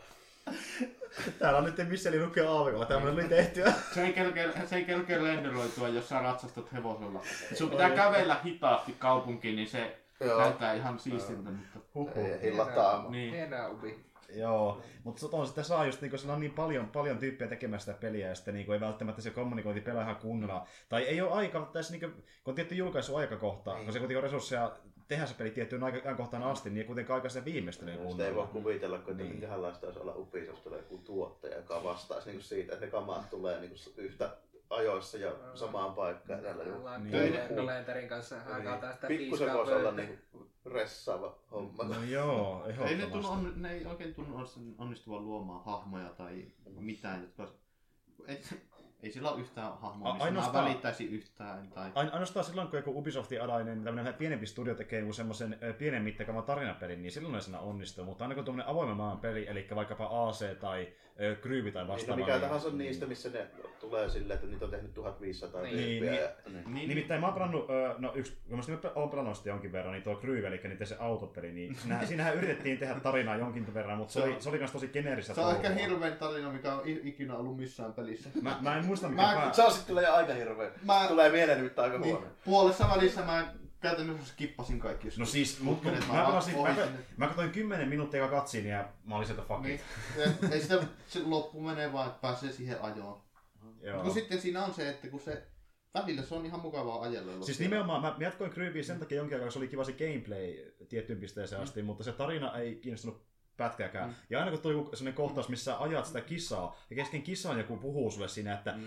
Täällä 1.39 1.59
on 1.59 1.65
nyt 1.65 1.89
Michelin 1.89 2.25
lukee 2.25 2.47
aavikolla, 2.47 2.85
tämmöinen 2.85 3.13
oli 3.13 3.29
tehtyä. 3.29 3.73
Se 3.93 4.03
ei 4.03 4.13
kerkeä, 4.13 4.51
se 4.65 4.75
ei 4.75 4.85
kerkeä 4.85 5.17
renderoitua, 5.17 5.88
jos 5.88 6.09
sä 6.09 6.19
ratsastat 6.19 6.73
hevosella. 6.73 7.21
Sun 7.53 7.69
pitää 7.69 7.89
Oi. 7.89 7.95
kävellä 7.95 8.39
hitaasti 8.45 8.95
kaupunkiin, 8.99 9.55
niin 9.55 9.67
se 9.67 9.97
Joo. 10.19 10.39
näyttää 10.39 10.73
ihan 10.73 10.99
siistiltä. 10.99 11.49
Mutta... 11.51 11.79
Huhhuh. 11.95 13.09
Niin. 13.09 13.33
Ubi. 13.71 14.11
Joo, 14.35 14.81
mutta 15.03 15.27
on 15.31 15.45
sitten 15.45 15.63
saa 15.63 15.85
just 15.85 16.01
niinku, 16.01 16.17
sillä 16.17 16.33
on 16.33 16.39
niin 16.39 16.53
paljon, 16.53 16.88
paljon 16.88 17.17
tyyppejä 17.17 17.49
tekemään 17.49 17.79
sitä 17.79 17.93
peliä 17.93 18.27
ja 18.27 18.35
sitten 18.35 18.53
niinku, 18.53 18.71
ei 18.71 18.79
välttämättä 18.79 19.21
se 19.21 19.29
kommunikointi 19.29 19.81
pelaa 19.81 20.03
ihan 20.03 20.15
kunnolla. 20.15 20.67
Tai 20.89 21.03
ei 21.03 21.21
ole 21.21 21.31
aika, 21.31 21.69
tässä 21.73 21.93
niinku, 21.93 22.07
kun 22.43 22.51
on 22.51 22.55
tietty 22.55 22.75
julkaisu 22.75 23.15
aikakohta, 23.15 23.73
Niin. 23.73 23.83
kun 23.83 23.93
se 23.93 23.99
kuitenkin 23.99 24.17
on 24.17 24.23
resursseja 24.23 24.71
tehdä 25.11 25.25
se 25.25 25.33
peli 25.35 25.51
tiettyyn 25.51 25.83
aika- 25.83 26.01
ajankohtaan 26.03 26.43
asti, 26.43 26.69
niin 26.69 26.77
ei 26.77 26.83
kuitenkaan 26.83 27.15
aika 27.15 27.29
se 27.29 27.45
viimeistely 27.45 27.91
Sitä 28.11 28.27
ei 28.27 28.35
voi 28.35 28.47
kuvitella, 28.47 28.97
kun 28.97 29.17
Niin. 29.17 29.23
niin. 29.27 29.39
minkälaista 29.39 29.85
olisi 29.88 29.99
olla 29.99 30.15
Ubisoftilla 30.15 30.77
joku 30.77 30.97
tuottaja, 30.97 31.57
joka 31.57 31.83
vastaisi 31.83 32.29
niin 32.31 32.41
siitä, 32.41 32.73
että 32.73 32.85
ne 32.85 32.91
kamat 32.91 33.29
tulee 33.29 33.59
niin 33.59 33.73
yhtä 33.97 34.38
ajoissa 34.69 35.17
ja 35.17 35.31
samaan 35.53 35.93
paikkaan. 35.93 36.39
Tällä 36.39 36.63
niin 36.63 37.03
Niin. 37.03 37.11
Töiden 37.11 37.55
kalenterin 37.55 38.09
kanssa 38.09 38.39
hakataan 38.39 38.93
sitä 38.93 39.07
Pikkusen 39.07 39.45
piiskaa 39.47 39.57
voisi 39.65 39.73
olla 39.73 39.91
niin 39.91 40.19
ressaava 40.65 41.39
homma. 41.51 41.83
No 41.83 42.03
joo, 42.03 42.65
Ei 42.88 42.95
ne, 42.95 43.05
tunnu, 43.05 43.27
on, 43.29 43.53
ne 43.55 43.71
ei 43.73 43.85
oikein 43.85 44.15
tunnu 44.15 44.35
onnistu- 44.38 44.75
onnistuvan 44.77 45.25
luomaan 45.25 45.65
hahmoja 45.65 46.09
tai 46.09 46.45
mitään, 46.79 47.21
jotka... 47.21 47.53
ei 49.03 49.11
sillä 49.11 49.31
ole 49.31 49.41
yhtään 49.41 49.77
hahmoa, 49.79 50.13
mistä 50.13 50.23
ainoastaan- 50.25 50.63
mä 50.63 50.69
välittäisin 50.69 51.09
yhtään. 51.09 51.69
Tai... 51.69 51.91
Ain- 51.95 52.13
Ainoastaan 52.13 52.43
silloin, 52.45 52.67
kun 52.67 52.79
joku 52.79 52.99
Ubisoftin 52.99 53.41
alainen 53.41 53.83
tämmöinen 53.83 54.05
vähän 54.05 54.17
pienempi 54.17 54.45
studio 54.45 54.75
tekee 54.75 54.99
jonkun 54.99 55.13
semmoisen 55.13 55.57
pienen 55.77 56.03
mittakaavan 56.03 56.43
tarinapelin, 56.43 57.01
niin 57.01 57.11
silloin 57.11 57.33
ne 57.33 57.41
siinä 57.41 57.59
onnistuu. 57.59 58.05
Mutta 58.05 58.23
aina 58.23 58.35
kun 58.35 58.45
tuommoinen 58.45 58.71
avoimen 58.71 58.97
maan 58.97 59.19
peli, 59.19 59.47
eli 59.47 59.67
vaikkapa 59.75 60.27
AC 60.27 60.59
tai 60.59 60.87
ö, 61.21 61.35
Kryyvi 61.35 61.71
tai 61.71 61.83
Niin, 61.83 61.88
no 61.88 61.93
vastaava. 61.93 62.19
mikä 62.25 62.39
tahansa 62.39 62.69
niistä, 62.69 63.05
missä 63.05 63.29
ne 63.29 63.47
tulee 63.79 64.09
silleen, 64.09 64.35
että 64.35 64.47
niitä 64.47 64.65
on 64.65 64.71
tehnyt 64.71 64.93
1500 64.93 65.61
Niin, 65.61 65.75
tyyppiä. 65.77 66.11
niin. 66.11 66.21
ja- 66.21 66.29
niin. 66.53 66.73
Niin, 66.73 66.89
Nimittäin 66.89 67.21
mä 67.21 67.27
oon 67.27 67.33
pelannut, 67.33 67.67
no 67.97 68.11
yksi, 68.15 68.38
mä 68.49 68.57
oon 68.95 69.09
pelannut 69.09 69.38
sitä 69.38 69.49
jonkin 69.49 69.71
verran, 69.71 69.93
niin 69.93 70.03
tuo 70.03 70.15
Kryyvi, 70.15 70.47
eli 70.47 70.59
niiden 70.63 70.88
se 70.88 70.95
autopeli, 70.99 71.51
niin 71.51 71.75
siinähän, 71.81 72.07
siinähän 72.07 72.35
yritettiin 72.35 72.77
tehdä 72.77 72.99
tarinaa 72.99 73.35
jonkin 73.35 73.73
verran, 73.73 73.97
mutta 73.97 74.13
se, 74.13 74.19
Se 74.19 74.25
oli, 74.25 74.35
se 74.41 74.49
oli 74.49 74.57
myös 74.57 74.71
tosi 74.71 74.88
geneeristä 74.88 75.33
Se 75.33 75.41
on 75.41 75.55
ehkä 75.55 75.69
hirvein 75.69 76.13
tarina, 76.17 76.49
mikä 76.51 76.73
on 76.73 76.81
ikinä 76.85 77.35
ollut 77.35 77.57
missään 77.57 77.93
pelissä. 77.93 78.29
Mä, 78.41 78.57
mä 78.61 78.77
en 78.77 78.85
muista, 78.85 79.09
mikä 79.09 79.21
Mä- 79.21 79.33
pää... 79.35 79.53
Se 79.53 79.63
on 79.63 79.71
sitten 79.71 79.88
kyllä 79.88 80.01
jo 80.01 80.13
aika 80.13 80.33
hirveä. 80.33 80.71
Mä, 80.85 81.05
Tulee 81.07 81.29
mieleen 81.31 81.61
nyt 81.63 81.79
aika 81.79 81.97
niin, 81.97 82.15
huono. 82.15 82.27
puolessa 82.45 82.89
välissä 82.95 83.21
mä 83.21 83.53
käytännössä 83.81 84.33
skippasin 84.33 84.79
kaikki. 84.79 85.07
No 85.17 85.25
siis, 85.25 85.59
mut, 85.59 85.83
mut, 85.83 85.93
Kenet 85.93 86.07
mä, 86.07 86.25
pelasin, 86.25 86.55
mä, 86.55 86.87
mä 87.17 87.27
katsoin 87.27 87.51
10 87.51 87.89
minuuttia 87.89 88.27
katsiin 88.27 88.65
ja 88.65 88.89
mä 89.03 89.15
olin 89.15 89.27
sieltä 89.27 89.43
fuck 89.43 89.61
Niin, 89.61 89.79
ei 90.51 90.61
sitä, 90.61 90.83
se 91.07 91.19
loppu 91.23 91.61
menee 91.61 91.93
vaan, 91.93 92.07
että 92.07 92.21
pääsee 92.21 92.51
siihen 92.51 92.81
ajoon. 92.81 93.21
Joo. 93.81 93.93
Mutta 93.93 94.03
kun 94.03 94.13
sitten 94.13 94.41
siinä 94.41 94.65
on 94.65 94.73
se, 94.73 94.89
että 94.89 95.07
kun 95.07 95.19
se 95.19 95.47
välillä 95.93 96.21
se 96.21 96.35
on 96.35 96.45
ihan 96.45 96.59
mukavaa 96.59 97.01
ajella. 97.01 97.45
Siis 97.45 97.59
nimenomaan, 97.59 98.01
mä 98.01 98.15
mä 98.17 98.23
jatkoin 98.25 98.51
Kryyviä 98.51 98.83
sen 98.83 98.99
takia 98.99 99.17
jonkin 99.17 99.37
aikaa, 99.37 99.51
se 99.51 99.59
oli 99.59 99.67
kiva 99.67 99.83
se 99.83 99.93
gameplay 99.93 100.73
tiettyyn 100.89 101.19
pisteeseen 101.19 101.61
asti, 101.61 101.81
mutta 101.81 102.03
se 102.03 102.11
tarina 102.11 102.57
ei 102.57 102.75
kiinnostunut 102.75 103.30
pätkääkään. 103.57 104.09
Mm. 104.09 104.15
Ja 104.29 104.39
aina 104.39 104.51
kun 104.51 104.59
tuli 104.61 104.73
sellainen 104.75 105.13
kohtaus, 105.13 105.49
missä 105.49 105.77
ajat 105.79 106.05
sitä 106.05 106.21
kisaa, 106.21 106.75
ja 106.89 106.95
kesken 106.95 107.21
kisaan 107.21 107.57
joku 107.57 107.77
puhuu 107.77 108.11
sulle 108.11 108.27
siinä, 108.27 108.53
että 108.53 108.71
Mm. 108.71 108.83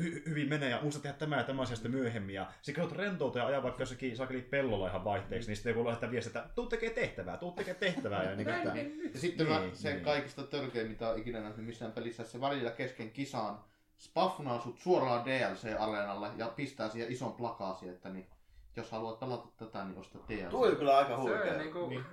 hy- 0.00 0.28
hyvin 0.28 0.48
menee 0.48 0.70
ja 0.70 0.78
muista 0.82 1.02
tehdä 1.02 1.16
tämä 1.18 1.36
ja 1.36 1.44
tämä 1.44 1.62
asiasta 1.62 1.88
myöhemmin. 1.88 2.34
Ja 2.34 2.46
sitten 2.62 2.88
kun 2.88 2.96
rentoutua 2.96 3.42
ja 3.42 3.46
ajaa 3.48 3.62
vaikka 3.62 3.82
jossakin 3.82 4.16
sakeli 4.16 4.42
pellolla 4.42 4.88
ihan 4.88 5.04
vaihteeksi, 5.04 5.48
niin 5.48 5.56
sitten 5.56 5.70
joku 5.70 5.84
lähettää 5.84 6.10
viestiä, 6.10 6.40
että 6.40 6.54
tuu 6.54 6.66
tekee 6.66 6.90
tehtävää, 6.90 7.36
tuu 7.36 7.52
tekee 7.52 7.74
tehtävää. 7.74 8.22
Ja 8.30 8.36
niin, 8.36 8.48
että, 8.48 8.72
Ja 9.14 9.20
sitten 9.20 9.46
Niin, 9.46 9.60
niin, 9.60 9.76
sen 9.76 9.92
niin. 9.92 10.04
kaikista 10.04 10.42
törkein, 10.42 10.88
mitä 10.88 11.08
on 11.08 11.18
ikinä 11.18 11.40
nähnyt 11.40 11.66
missään 11.66 11.92
pelissä, 11.92 12.24
se 12.24 12.40
välillä 12.40 12.70
kesken 12.70 13.10
kisaan 13.10 13.58
spaffnaa 13.98 14.60
sut 14.60 14.78
suoraan 14.78 15.24
DLC-areenalle 15.24 16.28
ja 16.36 16.46
pistää 16.48 16.88
siihen 16.88 17.12
ison 17.12 17.32
plakaasi, 17.32 17.88
että 17.88 18.08
niin, 18.08 18.26
jos 18.76 18.90
haluat 18.90 19.20
pelata 19.20 19.48
tätä, 19.56 19.84
niin 19.84 19.98
osta 19.98 20.18
DLC. 20.28 20.50
Tuo 20.50 20.70
kyllä 20.70 20.98
aika 20.98 21.10
Se 21.16 21.20
huikea. 21.22 21.52
on 21.52 21.58
niinku... 21.58 21.86
Niin. 21.88 22.04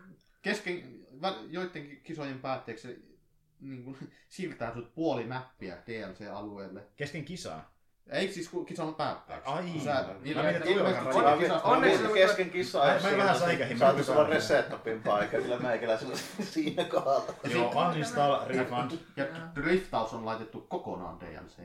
Kesken 0.42 0.76
vä- 0.84 1.05
joidenkin 1.50 2.02
kisojen 2.04 2.40
päätteeksi 2.40 3.16
niin 3.60 3.84
kuin, 3.84 3.98
siirtää 4.30 4.74
sut 4.74 4.96
puoli 4.96 5.24
mäppiä 5.24 5.78
DLC-alueelle. 5.88 6.82
kesken 6.96 7.26
kisaa. 7.26 7.76
Ei 8.10 8.32
siis 8.34 8.50
kun 8.50 8.66
kisan 8.66 8.96
päätteeksi. 8.96 9.50
Ai. 9.50 9.64
Sä, 9.84 9.94
Mä 9.94 10.14
mietin, 10.24 10.46
että 10.56 10.70
ilmeisesti 10.70 11.10
on- 11.16 11.52
on- 11.52 11.62
onneksi 11.64 12.08
se- 12.08 12.14
kesken 12.14 12.50
kissaa. 12.50 12.86
Mä- 12.88 13.12
mä 13.12 13.18
vähän 13.18 13.40
säikähin, 13.40 13.78
kyllä 13.78 14.12
olla 14.20 14.28
reset-topin 14.28 15.02
paikka, 15.04 15.38
kyllä 15.38 15.60
meikäläisellä 15.60 16.16
siinä 16.54 16.84
kohdalla. 16.84 17.34
Joo, 17.44 17.72
uninstall, 17.90 18.48
refund. 18.48 18.92
Ja 19.16 19.26
driftaus 19.56 20.14
on 20.14 20.26
laitettu 20.26 20.62
kokonaan 20.62 21.20
DLCksi. 21.20 21.62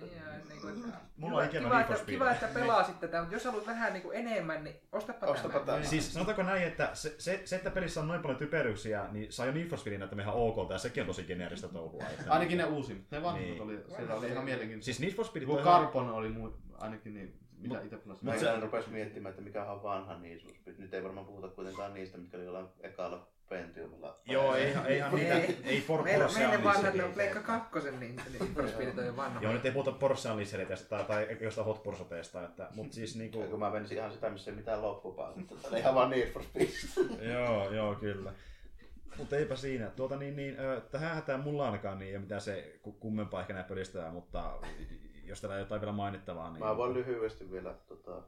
Niin, 0.00 0.16
ja 0.16 0.22
niinku, 0.48 0.66
että- 0.68 0.98
Mulla 1.16 1.38
on 1.38 1.44
ikävä 1.44 1.64
kiva, 1.64 1.80
että, 1.80 1.96
kiva, 2.06 2.30
että 2.30 2.48
pelasit 2.54 3.00
tätä, 3.00 3.20
mutta 3.20 3.34
jos 3.34 3.44
haluat 3.44 3.66
vähän 3.66 3.92
niinku 3.92 4.10
enemmän, 4.10 4.64
niin 4.64 4.76
ostapa, 4.92 5.26
Ostapa 5.26 5.52
tämä. 5.52 5.64
tämä. 5.64 5.82
Siis 5.82 6.12
sanotaanko 6.14 6.42
näin, 6.42 6.62
että 6.62 6.90
se, 6.94 7.14
se, 7.18 7.42
se, 7.44 7.56
että 7.56 7.70
pelissä 7.70 8.00
on 8.00 8.08
noin 8.08 8.22
paljon 8.22 8.38
typeryksiä, 8.38 9.06
niin 9.12 9.32
saa 9.32 9.46
jo 9.46 9.52
Need 9.52 9.66
for 9.68 9.78
Speedin 9.78 10.00
näyttämään 10.00 10.28
ihan 10.28 10.40
okolta, 10.40 10.72
ja 10.72 10.78
sekin 10.78 11.00
on 11.00 11.06
tosi 11.06 11.22
geneeristä 11.24 11.68
touhua. 11.68 12.02
Että 12.18 12.32
Ainakin 12.32 12.58
ne 12.58 12.64
uusimmat. 12.64 13.04
Ne 13.10 13.22
vanhat 13.22 13.40
Niin. 13.42 13.62
oli, 13.62 13.84
siellä 13.96 14.14
oli 14.14 14.26
ihan 14.28 14.44
mielenkiintoista. 14.44 14.84
Siis 14.84 15.00
Need 15.00 15.12
for 15.12 15.24
Speed 15.24 15.44
Kun. 15.44 15.58
Carbon 15.58 16.10
oli 16.10 16.28
muu, 16.28 16.56
ainakin 16.78 17.14
niin, 17.14 17.38
mitä 17.58 17.80
itse 17.80 17.96
pelasin. 17.96 18.24
Meikäläinen 18.28 18.62
rupesi 18.62 18.90
miettimään, 18.90 19.30
että 19.30 19.42
mikä 19.42 19.64
on 19.64 19.82
vanha 19.82 20.18
Need 20.18 20.40
for 20.40 20.50
Speed. 20.54 20.74
Nyt 20.78 20.94
ei 20.94 21.04
varmaan 21.04 21.26
puhuta 21.26 21.48
kuitenkaan 21.48 21.94
niistä, 21.94 22.18
mitkä 22.18 22.36
oli 22.36 22.44
jollain 22.44 22.66
ekalla 22.80 23.28
Pentiumilla. 23.48 24.20
Joo, 24.26 24.54
eihän, 24.54 24.86
eihän 24.86 25.14
niitä, 25.14 25.34
Ei. 25.34 25.58
ei 25.64 25.80
for, 25.80 26.02
Meillä, 26.02 26.28
meille 26.38 26.64
vanhat 26.64 26.94
ne 26.94 27.04
on. 27.04 27.12
Pleikka 27.12 27.40
kakkosen, 27.40 28.00
niin, 28.00 28.20
niin 28.38 29.16
vanha. 29.16 29.40
Joo, 29.40 29.52
nyt 29.52 29.64
ei 29.64 29.72
puhuta 29.72 29.92
Porsche 29.92 30.30
Unleashed 30.30 30.76
tai, 30.88 31.04
tai 31.04 31.36
jostain 31.40 31.64
Hot 31.64 31.82
Pursuiteista, 31.82 32.44
että, 32.44 32.68
mut 32.74 32.92
siis 32.92 33.16
niinku... 33.16 33.40
Ja 33.40 33.46
kun 33.46 33.58
mä 33.58 33.70
menisin 33.70 33.98
ihan 33.98 34.12
sitä, 34.12 34.30
missä 34.30 34.50
ei 34.50 34.56
mitään 34.56 34.82
loppupäätä. 34.82 35.40
Tämä 35.48 35.60
oli 35.70 35.78
ihan 35.78 35.94
vaan 35.94 36.10
Need 36.10 36.32
for 36.32 36.42
Speed. 36.42 36.68
joo, 37.32 37.70
joo, 37.70 37.94
kyllä. 37.94 38.32
Mutta 39.18 39.36
eipä 39.36 39.56
siinä. 39.56 39.86
Tuota 39.86 40.16
niin, 40.16 40.36
niin 40.36 40.56
tähän 40.90 41.14
hätään 41.14 41.40
mulla 41.40 41.66
ainakaan 41.66 41.98
niin 41.98 42.08
ei 42.08 42.16
ole 42.16 42.22
mitään 42.22 42.40
se 42.40 42.78
ku- 42.82 42.92
kummempaa 42.92 43.40
ehkä 43.40 43.52
näin 43.52 43.64
pölistää, 43.64 44.10
mutta 44.12 44.52
jos 45.24 45.40
täällä 45.40 45.58
jotain 45.58 45.80
vielä 45.80 45.92
mainittavaa, 45.92 46.50
niin... 46.50 46.64
Mä 46.64 46.76
voin 46.76 46.94
lyhyesti 46.94 47.50
vielä 47.50 47.74
tota, 47.88 48.22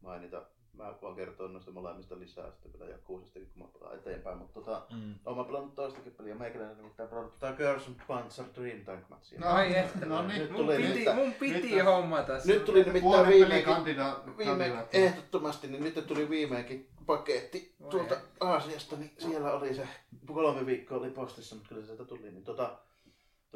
mainita. 0.00 0.42
Mä 0.76 0.94
voin 1.02 1.16
kertoa 1.16 1.48
noista 1.48 1.70
molemmista 1.70 2.18
lisää, 2.18 2.50
sitten 2.50 2.80
vielä 2.80 2.92
jakkuusestakin, 2.92 3.50
kun 3.54 3.62
mä 3.62 3.68
pelaan 3.78 3.94
eteenpäin. 3.98 4.38
Mutta 4.38 4.54
tota, 4.60 4.82
Mm. 4.92 5.14
oon 5.26 5.36
mä 5.36 5.44
pelannut 5.44 5.74
toistakin 5.74 6.12
peliä. 6.12 6.34
Meikäläinen 6.34 6.76
nimittäin 6.76 7.08
pelannut 7.08 7.38
tota 7.38 7.52
Girls 7.52 7.86
and 7.88 7.96
Panzer 8.06 8.44
Dream 8.56 8.80
Tank 8.84 9.08
Matchia. 9.08 9.40
No, 9.40 9.46
Ai 9.46 9.76
että. 9.78 10.06
no 10.06 10.26
niin. 10.26 10.38
Nyt 10.38 10.50
Mun 10.50 10.60
tuli 10.60 10.76
piti, 10.76 11.04
nyt- 11.04 11.14
mun 11.14 11.32
piti 11.34 11.74
nyt- 11.76 11.84
hommata 11.84 12.40
se. 12.40 12.52
Nyt 12.52 12.64
tuli 12.64 12.84
nimittäin 12.84 13.26
viimeinkin, 13.28 13.74
kandidaatti. 13.74 14.98
ehdottomasti, 14.98 15.66
niin 15.66 15.82
nyt 15.84 16.06
tuli 16.06 16.30
viimeinkin 16.30 16.88
paketti 17.06 17.74
Voi 17.80 17.90
tuolta 17.90 18.14
ei. 18.14 18.20
Aasiasta, 18.40 18.96
niin 18.96 19.12
siellä 19.18 19.52
oli 19.52 19.74
se, 19.74 19.88
kolme 20.26 20.66
viikkoa 20.66 20.98
oli 20.98 21.10
postissa, 21.10 21.54
mutta 21.54 21.68
kyllä 21.68 21.80
se 21.82 21.86
sieltä 21.86 22.04
tuli, 22.04 22.30
niin 22.30 22.44
tota, 22.44 22.78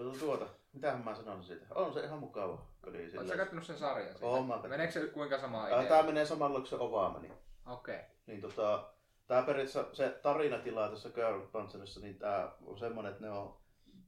tuota, 0.03 0.19
tuota, 0.19 0.47
mitähän 0.73 1.05
mä 1.05 1.15
sanon 1.15 1.45
siitä, 1.45 1.67
on 1.75 1.93
se 1.93 2.01
ihan 2.01 2.19
mukava 2.19 2.67
peli 2.85 3.19
Oletko 3.19 3.37
kattonut 3.37 3.67
sen 3.67 3.79
sarjan? 3.79 4.09
siitä? 4.09 4.27
Oon 4.27 4.47
mä. 4.47 4.61
Meneekö 4.69 4.93
se 4.93 5.07
kuinka 5.07 5.39
sama 5.41 5.69
idea? 5.69 5.83
Tää 5.83 6.03
menee 6.03 6.27
samalla 6.27 6.59
kuin 6.59 6.69
se 6.69 6.77
Ova 6.77 7.11
meni. 7.11 7.35
Okei. 7.67 8.01
Niin 8.27 8.41
tota, 8.41 8.89
tää 9.27 9.43
periaatteessa 9.43 9.85
se 9.93 10.09
tarinatila 10.23 10.89
tässä 10.89 11.11
Girl 11.11 11.41
Panzerissa, 11.41 12.01
niin 12.01 12.19
tää 12.19 12.53
on 12.67 12.79
semmonen, 12.79 13.13
että 13.13 13.25
ne 13.25 13.31
on 13.31 13.57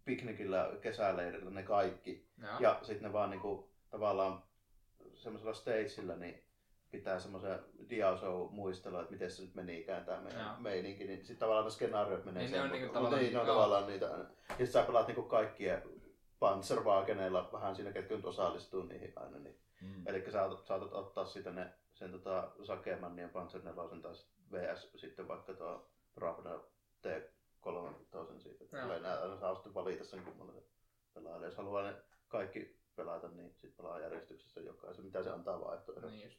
piknikillä 0.05 0.71
kesäleirillä 0.81 1.51
ne 1.51 1.63
kaikki. 1.63 2.29
Joo. 2.43 2.53
Ja 2.61 2.79
sitten 2.83 3.03
ne 3.03 3.13
vaan 3.13 3.31
niinku 3.31 3.71
tavallaan 3.91 4.43
semmoisella 5.15 5.55
stageillä 5.55 6.17
niin 6.17 6.45
pitää 6.91 7.19
semmoisen 7.21 7.59
diashow 7.91 8.49
muistella, 8.51 9.01
että 9.01 9.13
miten 9.13 9.31
se 9.31 9.43
nyt 9.43 9.55
menikään 9.55 10.05
tää 10.05 10.21
meidän 10.21 10.41
Joo. 10.47 10.57
meininki. 10.59 11.05
Niin 11.05 11.19
sitten 11.19 11.37
tavallaan 11.37 11.65
ne 11.65 11.71
skenaariot 11.71 12.25
menee 12.25 12.43
Niin 12.43 12.53
ne 12.53 12.61
on 12.61 12.65
sen 12.69 12.73
niinku 12.73 12.87
mukaan. 12.87 13.05
tavallaan- 13.05 13.23
niin, 13.23 13.33
ne 13.35 13.41
on 13.41 13.47
joo. 13.47 13.55
tavallaan 13.57 13.87
niitä. 13.87 14.07
Ja 14.59 14.67
sit 14.67 14.71
sä 14.73 14.83
pelaat 14.83 15.07
niinku 15.07 15.23
kaikkien 15.23 15.83
panzerwaageneilla 16.39 17.49
vähän 17.53 17.77
siinä, 17.77 17.93
ketkä 17.93 18.15
nyt 18.17 18.25
osallistuu 18.25 18.83
niihin 18.83 19.13
aina. 19.17 19.39
Niin. 19.39 19.59
Mm. 19.81 20.07
Eli 20.07 20.31
saatat, 20.31 20.67
saatat 20.67 20.93
ottaa 20.93 21.25
sitä 21.25 21.51
ne, 21.51 21.73
sen 21.95 22.13
tota 22.13 22.51
Sakemannin 22.63 23.23
ja 23.23 23.29
Panzer 23.29 23.63
4 23.63 24.01
tai 24.03 24.15
sit 24.15 24.27
VS 24.53 24.91
sitten 24.97 25.29
vaikka 25.29 25.53
tuo 25.55 25.87
Ravna 26.17 26.51
T3 27.07 28.41
siitä. 28.41 28.65
Joo. 28.73 28.83
Tulee 28.83 29.01
nää, 29.01 29.21
aina 29.21 29.37
saa 29.37 29.55
sitten 29.55 29.75
valita 29.75 30.05
sen 30.05 30.23
kummalle 30.25 30.63
pelaajalle. 31.15 31.47
Jos 31.47 31.57
haluaa 31.57 31.83
ne 31.83 31.95
kaikki 32.29 32.77
pelata, 32.97 33.29
niin 33.29 33.51
sitten 33.51 33.73
pelaa 33.77 34.01
järjestyksessä 34.01 34.61
jokaisen, 34.61 35.05
mitä 35.05 35.23
se 35.23 35.31
antaa 35.31 35.61
vaihtoehdon. 35.61 36.11
Niin 36.11 36.25
just. 36.25 36.39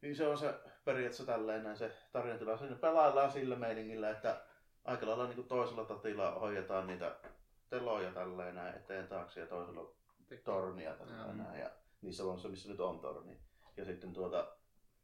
Niin 0.00 0.16
se 0.16 0.26
on 0.26 0.38
se 0.38 0.54
periaatteessa 0.84 1.26
tälleen 1.26 1.62
näin 1.62 1.76
se 1.76 1.92
tarinatila. 2.12 2.56
Siinä 2.56 2.76
pelaillaan 2.76 3.32
sillä 3.32 3.56
meiningillä, 3.56 4.10
että 4.10 4.40
aika 4.84 5.06
lailla 5.06 5.24
niin 5.24 5.34
kuin 5.34 5.48
toisella 5.48 5.84
tatilla 5.84 6.30
hoidetaan 6.30 6.86
niitä 6.86 7.16
teloja 7.70 8.12
tälleen 8.12 8.54
näin 8.54 8.76
eteen 8.76 9.08
taakse 9.08 9.40
ja 9.40 9.46
toisella 9.46 9.90
tornia 10.44 10.94
tälleen 10.94 11.38
näin. 11.38 11.60
Ja 11.60 11.70
niissä 12.02 12.24
on 12.24 12.40
se, 12.40 12.48
missä 12.48 12.68
nyt 12.68 12.80
on 12.80 13.00
torni. 13.00 13.38
Ja 13.76 13.84
sitten 13.84 14.12
tuota, 14.12 14.56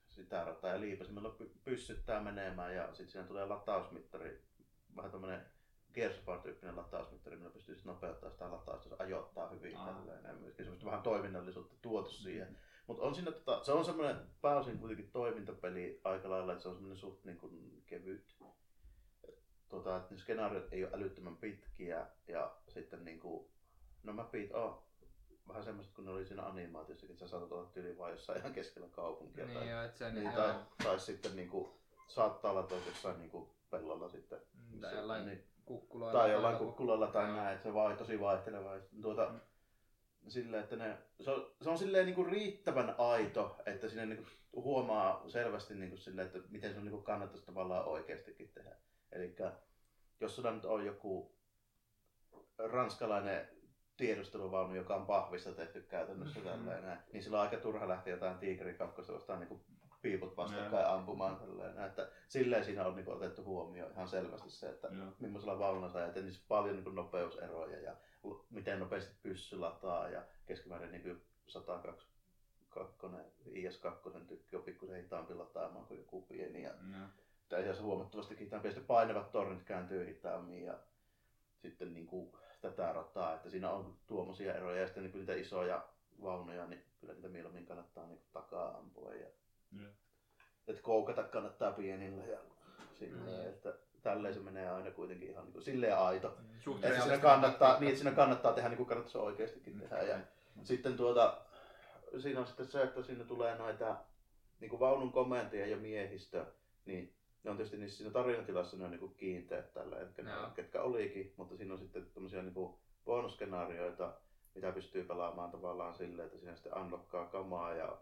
sitä 0.08 0.44
rataa 0.44 0.70
ja 0.70 0.80
liipasimella 0.80 1.36
py- 1.40 1.58
pyssyttää 1.64 2.20
menemään 2.20 2.74
ja 2.74 2.86
sitten 2.86 3.08
siinä 3.08 3.26
tulee 3.28 3.46
latausmittari. 3.46 4.44
Vähän 4.96 5.10
tämmönen 5.10 5.46
Gears 5.94 6.18
of 6.18 6.26
War-tyyppinen 6.26 6.76
latausmittari, 6.76 7.36
millä 7.36 7.50
pystyy 7.50 7.80
nopeuttaa 7.84 8.30
sitä 8.30 8.50
latausta, 8.50 8.88
se 8.88 8.96
ajoittaa 8.98 9.48
hyvin 9.48 9.76
tälleen. 9.76 10.36
Myöskin 10.40 10.64
semmoista 10.64 10.86
vähän 10.86 11.02
toiminnallisuutta 11.02 11.74
tuotu 11.82 12.10
siihen. 12.10 12.58
Mutta 12.86 13.02
on 13.02 13.15
siinä, 13.15 13.32
tota, 13.32 13.65
se 13.65 13.73
on 13.73 13.85
semmoinen 13.85 14.16
pääosin 14.40 14.78
kuitenkin 14.78 15.11
toimintapeli 15.11 16.01
aika 16.05 16.31
lailla, 16.31 16.52
että 16.52 16.62
se 16.62 16.69
on 16.69 16.74
semmoinen 16.74 16.98
suht 16.98 17.24
niin 17.24 17.39
kuin 17.39 17.82
kevyt. 17.86 18.36
Tota, 19.69 19.97
että 19.97 20.15
ne 20.15 20.20
skenaariot 20.20 20.73
ei 20.73 20.85
ole 20.85 20.93
älyttömän 20.94 21.36
pitkiä 21.36 22.06
ja 22.28 22.56
sitten 22.69 23.05
niin 23.05 23.20
kuin, 23.20 23.48
no 24.02 24.12
mapit 24.12 24.52
on 24.52 24.82
vähän 25.48 25.65
semmoiset 25.65 25.94
kun 25.94 26.05
ne 26.05 26.11
oli 26.11 26.27
siinä 26.27 26.43
animaatiossakin, 26.43 27.15
että 27.15 27.24
sä 27.24 27.31
saatat 27.31 27.52
olla 27.52 27.70
tyyli 27.73 27.98
vaan 27.98 28.11
jossain 28.11 28.39
ihan 28.39 28.52
keskellä 28.52 28.89
kaupunkia. 28.89 29.47
Niin 29.47 29.59
tai, 29.59 29.70
joo, 29.70 29.89
se 29.94 30.11
niin, 30.11 30.24
niin, 30.24 30.32
tai, 30.35 30.48
joo. 30.48 30.59
tai, 30.85 31.01
sitten 31.01 31.36
niin 31.36 31.48
kuin, 31.48 31.70
saattaa 32.09 32.51
olla 32.51 32.62
tuossa 32.62 32.89
jossain 32.89 33.19
niin 33.19 33.31
kuin 33.31 33.48
pellolla 33.70 34.09
sitten. 34.09 34.40
Mm, 34.55 34.81
Tai 34.81 34.97
jollain 34.97 35.27
niin, 35.27 35.44
kukkuloilla. 35.65 36.20
tai 36.20 36.32
jollain 36.32 36.56
kukkulalla 36.56 37.06
tai 37.06 37.32
näin, 37.32 37.55
että 37.55 37.69
se 37.69 37.74
vai, 37.74 37.97
tosi 37.97 38.20
vaihteleva. 38.20 38.74
Ja 38.74 38.81
sitten 38.81 39.02
Tuota, 39.02 39.32
silleen, 40.28 40.62
että 40.62 40.76
ne, 40.76 40.98
se 41.20 41.30
on, 41.30 41.51
se 41.62 41.70
on 41.70 41.78
silleen 41.78 42.06
niin 42.06 42.14
kuin 42.14 42.32
riittävän 42.32 42.94
aito, 42.98 43.56
että 43.66 43.88
sinne 43.88 44.06
niin 44.06 44.16
kuin 44.16 44.28
huomaa 44.64 45.28
selvästi 45.28 45.74
niin 45.74 45.90
kuin 45.90 46.01
silleen, 46.01 46.26
että 46.26 46.38
miten 46.48 46.72
se 46.72 46.78
on 46.78 46.84
niin 46.84 46.92
kuin 46.92 47.05
kannattaisi 47.05 47.46
tavallaan 47.46 47.84
oikeastikin 47.84 48.51
tehdä. 48.55 48.76
Eli 49.12 49.36
jos 50.20 50.36
sulla 50.36 50.52
nyt 50.52 50.64
on 50.64 50.86
joku 50.86 51.34
ranskalainen 52.59 53.48
tiedusteluvaunu, 53.96 54.74
joka 54.74 54.94
on 54.94 55.06
pahvista 55.06 55.52
tehty 55.52 55.80
käytännössä 55.82 56.40
mm-hmm. 56.40 56.64
tällainen, 56.64 56.98
niin 57.12 57.22
sillä 57.22 57.36
on 57.36 57.42
aika 57.42 57.56
turha 57.56 57.88
lähteä 57.88 58.14
jotain 58.14 58.38
tiigerikakkosta 58.38 59.12
vastaan 59.12 59.40
niin 59.40 59.64
piiput 60.05 60.36
vastakkain 60.36 60.86
ampumaan. 60.86 61.36
Tällainen. 61.36 61.85
Että 61.85 62.09
silleen 62.28 62.64
siinä 62.64 62.86
on 62.86 62.97
niin 62.97 63.05
kuin, 63.05 63.16
otettu 63.16 63.44
huomioon 63.44 63.93
ihan 63.93 64.09
selvästi 64.09 64.51
se, 64.51 64.68
että 64.68 64.89
Joo. 64.89 65.12
millaisella 65.18 65.59
vaunulla 65.59 65.86
niissä 66.14 66.43
on 66.43 66.47
paljon 66.48 66.74
niin 66.74 66.85
kuin, 66.85 66.97
nopeuseroja 66.97 67.81
ja 67.81 67.97
miten 68.51 68.81
nopeasti 68.81 69.14
pyssy 69.22 69.59
lataa 69.59 70.09
ja 70.09 70.22
keskimäärin 70.47 70.90
niin 70.90 71.02
kuin 71.02 71.22
102 71.47 72.09
kakkonen, 72.68 73.24
IS-2 73.47 74.24
tykki 74.26 74.56
on 74.56 74.62
pikkusen 74.62 75.02
hitaampi 75.02 75.35
lataamaan 75.35 75.86
kuin 75.86 75.98
joku 75.98 76.22
pieni. 76.22 76.62
Ja 76.62 76.70
Joo. 76.70 77.09
tai 77.48 77.60
asiassa 77.60 77.82
huomattavasti 77.82 78.39
hitaampi. 78.39 78.68
Ja 78.68 78.74
painavat 78.86 79.32
tornit 79.32 79.62
kääntyy 79.62 80.06
hitaammin 80.06 80.64
ja 80.64 80.78
sitten 81.62 81.94
niin 81.94 82.06
kuin, 82.06 82.32
tätä 82.60 82.93
rataa, 82.93 83.35
että 83.35 83.51
siinä 83.51 83.70
on 83.70 83.97
tuommoisia 84.06 84.55
eroja. 84.55 84.81
Ja 84.81 84.86
sitten 84.86 85.02
niin 85.02 85.12
kuin 85.12 85.20
niitä 85.20 85.35
isoja 85.35 85.89
vaunuja, 86.22 86.66
niin 86.66 86.85
kyllä 87.01 87.14
niitä 87.14 87.28
mieluummin 87.28 87.66
kannattaa 87.66 88.06
niin 88.06 88.18
kuin, 88.18 88.28
takaa 88.32 88.78
ampua. 88.78 89.14
Ja, 89.14 89.26
Että 90.68 90.82
koukata 90.82 91.22
kannattaa 91.22 91.72
pienillä 91.72 92.24
ja 92.24 92.38
silleen, 92.98 93.26
Niin. 93.26 93.48
että 93.48 93.74
tälleen 94.02 94.34
se 94.34 94.40
menee 94.40 94.70
aina 94.70 94.90
kuitenkin 94.90 95.30
ihan 95.30 95.44
niin 95.44 95.52
kuin, 95.52 95.62
silleen 95.62 95.98
aito. 95.98 96.36
Suht 96.60 96.84
Että 96.84 97.01
siinä 97.02 97.18
kannattaa, 97.18 97.80
niin, 97.80 97.88
että 97.88 97.98
siinä 98.02 98.16
kannattaa 98.16 98.52
tehdä 98.52 98.68
niin 98.68 98.76
kuin 98.76 98.86
kannattaisi 98.86 99.18
oikeastikin 99.18 99.78
tehdä. 99.80 100.02
Ja 100.02 100.18
sitten 100.62 100.96
tuota, 100.96 101.40
siinä 102.18 102.40
on 102.40 102.46
sitten 102.46 102.66
se, 102.66 102.82
että 102.82 103.02
siinä 103.02 103.24
tulee 103.24 103.59
noita 103.59 103.96
niin 104.60 104.70
kuin 104.70 104.80
vaunun 104.80 105.12
komentajia 105.12 105.66
ja 105.66 105.76
miehistö, 105.76 106.46
niin 106.84 107.14
ne 107.44 107.51
on 107.51 107.56
tietysti 107.56 107.76
niissä 107.76 107.96
siinä 107.98 108.12
tarinatilassa 108.12 108.76
ne 108.76 108.84
on 108.84 108.90
niin 108.90 109.01
kuin 109.01 109.14
kiinteät 109.14 109.72
tällä 109.74 109.96
hetkellä, 109.96 110.30
Joo. 110.30 110.51
ketkä 110.51 110.82
olikin, 110.82 111.34
mutta 111.36 111.56
siinä 111.56 111.72
on 111.74 111.78
sitten 111.80 112.06
tämmöisiä 112.14 112.42
niin 112.42 112.55
kuin 112.55 112.74
bonusskenaarioita, 113.05 114.12
mitä 114.55 114.72
pystyy 114.72 115.05
pelaamaan 115.05 115.51
tavallaan 115.51 115.94
silleen, 115.94 116.26
että 116.26 116.38
siinä 116.38 116.55
sitten 116.55 116.78
unlockkaa 116.78 117.26
kamaa 117.26 117.74
ja 117.74 117.98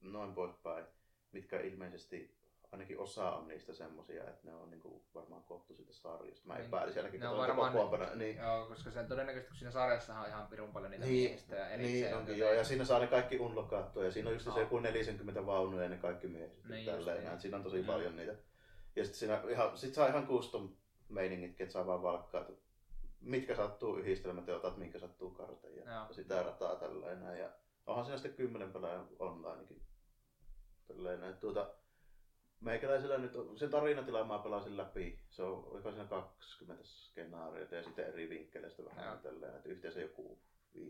noin 0.00 0.34
poispäin, 0.34 0.84
mitkä 1.32 1.60
ilmeisesti 1.60 2.38
ainakin 2.72 2.98
osa 2.98 3.30
on 3.32 3.48
niistä 3.48 3.72
semmosia, 3.72 4.24
että 4.24 4.40
ne 4.46 4.54
on 4.54 4.70
niinku 4.70 5.04
varmaan 5.14 5.42
koottu 5.42 5.74
siitä 5.74 5.92
sarjasta. 5.92 6.46
Mä 6.46 6.54
Niin. 6.54 6.66
epäilisin 6.66 6.98
ainakin, 7.00 7.20
kun 7.20 7.36
varmaan- 7.38 7.72
kokoonpano. 7.72 8.14
Niin, 8.14 8.36
Joo, 8.36 8.66
koska 8.66 8.90
sen 8.90 9.06
todennäköisesti 9.08 9.48
kun 9.48 9.56
siinä 9.56 9.70
sarjassahan 9.70 10.22
on 10.22 10.28
ihan 10.28 10.46
pirun 10.46 10.72
paljon 10.72 10.90
niitä 10.90 11.06
Niin, 11.06 11.22
miehistöjä 11.24 11.68
erikseen. 11.68 12.02
niin 12.02 12.14
onkin 12.16 12.38
joo, 12.38 12.52
ja 12.52 12.64
siinä 12.64 12.84
saa 12.84 12.98
ne 12.98 13.06
kaikki 13.06 13.38
unlockattua, 13.38 14.04
ja 14.04 14.10
siinä 14.12 14.28
on 14.28 14.34
just 14.34 14.44
se 14.44 14.50
Joo. 14.50 14.60
joku 14.60 14.78
40 14.78 15.46
vaunuja 15.46 15.82
ja 15.82 15.88
ne 15.88 15.96
kaikki 15.96 16.26
miehet. 16.28 16.64
Niin 16.68 16.86
tälleen, 16.86 17.24
niin. 17.24 17.40
Siinä 17.40 17.56
on 17.56 17.62
tosi 17.62 17.76
Joo. 17.76 17.86
paljon 17.86 18.16
niitä. 18.16 18.34
Ja 18.96 19.04
sitten 19.04 19.18
siinä 19.18 19.42
ihan, 19.48 19.78
sit 19.78 19.94
saa 19.94 20.06
ihan 20.08 20.26
custom 20.26 20.68
meiningitkin, 21.08 21.64
että 21.64 21.72
saa 21.72 21.86
vaan 21.86 22.02
valkkaa, 22.02 22.44
mitkä 23.20 23.54
sattuu 23.54 23.96
yhdistelmät 23.96 24.46
ja 24.48 24.56
otat 24.56 24.76
minkä 24.76 24.98
sattuu 24.98 25.30
kartan 25.30 25.76
ja 25.76 25.92
Joo. 25.94 26.06
sitä 26.12 26.42
rataa 26.42 26.76
tällainen. 26.76 27.38
Ja 27.38 27.50
onhan 27.88 28.04
siinä 28.04 28.18
sitten 28.18 28.34
kymmenen 28.34 28.72
pelaajan 28.72 29.08
onlinekin. 29.18 29.82
Tällainen. 30.88 31.36
Tuota, 31.36 31.74
meikäläisellä 32.60 33.18
nyt 33.18 33.36
on, 33.36 33.58
sen 33.58 33.70
tarinatilan 33.70 34.28
mä 34.28 34.38
pelasin 34.38 34.76
läpi. 34.76 35.20
Se 35.30 35.42
on, 35.42 35.64
oliko 35.64 35.90
siinä 35.90 36.04
20 36.04 36.84
skenaariota 36.84 37.74
ja 37.74 37.82
sitten 37.82 38.06
eri 38.06 38.28
vinkkeleistä 38.28 38.84
vähän 38.84 39.18
tälleen, 39.18 39.56
että 39.56 39.68
yhteensä 39.68 40.00
joku 40.00 40.38
5-60 40.76 40.80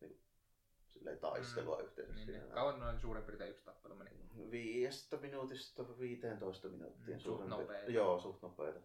niin, 0.00 0.20
silleen 0.86 1.18
taistelua 1.18 1.78
mm. 1.78 1.84
yhteensä 1.84 2.14
Niin, 2.14 2.26
siinä. 2.26 2.54
Kauan 2.54 2.80
noin 2.80 3.00
suurin 3.00 3.24
piirtein 3.24 3.50
yksi 3.50 3.64
tappelu 3.64 3.94
meni. 3.94 4.10
Viidestä 4.50 5.16
minuutista 5.16 5.98
15 5.98 6.68
minuuttia. 6.68 7.14
Mm, 7.14 7.20
suht 7.20 7.46
nopeita. 7.46 7.90
Joo, 7.90 8.20
suht 8.20 8.42
nopeita. 8.42 8.80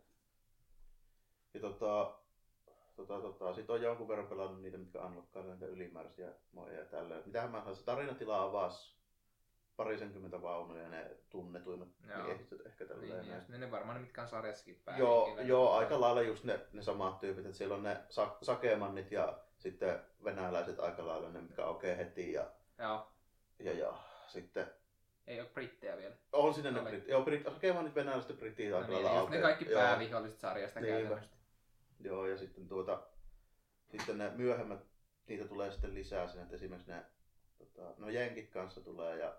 Ja 1.53 1.59
tota, 1.59 2.19
tota, 2.95 3.19
tota, 3.21 3.53
sit 3.53 3.69
on 3.69 3.81
jonkun 3.81 4.07
verran 4.07 4.27
pelannut 4.27 4.61
niitä, 4.61 4.77
mitkä 4.77 5.01
unlockkaa 5.01 5.43
näitä 5.43 5.65
ylimääräisiä 5.65 6.29
moja 6.51 6.79
ja 6.79 6.85
tälleen. 6.85 7.21
Mitähän 7.25 7.51
mä 7.51 7.59
sanoin, 7.59 7.75
se 7.77 7.83
tarinatila 7.85 8.43
avasi 8.43 8.95
parisenkymmentä 9.75 10.41
vaunuja 10.41 10.83
ja 10.83 10.89
ne 10.89 11.17
tunnetuimmat 11.29 11.87
miehistöt 12.05 12.65
ehkä. 12.65 12.85
Niin, 12.85 13.43
niin 13.49 13.61
ne 13.61 13.71
varmaan 13.71 13.95
ne, 13.95 14.01
mitkä 14.01 14.21
on 14.21 14.27
sarjassakin 14.27 14.81
päin. 14.85 14.99
Joo, 14.99 15.39
joo, 15.41 15.73
aika 15.73 16.01
lailla 16.01 16.21
just 16.21 16.43
ne, 16.43 16.59
ne 16.73 16.81
samat 16.81 17.19
tyypit, 17.19 17.45
että 17.45 17.57
siellä 17.57 17.75
on 17.75 17.83
ne 17.83 17.97
sa- 18.09 18.37
sakemannit 18.41 19.11
ja 19.11 19.39
sitten 19.57 19.99
venäläiset 20.23 20.79
aika 20.79 21.07
lailla 21.07 21.29
ne, 21.29 21.41
mitkä 21.41 21.65
aukeaa 21.65 21.95
heti 21.95 22.33
ja, 22.33 22.45
Joo, 22.79 23.07
ja, 23.59 23.73
ja 23.73 23.93
sitten 24.27 24.67
ei 25.27 25.39
ole 25.41 25.49
brittejä 25.49 25.97
vielä. 25.97 26.15
on 26.31 26.53
sinne 26.53 26.71
ne 26.71 26.81
britit, 26.81 27.07
joo, 27.09 27.21
brit, 27.23 27.43
sakemannit, 27.43 27.95
venäläiset 27.95 28.29
ja 28.29 28.35
britit 28.35 28.69
No 28.71 28.77
aika 28.77 28.89
niin, 28.89 29.03
lailla 29.05 29.29
ne 29.29 29.41
kaikki 29.41 29.65
pääviholliset 29.65 30.39
sarjasta 30.39 30.79
Niinpä. 30.79 30.99
käytännössä. 30.99 31.34
Joo, 31.99 32.27
ja 32.27 32.37
sitten 32.37 32.67
tuota, 32.67 33.03
sitten 33.91 34.17
ne 34.17 34.31
myöhemmät, 34.35 34.79
niitä 35.27 35.47
tulee 35.47 35.71
sitten 35.71 35.93
lisää 35.93 36.27
sinne, 36.27 36.43
että 36.43 36.55
esimerkiksi 36.55 36.91
ne, 36.91 37.05
tota, 37.57 37.93
no 37.97 38.09
jenkit 38.09 38.49
kanssa 38.49 38.81
tulee 38.81 39.17
ja 39.17 39.35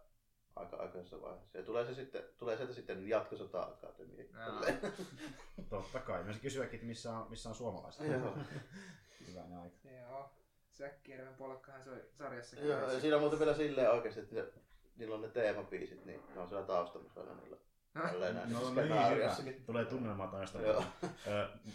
aika 0.57 0.77
aikaisessa 0.77 1.21
vaiheessa. 1.21 1.59
Ja 1.59 1.65
tulee, 1.65 1.87
se 1.87 1.95
sitten, 1.95 2.23
tulee 2.39 2.57
sieltä 2.57 2.75
sitten 2.75 3.09
jatkosota-akatemia. 3.09 4.25
Joo. 4.47 4.81
Totta 5.71 5.99
kai. 5.99 6.25
Mä 6.25 6.33
kysyäkin, 6.43 6.75
että 6.75 6.87
missä 6.87 7.19
on, 7.19 7.31
missä 7.31 7.49
on 7.49 7.55
suomalaiset. 7.55 8.07
Joo. 8.07 8.39
Hyvänä 9.29 9.61
aika. 9.61 9.77
Joo, 9.89 10.31
Säkkijärven 10.71 11.35
polkkahan 11.35 11.85
se 11.85 11.91
oli 11.91 12.03
sarjassa. 12.19 12.61
Joo, 12.61 12.93
ja 12.93 13.01
siinä 13.01 13.17
on 13.17 13.23
muuten 13.23 13.39
vielä 13.39 13.55
silleen 13.55 13.91
oikeasti, 13.91 14.21
että 14.21 14.35
se, 14.35 14.53
niillä 14.97 15.15
on 15.15 15.23
ne 15.23 15.29
teemapiisit, 15.29 16.05
niin 16.05 16.23
ne 16.35 16.41
on 16.41 16.49
siellä 16.49 16.67
taustamassa 16.67 17.21
aina 17.21 17.35
niillä. 17.35 17.57
No 17.97 18.71
niissä 18.71 18.83
niin, 18.83 19.17
hyvä. 19.17 19.53
Tulee 19.67 19.85
tunnelmaa 19.85 20.27
taista. 20.27 20.63
Joo. 20.63 20.83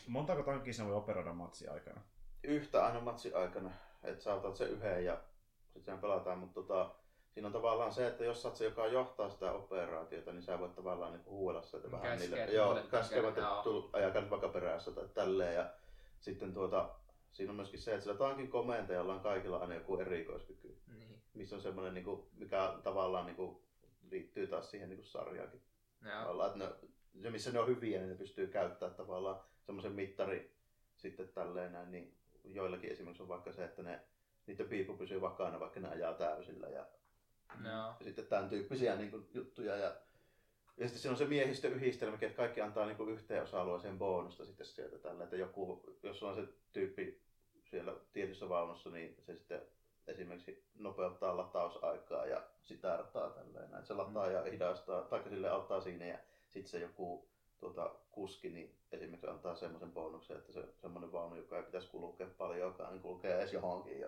Montako 0.08 0.44
tankkia 0.44 0.74
sinä 0.74 0.88
voi 0.88 0.96
operoida 0.96 1.34
matsi 1.34 1.68
aikana? 1.68 2.02
Yhtä 2.44 2.86
aina 2.86 3.00
matsi 3.00 3.34
aikana, 3.34 3.72
että 4.04 4.24
sä 4.24 4.34
otat 4.34 4.56
sen 4.56 4.70
yhden 4.70 5.06
ja 5.06 5.22
sitten 5.74 5.94
sen 5.94 6.02
pelataan, 6.02 6.38
mutta 6.38 6.54
tota, 6.54 6.92
siinä 7.30 7.48
on 7.48 7.54
tavallaan 7.54 7.94
se, 7.94 8.08
että 8.08 8.24
jos 8.24 8.42
sä 8.42 8.56
se, 8.56 8.66
joka 8.66 8.88
johtaa 8.88 9.30
sitä 9.30 9.52
operaatiota, 9.52 10.32
niin 10.32 10.44
sä 10.44 10.60
voit 10.60 10.76
tavallaan 10.76 11.12
niin 11.12 11.26
huudella 11.26 11.62
sieltä 11.62 11.92
vähän 11.92 12.18
Käskeä, 12.18 12.38
niille. 12.38 12.54
Joo, 12.54 12.80
käskevät, 12.92 13.38
että 13.38 13.48
ajakaa 13.94 14.30
vaikka 14.30 14.50
perässä 14.50 14.92
tai 14.92 15.08
tälleen. 15.14 15.56
Ja 15.56 15.70
sitten 16.20 16.54
tuota, 16.54 16.90
siinä 17.32 17.52
on 17.52 17.56
myöskin 17.56 17.80
se, 17.80 17.92
että 17.92 18.04
sillä 18.04 18.18
tankin 18.18 18.50
komentajalla 18.50 19.14
on 19.14 19.20
kaikilla 19.20 19.58
aina 19.58 19.76
joku 19.76 19.98
erikoiskyky, 19.98 20.78
Niin, 20.88 21.22
missä 21.34 21.56
on 21.56 21.62
semmoinen, 21.62 21.94
niin 21.94 22.06
kuin, 22.06 22.28
mikä 22.38 22.74
tavallaan 22.84 23.26
niin 23.26 23.36
kuin, 23.36 23.58
liittyy 24.12 24.48
taas 24.48 24.72
siihen 24.72 24.90
niin 24.90 24.98
kuin 24.98 25.08
sarjaankin. 25.08 25.62
Tavallaan, 26.04 26.52
että 26.52 26.66
ne, 26.66 27.22
se, 27.22 27.30
missä 27.30 27.52
ne 27.52 27.60
on 27.60 27.68
hyviä, 27.68 28.00
niin 28.00 28.10
ne 28.10 28.16
pystyy 28.16 28.48
käyttämään 28.48 28.96
tavallaan 28.96 29.42
semmoisen 29.66 29.92
mittari 29.92 30.52
sitten 30.98 31.28
tälleen 31.28 31.72
näin, 31.72 31.92
niin 31.92 32.18
joillakin 32.44 32.92
esimerkiksi 32.92 33.24
on 33.24 33.30
vaikka 33.30 33.52
se, 33.52 33.66
että 33.66 33.84
ne, 33.84 34.00
niiden 34.48 34.68
piipu 34.68 34.98
pysyy 34.98 35.22
vakaana, 35.22 35.60
vaikka 35.60 35.80
ne 35.80 35.90
ajaa 35.90 36.14
täysillä 36.14 36.68
ja, 36.68 36.86
Joo. 37.64 37.94
ja 38.00 38.04
sitten 38.04 38.28
tämän 38.28 38.50
tyyppisiä 38.50 38.96
niin 38.96 39.12
kuin, 39.12 39.28
juttuja. 39.34 39.78
Ja, 39.78 39.96
ja 40.78 40.88
sitten 40.88 41.02
siinä 41.02 41.12
on 41.12 41.18
se 41.18 41.26
miehistöyhdistelmä, 41.26 42.18
että 42.22 42.38
kaikki 42.38 42.62
antaa 42.62 42.86
niin 42.86 42.98
kuin 42.98 43.10
yhteen 43.10 43.44
osa-alueeseen 43.44 43.98
bonusta 43.98 44.46
sitten 44.46 44.66
sieltä 44.66 44.98
tällä, 44.98 45.24
että 45.24 45.36
joku, 45.36 45.84
jos 46.04 46.24
on 46.24 46.36
se 46.36 46.48
tyyppi 46.72 47.22
siellä 47.64 47.96
tietyssä 48.14 48.50
vaunussa, 48.50 48.90
niin 48.90 49.16
se 49.26 49.36
sitten 49.36 49.62
esimerkiksi 50.08 50.64
nopeuttaa 50.80 51.38
latausaikaa 51.38 52.26
ja 52.26 52.44
sitä 52.62 52.98
rataa 52.98 53.30
tälleen. 53.30 53.72
näin. 53.72 53.86
Se 53.86 53.94
lataa 53.94 54.28
ja 54.32 54.44
hidastaa, 54.44 55.02
tai 55.02 55.24
sille 55.30 55.50
auttaa 55.50 55.82
siinä 55.82 56.06
ja 56.06 56.18
sitten 56.50 56.72
se 56.72 56.80
joku 56.80 57.30
tuota, 57.60 57.96
kuski 58.12 58.50
niin 58.50 58.76
esimerkiksi 58.92 59.28
antaa 59.28 59.56
semmoisen 59.56 59.92
bonuksen, 59.92 60.38
että 60.38 60.52
se 60.52 60.64
semmoinen 60.82 61.12
vaunu, 61.12 61.36
joka 61.36 61.58
ei 61.58 61.64
pitäisi 61.64 61.88
kulkea 61.88 62.28
paljonkaan, 62.38 62.92
niin 62.94 63.02
kulkee 63.02 63.38
edes 63.40 63.54
johonkin. 63.54 64.00
Ja, 64.00 64.08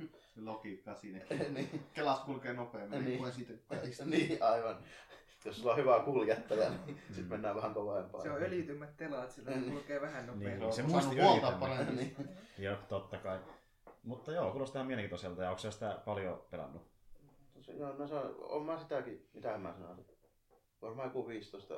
Logiikka 0.44 0.94
siinä. 0.94 1.20
niin, 1.54 1.84
Kelas 1.94 2.20
kulkee 2.20 2.52
nopeammin, 2.52 2.90
Niin. 2.98 3.06
riippuen 3.06 3.32
siitä 3.32 3.52
pelistä. 3.68 4.04
niin, 4.04 4.42
aivan. 4.42 4.76
Jos 5.44 5.56
sulla 5.60 5.72
on 5.72 5.78
hyvä 5.78 6.00
kuljettaja, 6.04 6.70
niin 6.70 6.80
Mm. 6.86 6.96
sitten 7.06 7.26
mennään 7.28 7.56
vähän 7.56 7.74
kovempaa. 7.74 8.20
Se 8.22 8.30
on 8.30 8.42
öljytymät 8.42 8.96
telaat, 8.96 9.30
sillä 9.30 9.50
Niin. 9.50 9.72
kulkee 9.72 10.00
vähän 10.00 10.26
Niin, 10.26 10.34
nopeammin. 10.38 10.72
se 10.72 10.82
on 10.82 10.90
muisti 10.90 11.16
paremmin. 11.60 11.96
niin. 11.96 12.16
Joo, 12.58 12.76
totta 12.88 13.16
kai. 13.18 13.38
Mutta 14.02 14.32
joo, 14.32 14.50
kuulostaa 14.50 14.80
ihan 14.80 14.86
mielenkiintoiselta. 14.86 15.42
Ja 15.42 15.50
onko 15.50 15.70
sitä 15.70 16.02
paljon 16.04 16.44
pelannut? 16.50 16.90
Tosi, 17.54 17.78
joo, 17.78 17.92
no 17.92 18.06
se 18.06 18.14
on, 18.14 18.36
on 18.38 18.62
mä 18.62 18.78
sitäkin, 18.78 19.28
mitä 19.34 19.58
mä 19.58 19.72
sanoisin. 19.72 20.06
Varmaan 20.82 21.08
joku 21.08 21.28
15, 21.28 21.74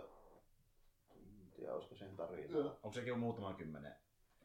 en 1.17 1.53
tiedä 1.57 1.75
olisiko 1.75 1.95
siihen 1.95 2.17
tarinaa. 2.17 2.77
Onko 2.83 2.93
sekin 2.93 3.09
jo 3.09 3.17
muutama 3.17 3.55
kymmenen 3.55 3.95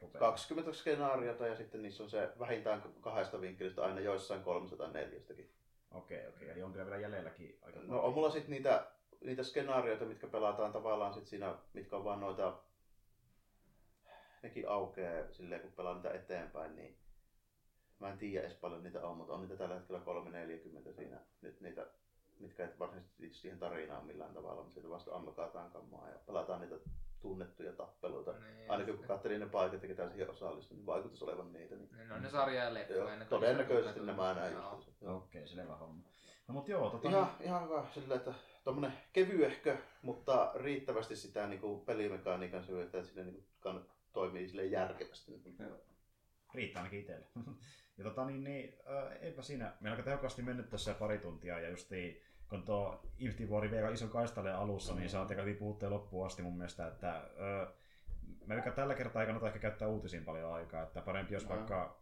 rupeaa? 0.00 0.20
20 0.20 0.72
skenaariota 0.72 1.46
ja 1.46 1.56
sitten 1.56 1.82
niissä 1.82 2.02
on 2.02 2.10
se 2.10 2.32
vähintään 2.38 2.82
kahdesta 3.00 3.40
vinkkelistä 3.40 3.82
aina 3.82 4.00
joissain 4.00 4.42
kolmesta 4.42 4.76
tai 4.76 4.92
neljästäkin. 4.92 5.50
Okei, 5.90 6.26
okei. 6.26 6.50
Eli 6.50 6.62
on 6.62 6.72
kyllä 6.72 6.84
vielä 6.84 7.00
jäljelläkin 7.00 7.58
aika 7.62 7.80
No 7.80 8.00
on 8.00 8.14
mulla 8.14 8.30
sitten 8.30 8.50
niitä, 8.50 8.86
niitä 9.20 9.42
skenaarioita, 9.42 10.04
mitkä 10.04 10.26
pelataan 10.26 10.72
tavallaan 10.72 11.14
sit 11.14 11.26
siinä, 11.26 11.56
mitkä 11.72 11.96
on 11.96 12.04
vaan 12.04 12.20
noita, 12.20 12.58
nekin 14.42 14.68
aukeaa 14.68 15.32
silleen 15.32 15.60
kun 15.60 15.72
pelaan 15.72 15.96
niitä 15.96 16.10
eteenpäin, 16.10 16.76
niin 16.76 16.98
Mä 18.00 18.12
en 18.12 18.18
tiedä 18.18 18.46
edes 18.46 18.56
paljon 18.56 18.82
niitä 18.82 19.06
on, 19.06 19.16
mutta 19.16 19.32
on 19.32 19.40
niitä 19.40 19.56
tällä 19.56 19.74
hetkellä 19.74 20.00
340 20.00 20.92
siinä. 20.92 21.20
Nyt 21.42 21.60
niitä, 21.60 21.86
mitkä 22.38 22.64
ei 22.64 22.78
varsinaisesti 22.78 23.22
liity 23.22 23.34
siihen 23.34 23.58
tarinaan 23.58 24.06
millään 24.06 24.34
tavalla, 24.34 24.62
mutta 24.62 24.74
siitä 24.74 24.90
vasta 24.90 25.14
ammakataan 25.14 25.70
kammaa 25.70 26.08
ja 26.08 26.18
pelataan 26.26 26.60
niitä 26.60 26.76
tunnettuja 27.20 27.72
tappeluita. 27.72 28.32
Niin, 28.32 28.70
Ainakin 28.70 28.94
kun 28.94 29.00
just. 29.00 29.08
katselin 29.08 29.40
ne 29.40 29.46
paikat 29.46 29.82
ja 29.82 29.88
ketä 29.88 30.08
siihen 30.08 30.30
osallistui, 30.30 30.76
niin 30.76 30.86
vaikutus 30.86 31.22
olevan 31.22 31.52
niitä. 31.52 31.76
Niin... 31.76 31.88
Niin, 31.96 32.08
no 32.08 32.18
ne 32.18 32.30
sarja 32.30 32.64
ja 32.64 32.74
leffoja. 32.74 33.24
Todennäköisesti 33.28 34.00
nämä 34.00 34.34
näin 34.34 34.54
Joo. 35.00 35.16
Okei, 35.16 35.48
selvä 35.48 35.76
homma. 35.76 36.02
No 36.48 36.54
mut 36.54 36.68
joo, 36.68 36.90
tota... 36.90 37.08
Ihan, 37.08 37.30
ihan 37.40 37.64
hyvä 37.64 37.84
silleen, 37.94 38.18
että 38.18 38.34
tommonen 38.64 38.92
kevyehkö, 39.12 39.76
mutta 40.02 40.52
riittävästi 40.54 41.16
sitä 41.16 41.46
niinku 41.46 41.78
pelimekaniikan 41.78 42.64
syvyyttä, 42.64 42.98
että 42.98 43.10
sille 43.10 43.24
niinku 43.24 43.44
kann- 43.66 43.90
toimii 44.12 44.48
sille 44.48 44.64
järkevästi. 44.64 45.42
Riittää 46.54 46.82
ainakin 46.82 47.00
itselle. 47.00 47.26
ja 47.98 48.04
tota 48.04 48.24
niin, 48.24 48.44
niin 48.44 48.74
äh, 48.90 49.12
eipä 49.20 49.42
siinä. 49.42 49.64
Meillä 49.64 49.94
on 49.94 49.98
aika 49.98 50.02
tehokkaasti 50.02 50.42
mennyt 50.42 50.70
tässä 50.70 50.94
pari 50.94 51.18
tuntia 51.18 51.60
ja 51.60 51.68
justiin 51.70 52.22
kun 52.48 52.62
tuo 52.62 53.00
Infinity 53.18 53.52
War 53.54 53.70
vielä 53.70 53.90
iso 53.90 54.08
kaistalle 54.08 54.52
alussa, 54.52 54.94
niin 54.94 55.10
saatiin 55.10 55.36
aika 55.38 55.42
hyvin 55.42 55.56
puhutteen 55.58 55.92
loppuun 55.92 56.26
asti 56.26 56.42
mun 56.42 56.56
mielestä, 56.56 56.86
että 56.86 57.16
äh, 57.16 57.68
me 58.46 58.54
vaikka 58.54 58.70
tällä 58.70 58.94
kertaa 58.94 59.22
ei 59.22 59.26
kannata 59.26 59.46
ehkä 59.46 59.58
käyttää 59.58 59.88
uutisiin 59.88 60.24
paljon 60.24 60.54
aikaa, 60.54 60.82
että 60.82 61.00
parempi 61.00 61.34
jos 61.34 61.48
vaikka 61.48 61.98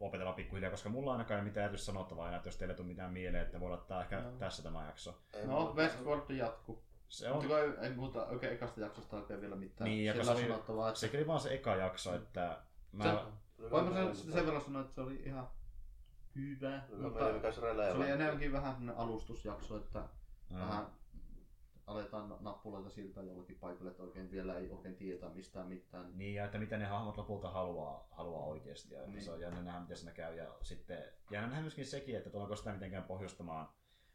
lopetellaan 0.00 0.36
pikkuhiljaa, 0.36 0.70
koska 0.70 0.88
mulla 0.88 1.12
ainakaan 1.12 1.38
ei 1.40 1.44
mitään 1.44 1.64
erityistä 1.64 1.86
sanottavaa 1.86 2.26
enää, 2.28 2.36
että 2.36 2.48
jos 2.48 2.56
teille 2.56 2.72
ei 2.72 2.76
tule 2.76 2.86
mitään 2.86 3.12
mieleen, 3.12 3.44
että 3.44 3.60
voi 3.60 3.70
laittaa 3.70 4.02
ehkä 4.02 4.20
No. 4.20 4.30
tässä 4.38 4.62
tämä 4.62 4.86
jakso. 4.86 5.18
No. 5.46 5.74
Westworld 5.76 6.30
jatkuu. 6.30 6.82
Se 7.08 7.28
Mutta 7.32 7.38
on, 7.42 7.46
kun 7.48 7.58
ei, 7.82 7.88
ei 7.88 7.94
muuta 7.96 8.26
oikein 8.26 8.52
ekasta 8.52 8.80
jaksosta 8.80 9.16
oikein 9.16 9.40
vielä 9.40 9.56
mitään. 9.56 9.90
Niin, 9.90 10.12
Sillä 10.12 10.24
se 10.24 10.30
oli- 10.30 10.42
sanottavaa, 10.42 10.88
että... 10.88 11.00
se 11.00 11.10
oli 11.14 11.26
vaan 11.26 11.40
se 11.40 11.54
eka 11.54 11.76
jakso, 11.76 12.14
että 12.14 12.58
mä, 12.92 13.04
Se- 13.04 13.32
Voin 13.70 13.84
mä 13.84 14.14
sen, 14.14 14.32
sen 14.32 14.46
verran 14.46 14.62
sanoa, 14.62 14.82
että 14.82 14.94
se 14.94 15.00
oli 15.00 15.22
ihan 15.24 15.48
hyvä, 16.36 16.82
Mutta... 17.02 17.32
mutta 17.32 17.52
se 17.52 17.60
oli 17.60 18.10
enemmänkin 18.10 18.52
vähän 18.52 18.72
semmonen 18.72 18.96
alustusjakso, 18.96 19.76
että 19.76 20.08
Mm. 20.50 20.58
vähän 20.58 20.86
aletaan 21.86 22.28
na- 22.28 22.38
nappuloita 22.40 22.90
siltä 22.90 23.22
jollakin 23.22 23.58
paikalle, 23.58 23.90
että 23.90 24.02
oikein 24.02 24.30
vielä 24.30 24.58
ei 24.58 24.70
oikein 24.70 24.96
tietää 24.96 25.30
mistään 25.30 25.66
mitään. 25.66 26.18
Niin, 26.18 26.34
ja 26.34 26.44
että 26.44 26.58
mitä 26.58 26.78
ne 26.78 26.84
hahmot 26.84 27.16
lopulta 27.16 27.50
haluaa, 27.50 28.08
haluaa 28.10 28.44
oikeasti. 28.46 28.94
Ja 28.94 29.00
että 29.00 29.12
Niin. 29.12 29.22
se 29.24 29.30
on 29.32 29.40
jännä 29.40 29.62
nähdä, 29.62 29.80
miten 29.80 29.96
siinä 29.96 30.12
käy. 30.12 30.36
Ja 30.36 30.54
sitten 30.62 31.04
jännä 31.30 31.48
nähdä 31.48 31.62
myöskin 31.62 31.86
sekin, 31.86 32.16
että 32.16 32.30
tullaanko 32.30 32.56
sitä 32.56 32.72
mitenkään 32.72 33.04
pohjustamaan, 33.04 33.68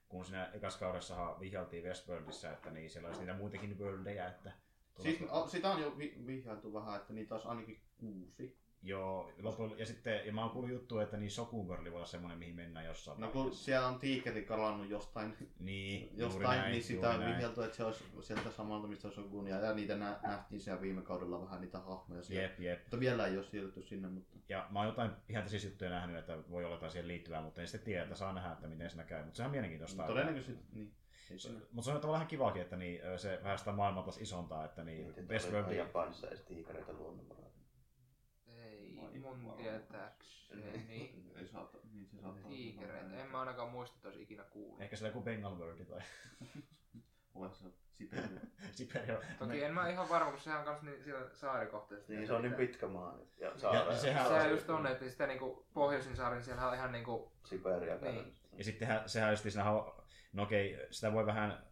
kun 0.09 0.25
siinä 0.25 0.51
ekas 0.53 0.77
kaudessahan 0.77 1.39
vihjailtiin 1.39 1.83
Westworldissa, 1.83 2.51
että 2.51 2.69
niin 2.71 2.89
siellä 2.89 3.07
olisi 3.07 3.21
niitä 3.21 3.33
muitakin 3.37 3.79
worldeja, 3.79 4.27
että 4.27 4.51
Siis 4.99 5.19
sitä 5.47 5.71
on 5.71 5.81
jo 5.81 5.97
vi- 5.97 6.23
vihjailtu 6.25 6.73
vähän, 6.73 6.95
että 6.95 7.13
niitä 7.13 7.35
olisi 7.35 7.47
ainakin 7.47 7.81
kuusi. 7.97 8.57
Joo, 8.87 9.31
lopulla, 9.41 9.75
ja 9.77 9.85
sitten, 9.85 10.25
ja 10.25 10.33
mä 10.33 10.41
oon 10.41 10.49
kuullut 10.49 10.71
juttua, 10.71 11.03
että 11.03 11.17
niin 11.17 11.31
Shogun 11.31 11.67
World 11.67 11.85
voi 11.85 11.95
olla 11.95 12.05
semmoinen, 12.05 12.39
mihin 12.39 12.55
mennään 12.55 12.85
jossain 12.85 13.21
No 13.21 13.27
kun 13.27 13.55
siellä 13.55 13.87
on 13.87 13.99
tiikeri 13.99 14.45
kalannut 14.45 14.89
jostain, 14.89 15.37
Niin, 15.59 16.09
jostain 16.17 16.59
näin, 16.59 16.71
niin 16.71 16.83
sitä 16.83 17.09
on 17.09 17.19
näin. 17.19 17.35
vihjailtu, 17.35 17.61
että 17.61 17.77
se 17.77 17.83
olisi 17.83 18.03
sieltä 18.21 18.51
samalta, 18.51 18.87
mistä 18.87 19.07
olisi 19.07 19.21
Shogunia. 19.21 19.59
Ja 19.59 19.73
niitä 19.73 19.95
nä- 19.95 20.19
nähtiin 20.23 20.61
siellä 20.61 20.81
viime 20.81 21.01
kaudella 21.01 21.41
vähän 21.41 21.61
niitä 21.61 21.79
hahmoja 21.79 22.23
siellä. 22.23 22.43
Jep, 22.43 22.59
jep. 22.59 22.79
Mutta 22.79 22.99
vielä 22.99 23.27
ei 23.27 23.37
ole 23.37 23.45
siirrytty 23.45 23.81
sinne, 23.81 24.07
mutta... 24.07 24.37
Ja 24.49 24.67
mä 24.69 24.79
oon 24.79 24.87
jotain 24.87 25.11
ihan 25.29 25.43
tässä 25.43 25.67
juttuja 25.67 25.89
nähnyt, 25.89 26.17
että 26.17 26.37
voi 26.49 26.65
olla 26.65 26.75
jotain 26.75 26.91
siihen 26.91 27.07
liittyvää, 27.07 27.41
mutta 27.41 27.61
en 27.61 27.67
sitten 27.67 27.85
tiedä, 27.85 28.03
että 28.03 28.15
saa 28.15 28.33
nähdä, 28.33 28.51
että 28.51 28.67
miten 28.67 28.89
siinä 28.89 29.03
käy. 29.03 29.23
Mutta 29.23 29.37
sehän 29.37 29.47
on 29.47 29.51
mielenkiintoista. 29.51 30.03
Todennäköisesti, 30.03 30.65
niin. 30.73 30.93
Ei. 31.31 31.37
Mutta 31.71 31.85
se 31.85 31.91
on 31.91 32.01
tavallaan 32.01 32.21
ihan 32.21 32.27
kivakin, 32.27 32.61
että 32.61 32.75
niin, 32.75 33.01
se 33.17 33.39
vähän 33.43 33.57
sitä 33.57 33.71
maailmaa 33.71 34.03
taas 34.03 34.21
isontaa, 34.21 34.65
että 34.65 34.83
niin 34.83 35.03
Mietin, 35.03 35.21
että 35.21 35.33
Westworld... 35.33 35.67
oli 35.67 35.77
Japanissa 35.77 36.27
edes 36.27 36.41
tiikereitä 36.41 36.93
luonnonvaraa. 36.93 37.46
Mun 39.35 39.53
tietääkseni. 39.57 41.23
Ei 41.39 41.47
saata, 41.47 41.77
niin 41.93 42.05
se 42.07 42.21
saattaa 42.21 42.49
Tiikereitä. 42.49 43.21
En 43.21 43.31
mä 43.31 43.39
ainakaan 43.39 43.69
muista, 43.69 43.95
että 43.95 44.07
olisi 44.07 44.23
ikinä 44.23 44.43
kuullut. 44.43 44.81
Ehkä 44.81 44.95
siellä 44.95 45.09
joku 45.09 45.21
Bengal 45.21 45.57
World 45.57 45.85
tai 45.85 45.99
Ole 47.35 47.49
se 47.53 47.65
Siberia. 47.91 48.39
Siberia. 48.71 49.19
Toki 49.39 49.63
en 49.63 49.73
mä 49.73 49.89
ihan 49.89 50.09
varma, 50.09 50.31
kun 50.31 50.39
sehän 50.39 50.59
on 50.59 50.65
kans 50.65 50.81
niin 50.81 51.03
siellä 51.03 51.29
saarikohteessa. 51.33 52.13
Niin 52.13 52.27
se 52.27 52.33
on 52.33 52.41
niin 52.41 52.53
pitkä 52.53 52.87
maa 52.87 53.17
nyt. 53.17 53.37
Ja 53.37 53.47
Ja 53.47 53.57
saara. 53.57 53.97
sehän- 53.97 54.27
Sehän 54.27 54.49
just 54.51 54.69
on, 54.69 54.87
että 54.87 55.09
sitä 55.09 55.27
niinku 55.27 55.67
pohjoisin 55.73 56.15
saarin 56.15 56.43
siellä 56.43 56.67
on 56.67 56.75
ihan 56.75 56.91
niinku... 56.91 57.31
Siberia 57.45 57.97
Niin. 57.97 58.35
Ja 58.57 58.63
sittenhän 58.63 59.09
sehän 59.09 59.31
just 59.31 59.43
siinä, 59.43 59.63
no 60.33 60.43
okei, 60.43 60.87
sitä 60.91 61.13
voi 61.13 61.25
vähän, 61.25 61.65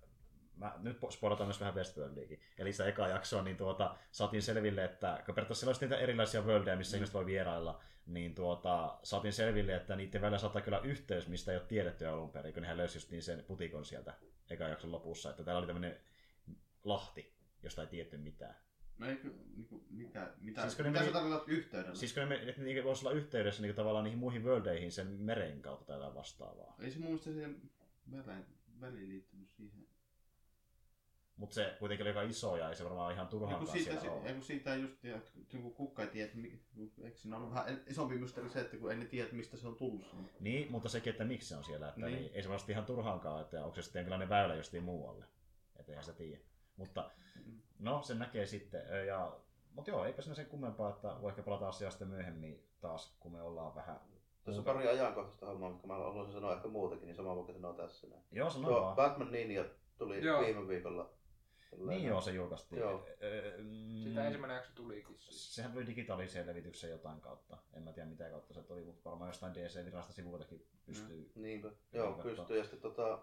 mä 0.57 0.73
nyt 0.82 0.98
spoilataan 1.10 1.48
myös 1.48 1.60
vähän 1.60 1.76
Westworldiakin. 1.76 2.40
Eli 2.57 2.72
sitä 2.72 2.86
eka 2.86 3.07
jaksoa, 3.07 3.41
niin 3.41 3.57
tuota, 3.57 3.95
saatiin 4.11 4.41
selville, 4.41 4.84
että 4.84 5.23
kun 5.26 5.36
periaatteessa 5.36 5.68
olisi 5.68 5.82
niitä 5.82 5.98
erilaisia 5.98 6.41
worldeja, 6.41 6.77
missä 6.77 6.98
mm. 6.98 6.99
ihmiset 6.99 7.14
voi 7.14 7.26
vierailla, 7.26 7.82
niin 8.06 8.36
tuota, 8.36 8.99
saatiin 9.03 9.34
selville, 9.34 9.76
että 9.76 9.95
niiden 9.95 10.22
välillä 10.22 10.38
saattaa 10.38 10.61
kyllä 10.61 10.80
yhteys, 10.80 11.27
mistä 11.27 11.52
ei 11.52 11.57
ole 11.57 11.65
tiedetty 11.65 12.06
alun 12.06 12.32
perin, 12.32 12.53
kun 12.53 12.61
nehän 12.61 12.77
löysi 12.77 12.98
just 12.98 13.11
niin 13.11 13.23
sen 13.23 13.44
putikon 13.48 13.86
sieltä 13.86 14.14
eka 14.49 14.64
jakson 14.64 14.91
lopussa, 14.91 15.30
että 15.30 15.44
täällä 15.44 15.60
oli 15.60 15.68
tämmöinen 15.68 15.98
lahti, 16.84 17.34
josta 17.64 17.82
ei 17.82 17.88
tiedetty 17.88 18.18
mitään. 18.18 18.56
No 18.98 19.07
eikö, 19.07 19.30
niinku, 19.56 19.86
mitä, 19.90 20.34
mitä, 20.41 20.61
Siis 20.61 20.77
mitä 20.77 20.91
meni- 20.91 21.06
sä 21.06 21.11
tarkoitat 21.11 21.48
yhteydellä? 21.48 21.95
Siis 21.95 22.14
kun 22.14 22.30
ne, 22.30 22.36
että 22.36 22.61
ne 22.61 22.84
voisi 22.84 23.07
olla 23.07 23.18
yhteydessä 23.18 23.61
niin 23.61 23.76
tavallaan 23.76 24.03
niihin 24.03 24.19
muihin 24.19 24.44
worldeihin 24.44 24.91
sen 24.91 25.07
meren 25.07 25.61
kautta 25.61 25.99
tai 25.99 26.15
vastaavaa. 26.15 26.76
Ei 26.80 26.91
se 26.91 26.99
mun 26.99 27.07
mielestä 27.07 27.32
siihen 27.32 27.61
väliin, 28.11 28.45
väliin 28.82 29.10
liittynyt 29.10 29.49
siihen. 29.52 29.84
Mutta 31.37 31.53
se 31.53 31.75
kuitenkin 31.79 32.03
oli 32.03 32.09
aika 32.09 32.21
iso 32.21 32.55
ja 32.57 32.69
ei 32.69 32.75
se 32.75 32.83
varmaan 32.83 33.13
ihan 33.13 33.25
Ja 33.25 33.29
kun 33.29 33.39
turhaankaan 33.39 33.77
siitä, 33.77 34.01
siellä 34.01 34.17
ole. 34.17 34.27
ja 34.27 34.33
kun 34.33 34.43
siitä 34.43 34.75
just 34.75 35.05
että 35.05 35.57
kun 35.61 35.73
kukka 35.73 36.01
ei 36.01 36.07
tiedä, 36.07 36.31
eikö 37.03 37.17
siinä 37.17 37.37
ollut 37.37 37.49
vähän 37.53 37.81
isompi 37.87 38.17
mysteeri 38.17 38.49
se, 38.49 38.61
että 38.61 38.77
kun 38.77 38.91
ei 38.91 38.97
ne 38.97 39.05
tiedä, 39.05 39.23
että 39.23 39.35
mistä 39.35 39.57
se 39.57 39.67
on 39.67 39.75
tullut. 39.75 40.15
Niin, 40.39 40.71
mutta 40.71 40.89
sekin, 40.89 41.11
että 41.11 41.23
miksi 41.23 41.47
se 41.49 41.55
on 41.55 41.63
siellä. 41.63 41.89
Että 41.89 42.01
niin. 42.05 42.19
Niin. 42.19 42.31
ei 42.33 42.41
se 42.43 42.49
varmasti 42.49 42.71
ihan 42.71 42.85
turhaankaan, 42.85 43.41
että 43.41 43.63
onko 43.65 43.75
se 43.75 43.81
sitten 43.81 43.99
jonkinlainen 43.99 44.29
väylä 44.29 44.55
justiin 44.55 44.83
muualle. 44.83 45.25
Että 45.79 45.91
eihän 45.91 46.03
sitä 46.03 46.17
tiedä. 46.17 46.41
Mutta 46.77 47.11
Mm. 47.45 47.59
no, 47.79 48.01
sen 48.01 48.19
näkee 48.19 48.45
sitten. 48.45 49.07
Ja, 49.07 49.31
mutta 49.73 49.91
joo, 49.91 50.05
eipä 50.05 50.21
siinä 50.21 50.35
sen 50.35 50.45
kummempaa, 50.45 50.89
että 50.89 51.15
voi 51.21 51.29
ehkä 51.29 51.43
palata 51.43 51.67
asiaan 51.67 51.91
sitten 51.91 52.07
myöhemmin 52.07 52.63
taas, 52.81 53.15
kun 53.19 53.31
me 53.31 53.41
ollaan 53.41 53.75
vähän... 53.75 53.99
Tässä 54.43 54.61
on 54.61 54.65
pari 54.65 54.87
ajankohtaista 54.87 55.45
hommaa, 55.45 55.69
mitkä 55.69 55.87
mä 55.87 55.93
haluaisin 55.93 56.33
sanoa 56.33 56.53
ehkä 56.53 56.67
muutakin, 56.67 57.05
niin 57.05 57.15
sama 57.15 57.35
voi 57.35 57.53
sanoa 57.53 57.73
tässä. 57.73 58.07
Joo, 58.31 58.49
sano 58.49 58.67
Tuo 58.67 58.81
vaan. 58.81 58.95
Batman 58.95 59.31
Ninja 59.31 59.65
tuli 59.97 60.25
Joo. 60.25 60.41
viime 60.41 60.67
viikolla. 60.67 61.09
Niin 61.80 62.03
joo, 62.06 62.22
se 62.22 62.31
julkaistiin. 62.31 62.80
Joo. 62.80 63.06
Öö, 63.23 63.57
mm, 63.57 64.03
Sitä 64.03 64.26
ensimmäinen 64.26 64.56
jakso 64.56 64.72
tulikin 64.76 65.15
siis. 65.19 65.56
Sehän 65.56 65.72
tuli 65.72 65.88
digitaaliseen 65.88 66.47
levitykseen 66.47 66.91
jotain 66.91 67.22
kautta. 67.22 67.57
En 67.73 67.84
mä 67.84 67.91
tiedä 67.93 68.10
mitä 68.10 68.30
kautta 68.30 68.53
se 68.53 68.64
tuli, 68.64 68.84
mutta 68.84 69.10
varmaan 69.10 69.30
jostain 69.30 69.53
DC-virasta 69.53 70.14
sivuiltakin 70.14 70.68
pystyy. 70.85 71.31
Niinpä. 71.35 71.68
Joo, 71.93 72.07
Katsotaan. 72.07 72.35
pystyy. 72.35 72.57
Ja 72.57 72.64
sitten 72.64 72.81
tota, 72.81 73.19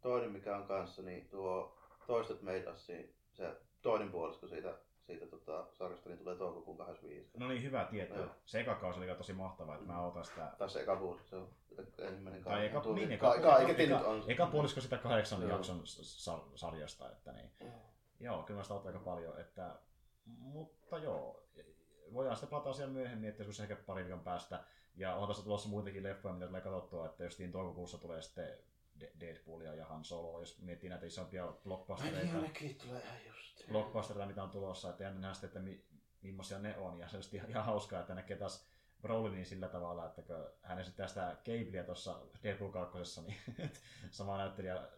toinen 0.00 0.32
mikä 0.32 0.56
on 0.56 0.66
kanssa, 0.66 1.02
niin 1.02 1.28
tuo 1.28 1.78
Toistet 2.06 2.38
Usiin, 2.72 3.14
se 3.32 3.56
toinen 3.82 4.10
puolisko 4.10 4.46
siitä, 4.46 4.78
siitä 5.06 5.26
tota, 5.26 5.66
sarjasta, 5.72 6.08
niin 6.08 6.18
tulee 6.18 6.36
toukokuun 6.36 6.78
25. 6.78 7.30
No 7.38 7.48
niin, 7.48 7.62
hyvä 7.62 7.84
tietää. 7.90 8.16
Joo. 8.18 8.28
Se 8.46 8.60
eka 8.60 8.74
kausi 8.74 8.98
oli 9.00 9.14
tosi 9.14 9.32
mahtava, 9.32 9.74
että 9.74 9.86
mä 9.86 10.06
otan 10.06 10.24
sitä 10.24 10.52
Tai 10.58 10.70
se 10.70 10.80
eka 10.80 11.00
vuosi, 11.00 11.24
se 11.28 11.36
on 11.36 11.48
ensimmäinen 11.98 12.44
Tai 12.44 12.66
eka, 12.66 12.82
niin, 12.94 13.18
Ka- 13.18 13.34
eka, 13.34 13.50
Kaiketin 13.50 13.86
eka, 13.86 13.98
nyt 13.98 14.06
on. 14.06 14.24
eka 14.26 14.46
puolisko 14.46 14.80
sitä 14.80 14.98
kahdeksan 14.98 15.48
jakson 15.48 15.82
sar- 15.86 16.50
sarjasta, 16.56 17.12
että 17.12 17.32
niin. 17.32 17.50
Joo, 18.22 18.42
kyllä 18.42 18.58
mä 18.58 18.62
sitä 18.62 18.74
aika 18.86 18.98
paljon, 18.98 19.40
että, 19.40 19.74
mutta 20.26 20.98
joo, 20.98 21.42
voidaan 22.12 22.36
sitä 22.36 22.50
palata 22.50 22.70
asiaan 22.70 22.92
myöhemmin, 22.92 23.30
että 23.30 23.42
joskus 23.42 23.60
ehkä 23.60 23.76
pari 23.76 24.04
viikon 24.04 24.20
päästä. 24.20 24.64
Ja 24.96 25.14
on 25.14 25.28
tässä 25.28 25.42
tulossa 25.42 25.68
muitakin 25.68 26.02
leffoja, 26.02 26.34
mitä 26.34 26.46
tulee 26.46 26.60
katsottua, 26.60 27.06
että 27.06 27.24
jos 27.24 27.38
toukokuussa 27.52 27.98
tulee 27.98 28.22
sitten 28.22 28.58
De- 29.00 29.12
Deadpoolia 29.20 29.74
ja 29.74 29.86
Han 29.86 30.04
Solo, 30.04 30.40
jos 30.40 30.62
miettii 30.62 30.90
näitä 30.90 31.06
isompia 31.06 31.44
Ai 31.44 31.52
blockbustereita, 31.64 32.32
niin, 32.32 32.42
nekin 32.42 32.74
tulee 32.76 33.02
ihan 33.02 33.18
just. 33.26 33.68
blockbustereita, 33.68 34.26
mitä 34.26 34.42
on 34.42 34.50
tulossa, 34.50 34.90
että 34.90 35.04
jännä 35.04 35.20
nähdä 35.20 35.34
sitten, 35.34 35.48
että 35.48 35.60
mi, 35.60 35.84
millaisia 36.22 36.58
ne 36.58 36.76
on. 36.78 36.98
Ja 36.98 37.08
se 37.08 37.16
on 37.16 37.22
ihan, 37.32 37.50
ihan 37.50 37.64
hauskaa, 37.64 38.00
että 38.00 38.14
näkee 38.14 38.36
taas 38.36 38.66
Brolinin 39.02 39.46
sillä 39.46 39.68
tavalla, 39.68 40.06
että 40.06 40.22
kun 40.22 40.36
hän 40.62 40.78
esittää 40.78 41.08
sitä 41.08 41.36
Gablea 41.44 41.84
tuossa 41.84 42.20
Deadpool 42.42 42.70
2, 42.70 43.20
niin 43.20 43.36
sama 44.10 44.36
näyttelijä 44.36 44.88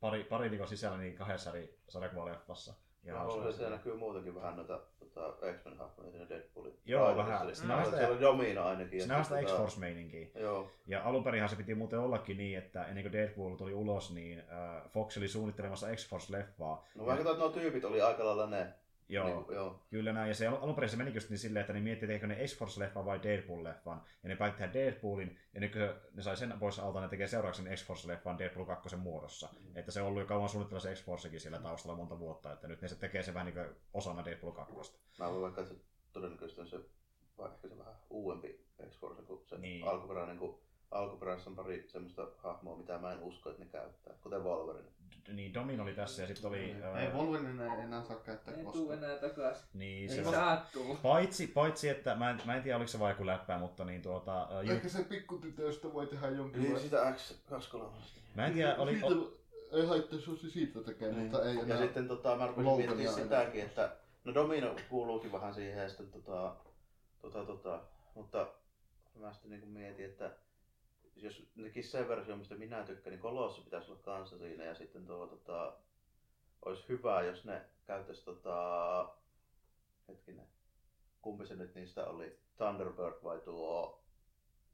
pari, 0.00 0.24
pari 0.24 0.50
viikon 0.50 0.68
sisällä 0.68 0.98
niin 0.98 1.14
kahdessa 1.14 1.50
eri 1.50 1.78
sarjakuvaleffassa. 1.88 2.74
Ja 3.02 3.12
Ja 3.14 3.18
haluaisin, 3.18 3.44
että 3.44 3.56
siellä 3.56 3.76
näkyy 3.76 3.96
muutenkin 3.96 4.34
vähän 4.34 4.56
noita 4.56 4.80
tota, 4.98 5.34
X-Men-hahmoja 5.52 6.10
siinä 6.10 6.28
Deadpoolin. 6.28 6.78
Joo, 6.84 7.00
trailerissa. 7.04 7.32
vähän. 7.32 7.46
Eli 7.46 7.54
Sinä 7.54 7.76
on 7.76 7.84
sitä- 7.84 8.08
on 8.08 8.20
Domina 8.20 8.64
ainakin. 8.64 8.98
ja 8.98 9.02
Sinä 9.02 9.18
on 9.18 9.24
sitä 9.24 9.42
X-Force-meininkiä. 9.42 10.26
Joo, 10.34 10.70
Ja 10.86 11.02
alun 11.04 11.24
perinhan 11.24 11.48
se 11.48 11.56
piti 11.56 11.74
muuten 11.74 11.98
ollakin 11.98 12.36
niin, 12.36 12.58
että 12.58 12.84
ennen 12.84 13.04
kuin 13.04 13.12
Deadpool 13.12 13.54
tuli 13.56 13.74
ulos, 13.74 14.14
niin 14.14 14.38
äh, 14.38 14.90
Fox 14.90 15.16
oli 15.16 15.28
suunnittelemassa 15.28 15.86
X-Force-leffaa. 15.96 16.84
no 16.94 17.04
katsoin, 17.04 17.26
että 17.26 17.38
nuo 17.38 17.48
tyypit 17.48 17.84
oli 17.84 18.02
aika 18.02 18.24
lailla 18.26 18.46
ne. 18.46 18.74
Joo, 19.08 19.26
Niin, 19.26 19.54
joo. 19.54 19.86
Kyllä 19.90 20.12
näin, 20.12 20.28
ja 20.28 20.34
se 20.34 20.46
alun 20.46 20.74
perin 20.74 20.90
se 20.90 20.96
meni 20.96 21.14
just 21.14 21.30
niin 21.30 21.38
silleen, 21.38 21.60
että 21.60 21.72
ne 21.72 21.80
miettii, 21.80 22.08
teikö 22.08 22.26
ne 22.26 22.46
X-Force-leffan 22.46 23.04
vai 23.04 23.18
Deadpool-leffan, 23.18 24.00
ja 24.22 24.28
ne 24.28 24.36
päätti 24.36 24.58
tehdä 24.58 24.72
Deadpoolin, 24.72 25.38
ja 25.54 25.60
nyt 25.60 25.72
ne 26.14 26.22
sai 26.22 26.36
sen 26.36 26.54
pois 26.60 26.78
alta, 26.78 27.00
ne 27.00 27.08
tekee 27.08 27.26
seuraavaksi 27.26 27.62
X-Force-leffan 27.62 28.38
Deadpool 28.38 28.64
2 28.64 28.96
muodossa. 28.96 29.48
Mm. 29.60 29.76
Että 29.76 29.92
se 29.92 30.02
on 30.02 30.08
ollut 30.08 30.22
jo 30.22 30.26
kauan 30.26 30.48
suunnitella 30.48 30.80
se 30.80 30.94
X-Forcekin 30.94 31.40
siellä 31.40 31.58
taustalla 31.58 31.96
monta 31.96 32.18
vuotta, 32.18 32.52
että 32.52 32.68
nyt 32.68 32.82
ne 32.82 32.88
se 32.88 32.98
tekee 32.98 33.22
se 33.22 33.34
vähän 33.34 33.46
niin 33.46 33.54
kuin 33.54 33.76
osana 33.94 34.24
Deadpool 34.24 34.52
2. 34.52 34.74
Mä 35.18 35.40
vaikka, 35.40 35.60
että 35.60 35.74
se 35.74 35.80
todennäköisesti 36.12 36.60
on 36.60 36.66
se, 36.66 36.80
vai 37.38 37.50
ehkä 37.54 37.68
se 37.68 37.78
vähän 37.78 37.94
uudempi 38.10 38.66
X-Force 38.90 39.22
kuin 39.22 39.40
se 39.46 39.58
niin. 39.58 39.88
alkuperäinen, 39.88 40.38
kun 40.38 40.60
alkuperäisessä 40.90 41.50
on 41.50 41.56
pari 41.56 41.84
semmoista 41.88 42.26
hahmoa, 42.38 42.76
mitä 42.76 42.98
mä 42.98 43.12
en 43.12 43.20
usko, 43.22 43.50
että 43.50 43.62
ne 43.64 43.68
käyttää, 43.70 44.14
kuten 44.22 44.44
Wolverine. 44.44 44.88
Niin, 45.32 45.54
Domin 45.54 45.80
oli 45.80 45.92
tässä 45.94 46.22
ja 46.22 46.28
sitten 46.28 46.48
oli... 46.50 46.76
ää, 46.82 47.00
Ei 47.00 47.08
Wolverine 47.12 47.64
ei 47.74 47.80
enää 47.80 48.02
saa 48.04 48.16
käyttää 48.16 48.54
Ei 48.54 48.62
tuu 48.62 48.72
koskaan. 48.72 48.98
enää 49.04 49.16
takas. 49.16 49.64
niin, 49.74 50.10
Ei 50.10 50.16
se 50.16 50.24
se 50.24 50.30
saa 50.30 50.66
tuu. 50.72 50.96
Paitsi, 51.02 51.46
paitsi, 51.46 51.88
että 51.88 52.14
mä 52.14 52.30
en, 52.30 52.40
mä 52.44 52.56
en 52.56 52.62
tiedä 52.62 52.76
oliko 52.76 52.88
se 52.88 53.08
joku 53.08 53.26
läppää, 53.26 53.58
mutta 53.58 53.84
niin 53.84 54.02
tuota... 54.02 54.48
ää, 54.50 54.62
Ju, 54.62 54.72
Ehkä 54.72 54.88
se 54.88 55.04
pikkutytöstä 55.04 55.92
voi 55.92 56.06
tehdä 56.06 56.28
jonkin 56.28 56.62
Niin, 56.62 56.80
sitä 56.80 57.14
X23. 57.50 57.78
mä 58.34 58.46
en 58.46 58.52
tiedä, 58.52 58.76
oli... 58.76 58.92
Siitä, 58.92 59.06
O, 59.06 59.32
ei 59.72 59.86
haittaa, 59.86 60.18
jos 60.26 60.40
se 60.40 60.50
siitä 60.50 60.80
tekee, 60.82 61.08
Niin. 61.12 61.20
mutta 61.22 61.44
ei 61.44 61.56
Ja 61.56 61.62
enää. 61.62 61.78
sitten 61.78 62.08
tota, 62.08 62.36
mä 62.36 62.46
rupesin 62.46 62.72
miettimään 62.76 63.00
enää. 63.00 63.22
sitäkin, 63.22 63.62
että 63.64 63.96
no 64.24 64.34
Domino 64.34 64.76
kuuluukin 64.88 65.32
vähän 65.32 65.54
siihen 65.54 65.82
ja 65.82 65.88
sitten 65.88 66.10
tota, 66.22 66.56
tota, 67.20 67.44
tota, 67.44 67.80
mutta 68.14 68.48
mä 69.20 69.32
sitten 69.32 69.50
niin 69.50 69.68
mietin, 69.68 70.04
että 70.04 70.30
jos 71.22 71.42
nekis 71.56 71.92
sen 71.92 72.08
versio, 72.08 72.36
mistä 72.36 72.54
minä 72.54 72.84
tykkään, 72.84 73.12
niin 73.12 73.22
Kolossi 73.22 73.62
pitäisi 73.62 73.90
olla 73.90 74.00
kanssa 74.02 74.38
siinä 74.38 74.64
ja 74.64 74.74
sitten 74.74 75.06
tuo 75.06 75.26
tota, 75.26 75.76
olisi 76.64 76.88
hyvä, 76.88 77.22
jos 77.22 77.44
ne 77.44 77.64
käyttäisi 77.86 78.24
tota, 78.24 79.14
hetkinen, 80.08 80.46
kumpi 81.22 81.46
se 81.46 81.56
nyt 81.56 81.74
niistä 81.74 82.06
oli, 82.06 82.38
Thunderbird 82.56 83.22
vai 83.24 83.40
tuo, 83.40 84.02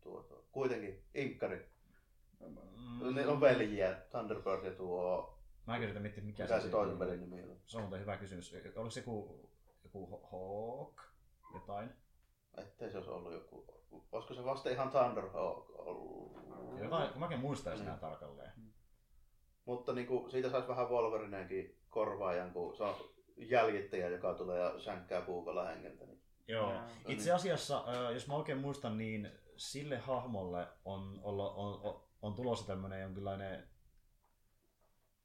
tuo, 0.01 0.23
tuo 0.23 0.45
kuitenkin 0.53 1.03
Inkkari. 1.15 1.69
mm, 2.41 3.15
Ne 3.15 3.27
on 3.27 3.41
veljiä, 3.41 3.95
Thunderbird 4.11 4.65
ja 4.65 4.73
tuo, 4.75 5.31
Mä 5.67 5.77
yritän 5.77 6.03
miettiä, 6.03 6.25
mikä, 6.25 6.43
mikä 6.43 6.55
se 6.55 6.61
siinä 6.61 6.71
toinen 6.73 6.97
oli. 6.97 7.01
velin 7.07 7.21
nimi 7.21 7.43
oli. 7.43 7.57
Se 7.67 7.77
on 7.77 7.83
muuten 7.83 8.01
hyvä 8.01 8.17
kysymys. 8.17 8.55
Oliko 8.77 8.91
se 8.91 9.01
joku, 9.01 9.51
joku 9.85 10.21
Hawk? 10.33 11.01
Jotain? 11.55 11.91
Ettei 12.59 12.91
se 12.91 12.97
olisi 12.97 13.11
ollut 13.11 13.33
joku... 13.33 13.84
Olisiko 14.13 14.35
se 14.35 14.45
vasta 14.45 14.71
ihan 14.71 14.91
Thunderhawk 14.91 15.71
ollut? 15.71 16.37
Jotain, 16.83 17.09
kun 17.09 17.21
mäkin 17.21 17.41
muistaisin 17.41 17.87
enää 17.87 17.99
tarkalleen. 17.99 18.53
Mutta 19.65 19.93
niin 19.93 20.07
kuin, 20.07 20.31
siitä 20.31 20.51
saisi 20.51 20.69
vähän 20.69 20.89
Wolverineenkin 20.89 21.79
korvaajan, 21.91 22.53
kun 22.53 22.77
se 22.77 22.83
on 22.83 22.95
jäljittäjä, 23.37 24.09
joka 24.09 24.35
tulee 24.35 24.61
ja 24.61 24.81
sänkkää 24.81 25.21
puukolla 25.21 25.65
hengeltä. 25.65 26.07
Niin. 26.07 26.23
Joo. 26.49 26.73
Joo. 26.73 26.83
Itse 27.09 27.33
asiassa, 27.33 27.85
ö, 27.89 28.13
jos 28.13 28.29
mä 28.29 28.35
oikein 28.35 28.59
muistan, 28.59 28.99
niin 28.99 29.31
sille 29.57 29.99
hahmolle 29.99 30.69
on, 30.85 31.21
on, 31.23 31.41
on, 31.41 32.01
on 32.23 32.35
tulossa 32.35 32.67
tämmönen 32.67 33.01
jonkinlainen 33.03 33.69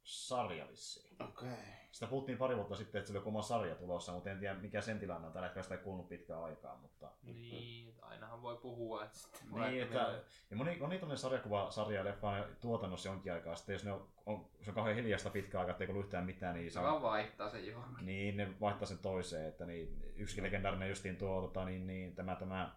sarja 0.09 0.67
vissiin. 0.67 1.15
Okei. 1.23 1.49
Okay. 1.49 1.63
Sitä 1.91 2.07
puhuttiin 2.07 2.37
pari 2.37 2.55
vuotta 2.55 2.75
sitten, 2.75 2.99
että 2.99 3.07
se 3.07 3.13
oli 3.13 3.17
joku 3.17 3.29
oma 3.29 3.41
sarja 3.41 3.75
tulossa, 3.75 4.11
mutta 4.11 4.31
en 4.31 4.39
tiedä 4.39 4.53
mikä 4.53 4.81
sen 4.81 4.99
tilanne 4.99 5.27
on. 5.27 5.33
Tällä 5.33 5.47
hetkellä 5.47 5.63
sitä 5.63 5.75
ei 5.75 5.81
kuulunut 5.81 6.09
pitkään 6.09 6.43
aikaa, 6.43 6.77
mutta... 6.77 7.11
Niin, 7.23 7.89
että 7.89 8.05
ainahan 8.05 8.41
voi 8.41 8.57
puhua, 8.57 9.03
että 9.03 9.17
sitten 9.17 9.41
Niin, 9.51 9.83
että, 9.83 10.21
ja 10.49 10.57
moni, 10.57 10.77
moni 10.79 10.99
tämmöinen 10.99 11.17
sarjakuva, 11.17 11.71
sarja 11.71 11.97
ja 11.97 12.05
leffa 12.05 12.29
on 12.29 12.45
tuotannossa 12.61 13.09
jonkin 13.09 13.33
aikaa 13.33 13.55
sitten, 13.55 13.73
jos 13.73 13.83
ne 13.83 13.91
on, 13.91 14.07
on, 14.25 14.45
se 14.61 14.71
on 14.71 14.75
kauhean 14.75 14.95
hiljaista 14.95 15.29
pitkään 15.29 15.59
aikaa, 15.59 15.71
ettei 15.71 15.87
kuulu 15.87 16.01
yhtään 16.01 16.25
mitään, 16.25 16.55
niin 16.55 16.71
se 16.71 16.73
Se 16.73 16.81
vaan 16.81 17.01
vaihtaa 17.01 17.49
sen 17.49 17.67
johonkin. 17.67 18.05
niin 18.05 18.37
ne 18.37 18.59
vaihtaa 18.61 18.85
sen 18.85 18.99
toiseen, 18.99 19.47
että 19.47 19.65
niin, 19.65 20.13
yksikin 20.15 20.43
legendaarinen 20.43 20.89
justiin 20.89 21.17
tuo, 21.17 21.41
tota, 21.41 21.65
niin, 21.65 21.87
niin, 21.87 22.15
tämä, 22.15 22.35
tämä, 22.35 22.75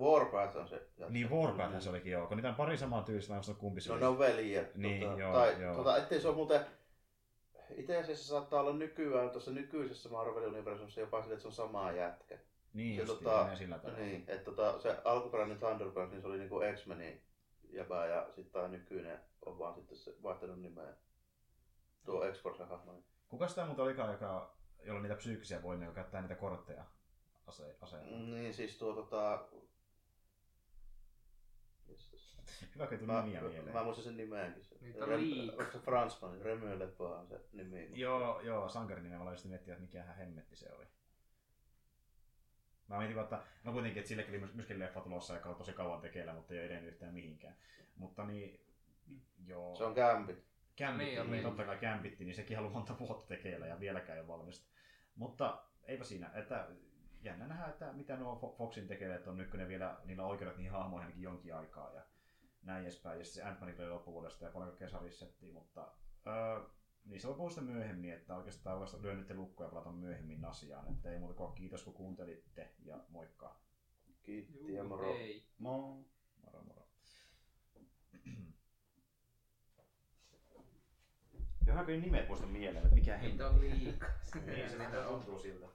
Warpath 0.00 0.56
on 0.56 0.68
se. 0.68 0.74
jätkä. 0.76 1.06
niin 1.08 1.30
Warpath 1.30 1.80
se 1.80 1.90
olikin 1.90 2.12
joo, 2.12 2.26
kun 2.26 2.36
niitä 2.36 2.48
on 2.48 2.54
pari 2.54 2.76
samaa 2.78 3.02
tyylistä, 3.02 3.34
muista 3.34 3.54
kumpi 3.54 3.80
se 3.80 3.92
No 3.92 3.98
ne 3.98 4.06
on 4.06 4.18
veljiä. 4.18 4.64
Niin, 4.74 5.00
tota, 5.02 5.20
joo, 5.20 5.32
tai, 5.32 5.62
joo. 5.62 5.74
Tota, 5.76 5.96
ettei 5.96 6.20
se 6.20 6.28
ole 6.28 6.36
muuten... 6.36 6.66
Itse 7.76 7.98
asiassa 7.98 8.26
saattaa 8.26 8.60
olla 8.60 8.72
nykyään 8.72 9.30
tuossa 9.30 9.50
nykyisessä 9.50 10.08
Marvelin 10.08 10.48
universumissa 10.48 11.00
jopa 11.00 11.20
sille, 11.22 11.34
että 11.34 11.42
se 11.42 11.48
on 11.48 11.52
sama 11.52 11.92
jätkä. 11.92 12.38
Niin 12.72 12.96
se 13.06 13.12
justiin, 13.12 13.30
tota- 13.30 13.42
menee 13.42 13.56
sillä 13.56 13.78
tavalla. 13.78 13.98
Niin, 13.98 14.24
että 14.28 14.44
tota, 14.44 14.78
se 14.78 14.96
alkuperäinen 15.04 15.58
Thunderbird, 15.58 16.10
niin 16.10 16.20
se 16.20 16.26
oli 16.26 16.38
niinku 16.38 16.60
X-Menin 16.74 17.22
jäbää 17.70 18.06
ja 18.06 18.26
sitten 18.26 18.52
tämä 18.52 18.68
nykyinen 18.68 19.20
on 19.46 19.58
vaan 19.58 19.74
sitten 19.74 19.96
se 19.98 20.14
vaihtanut 20.22 20.60
nimeä. 20.62 20.94
Tuo 22.04 22.32
X-Force 22.32 22.64
hahmo. 22.64 22.92
niin- 22.92 23.04
Kuka 23.28 23.48
sitä 23.48 23.66
muuta 23.66 23.82
olikaan, 23.82 24.12
joka, 24.12 24.54
jolla 24.82 24.96
on 24.96 25.02
niitä 25.02 25.16
psyykkisiä 25.16 25.62
voimia, 25.62 25.86
joka 25.88 25.94
käyttää 25.94 26.20
niitä 26.20 26.34
kortteja 26.34 26.84
ase, 27.46 27.76
aseena? 27.80 28.06
Niin 28.18 28.54
siis 28.54 28.78
tuo 28.78 28.92
tota... 28.92 29.44
Hyvä, 32.74 32.86
kun 32.86 32.98
tuli 32.98 33.06
Mä, 33.12 33.22
nimiä 33.24 33.40
mieleen. 33.40 33.72
mä 33.72 33.82
muistan 33.84 34.04
sen 34.04 34.16
nimeäkin. 34.16 34.64
Se. 34.64 34.76
Niitä 34.80 35.04
on 35.04 35.20
liikaa. 35.20 35.56
Onko 35.58 35.72
se 35.72 35.78
Fransman? 35.78 36.40
Remy 36.40 36.78
Lepa 36.78 37.18
on 37.18 37.28
se 37.28 37.40
nimi. 37.52 37.88
Joo, 37.94 38.40
joo, 38.40 38.68
sankarin 38.68 39.02
nimen 39.04 39.18
mä 39.18 39.22
aloin 39.22 39.34
just 39.34 39.44
miettiä, 39.44 39.74
että 39.74 39.82
mikä 39.86 40.02
hemmetti 40.02 40.56
se 40.56 40.72
oli. 40.72 40.84
Mä 42.88 42.98
mietin 42.98 43.18
että 43.18 43.42
no 43.64 43.72
kuitenkin, 43.72 44.00
että 44.00 44.08
sillekin 44.08 44.44
oli 44.44 44.52
myöskin 44.54 44.78
leffa 44.78 45.00
tulossa, 45.00 45.34
joka 45.34 45.48
on 45.48 45.56
tosi 45.56 45.72
kauan 45.72 46.00
tekeillä, 46.00 46.32
mutta 46.32 46.54
ei 46.54 46.60
ole 46.60 46.66
edennyt 46.66 46.92
yhtään 46.92 47.14
mihinkään. 47.14 47.56
Mutta 47.96 48.24
niin, 48.26 48.60
joo. 49.46 49.76
Se 49.76 49.84
on 49.84 49.92
Gambit. 49.92 50.44
Kämpitti, 50.76 51.10
Niin 51.10 51.20
on, 51.20 51.26
niin, 51.26 51.32
niin. 51.32 51.42
totta 51.44 51.64
kai 51.64 51.78
kämpitti, 51.78 52.24
niin 52.24 52.34
sekin 52.34 52.58
on 52.58 52.72
monta 52.72 52.98
vuotta 52.98 53.26
tekeillä 53.26 53.66
ja 53.66 53.80
vieläkään 53.80 54.16
ei 54.18 54.20
ole 54.20 54.28
valmista. 54.28 54.66
Mutta 55.16 55.64
eipä 55.82 56.04
siinä, 56.04 56.30
että 56.34 56.68
jännä 57.24 57.46
nähdä, 57.46 57.66
että 57.66 57.92
mitä 57.92 58.16
nuo 58.16 58.34
Fo- 58.34 58.56
Foxin 58.58 58.88
tekee, 58.88 59.14
että 59.14 59.30
on 59.30 59.36
nykyinen 59.36 59.68
vielä 59.68 60.00
niillä 60.04 60.26
oikeudet 60.26 60.56
niihin 60.56 60.72
hahmoihin 60.72 61.06
ainakin 61.06 61.22
jonkin 61.22 61.54
aikaa 61.54 61.92
ja 61.92 62.02
näin 62.62 62.82
edespäin. 62.82 63.18
Ja 63.18 63.24
sitten 63.24 63.42
se 63.44 63.48
Ant-Man 63.48 63.74
tuli 63.74 63.88
loppuvuodesta 63.88 64.44
ja 64.44 64.50
paljon 64.50 64.70
kaikkea 64.70 64.88
mutta 65.52 65.92
öö, 66.26 66.60
niistä 67.04 67.28
voi 67.28 67.36
puhua 67.36 67.62
myöhemmin, 67.62 68.12
että 68.12 68.36
oikeastaan 68.36 68.80
vasta 68.80 69.02
lyönnytte 69.02 69.34
lukkoja 69.34 69.66
ja 69.66 69.70
palata 69.70 69.90
myöhemmin 69.92 70.44
asiaan. 70.44 70.92
Että 70.92 71.10
ei 71.10 71.18
muuta 71.18 71.34
kuin 71.34 71.54
kiitos 71.54 71.82
kun 71.82 71.94
kuuntelitte 71.94 72.74
ja 72.84 73.00
moikka. 73.08 73.60
Kiitti 74.22 74.72
ja 74.74 74.84
moro. 74.84 75.14
Ei. 75.14 75.46
Moro. 75.58 75.98
Moro 76.44 76.62
moro. 76.64 76.86
Johonkin 81.66 82.02
nimet 82.02 82.28
muista 82.28 82.46
mieleen, 82.46 82.84
että 82.84 82.94
mikä 82.94 83.18
Niitä 83.18 83.48
on 83.48 83.60
liikaa. 83.60 84.08
Niin, 84.46 84.70
se 84.70 84.78
Niitä 84.78 85.08
on. 85.08 85.14
tuntuu 85.14 85.38
siltä. 85.38 85.66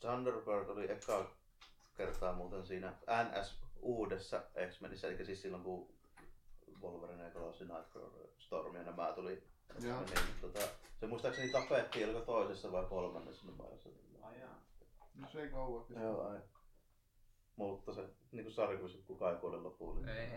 Thunderbird 0.00 0.68
oli 0.68 0.92
eka 0.92 1.30
kertaa 1.96 2.32
muuten 2.32 2.66
siinä 2.66 2.92
NS 3.24 3.60
uudessa 3.80 4.42
X-Menissä, 4.70 5.08
eli 5.08 5.24
siis 5.24 5.42
silloin 5.42 5.62
kun 5.62 5.94
Wolverine 6.82 7.24
ja 7.24 7.30
Colossi 7.30 7.64
Nightcrawler, 7.64 8.26
Storm 8.38 8.76
ja 8.76 8.82
nämä 8.82 9.12
tuli 9.12 9.42
niin, 9.80 9.94
tota, 10.40 10.60
se 11.00 11.06
muistaakseni 11.06 11.52
tapettiin, 11.52 12.08
oliko 12.08 12.20
toisessa 12.20 12.72
vai 12.72 12.84
kolmannessa 12.84 13.46
numerossa. 13.46 13.88
No 15.14 15.28
se 15.32 15.42
ei 15.42 15.50
kauan. 15.50 15.84
Joo, 16.02 16.28
ai. 16.28 16.38
Mutta 17.56 17.94
se 17.94 18.08
niin 18.32 18.44
kuin 18.44 18.54
sarjakuvissa 18.54 18.98
kukaan 19.06 19.34
ei 19.34 19.40
kuole 19.40 19.56
loppuun. 19.56 20.08
Ei. 20.08 20.28